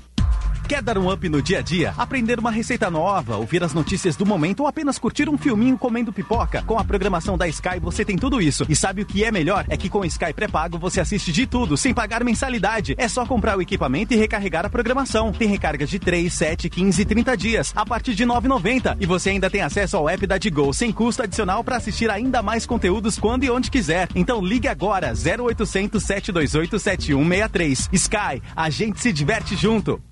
Quer 0.71 0.81
dar 0.81 0.97
um 0.97 1.11
up 1.11 1.27
no 1.27 1.41
dia 1.41 1.59
a 1.59 1.61
dia? 1.61 1.93
Aprender 1.97 2.39
uma 2.39 2.49
receita 2.49 2.89
nova, 2.89 3.35
ouvir 3.35 3.61
as 3.61 3.73
notícias 3.73 4.15
do 4.15 4.25
momento 4.25 4.61
ou 4.61 4.67
apenas 4.67 4.97
curtir 4.97 5.27
um 5.27 5.37
filminho 5.37 5.77
comendo 5.77 6.13
pipoca? 6.13 6.63
Com 6.65 6.79
a 6.79 6.83
programação 6.85 7.37
da 7.37 7.45
Sky 7.45 7.77
você 7.81 8.05
tem 8.05 8.15
tudo 8.15 8.41
isso. 8.41 8.65
E 8.69 8.73
sabe 8.73 9.01
o 9.01 9.05
que 9.05 9.21
é 9.21 9.33
melhor? 9.33 9.65
É 9.67 9.75
que 9.75 9.89
com 9.89 9.99
o 9.99 10.05
Sky 10.05 10.31
pré-pago 10.33 10.79
você 10.79 11.01
assiste 11.01 11.29
de 11.33 11.45
tudo, 11.45 11.75
sem 11.75 11.93
pagar 11.93 12.23
mensalidade. 12.23 12.95
É 12.97 13.09
só 13.09 13.25
comprar 13.25 13.57
o 13.57 13.61
equipamento 13.61 14.13
e 14.13 14.15
recarregar 14.15 14.65
a 14.65 14.69
programação. 14.69 15.33
Tem 15.33 15.49
recargas 15.49 15.89
de 15.89 15.99
3, 15.99 16.33
7, 16.33 16.69
15 16.69 17.01
e 17.01 17.05
30 17.05 17.35
dias, 17.35 17.73
a 17.75 17.85
partir 17.85 18.15
de 18.15 18.23
R$ 18.23 18.29
9,90. 18.29 18.95
E 18.97 19.05
você 19.05 19.31
ainda 19.31 19.49
tem 19.49 19.63
acesso 19.63 19.97
ao 19.97 20.07
app 20.07 20.25
da 20.25 20.37
Digo, 20.37 20.73
sem 20.73 20.93
custo 20.93 21.21
adicional 21.21 21.65
para 21.65 21.75
assistir 21.75 22.09
ainda 22.09 22.41
mais 22.41 22.65
conteúdos 22.65 23.19
quando 23.19 23.43
e 23.43 23.51
onde 23.51 23.69
quiser. 23.69 24.07
Então 24.15 24.41
ligue 24.41 24.69
agora, 24.69 25.11
0800 25.11 26.01
728 26.01 26.79
7163. 26.79 27.89
Sky, 27.91 28.41
a 28.55 28.69
gente 28.69 29.01
se 29.01 29.11
diverte 29.11 29.53
junto. 29.57 30.01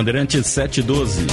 Bandeirante 0.00 0.42
712. 0.42 1.26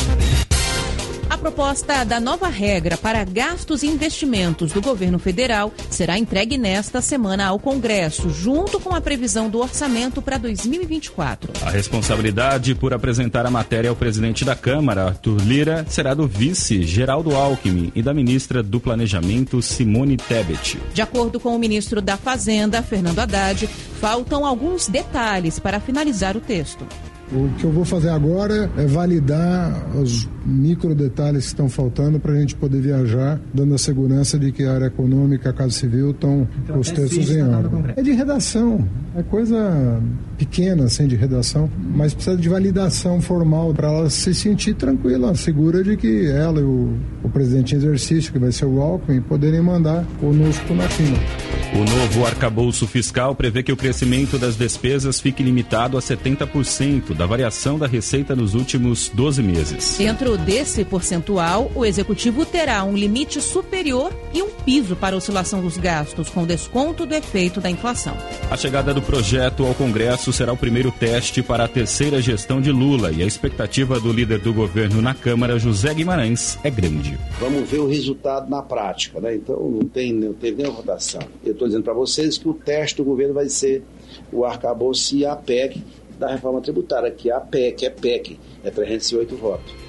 A 1.29 1.37
proposta 1.37 2.03
da 2.03 2.19
nova 2.19 2.49
regra 2.49 2.97
para 2.97 3.23
gastos 3.23 3.81
e 3.81 3.87
investimentos 3.87 4.73
do 4.73 4.81
governo 4.81 5.17
federal 5.17 5.71
será 5.89 6.17
entregue 6.17 6.57
nesta 6.57 6.99
semana 6.99 7.45
ao 7.45 7.59
Congresso, 7.59 8.29
junto 8.29 8.77
com 8.77 8.93
a 8.93 8.99
previsão 8.99 9.49
do 9.49 9.59
orçamento 9.59 10.21
para 10.21 10.37
2024. 10.37 11.53
A 11.65 11.69
responsabilidade 11.69 12.75
por 12.75 12.93
apresentar 12.93 13.45
a 13.45 13.49
matéria 13.49 13.89
ao 13.89 13.95
presidente 13.95 14.43
da 14.43 14.53
Câmara, 14.53 15.05
Arthur 15.05 15.41
Lira, 15.43 15.85
será 15.87 16.13
do 16.13 16.27
vice 16.27 16.83
Geraldo 16.83 17.37
Alckmin 17.37 17.89
e 17.95 18.01
da 18.01 18.13
ministra 18.13 18.61
do 18.61 18.81
Planejamento, 18.81 19.61
Simone 19.61 20.17
Tebet. 20.17 20.77
De 20.93 21.01
acordo 21.01 21.39
com 21.39 21.55
o 21.55 21.59
ministro 21.59 22.01
da 22.01 22.17
Fazenda, 22.17 22.83
Fernando 22.83 23.19
Haddad, 23.19 23.65
faltam 24.01 24.45
alguns 24.45 24.89
detalhes 24.89 25.57
para 25.57 25.79
finalizar 25.79 26.35
o 26.35 26.41
texto. 26.41 26.85
O 27.31 27.49
que 27.57 27.65
eu 27.65 27.71
vou 27.71 27.83
fazer 27.83 28.09
agora 28.09 28.69
é 28.77 28.85
validar 28.85 29.85
os 29.95 30.29
micro 30.45 30.95
detalhes 30.95 31.43
que 31.43 31.47
estão 31.47 31.67
faltando 31.67 32.19
para 32.19 32.31
a 32.31 32.39
gente 32.39 32.55
poder 32.55 32.79
viajar, 32.79 33.39
dando 33.53 33.75
a 33.75 33.77
segurança 33.77 34.39
de 34.39 34.51
que 34.51 34.63
a 34.63 34.73
área 34.73 34.85
econômica, 34.85 35.49
a 35.49 35.53
Casa 35.53 35.71
Civil 35.71 36.11
estão 36.11 36.47
então, 36.63 36.79
os 36.79 36.89
textos 36.89 37.29
em 37.29 37.41
ordem. 37.41 37.83
É 37.97 38.01
de 38.01 38.11
redação, 38.13 38.87
é 39.13 39.21
coisa 39.23 40.01
pequena 40.37 40.85
assim 40.85 41.05
de 41.05 41.17
redação, 41.17 41.69
mas 41.93 42.13
precisa 42.13 42.37
de 42.37 42.47
validação 42.47 43.19
formal 43.19 43.73
para 43.73 43.89
ela 43.89 44.09
se 44.09 44.33
sentir 44.33 44.75
tranquila, 44.75 45.35
segura 45.35 45.83
de 45.83 45.97
que 45.97 46.27
ela 46.27 46.61
e 46.61 46.63
o, 46.63 46.93
o 47.23 47.29
presidente 47.29 47.75
em 47.75 47.77
exercício, 47.77 48.31
que 48.31 48.39
vai 48.39 48.53
ser 48.53 48.65
o 48.65 48.81
Alckmin, 48.81 49.19
poderem 49.19 49.61
mandar 49.61 50.05
conosco 50.21 50.73
na 50.73 50.83
fila. 50.83 51.17
O 51.77 51.85
novo 51.85 52.25
arcabouço 52.25 52.87
fiscal 52.87 53.35
prevê 53.35 53.61
que 53.61 53.71
o 53.71 53.77
crescimento 53.77 54.39
das 54.39 54.55
despesas 54.55 55.19
fique 55.19 55.43
limitado 55.43 55.95
a 55.95 56.01
70% 56.01 57.13
da 57.13 57.27
variação 57.27 57.77
da 57.77 57.85
receita 57.85 58.35
nos 58.35 58.55
últimos 58.55 59.09
12 59.09 59.43
meses. 59.43 59.95
Dentro 59.95 60.39
desse 60.39 60.83
percentual, 60.83 61.71
o 61.75 61.85
executivo 61.85 62.47
terá 62.47 62.83
um 62.83 62.97
limite 62.97 63.39
superior 63.39 64.11
e 64.33 64.41
um 64.41 64.49
piso 64.49 64.95
para 64.95 65.15
a 65.15 65.19
oscilação 65.19 65.61
dos 65.61 65.77
gastos, 65.77 66.31
com 66.31 66.47
desconto 66.47 67.05
do 67.05 67.13
efeito 67.13 67.61
da 67.61 67.69
inflação. 67.69 68.17
A 68.49 68.57
chegada 68.57 68.91
do 68.91 69.01
projeto 69.03 69.63
ao 69.63 69.75
Congresso 69.75 70.33
será 70.33 70.51
o 70.51 70.57
primeiro 70.57 70.91
teste 70.91 71.43
para 71.43 71.65
a 71.65 71.67
terceira 71.67 72.19
gestão 72.19 72.59
de 72.59 72.71
Lula 72.71 73.11
e 73.11 73.21
a 73.21 73.25
expectativa 73.25 73.99
do 73.99 74.11
líder 74.11 74.39
do 74.39 74.51
governo 74.51 74.99
na 74.99 75.13
Câmara, 75.13 75.59
José 75.59 75.93
Guimarães, 75.93 76.57
é 76.63 76.71
grande. 76.71 77.19
Vamos 77.39 77.69
ver 77.69 77.81
o 77.81 77.87
resultado 77.87 78.49
na 78.49 78.63
prática, 78.63 79.21
né? 79.21 79.35
Então 79.35 79.69
não 79.69 79.87
tem, 79.87 80.11
não 80.11 80.33
teve 80.33 80.57
nenhuma 80.57 80.77
votação. 80.77 81.21
Eu 81.45 81.51
estou 81.51 81.66
dizendo 81.67 81.83
para 81.83 81.93
vocês 81.93 82.37
que 82.37 82.47
o 82.47 82.53
teste 82.53 82.97
do 82.97 83.03
governo 83.03 83.33
vai 83.33 83.49
ser 83.49 83.83
o 84.31 84.45
arcabouço 84.45 85.15
e 85.15 85.25
a 85.25 85.35
PEC 85.35 85.83
da 86.17 86.27
reforma 86.27 86.61
tributária, 86.61 87.11
que 87.11 87.29
a 87.29 87.39
PEC 87.39 87.85
é 87.85 87.89
PEC, 87.89 88.39
é 88.63 88.71
308 88.71 89.35
votos. 89.35 89.86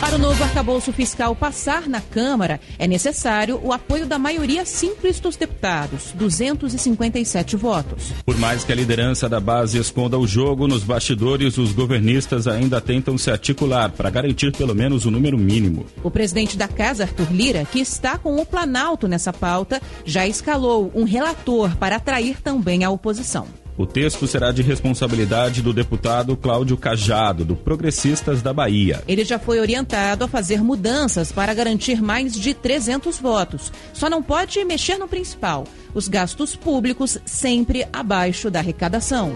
Para 0.00 0.16
o 0.16 0.18
novo 0.18 0.42
arcabouço 0.42 0.92
fiscal 0.92 1.34
passar 1.34 1.88
na 1.88 2.00
Câmara, 2.00 2.60
é 2.78 2.86
necessário 2.86 3.58
o 3.62 3.72
apoio 3.72 4.06
da 4.06 4.18
maioria 4.18 4.64
simples 4.64 5.18
dos 5.18 5.36
deputados, 5.36 6.12
257 6.14 7.56
votos. 7.56 8.12
Por 8.24 8.36
mais 8.36 8.64
que 8.64 8.72
a 8.72 8.74
liderança 8.74 9.28
da 9.28 9.40
base 9.40 9.78
esconda 9.78 10.18
o 10.18 10.26
jogo, 10.26 10.68
nos 10.68 10.84
bastidores 10.84 11.56
os 11.56 11.72
governistas 11.72 12.46
ainda 12.46 12.80
tentam 12.80 13.16
se 13.16 13.30
articular 13.30 13.90
para 13.90 14.10
garantir 14.10 14.52
pelo 14.52 14.74
menos 14.74 15.06
o 15.06 15.10
número 15.10 15.38
mínimo. 15.38 15.86
O 16.02 16.10
presidente 16.10 16.56
da 16.56 16.68
Casa, 16.68 17.04
Arthur 17.04 17.32
Lira, 17.32 17.64
que 17.64 17.80
está 17.80 18.18
com 18.18 18.36
o 18.36 18.46
Planalto 18.46 19.08
nessa 19.08 19.32
pauta, 19.32 19.80
já 20.04 20.26
escalou 20.26 20.92
um 20.94 21.04
relator 21.04 21.76
para 21.76 21.96
atrair 21.96 22.40
também 22.42 22.84
a 22.84 22.90
oposição. 22.90 23.63
O 23.76 23.86
texto 23.86 24.26
será 24.26 24.52
de 24.52 24.62
responsabilidade 24.62 25.60
do 25.60 25.72
deputado 25.72 26.36
Cláudio 26.36 26.76
Cajado, 26.76 27.44
do 27.44 27.56
Progressistas 27.56 28.40
da 28.40 28.52
Bahia. 28.52 29.02
Ele 29.08 29.24
já 29.24 29.36
foi 29.36 29.58
orientado 29.58 30.24
a 30.24 30.28
fazer 30.28 30.62
mudanças 30.62 31.32
para 31.32 31.52
garantir 31.52 32.00
mais 32.00 32.34
de 32.34 32.54
300 32.54 33.18
votos. 33.18 33.72
Só 33.92 34.08
não 34.08 34.22
pode 34.22 34.64
mexer 34.64 34.96
no 34.96 35.08
principal: 35.08 35.64
os 35.92 36.06
gastos 36.06 36.54
públicos 36.54 37.18
sempre 37.24 37.84
abaixo 37.92 38.48
da 38.48 38.60
arrecadação. 38.60 39.34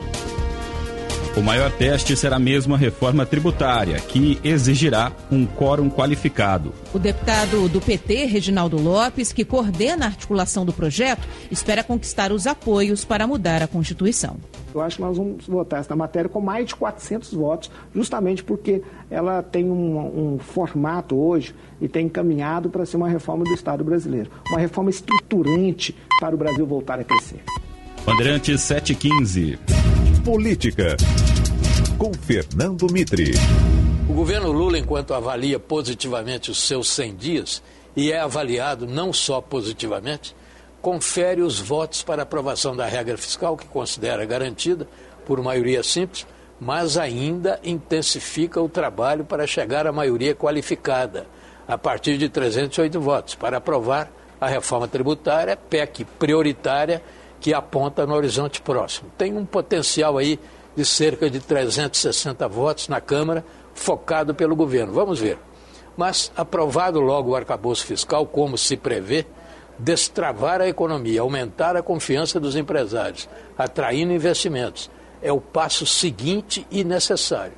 O 1.36 1.42
maior 1.42 1.70
teste 1.70 2.16
será 2.16 2.38
mesmo 2.38 2.74
a 2.74 2.78
reforma 2.78 3.24
tributária, 3.24 3.98
que 4.00 4.40
exigirá 4.42 5.12
um 5.30 5.46
quórum 5.46 5.88
qualificado. 5.88 6.72
O 6.92 6.98
deputado 6.98 7.68
do 7.68 7.80
PT, 7.80 8.26
Reginaldo 8.26 8.80
Lopes, 8.80 9.32
que 9.32 9.44
coordena 9.44 10.06
a 10.06 10.08
articulação 10.08 10.64
do 10.66 10.72
projeto, 10.72 11.26
espera 11.50 11.84
conquistar 11.84 12.32
os 12.32 12.46
apoios 12.46 13.04
para 13.04 13.26
mudar 13.26 13.62
a 13.62 13.68
Constituição. 13.68 14.36
Eu 14.74 14.80
acho 14.80 14.96
que 14.96 15.02
nós 15.02 15.16
vamos 15.16 15.46
votar 15.46 15.80
essa 15.80 15.94
matéria 15.94 16.28
com 16.28 16.40
mais 16.40 16.66
de 16.66 16.74
400 16.74 17.32
votos, 17.32 17.70
justamente 17.94 18.42
porque 18.42 18.82
ela 19.10 19.42
tem 19.42 19.64
um, 19.64 20.34
um 20.34 20.38
formato 20.38 21.16
hoje 21.16 21.54
e 21.80 21.88
tem 21.88 22.06
encaminhado 22.06 22.68
para 22.68 22.84
ser 22.84 22.96
uma 22.96 23.08
reforma 23.08 23.44
do 23.44 23.54
Estado 23.54 23.84
brasileiro. 23.84 24.30
Uma 24.50 24.58
reforma 24.58 24.90
estruturante 24.90 25.94
para 26.20 26.34
o 26.34 26.38
Brasil 26.38 26.66
voltar 26.66 26.98
a 26.98 27.04
crescer. 27.04 27.40
Bandeirantes 28.04 28.60
715. 28.62 29.58
Política. 30.28 30.94
Com 31.96 32.12
Fernando 32.12 32.86
Mitre. 32.92 33.32
O 34.10 34.12
governo 34.12 34.52
Lula, 34.52 34.78
enquanto 34.78 35.14
avalia 35.14 35.58
positivamente 35.58 36.50
os 36.50 36.58
seus 36.58 36.90
100 36.90 37.16
dias, 37.16 37.62
e 37.96 38.12
é 38.12 38.20
avaliado 38.20 38.86
não 38.86 39.10
só 39.10 39.40
positivamente, 39.40 40.36
confere 40.82 41.40
os 41.40 41.58
votos 41.58 42.02
para 42.02 42.24
aprovação 42.24 42.76
da 42.76 42.84
regra 42.84 43.16
fiscal, 43.16 43.56
que 43.56 43.64
considera 43.68 44.26
garantida 44.26 44.86
por 45.24 45.42
maioria 45.42 45.82
simples, 45.82 46.26
mas 46.60 46.98
ainda 46.98 47.58
intensifica 47.64 48.60
o 48.60 48.68
trabalho 48.68 49.24
para 49.24 49.46
chegar 49.46 49.86
à 49.86 49.92
maioria 49.92 50.34
qualificada, 50.34 51.26
a 51.66 51.78
partir 51.78 52.18
de 52.18 52.28
308 52.28 53.00
votos, 53.00 53.34
para 53.34 53.56
aprovar 53.56 54.12
a 54.38 54.46
reforma 54.46 54.86
tributária, 54.86 55.56
PEC 55.56 56.04
prioritária 56.18 57.02
que 57.40 57.54
aponta 57.54 58.06
no 58.06 58.14
horizonte 58.14 58.60
próximo. 58.60 59.10
Tem 59.16 59.36
um 59.36 59.44
potencial 59.44 60.18
aí 60.18 60.38
de 60.76 60.84
cerca 60.84 61.28
de 61.28 61.40
360 61.40 62.46
votos 62.48 62.88
na 62.88 63.00
Câmara, 63.00 63.44
focado 63.74 64.34
pelo 64.34 64.54
governo. 64.54 64.92
Vamos 64.92 65.20
ver. 65.20 65.38
Mas, 65.96 66.30
aprovado 66.36 67.00
logo 67.00 67.30
o 67.30 67.36
arcabouço 67.36 67.84
fiscal, 67.84 68.24
como 68.26 68.56
se 68.56 68.76
prevê, 68.76 69.26
destravar 69.78 70.60
a 70.60 70.68
economia, 70.68 71.20
aumentar 71.20 71.76
a 71.76 71.82
confiança 71.82 72.38
dos 72.38 72.56
empresários, 72.56 73.28
atraindo 73.56 74.12
investimentos, 74.12 74.90
é 75.20 75.32
o 75.32 75.40
passo 75.40 75.86
seguinte 75.86 76.66
e 76.70 76.84
necessário. 76.84 77.54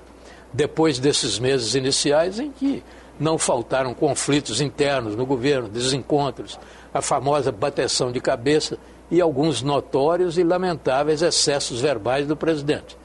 Depois 0.53 0.99
desses 0.99 1.39
meses 1.39 1.75
iniciais 1.75 2.41
em 2.41 2.51
que 2.51 2.83
não 3.19 3.37
faltaram 3.39 3.93
conflitos 3.93 4.61
internos 4.61 5.15
no 5.15 5.27
governo, 5.27 5.69
desencontros, 5.69 6.59
a 6.93 7.03
famosa 7.03 7.53
bateção 7.53 8.11
de 8.11 8.21
cabeça 8.21 8.79
e 9.11 9.21
alguns 9.21 9.63
notórios 9.63 10.39
e 10.39 10.45
lamentáveis 10.45 11.23
excessos 11.23 11.81
verbais 11.81 12.27
do 12.27 12.37
presidente. 12.37 12.97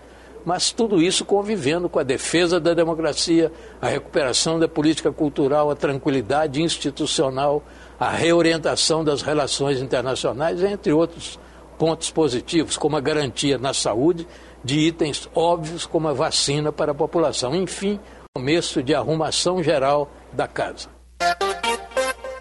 Mas 0.45 0.71
tudo 0.71 1.01
isso 1.01 1.25
convivendo 1.25 1.89
com 1.89 1.97
a 1.97 2.03
defesa 2.03 2.59
da 2.59 2.73
democracia, 2.75 3.51
a 3.81 3.87
recuperação 3.87 4.59
da 4.59 4.67
política 4.67 5.11
cultural, 5.11 5.71
a 5.71 5.75
tranquilidade 5.75 6.61
institucional, 6.61 7.63
a 7.99 8.11
reorientação 8.11 9.03
das 9.03 9.23
relações 9.23 9.81
internacionais, 9.81 10.61
entre 10.61 10.93
outros 10.93 11.39
pontos 11.79 12.11
positivos, 12.11 12.77
como 12.77 12.95
a 12.95 13.01
garantia 13.01 13.57
na 13.57 13.73
saúde 13.73 14.27
de 14.63 14.79
itens 14.79 15.27
óbvios 15.33 15.85
como 15.85 16.07
a 16.07 16.13
vacina 16.13 16.71
para 16.71 16.91
a 16.91 16.95
população. 16.95 17.55
Enfim, 17.55 17.99
começo 18.33 18.83
de 18.83 18.93
arrumação 18.93 19.63
geral 19.63 20.11
da 20.31 20.47
casa. 20.47 20.89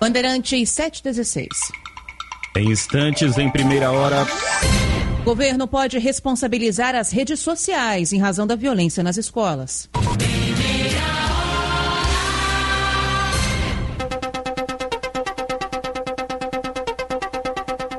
Bandeirantes 0.00 0.70
716. 0.70 1.83
Em 2.56 2.70
instantes, 2.70 3.36
em 3.36 3.50
primeira 3.50 3.90
hora. 3.90 4.24
Governo 5.24 5.66
pode 5.66 5.98
responsabilizar 5.98 6.94
as 6.94 7.10
redes 7.10 7.40
sociais 7.40 8.12
em 8.12 8.20
razão 8.20 8.46
da 8.46 8.54
violência 8.54 9.02
nas 9.02 9.16
escolas. 9.16 9.88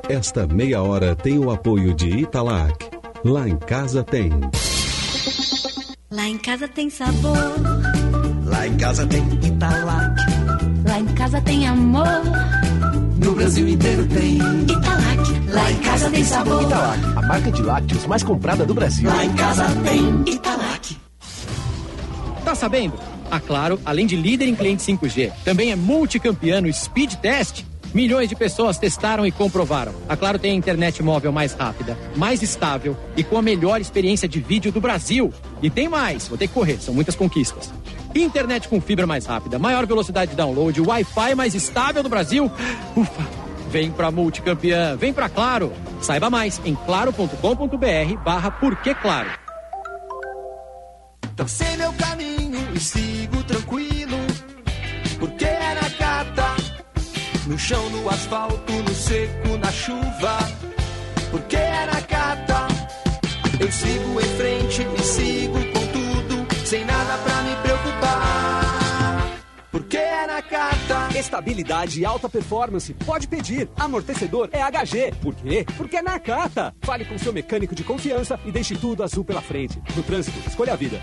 Esta 0.07 0.47
meia 0.47 0.81
hora 0.81 1.15
tem 1.17 1.37
o 1.37 1.51
apoio 1.51 1.93
de 1.93 2.07
Italac. 2.19 2.73
Lá 3.25 3.49
em 3.49 3.57
casa 3.57 4.03
tem. 4.03 4.29
Lá 6.09 6.29
em 6.29 6.37
casa 6.37 6.67
tem 6.69 6.89
sabor. 6.89 7.35
Lá 8.45 8.67
em 8.67 8.77
casa 8.77 9.05
tem 9.05 9.21
Italac. 9.43 10.15
Lá 10.87 10.99
em 10.99 11.07
casa 11.07 11.41
tem 11.41 11.67
amor. 11.67 12.21
No 13.17 13.31
Brasil 13.33 13.67
inteiro 13.67 14.05
tem 14.07 14.35
Italac. 14.35 15.49
Lá 15.49 15.71
em 15.71 15.77
casa 15.77 16.09
tem 16.09 16.23
sabor. 16.23 16.61
Italac, 16.63 16.99
a 17.15 17.21
marca 17.21 17.51
de 17.51 17.61
lácteos 17.61 18.05
mais 18.05 18.23
comprada 18.23 18.65
do 18.65 18.73
Brasil. 18.73 19.09
Lá 19.09 19.23
em 19.23 19.33
casa 19.33 19.65
tem 19.83 20.33
Italac. 20.33 20.97
Tá 22.43 22.53
sabendo? 22.53 22.93
A 23.31 23.39
Claro, 23.39 23.79
além 23.85 24.05
de 24.05 24.15
líder 24.15 24.47
em 24.47 24.55
cliente 24.55 24.83
5G, 24.83 25.31
também 25.43 25.71
é 25.71 25.75
multicampeão 25.75 26.61
no 26.61 26.71
Speed 26.71 27.15
Test. 27.15 27.63
Milhões 27.93 28.27
de 28.27 28.35
pessoas 28.35 28.77
testaram 28.77 29.25
e 29.25 29.31
comprovaram. 29.31 29.93
A 30.09 30.17
Claro 30.17 30.37
tem 30.37 30.51
a 30.51 30.55
internet 30.55 31.01
móvel 31.01 31.31
mais 31.31 31.53
rápida, 31.53 31.97
mais 32.15 32.43
estável 32.43 32.97
e 33.15 33.23
com 33.23 33.37
a 33.37 33.41
melhor 33.41 33.79
experiência 33.79 34.27
de 34.27 34.41
vídeo 34.41 34.71
do 34.71 34.81
Brasil. 34.81 35.33
E 35.61 35.69
tem 35.69 35.87
mais, 35.87 36.27
vou 36.27 36.37
ter 36.37 36.47
que 36.47 36.53
correr, 36.53 36.77
são 36.81 36.93
muitas 36.93 37.15
conquistas. 37.15 37.71
Internet 38.15 38.67
com 38.69 38.79
fibra 38.79 39.05
mais 39.05 39.25
rápida, 39.25 39.59
maior 39.59 39.85
velocidade 39.85 40.31
de 40.31 40.37
download, 40.37 40.79
Wi-Fi 40.79 41.35
mais 41.35 41.53
estável 41.53 42.01
do 42.01 42.09
Brasil. 42.09 42.51
Ufa! 42.95 43.45
Vem 43.69 43.91
pra 43.91 44.09
multicampeã, 44.09 44.95
vem 44.95 45.11
pra 45.11 45.27
Claro. 45.27 45.73
Saiba 46.01 46.29
mais 46.29 46.61
em 46.63 46.75
claro.com.br 46.75 48.17
barra 48.23 48.51
Porquê 48.51 48.95
Claro. 48.95 49.29
Tracei 51.35 51.75
meu 51.75 51.91
caminho 51.93 52.69
e 52.73 52.79
sigo 52.79 53.43
tranquilo. 53.43 54.17
Porque 55.19 55.43
é 55.43 55.75
na 55.81 55.89
cata, 55.89 56.55
no 57.47 57.57
chão, 57.59 57.89
no 57.89 58.09
asfalto, 58.09 58.71
no 58.71 58.93
seco, 58.95 59.57
na 59.57 59.71
chuva. 59.71 60.37
Porque 61.31 61.57
é 61.57 61.85
na 61.91 62.01
cata, 62.01 62.67
eu 63.59 63.69
sigo 63.69 64.21
em 64.21 64.37
frente 64.37 64.87
e 64.97 65.03
sigo 65.03 65.59
com 65.73 65.87
tudo, 65.87 66.65
sem 66.65 66.85
nada 66.85 67.17
pra 67.17 67.41
me 67.41 67.55
preocupar. 67.57 67.74
Porque 69.75 69.97
é 69.97 70.25
na 70.25 70.41
cata. 70.41 71.19
Estabilidade 71.19 71.99
e 71.99 72.05
alta 72.05 72.29
performance. 72.29 72.93
Pode 73.05 73.27
pedir. 73.27 73.67
Amortecedor 73.75 74.47
é 74.53 74.61
HG. 74.61 75.11
Por 75.21 75.35
quê? 75.35 75.65
Porque 75.75 75.97
é 75.97 76.01
na 76.01 76.17
Cata. 76.17 76.73
Fale 76.81 77.03
com 77.03 77.17
seu 77.17 77.33
mecânico 77.33 77.75
de 77.75 77.83
confiança 77.83 78.39
e 78.45 78.53
deixe 78.53 78.73
tudo 78.73 79.03
azul 79.03 79.25
pela 79.25 79.41
frente. 79.41 79.77
No 79.93 80.01
trânsito, 80.01 80.39
escolha 80.47 80.71
a 80.71 80.75
vida. 80.77 81.01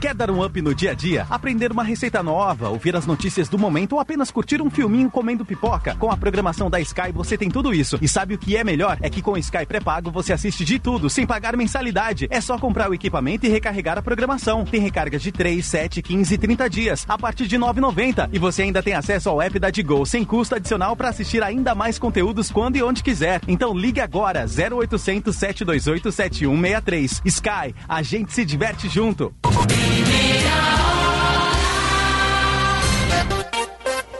Quer 0.00 0.14
dar 0.14 0.30
um 0.30 0.44
up 0.44 0.62
no 0.62 0.72
dia 0.72 0.92
a 0.92 0.94
dia? 0.94 1.26
Aprender 1.28 1.72
uma 1.72 1.82
receita 1.82 2.22
nova, 2.22 2.68
ouvir 2.68 2.94
as 2.94 3.04
notícias 3.04 3.48
do 3.48 3.58
momento 3.58 3.94
ou 3.94 4.00
apenas 4.00 4.30
curtir 4.30 4.62
um 4.62 4.70
filminho 4.70 5.10
comendo 5.10 5.44
pipoca? 5.44 5.96
Com 5.96 6.08
a 6.08 6.16
programação 6.16 6.70
da 6.70 6.80
Sky 6.80 7.10
você 7.12 7.36
tem 7.36 7.50
tudo 7.50 7.74
isso. 7.74 7.98
E 8.00 8.06
sabe 8.06 8.34
o 8.34 8.38
que 8.38 8.56
é 8.56 8.62
melhor? 8.62 8.96
É 9.00 9.10
que 9.10 9.20
com 9.20 9.36
Sky 9.36 9.66
pré-pago 9.66 10.08
você 10.12 10.32
assiste 10.32 10.64
de 10.64 10.78
tudo, 10.78 11.10
sem 11.10 11.26
pagar 11.26 11.56
mensalidade. 11.56 12.28
É 12.30 12.40
só 12.40 12.56
comprar 12.56 12.88
o 12.88 12.94
equipamento 12.94 13.44
e 13.44 13.48
recarregar 13.48 13.98
a 13.98 14.02
programação. 14.02 14.64
Tem 14.64 14.80
recargas 14.80 15.20
de 15.20 15.32
3, 15.32 15.66
7, 15.66 16.00
15 16.00 16.32
e 16.32 16.38
30 16.38 16.70
dias, 16.70 17.04
a 17.08 17.18
partir 17.18 17.48
de 17.48 17.56
R$ 17.56 17.62
9,90. 17.62 18.28
E 18.32 18.38
você 18.38 18.62
ainda 18.62 18.80
tem 18.80 18.94
acesso 18.94 19.28
ao 19.28 19.42
app 19.42 19.58
da 19.58 19.68
Digo, 19.68 20.06
sem 20.06 20.24
custo 20.24 20.54
adicional 20.54 20.94
para 20.94 21.08
assistir 21.08 21.42
ainda 21.42 21.74
mais 21.74 21.98
conteúdos 21.98 22.52
quando 22.52 22.76
e 22.76 22.82
onde 22.84 23.02
quiser. 23.02 23.40
Então 23.48 23.76
ligue 23.76 24.00
agora, 24.00 24.46
0800 24.46 25.34
728 25.34 26.12
7163. 26.12 27.22
Sky, 27.24 27.74
a 27.88 28.00
gente 28.00 28.32
se 28.32 28.44
diverte 28.44 28.88
junto. 28.88 29.34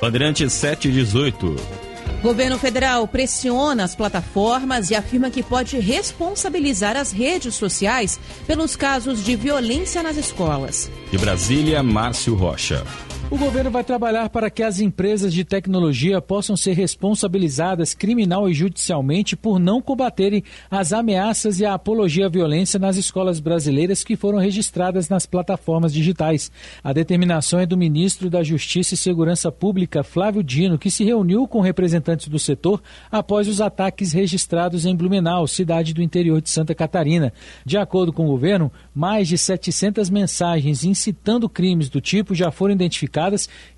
Bandeirante 0.01 0.49
718. 0.49 1.57
Governo 2.23 2.59
federal 2.59 3.07
pressiona 3.07 3.85
as 3.85 3.95
plataformas 3.95 4.91
e 4.91 4.95
afirma 4.95 5.31
que 5.31 5.43
pode 5.43 5.79
responsabilizar 5.79 6.97
as 6.97 7.13
redes 7.13 7.55
sociais 7.55 8.19
pelos 8.47 8.75
casos 8.75 9.25
de 9.25 9.37
violência 9.37 10.03
nas 10.03 10.17
escolas. 10.17 10.91
De 11.11 11.19
Brasília, 11.19 11.83
Márcio 11.83 12.35
Rocha. 12.35 12.85
O 13.31 13.37
governo 13.37 13.71
vai 13.71 13.85
trabalhar 13.85 14.31
para 14.31 14.49
que 14.49 14.63
as 14.63 14.81
empresas 14.81 15.35
de 15.35 15.45
tecnologia 15.45 16.19
possam 16.19 16.57
ser 16.57 16.73
responsabilizadas 16.73 17.93
criminal 17.93 18.49
e 18.49 18.55
judicialmente 18.55 19.37
por 19.37 19.59
não 19.59 19.83
combaterem 19.83 20.43
as 20.71 20.95
ameaças 20.95 21.61
e 21.61 21.67
a 21.67 21.75
apologia 21.75 22.25
à 22.25 22.29
violência 22.31 22.81
nas 22.81 22.97
escolas 22.97 23.39
brasileiras 23.39 24.03
que 24.03 24.17
foram 24.17 24.39
registradas 24.39 25.11
nas 25.11 25.27
plataformas 25.27 25.93
digitais. 25.93 26.51
A 26.83 26.91
determinação 26.91 27.61
é 27.61 27.67
do 27.67 27.77
ministro 27.77 28.31
da 28.31 28.43
Justiça 28.43 28.95
e 28.95 28.97
Segurança 28.97 29.53
Pública, 29.53 30.03
Flávio 30.03 30.43
Dino, 30.43 30.79
que 30.79 30.91
se 30.91 31.05
reuniu 31.05 31.47
com 31.47 31.61
representantes 31.61 32.29
do 32.29 32.39
setor 32.39 32.83
após 33.13 33.47
os 33.47 33.61
ataques 33.61 34.11
registrados 34.11 34.87
em 34.87 34.97
Blumenau, 34.97 35.47
cidade 35.47 35.93
do 35.93 36.03
interior 36.03 36.41
de 36.41 36.49
Santa 36.49 36.75
Catarina. 36.75 37.31
De 37.63 37.77
acordo 37.77 38.11
com 38.11 38.25
o 38.25 38.31
governo, 38.31 38.73
mais 38.95 39.29
de 39.29 39.37
700 39.37 40.09
mensagens 40.09 40.83
incitando 40.83 41.47
crimes 41.47 41.91
do 41.91 42.01
tipo 42.01 42.35
já 42.35 42.51
foram 42.51 42.73
identificadas 42.73 43.18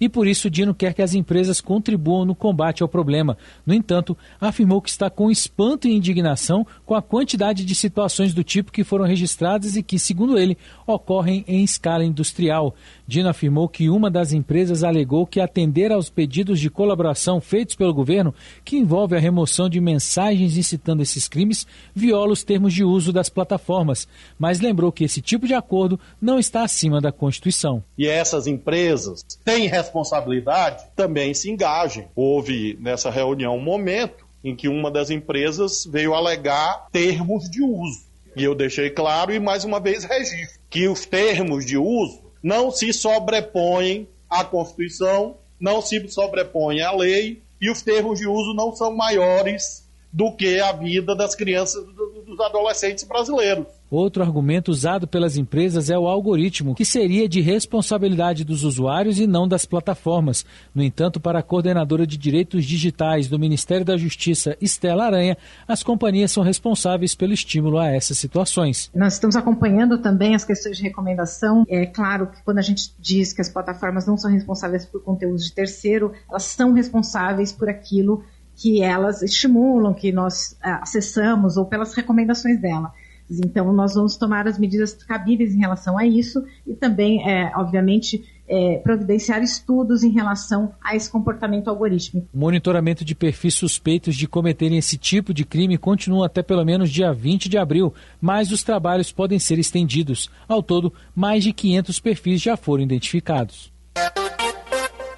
e 0.01 0.09
por 0.09 0.27
isso 0.27 0.51
Dino 0.51 0.75
quer 0.75 0.95
que 0.95 1.03
as 1.03 1.15
empresas 1.15 1.61
contribuam 1.61 2.25
no 2.25 2.35
combate 2.35 2.83
ao 2.83 2.89
problema. 2.89 3.37
No 3.65 3.73
entanto, 3.73 4.17
afirmou 4.41 4.83
que 4.83 4.91
está 4.91 5.09
com 5.09 5.31
espanto 5.31 5.89
e 5.89 5.93
indignação 5.93 6.67
com 6.85 6.95
a 6.95 7.03
quantidade 7.03 7.65
de 7.65 7.75
situações 7.75 8.35
do 8.35 8.45
tipo 8.45 8.73
que 8.73 8.85
foram 8.85 9.05
registradas 9.05 9.77
e 9.77 9.83
que, 9.83 9.99
segundo 9.99 10.39
ele, 10.39 10.59
ocorrem 10.87 11.45
em 11.47 11.65
escala 11.65 12.05
industrial. 12.05 12.75
Dino 13.11 13.29
afirmou 13.29 13.69
que 13.69 13.91
uma 13.91 14.09
das 14.09 14.33
empresas 14.33 14.85
alegou 14.85 15.27
que 15.27 15.41
atender 15.41 15.91
aos 15.91 16.09
pedidos 16.09 16.61
de 16.61 16.71
colaboração 16.71 17.41
feitos 17.41 17.75
pelo 17.75 17.93
governo, 17.93 18.33
que 18.65 18.77
envolve 18.77 19.17
a 19.17 19.19
remoção 19.19 19.69
de 19.69 19.81
mensagens 19.81 20.57
incitando 20.57 21.03
esses 21.03 21.27
crimes, 21.27 21.67
viola 21.93 22.33
os 22.33 22.45
termos 22.45 22.73
de 22.73 22.85
uso 22.85 23.13
das 23.13 23.29
plataformas, 23.29 24.07
mas 24.39 24.61
lembrou 24.61 24.93
que 24.93 25.03
esse 25.03 25.21
tipo 25.21 25.45
de 25.45 25.55
acordo 25.55 25.99
não 26.23 26.39
está 26.39 26.63
acima 26.63 27.01
da 27.01 27.11
Constituição. 27.11 27.83
E 27.99 28.07
essas 28.07 28.47
empresas 28.47 29.25
têm 29.45 29.67
responsabilidade, 29.67 30.85
também 30.95 31.35
se 31.35 31.51
engajem. 31.51 32.07
Houve 32.15 32.79
nessa 32.81 33.11
reunião 33.11 33.57
um 33.57 33.61
momento 33.61 34.25
em 34.45 34.55
que 34.55 34.69
uma 34.69 34.89
das 34.89 35.11
empresas 35.11 35.85
veio 35.85 36.15
alegar 36.15 36.87
termos 36.93 37.51
de 37.51 37.61
uso. 37.61 38.09
E 38.37 38.45
eu 38.45 38.55
deixei 38.55 38.89
claro 38.89 39.33
e 39.33 39.41
mais 39.41 39.65
uma 39.65 39.81
vez 39.81 40.05
registro 40.05 40.61
que 40.71 40.87
os 40.87 41.05
termos 41.05 41.67
de 41.67 41.77
uso 41.77 42.30
não 42.43 42.71
se 42.71 42.93
sobrepõem 42.93 44.09
à 44.29 44.45
Constituição, 44.45 45.37
não 45.59 45.83
se 45.83 46.09
sobrepõem 46.09 46.81
à 46.83 46.93
lei 46.93 47.43
e 47.61 47.71
os 47.71 47.83
termos 47.83 48.19
de 48.19 48.27
uso 48.27 48.55
não 48.55 48.75
são 48.75 48.95
maiores 48.95 49.89
do 50.13 50.33
que 50.33 50.59
a 50.61 50.73
vida 50.73 51.15
das 51.15 51.35
crianças 51.35 51.85
dos 51.85 52.41
adolescentes 52.41 53.05
brasileiros. 53.05 53.67
Outro 53.91 54.23
argumento 54.23 54.71
usado 54.71 55.09
pelas 55.09 55.37
empresas 55.37 55.91
é 55.91 55.99
o 55.99 56.07
algoritmo, 56.07 56.77
que 56.77 56.85
seria 56.85 57.29
de 57.29 57.41
responsabilidade 57.41 58.45
dos 58.45 58.63
usuários 58.63 59.19
e 59.19 59.27
não 59.27 59.49
das 59.49 59.65
plataformas. 59.65 60.47
No 60.73 60.83
entanto, 60.83 61.19
para 61.19 61.41
a 61.41 61.43
coordenadora 61.43 62.07
de 62.07 62.17
direitos 62.17 62.65
digitais 62.65 63.27
do 63.27 63.37
Ministério 63.39 63.85
da 63.85 63.97
Justiça, 63.97 64.57
Estela 64.61 65.07
Aranha, 65.07 65.37
as 65.67 65.83
companhias 65.83 66.31
são 66.31 66.45
responsáveis 66.45 67.17
pelo 67.17 67.33
estímulo 67.33 67.79
a 67.79 67.89
essas 67.89 68.17
situações. 68.17 68.91
Nós 68.95 69.15
estamos 69.15 69.35
acompanhando 69.35 69.99
também 69.99 70.37
as 70.37 70.45
questões 70.45 70.77
de 70.77 70.85
recomendação. 70.85 71.65
É 71.69 71.85
claro 71.85 72.29
que 72.29 72.43
quando 72.45 72.59
a 72.59 72.63
gente 72.63 72.95
diz 72.97 73.33
que 73.33 73.41
as 73.41 73.49
plataformas 73.49 74.07
não 74.07 74.17
são 74.17 74.31
responsáveis 74.31 74.87
por 74.87 75.03
conteúdos 75.03 75.47
de 75.47 75.53
terceiro, 75.53 76.13
elas 76.29 76.45
são 76.45 76.73
responsáveis 76.73 77.51
por 77.51 77.69
aquilo 77.69 78.23
que 78.55 78.83
elas 78.83 79.23
estimulam, 79.23 79.93
que 79.95 80.13
nós 80.13 80.57
acessamos 80.61 81.57
ou 81.57 81.65
pelas 81.65 81.93
recomendações 81.95 82.61
dela. 82.61 82.93
Então, 83.31 83.73
nós 83.73 83.95
vamos 83.95 84.17
tomar 84.17 84.49
as 84.49 84.59
medidas 84.59 84.93
cabíveis 84.93 85.55
em 85.55 85.59
relação 85.59 85.97
a 85.97 86.07
isso 86.07 86.45
e 86.67 86.75
também, 86.75 87.23
é, 87.29 87.53
obviamente, 87.55 88.25
é, 88.49 88.79
providenciar 88.79 89.41
estudos 89.43 90.03
em 90.03 90.11
relação 90.11 90.73
a 90.83 90.97
esse 90.97 91.09
comportamento 91.09 91.69
algorítmico. 91.69 92.29
O 92.35 92.39
monitoramento 92.39 93.05
de 93.05 93.15
perfis 93.15 93.55
suspeitos 93.55 94.17
de 94.17 94.27
cometerem 94.27 94.77
esse 94.77 94.99
tipo 94.99 95.33
de 95.33 95.45
crime 95.45 95.79
continua 95.79 96.27
até 96.27 96.43
pelo 96.43 96.65
menos 96.65 96.91
dia 96.91 97.13
20 97.13 97.49
de 97.49 97.57
abril, 97.57 97.95
mas 98.21 98.51
os 98.51 98.65
trabalhos 98.65 99.13
podem 99.13 99.39
ser 99.39 99.59
estendidos. 99.59 100.29
Ao 100.49 100.63
todo, 100.63 100.93
mais 101.15 101.45
de 101.45 101.53
500 101.53 102.01
perfis 102.01 102.43
já 102.43 102.57
foram 102.57 102.83
identificados. 102.83 103.73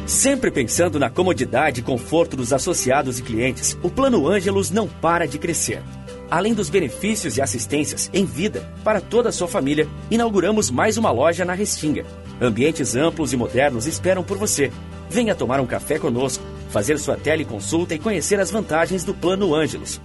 Sempre 0.09 0.51
pensando 0.51 0.99
na 0.99 1.11
comodidade 1.11 1.81
e 1.81 1.83
conforto 1.83 2.35
dos 2.35 2.51
associados 2.51 3.19
e 3.19 3.23
clientes, 3.23 3.77
o 3.83 3.91
Plano 3.91 4.27
Ângelos 4.27 4.71
não 4.71 4.89
para 4.89 5.29
de 5.29 5.39
crescer. 5.39 5.83
Além 6.31 6.55
dos 6.55 6.71
benefícios 6.71 7.37
e 7.37 7.43
assistências 7.43 8.09
em 8.11 8.25
vida 8.25 8.67
para 8.83 9.03
toda 9.03 9.29
a 9.29 9.33
sua 9.33 9.47
família, 9.47 9.87
inauguramos 10.11 10.71
mais 10.71 10.97
uma 10.97 11.11
loja 11.11 11.45
na 11.45 11.53
Restinga. 11.53 12.07
Ambientes 12.41 12.97
amplos 12.97 13.35
e 13.35 13.37
modernos 13.37 13.87
esperam 13.87 14.25
por 14.25 14.39
você. 14.39 14.73
Venha 15.11 15.35
tomar 15.35 15.61
um 15.61 15.67
café 15.67 15.99
conosco, 15.99 16.43
fazer 16.71 16.99
sua 16.99 17.19
teleconsulta 17.19 17.95
e 17.95 17.99
conhecer 17.99 18.41
as 18.41 18.51
vantagens 18.51 19.05
do 19.05 19.13
Plano 19.13 19.55
Ângelos. 19.55 20.01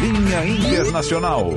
Linha 0.00 0.44
Internacional. 0.44 1.50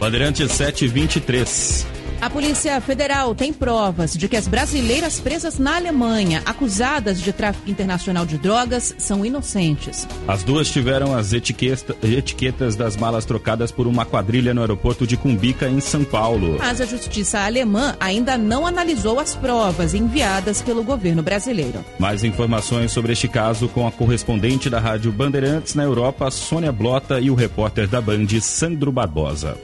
Bandeirante 0.00 0.48
723. 0.48 1.95
A 2.20 2.30
Polícia 2.30 2.80
Federal 2.80 3.34
tem 3.34 3.52
provas 3.52 4.14
de 4.14 4.26
que 4.26 4.36
as 4.36 4.48
brasileiras 4.48 5.20
presas 5.20 5.58
na 5.58 5.76
Alemanha, 5.76 6.42
acusadas 6.46 7.20
de 7.20 7.30
tráfico 7.30 7.70
internacional 7.70 8.24
de 8.24 8.38
drogas, 8.38 8.94
são 8.98 9.24
inocentes. 9.24 10.08
As 10.26 10.42
duas 10.42 10.70
tiveram 10.70 11.14
as 11.14 11.34
etiqueta, 11.34 11.94
etiquetas 12.02 12.74
das 12.74 12.96
malas 12.96 13.26
trocadas 13.26 13.70
por 13.70 13.86
uma 13.86 14.06
quadrilha 14.06 14.54
no 14.54 14.62
aeroporto 14.62 15.06
de 15.06 15.16
Cumbica, 15.16 15.68
em 15.68 15.78
São 15.78 16.04
Paulo. 16.04 16.56
Mas 16.58 16.80
a 16.80 16.86
justiça 16.86 17.40
alemã 17.40 17.94
ainda 18.00 18.38
não 18.38 18.66
analisou 18.66 19.20
as 19.20 19.36
provas 19.36 19.92
enviadas 19.92 20.62
pelo 20.62 20.82
governo 20.82 21.22
brasileiro. 21.22 21.84
Mais 21.98 22.24
informações 22.24 22.92
sobre 22.92 23.12
este 23.12 23.28
caso 23.28 23.68
com 23.68 23.86
a 23.86 23.92
correspondente 23.92 24.70
da 24.70 24.80
Rádio 24.80 25.12
Bandeirantes 25.12 25.74
na 25.74 25.84
Europa, 25.84 26.30
Sônia 26.30 26.72
Blota, 26.72 27.20
e 27.20 27.30
o 27.30 27.34
repórter 27.34 27.86
da 27.86 28.00
Band, 28.00 28.26
Sandro 28.40 28.90
Barbosa. 28.90 29.56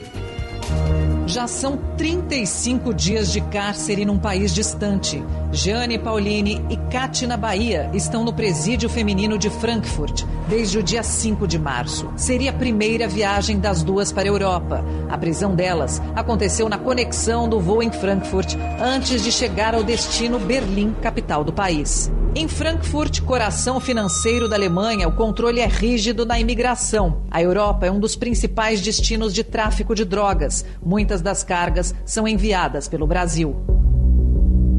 Já 1.26 1.46
são 1.46 1.78
35 1.96 2.92
dias 2.92 3.32
de 3.32 3.40
cárcere 3.40 4.04
num 4.04 4.18
país 4.18 4.52
distante. 4.52 5.22
Jeane 5.52 5.98
Paulini 5.98 6.64
e 6.68 6.76
Katina 6.90 7.36
Bahia 7.36 7.88
estão 7.94 8.24
no 8.24 8.32
presídio 8.32 8.88
feminino 8.88 9.38
de 9.38 9.48
Frankfurt 9.48 10.24
desde 10.48 10.78
o 10.78 10.82
dia 10.82 11.02
5 11.02 11.46
de 11.46 11.58
março. 11.58 12.12
Seria 12.16 12.50
a 12.50 12.54
primeira 12.54 13.06
viagem 13.06 13.60
das 13.60 13.82
duas 13.82 14.10
para 14.10 14.24
a 14.24 14.26
Europa. 14.26 14.84
A 15.08 15.16
prisão 15.16 15.54
delas 15.54 16.02
aconteceu 16.16 16.68
na 16.68 16.76
conexão 16.76 17.48
do 17.48 17.60
voo 17.60 17.82
em 17.82 17.92
Frankfurt 17.92 18.56
antes 18.80 19.22
de 19.22 19.30
chegar 19.30 19.74
ao 19.74 19.84
destino 19.84 20.40
Berlim, 20.40 20.92
capital 21.00 21.44
do 21.44 21.52
país. 21.52 22.10
Em 22.34 22.48
Frankfurt, 22.48 23.20
coração 23.20 23.78
financeiro 23.78 24.48
da 24.48 24.56
Alemanha, 24.56 25.06
o 25.06 25.12
controle 25.12 25.60
é 25.60 25.66
rígido 25.66 26.24
na 26.24 26.40
imigração. 26.40 27.24
A 27.30 27.42
Europa 27.42 27.84
é 27.84 27.90
um 27.90 28.00
dos 28.00 28.16
principais 28.16 28.80
destinos 28.80 29.34
de 29.34 29.44
tráfico 29.44 29.94
de 29.94 30.02
drogas. 30.02 30.64
Muitas 30.82 31.20
das 31.20 31.44
cargas 31.44 31.94
são 32.06 32.26
enviadas 32.26 32.88
pelo 32.88 33.06
Brasil. 33.06 33.54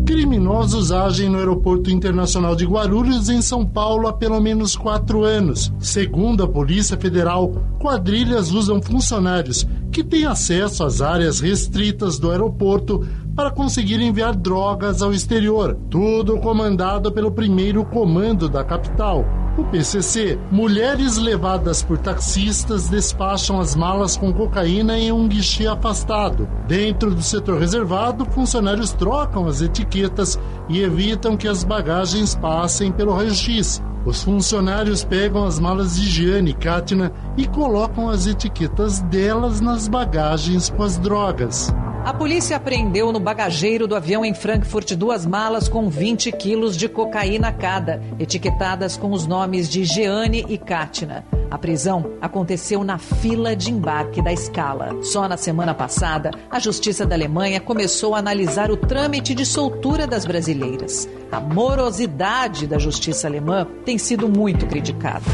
Criminosos 0.04 0.92
agem 0.92 1.30
no 1.30 1.38
Aeroporto 1.38 1.92
Internacional 1.92 2.56
de 2.56 2.66
Guarulhos, 2.66 3.30
em 3.30 3.42
São 3.42 3.64
Paulo, 3.64 4.08
há 4.08 4.14
pelo 4.14 4.42
menos 4.42 4.76
quatro 4.76 5.24
anos. 5.24 5.72
Segundo 5.80 6.44
a 6.44 6.48
Polícia 6.48 6.98
Federal, 6.98 7.54
quadrilhas 7.80 8.52
usam 8.52 8.82
funcionários 8.82 9.66
que 9.94 10.04
têm 10.04 10.26
acesso 10.26 10.84
às 10.84 11.02
áreas 11.02 11.40
restritas 11.40 12.18
do 12.18 12.32
aeroporto 12.32 13.08
para 13.36 13.52
conseguir 13.52 14.02
enviar 14.02 14.36
drogas 14.36 15.04
ao 15.04 15.14
exterior. 15.14 15.78
Tudo 15.90 16.40
comandado 16.40 17.12
pelo 17.12 17.32
primeiro 17.32 17.86
comando 17.86 18.50
da 18.50 18.64
capital. 18.64 19.24
O 19.56 19.64
PCC, 19.66 20.40
mulheres 20.52 21.18
levadas 21.18 21.84
por 21.84 22.00
taxistas 22.00 22.90
despacham 22.90 23.60
as 23.60 23.76
malas 23.76 24.18
com 24.18 24.34
cocaína 24.34 24.98
em 24.98 25.12
um 25.12 25.28
guichê 25.28 25.68
afastado. 25.68 26.50
Dentro 26.68 27.14
do 27.14 27.22
setor 27.22 27.60
reservado, 27.60 28.26
funcionários 28.26 28.92
trocam 28.94 29.46
as 29.46 29.62
etiquetas 29.62 30.40
e 30.68 30.82
evitam 30.82 31.38
que 31.38 31.48
as 31.48 31.64
bagagens 31.64 32.34
passem 32.34 32.92
pelo 32.92 33.14
raio-x. 33.14 33.80
Os 34.06 34.22
funcionários 34.22 35.04
pegam 35.04 35.46
as 35.46 35.60
malas 35.60 35.96
de 35.96 36.06
Giane 36.10 36.52
e 36.52 36.54
Katina 36.54 37.12
e 37.38 37.48
colocam 37.48 38.10
as 38.10 38.28
etiquetas 38.28 39.00
delas 39.00 39.62
nas 39.62 39.88
bagagens 39.88 40.70
com 40.70 40.84
as 40.84 40.98
drogas. 40.98 41.74
A 42.04 42.14
polícia 42.14 42.58
apreendeu 42.58 43.14
no 43.14 43.20
bagageiro 43.20 43.88
do 43.88 43.96
avião 43.96 44.26
em 44.26 44.34
Frankfurt 44.34 44.94
duas 44.94 45.26
malas 45.26 45.70
com 45.70 45.90
20 45.90 46.34
quilos 46.34 46.76
de 46.76 46.90
cocaína 46.90 47.50
cada, 47.54 48.02
etiquetadas 48.20 48.98
com 48.98 49.12
os 49.12 49.26
nomes 49.26 49.70
de 49.70 49.86
Jeane 49.86 50.46
e 50.50 50.58
Katina. 50.58 51.24
A 51.50 51.58
prisão 51.58 52.18
aconteceu 52.20 52.84
na 52.84 52.98
fila 52.98 53.56
de 53.56 53.72
embarque 53.72 54.24
da 54.24 54.34
escala. 54.34 55.02
Só 55.04 55.30
na 55.30 55.38
semana 55.38 55.74
passada, 55.74 56.32
a 56.50 56.60
Justiça 56.60 57.06
da 57.06 57.16
Alemanha 57.16 57.62
começou 57.62 58.16
a 58.16 58.18
analisar 58.18 58.72
o 58.72 58.76
trâmite 58.76 59.36
de 59.36 59.46
soltura 59.46 60.08
das 60.08 60.26
brasileiras. 60.26 61.08
A 61.32 61.40
morosidade 61.40 62.68
da 62.68 62.78
justiça 62.78 63.28
alemã 63.28 63.68
tem 63.86 63.93
sido 63.98 64.28
muito 64.30 64.66
criticada. 64.68 65.26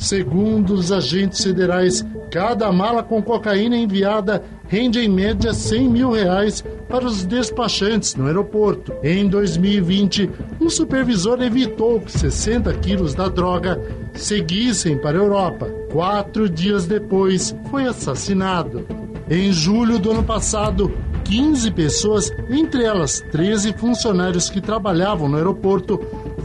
Segundo 0.00 0.72
os 0.72 0.90
agentes 0.90 1.44
federais, 1.44 2.04
cada 2.30 2.72
mala 2.72 3.02
com 3.02 3.22
cocaína 3.22 3.76
enviada 3.76 4.42
rende 4.66 4.98
em 4.98 5.08
média 5.08 5.52
100 5.52 5.88
mil 5.90 6.12
reais 6.12 6.64
para 6.88 7.04
os 7.04 7.26
despachantes 7.26 8.14
no 8.14 8.26
aeroporto. 8.26 8.94
Em 9.02 9.28
2020, 9.28 10.30
um 10.58 10.70
supervisor 10.70 11.42
evitou 11.42 12.00
que 12.00 12.12
60 12.12 12.72
quilos 12.74 13.14
da 13.14 13.28
droga 13.28 13.78
seguissem 14.14 14.96
para 14.96 15.18
a 15.18 15.22
Europa. 15.22 15.66
Quatro 15.92 16.48
dias 16.48 16.86
depois, 16.86 17.54
foi 17.70 17.84
assassinado. 17.84 18.86
Em 19.28 19.52
julho 19.52 19.98
do 19.98 20.12
ano 20.12 20.24
passado, 20.24 20.90
15 21.24 21.70
pessoas, 21.70 22.32
entre 22.48 22.84
elas 22.84 23.20
13 23.30 23.72
funcionários 23.74 24.50
que 24.50 24.60
trabalhavam 24.60 25.28
no 25.28 25.36
aeroporto, 25.36 26.00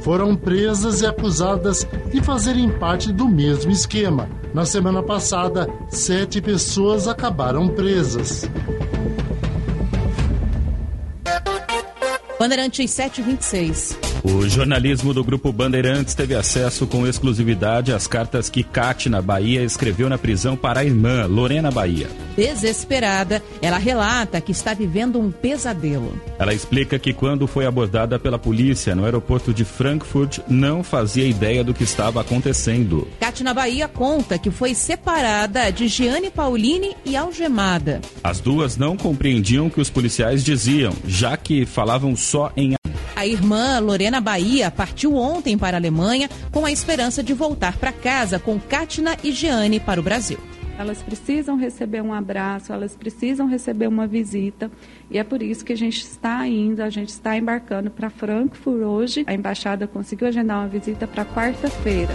foram 0.06 0.35
presas 0.35 1.01
e 1.01 1.06
acusadas 1.08 1.84
de 2.11 2.22
fazerem 2.22 2.69
parte 2.69 3.11
do 3.11 3.27
mesmo 3.27 3.72
esquema. 3.72 4.30
Na 4.53 4.64
semana 4.64 5.01
passada, 5.01 5.67
sete 5.90 6.40
pessoas 6.40 7.08
acabaram 7.08 7.67
presas. 7.67 8.48
Bandeirantes 12.40 12.92
726. 12.92 14.15
O 14.27 14.49
jornalismo 14.49 15.13
do 15.13 15.23
Grupo 15.23 15.51
Bandeirantes 15.51 16.15
teve 16.15 16.33
acesso 16.33 16.87
com 16.87 17.05
exclusividade 17.05 17.93
às 17.93 18.07
cartas 18.07 18.49
que 18.49 18.63
Katina 18.63 19.21
Bahia 19.21 19.61
escreveu 19.61 20.09
na 20.09 20.17
prisão 20.17 20.57
para 20.57 20.79
a 20.79 20.83
irmã, 20.83 21.27
Lorena 21.27 21.69
Bahia. 21.69 22.09
Desesperada, 22.35 23.43
ela 23.61 23.77
relata 23.77 24.41
que 24.41 24.51
está 24.51 24.73
vivendo 24.73 25.19
um 25.19 25.29
pesadelo. 25.31 26.19
Ela 26.39 26.55
explica 26.55 26.97
que 26.97 27.13
quando 27.13 27.45
foi 27.45 27.67
abordada 27.67 28.17
pela 28.17 28.39
polícia 28.39 28.95
no 28.95 29.05
aeroporto 29.05 29.53
de 29.53 29.63
Frankfurt, 29.63 30.39
não 30.47 30.83
fazia 30.83 31.27
ideia 31.27 31.63
do 31.63 31.71
que 31.71 31.83
estava 31.83 32.19
acontecendo. 32.19 33.07
Katina 33.19 33.53
Bahia 33.53 33.87
conta 33.87 34.39
que 34.39 34.49
foi 34.49 34.73
separada 34.73 35.71
de 35.71 35.87
Giane 35.87 36.31
Paulini 36.31 36.97
e 37.05 37.15
algemada. 37.15 38.01
As 38.23 38.39
duas 38.39 38.75
não 38.75 38.97
compreendiam 38.97 39.67
o 39.67 39.71
que 39.71 39.79
os 39.79 39.91
policiais 39.91 40.43
diziam, 40.43 40.93
já 41.05 41.37
que 41.37 41.63
falavam 41.63 42.15
só 42.15 42.51
em 42.57 42.73
a 43.25 43.27
irmã 43.27 43.79
Lorena 43.79 44.21
Bahia 44.21 44.69
partiu 44.69 45.15
ontem 45.15 45.57
para 45.57 45.77
a 45.77 45.79
Alemanha 45.79 46.29
com 46.51 46.63
a 46.63 46.71
esperança 46.71 47.23
de 47.23 47.33
voltar 47.33 47.75
para 47.77 47.91
casa 47.91 48.37
com 48.37 48.59
Katina 48.59 49.17
e 49.23 49.31
Giane 49.31 49.79
para 49.79 49.99
o 49.99 50.03
Brasil. 50.03 50.37
Elas 50.77 51.01
precisam 51.01 51.57
receber 51.57 52.01
um 52.01 52.13
abraço, 52.13 52.71
elas 52.71 52.95
precisam 52.95 53.47
receber 53.47 53.87
uma 53.87 54.05
visita 54.05 54.69
e 55.09 55.17
é 55.17 55.23
por 55.23 55.41
isso 55.41 55.65
que 55.65 55.73
a 55.73 55.75
gente 55.75 56.03
está 56.03 56.47
indo, 56.47 56.83
a 56.83 56.89
gente 56.91 57.09
está 57.09 57.35
embarcando 57.35 57.89
para 57.89 58.11
Frankfurt 58.11 58.83
hoje. 58.83 59.23
A 59.25 59.33
embaixada 59.33 59.87
conseguiu 59.87 60.27
agendar 60.27 60.59
uma 60.59 60.67
visita 60.67 61.07
para 61.07 61.25
quarta-feira. 61.25 62.13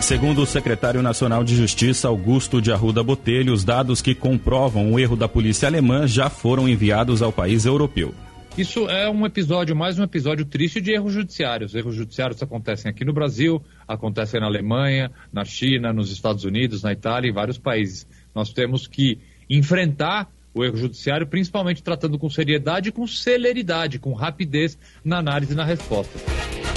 Segundo 0.00 0.42
o 0.42 0.46
secretário 0.46 1.00
nacional 1.00 1.44
de 1.44 1.54
Justiça, 1.54 2.08
Augusto 2.08 2.60
de 2.60 2.72
Arruda 2.72 3.04
Botelho, 3.04 3.52
os 3.52 3.62
dados 3.62 4.02
que 4.02 4.16
comprovam 4.16 4.92
o 4.92 4.98
erro 4.98 5.14
da 5.14 5.28
polícia 5.28 5.68
alemã 5.68 6.08
já 6.08 6.28
foram 6.28 6.68
enviados 6.68 7.22
ao 7.22 7.30
país 7.30 7.66
europeu. 7.66 8.12
Isso 8.60 8.90
é 8.90 9.08
um 9.08 9.24
episódio, 9.24 9.74
mais 9.74 9.98
um 9.98 10.02
episódio 10.02 10.44
triste 10.44 10.82
de 10.82 10.92
erros 10.92 11.14
judiciários. 11.14 11.74
Erros 11.74 11.94
judiciários 11.94 12.42
acontecem 12.42 12.90
aqui 12.90 13.06
no 13.06 13.12
Brasil, 13.14 13.64
acontecem 13.88 14.38
na 14.38 14.44
Alemanha, 14.44 15.10
na 15.32 15.46
China, 15.46 15.94
nos 15.94 16.12
Estados 16.12 16.44
Unidos, 16.44 16.82
na 16.82 16.92
Itália 16.92 17.30
e 17.30 17.32
vários 17.32 17.56
países. 17.56 18.06
Nós 18.34 18.52
temos 18.52 18.86
que 18.86 19.18
enfrentar 19.48 20.30
o 20.60 20.64
erro 20.64 20.76
judiciário, 20.76 21.26
principalmente 21.26 21.82
tratando 21.82 22.18
com 22.18 22.28
seriedade, 22.30 22.92
com 22.92 23.06
celeridade, 23.06 23.98
com 23.98 24.12
rapidez 24.12 24.78
na 25.04 25.18
análise 25.18 25.52
e 25.52 25.56
na 25.56 25.64
resposta. 25.64 26.18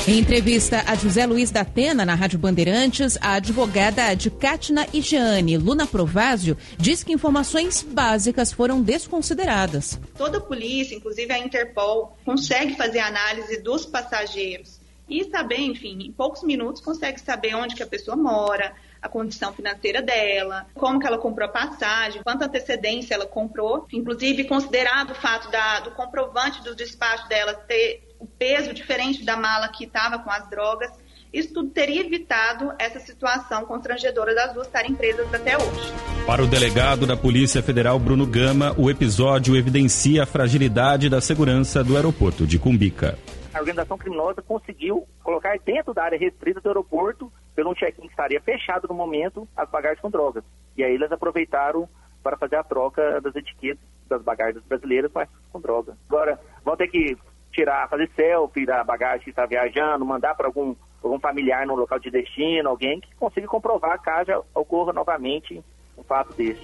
Em 0.05 0.19
entrevista 0.19 0.83
a 0.85 0.95
José 0.95 1.25
Luiz 1.25 1.49
da 1.49 1.61
Atena, 1.61 2.05
na 2.05 2.13
Rádio 2.13 2.37
Bandeirantes, 2.37 3.17
a 3.21 3.35
advogada 3.35 4.13
de 4.15 4.29
Katina 4.29 4.85
e 4.93 5.01
Jeane, 5.01 5.57
Luna 5.57 5.87
Provásio, 5.87 6.57
diz 6.77 7.03
que 7.03 7.13
informações 7.13 7.81
básicas 7.81 8.51
foram 8.51 8.81
desconsideradas. 8.81 9.97
Toda 10.17 10.39
a 10.39 10.41
polícia, 10.41 10.93
inclusive 10.93 11.31
a 11.31 11.39
Interpol, 11.39 12.17
consegue 12.25 12.75
fazer 12.75 12.99
análise 12.99 13.61
dos 13.61 13.85
passageiros 13.85 14.81
e 15.09 15.23
saber, 15.25 15.59
enfim, 15.59 15.97
em 16.01 16.11
poucos 16.11 16.43
minutos 16.43 16.81
consegue 16.81 17.21
saber 17.21 17.55
onde 17.55 17.75
que 17.75 17.83
a 17.83 17.87
pessoa 17.87 18.17
mora, 18.17 18.73
a 19.03 19.09
condição 19.09 19.51
financeira 19.51 20.01
dela, 20.01 20.65
como 20.73 20.97
que 20.97 21.05
ela 21.05 21.17
comprou 21.17 21.45
a 21.45 21.51
passagem, 21.51 22.23
quanta 22.23 22.45
antecedência 22.45 23.13
ela 23.13 23.25
comprou, 23.25 23.85
inclusive 23.91 24.45
considerado 24.45 25.11
o 25.11 25.15
fato 25.15 25.51
da, 25.51 25.81
do 25.81 25.91
comprovante 25.91 26.63
do 26.63 26.73
despacho 26.73 27.27
dela 27.27 27.53
ter 27.53 28.01
o 28.17 28.25
peso 28.25 28.73
diferente 28.73 29.25
da 29.25 29.35
mala 29.35 29.67
que 29.67 29.83
estava 29.83 30.17
com 30.19 30.31
as 30.31 30.49
drogas. 30.49 30.89
Isso 31.33 31.53
tudo 31.53 31.69
teria 31.71 31.99
evitado 31.99 32.73
essa 32.79 32.99
situação 32.99 33.65
constrangedora 33.65 34.33
das 34.33 34.53
duas 34.53 34.67
estarem 34.67 34.95
presas 34.95 35.33
até 35.33 35.57
hoje. 35.57 35.91
Para 36.25 36.41
o 36.41 36.47
delegado 36.47 37.05
da 37.05 37.17
Polícia 37.17 37.61
Federal, 37.61 37.99
Bruno 37.99 38.25
Gama, 38.25 38.73
o 38.77 38.89
episódio 38.89 39.57
evidencia 39.57 40.23
a 40.23 40.25
fragilidade 40.25 41.09
da 41.09 41.19
segurança 41.19 41.83
do 41.83 41.97
aeroporto 41.97 42.47
de 42.47 42.57
Cumbica. 42.57 43.17
A 43.53 43.59
organização 43.59 43.97
criminosa 43.97 44.41
conseguiu 44.41 45.05
colocar 45.21 45.57
dentro 45.65 45.93
da 45.93 46.03
área 46.03 46.17
restrita 46.17 46.61
do 46.61 46.69
aeroporto 46.69 47.31
pelo 47.55 47.71
um 47.71 47.73
check-in 47.73 48.03
que 48.03 48.07
estaria 48.07 48.41
fechado 48.41 48.87
no 48.87 48.93
momento, 48.93 49.47
as 49.55 49.69
bagagens 49.69 49.99
com 49.99 50.09
drogas. 50.09 50.43
E 50.75 50.83
aí 50.83 50.93
eles 50.93 51.11
aproveitaram 51.11 51.87
para 52.21 52.37
fazer 52.37 52.55
a 52.55 52.63
troca 52.63 53.21
das 53.21 53.35
etiquetas 53.35 53.83
das 54.07 54.21
bagagens 54.21 54.63
brasileiras 54.65 55.11
com 55.51 55.59
droga. 55.59 55.97
Agora, 56.07 56.39
vão 56.63 56.75
ter 56.75 56.87
que 56.87 57.17
tirar, 57.51 57.87
fazer 57.89 58.09
selfie 58.15 58.65
da 58.65 58.83
bagagem 58.83 59.23
que 59.23 59.29
está 59.29 59.45
viajando, 59.45 60.05
mandar 60.05 60.35
para 60.35 60.47
algum, 60.47 60.75
algum 61.01 61.19
familiar 61.19 61.65
no 61.65 61.75
local 61.75 61.99
de 61.99 62.09
destino, 62.09 62.69
alguém 62.69 62.99
que 62.99 63.13
consiga 63.15 63.47
comprovar 63.47 64.01
caso 64.01 64.43
ocorra 64.53 64.91
novamente 64.91 65.63
um 65.97 66.03
fato 66.03 66.33
desse. 66.33 66.63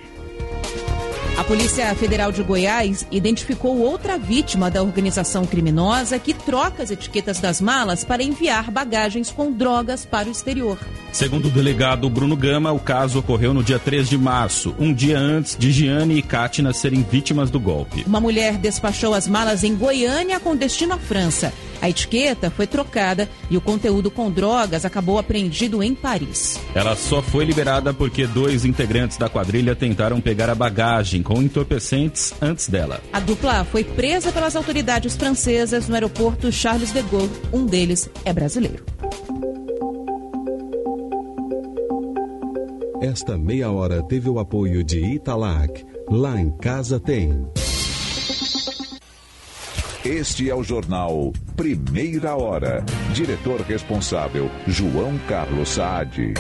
Polícia 1.50 1.95
Federal 1.95 2.32
de 2.32 2.44
Goiás 2.44 3.08
identificou 3.10 3.80
outra 3.80 4.19
vítima 4.19 4.69
da 4.69 4.84
organização 4.84 5.48
criminosa 5.48 6.19
que 6.19 6.32
troca 6.32 6.84
as 6.84 6.92
etiquetas 6.92 7.40
das 7.40 7.60
malas 7.60 8.03
para 8.03 8.22
enviar 8.22 8.69
bagagens 8.69 9.32
com 9.32 9.52
drogas 9.52 10.06
para 10.06 10.30
o 10.30 10.32
exterior. 10.32 10.78
Segundo 11.11 11.48
o 11.48 11.50
delegado 11.50 12.08
Bruno 12.08 12.38
Gama, 12.38 12.72
o 12.72 12.78
caso 12.78 13.18
ocorreu 13.18 13.52
no 13.52 13.64
dia 13.64 13.80
3 13.80 14.08
de 14.08 14.16
março, 14.16 14.76
um 14.78 14.94
dia 14.94 15.18
antes 15.18 15.58
de 15.58 15.72
Giane 15.72 16.19
e 16.19 16.22
Kátina 16.22 16.72
serem 16.72 17.02
vítimas 17.02 17.50
do 17.50 17.60
golpe. 17.60 18.03
Uma 18.06 18.19
mulher 18.19 18.56
despachou 18.56 19.16
as 19.16 19.28
malas 19.28 19.64
em 19.64 19.76
Goiânia 19.76 20.40
com 20.40 20.56
destino 20.56 20.94
à 20.94 21.00
França. 21.00 21.52
A 21.82 21.90
etiqueta 21.90 22.49
foi 22.49 22.67
trocada 22.67 23.30
e 23.49 23.58
o 23.58 23.61
conteúdo 23.61 24.11
com 24.11 24.30
drogas 24.30 24.85
acabou 24.85 25.17
apreendido 25.17 25.82
em 25.82 25.95
Paris. 25.95 26.59
Ela 26.75 26.95
só 26.95 27.22
foi 27.22 27.45
liberada 27.45 27.93
porque 27.93 28.27
dois 28.27 28.66
integrantes 28.66 29.17
da 29.17 29.30
quadrilha 29.30 29.75
tentaram 29.75 30.19
pegar 30.19 30.49
a 30.49 30.56
bagagem 30.56 31.24
com 31.24 31.41
entorpecentes 31.41 32.33
antes 32.41 32.67
dela. 32.67 33.01
A 33.14 33.19
dupla 33.19 33.64
foi 33.64 33.83
presa 33.83 34.32
pelas 34.32 34.56
autoridades 34.56 35.16
francesas 35.16 35.88
no 35.88 35.95
aeroporto 35.95 36.51
Charles 36.51 36.91
de 36.91 37.01
Gaulle. 37.03 37.30
Um 37.51 37.66
deles 37.66 38.09
é 38.25 38.33
brasileiro. 38.33 38.83
Esta 43.01 43.38
meia 43.38 43.72
hora 43.72 44.03
teve 44.03 44.30
o 44.30 44.40
apoio 44.40 44.83
de 44.83 44.99
Italac. 44.99 45.85
Lá 46.09 46.40
em 46.40 46.51
casa 46.51 46.99
tem. 46.99 47.48
Este 50.09 50.49
é 50.49 50.55
o 50.55 50.63
jornal 50.63 51.31
Primeira 51.55 52.35
Hora. 52.35 52.83
Diretor 53.13 53.61
responsável, 53.61 54.49
João 54.65 55.19
Carlos 55.27 55.69
Saad. 55.69 56.33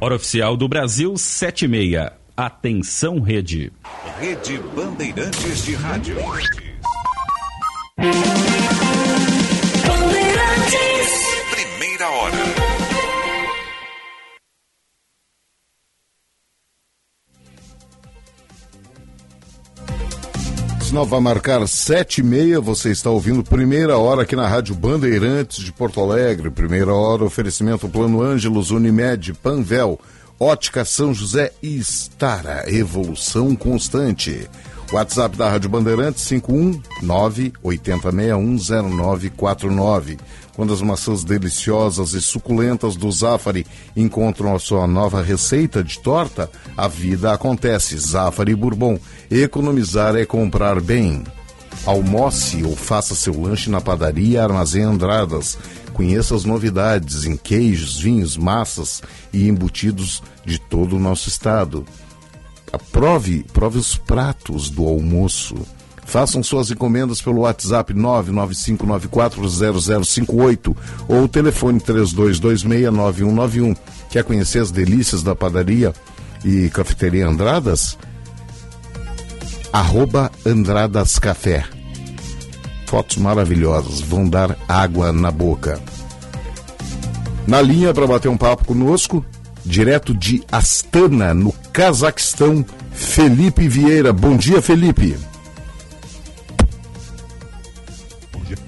Hora 0.00 0.16
oficial 0.16 0.56
do 0.56 0.66
Brasil, 0.66 1.16
7 1.16 1.66
e 1.66 1.68
meia. 1.68 2.12
Atenção, 2.36 3.20
rede. 3.20 3.72
Rede 4.18 4.58
Bandeirantes 4.74 5.64
de 5.64 5.76
Rádio. 5.76 6.16
Sinal 20.92 21.06
vai 21.06 21.20
marcar 21.20 21.66
sete 21.66 22.20
e 22.20 22.22
meia. 22.22 22.60
Você 22.60 22.90
está 22.90 23.08
ouvindo 23.08 23.42
primeira 23.42 23.96
hora 23.96 24.24
aqui 24.24 24.36
na 24.36 24.46
Rádio 24.46 24.74
Bandeirantes 24.74 25.64
de 25.64 25.72
Porto 25.72 26.02
Alegre. 26.02 26.50
Primeira 26.50 26.92
hora, 26.92 27.24
oferecimento 27.24 27.88
Plano 27.88 28.20
Ângelos, 28.20 28.70
Unimed, 28.70 29.32
Panvel, 29.32 29.98
Ótica 30.38 30.84
São 30.84 31.14
José 31.14 31.50
e 31.62 31.78
Estara. 31.78 32.70
Evolução 32.70 33.56
constante. 33.56 34.46
WhatsApp 34.92 35.34
da 35.34 35.48
Rádio 35.48 35.70
Bandeirantes 35.70 36.28
519 36.28 37.54
80610949. 37.64 40.18
Quando 40.54 40.72
as 40.72 40.82
maçãs 40.82 41.24
deliciosas 41.24 42.12
e 42.12 42.20
suculentas 42.20 42.94
do 42.94 43.10
Zafari 43.10 43.66
encontram 43.96 44.54
a 44.54 44.58
sua 44.58 44.86
nova 44.86 45.22
receita 45.22 45.82
de 45.82 45.98
torta, 45.98 46.50
a 46.76 46.86
vida 46.86 47.32
acontece. 47.32 47.96
Zafari 47.96 48.54
Bourbon. 48.54 48.98
Economizar 49.30 50.14
é 50.14 50.26
comprar 50.26 50.80
bem. 50.80 51.24
Almoce 51.86 52.62
ou 52.62 52.76
faça 52.76 53.14
seu 53.14 53.40
lanche 53.40 53.70
na 53.70 53.80
padaria 53.80 54.42
Armazém 54.42 54.82
Andradas. 54.82 55.56
Conheça 55.94 56.34
as 56.34 56.44
novidades 56.44 57.24
em 57.24 57.36
queijos, 57.36 57.98
vinhos, 57.98 58.36
massas 58.36 59.02
e 59.32 59.48
embutidos 59.48 60.22
de 60.44 60.58
todo 60.58 60.96
o 60.96 61.00
nosso 61.00 61.28
estado. 61.28 61.84
Prove, 62.90 63.44
prove 63.52 63.78
os 63.78 63.96
pratos 63.96 64.70
do 64.70 64.86
almoço. 64.86 65.56
Façam 66.04 66.42
suas 66.42 66.68
encomendas 66.70 67.22
pelo 67.22 67.40
WhatsApp 67.40 67.92
995940058 67.94 70.76
ou 71.08 71.28
telefone 71.28 71.80
32269191. 71.80 73.76
Quer 74.10 74.24
conhecer 74.24 74.58
as 74.58 74.70
delícias 74.70 75.22
da 75.22 75.34
padaria 75.34 75.94
e 76.44 76.68
cafeteria 76.70 77.26
Andradas? 77.26 77.96
Arroba 79.72 80.30
Andradas 80.44 81.18
Café. 81.18 81.64
Fotos 82.86 83.16
maravilhosas, 83.16 84.02
vão 84.02 84.28
dar 84.28 84.58
água 84.68 85.10
na 85.12 85.30
boca. 85.30 85.80
Na 87.46 87.62
linha 87.62 87.94
para 87.94 88.06
bater 88.06 88.28
um 88.28 88.36
papo 88.36 88.66
conosco, 88.66 89.24
direto 89.64 90.14
de 90.14 90.42
Astana, 90.52 91.32
no 91.32 91.52
Cazaquistão, 91.72 92.62
Felipe 92.92 93.66
Vieira. 93.66 94.12
Bom 94.12 94.36
dia, 94.36 94.60
Felipe. 94.60 95.16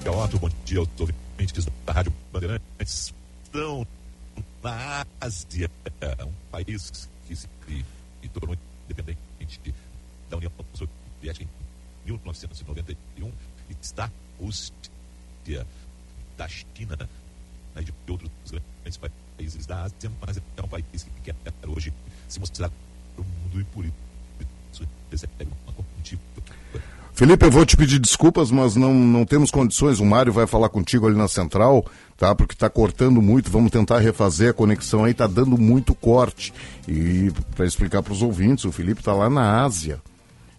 Otto. 0.09 0.37
Bom 0.37 0.49
dia 0.63 0.79
aos 0.79 0.89
ouvintes 0.99 1.65
da 1.85 1.93
Rádio 1.93 2.13
Bandeirantes. 2.31 3.13
Estão 3.43 3.87
na 4.63 5.05
Ásia, 5.19 5.69
um 6.25 6.31
país 6.51 7.09
que 7.27 7.35
se 7.35 7.47
tornou 8.33 8.55
independente 8.85 9.73
da 10.29 10.37
União 10.37 10.51
Soviética 10.73 11.45
em 12.05 12.11
1991 12.11 13.31
e 13.69 13.75
está 13.81 14.11
Rússia, 14.39 14.73
da 16.37 16.47
China 16.47 16.97
né, 17.75 17.81
de 17.81 17.93
outros 18.07 18.29
grandes 18.51 18.97
países 18.97 19.65
da 19.65 19.83
Ásia, 19.83 20.11
mas 20.21 20.37
é 20.37 20.61
um 20.61 20.67
país 20.67 20.85
que 20.91 21.21
quer 21.21 21.35
hoje 21.67 21.93
se 22.27 22.39
mostrar 22.39 22.69
para 22.69 23.21
o 23.21 23.25
mundo 23.25 23.61
e 23.61 23.63
por 23.65 23.85
isso 23.85 24.87
recebe 25.09 25.33
uma 25.65 25.73
comitiva. 25.73 25.84
Felipe, 27.15 27.45
eu 27.45 27.49
vou 27.49 27.65
te 27.65 27.77
pedir 27.77 27.97
desculpas, 27.97 28.51
mas 28.51 28.75
não, 28.75 28.93
não 28.93 29.23
temos 29.23 29.49
condições. 29.49 30.01
O 30.01 30.05
Mário 30.05 30.33
vai 30.33 30.45
falar 30.45 30.67
contigo 30.67 31.07
ali 31.07 31.15
na 31.15 31.29
central, 31.29 31.85
tá? 32.17 32.35
Porque 32.35 32.53
está 32.53 32.69
cortando 32.69 33.21
muito. 33.21 33.49
Vamos 33.49 33.71
tentar 33.71 33.99
refazer 33.99 34.49
a 34.49 34.53
conexão 34.53 35.05
aí, 35.05 35.13
está 35.13 35.25
dando 35.25 35.57
muito 35.57 35.95
corte. 35.95 36.53
E 36.85 37.31
para 37.55 37.65
explicar 37.65 38.03
para 38.03 38.11
os 38.11 38.21
ouvintes, 38.21 38.65
o 38.65 38.71
Felipe 38.71 38.99
está 38.99 39.13
lá 39.13 39.29
na 39.29 39.63
Ásia, 39.63 40.01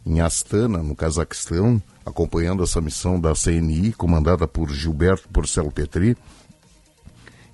em 0.07 0.23
Astana, 0.23 0.79
no 0.79 0.97
Cazaquistão, 0.97 1.81
acompanhando 2.07 2.63
essa 2.63 2.81
missão 2.81 3.21
da 3.21 3.35
CNI, 3.35 3.93
comandada 3.93 4.49
por 4.49 4.71
Gilberto 4.71 5.29
Porcelo 5.29 5.71
Petri. 5.71 6.17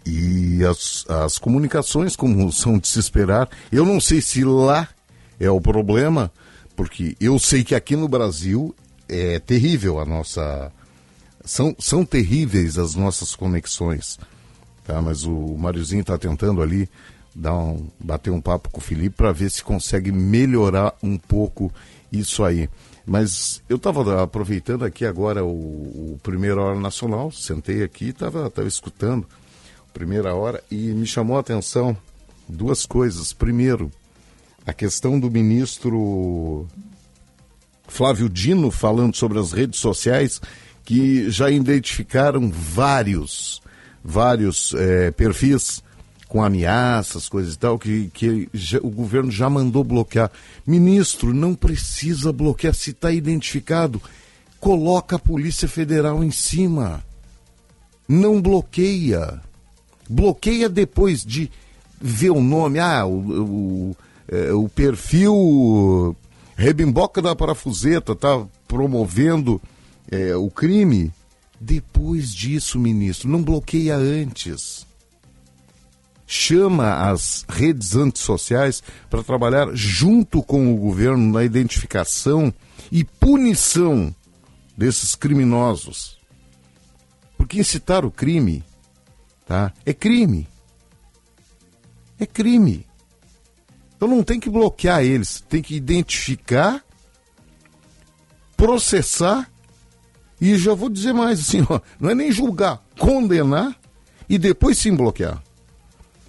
E 0.06 0.64
as, 0.64 1.04
as 1.08 1.38
comunicações, 1.38 2.14
como 2.14 2.50
são 2.54 2.78
de 2.78 2.86
se 2.86 3.00
esperar, 3.00 3.48
eu 3.72 3.84
não 3.84 4.00
sei 4.00 4.20
se 4.20 4.44
lá 4.44 4.88
é 5.40 5.50
o 5.50 5.60
problema, 5.60 6.30
porque 6.76 7.16
eu 7.20 7.36
sei 7.40 7.64
que 7.64 7.74
aqui 7.74 7.96
no 7.96 8.06
Brasil 8.06 8.72
é 9.12 9.38
terrível 9.38 10.00
a 10.00 10.04
nossa. 10.04 10.72
São, 11.44 11.74
são 11.78 12.04
terríveis 12.04 12.78
as 12.78 12.94
nossas 12.94 13.34
conexões. 13.34 14.18
Tá? 14.84 15.00
Mas 15.02 15.24
o 15.24 15.56
Máriozinho 15.56 16.00
está 16.00 16.16
tentando 16.16 16.62
ali 16.62 16.88
dar 17.34 17.54
um, 17.54 17.86
bater 17.98 18.30
um 18.30 18.40
papo 18.40 18.70
com 18.70 18.78
o 18.78 18.82
Felipe 18.82 19.16
para 19.16 19.32
ver 19.32 19.50
se 19.50 19.62
consegue 19.62 20.12
melhorar 20.12 20.94
um 21.02 21.16
pouco 21.16 21.72
isso 22.10 22.44
aí. 22.44 22.68
Mas 23.04 23.62
eu 23.68 23.76
estava 23.76 24.22
aproveitando 24.22 24.84
aqui 24.84 25.04
agora 25.04 25.44
o, 25.44 26.14
o 26.14 26.20
Primeira 26.22 26.60
Hora 26.60 26.78
Nacional, 26.78 27.32
sentei 27.32 27.82
aqui 27.82 28.06
e 28.06 28.10
estava 28.10 28.48
tava 28.48 28.68
escutando 28.68 29.26
Primeira 29.92 30.34
Hora 30.34 30.62
e 30.70 30.76
me 30.92 31.06
chamou 31.06 31.36
a 31.36 31.40
atenção 31.40 31.96
duas 32.48 32.86
coisas. 32.86 33.32
Primeiro, 33.32 33.90
a 34.66 34.72
questão 34.72 35.18
do 35.18 35.30
ministro 35.30 36.66
Flávio 37.92 38.26
Dino 38.26 38.70
falando 38.70 39.14
sobre 39.14 39.38
as 39.38 39.52
redes 39.52 39.78
sociais 39.78 40.40
que 40.82 41.30
já 41.30 41.50
identificaram 41.50 42.50
vários, 42.50 43.60
vários 44.02 44.72
é, 44.74 45.10
perfis 45.10 45.82
com 46.26 46.42
ameaças, 46.42 47.28
coisas 47.28 47.52
e 47.52 47.58
tal, 47.58 47.78
que, 47.78 48.08
que 48.14 48.48
já, 48.54 48.78
o 48.78 48.88
governo 48.88 49.30
já 49.30 49.50
mandou 49.50 49.84
bloquear. 49.84 50.30
Ministro, 50.66 51.34
não 51.34 51.54
precisa 51.54 52.32
bloquear 52.32 52.74
se 52.74 52.92
está 52.92 53.12
identificado. 53.12 54.00
Coloca 54.58 55.16
a 55.16 55.18
Polícia 55.18 55.68
Federal 55.68 56.24
em 56.24 56.30
cima. 56.30 57.04
Não 58.08 58.40
bloqueia. 58.40 59.38
Bloqueia 60.08 60.70
depois 60.70 61.22
de 61.22 61.50
ver 62.00 62.30
o 62.30 62.40
nome. 62.40 62.78
Ah, 62.78 63.04
o, 63.04 63.18
o, 63.18 63.96
é, 64.28 64.50
o 64.50 64.66
perfil 64.70 66.16
Rebimboca 66.56 67.20
da 67.22 67.34
Parafuseta 67.34 68.12
está 68.12 68.46
promovendo 68.68 69.60
é, 70.10 70.34
o 70.36 70.50
crime. 70.50 71.12
Depois 71.60 72.34
disso, 72.34 72.78
ministro, 72.78 73.28
não 73.28 73.42
bloqueia 73.42 73.96
antes. 73.96 74.86
chama 76.26 77.10
as 77.10 77.44
redes 77.48 77.94
antissociais 77.94 78.82
para 79.10 79.22
trabalhar 79.22 79.68
junto 79.74 80.42
com 80.42 80.72
o 80.72 80.76
governo 80.76 81.32
na 81.32 81.44
identificação 81.44 82.52
e 82.90 83.04
punição 83.04 84.14
desses 84.76 85.14
criminosos. 85.14 86.18
Porque 87.36 87.60
incitar 87.60 88.04
o 88.04 88.10
crime 88.10 88.64
tá, 89.46 89.72
é 89.84 89.92
crime. 89.92 90.48
É 92.18 92.24
crime. 92.26 92.86
Então 94.02 94.16
não 94.16 94.24
tem 94.24 94.40
que 94.40 94.50
bloquear 94.50 95.04
eles, 95.04 95.44
tem 95.48 95.62
que 95.62 95.76
identificar, 95.76 96.84
processar 98.56 99.48
e 100.40 100.58
já 100.58 100.74
vou 100.74 100.88
dizer 100.88 101.12
mais 101.12 101.38
assim, 101.38 101.64
ó, 101.70 101.80
não 102.00 102.10
é 102.10 102.14
nem 102.16 102.32
julgar, 102.32 102.84
condenar 102.98 103.78
e 104.28 104.38
depois 104.38 104.76
sim 104.76 104.96
bloquear. 104.96 105.40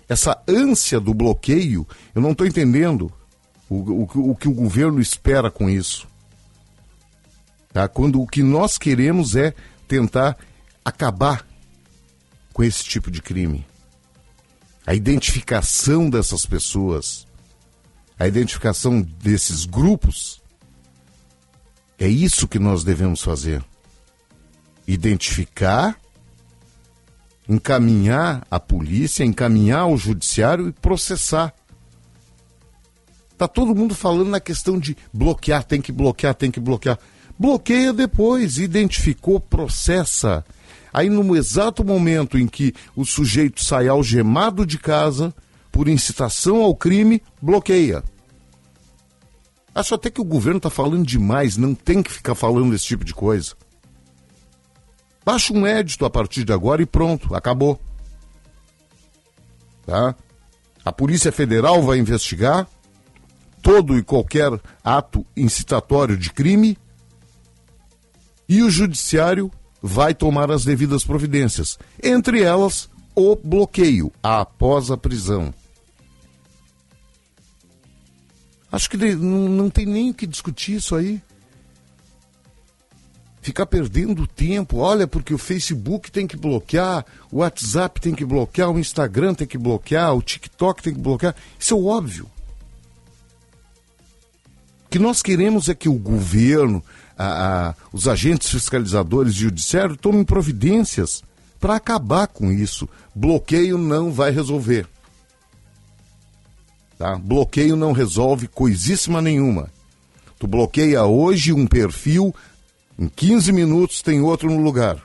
Essa 0.08 0.40
ânsia 0.48 1.00
do 1.00 1.16
bloqueio, 1.16 1.88
eu 2.14 2.22
não 2.22 2.34
estou 2.34 2.46
entendendo 2.46 3.12
o, 3.68 3.78
o, 3.78 4.30
o 4.30 4.36
que 4.36 4.48
o 4.48 4.54
governo 4.54 5.02
espera 5.02 5.50
com 5.50 5.68
isso. 5.68 6.08
Tá? 7.74 7.88
Quando 7.88 8.22
o 8.22 8.28
que 8.28 8.44
nós 8.44 8.78
queremos 8.78 9.36
é 9.36 9.52
tentar 9.88 10.38
acabar 10.86 11.44
com 12.54 12.64
esse 12.64 12.84
tipo 12.84 13.10
de 13.10 13.20
crime. 13.20 13.66
A 14.86 14.94
identificação 14.94 16.08
dessas 16.08 16.46
pessoas, 16.46 17.26
a 18.24 18.28
identificação 18.28 19.02
desses 19.02 19.66
grupos, 19.66 20.42
é 22.00 22.08
isso 22.08 22.48
que 22.48 22.58
nós 22.58 22.82
devemos 22.82 23.22
fazer. 23.22 23.62
Identificar, 24.88 26.00
encaminhar 27.50 28.48
a 28.50 28.62
polícia, 28.62 29.26
encaminhar 29.26 29.88
o 29.88 29.98
judiciário 29.98 30.70
e 30.70 30.72
processar. 30.72 31.54
Tá 33.38 33.46
todo 33.46 33.76
mundo 33.76 33.94
falando 33.94 34.30
na 34.30 34.40
questão 34.40 34.80
de 34.80 34.96
bloquear, 35.14 35.66
tem 35.66 35.82
que 35.82 35.92
bloquear, 35.92 36.34
tem 36.34 36.50
que 36.50 36.62
bloquear. 36.62 36.98
Bloqueia 37.38 37.92
depois, 37.92 38.58
identificou, 38.58 39.38
processa. 39.38 40.46
Aí, 40.94 41.10
no 41.10 41.36
exato 41.36 41.84
momento 41.84 42.38
em 42.38 42.48
que 42.48 42.74
o 42.96 43.04
sujeito 43.04 43.62
sai 43.62 43.90
algemado 43.90 44.66
de 44.66 44.78
casa 44.78 45.36
por 45.70 45.90
incitação 45.90 46.62
ao 46.62 46.74
crime, 46.74 47.22
bloqueia. 47.42 48.02
Acho 49.74 49.96
até 49.96 50.10
que 50.10 50.22
o 50.22 50.26
governo 50.26 50.58
está 50.58 50.70
falando 50.70 51.06
demais, 51.06 51.58
não 51.58 51.74
tem 51.74 52.04
que 52.04 52.12
ficar 52.12 52.36
falando 52.36 52.72
desse 52.72 52.86
tipo 52.86 53.04
de 53.04 53.14
coisa. 53.14 53.56
Baixa 55.26 55.54
um 55.54 55.66
édito 55.66 56.06
a 56.06 56.10
partir 56.10 56.44
de 56.44 56.54
agora 56.54 56.82
e 56.82 56.86
pronto, 56.86 57.34
acabou. 57.34 57.80
Tá? 59.86 60.16
A 60.86 60.92
Polícia 60.92 61.32
Federal 61.32 61.82
vai 61.82 61.98
investigar 61.98 62.68
todo 63.62 63.98
e 63.98 64.04
qualquer 64.04 64.60
ato 64.84 65.26
incitatório 65.36 66.18
de 66.18 66.32
crime 66.32 66.78
e 68.48 68.62
o 68.62 68.70
Judiciário 68.70 69.50
vai 69.82 70.14
tomar 70.14 70.52
as 70.52 70.64
devidas 70.64 71.04
providências, 71.04 71.80
entre 72.02 72.44
elas 72.44 72.90
o 73.16 73.36
bloqueio 73.36 74.12
após 74.22 74.92
a 74.92 74.98
prisão. 74.98 75.54
Acho 78.74 78.90
que 78.90 78.98
não, 78.98 79.70
tem 79.70 79.86
nem 79.86 80.10
o 80.10 80.14
que 80.16 80.26
discutir 80.26 80.78
isso 80.78 80.96
aí. 80.96 81.22
Ficar 83.40 83.68
perdendo 83.68 84.26
tempo, 84.26 84.78
olha, 84.78 85.06
porque 85.06 85.32
o 85.32 85.38
Facebook 85.38 86.12
tem 86.12 86.26
que 86.26 86.36
bloquear, 86.36 87.06
o 87.32 87.38
WhatsApp 87.38 88.02
tem 88.02 88.16
que 88.16 88.26
bloquear, 88.26 88.72
o 88.72 88.80
Instagram 88.80 89.36
tem 89.36 89.46
que 89.46 89.60
bloquear, 89.60 90.16
o 90.16 90.24
TikTok 90.24 90.82
tem 90.82 90.92
que 90.92 91.00
bloquear. 91.00 91.36
Isso 91.60 91.76
é 91.76 91.78
óbvio. 91.78 92.28
O 94.88 94.90
que 94.90 94.98
nós 94.98 95.22
queremos 95.22 95.70
é 95.70 95.76
que 95.76 95.88
o 95.88 95.94
governo, 95.94 96.84
a, 97.16 97.68
a, 97.68 97.76
os 97.92 98.08
agentes 98.08 98.50
fiscalizadores 98.50 99.36
e 99.36 99.42
judiciário 99.42 99.96
tomem 99.96 100.24
providências 100.24 101.22
para 101.60 101.76
acabar 101.76 102.26
com 102.26 102.52
isso. 102.52 102.90
Bloqueio 103.14 103.78
não 103.78 104.12
vai 104.12 104.32
resolver. 104.32 104.88
Tá? 107.04 107.18
Bloqueio 107.18 107.76
não 107.76 107.92
resolve 107.92 108.48
coisíssima 108.48 109.22
nenhuma. 109.22 109.70
Tu 110.40 110.48
bloqueia 110.48 111.04
hoje 111.04 111.52
um 111.52 111.68
perfil, 111.68 112.34
em 112.98 113.10
15 113.10 113.52
minutos 113.52 114.02
tem 114.02 114.22
outro 114.22 114.50
no 114.50 114.64
lugar. 114.64 115.04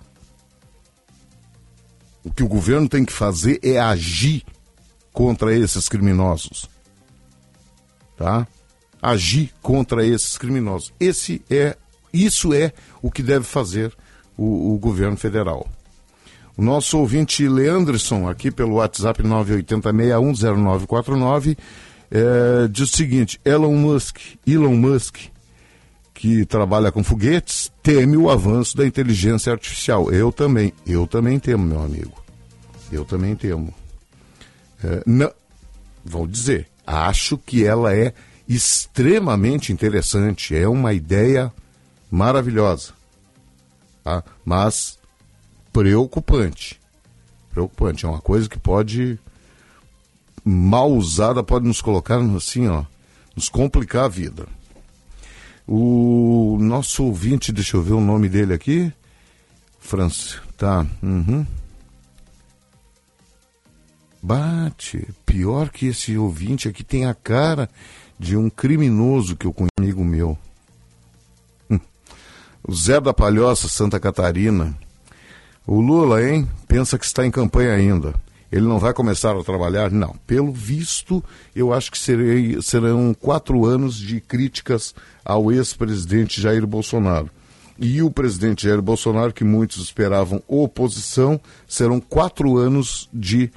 O 2.22 2.32
que 2.32 2.44
o 2.44 2.46
governo 2.46 2.88
tem 2.88 3.04
que 3.04 3.12
fazer 3.12 3.58
é 3.64 3.80
agir 3.80 4.44
contra 5.12 5.52
esses 5.52 5.88
criminosos. 5.88 6.70
Tá? 8.16 8.46
Agir 9.02 9.52
contra 9.60 10.06
esses 10.06 10.38
criminosos. 10.38 10.92
Esse 11.00 11.42
é 11.50 11.76
isso 12.12 12.54
é 12.54 12.72
o 13.02 13.10
que 13.10 13.24
deve 13.24 13.44
fazer 13.44 13.92
o, 14.36 14.72
o 14.72 14.78
governo 14.78 15.16
federal. 15.16 15.66
O 16.56 16.62
nosso 16.62 16.96
ouvinte 16.96 17.48
Leanderson, 17.48 18.28
aqui 18.28 18.52
pelo 18.52 18.74
WhatsApp 18.74 19.20
980610949, 19.24 21.58
é, 22.10 22.68
diz 22.68 22.92
o 22.92 22.96
seguinte: 22.96 23.40
Elon 23.44 23.74
Musk, 23.74 24.18
Elon 24.46 24.76
Musk, 24.76 25.16
que 26.14 26.44
trabalha 26.44 26.90
com 26.90 27.04
foguetes, 27.04 27.70
teme 27.82 28.16
o 28.16 28.30
avanço 28.30 28.76
da 28.76 28.86
inteligência 28.86 29.52
artificial. 29.52 30.10
Eu 30.10 30.32
também, 30.32 30.72
eu 30.86 31.06
também 31.06 31.38
temo, 31.38 31.64
meu 31.64 31.82
amigo. 31.82 32.22
Eu 32.90 33.04
também 33.04 33.36
temo. 33.36 33.72
É, 34.82 35.02
não, 35.06 35.30
vou 36.04 36.26
dizer, 36.26 36.68
acho 36.86 37.36
que 37.38 37.64
ela 37.64 37.94
é 37.94 38.12
extremamente 38.48 39.72
interessante, 39.72 40.56
é 40.56 40.66
uma 40.66 40.94
ideia 40.94 41.52
maravilhosa, 42.10 42.92
tá? 44.02 44.24
mas 44.44 44.98
preocupante. 45.72 46.80
Preocupante, 47.50 48.06
é 48.06 48.08
uma 48.08 48.20
coisa 48.20 48.48
que 48.48 48.58
pode, 48.58 49.18
mal 50.48 50.90
usada, 50.90 51.42
pode 51.42 51.66
nos 51.66 51.80
colocar 51.80 52.18
assim, 52.36 52.66
ó, 52.68 52.84
nos 53.36 53.48
complicar 53.48 54.04
a 54.04 54.08
vida. 54.08 54.46
O 55.66 56.56
nosso 56.60 57.04
ouvinte, 57.04 57.52
deixa 57.52 57.76
eu 57.76 57.82
ver 57.82 57.92
o 57.92 58.00
nome 58.00 58.28
dele 58.28 58.54
aqui. 58.54 58.92
França, 59.78 60.40
tá. 60.56 60.86
Uhum. 61.02 61.46
Bate, 64.22 65.06
pior 65.26 65.68
que 65.68 65.86
esse 65.86 66.16
ouvinte 66.16 66.68
aqui 66.68 66.82
tem 66.82 67.04
a 67.04 67.14
cara 67.14 67.68
de 68.18 68.36
um 68.36 68.48
criminoso 68.48 69.36
que 69.36 69.46
eu 69.46 69.52
comigo 69.52 70.04
meu. 70.04 70.36
O 72.66 72.74
Zé 72.74 73.00
da 73.00 73.14
Palhoça, 73.14 73.66
Santa 73.68 73.98
Catarina. 73.98 74.76
O 75.66 75.80
Lula, 75.80 76.22
hein? 76.22 76.46
Pensa 76.66 76.98
que 76.98 77.04
está 77.06 77.24
em 77.24 77.30
campanha 77.30 77.72
ainda. 77.72 78.14
Ele 78.50 78.66
não 78.66 78.78
vai 78.78 78.94
começar 78.94 79.36
a 79.36 79.44
trabalhar? 79.44 79.90
Não. 79.90 80.14
Pelo 80.26 80.52
visto, 80.52 81.22
eu 81.54 81.72
acho 81.72 81.90
que 81.90 81.98
serei, 81.98 82.60
serão 82.62 83.12
quatro 83.14 83.66
anos 83.66 83.96
de 83.96 84.20
críticas 84.20 84.94
ao 85.24 85.52
ex-presidente 85.52 86.40
Jair 86.40 86.66
Bolsonaro. 86.66 87.30
E 87.78 88.02
o 88.02 88.10
presidente 88.10 88.66
Jair 88.66 88.80
Bolsonaro, 88.80 89.32
que 89.32 89.44
muitos 89.44 89.82
esperavam 89.82 90.42
oposição, 90.48 91.40
serão 91.66 92.00
quatro 92.00 92.56
anos 92.56 93.08
de 93.12 93.52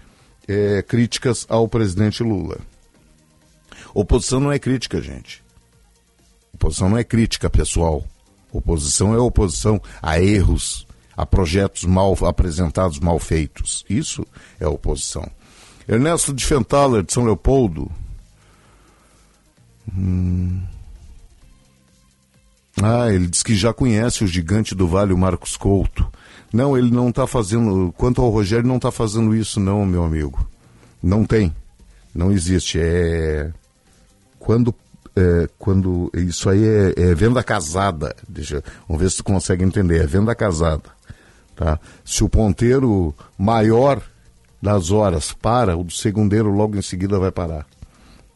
é, 0.48 0.82
críticas 0.82 1.46
ao 1.50 1.68
presidente 1.68 2.22
Lula. 2.22 2.60
Oposição 3.94 4.40
não 4.40 4.52
é 4.52 4.60
crítica, 4.60 5.02
gente. 5.02 5.42
Oposição 6.54 6.90
não 6.90 6.98
é 6.98 7.04
crítica 7.04 7.50
pessoal. 7.50 8.06
Oposição 8.52 9.16
é 9.16 9.18
oposição 9.18 9.82
a 10.02 10.22
erros, 10.22 10.86
a 11.22 11.26
projetos 11.26 11.84
mal 11.84 12.18
apresentados, 12.26 13.00
mal 13.00 13.20
feitos. 13.20 13.86
Isso 13.88 14.26
é 14.60 14.68
oposição. 14.68 15.30
Ernesto 15.88 16.34
de 16.34 16.44
Fentaler, 16.44 17.04
de 17.04 17.14
São 17.14 17.24
Leopoldo. 17.24 17.92
Hum... 19.96 20.64
Ah, 22.82 23.14
ele 23.14 23.28
diz 23.28 23.44
que 23.44 23.54
já 23.54 23.72
conhece 23.72 24.24
o 24.24 24.28
gigante 24.28 24.74
do 24.74 24.88
vale, 24.88 25.14
o 25.14 25.18
Marcos 25.18 25.56
Couto. 25.56 26.12
Não, 26.52 26.76
ele 26.76 26.90
não 26.90 27.10
está 27.10 27.28
fazendo. 27.28 27.94
Quanto 27.96 28.22
ao 28.22 28.30
Rogério, 28.30 28.68
não 28.68 28.78
está 28.78 28.90
fazendo 28.90 29.36
isso, 29.36 29.60
não, 29.60 29.86
meu 29.86 30.04
amigo. 30.04 30.48
Não 31.04 31.24
tem. 31.24 31.54
Não 32.16 32.32
existe. 32.32 32.80
É. 32.82 33.52
Quando 34.40 34.74
é, 35.16 35.50
quando 35.60 36.10
isso 36.16 36.50
aí 36.50 36.64
é, 36.66 36.94
é, 36.98 37.14
venda 37.14 37.44
casada. 37.44 38.16
Deixa, 38.28 38.64
vamos 38.88 39.04
ver 39.04 39.12
se 39.12 39.18
tu 39.18 39.24
consegue 39.24 39.64
entender. 39.64 40.02
É 40.02 40.08
venda 40.08 40.34
casada. 40.34 41.01
Tá? 41.62 41.80
Se 42.04 42.24
o 42.24 42.30
ponteiro 42.30 43.14
maior 43.38 44.02
das 44.60 44.90
horas 44.90 45.32
para, 45.32 45.78
o 45.78 45.84
do 45.84 45.92
segundeiro 45.92 46.50
logo 46.50 46.76
em 46.76 46.82
seguida 46.82 47.20
vai 47.20 47.32
parar. 47.32 47.68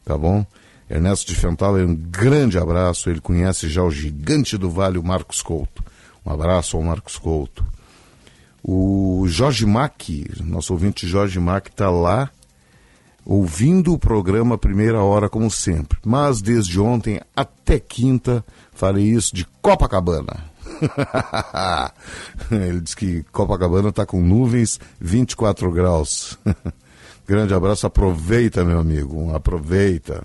Tá 0.06 0.16
bom? 0.16 0.46
Ernesto 0.88 1.32
de 1.32 1.36
Fental, 1.36 1.74
um 1.74 1.96
grande 1.96 2.60
abraço. 2.60 3.10
Ele 3.10 3.20
conhece 3.20 3.68
já 3.68 3.82
o 3.82 3.90
gigante 3.90 4.60
do 4.60 4.70
vale, 4.70 5.00
o 5.00 5.04
Marcos 5.04 5.42
Couto. 5.42 5.84
Um 6.24 6.32
abraço 6.32 6.78
ao 6.78 6.84
Marcos 6.84 7.18
Couto. 7.18 7.66
O 8.64 9.26
Jorge 9.28 9.66
Mack, 9.66 10.28
nosso 10.44 10.74
ouvinte 10.74 11.08
Jorge 11.08 11.40
Mack, 11.40 11.72
está 11.72 11.90
lá 11.90 12.30
ouvindo 13.26 13.92
o 13.92 13.98
programa 13.98 14.56
Primeira 14.56 15.02
Hora 15.02 15.30
como 15.30 15.50
sempre. 15.50 15.98
Mas 16.06 16.44
desde 16.44 16.80
ontem 16.80 17.20
até 17.36 17.80
quinta 17.80 18.46
farei 18.72 19.06
isso 19.06 19.36
de 19.36 19.48
Copacabana. 19.64 20.55
Ele 22.52 22.82
diz 22.82 22.96
que 22.96 23.24
Copacabana 23.32 23.90
está 23.90 24.06
com 24.06 24.22
nuvens 24.22 24.80
24 25.00 25.72
graus. 25.72 26.38
Grande 27.28 27.54
abraço, 27.54 27.88
aproveita, 27.88 28.64
meu 28.64 28.80
amigo, 28.80 29.36
aproveita. 29.36 30.24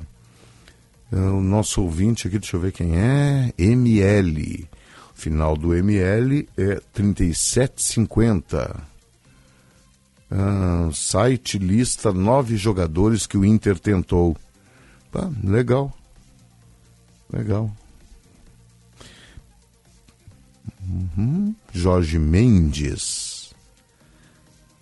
O 1.13 1.41
nosso 1.41 1.83
ouvinte 1.83 2.29
aqui, 2.29 2.39
deixa 2.39 2.57
eu 2.57 2.61
ver 2.61 2.73
quem 2.73 2.97
é, 2.97 3.53
ML. 3.59 4.69
O 5.17 5.19
final 5.19 5.57
do 5.57 5.75
ML 5.75 6.49
é 6.57 6.81
3750. 6.93 8.91
Ah, 10.31 10.89
site 10.93 11.59
lista 11.59 12.13
nove 12.13 12.57
jogadores 12.57 13.27
que 13.27 13.37
o 13.37 13.45
Inter 13.45 13.79
tentou. 13.79 14.37
Legal. 15.43 15.93
Legal. 17.33 17.71
Uhum. 20.91 21.55
Jorge 21.73 22.19
Mendes. 22.19 23.41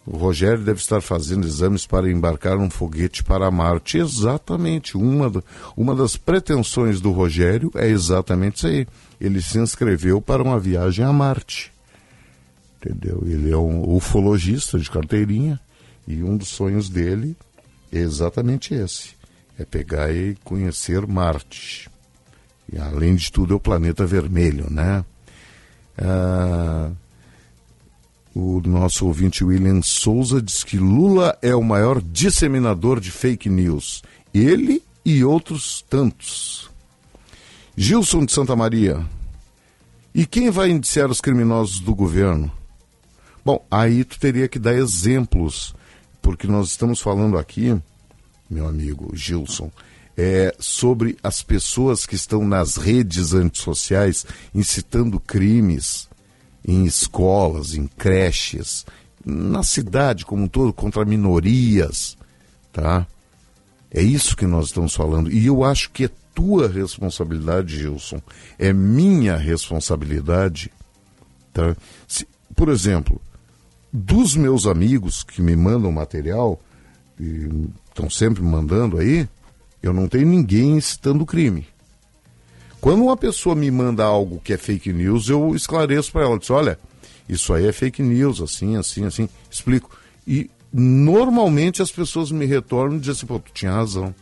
O 0.06 0.16
Rogério 0.16 0.64
deve 0.64 0.80
estar 0.80 1.02
fazendo 1.02 1.46
exames 1.46 1.86
para 1.86 2.10
embarcar 2.10 2.56
um 2.56 2.70
foguete 2.70 3.22
para 3.22 3.50
Marte. 3.50 3.98
Exatamente. 3.98 4.96
Uma, 4.96 5.28
do, 5.28 5.44
uma 5.76 5.94
das 5.94 6.16
pretensões 6.16 6.98
do 6.98 7.12
Rogério 7.12 7.70
é 7.74 7.88
exatamente 7.88 8.56
isso 8.56 8.66
aí. 8.68 8.86
Ele 9.20 9.42
se 9.42 9.58
inscreveu 9.58 10.22
para 10.22 10.42
uma 10.42 10.58
viagem 10.58 11.04
a 11.04 11.12
Marte. 11.12 11.70
Entendeu? 12.78 13.22
Ele 13.26 13.50
é 13.50 13.56
um 13.56 13.94
ufologista 13.94 14.78
de 14.78 14.90
carteirinha 14.90 15.60
e 16.06 16.22
um 16.22 16.38
dos 16.38 16.48
sonhos 16.48 16.88
dele 16.88 17.36
é 17.92 17.98
exatamente 17.98 18.72
esse: 18.72 19.10
é 19.58 19.64
pegar 19.66 20.10
e 20.10 20.36
conhecer 20.42 21.06
Marte. 21.06 21.90
E 22.72 22.78
além 22.78 23.14
de 23.14 23.30
tudo, 23.30 23.52
é 23.52 23.56
o 23.56 23.60
planeta 23.60 24.06
vermelho, 24.06 24.70
né? 24.70 25.04
Ah, 26.00 26.90
o 28.34 28.60
nosso 28.60 29.06
ouvinte 29.06 29.42
William 29.42 29.82
Souza 29.82 30.40
diz 30.40 30.62
que 30.62 30.78
Lula 30.78 31.36
é 31.42 31.54
o 31.54 31.62
maior 31.62 32.00
disseminador 32.00 33.00
de 33.00 33.10
fake 33.10 33.48
news. 33.48 34.02
Ele 34.32 34.82
e 35.04 35.24
outros 35.24 35.84
tantos. 35.88 36.70
Gilson 37.76 38.24
de 38.24 38.32
Santa 38.32 38.54
Maria. 38.54 39.04
E 40.14 40.26
quem 40.26 40.50
vai 40.50 40.70
indiciar 40.70 41.10
os 41.10 41.20
criminosos 41.20 41.80
do 41.80 41.94
governo? 41.94 42.50
Bom, 43.44 43.64
aí 43.70 44.04
tu 44.04 44.18
teria 44.18 44.48
que 44.48 44.58
dar 44.58 44.74
exemplos, 44.74 45.74
porque 46.20 46.46
nós 46.46 46.68
estamos 46.68 47.00
falando 47.00 47.38
aqui, 47.38 47.76
meu 48.50 48.68
amigo 48.68 49.16
Gilson, 49.16 49.70
é, 50.18 50.52
sobre 50.58 51.16
as 51.22 51.42
pessoas 51.42 52.04
que 52.04 52.16
estão 52.16 52.44
nas 52.44 52.76
redes 52.76 53.34
antissociais 53.34 54.26
incitando 54.52 55.20
crimes 55.20 56.08
em 56.66 56.84
escolas, 56.84 57.74
em 57.74 57.86
creches, 57.86 58.84
na 59.24 59.62
cidade 59.62 60.26
como 60.26 60.42
um 60.42 60.48
todo, 60.48 60.72
contra 60.72 61.04
minorias, 61.04 62.18
tá? 62.72 63.06
É 63.92 64.02
isso 64.02 64.36
que 64.36 64.44
nós 64.44 64.66
estamos 64.66 64.92
falando. 64.92 65.30
E 65.30 65.46
eu 65.46 65.62
acho 65.62 65.88
que 65.92 66.06
é 66.06 66.10
tua 66.34 66.68
responsabilidade, 66.68 67.78
Gilson, 67.78 68.20
é 68.58 68.72
minha 68.72 69.36
responsabilidade, 69.36 70.72
tá? 71.52 71.76
Se, 72.08 72.26
por 72.56 72.70
exemplo, 72.70 73.20
dos 73.92 74.34
meus 74.34 74.66
amigos 74.66 75.22
que 75.22 75.40
me 75.40 75.54
mandam 75.54 75.92
material, 75.92 76.60
estão 77.88 78.10
sempre 78.10 78.42
mandando 78.42 78.98
aí, 78.98 79.28
eu 79.82 79.92
não 79.92 80.08
tenho 80.08 80.26
ninguém 80.26 80.76
incitando 80.76 81.26
crime. 81.26 81.66
Quando 82.80 83.04
uma 83.04 83.16
pessoa 83.16 83.54
me 83.54 83.70
manda 83.70 84.04
algo 84.04 84.40
que 84.42 84.52
é 84.52 84.56
fake 84.56 84.92
news, 84.92 85.28
eu 85.28 85.54
esclareço 85.54 86.12
para 86.12 86.22
ela, 86.22 86.38
diz, 86.38 86.50
olha, 86.50 86.78
isso 87.28 87.52
aí 87.52 87.66
é 87.66 87.72
fake 87.72 88.02
news, 88.02 88.40
assim, 88.40 88.76
assim, 88.76 89.04
assim, 89.04 89.28
explico. 89.50 89.96
E 90.26 90.50
normalmente 90.72 91.82
as 91.82 91.90
pessoas 91.90 92.30
me 92.30 92.46
retornam 92.46 92.96
e 92.96 93.00
dizem 93.00 93.12
assim, 93.12 93.26
pô, 93.26 93.38
tu 93.38 93.50
tinha 93.52 93.72
razão. 93.72 94.14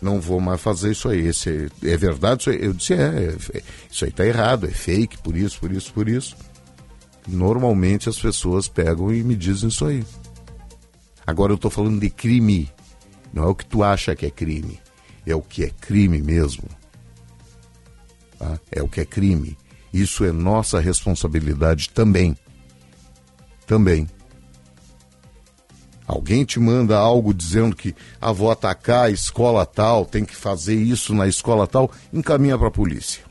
Não 0.00 0.20
vou 0.20 0.40
mais 0.40 0.60
fazer 0.60 0.92
isso 0.92 1.08
aí. 1.08 1.26
Esse 1.26 1.70
é, 1.82 1.90
é 1.90 1.96
verdade? 1.96 2.42
Isso 2.42 2.50
aí? 2.50 2.64
Eu 2.64 2.72
disse, 2.72 2.94
é, 2.94 3.34
é, 3.54 3.62
isso 3.90 4.04
aí 4.04 4.10
tá 4.10 4.26
errado, 4.26 4.66
é 4.66 4.70
fake, 4.70 5.18
por 5.18 5.36
isso, 5.36 5.58
por 5.60 5.72
isso, 5.72 5.92
por 5.92 6.08
isso 6.08 6.36
normalmente 7.26 8.08
as 8.08 8.18
pessoas 8.18 8.68
pegam 8.68 9.12
e 9.12 9.22
me 9.22 9.34
dizem 9.34 9.68
isso 9.68 9.84
aí. 9.84 10.04
Agora 11.26 11.52
eu 11.52 11.56
estou 11.56 11.70
falando 11.70 12.00
de 12.00 12.08
crime. 12.08 12.70
Não 13.36 13.44
é 13.44 13.46
o 13.48 13.54
que 13.54 13.66
tu 13.66 13.82
acha 13.82 14.16
que 14.16 14.24
é 14.24 14.30
crime. 14.30 14.80
É 15.26 15.34
o 15.34 15.42
que 15.42 15.62
é 15.62 15.68
crime 15.68 16.22
mesmo. 16.22 16.64
Tá? 18.38 18.58
É 18.72 18.82
o 18.82 18.88
que 18.88 19.02
é 19.02 19.04
crime. 19.04 19.58
Isso 19.92 20.24
é 20.24 20.32
nossa 20.32 20.80
responsabilidade 20.80 21.90
também. 21.90 22.34
Também. 23.66 24.08
Alguém 26.06 26.46
te 26.46 26.58
manda 26.58 26.96
algo 26.96 27.34
dizendo 27.34 27.76
que 27.76 27.94
ah, 28.18 28.32
vou 28.32 28.50
atacar 28.50 29.04
a 29.04 29.10
escola 29.10 29.66
tal, 29.66 30.06
tem 30.06 30.24
que 30.24 30.34
fazer 30.34 30.76
isso 30.76 31.14
na 31.14 31.28
escola 31.28 31.66
tal, 31.66 31.90
encaminha 32.10 32.56
para 32.56 32.68
a 32.68 32.70
polícia. 32.70 33.22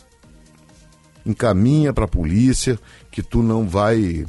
Encaminha 1.26 1.92
para 1.92 2.06
a 2.06 2.08
polícia 2.08 2.78
que 3.10 3.24
tu 3.24 3.42
não 3.42 3.68
vai 3.68 4.24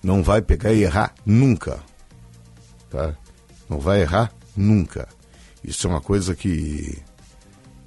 não 0.00 0.22
vai 0.22 0.40
pegar 0.40 0.72
e 0.72 0.84
errar 0.84 1.12
nunca. 1.26 1.80
Tá? 2.88 3.16
Não 3.68 3.80
vai 3.80 4.02
errar 4.02 4.30
nunca. 4.56 5.08
Isso 5.62 5.86
é 5.86 5.90
uma 5.90 6.00
coisa 6.00 6.34
que 6.34 7.02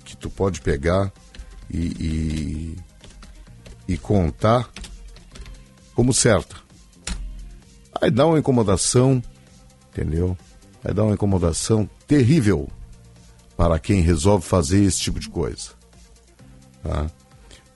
que 0.07 0.15
tu 0.15 0.29
pode 0.29 0.61
pegar 0.61 1.11
e, 1.69 1.87
e, 1.87 2.77
e 3.89 3.97
contar 3.97 4.69
como 5.93 6.13
certa. 6.13 6.55
Aí 8.01 8.09
dá 8.09 8.25
uma 8.25 8.39
incomodação, 8.39 9.21
entendeu? 9.89 10.37
Vai 10.81 10.93
dar 10.93 11.03
uma 11.03 11.13
incomodação 11.13 11.89
terrível 12.07 12.69
para 13.57 13.77
quem 13.79 13.99
resolve 14.01 14.45
fazer 14.45 14.83
esse 14.83 14.99
tipo 15.01 15.19
de 15.19 15.27
coisa. 15.27 15.71
Tá? 16.81 17.11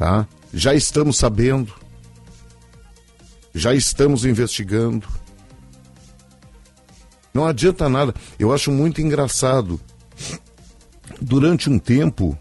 Tá? 0.01 0.27
Já 0.51 0.73
estamos 0.73 1.15
sabendo, 1.15 1.71
já 3.53 3.71
estamos 3.71 4.25
investigando. 4.25 5.07
Não 7.31 7.45
adianta 7.45 7.87
nada. 7.87 8.11
Eu 8.39 8.51
acho 8.51 8.71
muito 8.71 8.99
engraçado. 8.99 9.79
Durante 11.21 11.69
um 11.69 11.77
tempo, 11.77 12.35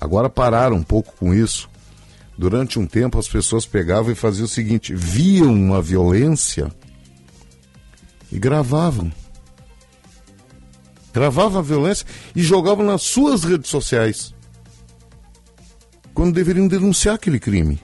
agora 0.00 0.30
pararam 0.30 0.76
um 0.76 0.82
pouco 0.82 1.12
com 1.18 1.34
isso 1.34 1.68
durante 2.38 2.78
um 2.78 2.86
tempo 2.86 3.18
as 3.18 3.28
pessoas 3.28 3.66
pegavam 3.66 4.10
e 4.10 4.14
faziam 4.14 4.46
o 4.46 4.48
seguinte: 4.48 4.94
viam 4.94 5.52
uma 5.52 5.82
violência 5.82 6.72
e 8.32 8.38
gravavam. 8.38 9.12
Gravavam 11.12 11.58
a 11.58 11.62
violência 11.62 12.06
e 12.34 12.42
jogavam 12.42 12.86
nas 12.86 13.02
suas 13.02 13.44
redes 13.44 13.68
sociais. 13.68 14.34
Quando 16.16 16.32
deveriam 16.32 16.66
denunciar 16.66 17.16
aquele 17.16 17.38
crime. 17.38 17.78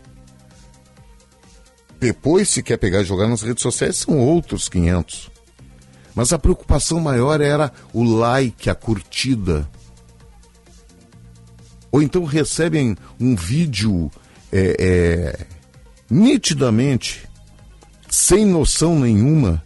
Depois, 2.01 2.49
se 2.49 2.63
quer 2.63 2.79
pegar 2.79 3.03
e 3.03 3.05
jogar 3.05 3.29
nas 3.29 3.43
redes 3.43 3.63
sociais, 3.63 3.99
são 3.99 4.19
outros 4.19 4.71
500. 4.71 5.31
Mas 6.15 6.33
a 6.33 6.39
preocupação 6.39 6.99
maior 6.99 7.43
era 7.43 7.71
o 7.93 8.03
like, 8.03 8.71
a 8.71 8.75
curtida. 8.75 9.69
Ou 11.93 12.01
então 12.01 12.25
recebem 12.25 12.97
um 13.21 13.37
vídeo 13.37 14.11
é, 14.51 14.77
é, 14.81 15.47
nitidamente, 16.09 17.29
sem 18.09 18.47
noção 18.47 18.99
nenhuma, 18.99 19.63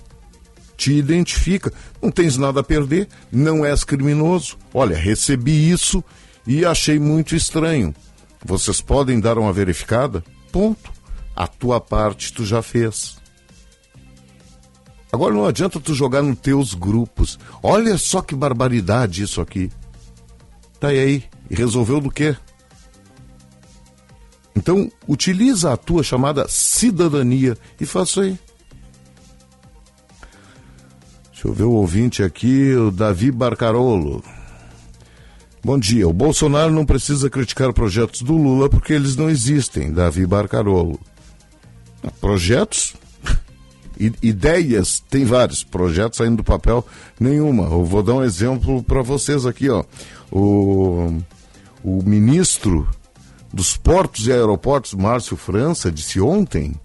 Te 0.76 0.92
identifica. 0.94 1.72
Não 2.02 2.12
tens 2.12 2.38
nada 2.38 2.60
a 2.60 2.64
perder, 2.64 3.08
não 3.32 3.64
és 3.66 3.86
criminoso. 3.86 4.58
Olha, 4.74 4.98
recebi 4.98 5.70
isso 5.70 6.04
e 6.46 6.66
achei 6.66 7.00
muito 7.00 7.34
estranho. 7.36 7.96
Vocês 8.44 8.82
podem 8.82 9.20
dar 9.20 9.38
uma 9.38 9.54
verificada? 9.54 10.24
Ponto. 10.52 10.92
A 11.36 11.46
tua 11.48 11.80
parte 11.80 12.34
tu 12.34 12.44
já 12.46 12.62
fez. 12.62 13.19
Agora 15.12 15.34
não 15.34 15.46
adianta 15.46 15.80
tu 15.80 15.94
jogar 15.94 16.22
nos 16.22 16.38
teus 16.40 16.74
grupos. 16.74 17.40
Olha 17.64 17.98
só 17.98 18.22
que 18.22 18.36
barbaridade 18.36 19.24
isso 19.24 19.42
aqui. 19.42 19.72
Tá 20.80 20.90
aí. 20.90 21.24
E 21.50 21.56
resolveu 21.56 22.00
do 22.00 22.12
quê? 22.12 22.36
Então, 24.56 24.92
utiliza 25.08 25.74
a 25.74 25.78
tua 25.78 26.04
chamada 26.04 26.48
cidadania 26.48 27.58
e 27.80 27.86
faça 27.86 28.22
aí. 28.22 28.38
Deixa 31.32 31.48
eu 31.48 31.54
ver 31.54 31.64
o 31.64 31.72
ouvinte 31.72 32.22
aqui, 32.22 32.74
o 32.74 32.92
Davi 32.92 33.32
Barcarolo. 33.32 34.22
Bom 35.64 35.80
dia. 35.80 36.08
O 36.08 36.14
Bolsonaro 36.14 36.72
não 36.72 36.86
precisa 36.86 37.30
criticar 37.30 37.74
projetos 37.74 38.22
do 38.22 38.36
Lula 38.36 38.70
porque 38.70 38.94
eles 38.94 39.16
não 39.16 39.30
existem, 39.30 39.92
Davi 39.92 40.26
Barcarolo. 40.26 41.00
Projetos? 42.20 42.94
Ideias, 44.00 45.04
tem 45.10 45.26
vários. 45.26 45.64
Projetos 45.64 46.18
saindo 46.18 46.38
do 46.38 46.44
papel, 46.44 46.86
nenhuma. 47.20 47.64
Eu 47.66 47.84
vou 47.84 48.02
dar 48.02 48.14
um 48.14 48.24
exemplo 48.24 48.82
para 48.82 49.02
vocês 49.02 49.46
aqui, 49.46 49.70
ó 49.70 49.84
o, 50.32 51.22
o 51.84 52.04
ministro 52.04 52.88
dos 53.52 53.76
Portos 53.76 54.28
e 54.28 54.32
Aeroportos, 54.32 54.94
Márcio 54.94 55.36
França, 55.36 55.92
disse 55.92 56.22
ontem 56.22 56.76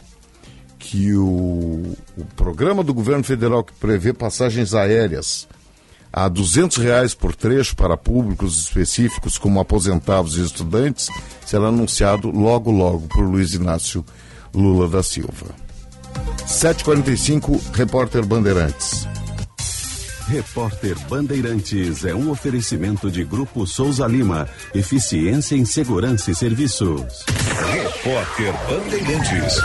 que 0.78 1.14
o, 1.14 1.94
o 2.16 2.24
programa 2.36 2.82
do 2.82 2.94
governo 2.94 3.24
federal 3.24 3.64
que 3.64 3.72
prevê 3.74 4.12
passagens 4.12 4.74
aéreas 4.74 5.48
a 6.12 6.28
200 6.28 6.76
reais 6.76 7.14
por 7.14 7.34
trecho 7.34 7.74
para 7.74 7.96
públicos 7.96 8.58
específicos 8.58 9.36
como 9.36 9.60
aposentados 9.60 10.36
e 10.36 10.42
estudantes 10.42 11.08
será 11.44 11.68
anunciado 11.68 12.30
logo 12.30 12.70
logo 12.70 13.08
por 13.08 13.24
Luiz 13.24 13.54
Inácio 13.54 14.04
Lula 14.54 14.88
da 14.88 15.02
Silva. 15.02 15.63
745 16.46 17.60
repórter 17.72 18.24
Bandeirantes. 18.24 19.06
Repórter 20.26 20.96
Bandeirantes 21.08 22.04
é 22.04 22.14
um 22.14 22.30
oferecimento 22.30 23.10
de 23.10 23.22
Grupo 23.24 23.66
Souza 23.66 24.06
Lima. 24.06 24.48
Eficiência 24.74 25.54
em 25.54 25.66
Segurança 25.66 26.30
e 26.30 26.34
Serviços. 26.34 27.24
Repórter 27.72 28.54
Bandeirantes. 28.66 29.56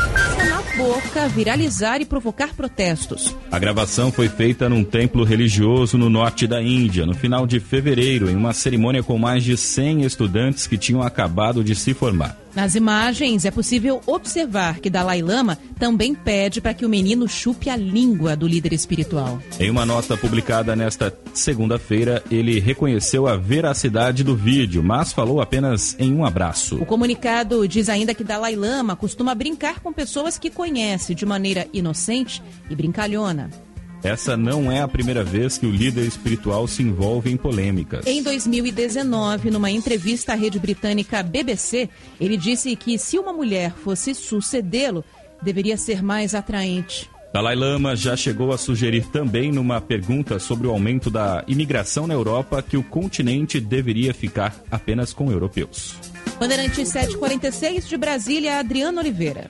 Na 0.50 0.84
boca, 0.84 1.28
viralizar 1.30 2.02
e 2.02 2.06
provocar 2.06 2.54
protestos. 2.54 3.34
A 3.50 3.58
gravação 3.58 4.12
foi 4.12 4.28
feita 4.28 4.68
num 4.68 4.84
templo 4.84 5.24
religioso 5.24 5.98
no 5.98 6.10
norte 6.10 6.46
da 6.46 6.62
Índia, 6.62 7.06
no 7.06 7.16
final 7.16 7.48
de 7.48 7.62
fevereiro, 7.62 8.30
em 8.30 8.36
uma 8.36 8.54
cerimônia 8.54 9.02
com 9.02 9.18
mais 9.18 9.46
de 9.46 9.56
100 9.56 10.04
estudantes 10.04 10.68
que 10.68 10.78
tinham 10.78 11.02
acabado 11.02 11.64
de 11.64 11.74
se 11.74 11.94
formar. 11.94 12.38
Nas 12.56 12.76
imagens 12.76 13.46
é 13.46 13.52
possível 13.52 14.02
observar 14.06 14.80
que 14.80 14.90
Dalai 14.90 15.22
Lama 15.22 15.58
também 15.78 16.16
pede 16.16 16.60
para 16.60 16.74
que 16.74 16.86
o 16.86 16.90
menino 16.90 17.28
chupe 17.28 17.70
a 17.70 17.76
língua 17.76 18.36
do 18.36 18.48
líder 18.48 18.74
espiritual. 18.74 19.40
Em 19.60 19.70
uma 19.70 19.86
nota 19.86 20.18
publicada 20.18 20.76
nesta 20.76 21.16
segunda-feira, 21.34 22.24
ele 22.30 22.60
reconheceu 22.60 23.28
a 23.28 23.38
veracidade 23.38 24.24
do 24.24 24.36
vídeo, 24.36 24.84
mas 24.84 25.14
falou 25.14 25.42
apenas 25.42 25.96
em 26.00 26.14
um 26.14 26.26
abraço. 26.26 26.76
O 26.78 26.86
comunicado 26.86 27.68
diz 27.68 27.88
ainda 27.88 28.14
que 28.14 28.24
Dalai 28.24 28.56
Lama 28.56 28.96
costuma 28.96 29.36
brincar 29.36 29.80
com 29.80 29.94
pessoas 29.94 30.38
que 30.38 30.50
conhece 30.50 31.14
de 31.14 31.26
maneira 31.26 31.68
inocente 31.72 32.42
e 32.70 32.76
brincalhona. 32.76 33.50
Essa 34.04 34.38
não 34.38 34.72
é 34.72 34.82
a 34.82 34.88
primeira 34.88 35.24
vez 35.24 35.58
que 35.58 35.66
o 35.66 35.72
líder 35.72 36.06
espiritual 36.06 36.68
se 36.68 36.82
envolve 36.82 37.30
em 37.32 37.36
polêmicas. 37.36 38.06
Em 38.08 38.24
2019, 38.24 39.52
numa 39.52 39.70
entrevista 39.70 40.32
à 40.34 40.36
rede 40.36 40.58
britânica 40.58 41.22
BBC, 41.22 41.90
ele 42.20 42.38
disse 42.38 42.76
que 42.76 42.98
se 42.98 43.20
uma 43.20 43.34
mulher 43.34 43.72
fosse 43.72 44.16
sucedê-lo, 44.16 45.04
deveria 45.42 45.76
ser 45.76 46.02
mais 46.02 46.34
atraente. 46.34 47.10
Dalai 47.34 47.56
Lama 47.56 47.96
já 47.96 48.16
chegou 48.16 48.52
a 48.52 48.58
sugerir 48.58 49.06
também 49.06 49.52
numa 49.52 49.80
pergunta 49.80 50.40
sobre 50.40 50.66
o 50.66 50.72
aumento 50.72 51.12
da 51.12 51.44
imigração 51.48 52.08
na 52.08 52.14
Europa 52.14 52.64
que 52.64 52.76
o 52.76 52.84
continente 52.84 53.60
deveria 53.60 54.14
ficar 54.14 54.56
apenas 54.72 55.14
com 55.14 55.32
europeus. 55.32 55.96
Bandeirante 56.40 56.84
746 56.86 57.88
de 57.88 57.98
Brasília, 57.98 58.60
Adriano 58.60 59.00
Oliveira. 59.00 59.48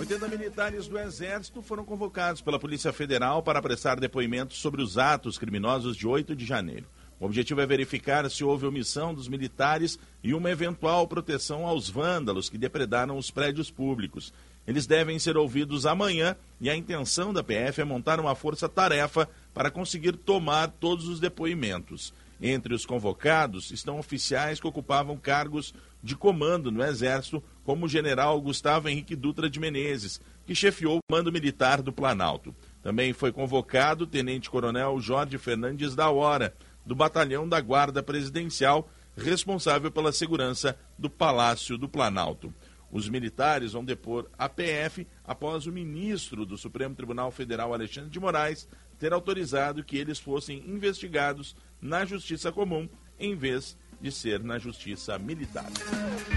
80 0.00 0.28
militares 0.28 0.88
do 0.88 0.98
Exército 0.98 1.60
foram 1.60 1.84
convocados 1.84 2.40
pela 2.40 2.58
Polícia 2.58 2.90
Federal 2.90 3.42
para 3.42 3.60
prestar 3.60 4.00
depoimentos 4.00 4.56
sobre 4.56 4.80
os 4.80 4.96
atos 4.96 5.36
criminosos 5.36 5.94
de 5.94 6.08
8 6.08 6.34
de 6.34 6.46
janeiro. 6.46 6.86
O 7.20 7.26
objetivo 7.26 7.60
é 7.60 7.66
verificar 7.66 8.28
se 8.30 8.42
houve 8.42 8.64
omissão 8.64 9.12
dos 9.12 9.28
militares 9.28 9.98
e 10.24 10.32
uma 10.32 10.50
eventual 10.50 11.06
proteção 11.06 11.66
aos 11.66 11.90
vândalos 11.90 12.48
que 12.48 12.56
depredaram 12.56 13.18
os 13.18 13.30
prédios 13.30 13.70
públicos. 13.70 14.32
Eles 14.66 14.86
devem 14.86 15.18
ser 15.18 15.36
ouvidos 15.36 15.84
amanhã 15.84 16.34
e 16.58 16.70
a 16.70 16.76
intenção 16.76 17.30
da 17.30 17.44
PF 17.44 17.82
é 17.82 17.84
montar 17.84 18.18
uma 18.18 18.34
força-tarefa 18.34 19.28
para 19.52 19.70
conseguir 19.70 20.12
tomar 20.16 20.68
todos 20.80 21.08
os 21.08 21.20
depoimentos. 21.20 22.14
Entre 22.42 22.74
os 22.74 22.86
convocados 22.86 23.70
estão 23.70 23.98
oficiais 23.98 24.58
que 24.58 24.66
ocupavam 24.66 25.16
cargos 25.16 25.74
de 26.02 26.16
comando 26.16 26.70
no 26.70 26.82
Exército, 26.82 27.42
como 27.64 27.84
o 27.84 27.88
general 27.88 28.40
Gustavo 28.40 28.88
Henrique 28.88 29.14
Dutra 29.14 29.50
de 29.50 29.60
Menezes, 29.60 30.20
que 30.46 30.54
chefiou 30.54 30.98
o 30.98 31.00
comando 31.06 31.30
militar 31.30 31.82
do 31.82 31.92
Planalto. 31.92 32.54
Também 32.82 33.12
foi 33.12 33.30
convocado 33.30 34.04
o 34.04 34.06
tenente-coronel 34.06 34.98
Jorge 35.00 35.36
Fernandes 35.36 35.94
da 35.94 36.10
Hora, 36.10 36.54
do 36.84 36.94
batalhão 36.94 37.46
da 37.46 37.60
Guarda 37.60 38.02
Presidencial, 38.02 38.88
responsável 39.14 39.90
pela 39.90 40.12
segurança 40.12 40.78
do 40.98 41.10
Palácio 41.10 41.76
do 41.76 41.88
Planalto. 41.88 42.54
Os 42.90 43.08
militares 43.08 43.72
vão 43.72 43.84
depor 43.84 44.28
a 44.36 44.48
PF 44.48 45.06
após 45.24 45.66
o 45.66 45.72
ministro 45.72 46.44
do 46.44 46.58
Supremo 46.58 46.94
Tribunal 46.94 47.30
Federal, 47.30 47.72
Alexandre 47.72 48.10
de 48.10 48.18
Moraes, 48.18 48.66
ter 48.98 49.12
autorizado 49.12 49.84
que 49.84 49.96
eles 49.96 50.18
fossem 50.18 50.58
investigados 50.68 51.54
na 51.80 52.04
Justiça 52.04 52.52
Comum 52.52 52.88
em 53.18 53.34
vez 53.34 53.76
de 54.00 54.10
ser 54.10 54.42
na 54.42 54.58
Justiça 54.58 55.18
Militar. 55.18 55.66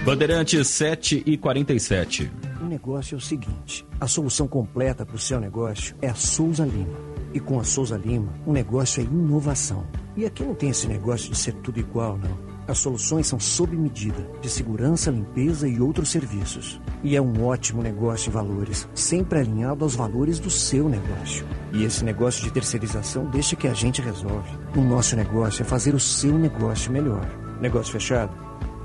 Bandeirantes 0.05 0.67
7 0.67 1.23
e 1.25 1.37
47. 1.37 2.29
O 2.61 2.65
negócio 2.65 3.15
é 3.15 3.17
o 3.17 3.21
seguinte: 3.21 3.85
a 3.99 4.07
solução 4.07 4.47
completa 4.47 5.05
para 5.05 5.15
o 5.15 5.19
seu 5.19 5.39
negócio 5.39 5.95
é 6.01 6.09
a 6.09 6.15
Souza 6.15 6.65
Lima. 6.65 7.13
E 7.33 7.39
com 7.39 7.59
a 7.59 7.63
Souza 7.63 7.97
Lima, 7.97 8.31
o 8.45 8.53
negócio 8.53 9.01
é 9.01 9.05
inovação. 9.05 9.87
E 10.15 10.25
aqui 10.25 10.43
não 10.43 10.53
tem 10.53 10.69
esse 10.69 10.87
negócio 10.87 11.31
de 11.31 11.37
ser 11.37 11.53
tudo 11.55 11.79
igual, 11.79 12.17
não. 12.17 12.52
As 12.65 12.77
soluções 12.77 13.27
são 13.27 13.39
sob 13.39 13.75
medida, 13.75 14.25
de 14.41 14.49
segurança, 14.49 15.11
limpeza 15.11 15.67
e 15.67 15.81
outros 15.81 16.09
serviços. 16.09 16.79
E 17.03 17.15
é 17.15 17.21
um 17.21 17.45
ótimo 17.45 17.83
negócio 17.83 18.29
em 18.29 18.33
valores, 18.33 18.87
sempre 18.93 19.39
alinhado 19.39 19.83
aos 19.83 19.95
valores 19.95 20.39
do 20.39 20.49
seu 20.49 20.87
negócio. 20.87 21.45
E 21.73 21.83
esse 21.83 22.05
negócio 22.05 22.41
de 22.41 22.51
terceirização 22.51 23.25
deixa 23.25 23.55
que 23.55 23.67
a 23.67 23.73
gente 23.73 24.01
resolve. 24.01 24.49
O 24.77 24.81
nosso 24.81 25.15
negócio 25.15 25.61
é 25.61 25.65
fazer 25.65 25.93
o 25.93 25.99
seu 25.99 26.37
negócio 26.37 26.91
melhor. 26.91 27.27
Negócio 27.59 27.91
fechado? 27.91 28.33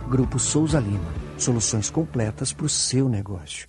Grupo 0.09 0.39
Souza 0.41 0.81
Lima. 0.81 1.13
Soluções 1.37 1.89
completas 1.89 2.53
para 2.53 2.67
o 2.67 2.69
seu 2.69 3.09
negócio. 3.09 3.69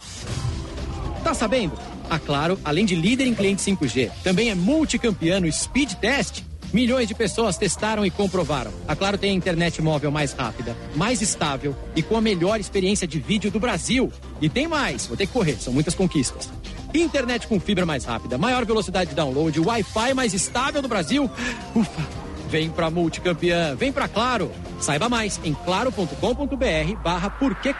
Tá 1.23 1.35
sabendo? 1.35 1.73
A 2.09 2.17
Claro, 2.17 2.59
além 2.63 2.85
de 2.85 2.95
líder 2.95 3.27
em 3.27 3.35
cliente 3.35 3.61
5G, 3.61 4.09
também 4.23 4.49
é 4.49 4.55
multicampeão 4.55 5.41
no 5.41 5.51
Speed 5.51 5.93
Test. 5.95 6.48
Milhões 6.71 7.07
de 7.07 7.15
pessoas 7.15 7.57
testaram 7.57 8.05
e 8.05 8.11
comprovaram. 8.11 8.71
A 8.87 8.95
Claro 8.95 9.17
tem 9.17 9.31
a 9.31 9.33
internet 9.33 9.81
móvel 9.81 10.11
mais 10.11 10.33
rápida, 10.33 10.75
mais 10.95 11.21
estável 11.21 11.75
e 11.95 12.03
com 12.03 12.15
a 12.15 12.21
melhor 12.21 12.59
experiência 12.59 13.07
de 13.07 13.19
vídeo 13.19 13.49
do 13.49 13.59
Brasil. 13.59 14.11
E 14.39 14.47
tem 14.47 14.67
mais, 14.67 15.07
vou 15.07 15.17
ter 15.17 15.25
que 15.25 15.33
correr, 15.33 15.57
são 15.59 15.73
muitas 15.73 15.95
conquistas. 15.95 16.49
Internet 16.93 17.47
com 17.47 17.59
fibra 17.59 17.85
mais 17.85 18.05
rápida, 18.05 18.37
maior 18.37 18.65
velocidade 18.65 19.11
de 19.11 19.15
download, 19.15 19.59
Wi-Fi 19.59 20.13
mais 20.13 20.33
estável 20.33 20.81
do 20.81 20.87
Brasil. 20.87 21.29
Ufa! 21.75 22.29
Vem 22.49 22.69
pra 22.69 22.89
Multicampeã, 22.89 23.75
vem 23.75 23.91
pra 23.91 24.07
Claro. 24.07 24.51
Saiba 24.79 25.07
mais 25.07 25.39
em 25.43 25.53
claro.com.br 25.53 26.95
barra 27.03 27.29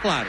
Claro. 0.00 0.28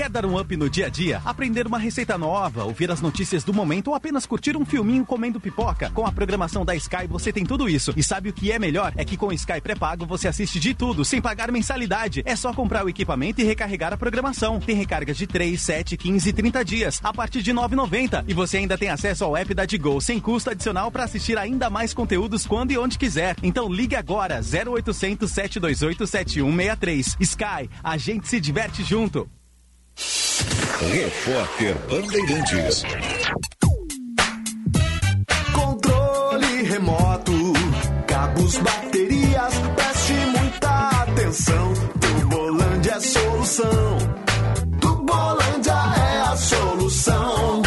Quer 0.00 0.08
dar 0.08 0.24
um 0.24 0.40
up 0.40 0.56
no 0.56 0.70
dia 0.70 0.86
a 0.86 0.88
dia? 0.88 1.20
Aprender 1.26 1.66
uma 1.66 1.78
receita 1.78 2.16
nova, 2.16 2.64
ouvir 2.64 2.90
as 2.90 3.02
notícias 3.02 3.44
do 3.44 3.52
momento 3.52 3.88
ou 3.88 3.94
apenas 3.94 4.24
curtir 4.24 4.56
um 4.56 4.64
filminho 4.64 5.04
comendo 5.04 5.38
pipoca? 5.38 5.90
Com 5.90 6.06
a 6.06 6.10
programação 6.10 6.64
da 6.64 6.74
Sky 6.74 7.06
você 7.06 7.30
tem 7.30 7.44
tudo 7.44 7.68
isso. 7.68 7.92
E 7.94 8.02
sabe 8.02 8.30
o 8.30 8.32
que 8.32 8.50
é 8.50 8.58
melhor? 8.58 8.94
É 8.96 9.04
que 9.04 9.14
com 9.14 9.26
o 9.26 9.32
Sky 9.34 9.60
pré-pago 9.60 10.06
você 10.06 10.26
assiste 10.26 10.58
de 10.58 10.72
tudo, 10.72 11.04
sem 11.04 11.20
pagar 11.20 11.52
mensalidade. 11.52 12.22
É 12.24 12.34
só 12.34 12.50
comprar 12.54 12.82
o 12.82 12.88
equipamento 12.88 13.42
e 13.42 13.44
recarregar 13.44 13.92
a 13.92 13.96
programação. 13.98 14.58
Tem 14.58 14.74
recargas 14.74 15.18
de 15.18 15.26
3, 15.26 15.60
7, 15.60 15.98
15 15.98 16.30
e 16.30 16.32
30 16.32 16.64
dias, 16.64 17.00
a 17.04 17.12
partir 17.12 17.42
de 17.42 17.52
R$ 17.52 17.58
9,90. 17.58 18.24
E 18.26 18.32
você 18.32 18.56
ainda 18.56 18.78
tem 18.78 18.88
acesso 18.88 19.26
ao 19.26 19.36
app 19.36 19.52
da 19.52 19.66
Digo, 19.66 20.00
sem 20.00 20.18
custo 20.18 20.48
adicional 20.48 20.90
para 20.90 21.04
assistir 21.04 21.36
ainda 21.36 21.68
mais 21.68 21.92
conteúdos 21.92 22.46
quando 22.46 22.70
e 22.70 22.78
onde 22.78 22.96
quiser. 22.96 23.36
Então 23.42 23.68
ligue 23.70 23.96
agora, 23.96 24.40
0800 24.40 25.30
728 25.30 26.06
7163. 26.06 27.18
Sky, 27.20 27.68
a 27.84 27.98
gente 27.98 28.26
se 28.28 28.40
diverte 28.40 28.82
junto. 28.82 29.28
Repórter 29.96 31.74
Bandeirantes. 31.88 32.82
Controle 35.52 36.62
remoto, 36.62 37.32
cabos, 38.06 38.56
baterias, 38.58 39.54
preste 39.76 40.12
muita 40.38 40.88
atenção. 41.02 41.72
Tubolândia 42.00 42.92
é 42.92 43.00
solução. 43.00 43.98
Tubolândia 44.80 45.72
é 45.72 46.20
a 46.22 46.36
solução. 46.36 47.62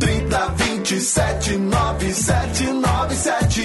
30 0.00 0.48
27 0.56 1.56
9797. 1.56 3.62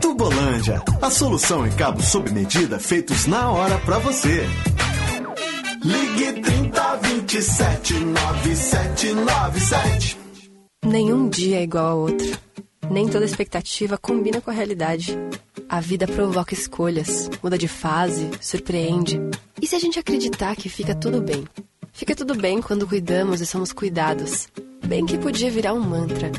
Tubolândia, 0.00 0.82
a 1.02 1.10
solução 1.10 1.66
em 1.66 1.70
cabos 1.72 2.06
sob 2.06 2.30
medida 2.32 2.78
feitos 2.80 3.26
na 3.26 3.50
hora 3.50 3.76
pra 3.78 3.98
você. 3.98 4.48
Ligue 5.84 6.40
30 6.40 6.96
27 6.96 7.94
9797. 7.94 10.18
Nenhum 10.84 11.28
dia 11.28 11.58
é 11.58 11.62
igual 11.62 11.86
ao 11.86 11.98
outro. 11.98 12.38
Nem 12.90 13.08
toda 13.08 13.24
expectativa 13.24 13.98
combina 13.98 14.40
com 14.40 14.50
a 14.50 14.54
realidade. 14.54 15.16
A 15.68 15.80
vida 15.80 16.06
provoca 16.06 16.54
escolhas, 16.54 17.28
muda 17.42 17.58
de 17.58 17.66
fase, 17.66 18.30
surpreende. 18.40 19.20
E 19.60 19.66
se 19.66 19.74
a 19.74 19.78
gente 19.78 19.98
acreditar 19.98 20.54
que 20.54 20.68
fica 20.68 20.94
tudo 20.94 21.20
bem? 21.20 21.44
Fica 21.92 22.14
tudo 22.14 22.34
bem 22.34 22.62
quando 22.62 22.86
cuidamos 22.86 23.40
e 23.40 23.46
somos 23.46 23.72
cuidados. 23.72 24.48
Bem 24.86 25.04
que 25.04 25.18
podia 25.18 25.50
virar 25.50 25.74
um 25.74 25.80
mantra. 25.80 26.30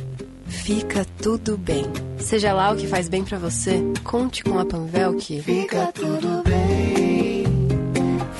Fica 0.46 1.06
tudo 1.22 1.58
bem. 1.58 1.86
Seja 2.20 2.54
lá 2.54 2.72
o 2.72 2.78
que 2.78 2.88
faz 2.88 3.10
bem 3.10 3.24
pra 3.24 3.38
você, 3.38 3.82
conte 4.04 4.44
com 4.44 4.58
a 4.58 4.66
Panvel 4.66 5.16
que 5.16 5.42
Fica 5.42 5.92
tudo 5.94 6.44
bem. 6.44 6.97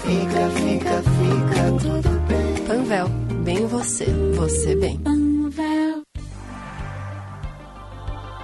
Fica, 0.08 0.50
fica, 0.52 1.04
fica 1.04 1.72
tudo 1.82 2.10
bem. 2.28 2.66
Panvel, 2.66 3.10
bem 3.44 3.68
você, 3.68 4.06
você 4.36 4.76
bem. 4.78 5.02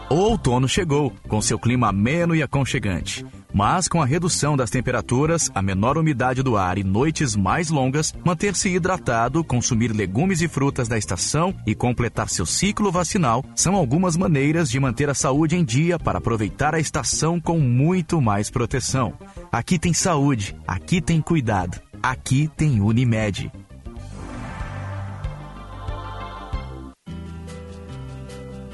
O 0.09 0.15
outono 0.15 0.67
chegou, 0.67 1.11
com 1.27 1.41
seu 1.41 1.57
clima 1.57 1.87
ameno 1.87 2.35
e 2.35 2.43
aconchegante. 2.43 3.25
Mas 3.51 3.87
com 3.87 3.99
a 3.99 4.05
redução 4.05 4.55
das 4.55 4.69
temperaturas, 4.69 5.49
a 5.55 5.61
menor 5.61 5.97
umidade 5.97 6.43
do 6.43 6.55
ar 6.55 6.77
e 6.77 6.83
noites 6.83 7.35
mais 7.35 7.69
longas, 7.71 8.13
manter-se 8.23 8.69
hidratado, 8.69 9.43
consumir 9.43 9.91
legumes 9.91 10.41
e 10.41 10.47
frutas 10.47 10.87
da 10.87 10.99
estação 10.99 11.55
e 11.65 11.73
completar 11.73 12.29
seu 12.29 12.45
ciclo 12.45 12.91
vacinal 12.91 13.43
são 13.55 13.73
algumas 13.73 14.15
maneiras 14.15 14.69
de 14.69 14.79
manter 14.79 15.09
a 15.09 15.15
saúde 15.15 15.55
em 15.55 15.63
dia 15.63 15.97
para 15.97 16.19
aproveitar 16.19 16.75
a 16.75 16.79
estação 16.79 17.39
com 17.39 17.57
muito 17.59 18.21
mais 18.21 18.51
proteção. 18.51 19.13
Aqui 19.53 19.77
tem 19.77 19.93
saúde, 19.93 20.57
aqui 20.65 20.99
tem 20.99 21.21
cuidado, 21.21 21.79
aqui 22.01 22.49
tem 22.57 22.81
Unimed. 22.81 23.51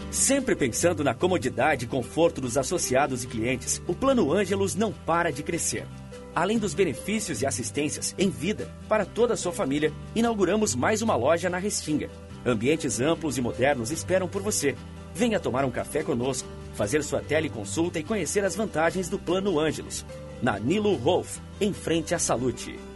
Sempre 0.10 0.56
pensando 0.56 1.04
na 1.04 1.14
comodidade 1.14 1.84
e 1.84 1.88
conforto 1.90 2.40
dos 2.40 2.58
associados 2.58 3.26
e 3.26 3.28
clientes, 3.28 3.82
o 3.88 3.94
Plano 3.94 4.32
Ângelos 4.32 4.74
não 4.74 4.94
para 4.94 5.34
de 5.34 5.44
crescer. 5.44 5.86
Além 6.34 6.58
dos 6.58 6.74
benefícios 6.74 7.42
e 7.42 7.46
assistências 7.46 8.16
em 8.18 8.30
vida 8.30 8.74
para 8.88 9.06
toda 9.06 9.34
a 9.34 9.38
sua 9.38 9.52
família, 9.52 9.92
inauguramos 10.16 10.76
mais 10.76 11.02
uma 11.02 11.18
loja 11.18 11.50
na 11.50 11.58
Restinga. 11.58 12.10
Ambientes 12.46 13.02
amplos 13.02 13.38
e 13.38 13.42
modernos 13.42 13.92
esperam 13.92 14.30
por 14.30 14.42
você. 14.42 14.78
Venha 15.14 15.42
tomar 15.42 15.66
um 15.66 15.72
café 15.72 16.04
conosco, 16.04 16.48
fazer 16.74 17.04
sua 17.04 17.20
teleconsulta 17.20 18.00
e 18.00 18.04
conhecer 18.04 18.46
as 18.46 18.56
vantagens 18.56 19.10
do 19.10 19.20
Plano 19.20 19.60
Ângelos. 19.60 20.06
Na 20.42 20.60
Nilo 20.60 20.98
Wolf, 20.98 21.40
em 21.60 21.74
frente 21.74 22.16
à 22.16 22.20
Salute. 22.20 22.90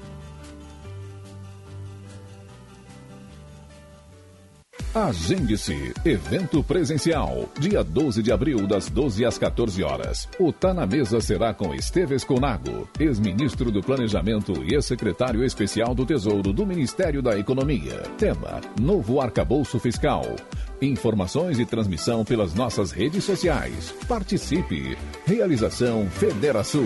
Agende-se. 4.93 5.91
Evento 6.05 6.63
presencial. 6.63 7.49
Dia 7.57 7.83
12 7.83 8.21
de 8.21 8.31
abril, 8.31 8.67
das 8.67 8.89
12 8.89 9.25
às 9.25 9.39
14 9.39 9.83
horas. 9.83 10.29
O 10.39 10.53
Tá 10.53 10.71
na 10.71 10.85
Mesa 10.85 11.19
será 11.19 11.51
com 11.51 11.73
Esteves 11.73 12.23
Conago, 12.23 12.87
ex-ministro 12.99 13.71
do 13.71 13.81
Planejamento 13.81 14.53
e 14.63 14.75
ex-secretário 14.75 15.43
especial 15.43 15.95
do 15.95 16.05
Tesouro 16.05 16.53
do 16.53 16.63
Ministério 16.63 17.23
da 17.23 17.35
Economia. 17.39 18.03
Tema: 18.19 18.61
Novo 18.79 19.19
Arcabouço 19.19 19.79
Fiscal. 19.79 20.23
Informações 20.79 21.57
e 21.57 21.65
transmissão 21.65 22.23
pelas 22.23 22.53
nossas 22.53 22.91
redes 22.91 23.23
sociais. 23.23 23.91
Participe. 24.07 24.95
Realização 25.25 26.07
Federação. 26.11 26.85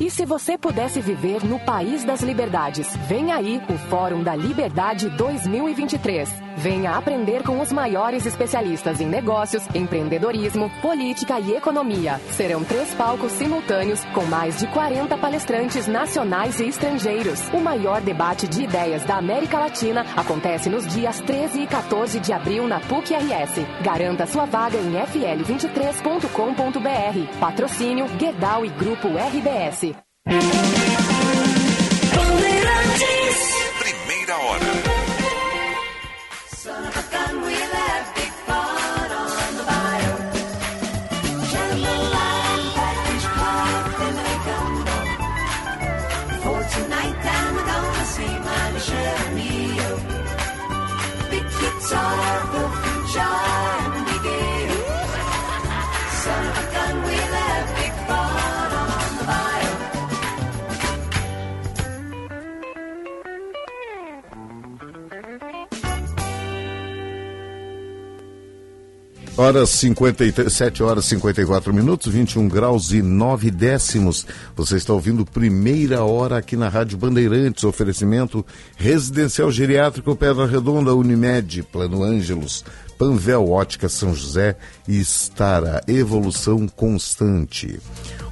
E 0.00 0.10
se 0.10 0.26
você 0.26 0.58
pudesse 0.58 1.00
viver 1.00 1.44
no 1.44 1.60
País 1.60 2.02
das 2.02 2.20
Liberdades? 2.20 2.96
Vem 3.06 3.30
aí 3.30 3.62
o 3.68 3.78
Fórum 3.88 4.24
da 4.24 4.34
Liberdade 4.34 5.08
2023. 5.10 6.28
Venha 6.56 6.96
aprender 6.96 7.44
com 7.44 7.60
os 7.60 7.72
maiores 7.72 8.26
especialistas 8.26 9.00
em 9.00 9.06
negócios, 9.06 9.64
empreendedorismo, 9.74 10.68
política 10.82 11.38
e 11.38 11.52
economia. 11.52 12.20
Serão 12.32 12.64
três 12.64 12.92
palcos 12.94 13.30
simultâneos 13.32 14.04
com 14.06 14.24
mais 14.24 14.58
de 14.58 14.66
40 14.68 15.16
palestrantes 15.16 15.86
nacionais 15.86 16.58
e 16.58 16.66
estrangeiros. 16.68 17.48
O 17.52 17.60
maior 17.60 18.00
debate 18.00 18.48
de 18.48 18.64
ideias 18.64 19.04
da 19.04 19.16
América 19.16 19.60
Latina 19.60 20.04
acontece 20.16 20.68
nos 20.68 20.84
dias 20.86 21.20
13 21.20 21.62
e 21.62 21.68
14 21.68 22.18
de 22.18 22.32
abril 22.32 22.66
na 22.66 22.80
PUC-RS. 22.80 23.64
Garanta 23.82 24.26
sua 24.26 24.44
vaga 24.44 24.76
em 24.76 24.92
fl23.com.br. 24.92 27.38
Patrocínio 27.38 28.08
Guedal 28.16 28.64
e 28.64 28.70
Grupo 28.70 29.08
RBS. 29.08 29.93
Primeira 30.26 30.40
Horas 69.36 69.70
53, 69.70 70.52
7 70.52 70.82
horas 70.84 71.06
e 71.06 71.08
54 71.08 71.74
minutos, 71.74 72.12
21 72.12 72.46
graus 72.46 72.92
e 72.92 73.02
9 73.02 73.50
décimos. 73.50 74.24
Você 74.54 74.76
está 74.76 74.92
ouvindo 74.92 75.24
primeira 75.26 76.04
hora 76.04 76.38
aqui 76.38 76.56
na 76.56 76.68
Rádio 76.68 76.96
Bandeirantes, 76.96 77.64
oferecimento 77.64 78.46
residencial 78.76 79.50
geriátrico 79.50 80.14
Pedra 80.14 80.46
Redonda, 80.46 80.94
Unimed, 80.94 81.64
Plano 81.64 82.04
Ângelos, 82.04 82.64
Panvel 82.96 83.50
Ótica 83.50 83.88
São 83.88 84.14
José 84.14 84.56
e 84.86 85.00
Estara, 85.00 85.82
evolução 85.88 86.68
constante. 86.68 87.80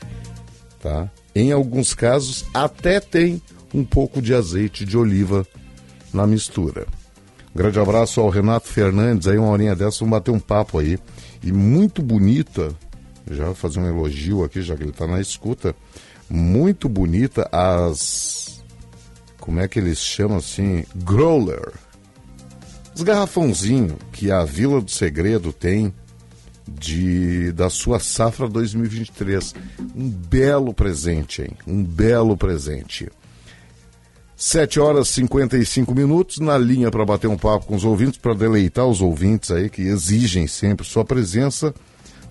tá? 0.80 1.10
Em 1.34 1.52
alguns 1.52 1.94
casos, 1.94 2.44
até 2.54 3.00
tem 3.00 3.42
um 3.74 3.84
pouco 3.84 4.22
de 4.22 4.34
azeite 4.34 4.84
de 4.84 4.96
oliva 4.96 5.46
na 6.12 6.26
mistura. 6.26 6.86
Um 7.54 7.58
grande 7.58 7.78
abraço 7.80 8.20
ao 8.20 8.30
Renato 8.30 8.68
Fernandes, 8.68 9.26
aí 9.26 9.36
uma 9.36 9.48
horinha 9.50 9.74
dessa, 9.74 9.98
vamos 10.00 10.12
bater 10.12 10.30
um 10.30 10.40
papo 10.40 10.78
aí. 10.78 10.98
E 11.42 11.52
muito 11.52 12.02
bonita, 12.02 12.74
já 13.30 13.54
fazer 13.54 13.80
um 13.80 13.86
elogio 13.86 14.44
aqui, 14.44 14.62
já 14.62 14.76
que 14.76 14.82
ele 14.82 14.90
está 14.90 15.06
na 15.06 15.20
escuta, 15.20 15.74
muito 16.28 16.88
bonita 16.88 17.48
as. 17.52 18.62
Como 19.38 19.58
é 19.58 19.66
que 19.66 19.78
eles 19.78 19.98
chamam 19.98 20.38
assim? 20.38 20.84
Growler. 20.96 21.72
Os 22.94 23.02
garrafãozinhos 23.02 23.96
que 24.12 24.30
a 24.30 24.44
Vila 24.44 24.80
do 24.80 24.90
Segredo 24.90 25.52
tem 25.52 25.94
de 26.68 27.50
da 27.52 27.70
sua 27.70 27.98
safra 27.98 28.48
2023. 28.48 29.54
Um 29.94 30.08
belo 30.08 30.72
presente, 30.72 31.42
hein? 31.42 31.50
Um 31.66 31.82
belo 31.82 32.36
presente. 32.36 33.08
7 34.36 34.80
horas 34.80 35.08
e 35.08 35.12
55 35.12 35.94
minutos 35.94 36.38
na 36.38 36.56
linha 36.56 36.90
para 36.90 37.04
bater 37.04 37.26
um 37.26 37.36
papo 37.36 37.66
com 37.66 37.74
os 37.74 37.84
ouvintes, 37.84 38.18
para 38.18 38.32
deleitar 38.32 38.86
os 38.86 39.02
ouvintes 39.02 39.50
aí 39.50 39.68
que 39.68 39.82
exigem 39.82 40.46
sempre 40.46 40.86
sua 40.86 41.04
presença. 41.04 41.74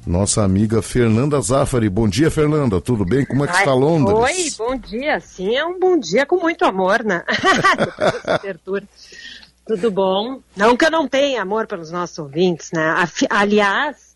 Nossa 0.09 0.43
amiga 0.43 0.81
Fernanda 0.81 1.39
Zafari. 1.39 1.87
Bom 1.87 2.09
dia, 2.09 2.31
Fernanda. 2.31 2.81
Tudo 2.81 3.05
bem? 3.05 3.23
Como 3.23 3.43
é 3.45 3.47
que 3.47 3.53
Ai, 3.53 3.59
está 3.59 3.75
Londres? 3.75 4.17
Oi, 4.17 4.49
bom 4.57 4.75
dia. 4.75 5.19
Sim, 5.19 5.55
é 5.55 5.63
um 5.63 5.79
bom 5.79 5.99
dia 5.99 6.25
com 6.25 6.37
muito 6.37 6.65
amor, 6.65 7.03
né? 7.03 7.23
Abertura. 8.25 8.83
Tudo 9.67 9.91
bom? 9.91 10.39
Não 10.57 10.75
que 10.75 10.83
eu 10.83 10.89
não 10.89 11.07
tenha 11.07 11.43
amor 11.43 11.67
pelos 11.67 11.91
nossos 11.91 12.17
ouvintes, 12.17 12.71
né? 12.73 12.91
Aliás, 13.29 14.15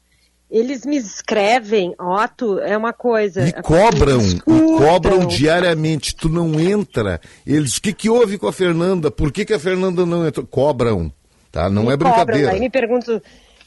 eles 0.49 0.83
me 0.83 0.97
escrevem, 0.97 1.93
Otto, 1.99 2.57
é 2.57 2.75
uma 2.75 2.91
coisa. 2.91 3.47
E 3.47 3.53
cobram, 3.61 4.19
e 4.19 4.39
cobram 4.80 5.27
diariamente. 5.27 6.15
Tu 6.15 6.27
não 6.27 6.59
entra. 6.59 7.22
Eles, 7.45 7.77
o 7.77 7.81
que, 7.83 7.93
que 7.93 8.09
houve 8.09 8.39
com 8.39 8.47
a 8.47 8.53
Fernanda? 8.53 9.11
Por 9.11 9.31
que, 9.31 9.45
que 9.45 9.53
a 9.53 9.59
Fernanda 9.59 10.07
não 10.07 10.25
entrou? 10.25 10.43
Cobram, 10.47 11.13
tá? 11.51 11.69
Não 11.69 11.83
é 11.83 11.95
Me 11.95 12.03
cobram, 12.03 12.25
brincadeira. 12.25 12.51
Aí 12.53 12.59
me 12.59 12.72
pergunto, 12.72 13.22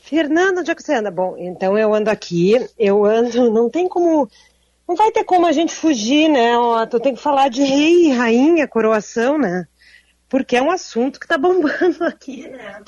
Fernanda, 0.06 0.60
onde 0.60 0.70
é? 0.70 1.10
Bom, 1.10 1.34
então 1.36 1.76
eu 1.76 1.92
ando 1.92 2.08
aqui, 2.08 2.64
eu 2.78 3.04
ando, 3.04 3.50
não 3.50 3.68
tem 3.68 3.88
como, 3.88 4.30
não 4.88 4.94
vai 4.94 5.10
ter 5.10 5.24
como 5.24 5.46
a 5.46 5.52
gente 5.52 5.74
fugir, 5.74 6.28
né, 6.28 6.56
Otto? 6.56 7.00
Tem 7.00 7.12
que 7.12 7.20
falar 7.20 7.48
de 7.48 7.64
rei, 7.64 8.12
rainha, 8.12 8.68
coroação, 8.68 9.36
né? 9.36 9.66
Porque 10.28 10.56
é 10.56 10.62
um 10.62 10.70
assunto 10.70 11.18
que 11.18 11.26
tá 11.26 11.36
bombando 11.36 12.04
aqui, 12.06 12.48
né? 12.48 12.82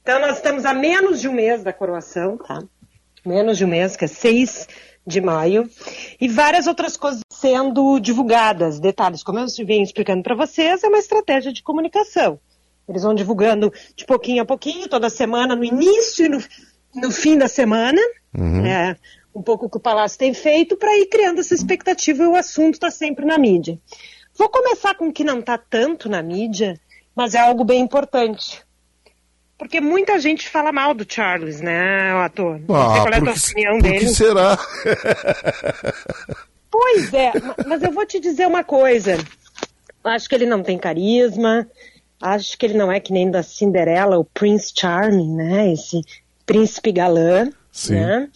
Então 0.00 0.18
nós 0.18 0.36
estamos 0.36 0.64
a 0.64 0.72
menos 0.72 1.20
de 1.20 1.28
um 1.28 1.34
mês 1.34 1.62
da 1.62 1.74
coroação, 1.74 2.38
tá? 2.38 2.62
Menos 3.24 3.58
de 3.58 3.66
um 3.66 3.68
mês, 3.68 3.94
que 3.94 4.06
é 4.06 4.08
6 4.08 4.66
de 5.06 5.20
maio, 5.20 5.68
e 6.18 6.26
várias 6.26 6.66
outras 6.66 6.96
coisas 6.96 7.20
sendo 7.30 8.00
divulgadas. 8.00 8.80
Detalhes, 8.80 9.22
como 9.22 9.38
eu 9.38 9.46
venho 9.66 9.82
explicando 9.82 10.22
para 10.22 10.34
vocês, 10.34 10.82
é 10.82 10.88
uma 10.88 10.98
estratégia 10.98 11.52
de 11.52 11.62
comunicação. 11.62 12.40
Eles 12.88 13.02
vão 13.02 13.14
divulgando 13.14 13.72
de 13.96 14.04
pouquinho 14.04 14.42
a 14.42 14.46
pouquinho, 14.46 14.88
toda 14.88 15.08
semana, 15.08 15.54
no 15.56 15.64
início 15.64 16.26
e 16.26 16.28
no, 16.28 16.42
no 16.96 17.10
fim 17.10 17.38
da 17.38 17.48
semana. 17.48 18.00
Uhum. 18.36 18.66
É, 18.66 18.96
um 19.34 19.42
pouco 19.42 19.66
o 19.66 19.70
que 19.70 19.76
o 19.76 19.80
Palácio 19.80 20.18
tem 20.18 20.34
feito 20.34 20.76
para 20.76 20.96
ir 20.98 21.06
criando 21.06 21.40
essa 21.40 21.54
expectativa 21.54 22.22
e 22.22 22.26
o 22.26 22.36
assunto 22.36 22.74
está 22.74 22.90
sempre 22.90 23.24
na 23.24 23.38
mídia. 23.38 23.78
Vou 24.36 24.48
começar 24.48 24.94
com 24.94 25.08
o 25.08 25.12
que 25.12 25.24
não 25.24 25.38
está 25.40 25.56
tanto 25.58 26.08
na 26.08 26.22
mídia, 26.22 26.78
mas 27.14 27.34
é 27.34 27.38
algo 27.40 27.64
bem 27.64 27.80
importante. 27.80 28.62
Porque 29.58 29.80
muita 29.80 30.18
gente 30.18 30.48
fala 30.48 30.72
mal 30.72 30.92
do 30.92 31.06
Charles, 31.08 31.60
né, 31.60 32.10
ator? 32.24 32.58
Não 32.66 32.74
sei 32.90 33.00
Ah, 33.00 33.02
qual 33.02 33.12
é 33.12 33.16
a 33.16 33.20
tua 33.20 33.32
opinião 33.32 33.78
dele. 33.78 33.98
que 34.00 34.08
será? 34.08 34.58
Pois 36.70 37.12
é, 37.12 37.32
ma- 37.40 37.56
mas 37.66 37.82
eu 37.82 37.92
vou 37.92 38.04
te 38.06 38.18
dizer 38.18 38.46
uma 38.46 38.64
coisa. 38.64 39.18
Acho 40.02 40.28
que 40.28 40.34
ele 40.34 40.46
não 40.46 40.62
tem 40.62 40.78
carisma, 40.78 41.68
acho 42.22 42.56
que 42.56 42.64
ele 42.64 42.78
não 42.78 42.90
é 42.90 43.00
que 43.00 43.12
nem 43.12 43.30
da 43.30 43.42
Cinderela, 43.42 44.18
o 44.18 44.24
Prince 44.24 44.72
Charming, 44.74 45.34
né? 45.34 45.72
Esse 45.72 46.00
príncipe 46.46 46.92
galã, 46.92 47.50
Sim. 47.70 47.94
né? 47.94 48.28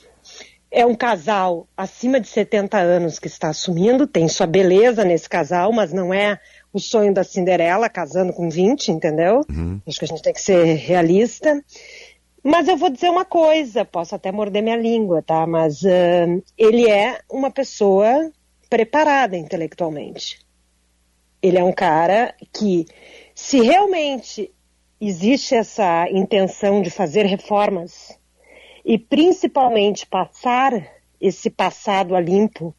é 0.70 0.84
um 0.84 0.94
casal 0.94 1.66
acima 1.74 2.20
de 2.20 2.28
70 2.28 2.76
anos 2.76 3.18
que 3.18 3.28
está 3.28 3.48
assumindo, 3.48 4.06
tem 4.06 4.28
sua 4.28 4.47
beleza 4.47 5.06
nesse 5.06 5.26
casal, 5.26 5.73
mas 5.73 5.90
não 5.90 6.12
é 6.12 6.39
o 6.70 6.78
sonho 6.78 7.15
da 7.15 7.24
Cinderela 7.24 7.89
casando 7.89 8.31
com 8.32 8.50
20, 8.50 8.89
entendeu? 8.89 9.40
Acho 9.86 9.98
que 9.98 10.05
a 10.05 10.08
gente 10.08 10.23
tem 10.23 10.34
que 10.34 10.40
ser 10.40 10.74
realista. 10.74 11.65
Mas 12.42 12.68
eu 12.68 12.76
vou 12.76 12.90
dizer 12.90 13.08
uma 13.08 13.24
coisa, 13.24 13.86
posso 13.86 14.15
até 14.15 14.31
morder 14.31 14.62
minha 14.62 14.76
língua, 14.76 15.23
tá? 15.23 15.47
Mas 15.47 15.82
ahn, 15.82 16.42
ele 16.58 16.89
é 16.90 17.20
uma 17.31 17.50
pessoa 17.50 18.31
preparada 18.68 19.34
intelectualmente. 19.34 20.40
Ele 21.42 21.58
é 21.58 21.65
um 21.65 21.73
cara 21.73 22.34
que, 22.52 22.84
se 23.47 23.60
realmente 23.60 24.52
existe 25.00 25.55
essa 25.55 26.10
intenção 26.10 26.83
de 26.83 26.91
fazer 26.91 27.25
reformas 27.26 28.18
e 28.84 28.99
principalmente 28.99 30.05
passar 30.05 30.73
esse 31.20 31.49
passado 31.49 32.16
a 32.16 32.20
limpo 32.20 32.75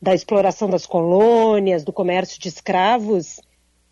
da 0.00 0.14
exploração 0.14 0.70
das 0.70 0.86
colônias, 0.86 1.84
do 1.84 1.92
comércio 1.92 2.40
de 2.40 2.48
escravos, 2.48 3.42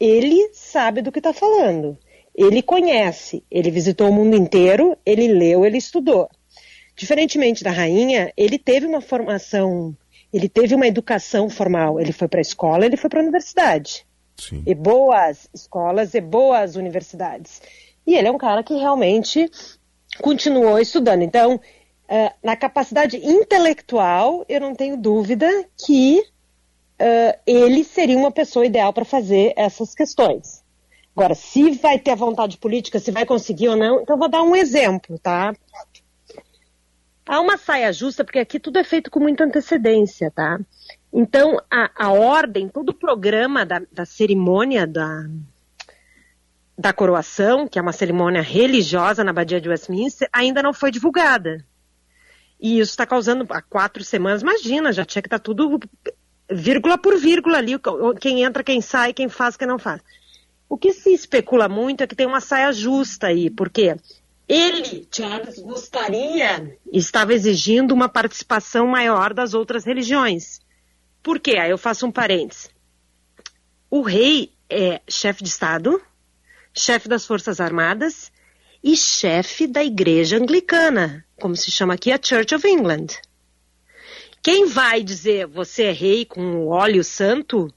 ele 0.01 0.49
sabe 0.55 1.03
do 1.03 1.13
que 1.13 1.19
está 1.19 1.35
falando. 1.35 1.99
Ele 2.35 2.63
conhece, 2.63 3.45
ele 3.51 3.71
visitou 3.71 4.09
o 4.09 4.13
mundo 4.13 4.35
inteiro, 4.35 4.97
ele 5.05 5.29
leu, 5.29 5.67
ele 5.67 5.77
estudou. 5.77 6.27
Diferentemente 6.97 7.63
da 7.63 7.71
rainha, 7.71 8.33
ele 8.35 8.59
teve 8.59 8.87
uma 8.87 9.03
formação, 9.03 9.95
ele 10.33 10.49
teve 10.49 10.75
uma 10.75 10.87
educação 10.87 11.51
formal. 11.51 12.01
Ele 12.01 12.13
foi 12.13 12.29
para 12.29 12.41
a 12.41 12.49
escola, 12.49 12.87
ele 12.87 12.97
foi 12.97 13.11
para 13.11 13.21
a 13.21 13.23
universidade. 13.25 14.08
E 14.67 14.75
boas 14.75 15.49
escolas 15.53 16.15
e 16.15 16.21
boas 16.21 16.77
universidades. 16.77 17.61
E 18.07 18.15
ele 18.15 18.29
é 18.29 18.31
um 18.31 18.39
cara 18.39 18.63
que 18.63 18.75
realmente 18.75 19.51
continuou 20.21 20.79
estudando. 20.79 21.23
Então, 21.23 21.61
eh, 22.09 22.33
na 22.43 22.57
capacidade 22.57 23.17
intelectual, 23.17 24.45
eu 24.49 24.61
não 24.61 24.75
tenho 24.75 24.97
dúvida 24.97 25.47
que 25.85 26.23
eh, 26.99 27.39
ele 27.47 27.85
seria 27.85 28.17
uma 28.17 28.33
pessoa 28.33 28.65
ideal 28.65 28.93
para 28.93 29.05
fazer 29.05 29.53
essas 29.57 29.95
questões. 29.95 30.65
Agora, 31.15 31.35
se 31.35 31.73
vai 31.73 31.99
ter 31.99 32.15
vontade 32.15 32.57
política, 32.59 33.01
se 33.01 33.11
vai 33.11 33.27
conseguir 33.27 33.69
ou 33.69 33.77
não, 33.77 34.01
então 34.01 34.17
vou 34.17 34.29
dar 34.29 34.43
um 34.43 34.55
exemplo, 34.55 35.19
tá? 35.19 35.53
Há 37.27 37.41
uma 37.41 37.59
saia 37.59 37.93
justa, 37.93 38.25
porque 38.25 38.39
aqui 38.39 38.59
tudo 38.59 38.79
é 38.79 38.85
feito 38.85 39.11
com 39.11 39.21
muita 39.21 39.45
antecedência, 39.45 40.31
tá? 40.31 40.59
Então, 41.13 41.61
a, 41.71 41.91
a 42.07 42.13
ordem, 42.13 42.69
todo 42.69 42.91
o 42.91 42.95
programa 42.95 43.65
da, 43.65 43.81
da 43.91 44.05
cerimônia 44.05 44.87
da, 44.87 45.27
da 46.77 46.93
coroação, 46.93 47.67
que 47.67 47.79
é 47.79 47.83
uma 47.83 47.93
cerimônia 47.93 48.43
religiosa 48.43 49.25
na 49.25 49.31
Abadia 49.31 49.61
de 49.61 49.69
Westminster, 49.69 50.29
ainda 50.33 50.63
não 50.63 50.73
foi 50.73 50.91
divulgada. 50.91 51.65
E 52.61 52.79
isso 52.79 52.91
está 52.91 53.07
causando 53.07 53.47
há 53.51 53.63
quatro 53.63 54.05
semanas, 54.05 54.43
imagina, 54.43 54.93
já 54.93 55.05
tinha 55.05 55.23
que 55.23 55.29
estar 55.29 55.39
tudo 55.39 55.79
vírgula 56.51 56.99
por 56.99 57.17
vírgula 57.17 57.59
ali, 57.59 57.75
quem 58.21 58.43
entra, 58.43 58.65
quem 58.65 58.81
sai, 58.81 59.13
quem 59.13 59.29
faz, 59.29 59.57
quem 59.57 59.67
não 59.67 59.79
faz. 59.79 60.01
O 60.69 60.77
que 60.77 60.93
se 60.93 61.13
especula 61.13 61.69
muito 61.69 62.03
é 62.03 62.07
que 62.07 62.17
tem 62.17 62.27
uma 62.27 62.41
saia 62.41 62.73
justa 62.73 63.29
aí, 63.29 63.49
porque 63.49 63.97
ele, 64.47 65.07
Charles, 65.11 65.59
gostaria, 65.59 66.79
estava 66.93 67.33
exigindo 67.33 67.93
uma 67.93 68.09
participação 68.09 68.87
maior 68.87 69.33
das 69.33 69.55
outras 69.55 69.85
religiões. 69.85 70.61
Por 71.23 71.41
quê? 71.41 71.57
Aí 71.57 71.71
eu 71.71 71.79
faço 71.79 72.07
um 72.07 72.13
parênteses. 72.13 72.71
O 73.91 74.03
rei 74.03 74.53
é 74.69 75.01
chefe 75.09 75.43
de 75.43 75.49
Estado, 75.49 76.01
chefe 76.75 77.09
das 77.09 77.27
Forças 77.27 77.61
Armadas 77.61 78.31
e 78.83 78.97
chefe 78.97 79.67
da 79.67 79.83
Igreja 79.83 80.37
Anglicana, 80.37 81.25
como 81.37 81.57
se 81.57 81.71
chama 81.71 81.95
aqui 81.95 82.13
a 82.13 82.21
Church 82.23 82.55
of 82.55 82.67
England. 82.69 83.07
Quem 84.43 84.67
vai 84.67 85.03
dizer 85.03 85.47
você 85.47 85.85
é 85.85 85.93
rei 85.93 86.25
com 86.25 86.41
o 86.41 86.69
óleo 86.69 87.03
santo 87.03 87.73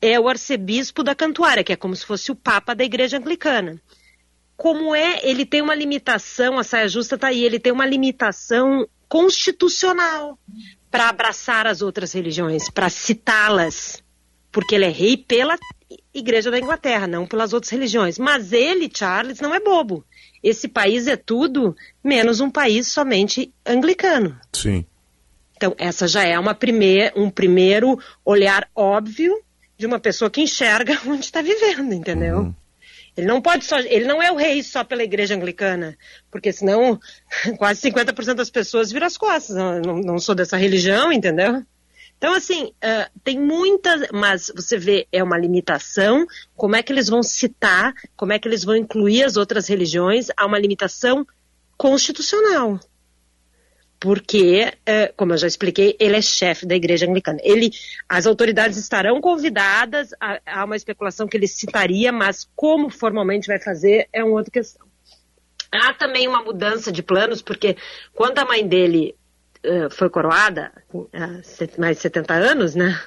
é 0.00 0.20
o 0.20 0.28
arcebispo 0.28 1.02
da 1.02 1.14
Cantuária, 1.14 1.64
que 1.64 1.72
é 1.72 1.76
como 1.76 1.96
se 1.96 2.06
fosse 2.06 2.30
o 2.30 2.36
papa 2.36 2.74
da 2.74 2.84
Igreja 2.84 3.18
Anglicana. 3.18 3.80
Como 4.56 4.94
é, 4.94 5.20
ele 5.22 5.44
tem 5.44 5.60
uma 5.60 5.74
limitação, 5.74 6.58
a 6.58 6.64
saia 6.64 6.88
justa 6.88 7.16
está 7.16 7.28
aí, 7.28 7.44
ele 7.44 7.58
tem 7.58 7.72
uma 7.72 7.86
limitação 7.86 8.88
constitucional 9.08 10.38
para 10.96 11.10
abraçar 11.10 11.66
as 11.66 11.82
outras 11.82 12.14
religiões, 12.14 12.70
para 12.70 12.88
citá-las, 12.88 14.02
porque 14.50 14.74
ele 14.74 14.86
é 14.86 14.88
rei 14.88 15.14
pela 15.14 15.58
Igreja 16.14 16.50
da 16.50 16.58
Inglaterra, 16.58 17.06
não 17.06 17.26
pelas 17.26 17.52
outras 17.52 17.70
religiões. 17.70 18.18
Mas 18.18 18.50
ele, 18.50 18.90
Charles, 18.90 19.38
não 19.38 19.54
é 19.54 19.60
bobo. 19.60 20.02
Esse 20.42 20.66
país 20.66 21.06
é 21.06 21.14
tudo 21.14 21.76
menos 22.02 22.40
um 22.40 22.50
país 22.50 22.88
somente 22.88 23.52
anglicano. 23.66 24.40
Sim. 24.54 24.86
Então, 25.54 25.74
essa 25.76 26.08
já 26.08 26.24
é 26.24 26.38
uma 26.38 26.54
primeir, 26.54 27.12
um 27.14 27.28
primeiro 27.28 27.98
olhar 28.24 28.66
óbvio 28.74 29.38
de 29.76 29.84
uma 29.84 30.00
pessoa 30.00 30.30
que 30.30 30.40
enxerga 30.40 30.98
onde 31.06 31.26
está 31.26 31.42
vivendo, 31.42 31.92
entendeu? 31.92 32.54
Ele 33.16 33.26
não 33.26 33.40
pode 33.40 33.64
só, 33.64 33.78
ele 33.78 34.04
não 34.04 34.22
é 34.22 34.30
o 34.30 34.36
rei 34.36 34.62
só 34.62 34.84
pela 34.84 35.02
igreja 35.02 35.34
anglicana, 35.34 35.96
porque 36.30 36.52
senão 36.52 37.00
quase 37.56 37.90
50% 37.90 38.34
das 38.34 38.50
pessoas 38.50 38.92
viram 38.92 39.06
as 39.06 39.16
costas. 39.16 39.56
Não, 39.56 39.80
não, 39.80 39.96
não 40.00 40.18
sou 40.18 40.34
dessa 40.34 40.56
religião, 40.56 41.12
entendeu? 41.12 41.64
Então, 42.18 42.34
assim, 42.34 42.72
ah, 42.82 43.10
tem 43.24 43.38
muitas, 43.38 44.08
mas 44.12 44.52
você 44.54 44.78
vê, 44.78 45.06
é 45.12 45.22
uma 45.22 45.38
limitação. 45.38 46.26
Como 46.54 46.76
é 46.76 46.82
que 46.82 46.92
eles 46.92 47.08
vão 47.08 47.22
citar, 47.22 47.94
como 48.16 48.32
é 48.32 48.38
que 48.38 48.48
eles 48.48 48.64
vão 48.64 48.76
incluir 48.76 49.24
as 49.24 49.36
outras 49.36 49.68
religiões? 49.68 50.28
Há 50.36 50.46
uma 50.46 50.58
limitação 50.58 51.26
constitucional 51.76 52.80
porque, 53.98 54.72
eh, 54.84 55.12
como 55.16 55.32
eu 55.32 55.38
já 55.38 55.46
expliquei, 55.46 55.96
ele 55.98 56.16
é 56.16 56.22
chefe 56.22 56.66
da 56.66 56.74
igreja 56.74 57.06
anglicana. 57.06 57.38
Ele, 57.42 57.70
as 58.08 58.26
autoridades 58.26 58.76
estarão 58.76 59.20
convidadas, 59.20 60.10
há, 60.20 60.64
uma 60.64 60.76
especulação 60.76 61.26
que 61.26 61.36
ele 61.36 61.48
citaria, 61.48 62.12
mas 62.12 62.48
como 62.54 62.90
formalmente 62.90 63.46
vai 63.46 63.58
fazer 63.58 64.08
é 64.12 64.22
uma 64.22 64.34
outra 64.34 64.50
questão. 64.50 64.86
Há 65.72 65.94
também 65.94 66.28
uma 66.28 66.42
mudança 66.42 66.92
de 66.92 67.02
planos, 67.02 67.42
porque 67.42 67.76
quando 68.14 68.38
a 68.38 68.44
mãe 68.44 68.66
dele 68.66 69.14
eh, 69.62 69.88
foi 69.90 70.10
coroada, 70.10 70.72
há 71.12 71.80
mais 71.80 71.96
de 71.96 72.02
70 72.02 72.34
anos, 72.34 72.74
né? 72.74 72.98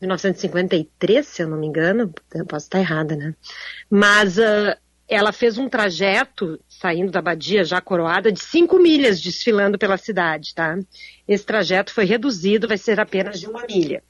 1953, 0.00 1.26
se 1.26 1.42
eu 1.42 1.48
não 1.48 1.58
me 1.58 1.66
engano, 1.66 2.12
eu 2.32 2.46
posso 2.46 2.66
estar 2.66 2.78
errada, 2.78 3.16
né? 3.16 3.34
Mas 3.90 4.38
ah, 4.38 4.78
ela 5.08 5.32
fez 5.32 5.56
um 5.56 5.68
trajeto, 5.68 6.60
saindo 6.68 7.10
da 7.10 7.20
abadia 7.20 7.64
já 7.64 7.80
coroada, 7.80 8.30
de 8.30 8.40
5 8.40 8.78
milhas 8.78 9.20
desfilando 9.20 9.78
pela 9.78 9.96
cidade, 9.96 10.54
tá? 10.54 10.78
Esse 11.26 11.46
trajeto 11.46 11.92
foi 11.92 12.04
reduzido, 12.04 12.68
vai 12.68 12.76
ser 12.76 13.00
apenas 13.00 13.40
de 13.40 13.46
uma 13.46 13.64
milha. 13.66 14.02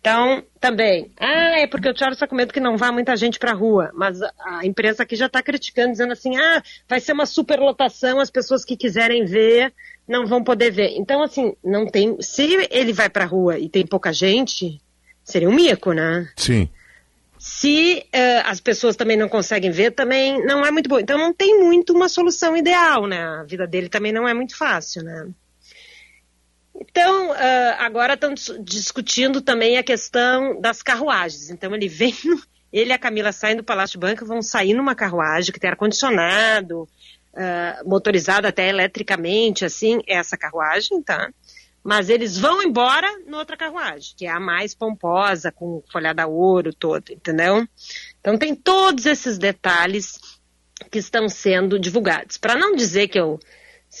Então, 0.00 0.44
também, 0.60 1.10
ah, 1.18 1.60
é 1.60 1.66
porque 1.66 1.88
o 1.88 1.96
Charles 1.96 2.16
está 2.16 2.26
com 2.26 2.36
medo 2.36 2.52
que 2.52 2.60
não 2.60 2.76
vá 2.76 2.92
muita 2.92 3.16
gente 3.16 3.38
para 3.38 3.52
a 3.52 3.54
rua, 3.54 3.90
mas 3.94 4.20
a, 4.20 4.32
a 4.58 4.66
imprensa 4.66 5.02
aqui 5.02 5.16
já 5.16 5.26
está 5.26 5.42
criticando, 5.42 5.92
dizendo 5.92 6.12
assim, 6.12 6.36
ah, 6.36 6.62
vai 6.86 7.00
ser 7.00 7.12
uma 7.12 7.24
superlotação, 7.24 8.20
as 8.20 8.30
pessoas 8.30 8.66
que 8.66 8.76
quiserem 8.76 9.24
ver 9.24 9.72
não 10.06 10.26
vão 10.26 10.44
poder 10.44 10.70
ver. 10.70 10.90
Então, 10.96 11.22
assim, 11.22 11.54
não 11.64 11.86
tem, 11.86 12.20
se 12.20 12.42
ele 12.70 12.92
vai 12.92 13.08
para 13.08 13.24
a 13.24 13.26
rua 13.26 13.58
e 13.58 13.66
tem 13.66 13.86
pouca 13.86 14.12
gente, 14.12 14.78
seria 15.22 15.48
um 15.48 15.54
mico, 15.54 15.92
né? 15.92 16.28
Sim. 16.36 16.68
Se 17.46 18.06
eh, 18.10 18.40
as 18.46 18.58
pessoas 18.58 18.96
também 18.96 19.18
não 19.18 19.28
conseguem 19.28 19.70
ver, 19.70 19.90
também 19.90 20.42
não 20.46 20.64
é 20.64 20.70
muito 20.70 20.88
bom. 20.88 20.98
Então 20.98 21.18
não 21.18 21.30
tem 21.30 21.60
muito 21.62 21.92
uma 21.92 22.08
solução 22.08 22.56
ideal, 22.56 23.06
né? 23.06 23.22
A 23.22 23.42
vida 23.44 23.66
dele 23.66 23.90
também 23.90 24.12
não 24.12 24.26
é 24.26 24.32
muito 24.32 24.56
fácil, 24.56 25.02
né? 25.04 25.28
Então, 26.74 27.32
ah, 27.32 27.76
agora 27.80 28.14
estão 28.14 28.32
dis- 28.32 28.58
discutindo 28.62 29.42
também 29.42 29.76
a 29.76 29.82
questão 29.82 30.58
das 30.58 30.82
carruagens. 30.82 31.50
Então 31.50 31.74
ele 31.74 31.86
vem, 31.86 32.14
ele 32.72 32.88
e 32.90 32.92
a 32.94 32.98
Camila 32.98 33.30
saem 33.30 33.56
do 33.56 33.62
Palácio 33.62 34.00
Banca, 34.00 34.24
vão 34.24 34.40
sair 34.40 34.72
numa 34.72 34.94
carruagem 34.94 35.52
que 35.52 35.60
tem 35.60 35.68
ar-condicionado, 35.68 36.88
ah, 37.36 37.82
motorizada 37.84 38.48
até 38.48 38.70
eletricamente, 38.70 39.66
assim, 39.66 40.00
essa 40.06 40.34
carruagem, 40.38 41.02
tá? 41.02 41.30
Mas 41.84 42.08
eles 42.08 42.38
vão 42.38 42.62
embora 42.62 43.06
noutra 43.26 43.58
carruagem, 43.58 44.14
que 44.16 44.24
é 44.24 44.30
a 44.30 44.40
mais 44.40 44.74
pomposa, 44.74 45.52
com 45.52 45.82
folhada 45.92 46.26
ouro 46.26 46.72
todo, 46.72 47.12
entendeu? 47.12 47.68
Então 48.18 48.38
tem 48.38 48.54
todos 48.54 49.04
esses 49.04 49.36
detalhes 49.36 50.18
que 50.90 50.98
estão 50.98 51.28
sendo 51.28 51.78
divulgados. 51.78 52.38
Para 52.38 52.56
não 52.56 52.74
dizer 52.74 53.08
que 53.08 53.20
eu, 53.20 53.38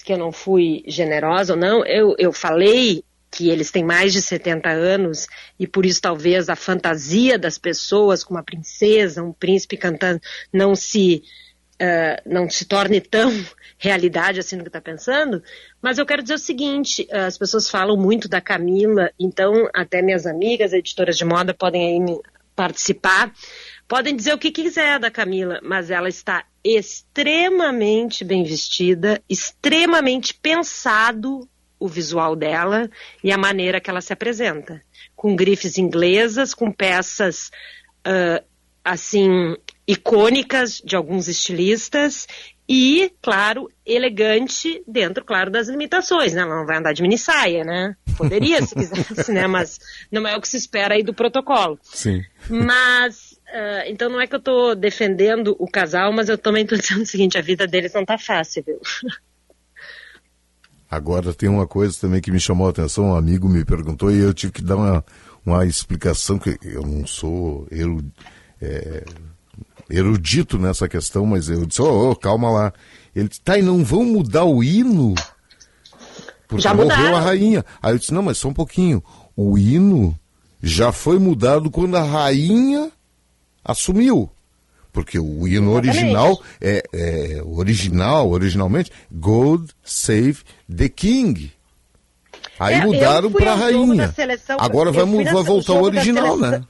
que 0.02 0.14
eu 0.14 0.18
não 0.18 0.32
fui 0.32 0.82
generosa 0.86 1.52
ou 1.52 1.58
não, 1.58 1.84
eu, 1.84 2.14
eu 2.18 2.32
falei 2.32 3.04
que 3.30 3.50
eles 3.50 3.70
têm 3.70 3.84
mais 3.84 4.12
de 4.12 4.22
70 4.22 4.70
anos 4.70 5.26
e 5.58 5.66
por 5.66 5.84
isso 5.84 6.00
talvez 6.00 6.48
a 6.48 6.56
fantasia 6.56 7.38
das 7.38 7.58
pessoas 7.58 8.22
com 8.22 8.32
uma 8.32 8.44
princesa, 8.44 9.22
um 9.22 9.32
príncipe 9.32 9.76
cantando, 9.76 10.20
não 10.52 10.74
se 10.74 11.22
eh, 11.78 12.22
não 12.24 12.48
se 12.48 12.64
torne 12.64 13.00
tão 13.00 13.32
realidade 13.78 14.40
assim 14.40 14.56
no 14.56 14.62
que 14.62 14.68
está 14.68 14.80
pensando, 14.80 15.42
mas 15.82 15.98
eu 15.98 16.06
quero 16.06 16.22
dizer 16.22 16.34
o 16.34 16.38
seguinte, 16.38 17.06
eh, 17.10 17.26
as 17.26 17.36
pessoas 17.36 17.68
falam 17.68 17.96
muito 17.96 18.28
da 18.28 18.40
Camila, 18.40 19.10
então 19.18 19.68
até 19.74 20.00
minhas 20.00 20.26
amigas 20.26 20.72
editoras 20.72 21.16
de 21.16 21.24
moda 21.24 21.52
podem 21.52 22.06
aí 22.06 22.18
participar, 22.54 23.32
podem 23.88 24.14
dizer 24.14 24.32
o 24.32 24.38
que 24.38 24.50
quiser 24.50 24.98
da 24.98 25.10
Camila, 25.10 25.58
mas 25.62 25.90
ela 25.90 26.08
está 26.08 26.44
extremamente 26.62 28.24
bem 28.24 28.44
vestida, 28.44 29.20
extremamente 29.28 30.34
pensado 30.34 31.48
o 31.78 31.88
visual 31.88 32.34
dela 32.36 32.88
e 33.22 33.32
a 33.32 33.36
maneira 33.36 33.80
que 33.80 33.90
ela 33.90 34.00
se 34.00 34.12
apresenta. 34.12 34.80
Com 35.14 35.36
grifes 35.36 35.76
inglesas, 35.76 36.54
com 36.54 36.72
peças 36.72 37.50
ah, 38.04 38.42
assim 38.84 39.56
icônicas 39.86 40.80
de 40.84 40.96
alguns 40.96 41.28
estilistas 41.28 42.26
e, 42.68 43.12
claro, 43.20 43.70
elegante 43.84 44.82
dentro, 44.88 45.22
claro, 45.24 45.50
das 45.50 45.68
limitações, 45.68 46.32
né? 46.32 46.42
Ela 46.42 46.56
não 46.56 46.66
vai 46.66 46.78
andar 46.78 46.94
de 46.94 47.02
mini 47.02 47.18
saia, 47.18 47.62
né? 47.62 47.94
Poderia 48.16 48.64
se 48.64 48.74
quisesse, 48.74 49.32
né? 49.32 49.46
Mas 49.46 49.78
não 50.10 50.26
é 50.26 50.34
o 50.36 50.40
que 50.40 50.48
se 50.48 50.56
espera 50.56 50.94
aí 50.94 51.02
do 51.02 51.12
protocolo. 51.12 51.78
Sim. 51.82 52.22
Mas, 52.48 53.38
ah, 53.52 53.84
então 53.86 54.08
não 54.08 54.20
é 54.20 54.26
que 54.26 54.34
eu 54.34 54.40
tô 54.40 54.74
defendendo 54.74 55.54
o 55.58 55.70
casal, 55.70 56.10
mas 56.12 56.30
eu 56.30 56.38
também 56.38 56.64
tô 56.64 56.74
dizendo 56.76 57.02
o 57.02 57.06
seguinte, 57.06 57.36
a 57.36 57.42
vida 57.42 57.66
deles 57.66 57.92
não 57.92 58.04
tá 58.04 58.16
fácil, 58.16 58.64
viu? 58.66 58.80
Agora 60.90 61.34
tem 61.34 61.48
uma 61.48 61.66
coisa 61.66 61.98
também 62.00 62.20
que 62.20 62.30
me 62.30 62.40
chamou 62.40 62.66
a 62.66 62.70
atenção, 62.70 63.06
um 63.06 63.16
amigo 63.16 63.48
me 63.48 63.64
perguntou 63.64 64.10
e 64.10 64.20
eu 64.20 64.32
tive 64.32 64.52
que 64.52 64.62
dar 64.62 64.76
uma, 64.76 65.04
uma 65.44 65.66
explicação, 65.66 66.38
que 66.38 66.56
eu 66.62 66.82
não 66.82 67.06
sou 67.06 67.66
eru, 67.70 68.00
é, 68.62 69.04
erudito 69.90 70.58
nessa 70.58 70.88
questão, 70.88 71.26
mas 71.26 71.48
eu 71.48 71.64
disse, 71.66 71.82
ô, 71.82 72.10
ô, 72.10 72.16
calma 72.16 72.50
lá. 72.50 72.72
Ele 73.14 73.28
disse, 73.28 73.40
tá, 73.40 73.58
e 73.58 73.62
não 73.62 73.84
vão 73.84 74.04
mudar 74.04 74.44
o 74.44 74.62
hino? 74.62 75.14
Porque 76.48 76.62
Já 76.62 76.74
morreu 76.74 76.96
mudaram. 76.96 77.16
a 77.16 77.20
rainha. 77.20 77.64
Aí 77.82 77.94
eu 77.94 77.98
disse, 77.98 78.12
não, 78.12 78.22
mas 78.22 78.38
só 78.38 78.48
um 78.48 78.54
pouquinho. 78.54 79.02
O 79.36 79.56
hino 79.58 80.18
já 80.62 80.92
foi 80.92 81.18
mudado 81.18 81.70
quando 81.70 81.96
a 81.96 82.02
rainha 82.02 82.90
assumiu. 83.64 84.30
Porque 84.92 85.18
o 85.18 85.48
hino 85.48 85.72
original 85.72 86.40
é, 86.60 86.82
é 86.92 87.42
original, 87.44 88.30
originalmente, 88.30 88.92
God 89.10 89.68
Save 89.82 90.38
the 90.74 90.88
King. 90.88 91.52
Aí 92.60 92.74
É, 92.74 92.84
mudaram 92.86 93.32
para 93.32 93.52
a 93.52 93.56
rainha. 93.56 94.12
seleção- 94.12 94.56
Agora 94.60 94.92
vai, 94.92 95.04
vai 95.04 95.32
ao 95.34 95.42
voltar 95.42 95.72
o 95.72 95.82
original, 95.82 96.36
né? 96.38 96.62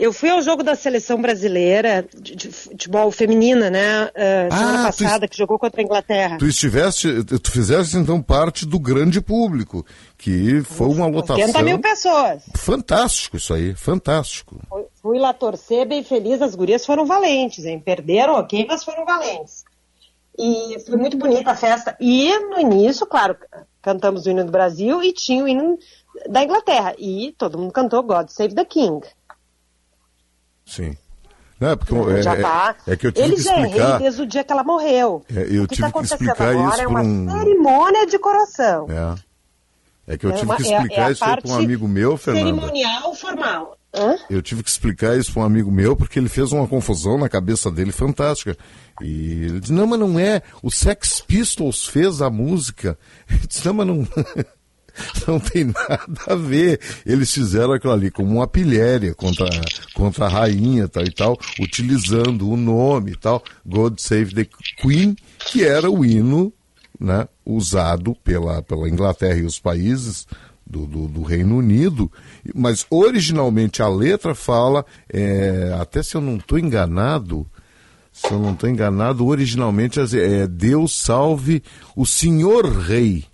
Eu 0.00 0.12
fui 0.12 0.30
ao 0.30 0.40
jogo 0.40 0.62
da 0.62 0.74
seleção 0.74 1.20
brasileira 1.20 2.06
de, 2.18 2.34
de 2.34 2.50
futebol 2.50 3.10
feminina, 3.12 3.68
né? 3.68 4.04
ah, 4.14 4.48
semana 4.50 4.88
Ah, 4.88 4.92
tu 4.92 5.02
passada, 5.04 5.28
que 5.28 5.36
jogou 5.36 5.58
contra 5.58 5.80
a 5.80 5.84
Inglaterra. 5.84 6.38
Tu 6.38 6.46
estiveste, 6.46 7.22
tu 7.24 7.50
fizeste 7.50 7.96
então 7.98 8.22
parte 8.22 8.64
do 8.64 8.78
grande 8.78 9.20
público, 9.20 9.84
que 10.16 10.62
foi 10.62 10.86
uma 10.88 11.06
lotação. 11.06 11.36
80 11.44 11.62
mil 11.62 11.78
pessoas. 11.78 12.42
Fantástico 12.56 13.36
isso 13.36 13.52
aí, 13.52 13.74
fantástico. 13.74 14.58
Fui- 14.68 14.86
Fui 15.02 15.18
lá 15.18 15.32
torcer, 15.32 15.86
bem 15.86 16.02
feliz, 16.04 16.42
as 16.42 16.54
gurias 16.54 16.84
foram 16.84 17.06
valentes, 17.06 17.64
hein? 17.64 17.78
Perderam, 17.80 18.34
ok, 18.34 18.66
mas 18.68 18.84
foram 18.84 19.04
valentes. 19.06 19.64
E 20.38 20.78
foi 20.86 20.96
muito 20.96 21.16
bonita 21.16 21.50
a 21.50 21.56
festa. 21.56 21.96
E 22.00 22.38
no 22.48 22.58
início, 22.60 23.06
claro, 23.06 23.36
cantamos 23.82 24.24
o 24.26 24.30
hino 24.30 24.44
do 24.44 24.52
Brasil 24.52 25.02
e 25.02 25.12
tinha 25.12 25.42
o 25.44 25.48
hino 25.48 25.78
da 26.28 26.42
Inglaterra. 26.44 26.94
E 26.98 27.34
todo 27.38 27.58
mundo 27.58 27.72
cantou 27.72 28.02
God 28.02 28.28
Save 28.28 28.54
the 28.54 28.64
King. 28.64 29.00
Sim. 30.70 30.96
Não, 31.60 31.70
é 31.70 31.76
porque 31.76 31.94
é, 31.94 32.22
já 32.22 32.36
tá. 32.40 32.74
é, 32.86 32.92
é 32.92 32.96
que 32.96 33.06
eu 33.06 33.12
tive 33.12 33.26
Ele 33.26 33.36
que 33.36 33.42
já 33.42 33.52
é 33.52 33.56
rei 33.56 33.64
explicar. 33.66 33.98
desde 33.98 34.22
o 34.22 34.26
dia 34.26 34.44
que 34.44 34.52
ela 34.52 34.64
morreu. 34.64 35.22
É, 35.28 35.40
eu 35.42 35.64
o 35.64 35.68
que 35.68 35.74
tive 35.74 35.82
que 35.82 35.84
acontecendo 35.84 36.22
explicar 36.22 36.48
agora 36.48 36.72
isso 36.72 36.80
é 36.82 36.86
uma 36.86 37.02
um- 37.02 37.28
cerimônia 37.38 38.06
de 38.06 38.18
coração. 38.18 38.86
É. 38.90 40.14
É 40.14 40.16
que 40.18 40.24
eu 40.26 40.30
É 40.30 40.34
tive 40.34 40.46
uma- 40.46 40.56
que 40.56 40.62
é- 40.72 40.76
explicar 40.76 41.12
isso 41.12 41.20
para 41.20 41.40
um 41.50 41.54
amigo 41.56 41.86
meu, 41.86 42.16
Fernanda. 42.16 42.46
Cerimonial 42.46 43.14
formal. 43.14 43.76
Hã? 43.94 44.16
Eu 44.30 44.40
tive 44.40 44.62
que 44.62 44.70
explicar 44.70 45.18
isso 45.18 45.32
para 45.32 45.42
um 45.42 45.44
amigo 45.44 45.70
meu 45.70 45.94
porque 45.96 46.18
ele 46.18 46.28
fez 46.28 46.52
uma 46.52 46.66
confusão 46.66 47.18
na 47.18 47.28
cabeça 47.28 47.70
dele 47.72 47.90
fantástica. 47.92 48.56
E 49.02 49.44
ele 49.44 49.60
disse: 49.60 49.72
Não, 49.72 49.86
mas 49.86 49.98
não 49.98 50.18
é. 50.18 50.42
O 50.62 50.70
Sex 50.70 51.20
Pistols 51.20 51.86
fez 51.88 52.22
a 52.22 52.30
música. 52.30 52.96
Ele 53.28 53.46
disse: 53.48 53.66
Não, 53.66 53.74
mas 53.74 53.86
não. 53.88 54.06
Não 55.26 55.38
tem 55.38 55.64
nada 55.64 56.20
a 56.26 56.34
ver. 56.34 56.80
Eles 57.04 57.32
fizeram 57.32 57.72
aquilo 57.72 57.92
ali 57.92 58.10
como 58.10 58.36
uma 58.36 58.46
pilhéria 58.46 59.14
contra, 59.14 59.48
contra 59.94 60.26
a 60.26 60.28
rainha 60.28 60.88
tal 60.88 61.04
e 61.04 61.12
tal, 61.12 61.38
utilizando 61.60 62.48
o 62.48 62.56
nome 62.56 63.12
e 63.12 63.16
tal, 63.16 63.42
God 63.64 63.98
Save 63.98 64.34
the 64.34 64.46
Queen, 64.80 65.16
que 65.50 65.64
era 65.64 65.90
o 65.90 66.04
hino 66.04 66.52
né, 66.98 67.26
usado 67.46 68.14
pela, 68.22 68.62
pela 68.62 68.88
Inglaterra 68.88 69.38
e 69.38 69.44
os 69.44 69.58
países 69.58 70.26
do, 70.66 70.86
do, 70.86 71.08
do 71.08 71.22
Reino 71.22 71.56
Unido, 71.56 72.10
mas 72.54 72.86
originalmente 72.88 73.82
a 73.82 73.88
letra 73.88 74.34
fala, 74.34 74.86
é, 75.12 75.74
até 75.80 76.02
se 76.02 76.14
eu 76.14 76.20
não 76.20 76.36
estou 76.36 76.58
enganado, 76.58 77.44
se 78.12 78.30
eu 78.30 78.38
não 78.38 78.52
estou 78.52 78.68
enganado, 78.68 79.26
originalmente 79.26 79.98
é 79.98 80.46
Deus 80.46 80.94
salve 80.94 81.62
o 81.96 82.06
Senhor 82.06 82.66
Rei. 82.66 83.24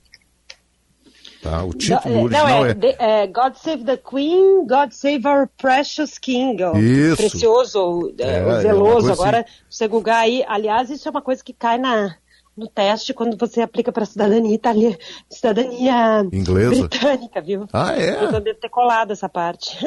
Tá? 1.51 1.65
O 1.65 1.73
título 1.75 2.15
Não, 2.15 2.23
original 2.25 2.67
é, 2.67 2.71
é, 2.71 2.75
de- 2.75 2.97
é 2.99 3.27
God 3.27 3.55
Save 3.55 3.85
the 3.85 3.97
Queen, 3.97 4.67
God 4.67 4.91
Save 4.93 5.27
Our 5.27 5.49
Precious 5.57 6.19
King. 6.19 6.63
ó. 6.63 6.77
Isso. 6.77 7.17
Precioso, 7.17 8.15
é, 8.19 8.25
É, 8.25 8.49
é 8.49 8.61
zeloso. 8.61 8.93
coisa 9.07 9.13
Agora, 9.13 9.41
assim. 9.41 9.51
você 9.71 9.89
googar 9.89 10.19
aí. 10.21 10.45
Aliás, 10.49 10.91
isso 10.91 11.07
é 11.07 11.11
uma 11.11 11.23
coisa 11.23 11.43
que 11.45 11.53
cai 11.53 11.79
na, 11.79 12.15
no 12.57 12.67
teste 12.69 13.13
quando 13.15 13.37
você 13.37 13.61
aplica 13.63 13.93
para 13.93 14.05
cidadania 14.07 14.55
italiana, 14.55 14.97
cidadania 15.31 16.27
Inglesa? 16.33 16.89
britânica, 16.89 17.41
viu? 17.41 17.67
Ah, 17.73 17.95
é? 17.95 18.25
Eu 18.25 18.41
devo 18.41 18.59
ter 18.59 18.69
colado 18.69 19.13
essa 19.13 19.29
parte. 19.29 19.77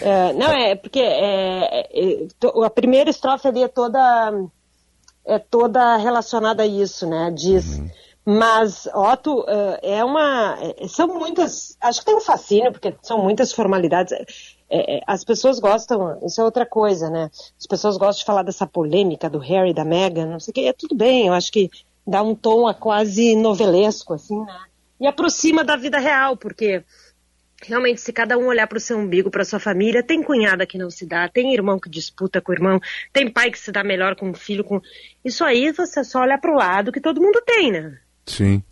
É, 0.00 0.32
não, 0.32 0.46
é 0.50 0.74
porque 0.74 0.98
é, 0.98 1.86
é, 1.92 2.26
to- 2.40 2.64
a 2.64 2.70
primeira 2.70 3.10
estrofe 3.10 3.46
ali 3.48 3.62
é 3.62 3.68
toda 3.68 4.32
é 5.26 5.38
toda 5.38 5.96
relacionada 5.98 6.62
a 6.62 6.66
isso, 6.66 7.06
né? 7.06 7.30
Diz. 7.34 7.80
Mas, 8.26 8.86
Otto, 8.94 9.44
eh, 9.46 9.96
é 9.98 10.04
uma. 10.04 10.56
é- 10.78 10.88
São 10.88 11.08
muitas. 11.08 11.76
Acho 11.80 12.00
que 12.00 12.06
tem 12.06 12.16
um 12.16 12.20
fascínio, 12.20 12.72
porque 12.72 12.94
são 13.02 13.22
muitas 13.22 13.52
formalidades. 13.52 14.12
É, 14.70 15.02
as 15.06 15.22
pessoas 15.22 15.58
gostam. 15.58 16.18
Isso 16.24 16.40
é 16.40 16.44
outra 16.44 16.64
coisa, 16.64 17.10
né? 17.10 17.30
As 17.58 17.66
pessoas 17.66 17.98
gostam 17.98 18.20
de 18.20 18.24
falar 18.24 18.42
dessa 18.42 18.66
polêmica 18.66 19.28
do 19.28 19.38
Harry 19.38 19.74
da 19.74 19.84
Meghan, 19.84 20.26
não 20.26 20.40
sei 20.40 20.52
o 20.52 20.54
quê. 20.54 20.60
É 20.62 20.72
tudo 20.72 20.94
bem, 20.94 21.26
eu 21.26 21.34
acho 21.34 21.52
que 21.52 21.70
dá 22.06 22.22
um 22.22 22.34
tom 22.34 22.66
a 22.66 22.74
quase 22.74 23.36
novelesco, 23.36 24.14
assim, 24.14 24.38
né? 24.42 24.58
E 25.00 25.06
aproxima 25.06 25.62
da 25.62 25.76
vida 25.76 25.98
real, 25.98 26.36
porque 26.36 26.82
realmente, 27.62 28.00
se 28.00 28.12
cada 28.12 28.38
um 28.38 28.46
olhar 28.46 28.66
para 28.66 28.78
o 28.78 28.80
seu 28.80 28.98
umbigo, 28.98 29.30
para 29.30 29.44
sua 29.44 29.58
família, 29.58 30.02
tem 30.02 30.22
cunhada 30.22 30.66
que 30.66 30.78
não 30.78 30.90
se 30.90 31.06
dá, 31.06 31.28
tem 31.28 31.52
irmão 31.52 31.78
que 31.78 31.88
disputa 31.90 32.40
com 32.40 32.52
o 32.52 32.54
irmão, 32.54 32.80
tem 33.12 33.30
pai 33.30 33.50
que 33.50 33.58
se 33.58 33.70
dá 33.72 33.84
melhor 33.84 34.16
com 34.16 34.30
o 34.30 34.34
filho. 34.34 34.64
Com... 34.64 34.80
Isso 35.24 35.44
aí 35.44 35.72
você 35.72 36.02
só 36.04 36.20
olha 36.20 36.38
para 36.38 36.52
o 36.52 36.56
lado 36.56 36.92
que 36.92 37.00
todo 37.00 37.20
mundo 37.20 37.42
tem, 37.44 37.70
né? 37.72 37.98
Sim. 38.26 38.62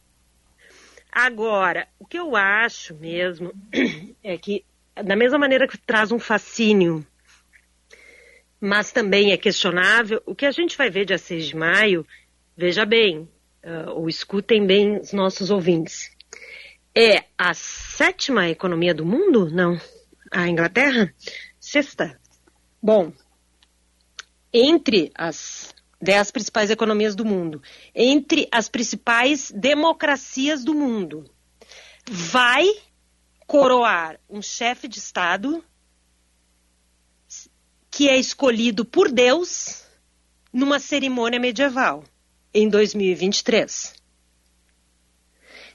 Agora, 1.10 1.86
o 1.98 2.06
que 2.06 2.18
eu 2.18 2.34
acho 2.34 2.94
mesmo 2.94 3.52
é 4.24 4.38
que, 4.38 4.64
da 4.94 5.14
mesma 5.14 5.38
maneira 5.38 5.68
que 5.68 5.76
traz 5.76 6.10
um 6.10 6.18
fascínio, 6.18 7.06
mas 8.58 8.92
também 8.92 9.32
é 9.32 9.36
questionável, 9.36 10.22
o 10.24 10.34
que 10.34 10.46
a 10.46 10.50
gente 10.50 10.76
vai 10.76 10.88
ver 10.88 11.04
dia 11.04 11.18
6 11.18 11.48
de 11.48 11.56
maio, 11.56 12.06
veja 12.56 12.86
bem, 12.86 13.28
ah, 13.62 13.90
ou 13.92 14.08
escutem 14.08 14.66
bem 14.66 14.98
os 15.00 15.12
nossos 15.12 15.50
ouvintes, 15.50 16.10
é 16.94 17.24
a 17.36 17.52
sétima 17.54 18.48
economia 18.48 18.94
do 18.94 19.04
mundo? 19.04 19.50
Não. 19.50 19.80
A 20.30 20.48
Inglaterra? 20.48 21.12
Sexta. 21.60 22.18
Bom, 22.82 23.12
entre 24.52 25.10
as 25.14 25.74
dez 26.02 26.32
principais 26.32 26.68
economias 26.68 27.14
do 27.14 27.24
mundo, 27.24 27.62
entre 27.94 28.48
as 28.50 28.68
principais 28.68 29.52
democracias 29.54 30.64
do 30.64 30.74
mundo, 30.74 31.24
vai 32.10 32.66
coroar 33.46 34.18
um 34.28 34.42
chefe 34.42 34.88
de 34.88 34.98
Estado 34.98 35.64
que 37.88 38.08
é 38.08 38.16
escolhido 38.16 38.84
por 38.84 39.12
Deus 39.12 39.84
numa 40.52 40.80
cerimônia 40.80 41.38
medieval 41.38 42.02
em 42.52 42.68
2023. 42.68 43.94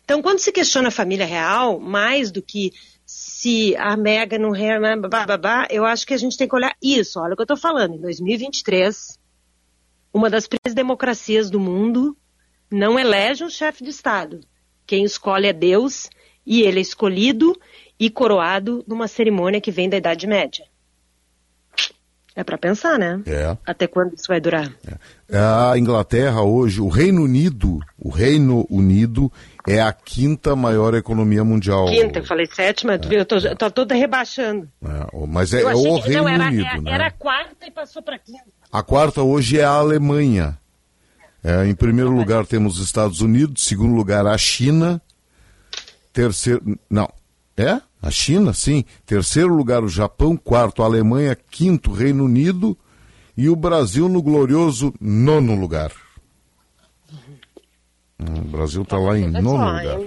Então, 0.04 0.22
quando 0.22 0.40
se 0.40 0.52
questiona 0.52 0.88
a 0.88 0.92
família 0.92 1.26
real, 1.26 1.80
mais 1.80 2.32
do 2.32 2.42
que 2.42 2.74
se 3.06 3.76
a 3.78 3.96
Mega 3.96 4.38
não 4.38 4.56
é, 4.56 4.98
babá, 4.98 5.68
eu 5.70 5.86
acho 5.86 6.06
que 6.08 6.14
a 6.14 6.18
gente 6.18 6.38
tem 6.38 6.48
que 6.48 6.56
olhar 6.56 6.76
isso. 6.82 7.20
Olha 7.20 7.34
o 7.34 7.36
que 7.36 7.42
eu 7.42 7.46
estou 7.46 7.58
falando. 7.58 7.96
Em 7.96 8.02
2023, 8.02 9.18
uma 10.14 10.30
das 10.30 10.48
principais 10.48 10.74
democracias 10.74 11.50
do 11.50 11.60
mundo 11.60 12.18
não 12.72 13.00
elege 13.00 13.44
um 13.44 13.50
chefe 13.50 13.84
de 13.84 13.90
Estado. 13.90 14.42
Quem 14.86 15.04
escolhe 15.04 15.48
é 15.48 15.54
Deus 15.54 16.10
e 16.46 16.62
ele 16.62 16.80
é 16.80 16.82
escolhido 16.82 17.58
e 18.00 18.10
coroado 18.10 18.84
numa 18.88 19.08
cerimônia 19.08 19.62
que 19.62 19.72
vem 19.72 19.90
da 19.90 19.98
Idade 19.98 20.28
Média. 20.28 20.66
É 22.38 22.44
para 22.44 22.56
pensar, 22.56 23.00
né? 23.00 23.20
É. 23.26 23.58
Até 23.66 23.88
quando 23.88 24.14
isso 24.14 24.28
vai 24.28 24.40
durar? 24.40 24.72
A 25.34 25.76
Inglaterra 25.76 26.44
hoje, 26.44 26.80
o 26.80 26.88
Reino 26.88 27.24
Unido, 27.24 27.80
o 27.98 28.10
Reino 28.10 28.64
Unido 28.70 29.34
é 29.68 29.82
a 29.82 29.92
quinta 29.92 30.56
maior 30.56 30.94
economia 30.94 31.44
mundial. 31.44 31.88
Quinta, 31.88 32.20
eu 32.20 32.24
falei 32.24 32.46
sétima, 32.46 32.94
eu 32.94 33.26
tô, 33.26 33.38
eu 33.38 33.56
tô 33.56 33.72
toda 33.72 33.96
rebaixando. 33.96 34.70
É, 34.86 35.26
mas 35.28 35.52
é, 35.52 35.64
é 35.64 35.74
o 35.74 36.00
que, 36.00 36.10
Reino 36.10 36.26
não, 36.26 36.30
era, 36.30 36.46
Unido, 36.46 36.64
era, 36.68 36.82
né? 36.82 36.92
era 36.92 37.08
a 37.08 37.12
quarta 37.12 37.66
e 37.66 37.72
passou 37.72 38.04
para 38.04 38.20
quinta. 38.20 38.44
A 38.72 38.84
quarta 38.84 39.24
hoje 39.24 39.60
é 39.60 39.64
a 39.64 39.72
Alemanha. 39.72 40.60
É, 41.44 41.66
em 41.66 41.74
primeiro 41.74 42.12
lugar 42.12 42.46
temos 42.46 42.78
os 42.78 42.86
Estados 42.86 43.20
Unidos, 43.20 43.66
segundo 43.66 43.96
lugar 43.96 44.28
a 44.28 44.38
China, 44.38 45.02
terceiro, 46.14 46.78
não, 46.88 47.12
é? 47.58 47.82
A 48.02 48.12
China, 48.12 48.54
sim. 48.54 48.86
Terceiro 49.06 49.54
lugar 49.54 49.84
o 49.84 49.90
Japão, 49.90 50.38
quarto 50.38 50.84
a 50.84 50.86
Alemanha, 50.86 51.36
quinto 51.36 51.92
Reino 51.92 52.24
Unido 52.24 52.78
e 53.36 53.50
o 53.50 53.56
Brasil 53.56 54.08
no 54.08 54.22
glorioso 54.22 54.94
nono 55.02 55.56
lugar. 55.56 55.92
Hum, 58.20 58.42
O 58.42 58.48
Brasil 58.50 58.84
está 58.84 58.98
lá 58.98 59.18
em 59.18 59.28
nono 59.28 59.58
lugar. 59.58 60.00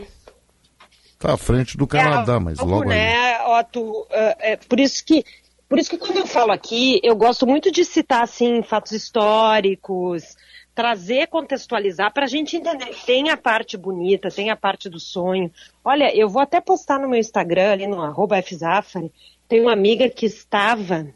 Está 1.12 1.34
à 1.34 1.36
frente 1.36 1.76
do 1.76 1.86
Canadá, 1.86 2.40
mas 2.40 2.58
logo 2.60 2.88
né, 2.88 3.38
Otto, 3.46 4.06
é, 4.10 4.52
é, 4.52 4.56
por 4.56 4.80
isso 4.80 5.04
que 5.04 5.24
por 5.68 5.78
isso 5.78 5.90
que 5.90 5.98
quando 5.98 6.16
eu 6.16 6.26
falo 6.26 6.50
aqui, 6.50 6.98
eu 7.04 7.14
gosto 7.14 7.46
muito 7.46 7.70
de 7.70 7.84
citar 7.84 8.24
assim 8.24 8.62
fatos 8.62 8.90
históricos, 8.90 10.36
trazer, 10.74 11.26
contextualizar 11.28 12.12
para 12.12 12.24
a 12.24 12.28
gente 12.28 12.57
entender. 12.57 12.94
Tem 13.05 13.31
a 13.31 13.36
parte 13.36 13.76
bonita, 13.76 14.31
tem 14.31 14.50
a 14.50 14.57
parte 14.57 14.89
do 14.89 15.00
sonho. 15.00 15.50
Olha, 15.84 16.15
eu 16.16 16.28
vou 16.28 16.40
até 16.40 16.60
postar 16.60 16.99
no 16.99 17.08
meu 17.08 17.18
Instagram 17.18 17.73
ali 17.73 17.86
no 17.86 17.99
fzafari, 18.42 19.12
tem 19.49 19.60
uma 19.60 19.73
amiga 19.73 20.08
que 20.08 20.26
estava, 20.26 21.08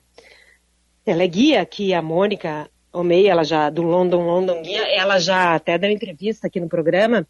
ela 1.06 1.22
é 1.22 1.26
guia 1.26 1.62
aqui, 1.62 1.94
a 1.94 2.02
Mônica 2.02 2.68
Omei, 2.92 3.26
ela 3.28 3.44
já 3.44 3.70
do 3.70 3.82
London 3.82 4.24
London 4.24 4.62
Guia, 4.62 4.82
ela 4.96 5.18
já 5.18 5.54
até 5.54 5.76
deu 5.76 5.90
entrevista 5.90 6.46
aqui 6.46 6.60
no 6.60 6.68
programa. 6.68 7.26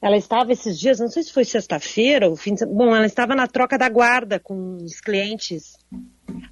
Ela 0.00 0.16
estava 0.16 0.52
esses 0.52 0.78
dias, 0.78 1.00
não 1.00 1.08
sei 1.08 1.22
se 1.22 1.32
foi 1.32 1.44
sexta-feira 1.44 2.28
ou 2.28 2.36
fim 2.36 2.54
de 2.54 2.64
bom, 2.64 2.94
ela 2.94 3.06
estava 3.06 3.34
na 3.34 3.48
troca 3.48 3.76
da 3.76 3.88
guarda 3.88 4.38
com 4.38 4.76
os 4.76 5.00
clientes. 5.00 5.76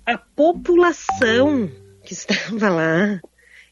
A 0.05 0.19
população 0.19 1.70
que 2.03 2.12
estava 2.12 2.69
lá 2.69 3.20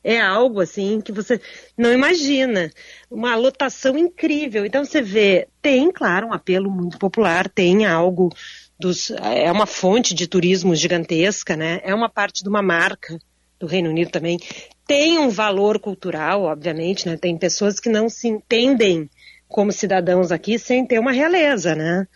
é 0.05 0.21
algo 0.21 0.61
assim 0.61 1.01
que 1.01 1.11
você 1.11 1.41
não 1.77 1.91
imagina. 1.91 2.71
Uma 3.11 3.35
lotação 3.35 3.97
incrível. 3.97 4.67
Então 4.67 4.85
você 4.85 5.01
vê, 5.01 5.49
tem, 5.63 5.91
claro, 5.91 6.29
um 6.29 6.33
apelo 6.33 6.71
muito 6.71 6.99
popular, 6.99 7.49
tem 7.49 7.87
algo 7.87 8.31
dos. 8.79 9.11
É 9.11 9.51
uma 9.51 9.67
fonte 9.67 10.15
de 10.15 10.27
turismo 10.27 10.75
gigantesca, 10.77 11.57
né? 11.57 11.81
É 11.83 11.95
uma 11.95 12.11
parte 12.11 12.43
de 12.43 12.49
uma 12.49 12.61
marca 12.61 13.19
do 13.59 13.67
Reino 13.67 13.89
Unido 13.89 14.11
também. 14.11 14.39
Tem 14.87 15.19
um 15.19 15.31
valor 15.31 15.79
cultural, 15.79 16.43
obviamente, 16.43 17.09
né? 17.09 17.17
Tem 17.17 17.39
pessoas 17.39 17.81
que 17.81 17.89
não 17.89 18.11
se 18.11 18.29
entendem 18.29 19.09
como 19.49 19.73
cidadãos 19.73 20.31
aqui 20.31 20.59
sem 20.59 20.85
ter 20.85 20.99
uma 20.99 21.13
realeza, 21.13 21.75
né? 21.75 22.07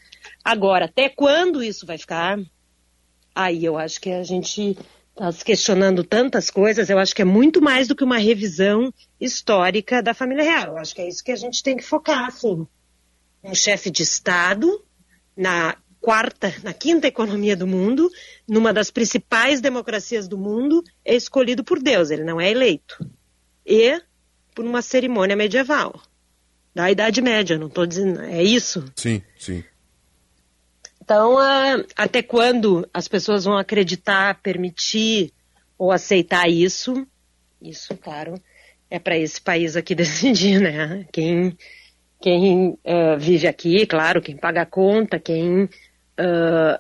Agora, 0.45 0.85
até 0.85 1.09
quando 1.09 1.63
isso 1.63 1.87
vai 1.87 1.97
ficar? 1.97 2.39
Aí 3.35 3.65
eu 3.65 3.79
acho 3.79 4.01
que 4.01 4.11
a 4.11 4.23
gente 4.23 4.77
está 5.19 5.33
se 5.33 5.45
questionando 5.45 6.05
tantas 6.05 6.49
coisas, 6.49 6.89
eu 6.89 6.99
acho 6.99 7.15
que 7.15 7.23
é 7.23 7.25
muito 7.25 7.61
mais 7.61 7.89
do 7.89 7.97
que 7.97 8.05
uma 8.05 8.19
revisão 8.19 8.93
histórica 9.21 10.01
da 10.01 10.15
família 10.15 10.45
real. 10.45 10.69
Eu 10.69 10.79
acho 10.79 10.95
que 10.95 11.03
é 11.03 11.09
isso 11.09 11.25
que 11.25 11.33
a 11.33 11.37
gente 11.37 11.63
tem 11.63 11.77
que 11.77 11.83
focar, 11.83 12.27
assim. 12.27 12.67
Um 13.43 13.55
chefe 13.55 13.91
de 13.91 14.03
Estado 14.03 14.85
na 15.37 15.77
quarta, 16.01 16.55
na 16.63 16.73
quinta 16.73 17.09
economia 17.09 17.57
do 17.57 17.67
mundo, 17.67 18.09
numa 18.49 18.73
das 18.73 18.91
principais 18.91 19.61
democracias 19.61 20.29
do 20.29 20.39
mundo, 20.39 20.83
é 21.05 21.17
escolhido 21.17 21.65
por 21.65 21.83
Deus, 21.83 22.11
ele 22.11 22.23
não 22.23 22.41
é 22.41 22.51
eleito. 22.51 23.05
E 23.67 24.01
por 24.55 24.65
uma 24.65 24.83
cerimônia 24.83 25.37
medieval. 25.37 26.01
Da 26.75 26.91
Idade 26.91 27.21
Média, 27.21 27.59
não 27.59 27.67
estou 27.67 27.85
dizendo. 27.85 28.21
É 28.21 28.43
isso? 28.43 28.85
Sim, 28.95 29.21
sim. 29.37 29.65
Então, 31.09 31.39
até 31.97 32.21
quando 32.21 32.87
as 32.93 33.09
pessoas 33.09 33.47
vão 33.47 33.57
acreditar, 33.57 34.43
permitir 34.43 35.33
ou 35.79 35.91
aceitar 35.91 36.51
isso? 36.51 37.07
Isso, 37.63 37.97
claro, 37.97 38.35
é 38.91 38.99
para 38.99 39.17
esse 39.17 39.41
país 39.41 39.75
aqui 39.75 39.95
decidir, 39.97 40.61
né? 40.61 41.07
Quem, 41.11 41.57
quem 42.21 42.79
ah, 42.85 43.17
vive 43.17 43.49
aqui, 43.49 43.87
claro, 43.87 44.21
quem 44.21 44.37
paga 44.37 44.61
a 44.61 44.67
conta, 44.67 45.19
quem 45.19 45.71
ah, 46.19 46.79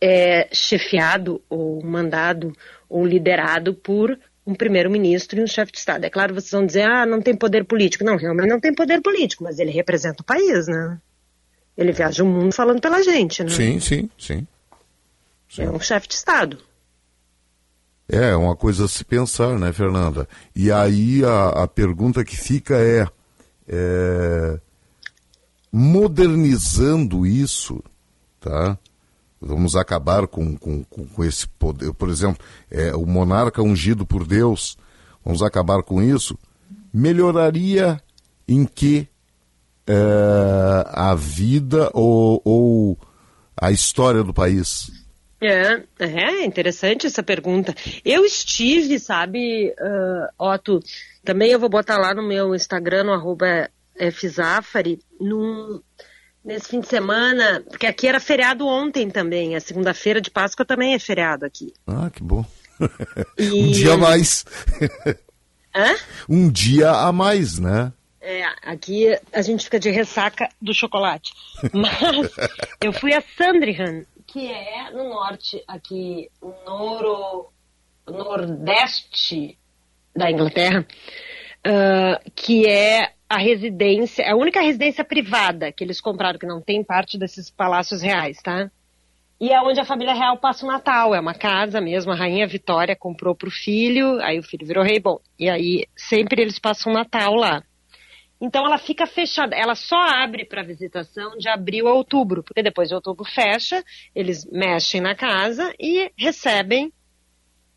é 0.00 0.48
chefiado 0.50 1.42
ou 1.50 1.84
mandado 1.84 2.56
ou 2.88 3.04
liderado 3.04 3.74
por 3.74 4.18
um 4.46 4.54
primeiro-ministro 4.54 5.38
e 5.38 5.44
um 5.44 5.46
chefe 5.46 5.72
de 5.72 5.78
Estado. 5.80 6.06
É 6.06 6.08
claro, 6.08 6.32
vocês 6.32 6.52
vão 6.52 6.64
dizer, 6.64 6.88
ah, 6.88 7.04
não 7.04 7.20
tem 7.20 7.36
poder 7.36 7.66
político. 7.66 8.04
Não, 8.04 8.16
realmente 8.16 8.48
não 8.48 8.58
tem 8.58 8.74
poder 8.74 9.02
político, 9.02 9.44
mas 9.44 9.58
ele 9.58 9.70
representa 9.70 10.22
o 10.22 10.24
país, 10.24 10.66
né? 10.66 10.98
Ele 11.76 11.92
viaja 11.92 12.22
o 12.22 12.26
mundo 12.26 12.52
falando 12.52 12.80
pela 12.80 13.02
gente, 13.02 13.42
né? 13.42 13.50
Sim, 13.50 13.80
sim, 13.80 14.10
sim. 14.18 14.46
É 15.58 15.70
um 15.70 15.80
chefe 15.80 16.08
de 16.08 16.14
Estado. 16.14 16.58
É, 18.08 18.34
uma 18.36 18.54
coisa 18.54 18.84
a 18.84 18.88
se 18.88 19.04
pensar, 19.04 19.58
né, 19.58 19.72
Fernanda? 19.72 20.28
E 20.54 20.70
aí 20.70 21.24
a, 21.24 21.62
a 21.62 21.68
pergunta 21.68 22.24
que 22.24 22.36
fica 22.36 22.76
é, 22.76 23.06
é, 23.66 24.60
modernizando 25.72 27.26
isso, 27.26 27.82
tá? 28.40 28.78
Vamos 29.40 29.74
acabar 29.74 30.26
com, 30.28 30.56
com, 30.56 30.84
com, 30.84 31.06
com 31.06 31.24
esse 31.24 31.48
poder. 31.48 31.92
Por 31.94 32.08
exemplo, 32.08 32.44
é, 32.70 32.94
o 32.94 33.06
monarca 33.06 33.62
ungido 33.62 34.06
por 34.06 34.26
Deus, 34.26 34.76
vamos 35.24 35.42
acabar 35.42 35.82
com 35.82 36.02
isso. 36.02 36.38
Melhoraria 36.92 38.00
em 38.46 38.64
que 38.64 39.08
é, 39.86 39.94
a 40.86 41.14
vida 41.14 41.90
ou, 41.92 42.40
ou 42.44 42.98
a 43.60 43.70
história 43.70 44.22
do 44.22 44.32
país? 44.34 44.90
É, 45.40 45.82
é 45.98 46.44
interessante 46.44 47.06
essa 47.06 47.22
pergunta. 47.22 47.74
Eu 48.04 48.24
estive, 48.24 48.98
sabe, 49.00 49.70
uh, 49.70 50.52
Otto, 50.52 50.78
também 51.24 51.50
eu 51.50 51.58
vou 51.58 51.68
botar 51.68 51.98
lá 51.98 52.14
no 52.14 52.22
meu 52.22 52.54
Instagram, 52.54 53.04
no 53.04 53.12
arroba 53.12 53.68
fzafari, 54.12 55.00
num, 55.20 55.80
nesse 56.44 56.68
fim 56.68 56.80
de 56.80 56.86
semana, 56.88 57.62
porque 57.68 57.86
aqui 57.86 58.06
era 58.06 58.20
feriado 58.20 58.66
ontem 58.66 59.10
também, 59.10 59.56
a 59.56 59.60
segunda-feira 59.60 60.20
de 60.20 60.30
Páscoa 60.30 60.64
também 60.64 60.94
é 60.94 60.98
feriado 60.98 61.44
aqui. 61.44 61.72
Ah, 61.86 62.08
que 62.08 62.22
bom. 62.22 62.44
E- 63.36 63.50
um 63.62 63.70
dia 63.72 63.94
a 63.94 63.96
mais. 63.96 64.44
Hã? 65.74 65.96
um 66.28 66.50
dia 66.50 66.90
a 66.90 67.12
mais, 67.12 67.58
né? 67.58 67.92
É, 68.24 68.44
aqui 68.62 69.08
a 69.32 69.42
gente 69.42 69.64
fica 69.64 69.80
de 69.80 69.90
ressaca 69.90 70.48
do 70.60 70.72
chocolate. 70.72 71.32
Mas 71.74 72.30
eu 72.80 72.92
fui 72.92 73.12
a 73.12 73.20
Sandringham, 73.20 74.06
que 74.28 74.46
é 74.48 74.90
no 74.92 75.08
norte, 75.08 75.60
aqui, 75.66 76.30
noro, 76.64 77.48
nordeste 78.06 79.58
da 80.14 80.30
Inglaterra, 80.30 80.86
ah, 81.64 82.20
que 82.34 82.68
é 82.68 83.12
a 83.28 83.38
residência, 83.38 84.30
a 84.30 84.36
única 84.36 84.60
residência 84.60 85.02
privada 85.02 85.72
que 85.72 85.82
eles 85.82 86.00
compraram, 86.00 86.38
que 86.38 86.46
não 86.46 86.60
tem 86.60 86.84
parte 86.84 87.18
desses 87.18 87.50
palácios 87.50 88.02
reais, 88.02 88.40
tá? 88.40 88.70
E 89.40 89.50
é 89.50 89.60
onde 89.60 89.80
a 89.80 89.84
família 89.84 90.14
real 90.14 90.38
passa 90.38 90.64
o 90.64 90.68
Natal. 90.68 91.12
É 91.12 91.18
uma 91.18 91.34
casa 91.34 91.80
mesmo. 91.80 92.12
A 92.12 92.14
rainha 92.14 92.46
Vitória 92.46 92.94
comprou 92.94 93.34
pro 93.34 93.50
filho, 93.50 94.20
aí 94.20 94.38
o 94.38 94.42
filho 94.44 94.64
virou 94.64 94.84
rei. 94.84 95.00
Bom, 95.00 95.18
e 95.36 95.50
aí 95.50 95.84
sempre 95.96 96.40
eles 96.40 96.60
passam 96.60 96.92
o 96.92 96.94
Natal 96.94 97.34
lá. 97.34 97.64
Então 98.42 98.66
ela 98.66 98.76
fica 98.76 99.06
fechada. 99.06 99.54
Ela 99.54 99.76
só 99.76 99.96
abre 99.96 100.44
para 100.44 100.64
visitação 100.64 101.38
de 101.38 101.48
abril 101.48 101.86
a 101.86 101.94
outubro, 101.94 102.42
porque 102.42 102.60
depois 102.60 102.88
de 102.88 102.94
outubro 102.96 103.24
fecha, 103.24 103.84
eles 104.12 104.44
mexem 104.46 105.00
na 105.00 105.14
casa 105.14 105.72
e 105.78 106.10
recebem 106.18 106.92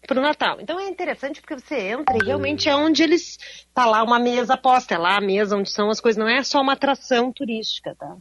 para 0.08 0.19
o 0.19 0.24
Natal. 0.24 0.60
Então 0.60 0.80
é 0.80 0.90
interessante 0.90 1.40
porque 1.40 1.56
você 1.56 1.90
entra 1.90 2.18
e 2.18 2.26
realmente 2.26 2.68
é 2.68 2.76
onde 2.76 3.03
eles 3.03 3.38
tá 3.76 3.85
lá 3.85 4.02
uma 4.02 4.18
mesa 4.18 4.58
posta, 4.58 4.95
é 4.95 4.98
lá 4.98 5.18
a 5.18 5.22
mesa 5.22 5.56
onde 5.56 5.69
são 5.69 5.92
as 5.92 6.02
coisas. 6.02 6.18
Não 6.18 6.27
é 6.27 6.42
só 6.42 6.60
uma 6.61 6.74
atração 6.74 7.32
turística, 7.32 7.95
tá? 7.95 8.18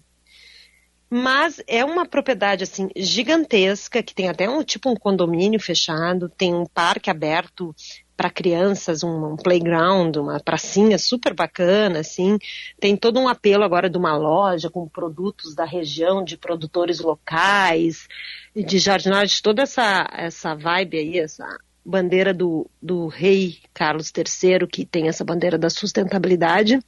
Mas 1.08 1.62
é 1.66 1.82
uma 1.82 2.04
propriedade 2.04 2.64
assim 2.64 2.90
gigantesca 2.94 4.02
que 4.02 4.14
tem 4.14 4.28
até 4.28 4.50
um 4.50 4.62
tipo 4.62 4.90
um 4.90 4.96
condomínio 4.96 5.60
fechado, 5.60 6.28
tem 6.28 6.54
um 6.54 6.66
parque 6.66 7.08
aberto 7.08 7.74
para 8.16 8.30
crianças, 8.30 9.02
um, 9.02 9.32
um 9.32 9.36
playground, 9.36 10.16
uma 10.16 10.40
pracinha 10.40 10.98
super 10.98 11.34
bacana, 11.34 12.00
assim. 12.00 12.38
Tem 12.78 12.96
todo 12.96 13.18
um 13.18 13.28
apelo 13.28 13.64
agora 13.64 13.90
de 13.90 13.98
uma 13.98 14.16
loja 14.16 14.70
com 14.70 14.88
produtos 14.88 15.54
da 15.54 15.64
região, 15.64 16.24
de 16.24 16.36
produtores 16.36 17.00
locais, 17.00 18.08
de 18.54 18.78
jardinagem, 18.78 19.42
toda 19.42 19.62
essa 19.62 20.08
essa 20.12 20.54
vibe 20.54 20.98
aí, 20.98 21.18
essa 21.18 21.46
bandeira 21.84 22.32
do, 22.32 22.70
do 22.80 23.08
rei 23.08 23.58
Carlos 23.74 24.10
III, 24.16 24.66
que 24.66 24.86
tem 24.86 25.08
essa 25.08 25.24
bandeira 25.24 25.58
da 25.58 25.68
sustentabilidade. 25.68 26.78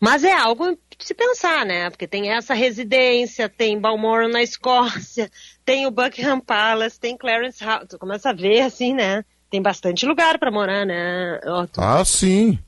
Mas 0.00 0.24
é 0.24 0.32
algo 0.32 0.72
de 0.72 1.06
se 1.06 1.14
pensar, 1.14 1.66
né? 1.66 1.90
Porque 1.90 2.08
tem 2.08 2.32
essa 2.32 2.54
residência, 2.54 3.50
tem 3.50 3.78
Balmoral 3.78 4.30
na 4.30 4.42
Escócia, 4.42 5.30
tem 5.64 5.86
o 5.86 5.90
Buckingham 5.90 6.40
Palace, 6.40 6.98
tem 6.98 7.16
Clarence 7.16 7.62
House. 7.62 7.86
Tu 7.88 7.98
começa 7.98 8.30
a 8.30 8.32
ver 8.32 8.62
assim, 8.62 8.94
né? 8.94 9.22
Tem 9.50 9.60
bastante 9.60 10.06
lugar 10.06 10.38
para 10.38 10.50
morar, 10.50 10.86
né? 10.86 11.40
Otto? 11.44 11.80
Ah, 11.80 12.04
sim. 12.04 12.58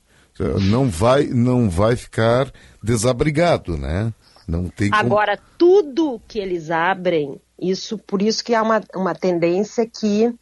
Não 0.69 0.89
vai, 0.89 1.25
não 1.27 1.69
vai 1.69 1.95
ficar 1.95 2.51
desabrigado, 2.81 3.77
né? 3.77 4.11
Não 4.47 4.67
tem 4.67 4.89
como... 4.89 5.01
Agora, 5.01 5.39
tudo 5.57 6.19
que 6.27 6.39
eles 6.39 6.69
abrem, 6.69 7.39
isso, 7.59 7.97
por 7.97 8.21
isso 8.21 8.43
que 8.43 8.53
há 8.53 8.61
uma, 8.61 8.81
uma 8.95 9.15
tendência 9.15 9.87
que 9.87 10.33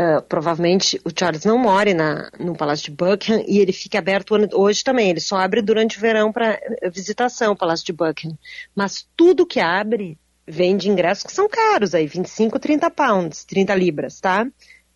ah, 0.00 0.22
provavelmente 0.22 1.00
o 1.04 1.10
Charles 1.10 1.44
não 1.44 1.58
more 1.58 1.92
na, 1.92 2.30
no 2.38 2.54
Palácio 2.54 2.84
de 2.84 2.92
Buckingham 2.92 3.44
e 3.48 3.58
ele 3.58 3.72
fica 3.72 3.98
aberto 3.98 4.32
hoje 4.54 4.84
também. 4.84 5.10
Ele 5.10 5.18
só 5.18 5.36
abre 5.38 5.60
durante 5.60 5.98
o 5.98 6.00
verão 6.00 6.30
para 6.30 6.56
visitação, 6.92 7.52
o 7.52 7.56
Palácio 7.56 7.84
de 7.84 7.92
Buckingham. 7.92 8.38
Mas 8.76 9.08
tudo 9.16 9.44
que 9.44 9.58
abre 9.58 10.16
vende 10.46 10.88
ingressos 10.88 11.24
que 11.24 11.32
são 11.32 11.48
caros 11.48 11.96
aí, 11.96 12.06
25, 12.06 12.60
30 12.60 12.88
pounds, 12.92 13.44
30 13.44 13.74
libras, 13.74 14.20
tá? 14.20 14.46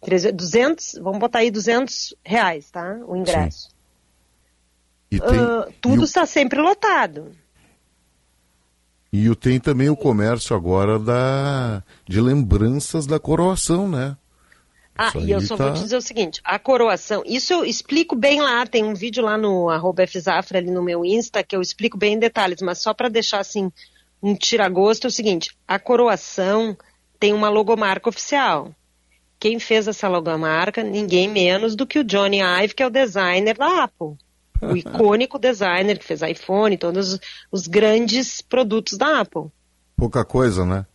300, 0.03 0.37
200, 0.37 0.95
vamos 1.01 1.19
botar 1.19 1.41
aí 1.41 1.51
200 1.51 2.15
reais, 2.25 2.71
tá? 2.71 2.99
O 3.07 3.17
ingresso. 3.17 3.71
Tem, 5.11 5.21
e, 5.21 5.73
tudo 5.81 6.01
o, 6.03 6.05
está 6.05 6.25
sempre 6.27 6.61
lotado. 6.61 7.33
e 9.13 9.29
o- 9.29 9.37
tem 9.37 9.61
também 9.61 9.91
o 9.91 9.97
comércio 9.97 10.57
agora 10.57 10.99
da, 10.99 11.83
de 12.09 12.21
lembranças 12.21 13.07
da 13.07 13.21
coroação, 13.21 13.89
né? 13.89 14.17
Ah, 14.97 15.09
Isso 15.09 15.19
e 15.21 15.31
eu 15.31 15.41
só 15.41 15.57
tá- 15.57 15.65
vou 15.65 15.73
te 15.75 15.81
dizer 15.83 15.97
o 15.97 16.03
seguinte, 16.03 16.41
a 16.45 16.59
coroação, 16.59 17.23
isso 17.25 17.53
eu 17.53 17.65
explico 17.65 18.15
bem 18.15 18.41
lá, 18.43 18.67
tem 18.67 18.85
um 18.85 18.95
vídeo 18.95 19.23
lá 19.25 19.39
no 19.39 19.71
arroba 19.71 20.07
Fzafra 20.07 20.59
ali 20.59 20.71
no 20.71 20.83
meu 20.83 21.05
Insta 21.05 21.43
que 21.43 21.57
eu 21.57 21.63
explico 21.63 21.97
bem 21.97 22.15
em 22.15 22.19
detalhes, 22.19 22.61
mas 22.61 22.79
só 22.79 22.93
para 22.93 23.09
deixar 23.09 23.41
assim 23.41 23.73
um 24.23 24.35
tiragosto 24.35 25.07
é 25.07 25.09
o 25.09 25.11
seguinte, 25.13 25.51
a 25.67 25.79
coroação 25.79 26.77
tem 27.19 27.33
uma 27.33 27.49
logomarca 27.49 28.09
oficial. 28.09 28.75
Quem 29.43 29.59
fez 29.59 29.89
essa 29.89 30.07
logomarca? 30.07 30.85
Ninguém 30.85 31.29
menos 31.29 31.75
do 31.75 31.85
que 31.85 31.99
o 31.99 32.05
Johnny 32.05 32.39
Ive, 32.39 32.75
que 32.77 32.83
é 32.85 32.87
o 32.87 32.91
designer 32.91 33.57
da 33.59 33.83
Apple. 33.83 34.17
O 34.63 34.77
icônico 34.79 35.37
designer 35.37 35.99
que 35.99 36.05
fez 36.05 36.23
iPhone, 36.23 36.79
todos 36.79 37.15
os- 37.15 37.21
os 37.51 37.67
grandes 37.67 38.41
produtos 38.41 38.97
da 38.97 39.19
Apple 39.19 39.51
Pouca 39.97 40.25
coisa, 40.25 40.65
né? 40.65 40.87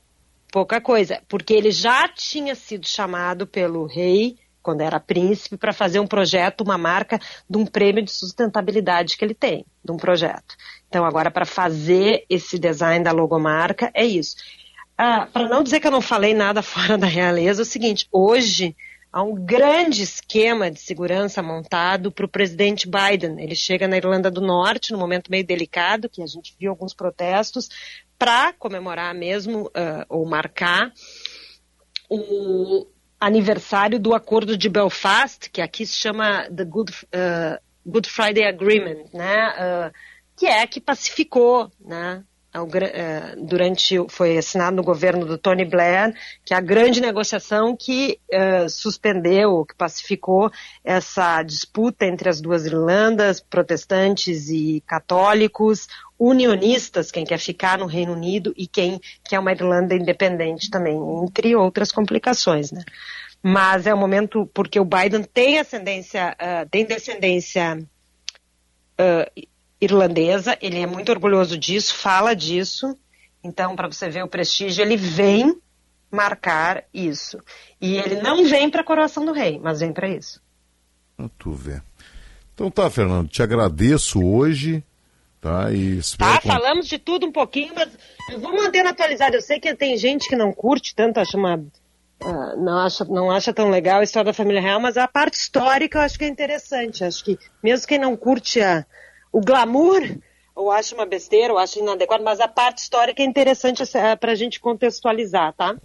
pouca 0.50 0.80
coisa, 0.80 1.22
porque 1.28 1.54
ele 1.54 1.72
já 1.72 2.08
tinha 2.08 2.56
sido 2.56 2.88
chamado 2.88 3.46
pelo 3.46 3.86
rei, 3.86 4.38
quando 4.64 4.80
era 4.80 4.98
príncipe, 4.98 5.58
para 5.58 5.74
fazer 5.74 6.00
um 6.00 6.08
projeto, 6.08 6.62
uma 6.62 6.78
marca 6.78 7.20
de 7.50 7.58
um 7.58 7.66
prêmio 7.66 8.02
de 8.02 8.12
sustentabilidade 8.14 9.18
que 9.18 9.26
ele 9.26 9.34
tem, 9.36 9.66
de 9.84 9.92
um 9.92 9.98
projeto. 9.98 10.56
Então, 10.88 11.04
agora, 11.04 11.30
para 11.30 11.46
fazer 11.46 12.24
esse 12.30 12.58
design 12.58 13.04
da 13.04 13.12
logomarca, 13.12 13.92
é 13.94 14.06
isso. 14.06 14.38
Ah, 14.98 15.28
para 15.32 15.48
não 15.48 15.62
dizer 15.62 15.80
que 15.80 15.86
eu 15.86 15.92
não 15.92 16.02
falei 16.02 16.34
nada 16.34 16.62
fora 16.64 16.98
da 16.98 17.08
realeza, 17.08 17.62
é 17.62 17.64
o 17.64 17.66
seguinte: 17.66 18.08
hoje 18.12 18.76
há 19.12 19.22
um 19.22 19.36
grande 19.36 20.02
esquema 20.02 20.72
de 20.72 20.80
segurança 20.80 21.42
montado 21.44 22.12
para 22.12 22.26
o 22.26 22.30
presidente 22.30 22.90
Biden. 22.90 23.42
Ele 23.42 23.56
chega 23.56 23.88
na 23.88 23.98
Irlanda 23.98 24.32
do 24.32 24.42
Norte, 24.42 24.92
num 24.92 25.00
momento 25.00 25.30
meio 25.30 25.46
delicado, 25.46 26.10
que 26.10 26.22
a 26.22 26.28
gente 26.28 26.56
viu 26.60 26.72
alguns 26.72 26.94
protestos, 26.94 27.70
para 28.18 28.52
comemorar 28.54 29.14
mesmo, 29.14 29.70
ah, 29.76 30.06
ou 30.10 30.26
marcar, 30.26 30.92
o 32.10 32.88
aniversário 33.20 34.00
do 34.00 34.14
Acordo 34.14 34.58
de 34.58 34.70
Belfast, 34.70 35.50
que 35.52 35.62
aqui 35.62 35.86
se 35.86 35.98
chama 35.98 36.50
The 36.50 36.66
Good, 36.66 36.94
ah, 37.14 37.60
Good 37.86 38.10
Friday 38.10 38.46
Agreement, 38.46 39.06
né? 39.14 39.54
ah, 39.58 39.92
que 40.36 40.46
é 40.46 40.66
que 40.68 40.80
pacificou, 40.80 41.72
né? 41.80 42.24
Gra- 42.66 42.88
eh, 42.94 43.36
durante 43.38 44.00
o- 44.00 44.08
foi 44.10 44.38
assinado 44.38 44.76
no 44.78 44.84
governo 44.84 45.26
do 45.26 45.38
Tony 45.38 45.66
Blair, 45.66 46.16
que 46.44 46.54
é 46.54 46.58
a 46.58 46.62
grande 46.62 47.00
negociação 47.02 47.76
que 47.76 48.20
eh, 48.32 48.68
suspendeu, 48.70 49.66
que 49.66 49.76
pacificou 49.76 50.50
essa 50.84 51.44
disputa 51.44 52.06
entre 52.06 52.30
as 52.30 52.42
duas 52.42 52.66
Irlandas, 52.66 53.40
protestantes 53.40 54.50
e 54.50 54.82
católicos, 54.88 55.88
unionistas, 56.18 57.12
quem 57.12 57.26
quer 57.26 57.38
ficar 57.40 57.78
no 57.78 57.86
Reino 57.86 58.14
Unido 58.14 58.54
e 58.58 58.66
quem 58.66 59.00
quer 59.24 59.40
uma 59.40 59.52
Irlanda 59.52 59.94
independente 59.94 60.70
também, 60.72 60.98
entre 61.24 61.56
outras 61.56 61.92
complicações, 61.92 62.72
né? 62.72 62.82
Mas 63.44 63.86
é 63.86 63.94
um 63.94 64.00
momento 64.00 64.50
porque 64.52 64.80
o 64.80 64.86
Biden 64.86 65.24
tem 65.24 65.60
ascendência, 65.60 66.36
ah, 66.40 66.66
tem 66.72 66.86
descendência 66.86 67.80
ah, 68.98 69.32
irlandesa, 69.80 70.58
ele 70.62 70.80
é 70.80 70.88
muito 70.88 71.12
orgulhoso 71.12 71.58
disso, 71.58 71.94
fala 71.96 72.36
disso. 72.36 72.98
Então, 73.44 73.76
para 73.76 73.88
você 73.88 74.10
ver 74.10 74.24
o 74.24 74.28
prestígio, 74.28 74.84
ele 74.84 74.98
vem 74.98 75.60
marcar 76.12 76.84
isso. 76.94 77.38
E 77.80 77.98
ele 77.98 78.22
não 78.22 78.46
vem 78.46 78.70
para 78.70 78.82
a 78.82 78.84
coroação 78.84 79.26
do 79.26 79.32
rei, 79.32 79.60
mas 79.62 79.80
vem 79.80 79.94
para 79.94 80.08
isso. 80.08 80.42
Tu 81.38 81.52
vê. 81.52 81.82
Então 82.54 82.72
tá, 82.72 82.90
Fernando, 82.90 83.28
te 83.30 83.42
agradeço 83.44 84.24
hoje, 84.24 84.84
tá? 85.42 85.72
E 85.72 86.00
Tá, 86.18 86.40
con- 86.42 86.48
falamos 86.48 86.88
de 86.88 86.98
tudo 86.98 87.26
um 87.28 87.32
pouquinho, 87.32 87.74
mas 87.76 87.90
eu 88.32 88.40
vou 88.40 88.56
mantendo 88.56 88.90
atualizado. 88.90 89.36
Eu 89.36 89.42
sei 89.42 89.60
que 89.60 89.74
tem 89.76 89.98
gente 89.98 90.28
que 90.28 90.36
não 90.36 90.52
curte 90.52 90.96
tanto, 90.96 91.20
acha 91.20 91.38
uma. 91.38 91.64
ah, 92.24 92.56
não, 92.56 92.78
acha, 92.80 93.06
não 93.06 93.30
acha 93.32 93.54
tão 93.54 93.70
legal 93.70 94.00
a 94.00 94.04
história 94.04 94.26
da 94.32 94.34
família 94.34 94.62
real, 94.62 94.80
mas 94.80 94.98
a 94.98 95.08
parte 95.08 95.36
histórica 95.36 96.00
eu 96.00 96.02
acho 96.04 96.18
que 96.18 96.26
é 96.26 96.28
interessante. 96.28 97.04
Acho 97.04 97.24
que 97.24 97.38
mesmo 97.64 97.88
quem 97.88 98.00
não 98.00 98.16
curte 98.16 98.60
a, 98.62 98.86
o 99.32 99.42
glamour, 99.42 100.02
ou 100.56 100.72
acha 100.72 100.96
uma 100.96 101.06
besteira, 101.06 101.54
ou 101.54 101.60
acha 101.60 101.80
inadequado, 101.80 102.24
mas 102.24 102.40
a 102.40 102.48
parte 102.48 102.80
histórica 102.80 103.22
é 103.22 103.26
interessante 103.26 103.84
para 104.20 104.32
a 104.32 104.36
gente 104.36 104.60
contextualizar, 104.60 105.54
tá? 105.54 105.76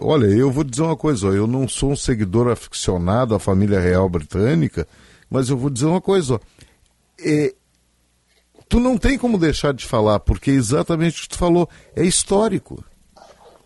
Olha, 0.00 0.26
eu 0.26 0.50
vou 0.50 0.64
dizer 0.64 0.82
uma 0.82 0.96
coisa, 0.96 1.28
ó, 1.28 1.32
eu 1.32 1.46
não 1.46 1.68
sou 1.68 1.92
um 1.92 1.96
seguidor 1.96 2.48
aficionado 2.48 3.34
à 3.34 3.38
família 3.38 3.78
real 3.78 4.08
britânica, 4.08 4.86
mas 5.30 5.48
eu 5.48 5.56
vou 5.56 5.70
dizer 5.70 5.86
uma 5.86 6.00
coisa, 6.00 6.34
ó, 6.34 6.40
é, 7.20 7.54
tu 8.68 8.80
não 8.80 8.98
tem 8.98 9.16
como 9.16 9.38
deixar 9.38 9.72
de 9.72 9.86
falar, 9.86 10.18
porque 10.20 10.50
é 10.50 10.54
exatamente 10.54 11.20
o 11.20 11.22
que 11.22 11.28
tu 11.28 11.38
falou, 11.38 11.68
é 11.94 12.04
histórico. 12.04 12.84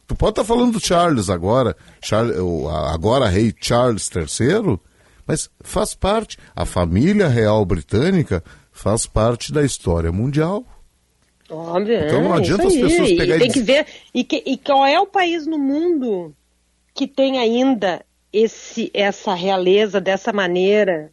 Tu 0.06 0.14
pode 0.14 0.32
estar 0.32 0.44
falando 0.44 0.72
do 0.72 0.86
Charles 0.86 1.30
agora, 1.30 1.74
Charles, 2.02 2.36
agora 2.92 3.26
rei 3.26 3.54
Charles 3.58 4.10
III, 4.14 4.78
mas 5.26 5.48
faz 5.62 5.94
parte, 5.94 6.36
a 6.54 6.66
família 6.66 7.28
real 7.28 7.64
britânica 7.64 8.44
faz 8.74 9.06
parte 9.06 9.50
da 9.52 9.62
história 9.64 10.12
mundial. 10.12 10.62
Óbvio, 11.48 12.04
Então 12.04 12.22
não 12.22 12.34
é, 12.34 12.38
adianta 12.38 12.66
as 12.66 12.74
pessoas 12.74 13.08
pegarem 13.12 13.36
E 13.36 13.38
tem 13.38 13.50
que 13.50 13.60
ver. 13.62 13.86
E, 14.12 14.24
que- 14.24 14.42
e 14.44 14.58
qual 14.58 14.84
é 14.84 14.98
o 15.00 15.06
país 15.06 15.46
no 15.46 15.56
mundo 15.58 16.34
que 16.94 17.06
tem 17.06 17.38
ainda 17.38 18.04
esse, 18.32 18.90
essa 18.92 19.32
realeza 19.34 20.00
dessa 20.00 20.32
maneira, 20.32 21.12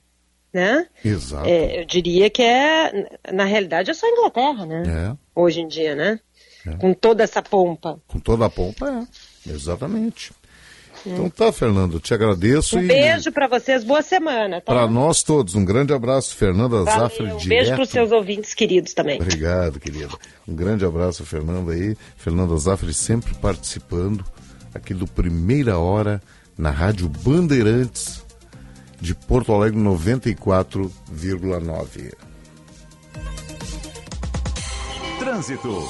né? 0.54 0.88
Exato. 1.06 1.48
É, 1.48 1.82
eu 1.82 1.86
diria 1.86 2.30
que 2.30 2.42
é, 2.42 3.10
na 3.32 3.46
realidade, 3.46 3.92
é 3.92 3.94
só 3.94 4.06
a 4.06 4.10
Inglaterra, 4.10 4.66
né? 4.66 4.84
É, 5.14 5.18
Hoje 5.40 5.62
em 5.62 5.68
dia, 5.68 5.96
né? 5.96 6.20
É. 6.66 6.72
Com 6.78 6.94
toda 6.94 7.24
essa 7.24 7.42
pompa. 7.42 8.00
com 8.08 8.20
toda 8.20 8.46
a 8.46 8.50
pompa, 8.50 9.08
é. 9.48 9.52
Exatamente. 9.52 10.32
Então 11.06 11.30
tá, 11.30 11.52
Fernando, 11.52 12.00
te 12.00 12.14
agradeço 12.14 12.78
Um 12.78 12.84
e 12.84 12.88
beijo 12.88 13.30
pra 13.32 13.48
vocês, 13.48 13.84
boa 13.84 14.02
semana, 14.02 14.62
tá? 14.62 14.72
para 14.74 14.88
nós 14.88 15.22
todos, 15.24 15.56
um 15.56 15.66
grande 15.66 15.94
abraço, 15.94 16.36
Fernanda 16.36 16.84
Valeu, 16.84 17.02
Zafra, 17.02 17.24
um 17.24 17.28
direto. 17.38 17.48
beijo 17.50 17.74
pros 17.76 17.90
seus 17.90 18.12
ouvintes 18.12 18.54
queridos 18.54 18.94
também. 18.94 19.20
Obrigado, 19.20 19.80
querida. 19.80 20.10
Um 20.48 20.54
grande 20.54 20.86
abraço, 20.86 21.26
Fernanda 21.26 21.72
aí. 21.74 21.96
Fernanda 22.18 22.56
Zafra 22.58 22.92
sempre 22.94 23.34
participando 23.36 24.24
aqui 24.74 24.94
do 24.94 25.08
Primeira 25.08 25.78
Hora 25.80 26.22
na 26.58 26.70
Rádio 26.70 27.08
Bandeirantes 27.10 28.24
de 29.00 29.16
Porto 29.16 29.54
Alegre 29.54 29.80
94,9. 29.80 32.12
Trânsito. 35.20 35.88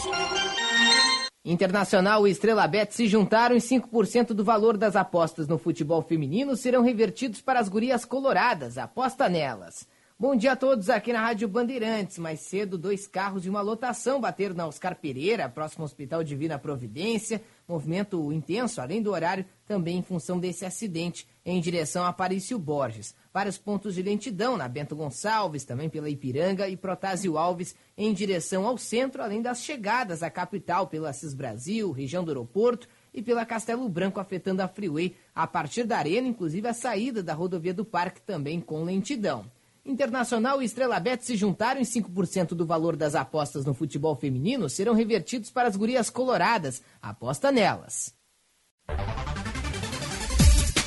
Internacional 1.43 2.27
e 2.27 2.31
Estrela 2.31 2.67
Bet 2.67 2.93
se 2.93 3.07
juntaram 3.07 3.55
e 3.55 3.59
5% 3.59 4.27
do 4.27 4.43
valor 4.43 4.77
das 4.77 4.95
apostas 4.95 5.47
no 5.47 5.57
futebol 5.57 6.03
feminino 6.03 6.55
serão 6.55 6.83
revertidos 6.83 7.41
para 7.41 7.59
as 7.59 7.67
gurias 7.67 8.05
coloradas. 8.05 8.77
Aposta 8.77 9.27
nelas. 9.27 9.87
Bom 10.19 10.35
dia 10.35 10.51
a 10.51 10.55
todos 10.55 10.87
aqui 10.87 11.11
na 11.11 11.19
Rádio 11.19 11.47
Bandeirantes. 11.47 12.19
Mais 12.19 12.41
cedo, 12.41 12.77
dois 12.77 13.07
carros 13.07 13.43
e 13.43 13.49
uma 13.49 13.59
lotação 13.59 14.21
bateram 14.21 14.53
na 14.53 14.67
Oscar 14.67 14.95
Pereira, 14.95 15.49
próximo 15.49 15.81
ao 15.81 15.85
Hospital 15.85 16.23
Divina 16.23 16.59
Providência. 16.59 17.41
Movimento 17.67 18.31
intenso, 18.31 18.79
além 18.79 19.01
do 19.01 19.09
horário, 19.09 19.43
também 19.65 19.97
em 19.97 20.03
função 20.03 20.39
desse 20.39 20.63
acidente, 20.63 21.27
em 21.43 21.59
direção 21.59 22.03
a 22.03 22.09
Aparício 22.09 22.59
Borges. 22.59 23.15
Vários 23.33 23.57
pontos 23.57 23.95
de 23.95 24.01
lentidão 24.01 24.57
na 24.57 24.67
Bento 24.67 24.95
Gonçalves, 24.95 25.63
também 25.63 25.89
pela 25.89 26.09
Ipiranga 26.09 26.67
e 26.67 26.75
Protásio 26.75 27.37
Alves, 27.37 27.73
em 27.97 28.13
direção 28.13 28.67
ao 28.67 28.77
centro, 28.77 29.23
além 29.23 29.41
das 29.41 29.63
chegadas 29.63 30.21
à 30.21 30.29
capital 30.29 30.87
pela 30.87 31.09
Assis 31.09 31.33
Brasil, 31.33 31.91
região 31.91 32.25
do 32.25 32.31
aeroporto 32.31 32.89
e 33.13 33.21
pela 33.21 33.45
Castelo 33.45 33.87
Branco, 33.87 34.19
afetando 34.19 34.61
a 34.61 34.67
Freeway 34.67 35.15
a 35.33 35.47
partir 35.47 35.85
da 35.85 35.97
Arena, 35.97 36.27
inclusive 36.27 36.67
a 36.67 36.73
saída 36.73 37.23
da 37.23 37.33
rodovia 37.33 37.73
do 37.73 37.85
Parque 37.85 38.21
também 38.21 38.59
com 38.59 38.83
lentidão. 38.83 39.45
Internacional 39.85 40.61
e 40.61 40.65
Estrela 40.65 40.99
Bet 40.99 41.25
se 41.25 41.35
juntaram 41.35 41.81
em 41.81 41.85
5% 41.85 42.49
do 42.49 42.65
valor 42.65 42.95
das 42.95 43.15
apostas 43.15 43.65
no 43.65 43.73
futebol 43.73 44.15
feminino 44.15 44.69
serão 44.69 44.93
revertidos 44.93 45.49
para 45.49 45.67
as 45.67 45.75
gurias 45.75 46.09
coloradas. 46.09 46.83
Aposta 47.01 47.51
nelas. 47.51 48.13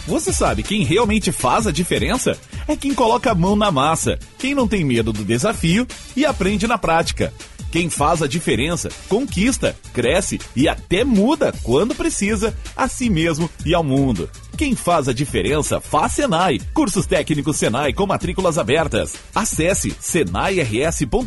Você 0.07 0.33
sabe 0.33 0.63
quem 0.63 0.85
realmente 0.85 1.33
faz 1.33 1.67
a 1.67 1.73
diferença? 1.73 2.39
É 2.69 2.77
quem 2.77 2.93
coloca 2.95 3.31
a 3.31 3.35
mão 3.35 3.57
na 3.57 3.71
massa, 3.71 4.19
quem 4.39 4.55
não 4.55 4.69
tem 4.69 4.85
medo 4.85 5.13
do 5.13 5.25
desafio 5.25 5.87
e 6.15 6.27
aprende 6.27 6.67
na 6.67 6.77
prática. 6.77 7.33
Quem 7.73 7.91
faz 7.91 8.23
a 8.23 8.29
diferença, 8.29 8.89
conquista, 9.09 9.75
cresce 9.93 10.39
e 10.55 10.69
até 10.69 11.03
muda 11.03 11.53
quando 11.65 11.95
precisa, 11.95 12.57
a 12.77 12.87
si 12.87 13.11
mesmo 13.11 13.51
e 13.67 13.75
ao 13.75 13.83
mundo. 13.83 14.31
Quem 14.57 14.77
faz 14.77 15.09
a 15.09 15.13
diferença 15.13 15.81
faz 15.81 16.13
Senai. 16.13 16.61
Cursos 16.73 17.07
técnicos 17.07 17.57
Senai 17.57 17.93
com 17.93 18.07
matrículas 18.07 18.59
abertas. 18.59 19.15
Acesse 19.35 19.93
senairs.org.br. 19.99 21.19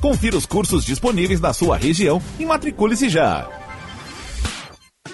Confira 0.00 0.36
os 0.36 0.44
cursos 0.44 0.84
disponíveis 0.84 1.40
na 1.40 1.54
sua 1.54 1.78
região 1.78 2.20
e 2.38 2.44
matricule-se 2.44 3.08
já. 3.08 3.65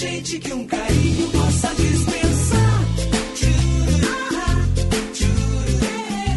Urgente 0.00 0.38
que 0.38 0.52
um 0.52 0.64
carinho 0.64 1.28
possa 1.30 1.74
dispensar. 1.74 2.84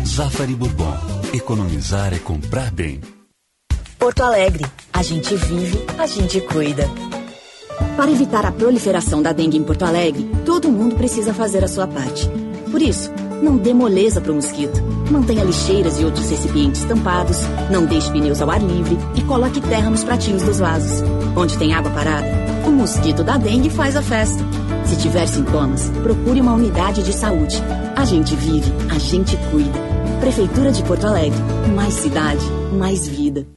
Zafari 0.04 0.56
Bourbon. 0.56 0.98
Economizar 1.32 2.12
é 2.12 2.18
comprar 2.18 2.72
bem. 2.72 3.00
Porto 4.00 4.24
Alegre. 4.24 4.66
A 4.92 5.04
gente 5.04 5.36
vive, 5.36 5.86
a 5.96 6.08
gente 6.08 6.42
cuida. 6.42 6.90
Para 7.96 8.10
evitar 8.10 8.48
a 8.48 8.52
proliferação 8.52 9.22
da 9.22 9.32
dengue 9.32 9.60
em 9.60 9.64
Porto 9.64 9.86
Alegre, 9.86 10.28
todo 10.44 10.72
mundo 10.72 10.96
precisa 10.96 11.32
fazer 11.32 11.64
a 11.64 11.68
sua 11.68 11.86
parte. 11.86 12.28
Por 12.72 12.82
isso, 12.82 13.12
não 13.44 13.58
dê 13.58 13.76
moleza 13.76 14.20
para 14.20 14.32
o 14.32 14.36
mosquito. 14.36 14.82
Mantenha 15.12 15.44
lixeiras 15.44 16.00
e 16.00 16.04
outros 16.04 16.28
recipientes 16.32 16.84
tampados, 16.86 17.38
não 17.70 17.86
deixe 17.86 18.12
pneus 18.12 18.42
ao 18.42 18.50
ar 18.50 18.60
livre 18.60 18.98
e 19.14 19.22
coloque 19.22 19.62
terra 19.62 19.92
nos 19.92 20.04
pratinhos 20.04 20.42
dos 20.42 20.58
vasos. 20.58 21.04
Onde 21.36 21.60
tem 21.60 21.76
água 21.76 21.92
parada, 21.92 22.51
o 22.66 22.72
mosquito 22.72 23.24
da 23.24 23.38
dengue 23.38 23.70
faz 23.70 23.96
a 23.96 24.02
festa. 24.02 24.44
Se 24.86 24.98
tiver 24.98 25.26
sintomas, 25.28 25.90
procure 26.04 26.42
uma 26.42 26.54
unidade 26.54 27.04
de 27.04 27.14
saúde. 27.14 27.58
A 27.96 28.06
gente 28.06 28.36
vive, 28.36 28.72
a 28.90 29.00
gente 29.00 29.38
cuida. 29.50 29.80
Prefeitura 30.20 30.72
de 30.72 30.84
Porto 30.84 31.08
Alegre. 31.08 31.40
Mais 31.76 31.94
cidade, 31.94 32.46
mais 32.74 33.08
vida. 33.08 33.48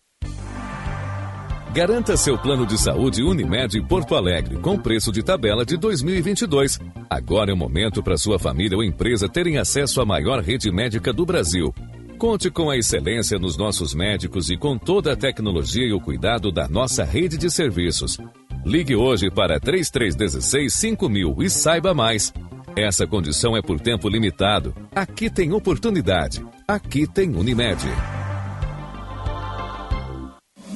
Garanta 1.75 2.17
seu 2.17 2.39
plano 2.39 2.65
de 2.65 2.79
saúde 2.79 3.25
Unimed 3.25 3.83
Porto 3.89 4.15
Alegre 4.15 4.57
com 4.59 4.79
preço 4.79 5.11
de 5.11 5.25
tabela 5.25 5.67
de 5.67 5.77
2022. 5.77 6.79
Agora 7.11 7.51
é 7.51 7.55
o 7.55 7.57
momento 7.57 8.01
para 8.01 8.17
sua 8.17 8.39
família 8.39 8.77
ou 8.77 8.85
empresa 8.85 9.29
terem 9.29 9.59
acesso 9.59 10.01
à 10.01 10.07
maior 10.07 10.41
rede 10.41 10.71
médica 10.71 11.13
do 11.13 11.27
Brasil. 11.27 11.75
Conte 12.17 12.49
com 12.49 12.71
a 12.71 12.77
excelência 12.77 13.41
nos 13.41 13.57
nossos 13.57 13.93
médicos 13.93 14.51
e 14.51 14.57
com 14.57 14.79
toda 14.79 15.13
a 15.13 15.17
tecnologia 15.17 15.85
e 15.85 15.93
o 15.93 16.01
cuidado 16.01 16.53
da 16.53 16.69
nossa 16.69 17.03
rede 17.03 17.37
de 17.37 17.51
serviços. 17.51 18.19
Ligue 18.65 18.97
hoje 18.97 19.31
para 19.31 19.61
3316 19.61 20.73
5000 20.73 21.37
e 21.43 21.51
saiba 21.51 21.93
mais. 21.93 22.33
Essa 22.75 23.07
condição 23.07 23.55
é 23.55 23.61
por 23.61 23.79
tempo 23.79 24.09
limitado. 24.09 24.75
Aqui 24.95 25.29
tem 25.29 25.53
oportunidade. 25.53 26.45
Aqui 26.67 27.07
tem 27.07 27.37
Unimed. 27.37 27.85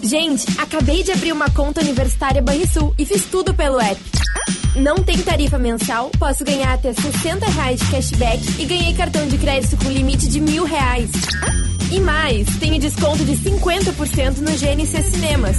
Gente, 0.02 0.46
acabei 0.60 1.02
de 1.02 1.12
abrir 1.12 1.32
uma 1.32 1.50
conta 1.50 1.80
universitária 1.80 2.42
Banrisul 2.42 2.94
e 2.98 3.06
fiz 3.06 3.24
tudo 3.24 3.54
pelo 3.54 3.80
app. 3.80 4.00
Não 4.76 4.96
tem 4.96 5.18
tarifa 5.18 5.58
mensal, 5.58 6.10
posso 6.18 6.44
ganhar 6.44 6.74
até 6.74 6.92
60 6.92 7.46
reais 7.46 7.80
de 7.80 7.86
cashback 7.90 8.62
e 8.62 8.66
ganhei 8.66 8.94
cartão 8.94 9.26
de 9.26 9.38
crédito 9.38 9.76
com 9.82 9.90
limite 9.90 10.28
de 10.28 10.40
mil 10.40 10.64
reais. 10.64 11.10
E 11.90 11.98
mais, 11.98 12.46
tenho 12.58 12.78
desconto 12.78 13.24
de 13.24 13.32
50% 13.32 14.38
no 14.38 14.52
GNC 14.52 15.02
Cinemas. 15.10 15.56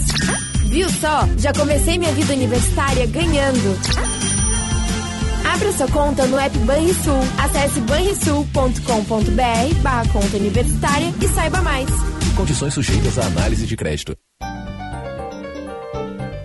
Viu 0.70 0.88
só? 0.88 1.28
Já 1.38 1.52
comecei 1.52 1.98
minha 1.98 2.12
vida 2.12 2.32
universitária 2.32 3.08
ganhando. 3.08 3.80
Abra 5.52 5.74
sua 5.74 5.88
conta 5.88 6.28
no 6.28 6.38
app 6.38 6.56
Banrisul. 6.60 7.20
Acesse 7.40 7.80
banrisul.com.br 7.82 9.76
barra 9.82 10.08
conta 10.10 10.38
universitária 10.38 11.12
e 11.20 11.28
saiba 11.28 11.62
mais. 11.62 11.90
Condições 12.38 12.74
sujeitas 12.76 13.18
à 13.18 13.26
análise 13.26 13.66
de 13.66 13.76
crédito. 13.76 14.16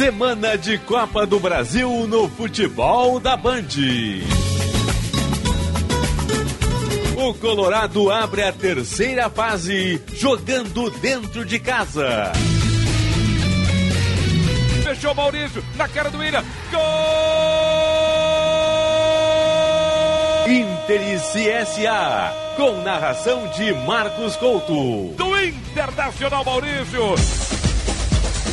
Semana 0.00 0.56
de 0.56 0.78
Copa 0.78 1.26
do 1.26 1.38
Brasil 1.38 2.06
no 2.06 2.26
futebol 2.26 3.20
da 3.20 3.36
Band. 3.36 3.68
O 7.18 7.34
Colorado 7.34 8.10
abre 8.10 8.42
a 8.42 8.50
terceira 8.50 9.28
fase 9.28 10.00
jogando 10.14 10.88
dentro 11.00 11.44
de 11.44 11.58
casa. 11.58 12.32
Fechou 14.84 15.14
Maurício, 15.14 15.62
na 15.76 15.86
cara 15.86 16.08
do 16.08 16.16
William. 16.16 16.42
Gol! 16.70 16.80
Inter 20.48 21.12
e 21.12 21.18
CSA, 21.18 22.32
com 22.56 22.80
narração 22.80 23.48
de 23.48 23.74
Marcos 23.86 24.34
Couto. 24.36 25.12
Do 25.14 25.38
Internacional 25.38 26.42
Maurício. 26.42 27.69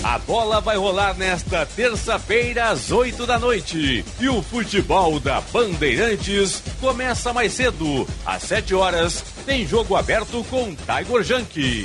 A 0.08 0.18
bola 0.20 0.62
vai 0.62 0.78
rolar 0.78 1.18
nesta 1.18 1.66
terça-feira 1.66 2.70
às 2.70 2.94
8 2.94 3.26
da 3.26 3.38
noite. 3.38 4.06
E 4.22 4.30
o 4.30 4.42
futebol 4.42 5.20
da 5.20 5.42
Bandeirantes 5.42 6.64
começa 6.80 7.34
mais 7.34 7.52
cedo. 7.52 8.08
Às 8.26 8.44
7 8.44 8.74
horas, 8.74 9.22
tem 9.46 9.68
jogo 9.68 9.98
aberto 9.98 10.46
com 10.50 10.74
Tiger 10.74 11.24
Junk. 11.24 11.84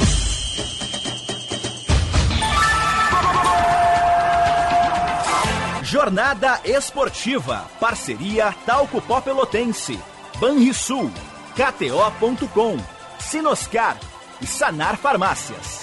Jornada 5.82 6.60
Esportiva. 6.64 7.68
Parceria 7.80 8.54
Talco 8.64 9.02
Pó 9.02 9.20
Pelotense. 9.20 9.98
Banrisul. 10.38 11.10
KTO.com. 11.56 12.78
Sinoscar. 13.18 13.98
E 14.40 14.46
Sanar 14.46 14.96
Farmácias. 14.96 15.82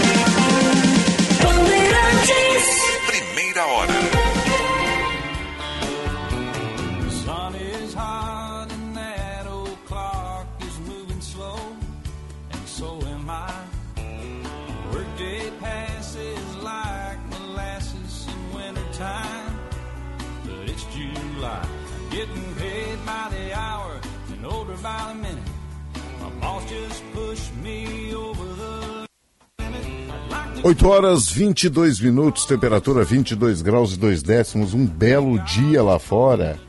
8 30.63 30.87
horas 30.87 31.29
22 31.29 31.99
minutos, 31.99 32.45
temperatura 32.45 33.03
22 33.03 33.63
graus 33.63 33.93
e 33.93 33.97
2 33.97 34.21
décimos, 34.21 34.75
um 34.75 34.85
belo 34.85 35.39
dia 35.39 35.81
lá 35.81 35.97
fora. 35.97 36.59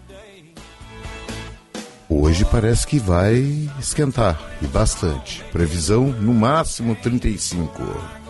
Hoje 2.09 2.45
parece 2.45 2.87
que 2.87 2.99
vai 2.99 3.71
esquentar, 3.79 4.41
e 4.63 4.67
bastante. 4.67 5.45
Previsão 5.53 6.07
no 6.07 6.33
máximo 6.33 6.95
35. 6.95 8.22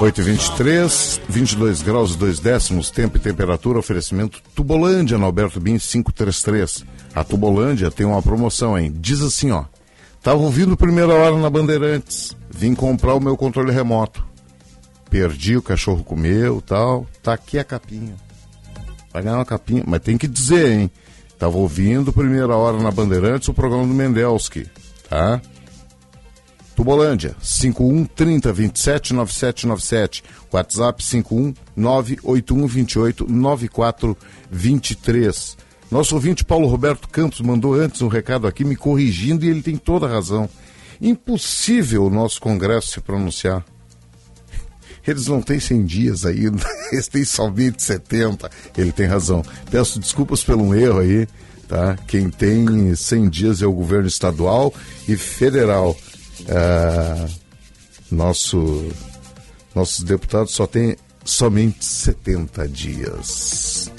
8 0.00 0.20
e 0.20 0.24
23, 0.24 1.20
22 1.28 1.82
graus 1.82 2.14
e 2.14 2.18
2 2.18 2.40
décimos, 2.40 2.90
tempo 2.90 3.18
e 3.18 3.20
temperatura, 3.20 3.78
oferecimento 3.78 4.40
Tubolândia, 4.54 5.18
no 5.18 5.26
Alberto 5.26 5.60
Bin 5.60 5.78
533. 5.78 6.84
A 7.14 7.22
Tubolândia 7.22 7.90
tem 7.90 8.06
uma 8.06 8.22
promoção, 8.22 8.78
hein? 8.78 8.92
Diz 8.96 9.20
assim, 9.20 9.50
ó. 9.50 9.64
Tava 10.22 10.38
ouvindo 10.38 10.76
primeira 10.76 11.12
hora 11.12 11.36
na 11.36 11.50
Bandeirantes, 11.50 12.34
vim 12.50 12.74
comprar 12.74 13.14
o 13.14 13.20
meu 13.20 13.36
controle 13.36 13.70
remoto. 13.70 14.26
Perdi, 15.10 15.56
o 15.56 15.62
cachorro 15.62 16.02
comeu 16.02 16.60
tal. 16.60 17.06
Tá 17.22 17.34
aqui 17.34 17.58
a 17.58 17.64
capinha. 17.64 18.14
Vai 19.12 19.22
ganhar 19.22 19.36
uma 19.36 19.44
capinha, 19.44 19.84
mas 19.86 20.00
tem 20.00 20.16
que 20.16 20.28
dizer, 20.28 20.72
hein? 20.72 20.90
Tava 21.38 21.56
ouvindo 21.56 22.12
primeira 22.12 22.56
hora 22.56 22.78
na 22.78 22.90
Bandeirantes 22.90 23.48
o 23.48 23.54
programa 23.54 23.86
do 23.86 23.94
Mendelski, 23.94 24.66
tá? 25.08 25.40
Tubolândia, 26.78 27.34
51 27.42 28.04
30 28.04 28.52
27 28.52 29.12
9797. 29.12 30.22
WhatsApp 30.52 31.02
51 31.02 31.52
981 31.74 32.66
28 32.68 33.26
94 33.28 34.16
23. 34.48 35.56
Nosso 35.90 36.14
ouvinte 36.14 36.44
Paulo 36.44 36.68
Roberto 36.68 37.08
Campos 37.08 37.40
mandou 37.40 37.74
antes 37.74 38.00
um 38.00 38.06
recado 38.06 38.46
aqui 38.46 38.64
me 38.64 38.76
corrigindo 38.76 39.44
e 39.44 39.48
ele 39.48 39.60
tem 39.60 39.76
toda 39.76 40.06
a 40.06 40.08
razão. 40.08 40.48
Impossível 41.00 42.04
o 42.04 42.10
nosso 42.10 42.40
Congresso 42.40 42.92
se 42.92 43.00
pronunciar. 43.00 43.64
Eles 45.04 45.26
não 45.26 45.42
têm 45.42 45.58
100 45.58 45.84
dias 45.84 46.24
ainda, 46.24 46.64
eles 46.92 47.08
têm 47.08 47.24
somente 47.24 47.82
70. 47.82 48.48
Ele 48.76 48.92
tem 48.92 49.06
razão. 49.06 49.42
Peço 49.68 49.98
desculpas 49.98 50.44
pelo 50.44 50.72
erro 50.76 51.00
aí, 51.00 51.26
tá? 51.66 51.98
Quem 52.06 52.30
tem 52.30 52.94
100 52.94 53.28
dias 53.28 53.62
é 53.62 53.66
o 53.66 53.72
governo 53.72 54.06
estadual 54.06 54.72
e 55.08 55.16
federal. 55.16 55.96
Ah, 56.48 57.26
nosso, 58.10 58.88
nossos 59.74 60.04
deputados 60.04 60.52
só 60.52 60.66
têm 60.66 60.96
somente 61.24 61.84
70 61.84 62.68
dias. 62.68 63.90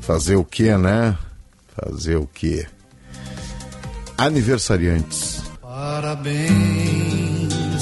Fazer 0.00 0.36
o 0.36 0.44
que, 0.44 0.76
né? 0.76 1.16
Fazer 1.76 2.16
o 2.16 2.26
que? 2.26 2.66
Aniversariantes. 4.18 5.42
Parabéns 5.60 6.52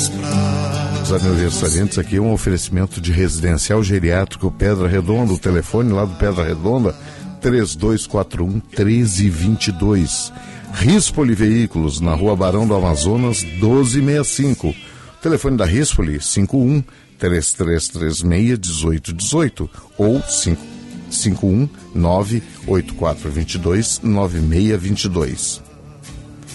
pra 0.08 1.02
Os 1.02 1.12
aniversariantes 1.12 1.98
aqui 1.98 2.16
é 2.16 2.20
um 2.20 2.32
oferecimento 2.32 3.00
de 3.00 3.12
residencial 3.12 3.82
geriátrico 3.82 4.50
Pedra 4.50 4.86
Redonda. 4.86 5.32
O 5.32 5.38
telefone 5.38 5.92
lá 5.92 6.04
do 6.04 6.14
Pedra 6.14 6.44
Redonda, 6.44 6.94
3241 7.40 8.62
1322. 8.76 10.32
Rispoli 10.72 11.34
Veículos, 11.34 12.00
na 12.00 12.14
rua 12.14 12.36
Barão 12.36 12.66
do 12.66 12.74
Amazonas, 12.74 13.42
1265. 13.42 14.68
O 14.68 14.74
telefone 15.22 15.56
da 15.56 15.64
Rispoli, 15.64 16.20
51 16.20 16.82
3336 17.18 18.22
1818 18.22 19.70
ou 19.98 20.22
5 20.22 20.62
51 21.10 21.68
98422 21.94 24.00
9622. 24.02 25.62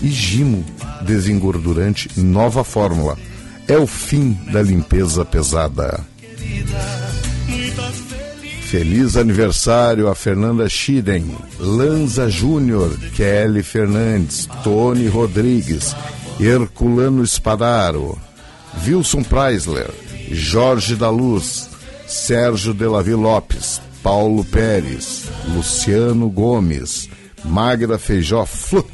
E 0.02 0.10
Gimo 0.10 0.66
Desengordurante 1.02 2.10
Nova 2.20 2.64
Fórmula. 2.64 3.18
É 3.68 3.78
o 3.78 3.88
fim 3.88 4.34
da 4.52 4.62
limpeza 4.62 5.26
pesada. 5.26 6.06
Feliz 8.76 9.16
aniversário 9.16 10.10
a 10.10 10.14
Fernanda 10.14 10.68
Schiden, 10.68 11.34
Lanza 11.58 12.30
Júnior, 12.30 12.94
Kelly 13.16 13.64
Fernandes, 13.64 14.50
Tony 14.66 15.08
Rodrigues, 15.08 15.96
Herculano 16.38 17.24
Espadaro, 17.24 18.20
Wilson 18.86 19.24
Preisler, 19.24 19.90
Jorge 20.30 20.98
da 20.98 21.10
Luz, 21.10 21.70
Sérgio 22.06 22.74
Delavi 22.74 23.14
Lopes, 23.14 23.80
Paulo 24.04 24.44
Pérez, 24.44 25.24
Luciano 25.56 26.30
Gomes, 26.30 27.08
Magda 27.46 27.98
Feijó 27.98 28.46
Fluck 28.46 28.92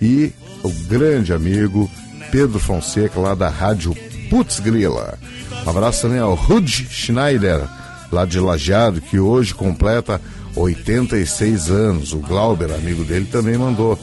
e 0.00 0.32
o 0.62 0.70
grande 0.88 1.34
amigo 1.34 1.90
Pedro 2.30 2.58
Fonseca, 2.58 3.20
lá 3.20 3.34
da 3.34 3.50
Rádio 3.50 3.94
Putz 4.30 4.60
Grila. 4.60 5.18
Um 5.66 5.68
abraço 5.68 6.00
também 6.00 6.20
ao 6.20 6.34
Rud 6.34 6.66
Schneider, 6.90 7.68
lá 8.14 8.24
de 8.24 8.38
Lajeado, 8.38 9.00
que 9.00 9.18
hoje 9.18 9.52
completa 9.52 10.20
86 10.54 11.70
anos. 11.70 12.12
O 12.12 12.18
Glauber, 12.18 12.72
amigo 12.72 13.04
dele, 13.04 13.26
também 13.26 13.58
mandou 13.58 13.98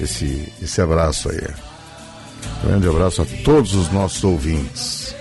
esse, 0.00 0.50
esse 0.62 0.80
abraço 0.80 1.28
aí. 1.28 1.46
Grande 2.64 2.88
abraço 2.88 3.20
a 3.20 3.26
todos 3.44 3.74
os 3.74 3.90
nossos 3.92 4.24
ouvintes. 4.24 5.14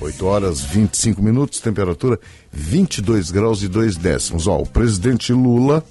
8 0.00 0.26
horas 0.26 0.60
25 0.60 1.22
minutos, 1.22 1.58
temperatura 1.58 2.20
22 2.52 3.30
graus 3.30 3.62
e 3.62 3.68
2 3.68 3.96
décimos. 3.96 4.46
Ó, 4.46 4.58
o 4.58 4.66
presidente 4.66 5.32
Lula 5.32 5.82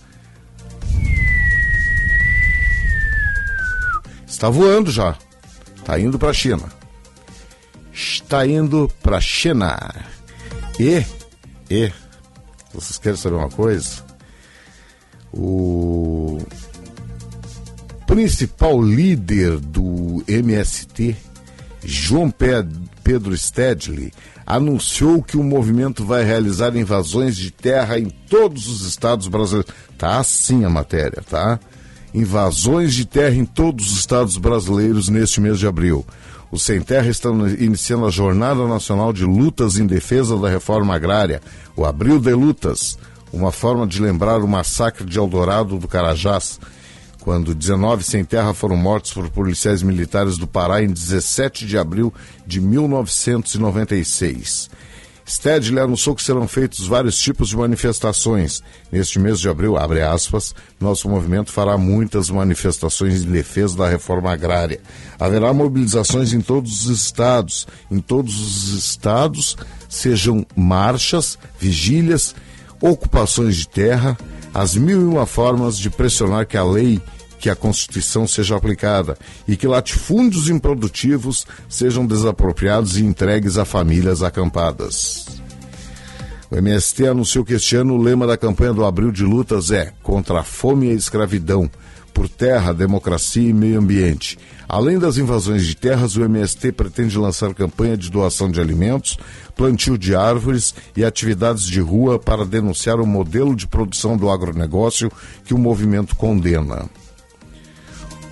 está 4.27 4.48
voando 4.50 4.92
já. 4.92 5.18
Está 5.76 6.00
indo 6.00 6.19
para 6.19 6.30
a 6.30 6.34
China. 6.34 6.64
Está 7.92 8.45
indo 8.45 8.92
para 9.02 9.18
a 9.18 9.22
China. 9.22 9.77
E, 10.80 11.03
e, 11.70 11.92
vocês 12.74 12.98
querem 12.98 13.18
saber 13.18 13.36
uma 13.36 13.50
coisa? 13.50 14.04
O 15.34 16.40
principal 18.06 18.82
líder 18.82 19.60
do 19.60 20.24
MST, 20.28 21.16
João 21.84 22.32
Pe- 22.32 22.66
Pedro 23.04 23.38
Stedley, 23.38 24.12
anunciou 24.46 25.22
que 25.22 25.36
o 25.38 25.44
movimento 25.44 26.06
vai 26.06 26.24
realizar 26.24 26.76
invasões 26.76 27.36
de 27.36 27.52
terra 27.52 28.00
em 28.00 28.10
todos 28.10 28.68
os 28.68 28.88
estados 28.88 29.28
brasileiros. 29.28 29.72
Tá 29.98 30.20
assim 30.20 30.64
a 30.64 30.70
matéria, 30.70 31.22
tá? 31.30 31.60
Invasões 32.14 32.94
de 32.94 33.06
terra 33.06 33.36
em 33.36 33.46
todos 33.46 33.92
os 33.92 34.00
estados 34.00 34.38
brasileiros 34.38 35.10
neste 35.10 35.42
mês 35.42 35.60
de 35.60 35.68
abril. 35.68 36.06
O 36.50 36.58
Sem 36.58 36.82
Terra 36.82 37.09
está 37.09 37.27
iniciando 37.59 38.06
a 38.06 38.09
Jornada 38.09 38.66
Nacional 38.67 39.11
de 39.11 39.26
Lutas 39.26 39.77
em 39.77 39.85
Defesa 39.85 40.38
da 40.38 40.50
Reforma 40.50 40.95
Agrária, 40.95 41.42
o 41.76 41.85
Abril 41.85 42.17
de 42.19 42.34
Lutas, 42.34 42.98
uma 43.34 43.51
forma 43.51 43.85
de 43.85 44.01
lembrar 44.01 44.42
o 44.42 44.48
massacre 44.48 45.03
de 45.06 45.19
Eldorado 45.19 45.77
do 45.77 45.90
Carajás, 45.90 46.58
quando 47.19 47.53
19 47.53 48.06
sem 48.06 48.24
terra 48.24 48.53
foram 48.53 48.77
mortos 48.77 49.11
por 49.11 49.30
policiais 49.30 49.84
militares 49.84 50.38
do 50.38 50.48
Pará 50.48 50.82
em 50.82 50.88
17 50.88 51.66
de 51.66 51.77
abril 51.77 52.14
de 52.45 52.61
1996. 52.61 54.69
Stedley 55.27 55.83
anunciou 55.83 56.15
que 56.15 56.23
serão 56.23 56.47
feitos 56.47 56.88
vários 56.88 57.19
tipos 57.19 57.49
de 57.49 57.57
manifestações. 57.57 58.64
Neste 58.89 59.19
mês 59.19 59.39
de 59.39 59.49
abril, 59.49 59.77
abre 59.77 60.01
aspas, 60.01 60.56
nosso 60.80 61.09
movimento 61.09 61.51
fará 61.51 61.77
muitas 61.77 62.30
manifestações 62.30 63.23
em 63.23 63.31
defesa 63.31 63.77
da 63.77 63.89
reforma 63.89 64.31
agrária. 64.31 64.80
Haverá 65.19 65.53
mobilizações 65.53 66.31
em 66.31 66.39
todos 66.39 66.85
os 66.85 67.01
estados. 67.01 67.67
Em 67.91 67.99
todos 67.99 68.39
os 68.39 68.73
estados, 68.73 69.57
sejam 69.89 70.45
marchas, 70.56 71.38
vigílias, 71.59 72.33
ocupações 72.80 73.57
de 73.57 73.67
terra, 73.67 74.17
as 74.53 74.75
mil 74.75 75.01
e 75.01 75.06
uma 75.06 75.25
formas 75.25 75.77
de 75.77 75.89
pressionar 75.89 76.47
que 76.47 76.56
a 76.56 76.64
lei, 76.64 77.01
que 77.40 77.49
a 77.49 77.56
Constituição 77.56 78.27
seja 78.27 78.56
aplicada 78.56 79.17
e 79.48 79.56
que 79.56 79.67
latifúndios 79.67 80.49
improdutivos 80.49 81.45
sejam 81.69 82.06
desapropriados 82.06 82.98
e 82.98 83.03
entregues 83.03 83.57
a 83.57 83.66
famílias 83.66 84.24
acampadas. 84.24 85.25
O 86.49 86.56
MST 86.56 87.06
anunciou 87.06 87.43
que 87.43 87.53
este 87.53 87.75
ano 87.75 87.95
o 87.95 88.01
lema 88.01 88.25
da 88.25 88.38
campanha 88.38 88.74
do 88.74 88.85
Abril 88.85 89.11
de 89.11 89.24
Lutas 89.24 89.69
é 89.69 89.91
contra 90.01 90.40
a 90.40 90.43
fome 90.43 90.88
e 90.88 90.91
a 90.91 90.93
escravidão, 90.93 91.69
por 92.14 92.30
terra, 92.30 92.74
democracia 92.74 93.49
e 93.49 93.53
meio 93.53 93.80
ambiente. 93.80 94.40
Além 94.67 94.98
das 94.98 95.17
invasões 95.17 95.66
de 95.66 95.75
terras, 95.75 96.16
o 96.16 96.24
MST 96.24 96.72
pretende 96.72 97.17
lançar 97.17 97.53
campanha 97.53 97.98
de 97.98 98.09
doação 98.09 98.49
de 98.49 98.59
alimentos, 98.59 99.17
plantio 99.56 99.98
de 99.98 100.16
árvores 100.16 100.74
e 100.95 101.06
atividades 101.06 101.64
de 101.64 101.80
rua 101.80 102.17
para 102.17 102.45
denunciar 102.45 102.99
o 102.99 103.06
modelo 103.06 103.56
de 103.56 103.67
produção 103.67 104.17
do 104.17 104.30
agronegócio 104.30 105.11
que 105.45 105.53
o 105.53 105.57
movimento 105.57 106.16
condena. 106.16 106.90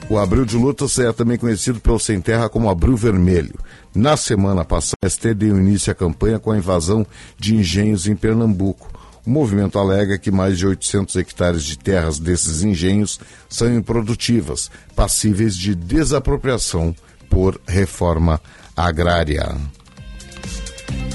O 0.09 0.17
Abril 0.17 0.45
de 0.45 0.55
Lutas 0.55 0.99
é 0.99 1.11
também 1.11 1.37
conhecido 1.37 1.79
pelo 1.79 1.99
Sem 1.99 2.21
Terra 2.21 2.47
como 2.47 2.69
Abril 2.69 2.95
Vermelho. 2.95 3.59
Na 3.93 4.15
semana 4.15 4.63
passada, 4.63 4.97
a 5.03 5.09
ST 5.09 5.33
deu 5.33 5.57
início 5.57 5.91
à 5.91 5.95
campanha 5.95 6.37
com 6.37 6.51
a 6.51 6.57
invasão 6.57 7.05
de 7.37 7.55
engenhos 7.55 8.07
em 8.07 8.15
Pernambuco. 8.15 8.87
O 9.25 9.29
movimento 9.29 9.79
alega 9.79 10.19
que 10.19 10.29
mais 10.29 10.57
de 10.57 10.67
800 10.67 11.15
hectares 11.15 11.63
de 11.63 11.77
terras 11.77 12.19
desses 12.19 12.61
engenhos 12.61 13.19
são 13.49 13.73
improdutivas, 13.73 14.69
passíveis 14.95 15.55
de 15.57 15.73
desapropriação 15.73 16.95
por 17.27 17.59
reforma 17.67 18.39
agrária. 18.77 19.55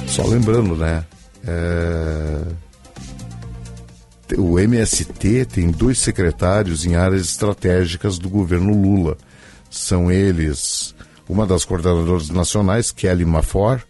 Só 0.08 0.26
lembrando, 0.26 0.74
né? 0.74 1.04
é, 1.46 2.42
O 4.38 4.58
MST 4.58 5.46
tem 5.46 5.70
dois 5.70 5.98
secretários 5.98 6.84
em 6.84 6.94
áreas 6.94 7.22
estratégicas 7.22 8.18
do 8.18 8.28
governo 8.28 8.72
Lula. 8.72 9.16
São 9.68 10.10
eles 10.10 10.94
uma 11.30 11.46
das 11.46 11.64
coordenadoras 11.64 12.28
nacionais, 12.28 12.90
Kelly 12.90 13.24
Mafor, 13.24 13.80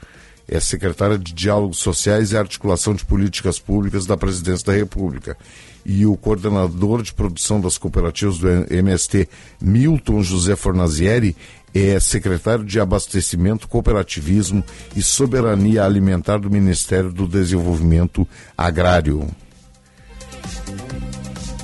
é 0.46 0.60
secretária 0.60 1.16
de 1.16 1.32
Diálogos 1.32 1.78
Sociais 1.78 2.32
e 2.32 2.36
Articulação 2.36 2.92
de 2.92 3.04
Políticas 3.04 3.58
Públicas 3.58 4.04
da 4.04 4.14
Presidência 4.14 4.66
da 4.66 4.72
República. 4.74 5.38
E 5.86 6.04
o 6.04 6.18
coordenador 6.18 7.02
de 7.02 7.14
produção 7.14 7.58
das 7.58 7.78
cooperativas 7.78 8.38
do 8.38 8.48
MST, 8.70 9.26
Milton 9.58 10.22
José 10.22 10.54
Fornazieri, 10.54 11.34
é 11.72 11.98
secretário 11.98 12.64
de 12.64 12.78
Abastecimento, 12.78 13.68
Cooperativismo 13.68 14.62
e 14.94 15.02
Soberania 15.02 15.84
Alimentar 15.84 16.38
do 16.38 16.50
Ministério 16.50 17.10
do 17.10 17.26
Desenvolvimento 17.26 18.28
Agrário. 18.58 19.26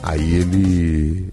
Aí 0.02 0.35
ele, 0.35 1.33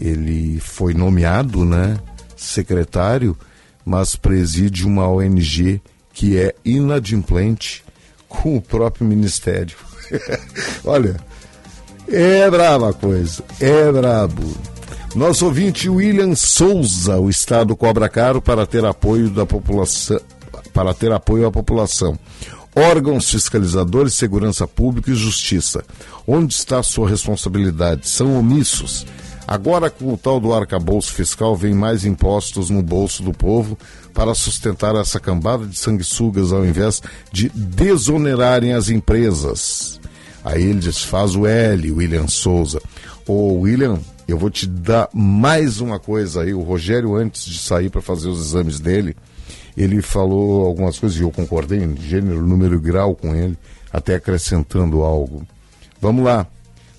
ele 0.00 0.60
foi 0.60 0.94
nomeado, 0.94 1.64
né, 1.64 1.98
secretário, 2.36 3.36
mas 3.84 4.16
preside 4.16 4.86
uma 4.86 5.08
ONG 5.08 5.80
que 6.12 6.38
é 6.38 6.54
inadimplente 6.64 7.84
com 8.28 8.56
o 8.56 8.62
próprio 8.62 9.06
ministério. 9.06 9.76
Olha, 10.84 11.16
é 12.08 12.48
brava 12.50 12.92
coisa, 12.92 13.42
é 13.60 13.90
brabo. 13.90 14.54
Nosso 15.14 15.46
ouvinte 15.46 15.88
William 15.88 16.34
Souza, 16.34 17.18
o 17.18 17.30
Estado 17.30 17.76
cobra 17.76 18.08
caro 18.08 18.42
para 18.42 18.66
ter 18.66 18.84
apoio 18.84 19.30
da 19.30 19.46
população, 19.46 20.20
para 20.72 20.92
ter 20.92 21.12
apoio 21.12 21.46
à 21.46 21.52
população. 21.52 22.18
Órgãos 22.76 23.30
fiscalizadores, 23.30 24.14
segurança 24.14 24.66
pública 24.66 25.10
e 25.10 25.14
justiça. 25.14 25.84
Onde 26.26 26.54
está 26.54 26.80
a 26.80 26.82
sua 26.82 27.08
responsabilidade? 27.08 28.08
São 28.08 28.36
omissos. 28.36 29.06
Agora, 29.46 29.90
com 29.90 30.12
o 30.12 30.16
tal 30.16 30.40
do 30.40 30.52
arcabouço 30.52 31.12
fiscal, 31.12 31.54
vem 31.54 31.74
mais 31.74 32.04
impostos 32.04 32.70
no 32.70 32.82
bolso 32.82 33.22
do 33.22 33.32
povo 33.32 33.78
para 34.12 34.34
sustentar 34.34 34.96
essa 34.96 35.20
cambada 35.20 35.66
de 35.66 35.76
sanguessugas 35.76 36.52
ao 36.52 36.64
invés 36.64 37.02
de 37.30 37.48
desonerarem 37.50 38.72
as 38.72 38.88
empresas. 38.88 40.00
Aí 40.42 40.62
ele 40.62 40.80
diz, 40.80 41.02
faz 41.02 41.36
o 41.36 41.46
L, 41.46 41.92
William 41.92 42.26
Souza. 42.26 42.80
Ô, 43.26 43.60
William, 43.60 44.00
eu 44.26 44.38
vou 44.38 44.50
te 44.50 44.66
dar 44.66 45.08
mais 45.12 45.80
uma 45.80 45.98
coisa 45.98 46.42
aí. 46.42 46.54
O 46.54 46.62
Rogério, 46.62 47.14
antes 47.14 47.44
de 47.44 47.58
sair 47.58 47.90
para 47.90 48.02
fazer 48.02 48.28
os 48.28 48.40
exames 48.40 48.80
dele, 48.80 49.14
ele 49.76 50.00
falou 50.02 50.66
algumas 50.66 50.98
coisas 50.98 51.18
e 51.18 51.22
eu 51.22 51.30
concordei 51.30 51.82
em 51.82 51.96
gênero, 51.96 52.46
número 52.46 52.76
e 52.76 52.80
grau 52.80 53.14
com 53.14 53.34
ele, 53.34 53.56
até 53.92 54.14
acrescentando 54.14 55.02
algo. 55.02 55.46
Vamos 56.00 56.24
lá. 56.24 56.46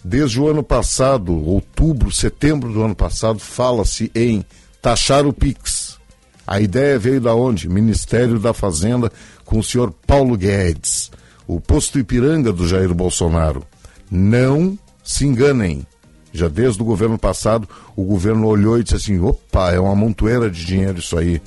Desde 0.04 0.40
o 0.40 0.48
ano 0.48 0.62
passado, 0.62 1.34
outubro, 1.34 2.12
setembro 2.12 2.72
do 2.72 2.84
ano 2.84 2.95
passado, 2.95 3.40
fala-se 3.40 4.12
em 4.14 4.45
taxar 4.82 5.26
o 5.26 5.34
PIX. 5.34 5.98
A 6.45 6.62
ideia 6.62 7.00
veio 7.00 7.20
da 7.20 7.34
onde? 7.34 7.68
Ministério 7.68 8.40
da 8.40 8.54
Fazenda 8.54 9.12
com 9.44 9.58
o 9.58 9.64
senhor 9.64 9.92
Paulo 10.06 10.38
Guedes, 10.38 11.12
o 11.48 11.60
posto 11.60 11.98
Ipiranga 11.98 12.54
do 12.54 12.68
Jair 12.68 12.94
Bolsonaro. 12.94 13.64
Não 14.12 14.78
se 15.04 15.26
enganem. 15.26 15.86
Já 16.32 16.48
desde 16.48 16.82
o 16.82 16.86
governo 16.86 17.18
passado, 17.18 17.68
o 17.95 18.04
governo 18.04 18.48
olhou 18.48 18.78
e 18.78 18.84
disse 18.84 18.95
assim: 18.95 19.20
opa, 19.20 19.72
é 19.72 19.80
uma 19.80 19.95
montoeira 19.95 20.50
de 20.50 20.66
dinheiro 20.66 21.00
isso 21.00 21.18
aí. 21.18 21.42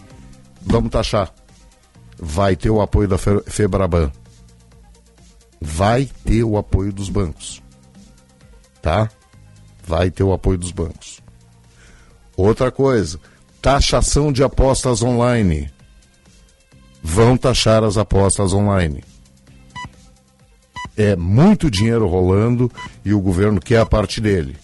Vamos 0.60 0.90
taxar. 0.90 1.32
Vai 2.18 2.56
ter 2.56 2.70
o 2.70 2.80
apoio 2.80 3.08
da 3.08 3.16
Fe- 3.18 3.42
Febraban. 3.46 4.10
Vai 5.60 6.08
ter 6.24 6.44
o 6.44 6.56
apoio 6.56 6.92
dos 6.92 7.08
bancos. 7.08 7.62
Tá? 8.82 9.10
Vai 9.86 10.10
ter 10.10 10.22
o 10.22 10.32
apoio 10.32 10.58
dos 10.58 10.72
bancos. 10.72 11.20
Outra 12.36 12.70
coisa, 12.70 13.18
taxação 13.60 14.32
de 14.32 14.42
apostas 14.42 15.02
online. 15.02 15.70
Vão 17.02 17.36
taxar 17.36 17.82
as 17.84 17.96
apostas 17.96 18.52
online. 18.52 19.02
É 20.96 21.14
muito 21.16 21.70
dinheiro 21.70 22.06
rolando 22.08 22.70
e 23.04 23.14
o 23.14 23.20
governo 23.20 23.60
quer 23.60 23.80
a 23.80 23.86
parte 23.86 24.20
dele. 24.20 24.56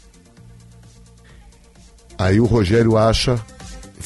Aí 2.18 2.40
o 2.40 2.44
Rogério 2.44 2.96
acha, 2.96 3.40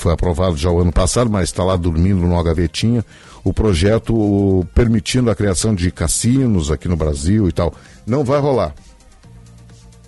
foi 0.01 0.12
aprovado 0.12 0.57
já 0.57 0.70
o 0.70 0.81
ano 0.81 0.93
passado, 0.93 1.31
mas 1.31 1.44
está 1.44 1.65
lá 1.65 1.77
dormindo 1.77 2.20
numa 2.20 2.43
gavetinha, 2.43 3.05
o 3.44 3.52
projeto 3.52 4.67
permitindo 4.75 5.31
a 5.31 5.35
criação 5.35 5.75
de 5.75 5.91
cassinos 5.91 6.70
aqui 6.70 6.89
no 6.89 6.97
Brasil 6.97 7.49
e 7.49 7.52
tal. 7.52 7.75
Não 8.07 8.25
vai 8.25 8.41
rolar. 8.41 8.75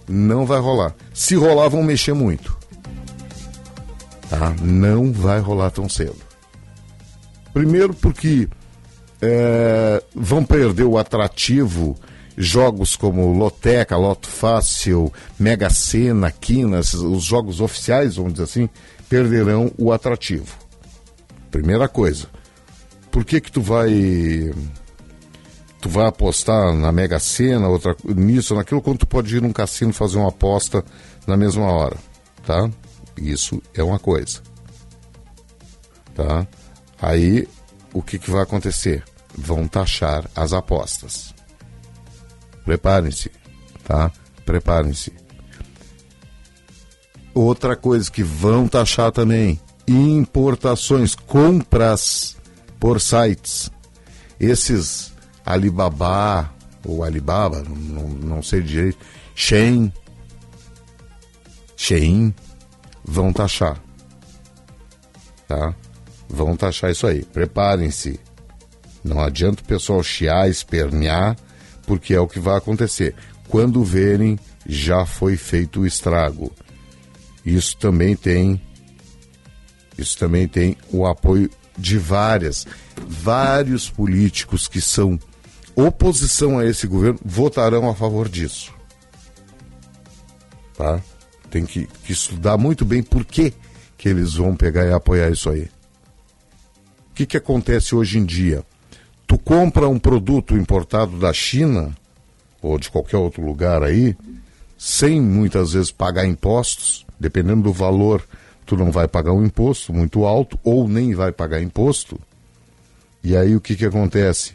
Não 0.09 0.45
vai 0.45 0.61
rolar. 0.61 0.95
Se 1.15 1.35
rolar, 1.35 1.69
vão 1.69 1.83
mexer 1.83 2.13
muito. 2.13 2.57
Tá? 4.29 4.55
Não 4.63 5.13
vai 5.13 5.41
rolar 5.41 5.71
tão 5.71 5.89
cedo. 5.89 6.17
Primeiro 7.53 7.95
porque 7.95 8.49
é, 9.21 10.03
vão 10.15 10.45
perder 10.45 10.85
o 10.85 10.99
atrativo 10.99 11.97
jogos 12.37 12.97
como 12.97 13.33
Loteca, 13.33 13.97
Loto 13.97 14.29
Fácil, 14.29 15.13
Mega 15.39 15.69
Sena, 15.69 16.31
Quinas, 16.31 16.95
os 16.95 17.25
jogos 17.25 17.61
oficiais, 17.61 18.17
vamos 18.17 18.33
dizer 18.33 18.45
assim, 18.45 18.69
perderão 19.11 19.73
o 19.77 19.93
atrativo. 19.93 20.57
Primeira 21.51 21.89
coisa. 21.89 22.29
Por 23.11 23.25
que 23.25 23.41
que 23.41 23.51
tu 23.51 23.61
vai 23.61 23.91
tu 25.81 25.89
vai 25.89 26.07
apostar 26.07 26.73
na 26.75 26.93
Mega 26.93 27.19
Sena, 27.19 27.69
outra 27.69 27.97
nisso, 28.05 28.55
naquilo, 28.55 28.81
quando 28.81 28.99
tu 28.99 29.07
pode 29.07 29.37
ir 29.37 29.43
num 29.43 29.53
cassino 29.53 29.93
fazer 29.93 30.19
uma 30.19 30.29
aposta 30.29 30.85
na 31.27 31.37
mesma 31.37 31.65
hora, 31.65 31.97
tá? 32.47 32.71
Isso 33.17 33.61
é 33.75 33.83
uma 33.83 33.99
coisa. 33.99 34.43
Tá? 36.15 36.47
Aí 37.03 37.49
o 37.93 38.03
que 38.03 38.19
que 38.19 38.31
vai 38.31 38.43
acontecer? 38.43 39.03
Vão 39.37 39.67
taxar 39.67 40.31
as 40.37 40.53
apostas. 40.53 41.35
Preparem-se, 42.65 43.31
tá? 43.85 44.13
Preparem-se. 44.45 45.20
Outra 47.41 47.75
coisa 47.75 48.11
que 48.11 48.23
vão 48.23 48.69
taxar 48.69 49.11
também: 49.11 49.59
importações, 49.89 51.15
compras 51.15 52.37
por 52.79 53.01
sites. 53.01 53.71
Esses 54.39 55.15
Alibaba 55.45 56.53
ou 56.85 57.03
Alibaba, 57.03 57.63
não, 57.67 58.09
não 58.09 58.43
sei 58.43 58.61
direito, 58.61 58.99
Shein, 59.35 59.91
Shein, 61.75 62.35
vão 63.03 63.33
taxar. 63.33 63.83
Tá? 65.49 65.75
Vão 66.29 66.55
taxar 66.57 66.91
isso 66.91 67.07
aí. 67.07 67.25
Preparem-se. 67.25 68.21
Não 69.03 69.19
adianta 69.19 69.63
o 69.63 69.67
pessoal 69.67 70.03
chiar, 70.03 70.51
espernear, 70.51 71.39
porque 71.87 72.13
é 72.13 72.21
o 72.21 72.29
que 72.29 72.39
vai 72.39 72.59
acontecer. 72.59 73.15
Quando 73.49 73.83
verem, 73.83 74.39
já 74.67 75.07
foi 75.07 75.39
feito 75.39 75.81
o 75.81 75.87
estrago. 75.87 76.53
Isso 77.45 77.77
também 77.77 78.15
tem 78.17 78.61
isso 79.99 80.17
também 80.17 80.49
tem 80.49 80.79
o 80.91 81.07
apoio 81.07 81.51
de 81.77 81.99
várias, 81.99 82.67
vários 83.07 83.91
políticos 83.91 84.67
que 84.67 84.81
são 84.81 85.19
oposição 85.75 86.59
a 86.59 86.65
esse 86.65 86.87
governo 86.87 87.19
votarão 87.23 87.89
a 87.89 87.95
favor 87.95 88.29
disso. 88.29 88.73
Tá? 90.75 91.03
Tem 91.51 91.67
que, 91.67 91.87
que 92.05 92.13
estudar 92.13 92.57
muito 92.57 92.85
bem 92.85 93.03
por 93.03 93.25
que, 93.25 93.53
que 93.99 94.09
eles 94.09 94.35
vão 94.35 94.57
pegar 94.57 94.87
e 94.87 94.93
apoiar 94.93 95.31
isso 95.31 95.51
aí. 95.51 95.71
O 97.11 97.15
que, 97.15 97.27
que 97.27 97.37
acontece 97.37 97.95
hoje 97.95 98.19
em 98.19 98.25
dia? 98.25 98.65
Tu 99.27 99.39
compra 99.39 99.89
um 99.89 99.99
produto 99.99 100.57
importado 100.57 101.19
da 101.19 101.33
China 101.33 101.95
ou 102.63 102.79
de 102.79 102.91
qualquer 102.91 103.19
outro 103.19 103.45
lugar 103.45 103.83
aí, 103.83 104.17
sem 104.79 105.21
muitas 105.21 105.73
vezes 105.73 105.91
pagar 105.93 106.27
impostos, 106.27 107.07
dependendo 107.21 107.63
do 107.63 107.73
valor, 107.73 108.27
tu 108.67 108.77
não 108.77 108.91
vai 108.91 109.07
pagar 109.07 109.33
um 109.33 109.45
imposto 109.45 109.93
muito 109.93 110.25
alto 110.25 110.59
ou 110.65 110.89
nem 110.89 111.15
vai 111.15 111.31
pagar 111.31 111.61
imposto. 111.63 112.19
E 113.23 113.37
aí 113.37 113.55
o 113.55 113.61
que, 113.61 113.77
que 113.77 113.85
acontece? 113.85 114.55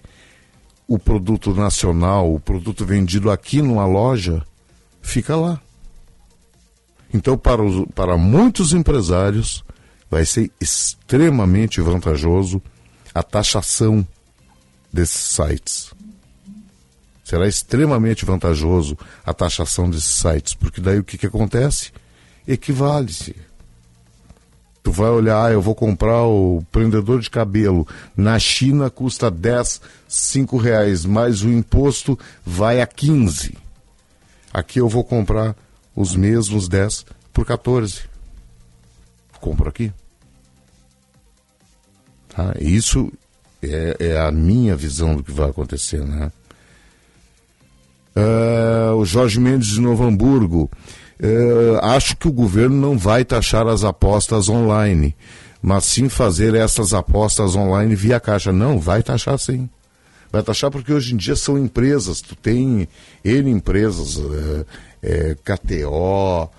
O 0.88 0.98
produto 1.00 1.54
nacional, 1.54 2.34
o 2.34 2.40
produto 2.40 2.84
vendido 2.86 3.30
aqui 3.30 3.62
numa 3.62 3.86
loja, 3.86 4.44
fica 5.02 5.36
lá. 5.36 5.62
Então, 7.14 7.38
para, 7.38 7.64
os- 7.64 7.86
para 7.94 8.18
muitos 8.18 8.74
empresários, 8.74 9.64
vai 10.10 10.26
ser 10.26 10.52
extremamente 10.60 11.80
vantajoso 11.82 12.62
a 13.14 13.24
taxação 13.24 14.06
desses 14.92 15.22
sites. 15.22 15.92
Será 17.24 17.48
extremamente 17.48 18.26
vantajoso 18.26 18.98
a 19.26 19.34
taxação 19.34 19.90
desses 19.90 20.16
sites, 20.16 20.54
porque 20.54 20.80
daí 20.82 21.00
o 21.00 21.04
que, 21.04 21.18
que 21.18 21.26
acontece? 21.26 21.92
Equivale-se. 22.48 23.36
Tu 24.84 24.92
vai 24.92 25.10
olhar, 25.10 25.46
ah, 25.46 25.52
eu 25.52 25.62
vou 25.62 25.74
comprar 25.74 26.24
o 26.26 26.64
prendedor 26.72 27.20
de 27.20 27.30
cabelo. 27.30 27.88
Na 28.16 28.38
China 28.38 28.88
custa 28.90 29.32
10, 29.32 29.82
5 30.08 30.58
reais, 30.58 31.06
mas 31.06 31.42
o 31.42 31.50
imposto 31.50 32.18
vai 32.46 32.80
a 32.80 32.86
15. 32.86 33.58
Aqui 34.54 34.80
eu 34.80 34.88
vou 34.88 35.04
comprar 35.04 35.56
os 35.96 36.16
mesmos 36.16 36.68
10 36.68 37.06
por 37.34 37.46
14. 37.46 38.02
Compro 39.42 39.70
aqui. 39.70 39.92
Tá? 42.30 42.54
Isso 42.60 43.12
é, 43.64 43.98
é 44.00 44.20
a 44.20 44.32
minha 44.32 44.76
visão 44.76 45.16
do 45.16 45.24
que 45.24 45.32
vai 45.32 45.50
acontecer, 45.50 46.06
né? 46.06 46.32
Ah, 48.16 48.94
o 48.96 49.04
Jorge 49.04 49.40
Mendes 49.40 49.70
de 49.70 49.82
Novo 49.82 50.04
Hamburgo. 50.04 50.70
Eh, 51.20 51.80
acho 51.82 52.16
que 52.18 52.28
o 52.28 52.32
governo 52.32 52.76
não 52.76 52.98
vai 52.98 53.24
taxar 53.24 53.68
as 53.68 53.84
apostas 53.84 54.50
online, 54.50 55.16
mas 55.62 55.86
sim 55.86 56.10
fazer 56.10 56.54
essas 56.56 56.94
apostas 56.94 57.56
online 57.56 57.96
via 57.96 58.20
caixa. 58.20 58.52
Não, 58.52 58.80
vai 58.80 59.02
taxar 59.02 59.38
sim. 59.40 59.70
Vai 60.32 60.44
taxar 60.44 60.70
porque 60.70 60.92
hoje 60.92 61.14
em 61.14 61.18
dia 61.18 61.36
são 61.36 61.58
empresas, 61.58 62.20
tu 62.22 62.36
tem 62.36 62.88
N 63.24 63.50
empresas, 63.52 64.18
eh, 64.20 64.66
eh, 65.04 65.36
KTO, 65.44 66.50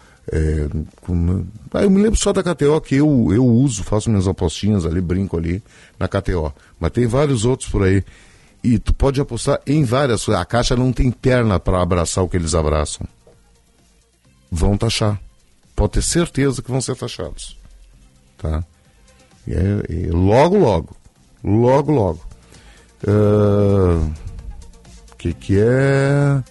com- 1.03 1.45
ah, 1.73 1.83
eu 1.83 1.91
me 1.91 2.03
lembro 2.03 2.19
só 2.19 2.33
da 2.33 2.43
KTO 2.43 2.81
que 2.81 2.97
eu, 2.97 3.29
eu 3.33 3.45
uso, 3.45 3.85
faço 3.85 4.09
minhas 4.11 4.27
apostinhas 4.27 4.85
ali, 4.87 5.01
brinco 5.01 5.37
ali 5.37 5.63
na 6.01 6.09
KTO. 6.09 6.53
Mas 6.81 6.91
tem 6.93 7.07
vários 7.07 7.45
outros 7.45 7.69
por 7.69 7.83
aí. 7.85 8.03
E 8.65 8.79
tu 8.79 8.93
pode 8.95 9.21
apostar 9.21 9.61
em 9.67 9.85
várias 9.85 10.25
coisas. 10.25 10.41
A 10.43 10.45
caixa 10.45 10.75
não 10.75 10.93
tem 10.93 11.11
perna 11.11 11.61
para 11.61 11.81
abraçar 11.81 12.25
o 12.25 12.29
que 12.29 12.37
eles 12.37 12.55
abraçam. 12.55 13.07
Vão 14.51 14.77
taxar. 14.77 15.21
Pode 15.75 15.93
ter 15.93 16.03
certeza 16.03 16.63
que 16.63 16.71
vão 16.71 16.81
ser 16.81 16.97
taxados. 16.97 17.57
Tá? 18.39 18.65
E 19.47 19.53
é- 19.53 19.93
e 19.93 20.07
logo, 20.11 20.57
logo. 20.59 20.97
Logo, 21.45 21.93
logo. 21.93 22.21
O 25.13 25.17
que, 25.17 25.33
que 25.33 25.59
é? 25.59 26.43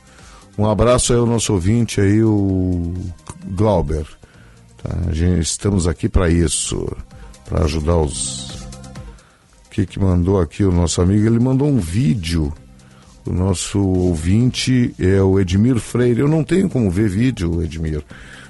Um 0.58 0.70
abraço 0.70 1.12
aí 1.14 1.20
ao 1.20 1.26
nosso 1.26 1.54
ouvinte 1.54 2.00
aí, 2.00 2.24
o 2.24 2.94
Glauber. 3.46 4.06
Tá? 4.82 4.90
Estamos 5.40 5.88
aqui 5.88 6.08
para 6.08 6.30
isso, 6.30 6.88
para 7.46 7.66
ajudar 7.66 7.98
os. 7.98 8.50
O 9.66 9.70
que, 9.72 9.86
que 9.86 10.00
mandou 10.00 10.40
aqui 10.40 10.64
o 10.64 10.72
nosso 10.72 11.02
amigo? 11.02 11.26
Ele 11.26 11.40
mandou 11.40 11.68
um 11.68 11.78
vídeo. 11.80 12.54
O 13.26 13.34
nosso 13.34 13.80
ouvinte 13.82 14.94
é 15.00 15.20
o 15.22 15.40
Edmir 15.40 15.80
Freire. 15.80 16.20
Eu 16.22 16.28
não 16.28 16.44
tenho 16.44 16.70
como 16.70 16.92
ver 16.92 17.10
vídeo, 17.10 17.64
Edmir. 17.64 18.04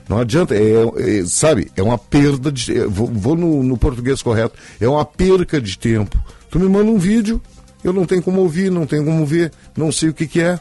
Não 0.08 0.20
adianta, 0.20 0.54
é, 0.54 0.74
é, 0.98 1.26
sabe, 1.26 1.72
é 1.76 1.82
uma 1.82 1.98
perda 1.98 2.52
de. 2.52 2.78
é, 2.78 2.86
Vou, 2.86 3.08
vou 3.08 3.36
no, 3.36 3.64
no 3.64 3.76
português 3.78 4.22
correto. 4.22 4.54
É 4.80 4.88
uma 4.88 5.04
perca 5.06 5.60
de 5.60 5.76
tempo. 5.78 6.18
Tu 6.50 6.60
me 6.60 6.70
manda 6.70 6.92
um 6.92 6.98
vídeo, 6.98 7.42
eu 7.84 7.92
não 7.92 8.06
tenho 8.06 8.22
como 8.22 8.42
ouvir, 8.42 8.70
não 8.70 8.86
tenho 8.86 9.04
como 9.04 9.26
ver, 9.26 9.52
não 9.76 9.92
sei 9.92 10.10
o 10.10 10.14
que, 10.14 10.28
que 10.28 10.40
é. 10.42 10.60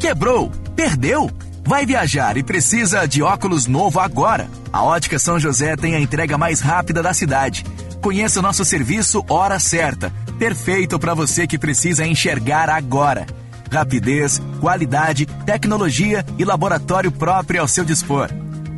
Quebrou? 0.00 0.50
Perdeu? 0.74 1.30
Vai 1.64 1.86
viajar 1.86 2.36
e 2.36 2.42
precisa 2.42 3.06
de 3.06 3.22
óculos 3.22 3.68
novo 3.68 4.00
agora? 4.00 4.50
A 4.72 4.82
Ótica 4.82 5.16
São 5.16 5.38
José 5.38 5.76
tem 5.76 5.94
a 5.94 6.00
entrega 6.00 6.36
mais 6.36 6.60
rápida 6.60 7.00
da 7.04 7.14
cidade. 7.14 7.64
Conheça 8.02 8.42
nosso 8.42 8.64
serviço 8.64 9.24
Hora 9.28 9.60
Certa, 9.60 10.12
perfeito 10.40 10.98
para 10.98 11.14
você 11.14 11.46
que 11.46 11.56
precisa 11.56 12.04
enxergar 12.04 12.68
agora. 12.68 13.26
Rapidez, 13.72 14.38
qualidade, 14.60 15.24
tecnologia 15.46 16.22
e 16.38 16.44
laboratório 16.44 17.10
próprio 17.10 17.62
ao 17.62 17.66
seu 17.66 17.86
dispor. 17.86 18.28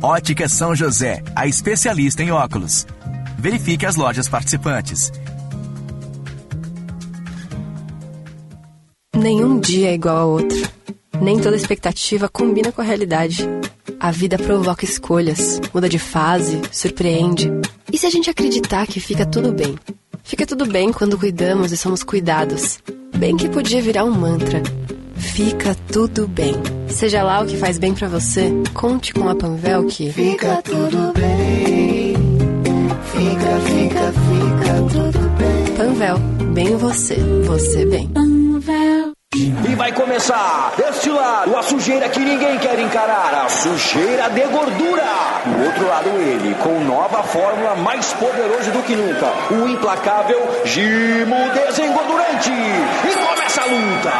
Ótica 0.01 0.47
São 0.47 0.73
José, 0.73 1.21
a 1.35 1.45
especialista 1.45 2.23
em 2.23 2.31
óculos. 2.31 2.87
Verifique 3.37 3.85
as 3.85 3.97
lojas 3.97 4.29
participantes. 4.29 5.11
Nenhum 9.13 9.59
dia 9.59 9.89
é 9.89 9.95
igual 9.95 10.15
ao 10.15 10.29
outro. 10.29 10.57
Nem 11.21 11.41
toda 11.41 11.57
expectativa 11.57 12.29
combina 12.29 12.71
com 12.71 12.81
a 12.81 12.85
realidade. 12.85 13.45
A 14.05 14.11
vida 14.11 14.37
provoca 14.37 14.85
escolhas, 14.85 15.59
muda 15.73 15.89
de 15.89 15.97
fase, 15.97 16.61
surpreende. 16.71 17.51
E 17.91 17.97
se 17.97 18.05
a 18.05 18.09
gente 18.11 18.29
acreditar 18.29 18.85
que 18.85 18.99
fica 18.99 19.25
tudo 19.25 19.51
bem? 19.51 19.73
Fica 20.23 20.45
tudo 20.45 20.63
bem 20.67 20.93
quando 20.93 21.17
cuidamos 21.17 21.71
e 21.71 21.77
somos 21.77 22.03
cuidados. 22.03 22.77
Bem 23.17 23.35
que 23.35 23.49
podia 23.49 23.81
virar 23.81 24.05
um 24.05 24.11
mantra. 24.11 24.61
Fica 25.15 25.75
tudo 25.91 26.27
bem. 26.27 26.53
Seja 26.87 27.23
lá 27.23 27.41
o 27.41 27.47
que 27.47 27.57
faz 27.57 27.79
bem 27.79 27.95
pra 27.95 28.07
você, 28.07 28.53
conte 28.75 29.11
com 29.11 29.27
a 29.27 29.33
Panvel 29.33 29.87
que 29.87 30.11
Fica 30.11 30.61
tudo 30.61 31.11
bem. 31.13 32.13
Fica, 33.11 33.59
fica, 33.59 34.13
fica 34.13 34.81
tudo 34.93 35.29
bem. 35.29 35.77
Panvel, 35.77 36.19
bem 36.53 36.77
você, 36.77 37.15
você 37.43 37.87
bem. 37.87 38.07
E 39.37 39.75
vai 39.75 39.91
começar 39.91 40.71
deste 40.77 41.09
lado 41.09 41.57
a 41.57 41.61
sujeira 41.61 42.07
que 42.07 42.21
ninguém 42.21 42.57
quer 42.57 42.79
encarar, 42.79 43.33
a 43.33 43.49
sujeira 43.49 44.29
de 44.29 44.43
gordura. 44.45 45.03
Do 45.43 45.65
outro 45.65 45.87
lado 45.89 46.07
ele, 46.07 46.55
com 46.63 46.79
nova 46.85 47.21
fórmula 47.21 47.75
mais 47.75 48.13
poderoso 48.13 48.71
do 48.71 48.81
que 48.83 48.95
nunca, 48.95 49.33
o 49.51 49.67
implacável 49.67 50.39
Gimo 50.63 51.49
Desengordurante. 51.53 52.49
E 52.49 53.27
começa 53.27 53.61
a 53.61 53.65
luta. 53.65 54.13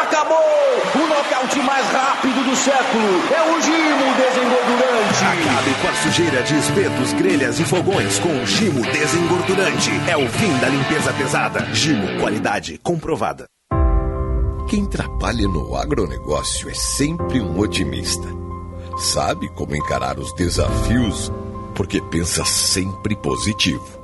Acabou! 0.00 0.64
O 0.94 1.06
nocaute 1.06 1.60
mais 1.60 1.86
rápido 1.90 2.44
do 2.44 2.56
século 2.56 3.08
é 3.32 3.42
o 3.50 3.62
Gimo 3.62 4.14
Desengordurante. 4.14 5.24
Acabe 5.24 5.74
com 5.80 5.88
a 5.88 5.94
sujeira 5.94 6.42
de 6.42 6.58
espetos, 6.58 7.12
grelhas 7.12 7.60
e 7.60 7.64
fogões 7.64 8.18
com 8.18 8.28
o 8.28 8.46
Gimo 8.46 8.82
Desengordurante. 8.82 9.90
É 10.08 10.16
o 10.16 10.28
fim 10.28 10.56
da 10.58 10.68
limpeza 10.68 11.12
pesada. 11.12 11.66
Gimo, 11.72 12.20
qualidade 12.20 12.78
comprovada. 12.78 13.46
Quem 14.68 14.86
trabalha 14.86 15.46
no 15.46 15.76
agronegócio 15.76 16.68
é 16.68 16.74
sempre 16.74 17.40
um 17.40 17.58
otimista. 17.58 18.26
Sabe 18.98 19.48
como 19.50 19.76
encarar 19.76 20.18
os 20.18 20.32
desafios 20.34 21.30
porque 21.74 22.00
pensa 22.00 22.44
sempre 22.44 23.16
positivo. 23.16 24.03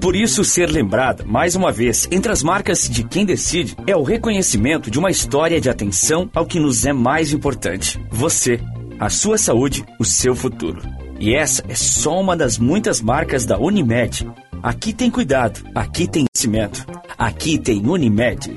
Por 0.00 0.14
isso, 0.14 0.44
ser 0.44 0.70
lembrada, 0.70 1.24
mais 1.26 1.56
uma 1.56 1.72
vez, 1.72 2.08
entre 2.10 2.30
as 2.30 2.42
marcas 2.42 2.88
de 2.88 3.02
quem 3.02 3.26
decide, 3.26 3.76
é 3.86 3.96
o 3.96 4.02
reconhecimento 4.02 4.90
de 4.90 4.98
uma 4.98 5.10
história 5.10 5.60
de 5.60 5.68
atenção 5.68 6.30
ao 6.34 6.46
que 6.46 6.60
nos 6.60 6.86
é 6.86 6.92
mais 6.92 7.32
importante: 7.32 8.00
você, 8.10 8.60
a 8.98 9.10
sua 9.10 9.36
saúde, 9.36 9.84
o 9.98 10.04
seu 10.04 10.34
futuro. 10.34 10.80
E 11.18 11.34
essa 11.34 11.64
é 11.68 11.74
só 11.74 12.20
uma 12.20 12.36
das 12.36 12.58
muitas 12.58 13.00
marcas 13.00 13.44
da 13.44 13.58
Unimed. 13.58 14.30
Aqui 14.62 14.92
tem 14.92 15.10
cuidado, 15.10 15.60
aqui 15.74 16.06
tem 16.06 16.24
conhecimento, 16.26 16.86
aqui 17.16 17.58
tem 17.58 17.84
Unimed. 17.84 18.56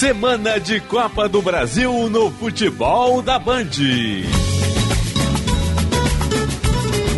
Semana 0.00 0.58
de 0.58 0.80
Copa 0.80 1.28
do 1.28 1.42
Brasil 1.42 2.08
no 2.08 2.30
futebol 2.30 3.20
da 3.20 3.38
Band. 3.38 3.68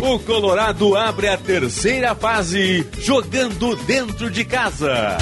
O 0.01 0.19
Colorado 0.19 0.93
abre 0.97 1.29
a 1.29 1.37
terceira 1.37 2.13
fase 2.13 2.85
jogando 2.99 3.77
dentro 3.85 4.29
de 4.29 4.43
casa. 4.43 5.17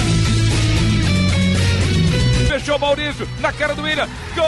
Fechou 2.48 2.80
Maurício, 2.80 3.28
na 3.38 3.52
cara 3.52 3.76
do 3.76 3.82
William. 3.82 4.08
Gol! 4.34 4.44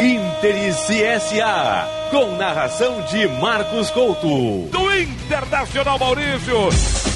Inter 0.00 0.56
e 0.66 0.72
CSA, 0.72 2.08
com 2.10 2.38
narração 2.38 3.02
de 3.02 3.28
Marcos 3.28 3.90
Couto. 3.90 4.70
Do 4.70 4.96
Internacional 4.96 5.98
Maurício. 5.98 7.11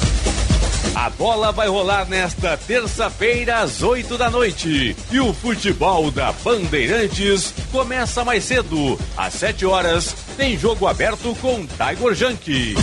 A 0.94 1.10
bola 1.10 1.52
vai 1.52 1.68
rolar 1.68 2.06
nesta 2.06 2.56
terça-feira 2.56 3.58
às 3.58 3.82
8 3.82 4.16
da 4.16 4.30
noite. 4.30 4.96
E 5.10 5.20
o 5.20 5.32
futebol 5.32 6.10
da 6.10 6.32
Bandeirantes 6.32 7.52
começa 7.70 8.24
mais 8.24 8.44
cedo. 8.44 8.98
Às 9.16 9.34
7 9.34 9.66
horas, 9.66 10.14
tem 10.36 10.58
jogo 10.58 10.86
aberto 10.86 11.34
com 11.40 11.66
Tiger 11.66 12.14
Junk. 12.14 12.74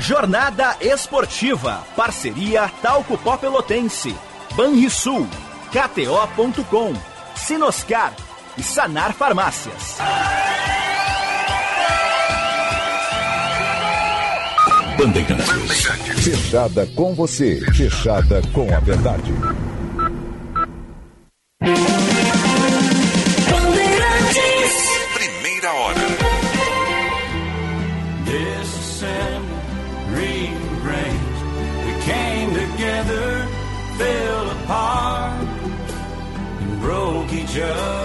Jornada 0.00 0.76
Esportiva. 0.80 1.84
Parceria 1.96 2.70
Talco 2.80 3.18
Pó 3.18 3.36
Pelotense. 3.36 4.14
Banrisul. 4.54 5.26
KTO.com. 5.72 6.94
Sinoscar. 7.34 8.14
E 8.56 8.62
Sanar 8.62 9.12
Farmácias. 9.12 9.98
Bandeirantes. 14.96 15.84
Fechada 16.22 16.86
com 16.94 17.14
você. 17.14 17.60
Fechada 17.74 18.40
com 18.52 18.74
a 18.74 18.80
verdade. 18.80 19.32
Primeira 25.14 25.72
hora. 25.72 26.00
Disassemble, 28.24 29.56
rearrange. 30.14 31.42
We 31.84 31.92
came 32.04 32.54
together, 32.54 33.48
fell 33.98 34.50
apart, 34.50 35.46
and 36.60 36.80
broke 36.80 37.32
each 37.32 37.58
other's 37.58 37.95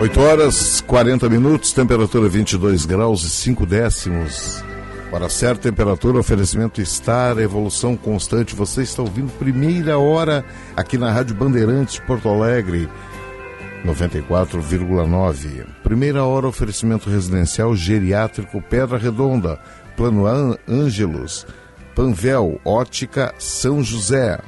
8 0.00 0.18
horas 0.20 0.80
40 0.80 1.28
minutos, 1.28 1.72
temperatura 1.72 2.28
22 2.28 2.86
graus 2.86 3.22
e 3.24 3.30
5 3.30 3.66
décimos. 3.66 4.64
Para 5.10 5.28
certa 5.28 5.62
temperatura, 5.68 6.18
oferecimento 6.20 6.80
estar, 6.80 7.36
evolução 7.38 7.96
constante. 7.96 8.54
Você 8.54 8.82
está 8.82 9.02
ouvindo 9.02 9.30
primeira 9.38 9.98
hora 9.98 10.44
aqui 10.76 10.96
na 10.96 11.10
Rádio 11.12 11.34
Bandeirantes 11.34 11.98
Porto 11.98 12.28
Alegre, 12.28 12.88
94,9. 13.84 15.66
Primeira 15.82 16.24
hora, 16.24 16.46
oferecimento 16.48 17.10
residencial 17.10 17.74
geriátrico 17.76 18.62
Pedra 18.62 18.96
Redonda, 18.96 19.58
Plano 19.96 20.26
An- 20.26 20.56
Ângelos, 20.68 21.46
Panvel, 21.94 22.58
Ótica 22.64 23.34
São 23.38 23.82
José. 23.82 24.38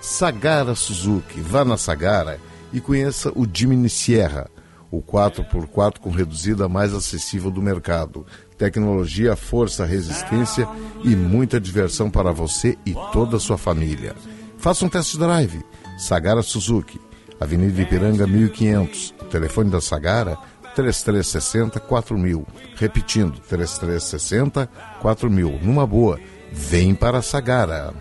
Sagara 0.00 0.74
Suzuki. 0.74 1.40
Vá 1.40 1.64
na 1.64 1.76
Sagara 1.76 2.38
e 2.72 2.80
conheça 2.80 3.30
o 3.34 3.46
Jimny 3.52 3.88
Sierra, 3.90 4.48
o 4.92 5.02
4x4 5.02 5.98
com 5.98 6.10
reduzida 6.10 6.68
mais 6.68 6.92
acessível 6.92 7.50
do 7.50 7.62
mercado. 7.62 8.26
Tecnologia, 8.58 9.34
força, 9.34 9.86
resistência 9.86 10.68
e 11.02 11.16
muita 11.16 11.58
diversão 11.58 12.10
para 12.10 12.30
você 12.30 12.76
e 12.84 12.94
toda 13.10 13.38
a 13.38 13.40
sua 13.40 13.56
família. 13.56 14.14
Faça 14.58 14.84
um 14.84 14.88
test 14.90 15.16
drive. 15.16 15.64
Sagara 15.98 16.42
Suzuki, 16.42 17.00
Avenida 17.40 17.80
Ipiranga 17.80 18.26
1500. 18.26 19.14
O 19.22 19.24
telefone 19.24 19.70
da 19.70 19.80
Sagara 19.80 20.36
3360 20.74 21.80
4000. 21.80 22.46
Repetindo, 22.76 23.40
3360 23.48 24.68
4000. 25.00 25.58
Numa 25.62 25.86
boa, 25.86 26.20
vem 26.52 26.94
para 26.94 27.18
a 27.18 27.22
Sagara. 27.22 27.94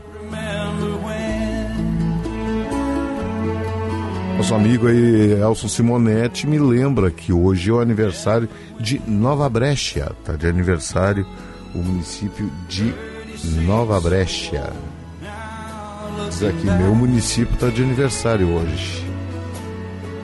Nosso 4.41 4.55
amigo 4.55 4.87
aí, 4.87 5.33
Elson 5.33 5.67
Simonetti, 5.67 6.47
me 6.47 6.57
lembra 6.57 7.11
que 7.11 7.31
hoje 7.31 7.69
é 7.69 7.73
o 7.73 7.79
aniversário 7.79 8.49
de 8.79 8.99
Nova 9.05 9.47
Brescia. 9.47 10.11
Está 10.19 10.35
de 10.35 10.47
aniversário 10.47 11.27
o 11.75 11.77
município 11.77 12.51
de 12.67 12.91
Nova 13.61 14.01
Brescia. 14.01 14.73
Diz 16.27 16.41
aqui, 16.41 16.65
meu 16.65 16.95
município 16.95 17.53
está 17.53 17.69
de 17.69 17.83
aniversário 17.83 18.51
hoje. 18.51 19.05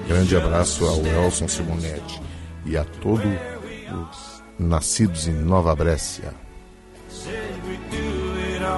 Grande 0.08 0.36
abraço 0.36 0.84
ao 0.88 1.06
Elson 1.06 1.48
Simonetti 1.48 2.20
e 2.66 2.76
a 2.76 2.84
todos 2.84 3.24
os 3.24 4.44
nascidos 4.58 5.28
em 5.28 5.34
Nova 5.34 5.76
Brescia. 5.76 6.34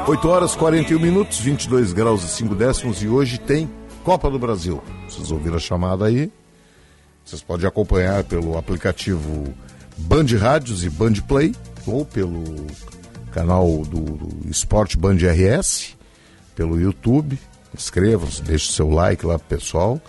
8 0.05 0.27
horas 0.27 0.53
41 0.53 0.99
minutos, 0.99 1.39
22 1.39 1.93
graus 1.93 2.25
e 2.25 2.27
5 2.27 2.53
décimos 2.55 3.01
e 3.01 3.07
hoje 3.07 3.37
tem 3.37 3.69
Copa 4.03 4.29
do 4.29 4.37
Brasil. 4.37 4.83
Vocês 5.09 5.31
ouviram 5.31 5.55
a 5.55 5.59
chamada 5.59 6.05
aí? 6.05 6.31
Vocês 7.25 7.41
podem 7.41 7.67
acompanhar 7.67 8.23
pelo 8.23 8.57
aplicativo 8.57 9.53
Band 9.97 10.25
Rádios 10.39 10.83
e 10.83 10.89
Band 10.89 11.13
Play 11.27 11.55
ou 11.85 12.05
pelo 12.05 12.67
canal 13.31 13.67
do, 13.85 13.99
do 13.99 14.49
Esporte 14.49 14.97
Band 14.97 15.15
RS, 15.15 15.97
pelo 16.55 16.79
YouTube. 16.79 17.39
Inscrevam-se, 17.73 18.41
deixe 18.43 18.71
seu 18.71 18.89
like 18.89 19.25
lá 19.25 19.39
pessoal 19.39 19.99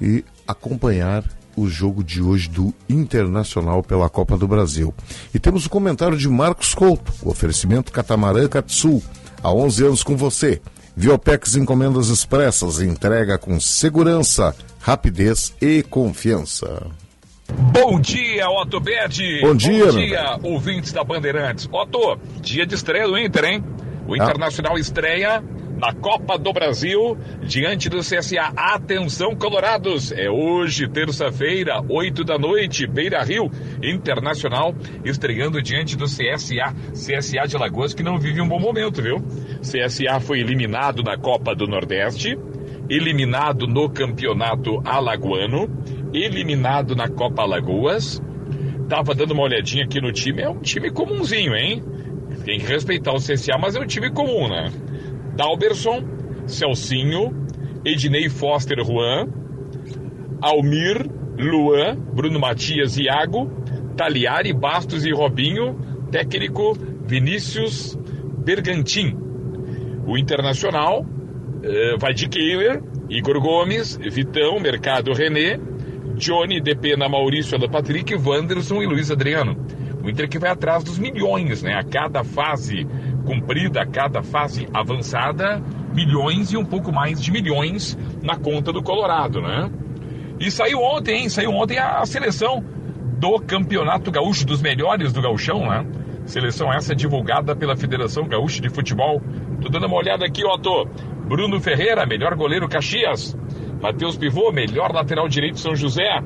e 0.00 0.24
acompanhar 0.46 1.24
o 1.56 1.68
jogo 1.68 2.02
de 2.02 2.20
hoje 2.20 2.48
do 2.48 2.72
Internacional 2.88 3.82
pela 3.82 4.08
Copa 4.08 4.36
do 4.36 4.46
Brasil. 4.46 4.94
E 5.32 5.38
temos 5.38 5.66
o 5.66 5.70
comentário 5.70 6.16
de 6.16 6.28
Marcos 6.28 6.74
Couto, 6.74 7.12
o 7.22 7.30
oferecimento 7.30 7.92
Catamarã 7.92 8.48
Katsu, 8.48 9.02
há 9.42 9.52
11 9.52 9.84
anos 9.84 10.02
com 10.02 10.16
você. 10.16 10.60
Viopex 10.98 11.54
Encomendas 11.54 12.08
Expressas, 12.08 12.80
entrega 12.80 13.38
com 13.38 13.60
segurança, 13.60 14.52
rapidez 14.80 15.54
e 15.62 15.80
confiança. 15.84 16.88
Bom 17.72 18.00
dia, 18.00 18.50
Otto 18.50 18.80
Bed. 18.80 19.40
Bom 19.40 19.54
dia, 19.54 19.84
Bom 19.84 19.90
dia, 19.92 20.38
ouvintes 20.42 20.90
da 20.90 21.04
Bandeirantes. 21.04 21.68
Otto, 21.70 22.18
dia 22.40 22.66
de 22.66 22.74
estreia 22.74 23.06
do 23.06 23.16
Inter, 23.16 23.44
hein? 23.44 23.64
O 24.08 24.16
Internacional 24.16 24.76
estreia 24.76 25.40
na 25.78 25.92
Copa 25.92 26.36
do 26.36 26.52
Brasil, 26.52 27.16
diante 27.42 27.88
do 27.88 27.98
CSA. 27.98 28.52
Atenção, 28.56 29.34
Colorados! 29.36 30.10
É 30.12 30.28
hoje, 30.28 30.88
terça-feira, 30.88 31.80
8 31.88 32.24
da 32.24 32.36
noite, 32.36 32.86
Beira 32.86 33.22
Rio 33.22 33.48
Internacional, 33.82 34.74
estreando 35.04 35.62
diante 35.62 35.96
do 35.96 36.04
CSA. 36.04 36.74
CSA 36.92 37.46
de 37.46 37.56
Lagoas, 37.56 37.94
que 37.94 38.02
não 38.02 38.18
vive 38.18 38.40
um 38.40 38.48
bom 38.48 38.58
momento, 38.58 39.00
viu? 39.00 39.22
CSA 39.60 40.18
foi 40.20 40.40
eliminado 40.40 41.02
na 41.02 41.16
Copa 41.16 41.54
do 41.54 41.66
Nordeste, 41.66 42.36
eliminado 42.90 43.66
no 43.68 43.88
Campeonato 43.88 44.80
Alagoano, 44.84 45.70
eliminado 46.12 46.96
na 46.96 47.08
Copa 47.08 47.42
Alagoas. 47.42 48.20
Tava 48.88 49.14
dando 49.14 49.32
uma 49.32 49.44
olhadinha 49.44 49.84
aqui 49.84 50.00
no 50.00 50.10
time, 50.10 50.42
é 50.42 50.48
um 50.48 50.60
time 50.60 50.90
comunzinho, 50.90 51.54
hein? 51.54 51.84
Tem 52.44 52.58
que 52.58 52.66
respeitar 52.66 53.12
o 53.12 53.18
CSA, 53.18 53.58
mas 53.60 53.76
é 53.76 53.80
um 53.80 53.86
time 53.86 54.10
comum, 54.10 54.48
né? 54.48 54.72
Dalberson, 55.38 56.04
Celcinho, 56.48 57.32
Ednei 57.84 58.28
Foster 58.28 58.84
Juan, 58.84 59.28
Almir, 60.42 61.08
Luan, 61.38 61.94
Bruno 62.12 62.40
Matias 62.40 62.98
Iago, 62.98 63.48
Taliari, 63.96 64.52
Bastos 64.52 65.04
e 65.04 65.12
Robinho, 65.12 65.78
técnico 66.10 66.76
Vinícius 67.06 67.96
Bergantin. 68.44 69.16
O 70.08 70.18
Internacional 70.18 71.06
eh, 71.62 72.28
Kehler, 72.28 72.82
Igor 73.08 73.40
Gomes, 73.40 73.96
Vitão, 73.96 74.58
Mercado 74.58 75.12
René, 75.12 75.60
Johnny, 76.16 76.60
Depena, 76.60 77.08
Maurício, 77.08 77.56
Alan 77.56 77.70
Patrick, 77.70 78.12
Wanderson 78.12 78.82
e 78.82 78.86
Luiz 78.86 79.08
Adriano. 79.08 79.56
O 80.02 80.10
Inter 80.10 80.28
que 80.28 80.38
vai 80.38 80.50
atrás 80.50 80.82
dos 80.82 80.98
milhões, 80.98 81.62
né? 81.62 81.74
A 81.74 81.84
cada 81.84 82.24
fase 82.24 82.86
cumprida, 83.28 83.84
cada 83.84 84.22
fase 84.22 84.66
avançada, 84.72 85.62
milhões 85.94 86.50
e 86.50 86.56
um 86.56 86.64
pouco 86.64 86.90
mais 86.90 87.20
de 87.20 87.30
milhões 87.30 87.96
na 88.22 88.36
conta 88.36 88.72
do 88.72 88.82
Colorado, 88.82 89.42
né? 89.42 89.70
E 90.40 90.50
saiu 90.50 90.80
ontem, 90.80 91.22
hein? 91.22 91.28
Saiu 91.28 91.50
ontem 91.50 91.78
a, 91.78 91.98
a 91.98 92.06
seleção 92.06 92.64
do 93.18 93.38
Campeonato 93.40 94.10
Gaúcho, 94.10 94.46
dos 94.46 94.62
melhores 94.62 95.12
do 95.12 95.20
Gauchão, 95.20 95.68
né? 95.68 95.84
Seleção 96.24 96.72
essa 96.72 96.94
divulgada 96.94 97.54
pela 97.54 97.76
Federação 97.76 98.26
Gaúcha 98.26 98.62
de 98.62 98.70
Futebol. 98.70 99.20
Tô 99.60 99.68
dando 99.68 99.86
uma 99.86 99.96
olhada 99.96 100.24
aqui, 100.24 100.42
ó, 100.46 100.56
tô. 100.56 100.86
Bruno 101.26 101.60
Ferreira, 101.60 102.06
melhor 102.06 102.34
goleiro 102.34 102.66
Caxias. 102.66 103.36
Matheus 103.82 104.16
Pivô, 104.16 104.50
melhor 104.50 104.90
lateral 104.92 105.28
direito 105.28 105.60
São 105.60 105.76
José. 105.76 106.22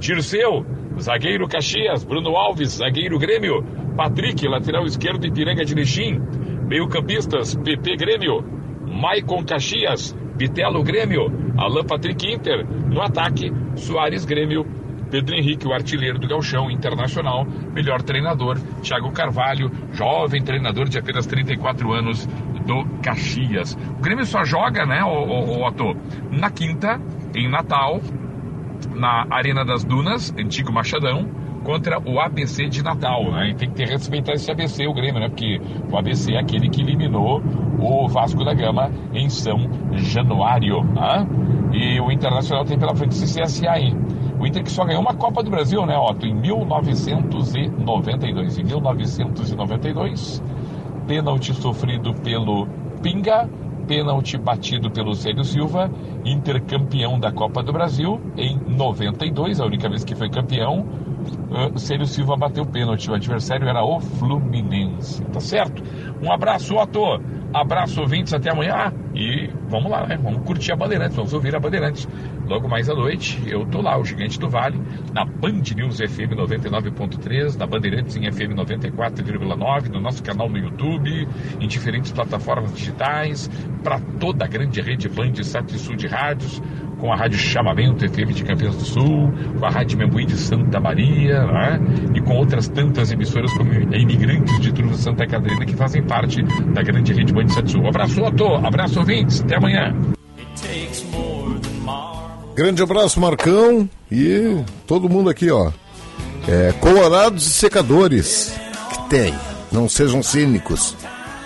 Tirceu, 0.00 0.64
zagueiro 0.98 1.48
Caxias. 1.48 2.04
Bruno 2.04 2.36
Alves, 2.36 2.76
zagueiro 2.78 3.18
Grêmio. 3.18 3.64
Patrick, 3.96 4.46
lateral 4.46 4.84
esquerdo 4.84 5.26
Ipiranga 5.26 5.64
de 5.64 5.74
Lixim. 5.74 6.20
Meio 6.66 6.88
campistas, 6.88 7.54
PP 7.54 7.96
Grêmio. 7.96 8.44
Maicon 8.86 9.44
Caxias, 9.44 10.16
Bitelo 10.36 10.82
Grêmio. 10.82 11.26
Alan 11.56 11.84
Patrick 11.84 12.32
Inter. 12.32 12.66
No 12.66 13.00
ataque, 13.00 13.52
Soares 13.76 14.24
Grêmio. 14.24 14.64
Pedro 15.12 15.36
Henrique, 15.36 15.68
o 15.68 15.74
artilheiro 15.74 16.18
do 16.18 16.26
Galchão 16.26 16.70
Internacional, 16.70 17.44
melhor 17.44 18.00
treinador, 18.00 18.58
Thiago 18.82 19.12
Carvalho, 19.12 19.70
jovem 19.92 20.42
treinador 20.42 20.88
de 20.88 20.98
apenas 20.98 21.26
34 21.26 21.92
anos 21.92 22.26
do 22.66 22.86
Caxias. 23.02 23.76
O 23.98 24.00
Grêmio 24.00 24.24
só 24.24 24.42
joga, 24.42 24.86
né, 24.86 25.04
o, 25.04 25.08
o, 25.08 25.58
o 25.58 25.66
Otto, 25.66 25.94
na 26.30 26.50
quinta, 26.50 26.98
em 27.34 27.46
Natal, 27.46 28.00
na 28.94 29.26
Arena 29.30 29.64
das 29.64 29.84
Dunas, 29.84 30.34
antigo 30.38 30.72
Machadão, 30.72 31.28
contra 31.62 32.00
o 32.00 32.18
ABC 32.20 32.68
de 32.68 32.82
Natal, 32.82 33.30
né? 33.30 33.50
E 33.50 33.54
tem 33.54 33.68
que 33.68 33.76
ter 33.76 33.88
respeitar 33.88 34.32
esse 34.32 34.50
ABC, 34.50 34.84
o 34.86 34.92
Grêmio, 34.92 35.20
né? 35.20 35.28
Porque 35.28 35.60
o 35.90 35.96
ABC 35.96 36.34
é 36.34 36.40
aquele 36.40 36.68
que 36.68 36.82
eliminou 36.82 37.40
o 37.78 38.08
Vasco 38.08 38.44
da 38.44 38.52
Gama 38.54 38.90
em 39.12 39.28
São 39.28 39.58
Januário, 39.92 40.82
né? 40.84 41.26
E 41.72 42.00
o 42.00 42.10
Internacional 42.10 42.64
tem 42.64 42.76
pela 42.78 42.94
frente 42.94 43.12
esse 43.12 43.40
CSA 43.40 43.70
aí. 43.70 43.94
O 44.38 44.46
Inter 44.46 44.64
que 44.64 44.70
só 44.70 44.84
ganhou 44.84 45.00
uma 45.00 45.14
Copa 45.14 45.42
do 45.42 45.50
Brasil, 45.50 45.86
né, 45.86 45.96
Otto? 45.96 46.26
Em 46.26 46.34
1992. 46.34 48.58
Em 48.58 48.64
1992, 48.64 50.42
pênalti 51.06 51.54
sofrido 51.54 52.12
pelo 52.14 52.66
Pinga, 53.02 53.48
pênalti 53.86 54.38
batido 54.38 54.90
pelo 54.90 55.14
Célio 55.14 55.44
Silva, 55.44 55.90
intercampeão 56.24 57.18
da 57.18 57.32
Copa 57.32 57.62
do 57.62 57.72
Brasil 57.72 58.20
em 58.36 58.58
92, 58.68 59.60
a 59.60 59.66
única 59.66 59.88
vez 59.88 60.04
que 60.04 60.14
foi 60.14 60.28
campeão. 60.28 60.86
Uh, 61.52 61.78
Célio 61.78 62.06
Silva 62.06 62.34
bateu 62.34 62.64
pênalti, 62.64 63.10
o 63.10 63.14
adversário 63.14 63.68
era 63.68 63.84
o 63.84 64.00
Fluminense. 64.00 65.22
Tá 65.26 65.38
certo? 65.38 65.82
Um 66.22 66.32
abraço, 66.32 66.74
Otto. 66.74 67.20
Abraço, 67.52 68.00
ouvintes, 68.00 68.32
até 68.32 68.50
amanhã. 68.50 68.90
E 69.14 69.50
vamos 69.68 69.90
lá, 69.90 70.06
né? 70.06 70.16
Vamos 70.16 70.42
curtir 70.46 70.72
a 70.72 70.76
Bandeirantes, 70.76 71.14
vamos 71.14 71.34
ouvir 71.34 71.54
a 71.54 71.60
Bandeirantes. 71.60 72.08
Logo 72.48 72.66
mais 72.68 72.88
à 72.88 72.94
noite, 72.94 73.42
eu 73.46 73.66
tô 73.66 73.82
lá, 73.82 73.98
o 73.98 74.04
Gigante 74.04 74.40
do 74.40 74.48
Vale, 74.48 74.80
na 75.12 75.26
Band 75.26 75.62
News 75.76 75.98
FM 75.98 76.32
99.3, 76.34 77.58
na 77.58 77.66
Bandeirantes 77.66 78.16
em 78.16 78.30
FM 78.30 78.54
94,9, 78.56 79.90
no 79.92 80.00
nosso 80.00 80.22
canal 80.22 80.48
no 80.48 80.56
YouTube, 80.56 81.28
em 81.60 81.68
diferentes 81.68 82.10
plataformas 82.12 82.72
digitais, 82.72 83.50
para 83.82 84.00
toda 84.18 84.46
a 84.46 84.48
grande 84.48 84.80
rede 84.80 85.08
Band 85.08 85.34
Sul 85.42 85.96
de 85.96 86.06
rádios, 86.06 86.62
com 86.98 87.12
a 87.12 87.16
Rádio 87.16 87.38
Chamamento 87.38 88.08
FM 88.08 88.32
de 88.32 88.44
Campinas 88.44 88.76
do 88.76 88.84
Sul, 88.84 89.32
com 89.58 89.66
a 89.66 89.70
Rádio 89.70 89.98
Membuí 89.98 90.24
de 90.24 90.36
Santa 90.36 90.80
Maria, 90.80 91.41
né? 91.46 91.80
e 92.14 92.20
com 92.20 92.36
outras 92.36 92.68
tantas 92.68 93.10
emissoras 93.10 93.52
como 93.54 93.72
Imigrantes 93.72 94.60
de 94.60 94.72
Truva 94.72 94.94
Santa 94.94 95.26
Catarina 95.26 95.64
que 95.64 95.74
fazem 95.74 96.02
parte 96.02 96.42
da 96.72 96.82
grande 96.82 97.12
rede 97.12 97.32
Band 97.32 97.48
Sul. 97.66 97.86
Abraço, 97.86 98.22
Otto, 98.22 98.54
abraço, 98.54 98.98
ouvintes, 99.00 99.40
até 99.40 99.56
amanhã. 99.56 99.94
Grande 102.54 102.82
abraço, 102.82 103.18
Marcão. 103.18 103.88
E 104.10 104.62
todo 104.86 105.08
mundo 105.08 105.30
aqui, 105.30 105.50
ó. 105.50 105.72
É, 106.46 106.72
colorados 106.80 107.46
e 107.46 107.50
secadores. 107.50 108.54
Que 108.90 109.08
tem. 109.08 109.34
Não 109.70 109.88
sejam 109.88 110.22
cínicos. 110.22 110.94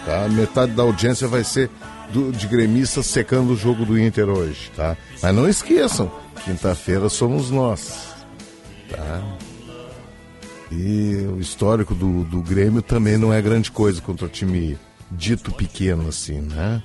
Tá? 0.05 0.29
Metade 0.29 0.73
da 0.73 0.83
audiência 0.83 1.29
vai 1.29 1.45
ser 1.45 1.71
do, 2.13 2.33
de 2.33 2.47
gremistas 2.47 3.07
secando 3.07 3.53
o 3.53 3.57
jogo 3.57 3.85
do 3.85 3.99
Inter 3.99 4.29
hoje, 4.29 4.71
tá? 4.77 4.97
Mas 5.23 5.35
não 5.35 5.49
esqueçam, 5.49 6.11
quinta-feira 6.45 7.09
somos 7.09 7.51
nós. 7.51 8.15
Tá? 8.89 9.23
E 10.71 11.27
o 11.33 11.39
histórico 11.39 11.95
do, 11.95 12.25
do 12.25 12.43
Grêmio 12.43 12.83
também 12.83 13.17
não 13.17 13.33
é 13.33 13.41
grande 13.41 13.71
coisa 13.71 14.01
contra 14.01 14.27
o 14.27 14.29
time 14.29 14.77
dito 15.11 15.53
pequeno 15.53 16.09
assim, 16.09 16.41
né? 16.41 16.83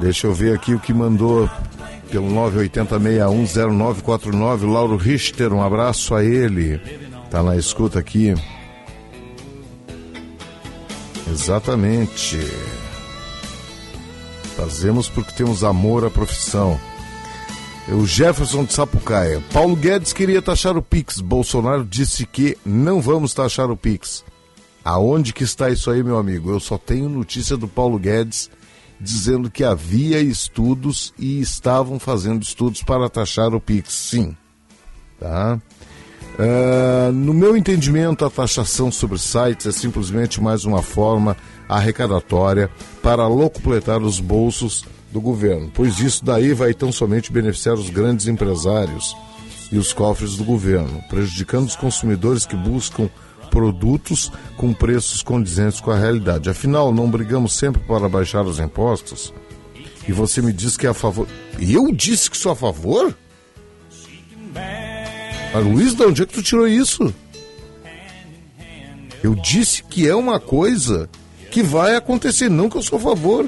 Deixa 0.00 0.26
eu 0.26 0.32
ver 0.32 0.54
aqui 0.54 0.74
o 0.74 0.80
que 0.80 0.94
mandou 0.94 1.50
pelo 2.10 2.30
980610949, 2.30 4.72
Lauro 4.72 4.96
Richter, 4.96 5.52
um 5.52 5.62
abraço 5.62 6.14
a 6.14 6.24
ele. 6.24 6.80
Tá 7.30 7.42
na 7.42 7.56
escuta 7.56 7.98
aqui. 7.98 8.34
Exatamente. 11.30 12.38
Fazemos 14.56 15.08
porque 15.08 15.32
temos 15.32 15.62
amor 15.62 16.04
à 16.04 16.10
profissão. 16.10 16.80
O 17.92 18.06
Jefferson 18.06 18.64
de 18.64 18.72
Sapucaia. 18.72 19.42
Paulo 19.52 19.74
Guedes 19.74 20.12
queria 20.12 20.40
taxar 20.40 20.76
o 20.76 20.82
Pix. 20.82 21.20
Bolsonaro 21.20 21.84
disse 21.84 22.24
que 22.24 22.56
não 22.64 23.00
vamos 23.00 23.34
taxar 23.34 23.68
o 23.68 23.76
Pix. 23.76 24.24
Aonde 24.84 25.32
que 25.32 25.42
está 25.42 25.70
isso 25.70 25.90
aí, 25.90 26.00
meu 26.00 26.16
amigo? 26.16 26.50
Eu 26.50 26.60
só 26.60 26.78
tenho 26.78 27.08
notícia 27.08 27.56
do 27.56 27.66
Paulo 27.66 27.98
Guedes 27.98 28.48
dizendo 29.00 29.50
que 29.50 29.64
havia 29.64 30.20
estudos 30.20 31.12
e 31.18 31.40
estavam 31.40 31.98
fazendo 31.98 32.42
estudos 32.42 32.80
para 32.82 33.08
taxar 33.08 33.52
o 33.54 33.60
Pix. 33.60 33.92
Sim. 33.92 34.36
Tá? 35.18 35.58
Uh, 36.38 37.10
no 37.12 37.34
meu 37.34 37.56
entendimento, 37.56 38.24
a 38.24 38.30
taxação 38.30 38.92
sobre 38.92 39.18
sites 39.18 39.66
é 39.66 39.72
simplesmente 39.72 40.40
mais 40.40 40.64
uma 40.64 40.80
forma 40.80 41.36
arrecadatória 41.68 42.70
para 43.02 43.26
locupletar 43.26 44.00
os 44.00 44.20
bolsos 44.20 44.84
do 45.10 45.20
governo, 45.20 45.70
pois 45.74 45.98
isso 45.98 46.24
daí 46.24 46.52
vai 46.52 46.72
tão 46.72 46.92
somente 46.92 47.32
beneficiar 47.32 47.74
os 47.74 47.90
grandes 47.90 48.26
empresários 48.26 49.16
e 49.72 49.78
os 49.78 49.92
cofres 49.92 50.36
do 50.36 50.44
governo, 50.44 51.02
prejudicando 51.08 51.66
os 51.66 51.76
consumidores 51.76 52.46
que 52.46 52.56
buscam 52.56 53.08
produtos 53.50 54.30
com 54.56 54.72
preços 54.72 55.22
condizentes 55.22 55.80
com 55.80 55.90
a 55.90 55.98
realidade. 55.98 56.48
Afinal, 56.48 56.92
não 56.92 57.10
brigamos 57.10 57.54
sempre 57.54 57.82
para 57.82 58.08
baixar 58.08 58.44
os 58.44 58.58
impostos? 58.58 59.34
E 60.08 60.12
você 60.12 60.40
me 60.40 60.52
diz 60.52 60.76
que 60.76 60.86
é 60.86 60.90
a 60.90 60.94
favor. 60.94 61.26
Eu 61.60 61.92
disse 61.92 62.30
que 62.30 62.36
sou 62.36 62.52
a 62.52 62.56
favor? 62.56 63.14
Mas 65.52 65.64
Luiz, 65.64 65.94
de 65.94 66.04
onde 66.04 66.22
é 66.22 66.26
que 66.26 66.32
tu 66.32 66.42
tirou 66.42 66.66
isso? 66.66 67.12
Eu 69.22 69.34
disse 69.34 69.82
que 69.82 70.08
é 70.08 70.14
uma 70.14 70.40
coisa 70.40 71.08
que 71.50 71.62
vai 71.62 71.96
acontecer, 71.96 72.48
não 72.48 72.70
que 72.70 72.76
eu 72.76 72.82
sou 72.82 72.98
a 72.98 73.02
favor. 73.02 73.46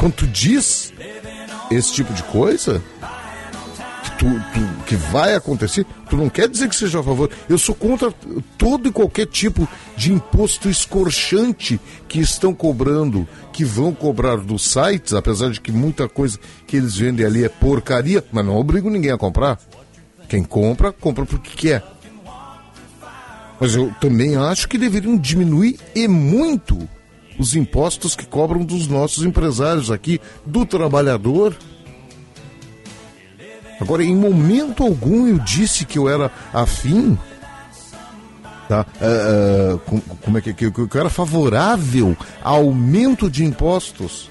Quando 0.00 0.14
tu 0.14 0.26
diz 0.26 0.94
esse 1.70 1.92
tipo 1.92 2.10
de 2.14 2.22
coisa, 2.22 2.82
que 4.02 4.10
tu, 4.18 4.24
tu- 4.24 4.84
que 4.86 4.96
vai 4.96 5.34
acontecer, 5.34 5.84
tu 6.08 6.16
não 6.16 6.30
quer 6.30 6.48
dizer 6.48 6.70
que 6.70 6.74
seja 6.74 7.00
a 7.00 7.02
favor. 7.02 7.28
Eu 7.50 7.58
sou 7.58 7.74
contra 7.74 8.10
todo 8.56 8.88
e 8.88 8.92
qualquer 8.92 9.26
tipo 9.26 9.68
de 9.98 10.10
imposto 10.10 10.70
escorchante 10.70 11.78
que 12.08 12.18
estão 12.18 12.54
cobrando, 12.54 13.28
que 13.52 13.62
vão 13.62 13.92
cobrar 13.92 14.38
dos 14.38 14.64
sites, 14.72 15.12
apesar 15.12 15.50
de 15.50 15.60
que 15.60 15.70
muita 15.70 16.08
coisa 16.08 16.38
que 16.66 16.78
eles 16.78 16.96
vendem 16.96 17.26
ali 17.26 17.44
é 17.44 17.50
porcaria, 17.50 18.24
mas 18.32 18.42
não 18.44 18.56
obrigo 18.56 18.88
ninguém 18.88 19.12
a 19.12 19.18
comprar. 19.18 19.58
Quem 20.30 20.42
compra, 20.42 20.92
compra 20.92 21.26
porque 21.26 21.50
quer. 21.54 21.84
Mas 23.60 23.74
eu 23.74 23.92
também 24.00 24.34
acho 24.36 24.66
que 24.66 24.78
deveriam 24.78 25.18
diminuir 25.18 25.78
e 25.94 26.08
muito 26.08 26.88
os 27.40 27.56
impostos 27.56 28.14
que 28.14 28.26
cobram 28.26 28.62
dos 28.62 28.86
nossos 28.86 29.24
empresários 29.24 29.90
aqui, 29.90 30.20
do 30.44 30.66
trabalhador. 30.66 31.56
Agora, 33.80 34.04
em 34.04 34.14
momento 34.14 34.82
algum 34.82 35.26
eu 35.26 35.38
disse 35.38 35.86
que 35.86 35.98
eu 35.98 36.06
era 36.06 36.30
afim, 36.52 37.18
tá? 38.68 38.84
Ah, 39.00 39.78
com- 39.86 40.00
como 40.00 40.36
é 40.36 40.40
que, 40.42 40.52
que, 40.52 40.70
que 40.70 40.80
eu 40.80 41.00
era 41.00 41.08
favorável 41.08 42.14
ao 42.44 42.56
aumento 42.56 43.30
de 43.30 43.42
impostos. 43.42 44.30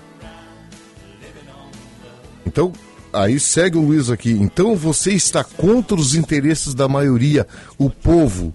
Então, 2.45 2.71
aí 3.11 3.39
segue 3.39 3.75
o 3.77 3.81
Luiz 3.81 4.11
aqui. 4.11 4.31
Então 4.31 4.75
você 4.75 5.13
está 5.13 5.43
contra 5.43 5.95
os 5.97 6.13
interesses 6.13 6.75
da 6.75 6.87
maioria, 6.87 7.47
o 7.77 7.89
povo, 7.89 8.53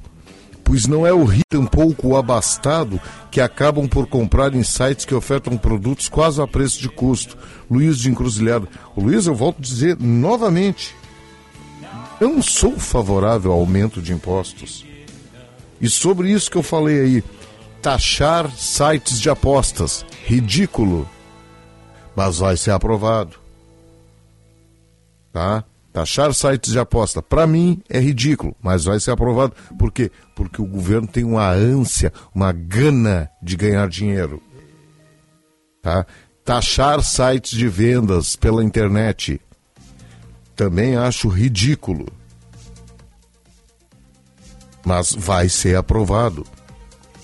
pois 0.64 0.86
não 0.86 1.06
é 1.06 1.12
o 1.12 1.24
rico 1.24 1.44
tampouco 1.54 2.08
o 2.08 2.16
abastado 2.16 3.00
que 3.30 3.40
acabam 3.40 3.86
por 3.86 4.08
comprar 4.08 4.54
em 4.54 4.64
sites 4.64 5.04
que 5.04 5.14
ofertam 5.14 5.56
produtos 5.56 6.08
quase 6.08 6.40
a 6.42 6.46
preço 6.46 6.80
de 6.80 6.88
custo. 6.88 7.36
Luiz 7.70 7.98
de 7.98 8.10
Encruzilhada. 8.10 8.66
O 8.96 9.00
Luiz, 9.00 9.26
eu 9.26 9.34
volto 9.34 9.58
a 9.58 9.62
dizer 9.62 9.96
novamente, 10.00 10.96
eu 12.20 12.28
não 12.28 12.42
sou 12.42 12.78
favorável 12.78 13.52
ao 13.52 13.60
aumento 13.60 14.02
de 14.02 14.12
impostos. 14.12 14.84
E 15.80 15.88
sobre 15.88 16.30
isso 16.30 16.50
que 16.50 16.56
eu 16.56 16.62
falei 16.62 17.00
aí, 17.00 17.24
taxar 17.82 18.50
sites 18.50 19.20
de 19.20 19.28
apostas, 19.28 20.04
ridículo, 20.24 21.08
mas 22.16 22.38
vai 22.38 22.56
ser 22.56 22.70
aprovado. 22.70 23.36
Tá? 25.32 25.64
Taxar 25.94 26.34
sites 26.34 26.72
de 26.72 26.78
aposta, 26.80 27.22
para 27.22 27.46
mim 27.46 27.80
é 27.88 28.00
ridículo, 28.00 28.56
mas 28.60 28.82
vai 28.82 28.98
ser 28.98 29.12
aprovado. 29.12 29.54
Por 29.78 29.92
quê? 29.92 30.10
Porque 30.34 30.60
o 30.60 30.66
governo 30.66 31.06
tem 31.06 31.22
uma 31.22 31.48
ânsia, 31.48 32.12
uma 32.34 32.50
gana 32.50 33.30
de 33.40 33.56
ganhar 33.56 33.88
dinheiro. 33.88 34.42
Tá? 35.80 36.04
Taxar 36.44 37.00
sites 37.00 37.56
de 37.56 37.68
vendas 37.68 38.34
pela 38.34 38.64
internet, 38.64 39.40
também 40.56 40.96
acho 40.96 41.28
ridículo. 41.28 42.06
Mas 44.84 45.12
vai 45.12 45.48
ser 45.48 45.76
aprovado. 45.76 46.44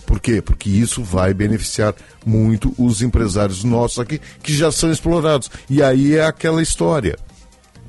Por 0.07 0.21
quê? 0.21 0.41
Porque 0.41 0.71
isso 0.71 1.03
vai 1.03 1.35
beneficiar 1.35 1.93
muito 2.25 2.73
os 2.79 3.03
empresários 3.03 3.65
nossos 3.65 3.99
aqui, 3.99 4.21
que 4.41 4.55
já 4.55 4.71
são 4.71 4.93
explorados. 4.93 5.51
E 5.69 5.83
aí 5.83 6.15
é 6.15 6.25
aquela 6.25 6.63
história. 6.63 7.19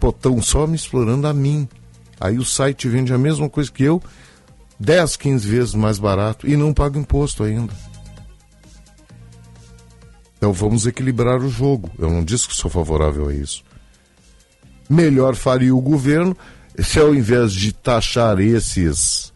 Pô, 0.02 0.10
estão 0.10 0.42
só 0.42 0.66
me 0.66 0.76
explorando 0.76 1.28
a 1.28 1.34
mim. 1.34 1.70
Aí 2.20 2.40
o 2.40 2.44
site 2.44 2.90
vende 2.90 3.14
a 3.14 3.20
mesma 3.20 3.48
coisa 3.48 3.72
que 3.72 3.84
eu, 3.84 4.02
10, 4.80 5.16
15 5.16 5.48
vezes 5.48 5.76
mais 5.76 6.00
barato 6.00 6.50
e 6.50 6.58
não 6.58 6.74
paga 6.74 6.98
imposto 6.98 7.44
ainda. 7.44 7.72
Então 10.36 10.52
vamos 10.52 10.88
equilibrar 10.88 11.40
o 11.40 11.50
jogo. 11.50 11.92
Eu 12.00 12.10
não 12.10 12.24
disse 12.24 12.48
que 12.48 12.56
sou 12.56 12.70
favorável 12.70 13.30
a 13.30 13.34
isso. 13.34 13.64
Melhor 14.90 15.36
faria 15.36 15.74
o 15.74 15.80
governo 15.80 16.36
se 16.80 17.00
ao 17.00 17.14
invés 17.14 17.54
de 17.54 17.72
taxar 17.72 18.40
esses 18.40 19.32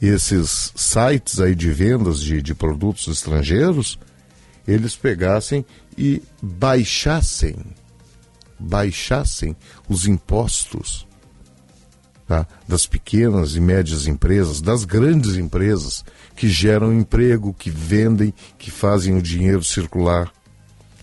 esses 0.00 0.72
sites 0.74 1.40
aí 1.40 1.54
de 1.54 1.70
vendas 1.70 2.20
de, 2.20 2.40
de 2.40 2.54
produtos 2.54 3.06
estrangeiros, 3.06 3.98
eles 4.66 4.96
pegassem 4.96 5.62
e 5.98 6.22
baixassem 6.40 7.54
baixassem 8.60 9.56
os 9.88 10.06
impostos 10.06 11.06
tá? 12.30 12.46
das 12.68 12.86
pequenas 12.86 13.56
e 13.56 13.60
médias 13.60 14.06
empresas, 14.06 14.60
das 14.60 14.84
grandes 14.84 15.36
empresas 15.36 16.04
que 16.36 16.48
geram 16.48 16.94
emprego, 16.94 17.52
que 17.52 17.70
vendem, 17.70 18.32
que 18.56 18.70
fazem 18.70 19.16
o 19.16 19.22
dinheiro 19.22 19.64
circular. 19.64 20.32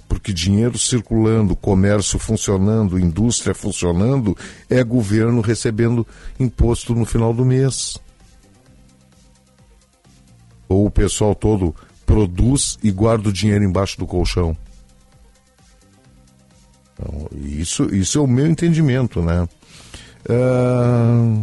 Porque 0.07 0.31
dinheiro 0.31 0.79
circulando, 0.79 1.53
comércio 1.53 2.17
funcionando, 2.17 2.97
indústria 2.97 3.53
funcionando, 3.53 4.37
é 4.69 4.81
governo 4.81 5.41
recebendo 5.41 6.07
imposto 6.39 6.95
no 6.95 7.05
final 7.05 7.33
do 7.33 7.43
mês. 7.43 7.97
Ou 10.69 10.85
o 10.85 10.91
pessoal 10.91 11.35
todo 11.35 11.75
produz 12.05 12.79
e 12.81 12.89
guarda 12.89 13.27
o 13.27 13.33
dinheiro 13.33 13.65
embaixo 13.65 13.97
do 13.99 14.07
colchão. 14.07 14.55
Então, 16.99 17.27
isso, 17.33 17.93
isso 17.93 18.17
é 18.17 18.21
o 18.21 18.27
meu 18.27 18.47
entendimento, 18.47 19.21
né? 19.21 19.47
Ah, 20.29 21.41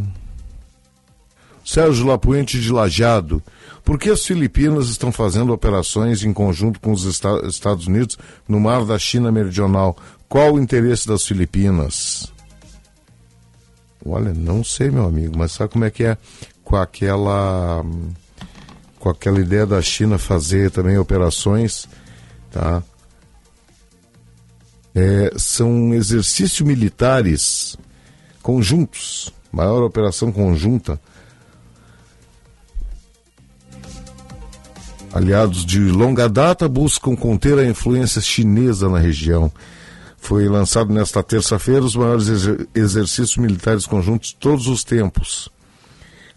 Sérgio 1.64 2.06
Lapuente 2.06 2.60
de 2.60 2.70
Lajado. 2.72 3.42
Por 3.84 3.98
que 3.98 4.10
as 4.10 4.24
Filipinas 4.24 4.88
estão 4.88 5.12
fazendo 5.12 5.52
operações 5.52 6.24
em 6.24 6.32
conjunto 6.32 6.80
com 6.80 6.92
os 6.92 7.06
Esta- 7.06 7.46
Estados 7.46 7.86
Unidos 7.86 8.18
no 8.48 8.58
mar 8.60 8.84
da 8.84 8.98
China 8.98 9.30
Meridional? 9.30 9.96
Qual 10.28 10.54
o 10.54 10.60
interesse 10.60 11.06
das 11.06 11.24
Filipinas? 11.26 12.32
Olha, 14.04 14.32
não 14.34 14.62
sei, 14.62 14.90
meu 14.90 15.06
amigo, 15.06 15.36
mas 15.38 15.52
sabe 15.52 15.72
como 15.72 15.84
é 15.84 15.90
que 15.90 16.04
é 16.04 16.16
com 16.62 16.76
aquela 16.76 17.82
com 18.98 19.08
aquela 19.10 19.38
ideia 19.40 19.66
da 19.66 19.80
China 19.82 20.16
fazer 20.18 20.70
também 20.70 20.96
operações, 20.98 21.86
tá? 22.50 22.82
É, 24.94 25.32
são 25.36 25.92
exercícios 25.92 26.60
militares 26.60 27.76
conjuntos, 28.42 29.32
maior 29.50 29.82
operação 29.82 30.30
conjunta. 30.30 31.00
Aliados 35.12 35.64
de 35.64 35.78
longa 35.80 36.28
data 36.28 36.68
buscam 36.68 37.14
conter 37.14 37.58
a 37.58 37.64
influência 37.66 38.20
chinesa 38.20 38.88
na 38.88 38.98
região. 38.98 39.50
Foi 40.18 40.48
lançado 40.48 40.92
nesta 40.92 41.22
terça-feira 41.22 41.84
os 41.84 41.94
maiores 41.94 42.28
exer- 42.28 42.66
exercícios 42.74 43.36
militares 43.36 43.86
conjuntos 43.86 44.30
de 44.30 44.36
todos 44.36 44.66
os 44.66 44.82
tempos. 44.82 45.48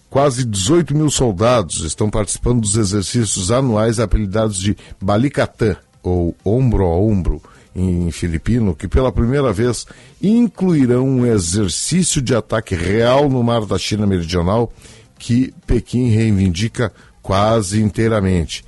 Quase 0.09 0.45
18 0.45 0.95
mil 0.95 1.09
soldados 1.09 1.81
estão 1.83 2.09
participando 2.09 2.61
dos 2.61 2.75
exercícios 2.75 3.51
anuais 3.51 3.99
apelidados 3.99 4.57
de 4.59 4.75
Balikatan, 5.01 5.75
ou 6.03 6.35
ombro 6.45 6.85
a 6.85 6.95
ombro, 6.97 7.41
em 7.77 8.09
filipino, 8.09 8.75
que 8.75 8.87
pela 8.87 9.11
primeira 9.11 9.53
vez 9.53 9.85
incluirão 10.19 11.07
um 11.07 11.25
exercício 11.27 12.19
de 12.19 12.33
ataque 12.33 12.73
real 12.73 13.29
no 13.29 13.43
mar 13.43 13.67
da 13.67 13.77
China 13.77 14.07
Meridional, 14.07 14.73
que 15.19 15.53
Pequim 15.67 16.09
reivindica 16.09 16.91
quase 17.21 17.79
inteiramente. 17.79 18.65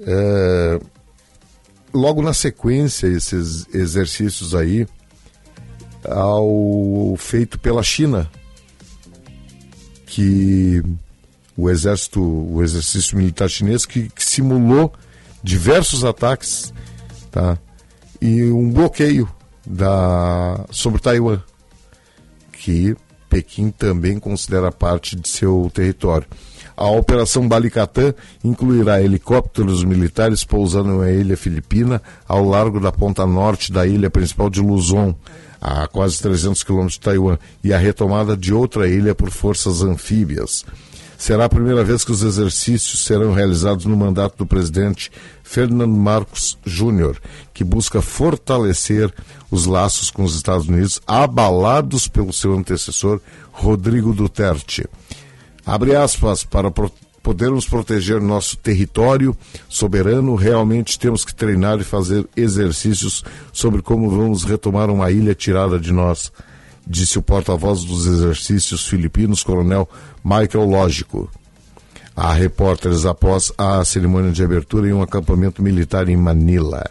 É, 0.00 0.80
logo 1.94 2.20
na 2.22 2.34
sequência, 2.34 3.06
esses 3.06 3.72
exercícios 3.72 4.52
aí, 4.52 4.84
ao 6.04 7.14
feito 7.16 7.56
pela 7.56 7.84
China, 7.84 8.28
que 10.06 10.82
o 11.56 11.70
exército, 11.70 12.20
o 12.20 12.60
exercício 12.64 13.16
militar 13.16 13.48
chinês 13.48 13.86
que, 13.86 14.08
que 14.08 14.24
simulou 14.24 14.92
diversos 15.40 16.04
ataques, 16.04 16.74
tá? 17.30 17.56
E 18.24 18.44
um 18.44 18.70
bloqueio 18.70 19.28
da 19.66 20.64
sobre 20.70 21.00
Taiwan, 21.00 21.40
que 22.52 22.96
Pequim 23.28 23.68
também 23.72 24.20
considera 24.20 24.70
parte 24.70 25.16
de 25.16 25.28
seu 25.28 25.68
território. 25.74 26.28
A 26.76 26.86
Operação 26.88 27.48
Balikatan 27.48 28.14
incluirá 28.44 29.02
helicópteros 29.02 29.82
militares 29.82 30.44
pousando 30.44 30.98
na 30.98 31.10
ilha 31.10 31.36
filipina 31.36 32.00
ao 32.28 32.44
largo 32.44 32.78
da 32.78 32.92
ponta 32.92 33.26
norte 33.26 33.72
da 33.72 33.88
ilha 33.88 34.08
principal 34.08 34.48
de 34.48 34.60
Luzon, 34.60 35.16
a 35.60 35.88
quase 35.88 36.22
300 36.22 36.62
quilômetros 36.62 36.94
de 36.94 37.00
Taiwan, 37.00 37.38
e 37.64 37.74
a 37.74 37.78
retomada 37.78 38.36
de 38.36 38.54
outra 38.54 38.88
ilha 38.88 39.16
por 39.16 39.32
forças 39.32 39.82
anfíbias. 39.82 40.64
Será 41.22 41.44
a 41.44 41.48
primeira 41.48 41.84
vez 41.84 42.04
que 42.04 42.10
os 42.10 42.24
exercícios 42.24 43.04
serão 43.04 43.32
realizados 43.32 43.84
no 43.84 43.96
mandato 43.96 44.38
do 44.38 44.44
presidente 44.44 45.08
Fernando 45.44 45.94
Marcos 45.94 46.58
Júnior, 46.66 47.16
que 47.54 47.62
busca 47.62 48.02
fortalecer 48.02 49.14
os 49.48 49.64
laços 49.64 50.10
com 50.10 50.24
os 50.24 50.34
Estados 50.34 50.66
Unidos, 50.66 51.00
abalados 51.06 52.08
pelo 52.08 52.32
seu 52.32 52.54
antecessor 52.58 53.20
Rodrigo 53.52 54.12
Duterte. 54.12 54.84
Abre 55.64 55.94
aspas, 55.94 56.42
para 56.42 56.72
podermos 57.22 57.68
proteger 57.68 58.20
nosso 58.20 58.56
território 58.56 59.36
soberano, 59.68 60.34
realmente 60.34 60.98
temos 60.98 61.24
que 61.24 61.32
treinar 61.32 61.78
e 61.78 61.84
fazer 61.84 62.28
exercícios 62.34 63.22
sobre 63.52 63.80
como 63.80 64.10
vamos 64.10 64.42
retomar 64.42 64.90
uma 64.90 65.08
ilha 65.12 65.36
tirada 65.36 65.78
de 65.78 65.92
nós. 65.92 66.32
disse 66.84 67.16
o 67.16 67.22
porta-voz 67.22 67.84
dos 67.84 68.08
exercícios 68.08 68.88
filipinos, 68.88 69.44
coronel 69.44 69.88
Michael 70.24 70.66
Lógico. 70.66 71.30
A 72.14 72.32
repórteres 72.32 73.06
após 73.06 73.52
a 73.56 73.84
cerimônia 73.84 74.32
de 74.32 74.44
abertura 74.44 74.88
em 74.88 74.92
um 74.92 75.02
acampamento 75.02 75.62
militar 75.62 76.08
em 76.08 76.16
Manila. 76.16 76.84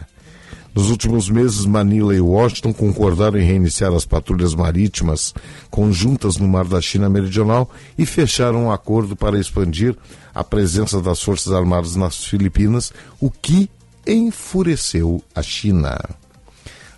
Nos 0.74 0.88
últimos 0.88 1.28
meses, 1.28 1.66
Manila 1.66 2.14
e 2.14 2.20
Washington 2.20 2.72
concordaram 2.72 3.38
em 3.38 3.44
reiniciar 3.44 3.92
as 3.92 4.06
patrulhas 4.06 4.54
marítimas 4.54 5.34
conjuntas 5.70 6.38
no 6.38 6.48
Mar 6.48 6.64
da 6.64 6.80
China 6.80 7.10
Meridional 7.10 7.70
e 7.98 8.06
fecharam 8.06 8.64
um 8.64 8.70
acordo 8.70 9.14
para 9.14 9.38
expandir 9.38 9.94
a 10.34 10.42
presença 10.42 11.00
das 11.00 11.22
Forças 11.22 11.52
Armadas 11.52 11.94
nas 11.94 12.24
Filipinas, 12.24 12.90
o 13.20 13.30
que 13.30 13.68
enfureceu 14.06 15.22
a 15.34 15.42
China. 15.42 15.98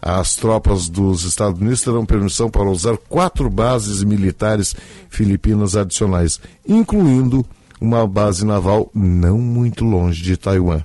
As 0.07 0.36
tropas 0.36 0.86
dos 0.91 1.24
Estados 1.24 1.58
Unidos 1.58 1.81
terão 1.81 2.05
permissão 2.05 2.50
para 2.50 2.68
usar 2.68 2.99
quatro 3.08 3.49
bases 3.49 4.05
militares 4.05 4.76
filipinas 5.08 5.74
adicionais, 5.74 6.39
incluindo 6.68 7.42
uma 7.81 8.07
base 8.07 8.44
naval 8.44 8.91
não 8.92 9.39
muito 9.39 9.83
longe 9.83 10.23
de 10.23 10.36
Taiwan. 10.36 10.83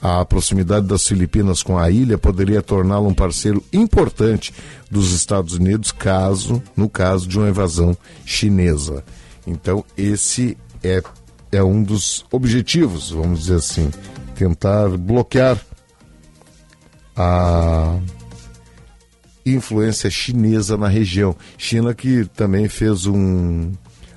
A 0.00 0.24
proximidade 0.24 0.86
das 0.86 1.06
Filipinas 1.06 1.62
com 1.62 1.76
a 1.76 1.90
ilha 1.90 2.16
poderia 2.16 2.62
torná-lo 2.62 3.08
um 3.08 3.14
parceiro 3.14 3.62
importante 3.70 4.54
dos 4.90 5.12
Estados 5.12 5.52
Unidos, 5.52 5.92
caso, 5.92 6.62
no 6.74 6.88
caso 6.88 7.28
de 7.28 7.38
uma 7.38 7.50
invasão 7.50 7.94
chinesa. 8.24 9.04
Então, 9.46 9.84
esse 9.98 10.56
é, 10.82 11.02
é 11.52 11.62
um 11.62 11.82
dos 11.82 12.24
objetivos, 12.32 13.10
vamos 13.10 13.40
dizer 13.40 13.56
assim, 13.56 13.90
tentar 14.34 14.88
bloquear 14.96 15.60
a 17.18 17.98
influência 19.44 20.08
chinesa 20.08 20.76
na 20.76 20.86
região. 20.86 21.34
China 21.56 21.92
que 21.92 22.24
também 22.26 22.68
fez 22.68 23.06
um, 23.06 23.72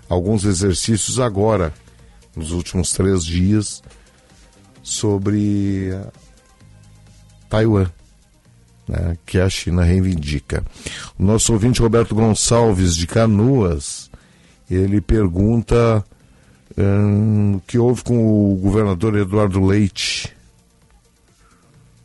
alguns 0.08 0.46
exercícios 0.46 1.20
agora, 1.20 1.74
nos 2.36 2.52
últimos 2.52 2.92
três 2.92 3.26
dias, 3.26 3.82
sobre 4.84 5.90
Taiwan, 7.50 7.88
né, 8.88 9.18
que 9.26 9.40
a 9.40 9.50
China 9.50 9.84
reivindica. 9.84 10.64
O 11.18 11.24
nosso 11.24 11.54
ouvinte 11.54 11.82
Roberto 11.82 12.14
Gonçalves 12.14 12.96
de 12.96 13.08
Canoas, 13.08 14.12
ele 14.70 15.02
pergunta 15.02 16.06
hum, 16.78 17.56
o 17.56 17.62
que 17.62 17.80
houve 17.80 18.04
com 18.04 18.54
o 18.54 18.56
governador 18.58 19.18
Eduardo 19.18 19.66
Leite. 19.66 20.32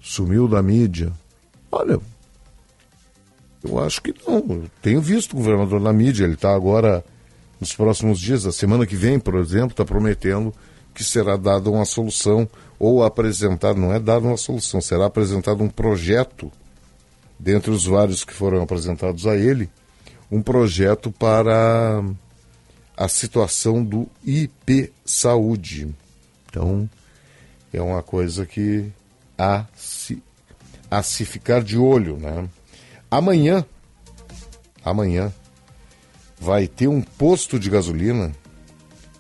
Sumiu 0.07 0.47
da 0.47 0.63
mídia. 0.63 1.13
Olha, 1.71 1.99
eu 3.65 3.81
acho 3.81 4.01
que 4.01 4.15
não. 4.25 4.39
Eu 4.39 4.71
tenho 4.81 5.01
visto 5.01 5.33
o 5.33 5.37
governador 5.37 5.81
na 5.81 5.93
mídia. 5.93 6.23
Ele 6.23 6.35
está 6.35 6.55
agora, 6.55 7.05
nos 7.61 7.75
próximos 7.75 8.21
dias, 8.21 8.47
a 8.47 8.53
semana 8.53 8.87
que 8.87 8.95
vem, 8.95 9.19
por 9.19 9.35
exemplo, 9.35 9.73
está 9.73 9.85
prometendo 9.85 10.55
que 10.95 11.03
será 11.03 11.37
dada 11.37 11.69
uma 11.69 11.85
solução 11.85 12.49
ou 12.79 13.03
apresentado, 13.03 13.81
não 13.81 13.93
é 13.93 13.99
dada 13.99 14.25
uma 14.25 14.37
solução, 14.37 14.81
será 14.81 15.07
apresentado 15.07 15.61
um 15.61 15.69
projeto, 15.69 16.53
dentre 17.37 17.73
os 17.73 17.85
vários 17.85 18.25
que 18.25 18.33
foram 18.33 18.63
apresentados 18.63 19.27
a 19.27 19.37
ele, 19.37 19.69
um 20.31 20.41
projeto 20.41 21.11
para 21.11 22.01
a 22.97 23.09
situação 23.09 23.85
do 23.85 24.07
IP 24.25 24.93
Saúde. 25.05 25.93
Então, 26.49 26.89
é 27.73 27.83
uma 27.83 28.05
coisa 28.05 28.47
que 28.47 28.93
há 29.39 29.67
se, 29.75 30.23
a 30.91 31.03
se 31.03 31.25
ficar 31.25 31.63
de 31.63 31.79
olho, 31.79 32.17
né? 32.17 32.49
Amanhã, 33.11 33.65
amanhã, 34.85 35.33
vai 36.39 36.67
ter 36.67 36.89
um 36.89 37.01
posto 37.01 37.59
de 37.59 37.71
gasolina, 37.71 38.33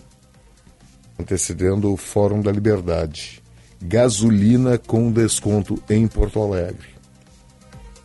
antecedendo 1.20 1.92
o 1.92 1.98
Fórum 1.98 2.42
da 2.42 2.52
Liberdade. 2.52 3.42
Gasolina 3.82 4.78
com 4.78 5.12
desconto 5.12 5.82
em 5.90 6.08
Porto 6.08 6.40
Alegre. 6.42 6.90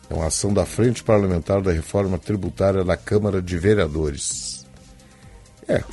É 0.09 0.13
uma 0.13 0.27
ação 0.27 0.53
da 0.53 0.65
Frente 0.65 1.03
Parlamentar 1.03 1.61
da 1.61 1.71
Reforma 1.71 2.17
Tributária 2.17 2.83
da 2.83 2.95
Câmara 2.95 3.41
de 3.41 3.57
Vereadores. 3.57 4.65
É, 5.67 5.83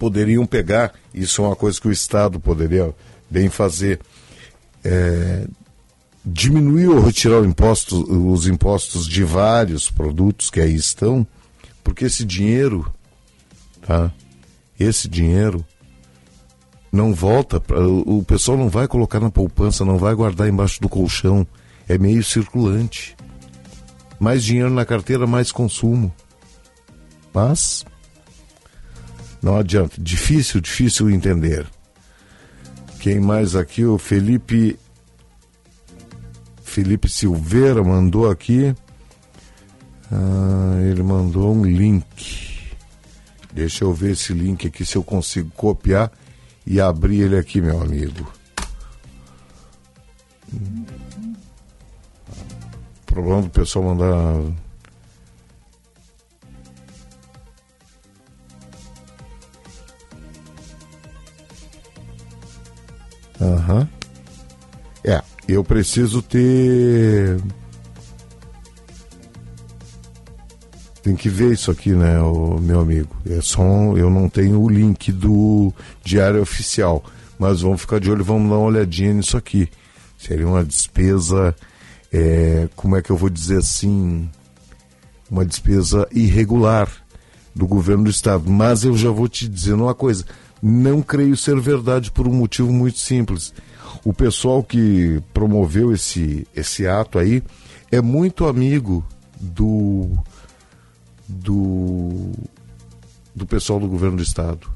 poderiam 0.00 0.46
pegar, 0.46 0.94
isso 1.12 1.42
é 1.42 1.46
uma 1.46 1.54
coisa 1.54 1.78
que 1.78 1.86
o 1.86 1.92
Estado 1.92 2.40
poderia 2.40 2.94
bem 3.28 3.50
fazer, 3.50 4.00
é, 4.82 5.46
diminuir 6.24 6.88
ou 6.88 7.02
retirar 7.02 7.44
imposto, 7.44 8.02
os 8.32 8.46
impostos 8.46 9.06
de 9.06 9.22
vários 9.22 9.90
produtos 9.90 10.48
que 10.48 10.58
aí 10.58 10.74
estão, 10.74 11.26
porque 11.84 12.06
esse 12.06 12.24
dinheiro, 12.24 12.90
tá? 13.86 14.10
Esse 14.78 15.06
dinheiro 15.06 15.62
não 16.90 17.12
volta, 17.12 17.60
pra, 17.60 17.78
o 17.86 18.24
pessoal 18.24 18.56
não 18.56 18.70
vai 18.70 18.88
colocar 18.88 19.20
na 19.20 19.30
poupança, 19.30 19.84
não 19.84 19.98
vai 19.98 20.14
guardar 20.14 20.48
embaixo 20.48 20.80
do 20.80 20.88
colchão, 20.88 21.46
é 21.86 21.98
meio 21.98 22.24
circulante. 22.24 23.14
Mais 24.18 24.42
dinheiro 24.42 24.70
na 24.70 24.86
carteira, 24.86 25.26
mais 25.26 25.52
consumo. 25.52 26.10
Mas 27.34 27.84
não 29.42 29.56
adianta, 29.56 30.00
difícil, 30.00 30.60
difícil 30.60 31.10
entender. 31.10 31.66
Quem 33.00 33.18
mais 33.18 33.56
aqui? 33.56 33.84
O 33.84 33.96
Felipe 33.96 34.78
Felipe 36.62 37.08
Silveira 37.08 37.82
mandou 37.82 38.30
aqui. 38.30 38.74
Ah, 40.12 40.78
ele 40.82 41.02
mandou 41.02 41.54
um 41.54 41.64
link. 41.64 42.60
Deixa 43.52 43.84
eu 43.84 43.92
ver 43.92 44.12
esse 44.12 44.32
link 44.32 44.66
aqui 44.66 44.84
se 44.84 44.96
eu 44.96 45.02
consigo 45.02 45.50
copiar 45.50 46.12
e 46.66 46.80
abrir 46.80 47.22
ele 47.22 47.36
aqui, 47.36 47.60
meu 47.60 47.82
amigo. 47.82 48.32
O 53.02 53.06
problema 53.06 53.42
do 53.42 53.50
pessoal 53.50 53.84
mandar. 53.84 54.52
Aham. 63.40 63.88
É, 65.04 65.22
eu 65.48 65.64
preciso 65.64 66.20
ter. 66.22 67.40
Tem 71.02 71.16
que 71.16 71.30
ver 71.30 71.52
isso 71.54 71.70
aqui, 71.70 71.90
né, 71.92 72.20
o 72.20 72.58
meu 72.60 72.80
amigo. 72.80 73.08
É 73.28 73.40
só 73.40 73.62
um- 73.62 73.96
eu 73.96 74.10
não 74.10 74.28
tenho 74.28 74.60
o 74.60 74.68
link 74.68 75.10
do 75.10 75.72
diário 76.04 76.42
oficial, 76.42 77.02
mas 77.38 77.62
vamos 77.62 77.80
ficar 77.80 77.98
de 77.98 78.10
olho, 78.10 78.22
vamos 78.22 78.50
dar 78.50 78.58
uma 78.58 78.66
olhadinha 78.66 79.14
nisso 79.14 79.36
aqui. 79.36 79.68
Seria 80.18 80.46
uma 80.46 80.62
despesa, 80.62 81.54
é, 82.12 82.68
como 82.76 82.96
é 82.96 83.02
que 83.02 83.08
eu 83.10 83.16
vou 83.16 83.30
dizer 83.30 83.56
assim, 83.58 84.28
uma 85.30 85.44
despesa 85.46 86.06
irregular 86.12 86.90
do 87.56 87.66
governo 87.66 88.04
do 88.04 88.10
estado. 88.10 88.50
Mas 88.50 88.84
eu 88.84 88.94
já 88.94 89.10
vou 89.10 89.26
te 89.26 89.48
dizendo 89.48 89.84
uma 89.84 89.94
coisa, 89.94 90.26
não 90.62 91.02
creio 91.02 91.36
ser 91.36 91.58
verdade 91.60 92.10
por 92.10 92.28
um 92.28 92.32
motivo 92.32 92.72
muito 92.72 92.98
simples. 92.98 93.52
O 94.04 94.12
pessoal 94.12 94.62
que 94.62 95.20
promoveu 95.32 95.92
esse, 95.92 96.46
esse 96.54 96.86
ato 96.86 97.18
aí 97.18 97.42
é 97.90 98.00
muito 98.00 98.46
amigo 98.46 99.04
do 99.40 100.10
do 101.28 102.32
do 103.34 103.46
pessoal 103.46 103.78
do 103.78 103.88
governo 103.88 104.16
do 104.16 104.22
estado. 104.22 104.68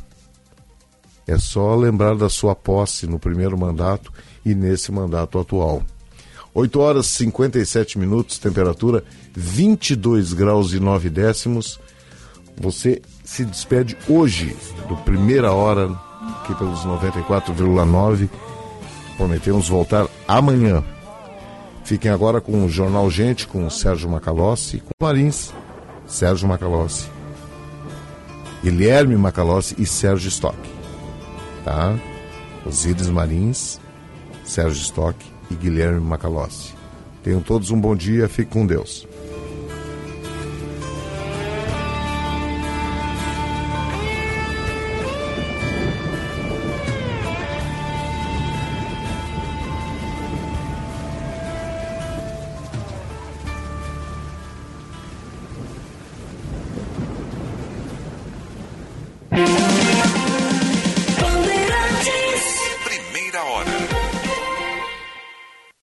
É 1.27 1.39
só 1.39 1.75
lembrar 1.75 2.17
da 2.17 2.29
sua 2.29 2.55
posse 2.55 3.07
no 3.07 3.19
primeiro 3.19 3.59
mandato 3.59 4.13
e 4.45 4.55
nesse 4.55 4.93
mandato 4.93 5.39
atual. 5.39 5.83
8 6.53 6.81
horas 6.81 7.07
e 7.07 7.15
57 7.25 7.99
minutos, 7.99 8.39
temperatura 8.39 9.03
22 9.35 10.33
graus 10.33 10.73
e 10.73 10.79
9 10.79 11.11
décimos. 11.11 11.81
Você 12.57 13.03
se 13.25 13.45
despede 13.45 13.97
hoje 14.09 14.55
do 14.87 14.97
primeira 14.99 15.53
hora 15.53 15.91
aqui 16.41 16.55
pelos 16.55 16.81
94,9. 16.81 18.29
Prometemos 19.17 19.69
voltar 19.69 20.07
amanhã. 20.29 20.85
Fiquem 21.85 22.11
agora 22.11 22.41
com 22.41 22.65
o 22.65 22.69
Jornal 22.69 23.11
Gente, 23.11 23.47
com 23.47 23.67
o 23.67 23.71
Sérgio 23.71 24.09
Macalossi, 24.09 24.81
com 24.81 24.91
o 24.91 25.05
Marins, 25.05 25.53
Sérgio 26.07 26.49
Macalossi, 26.49 27.09
Guilherme 28.63 29.17
Macalossi 29.17 29.75
e 29.79 29.87
Sérgio 29.87 30.29
Stock. 30.29 30.57
Tá? 31.65 31.99
Osíris 32.67 33.09
Marins, 33.09 33.81
Sérgio 34.45 34.81
Stock 34.81 35.19
e 35.51 35.55
Guilherme 35.55 36.01
Macalossi. 36.01 36.75
Tenham 37.23 37.41
todos 37.41 37.71
um 37.71 37.81
bom 37.81 37.95
dia, 37.95 38.29
fiquem 38.29 38.63
com 38.63 38.67
Deus. 38.67 39.07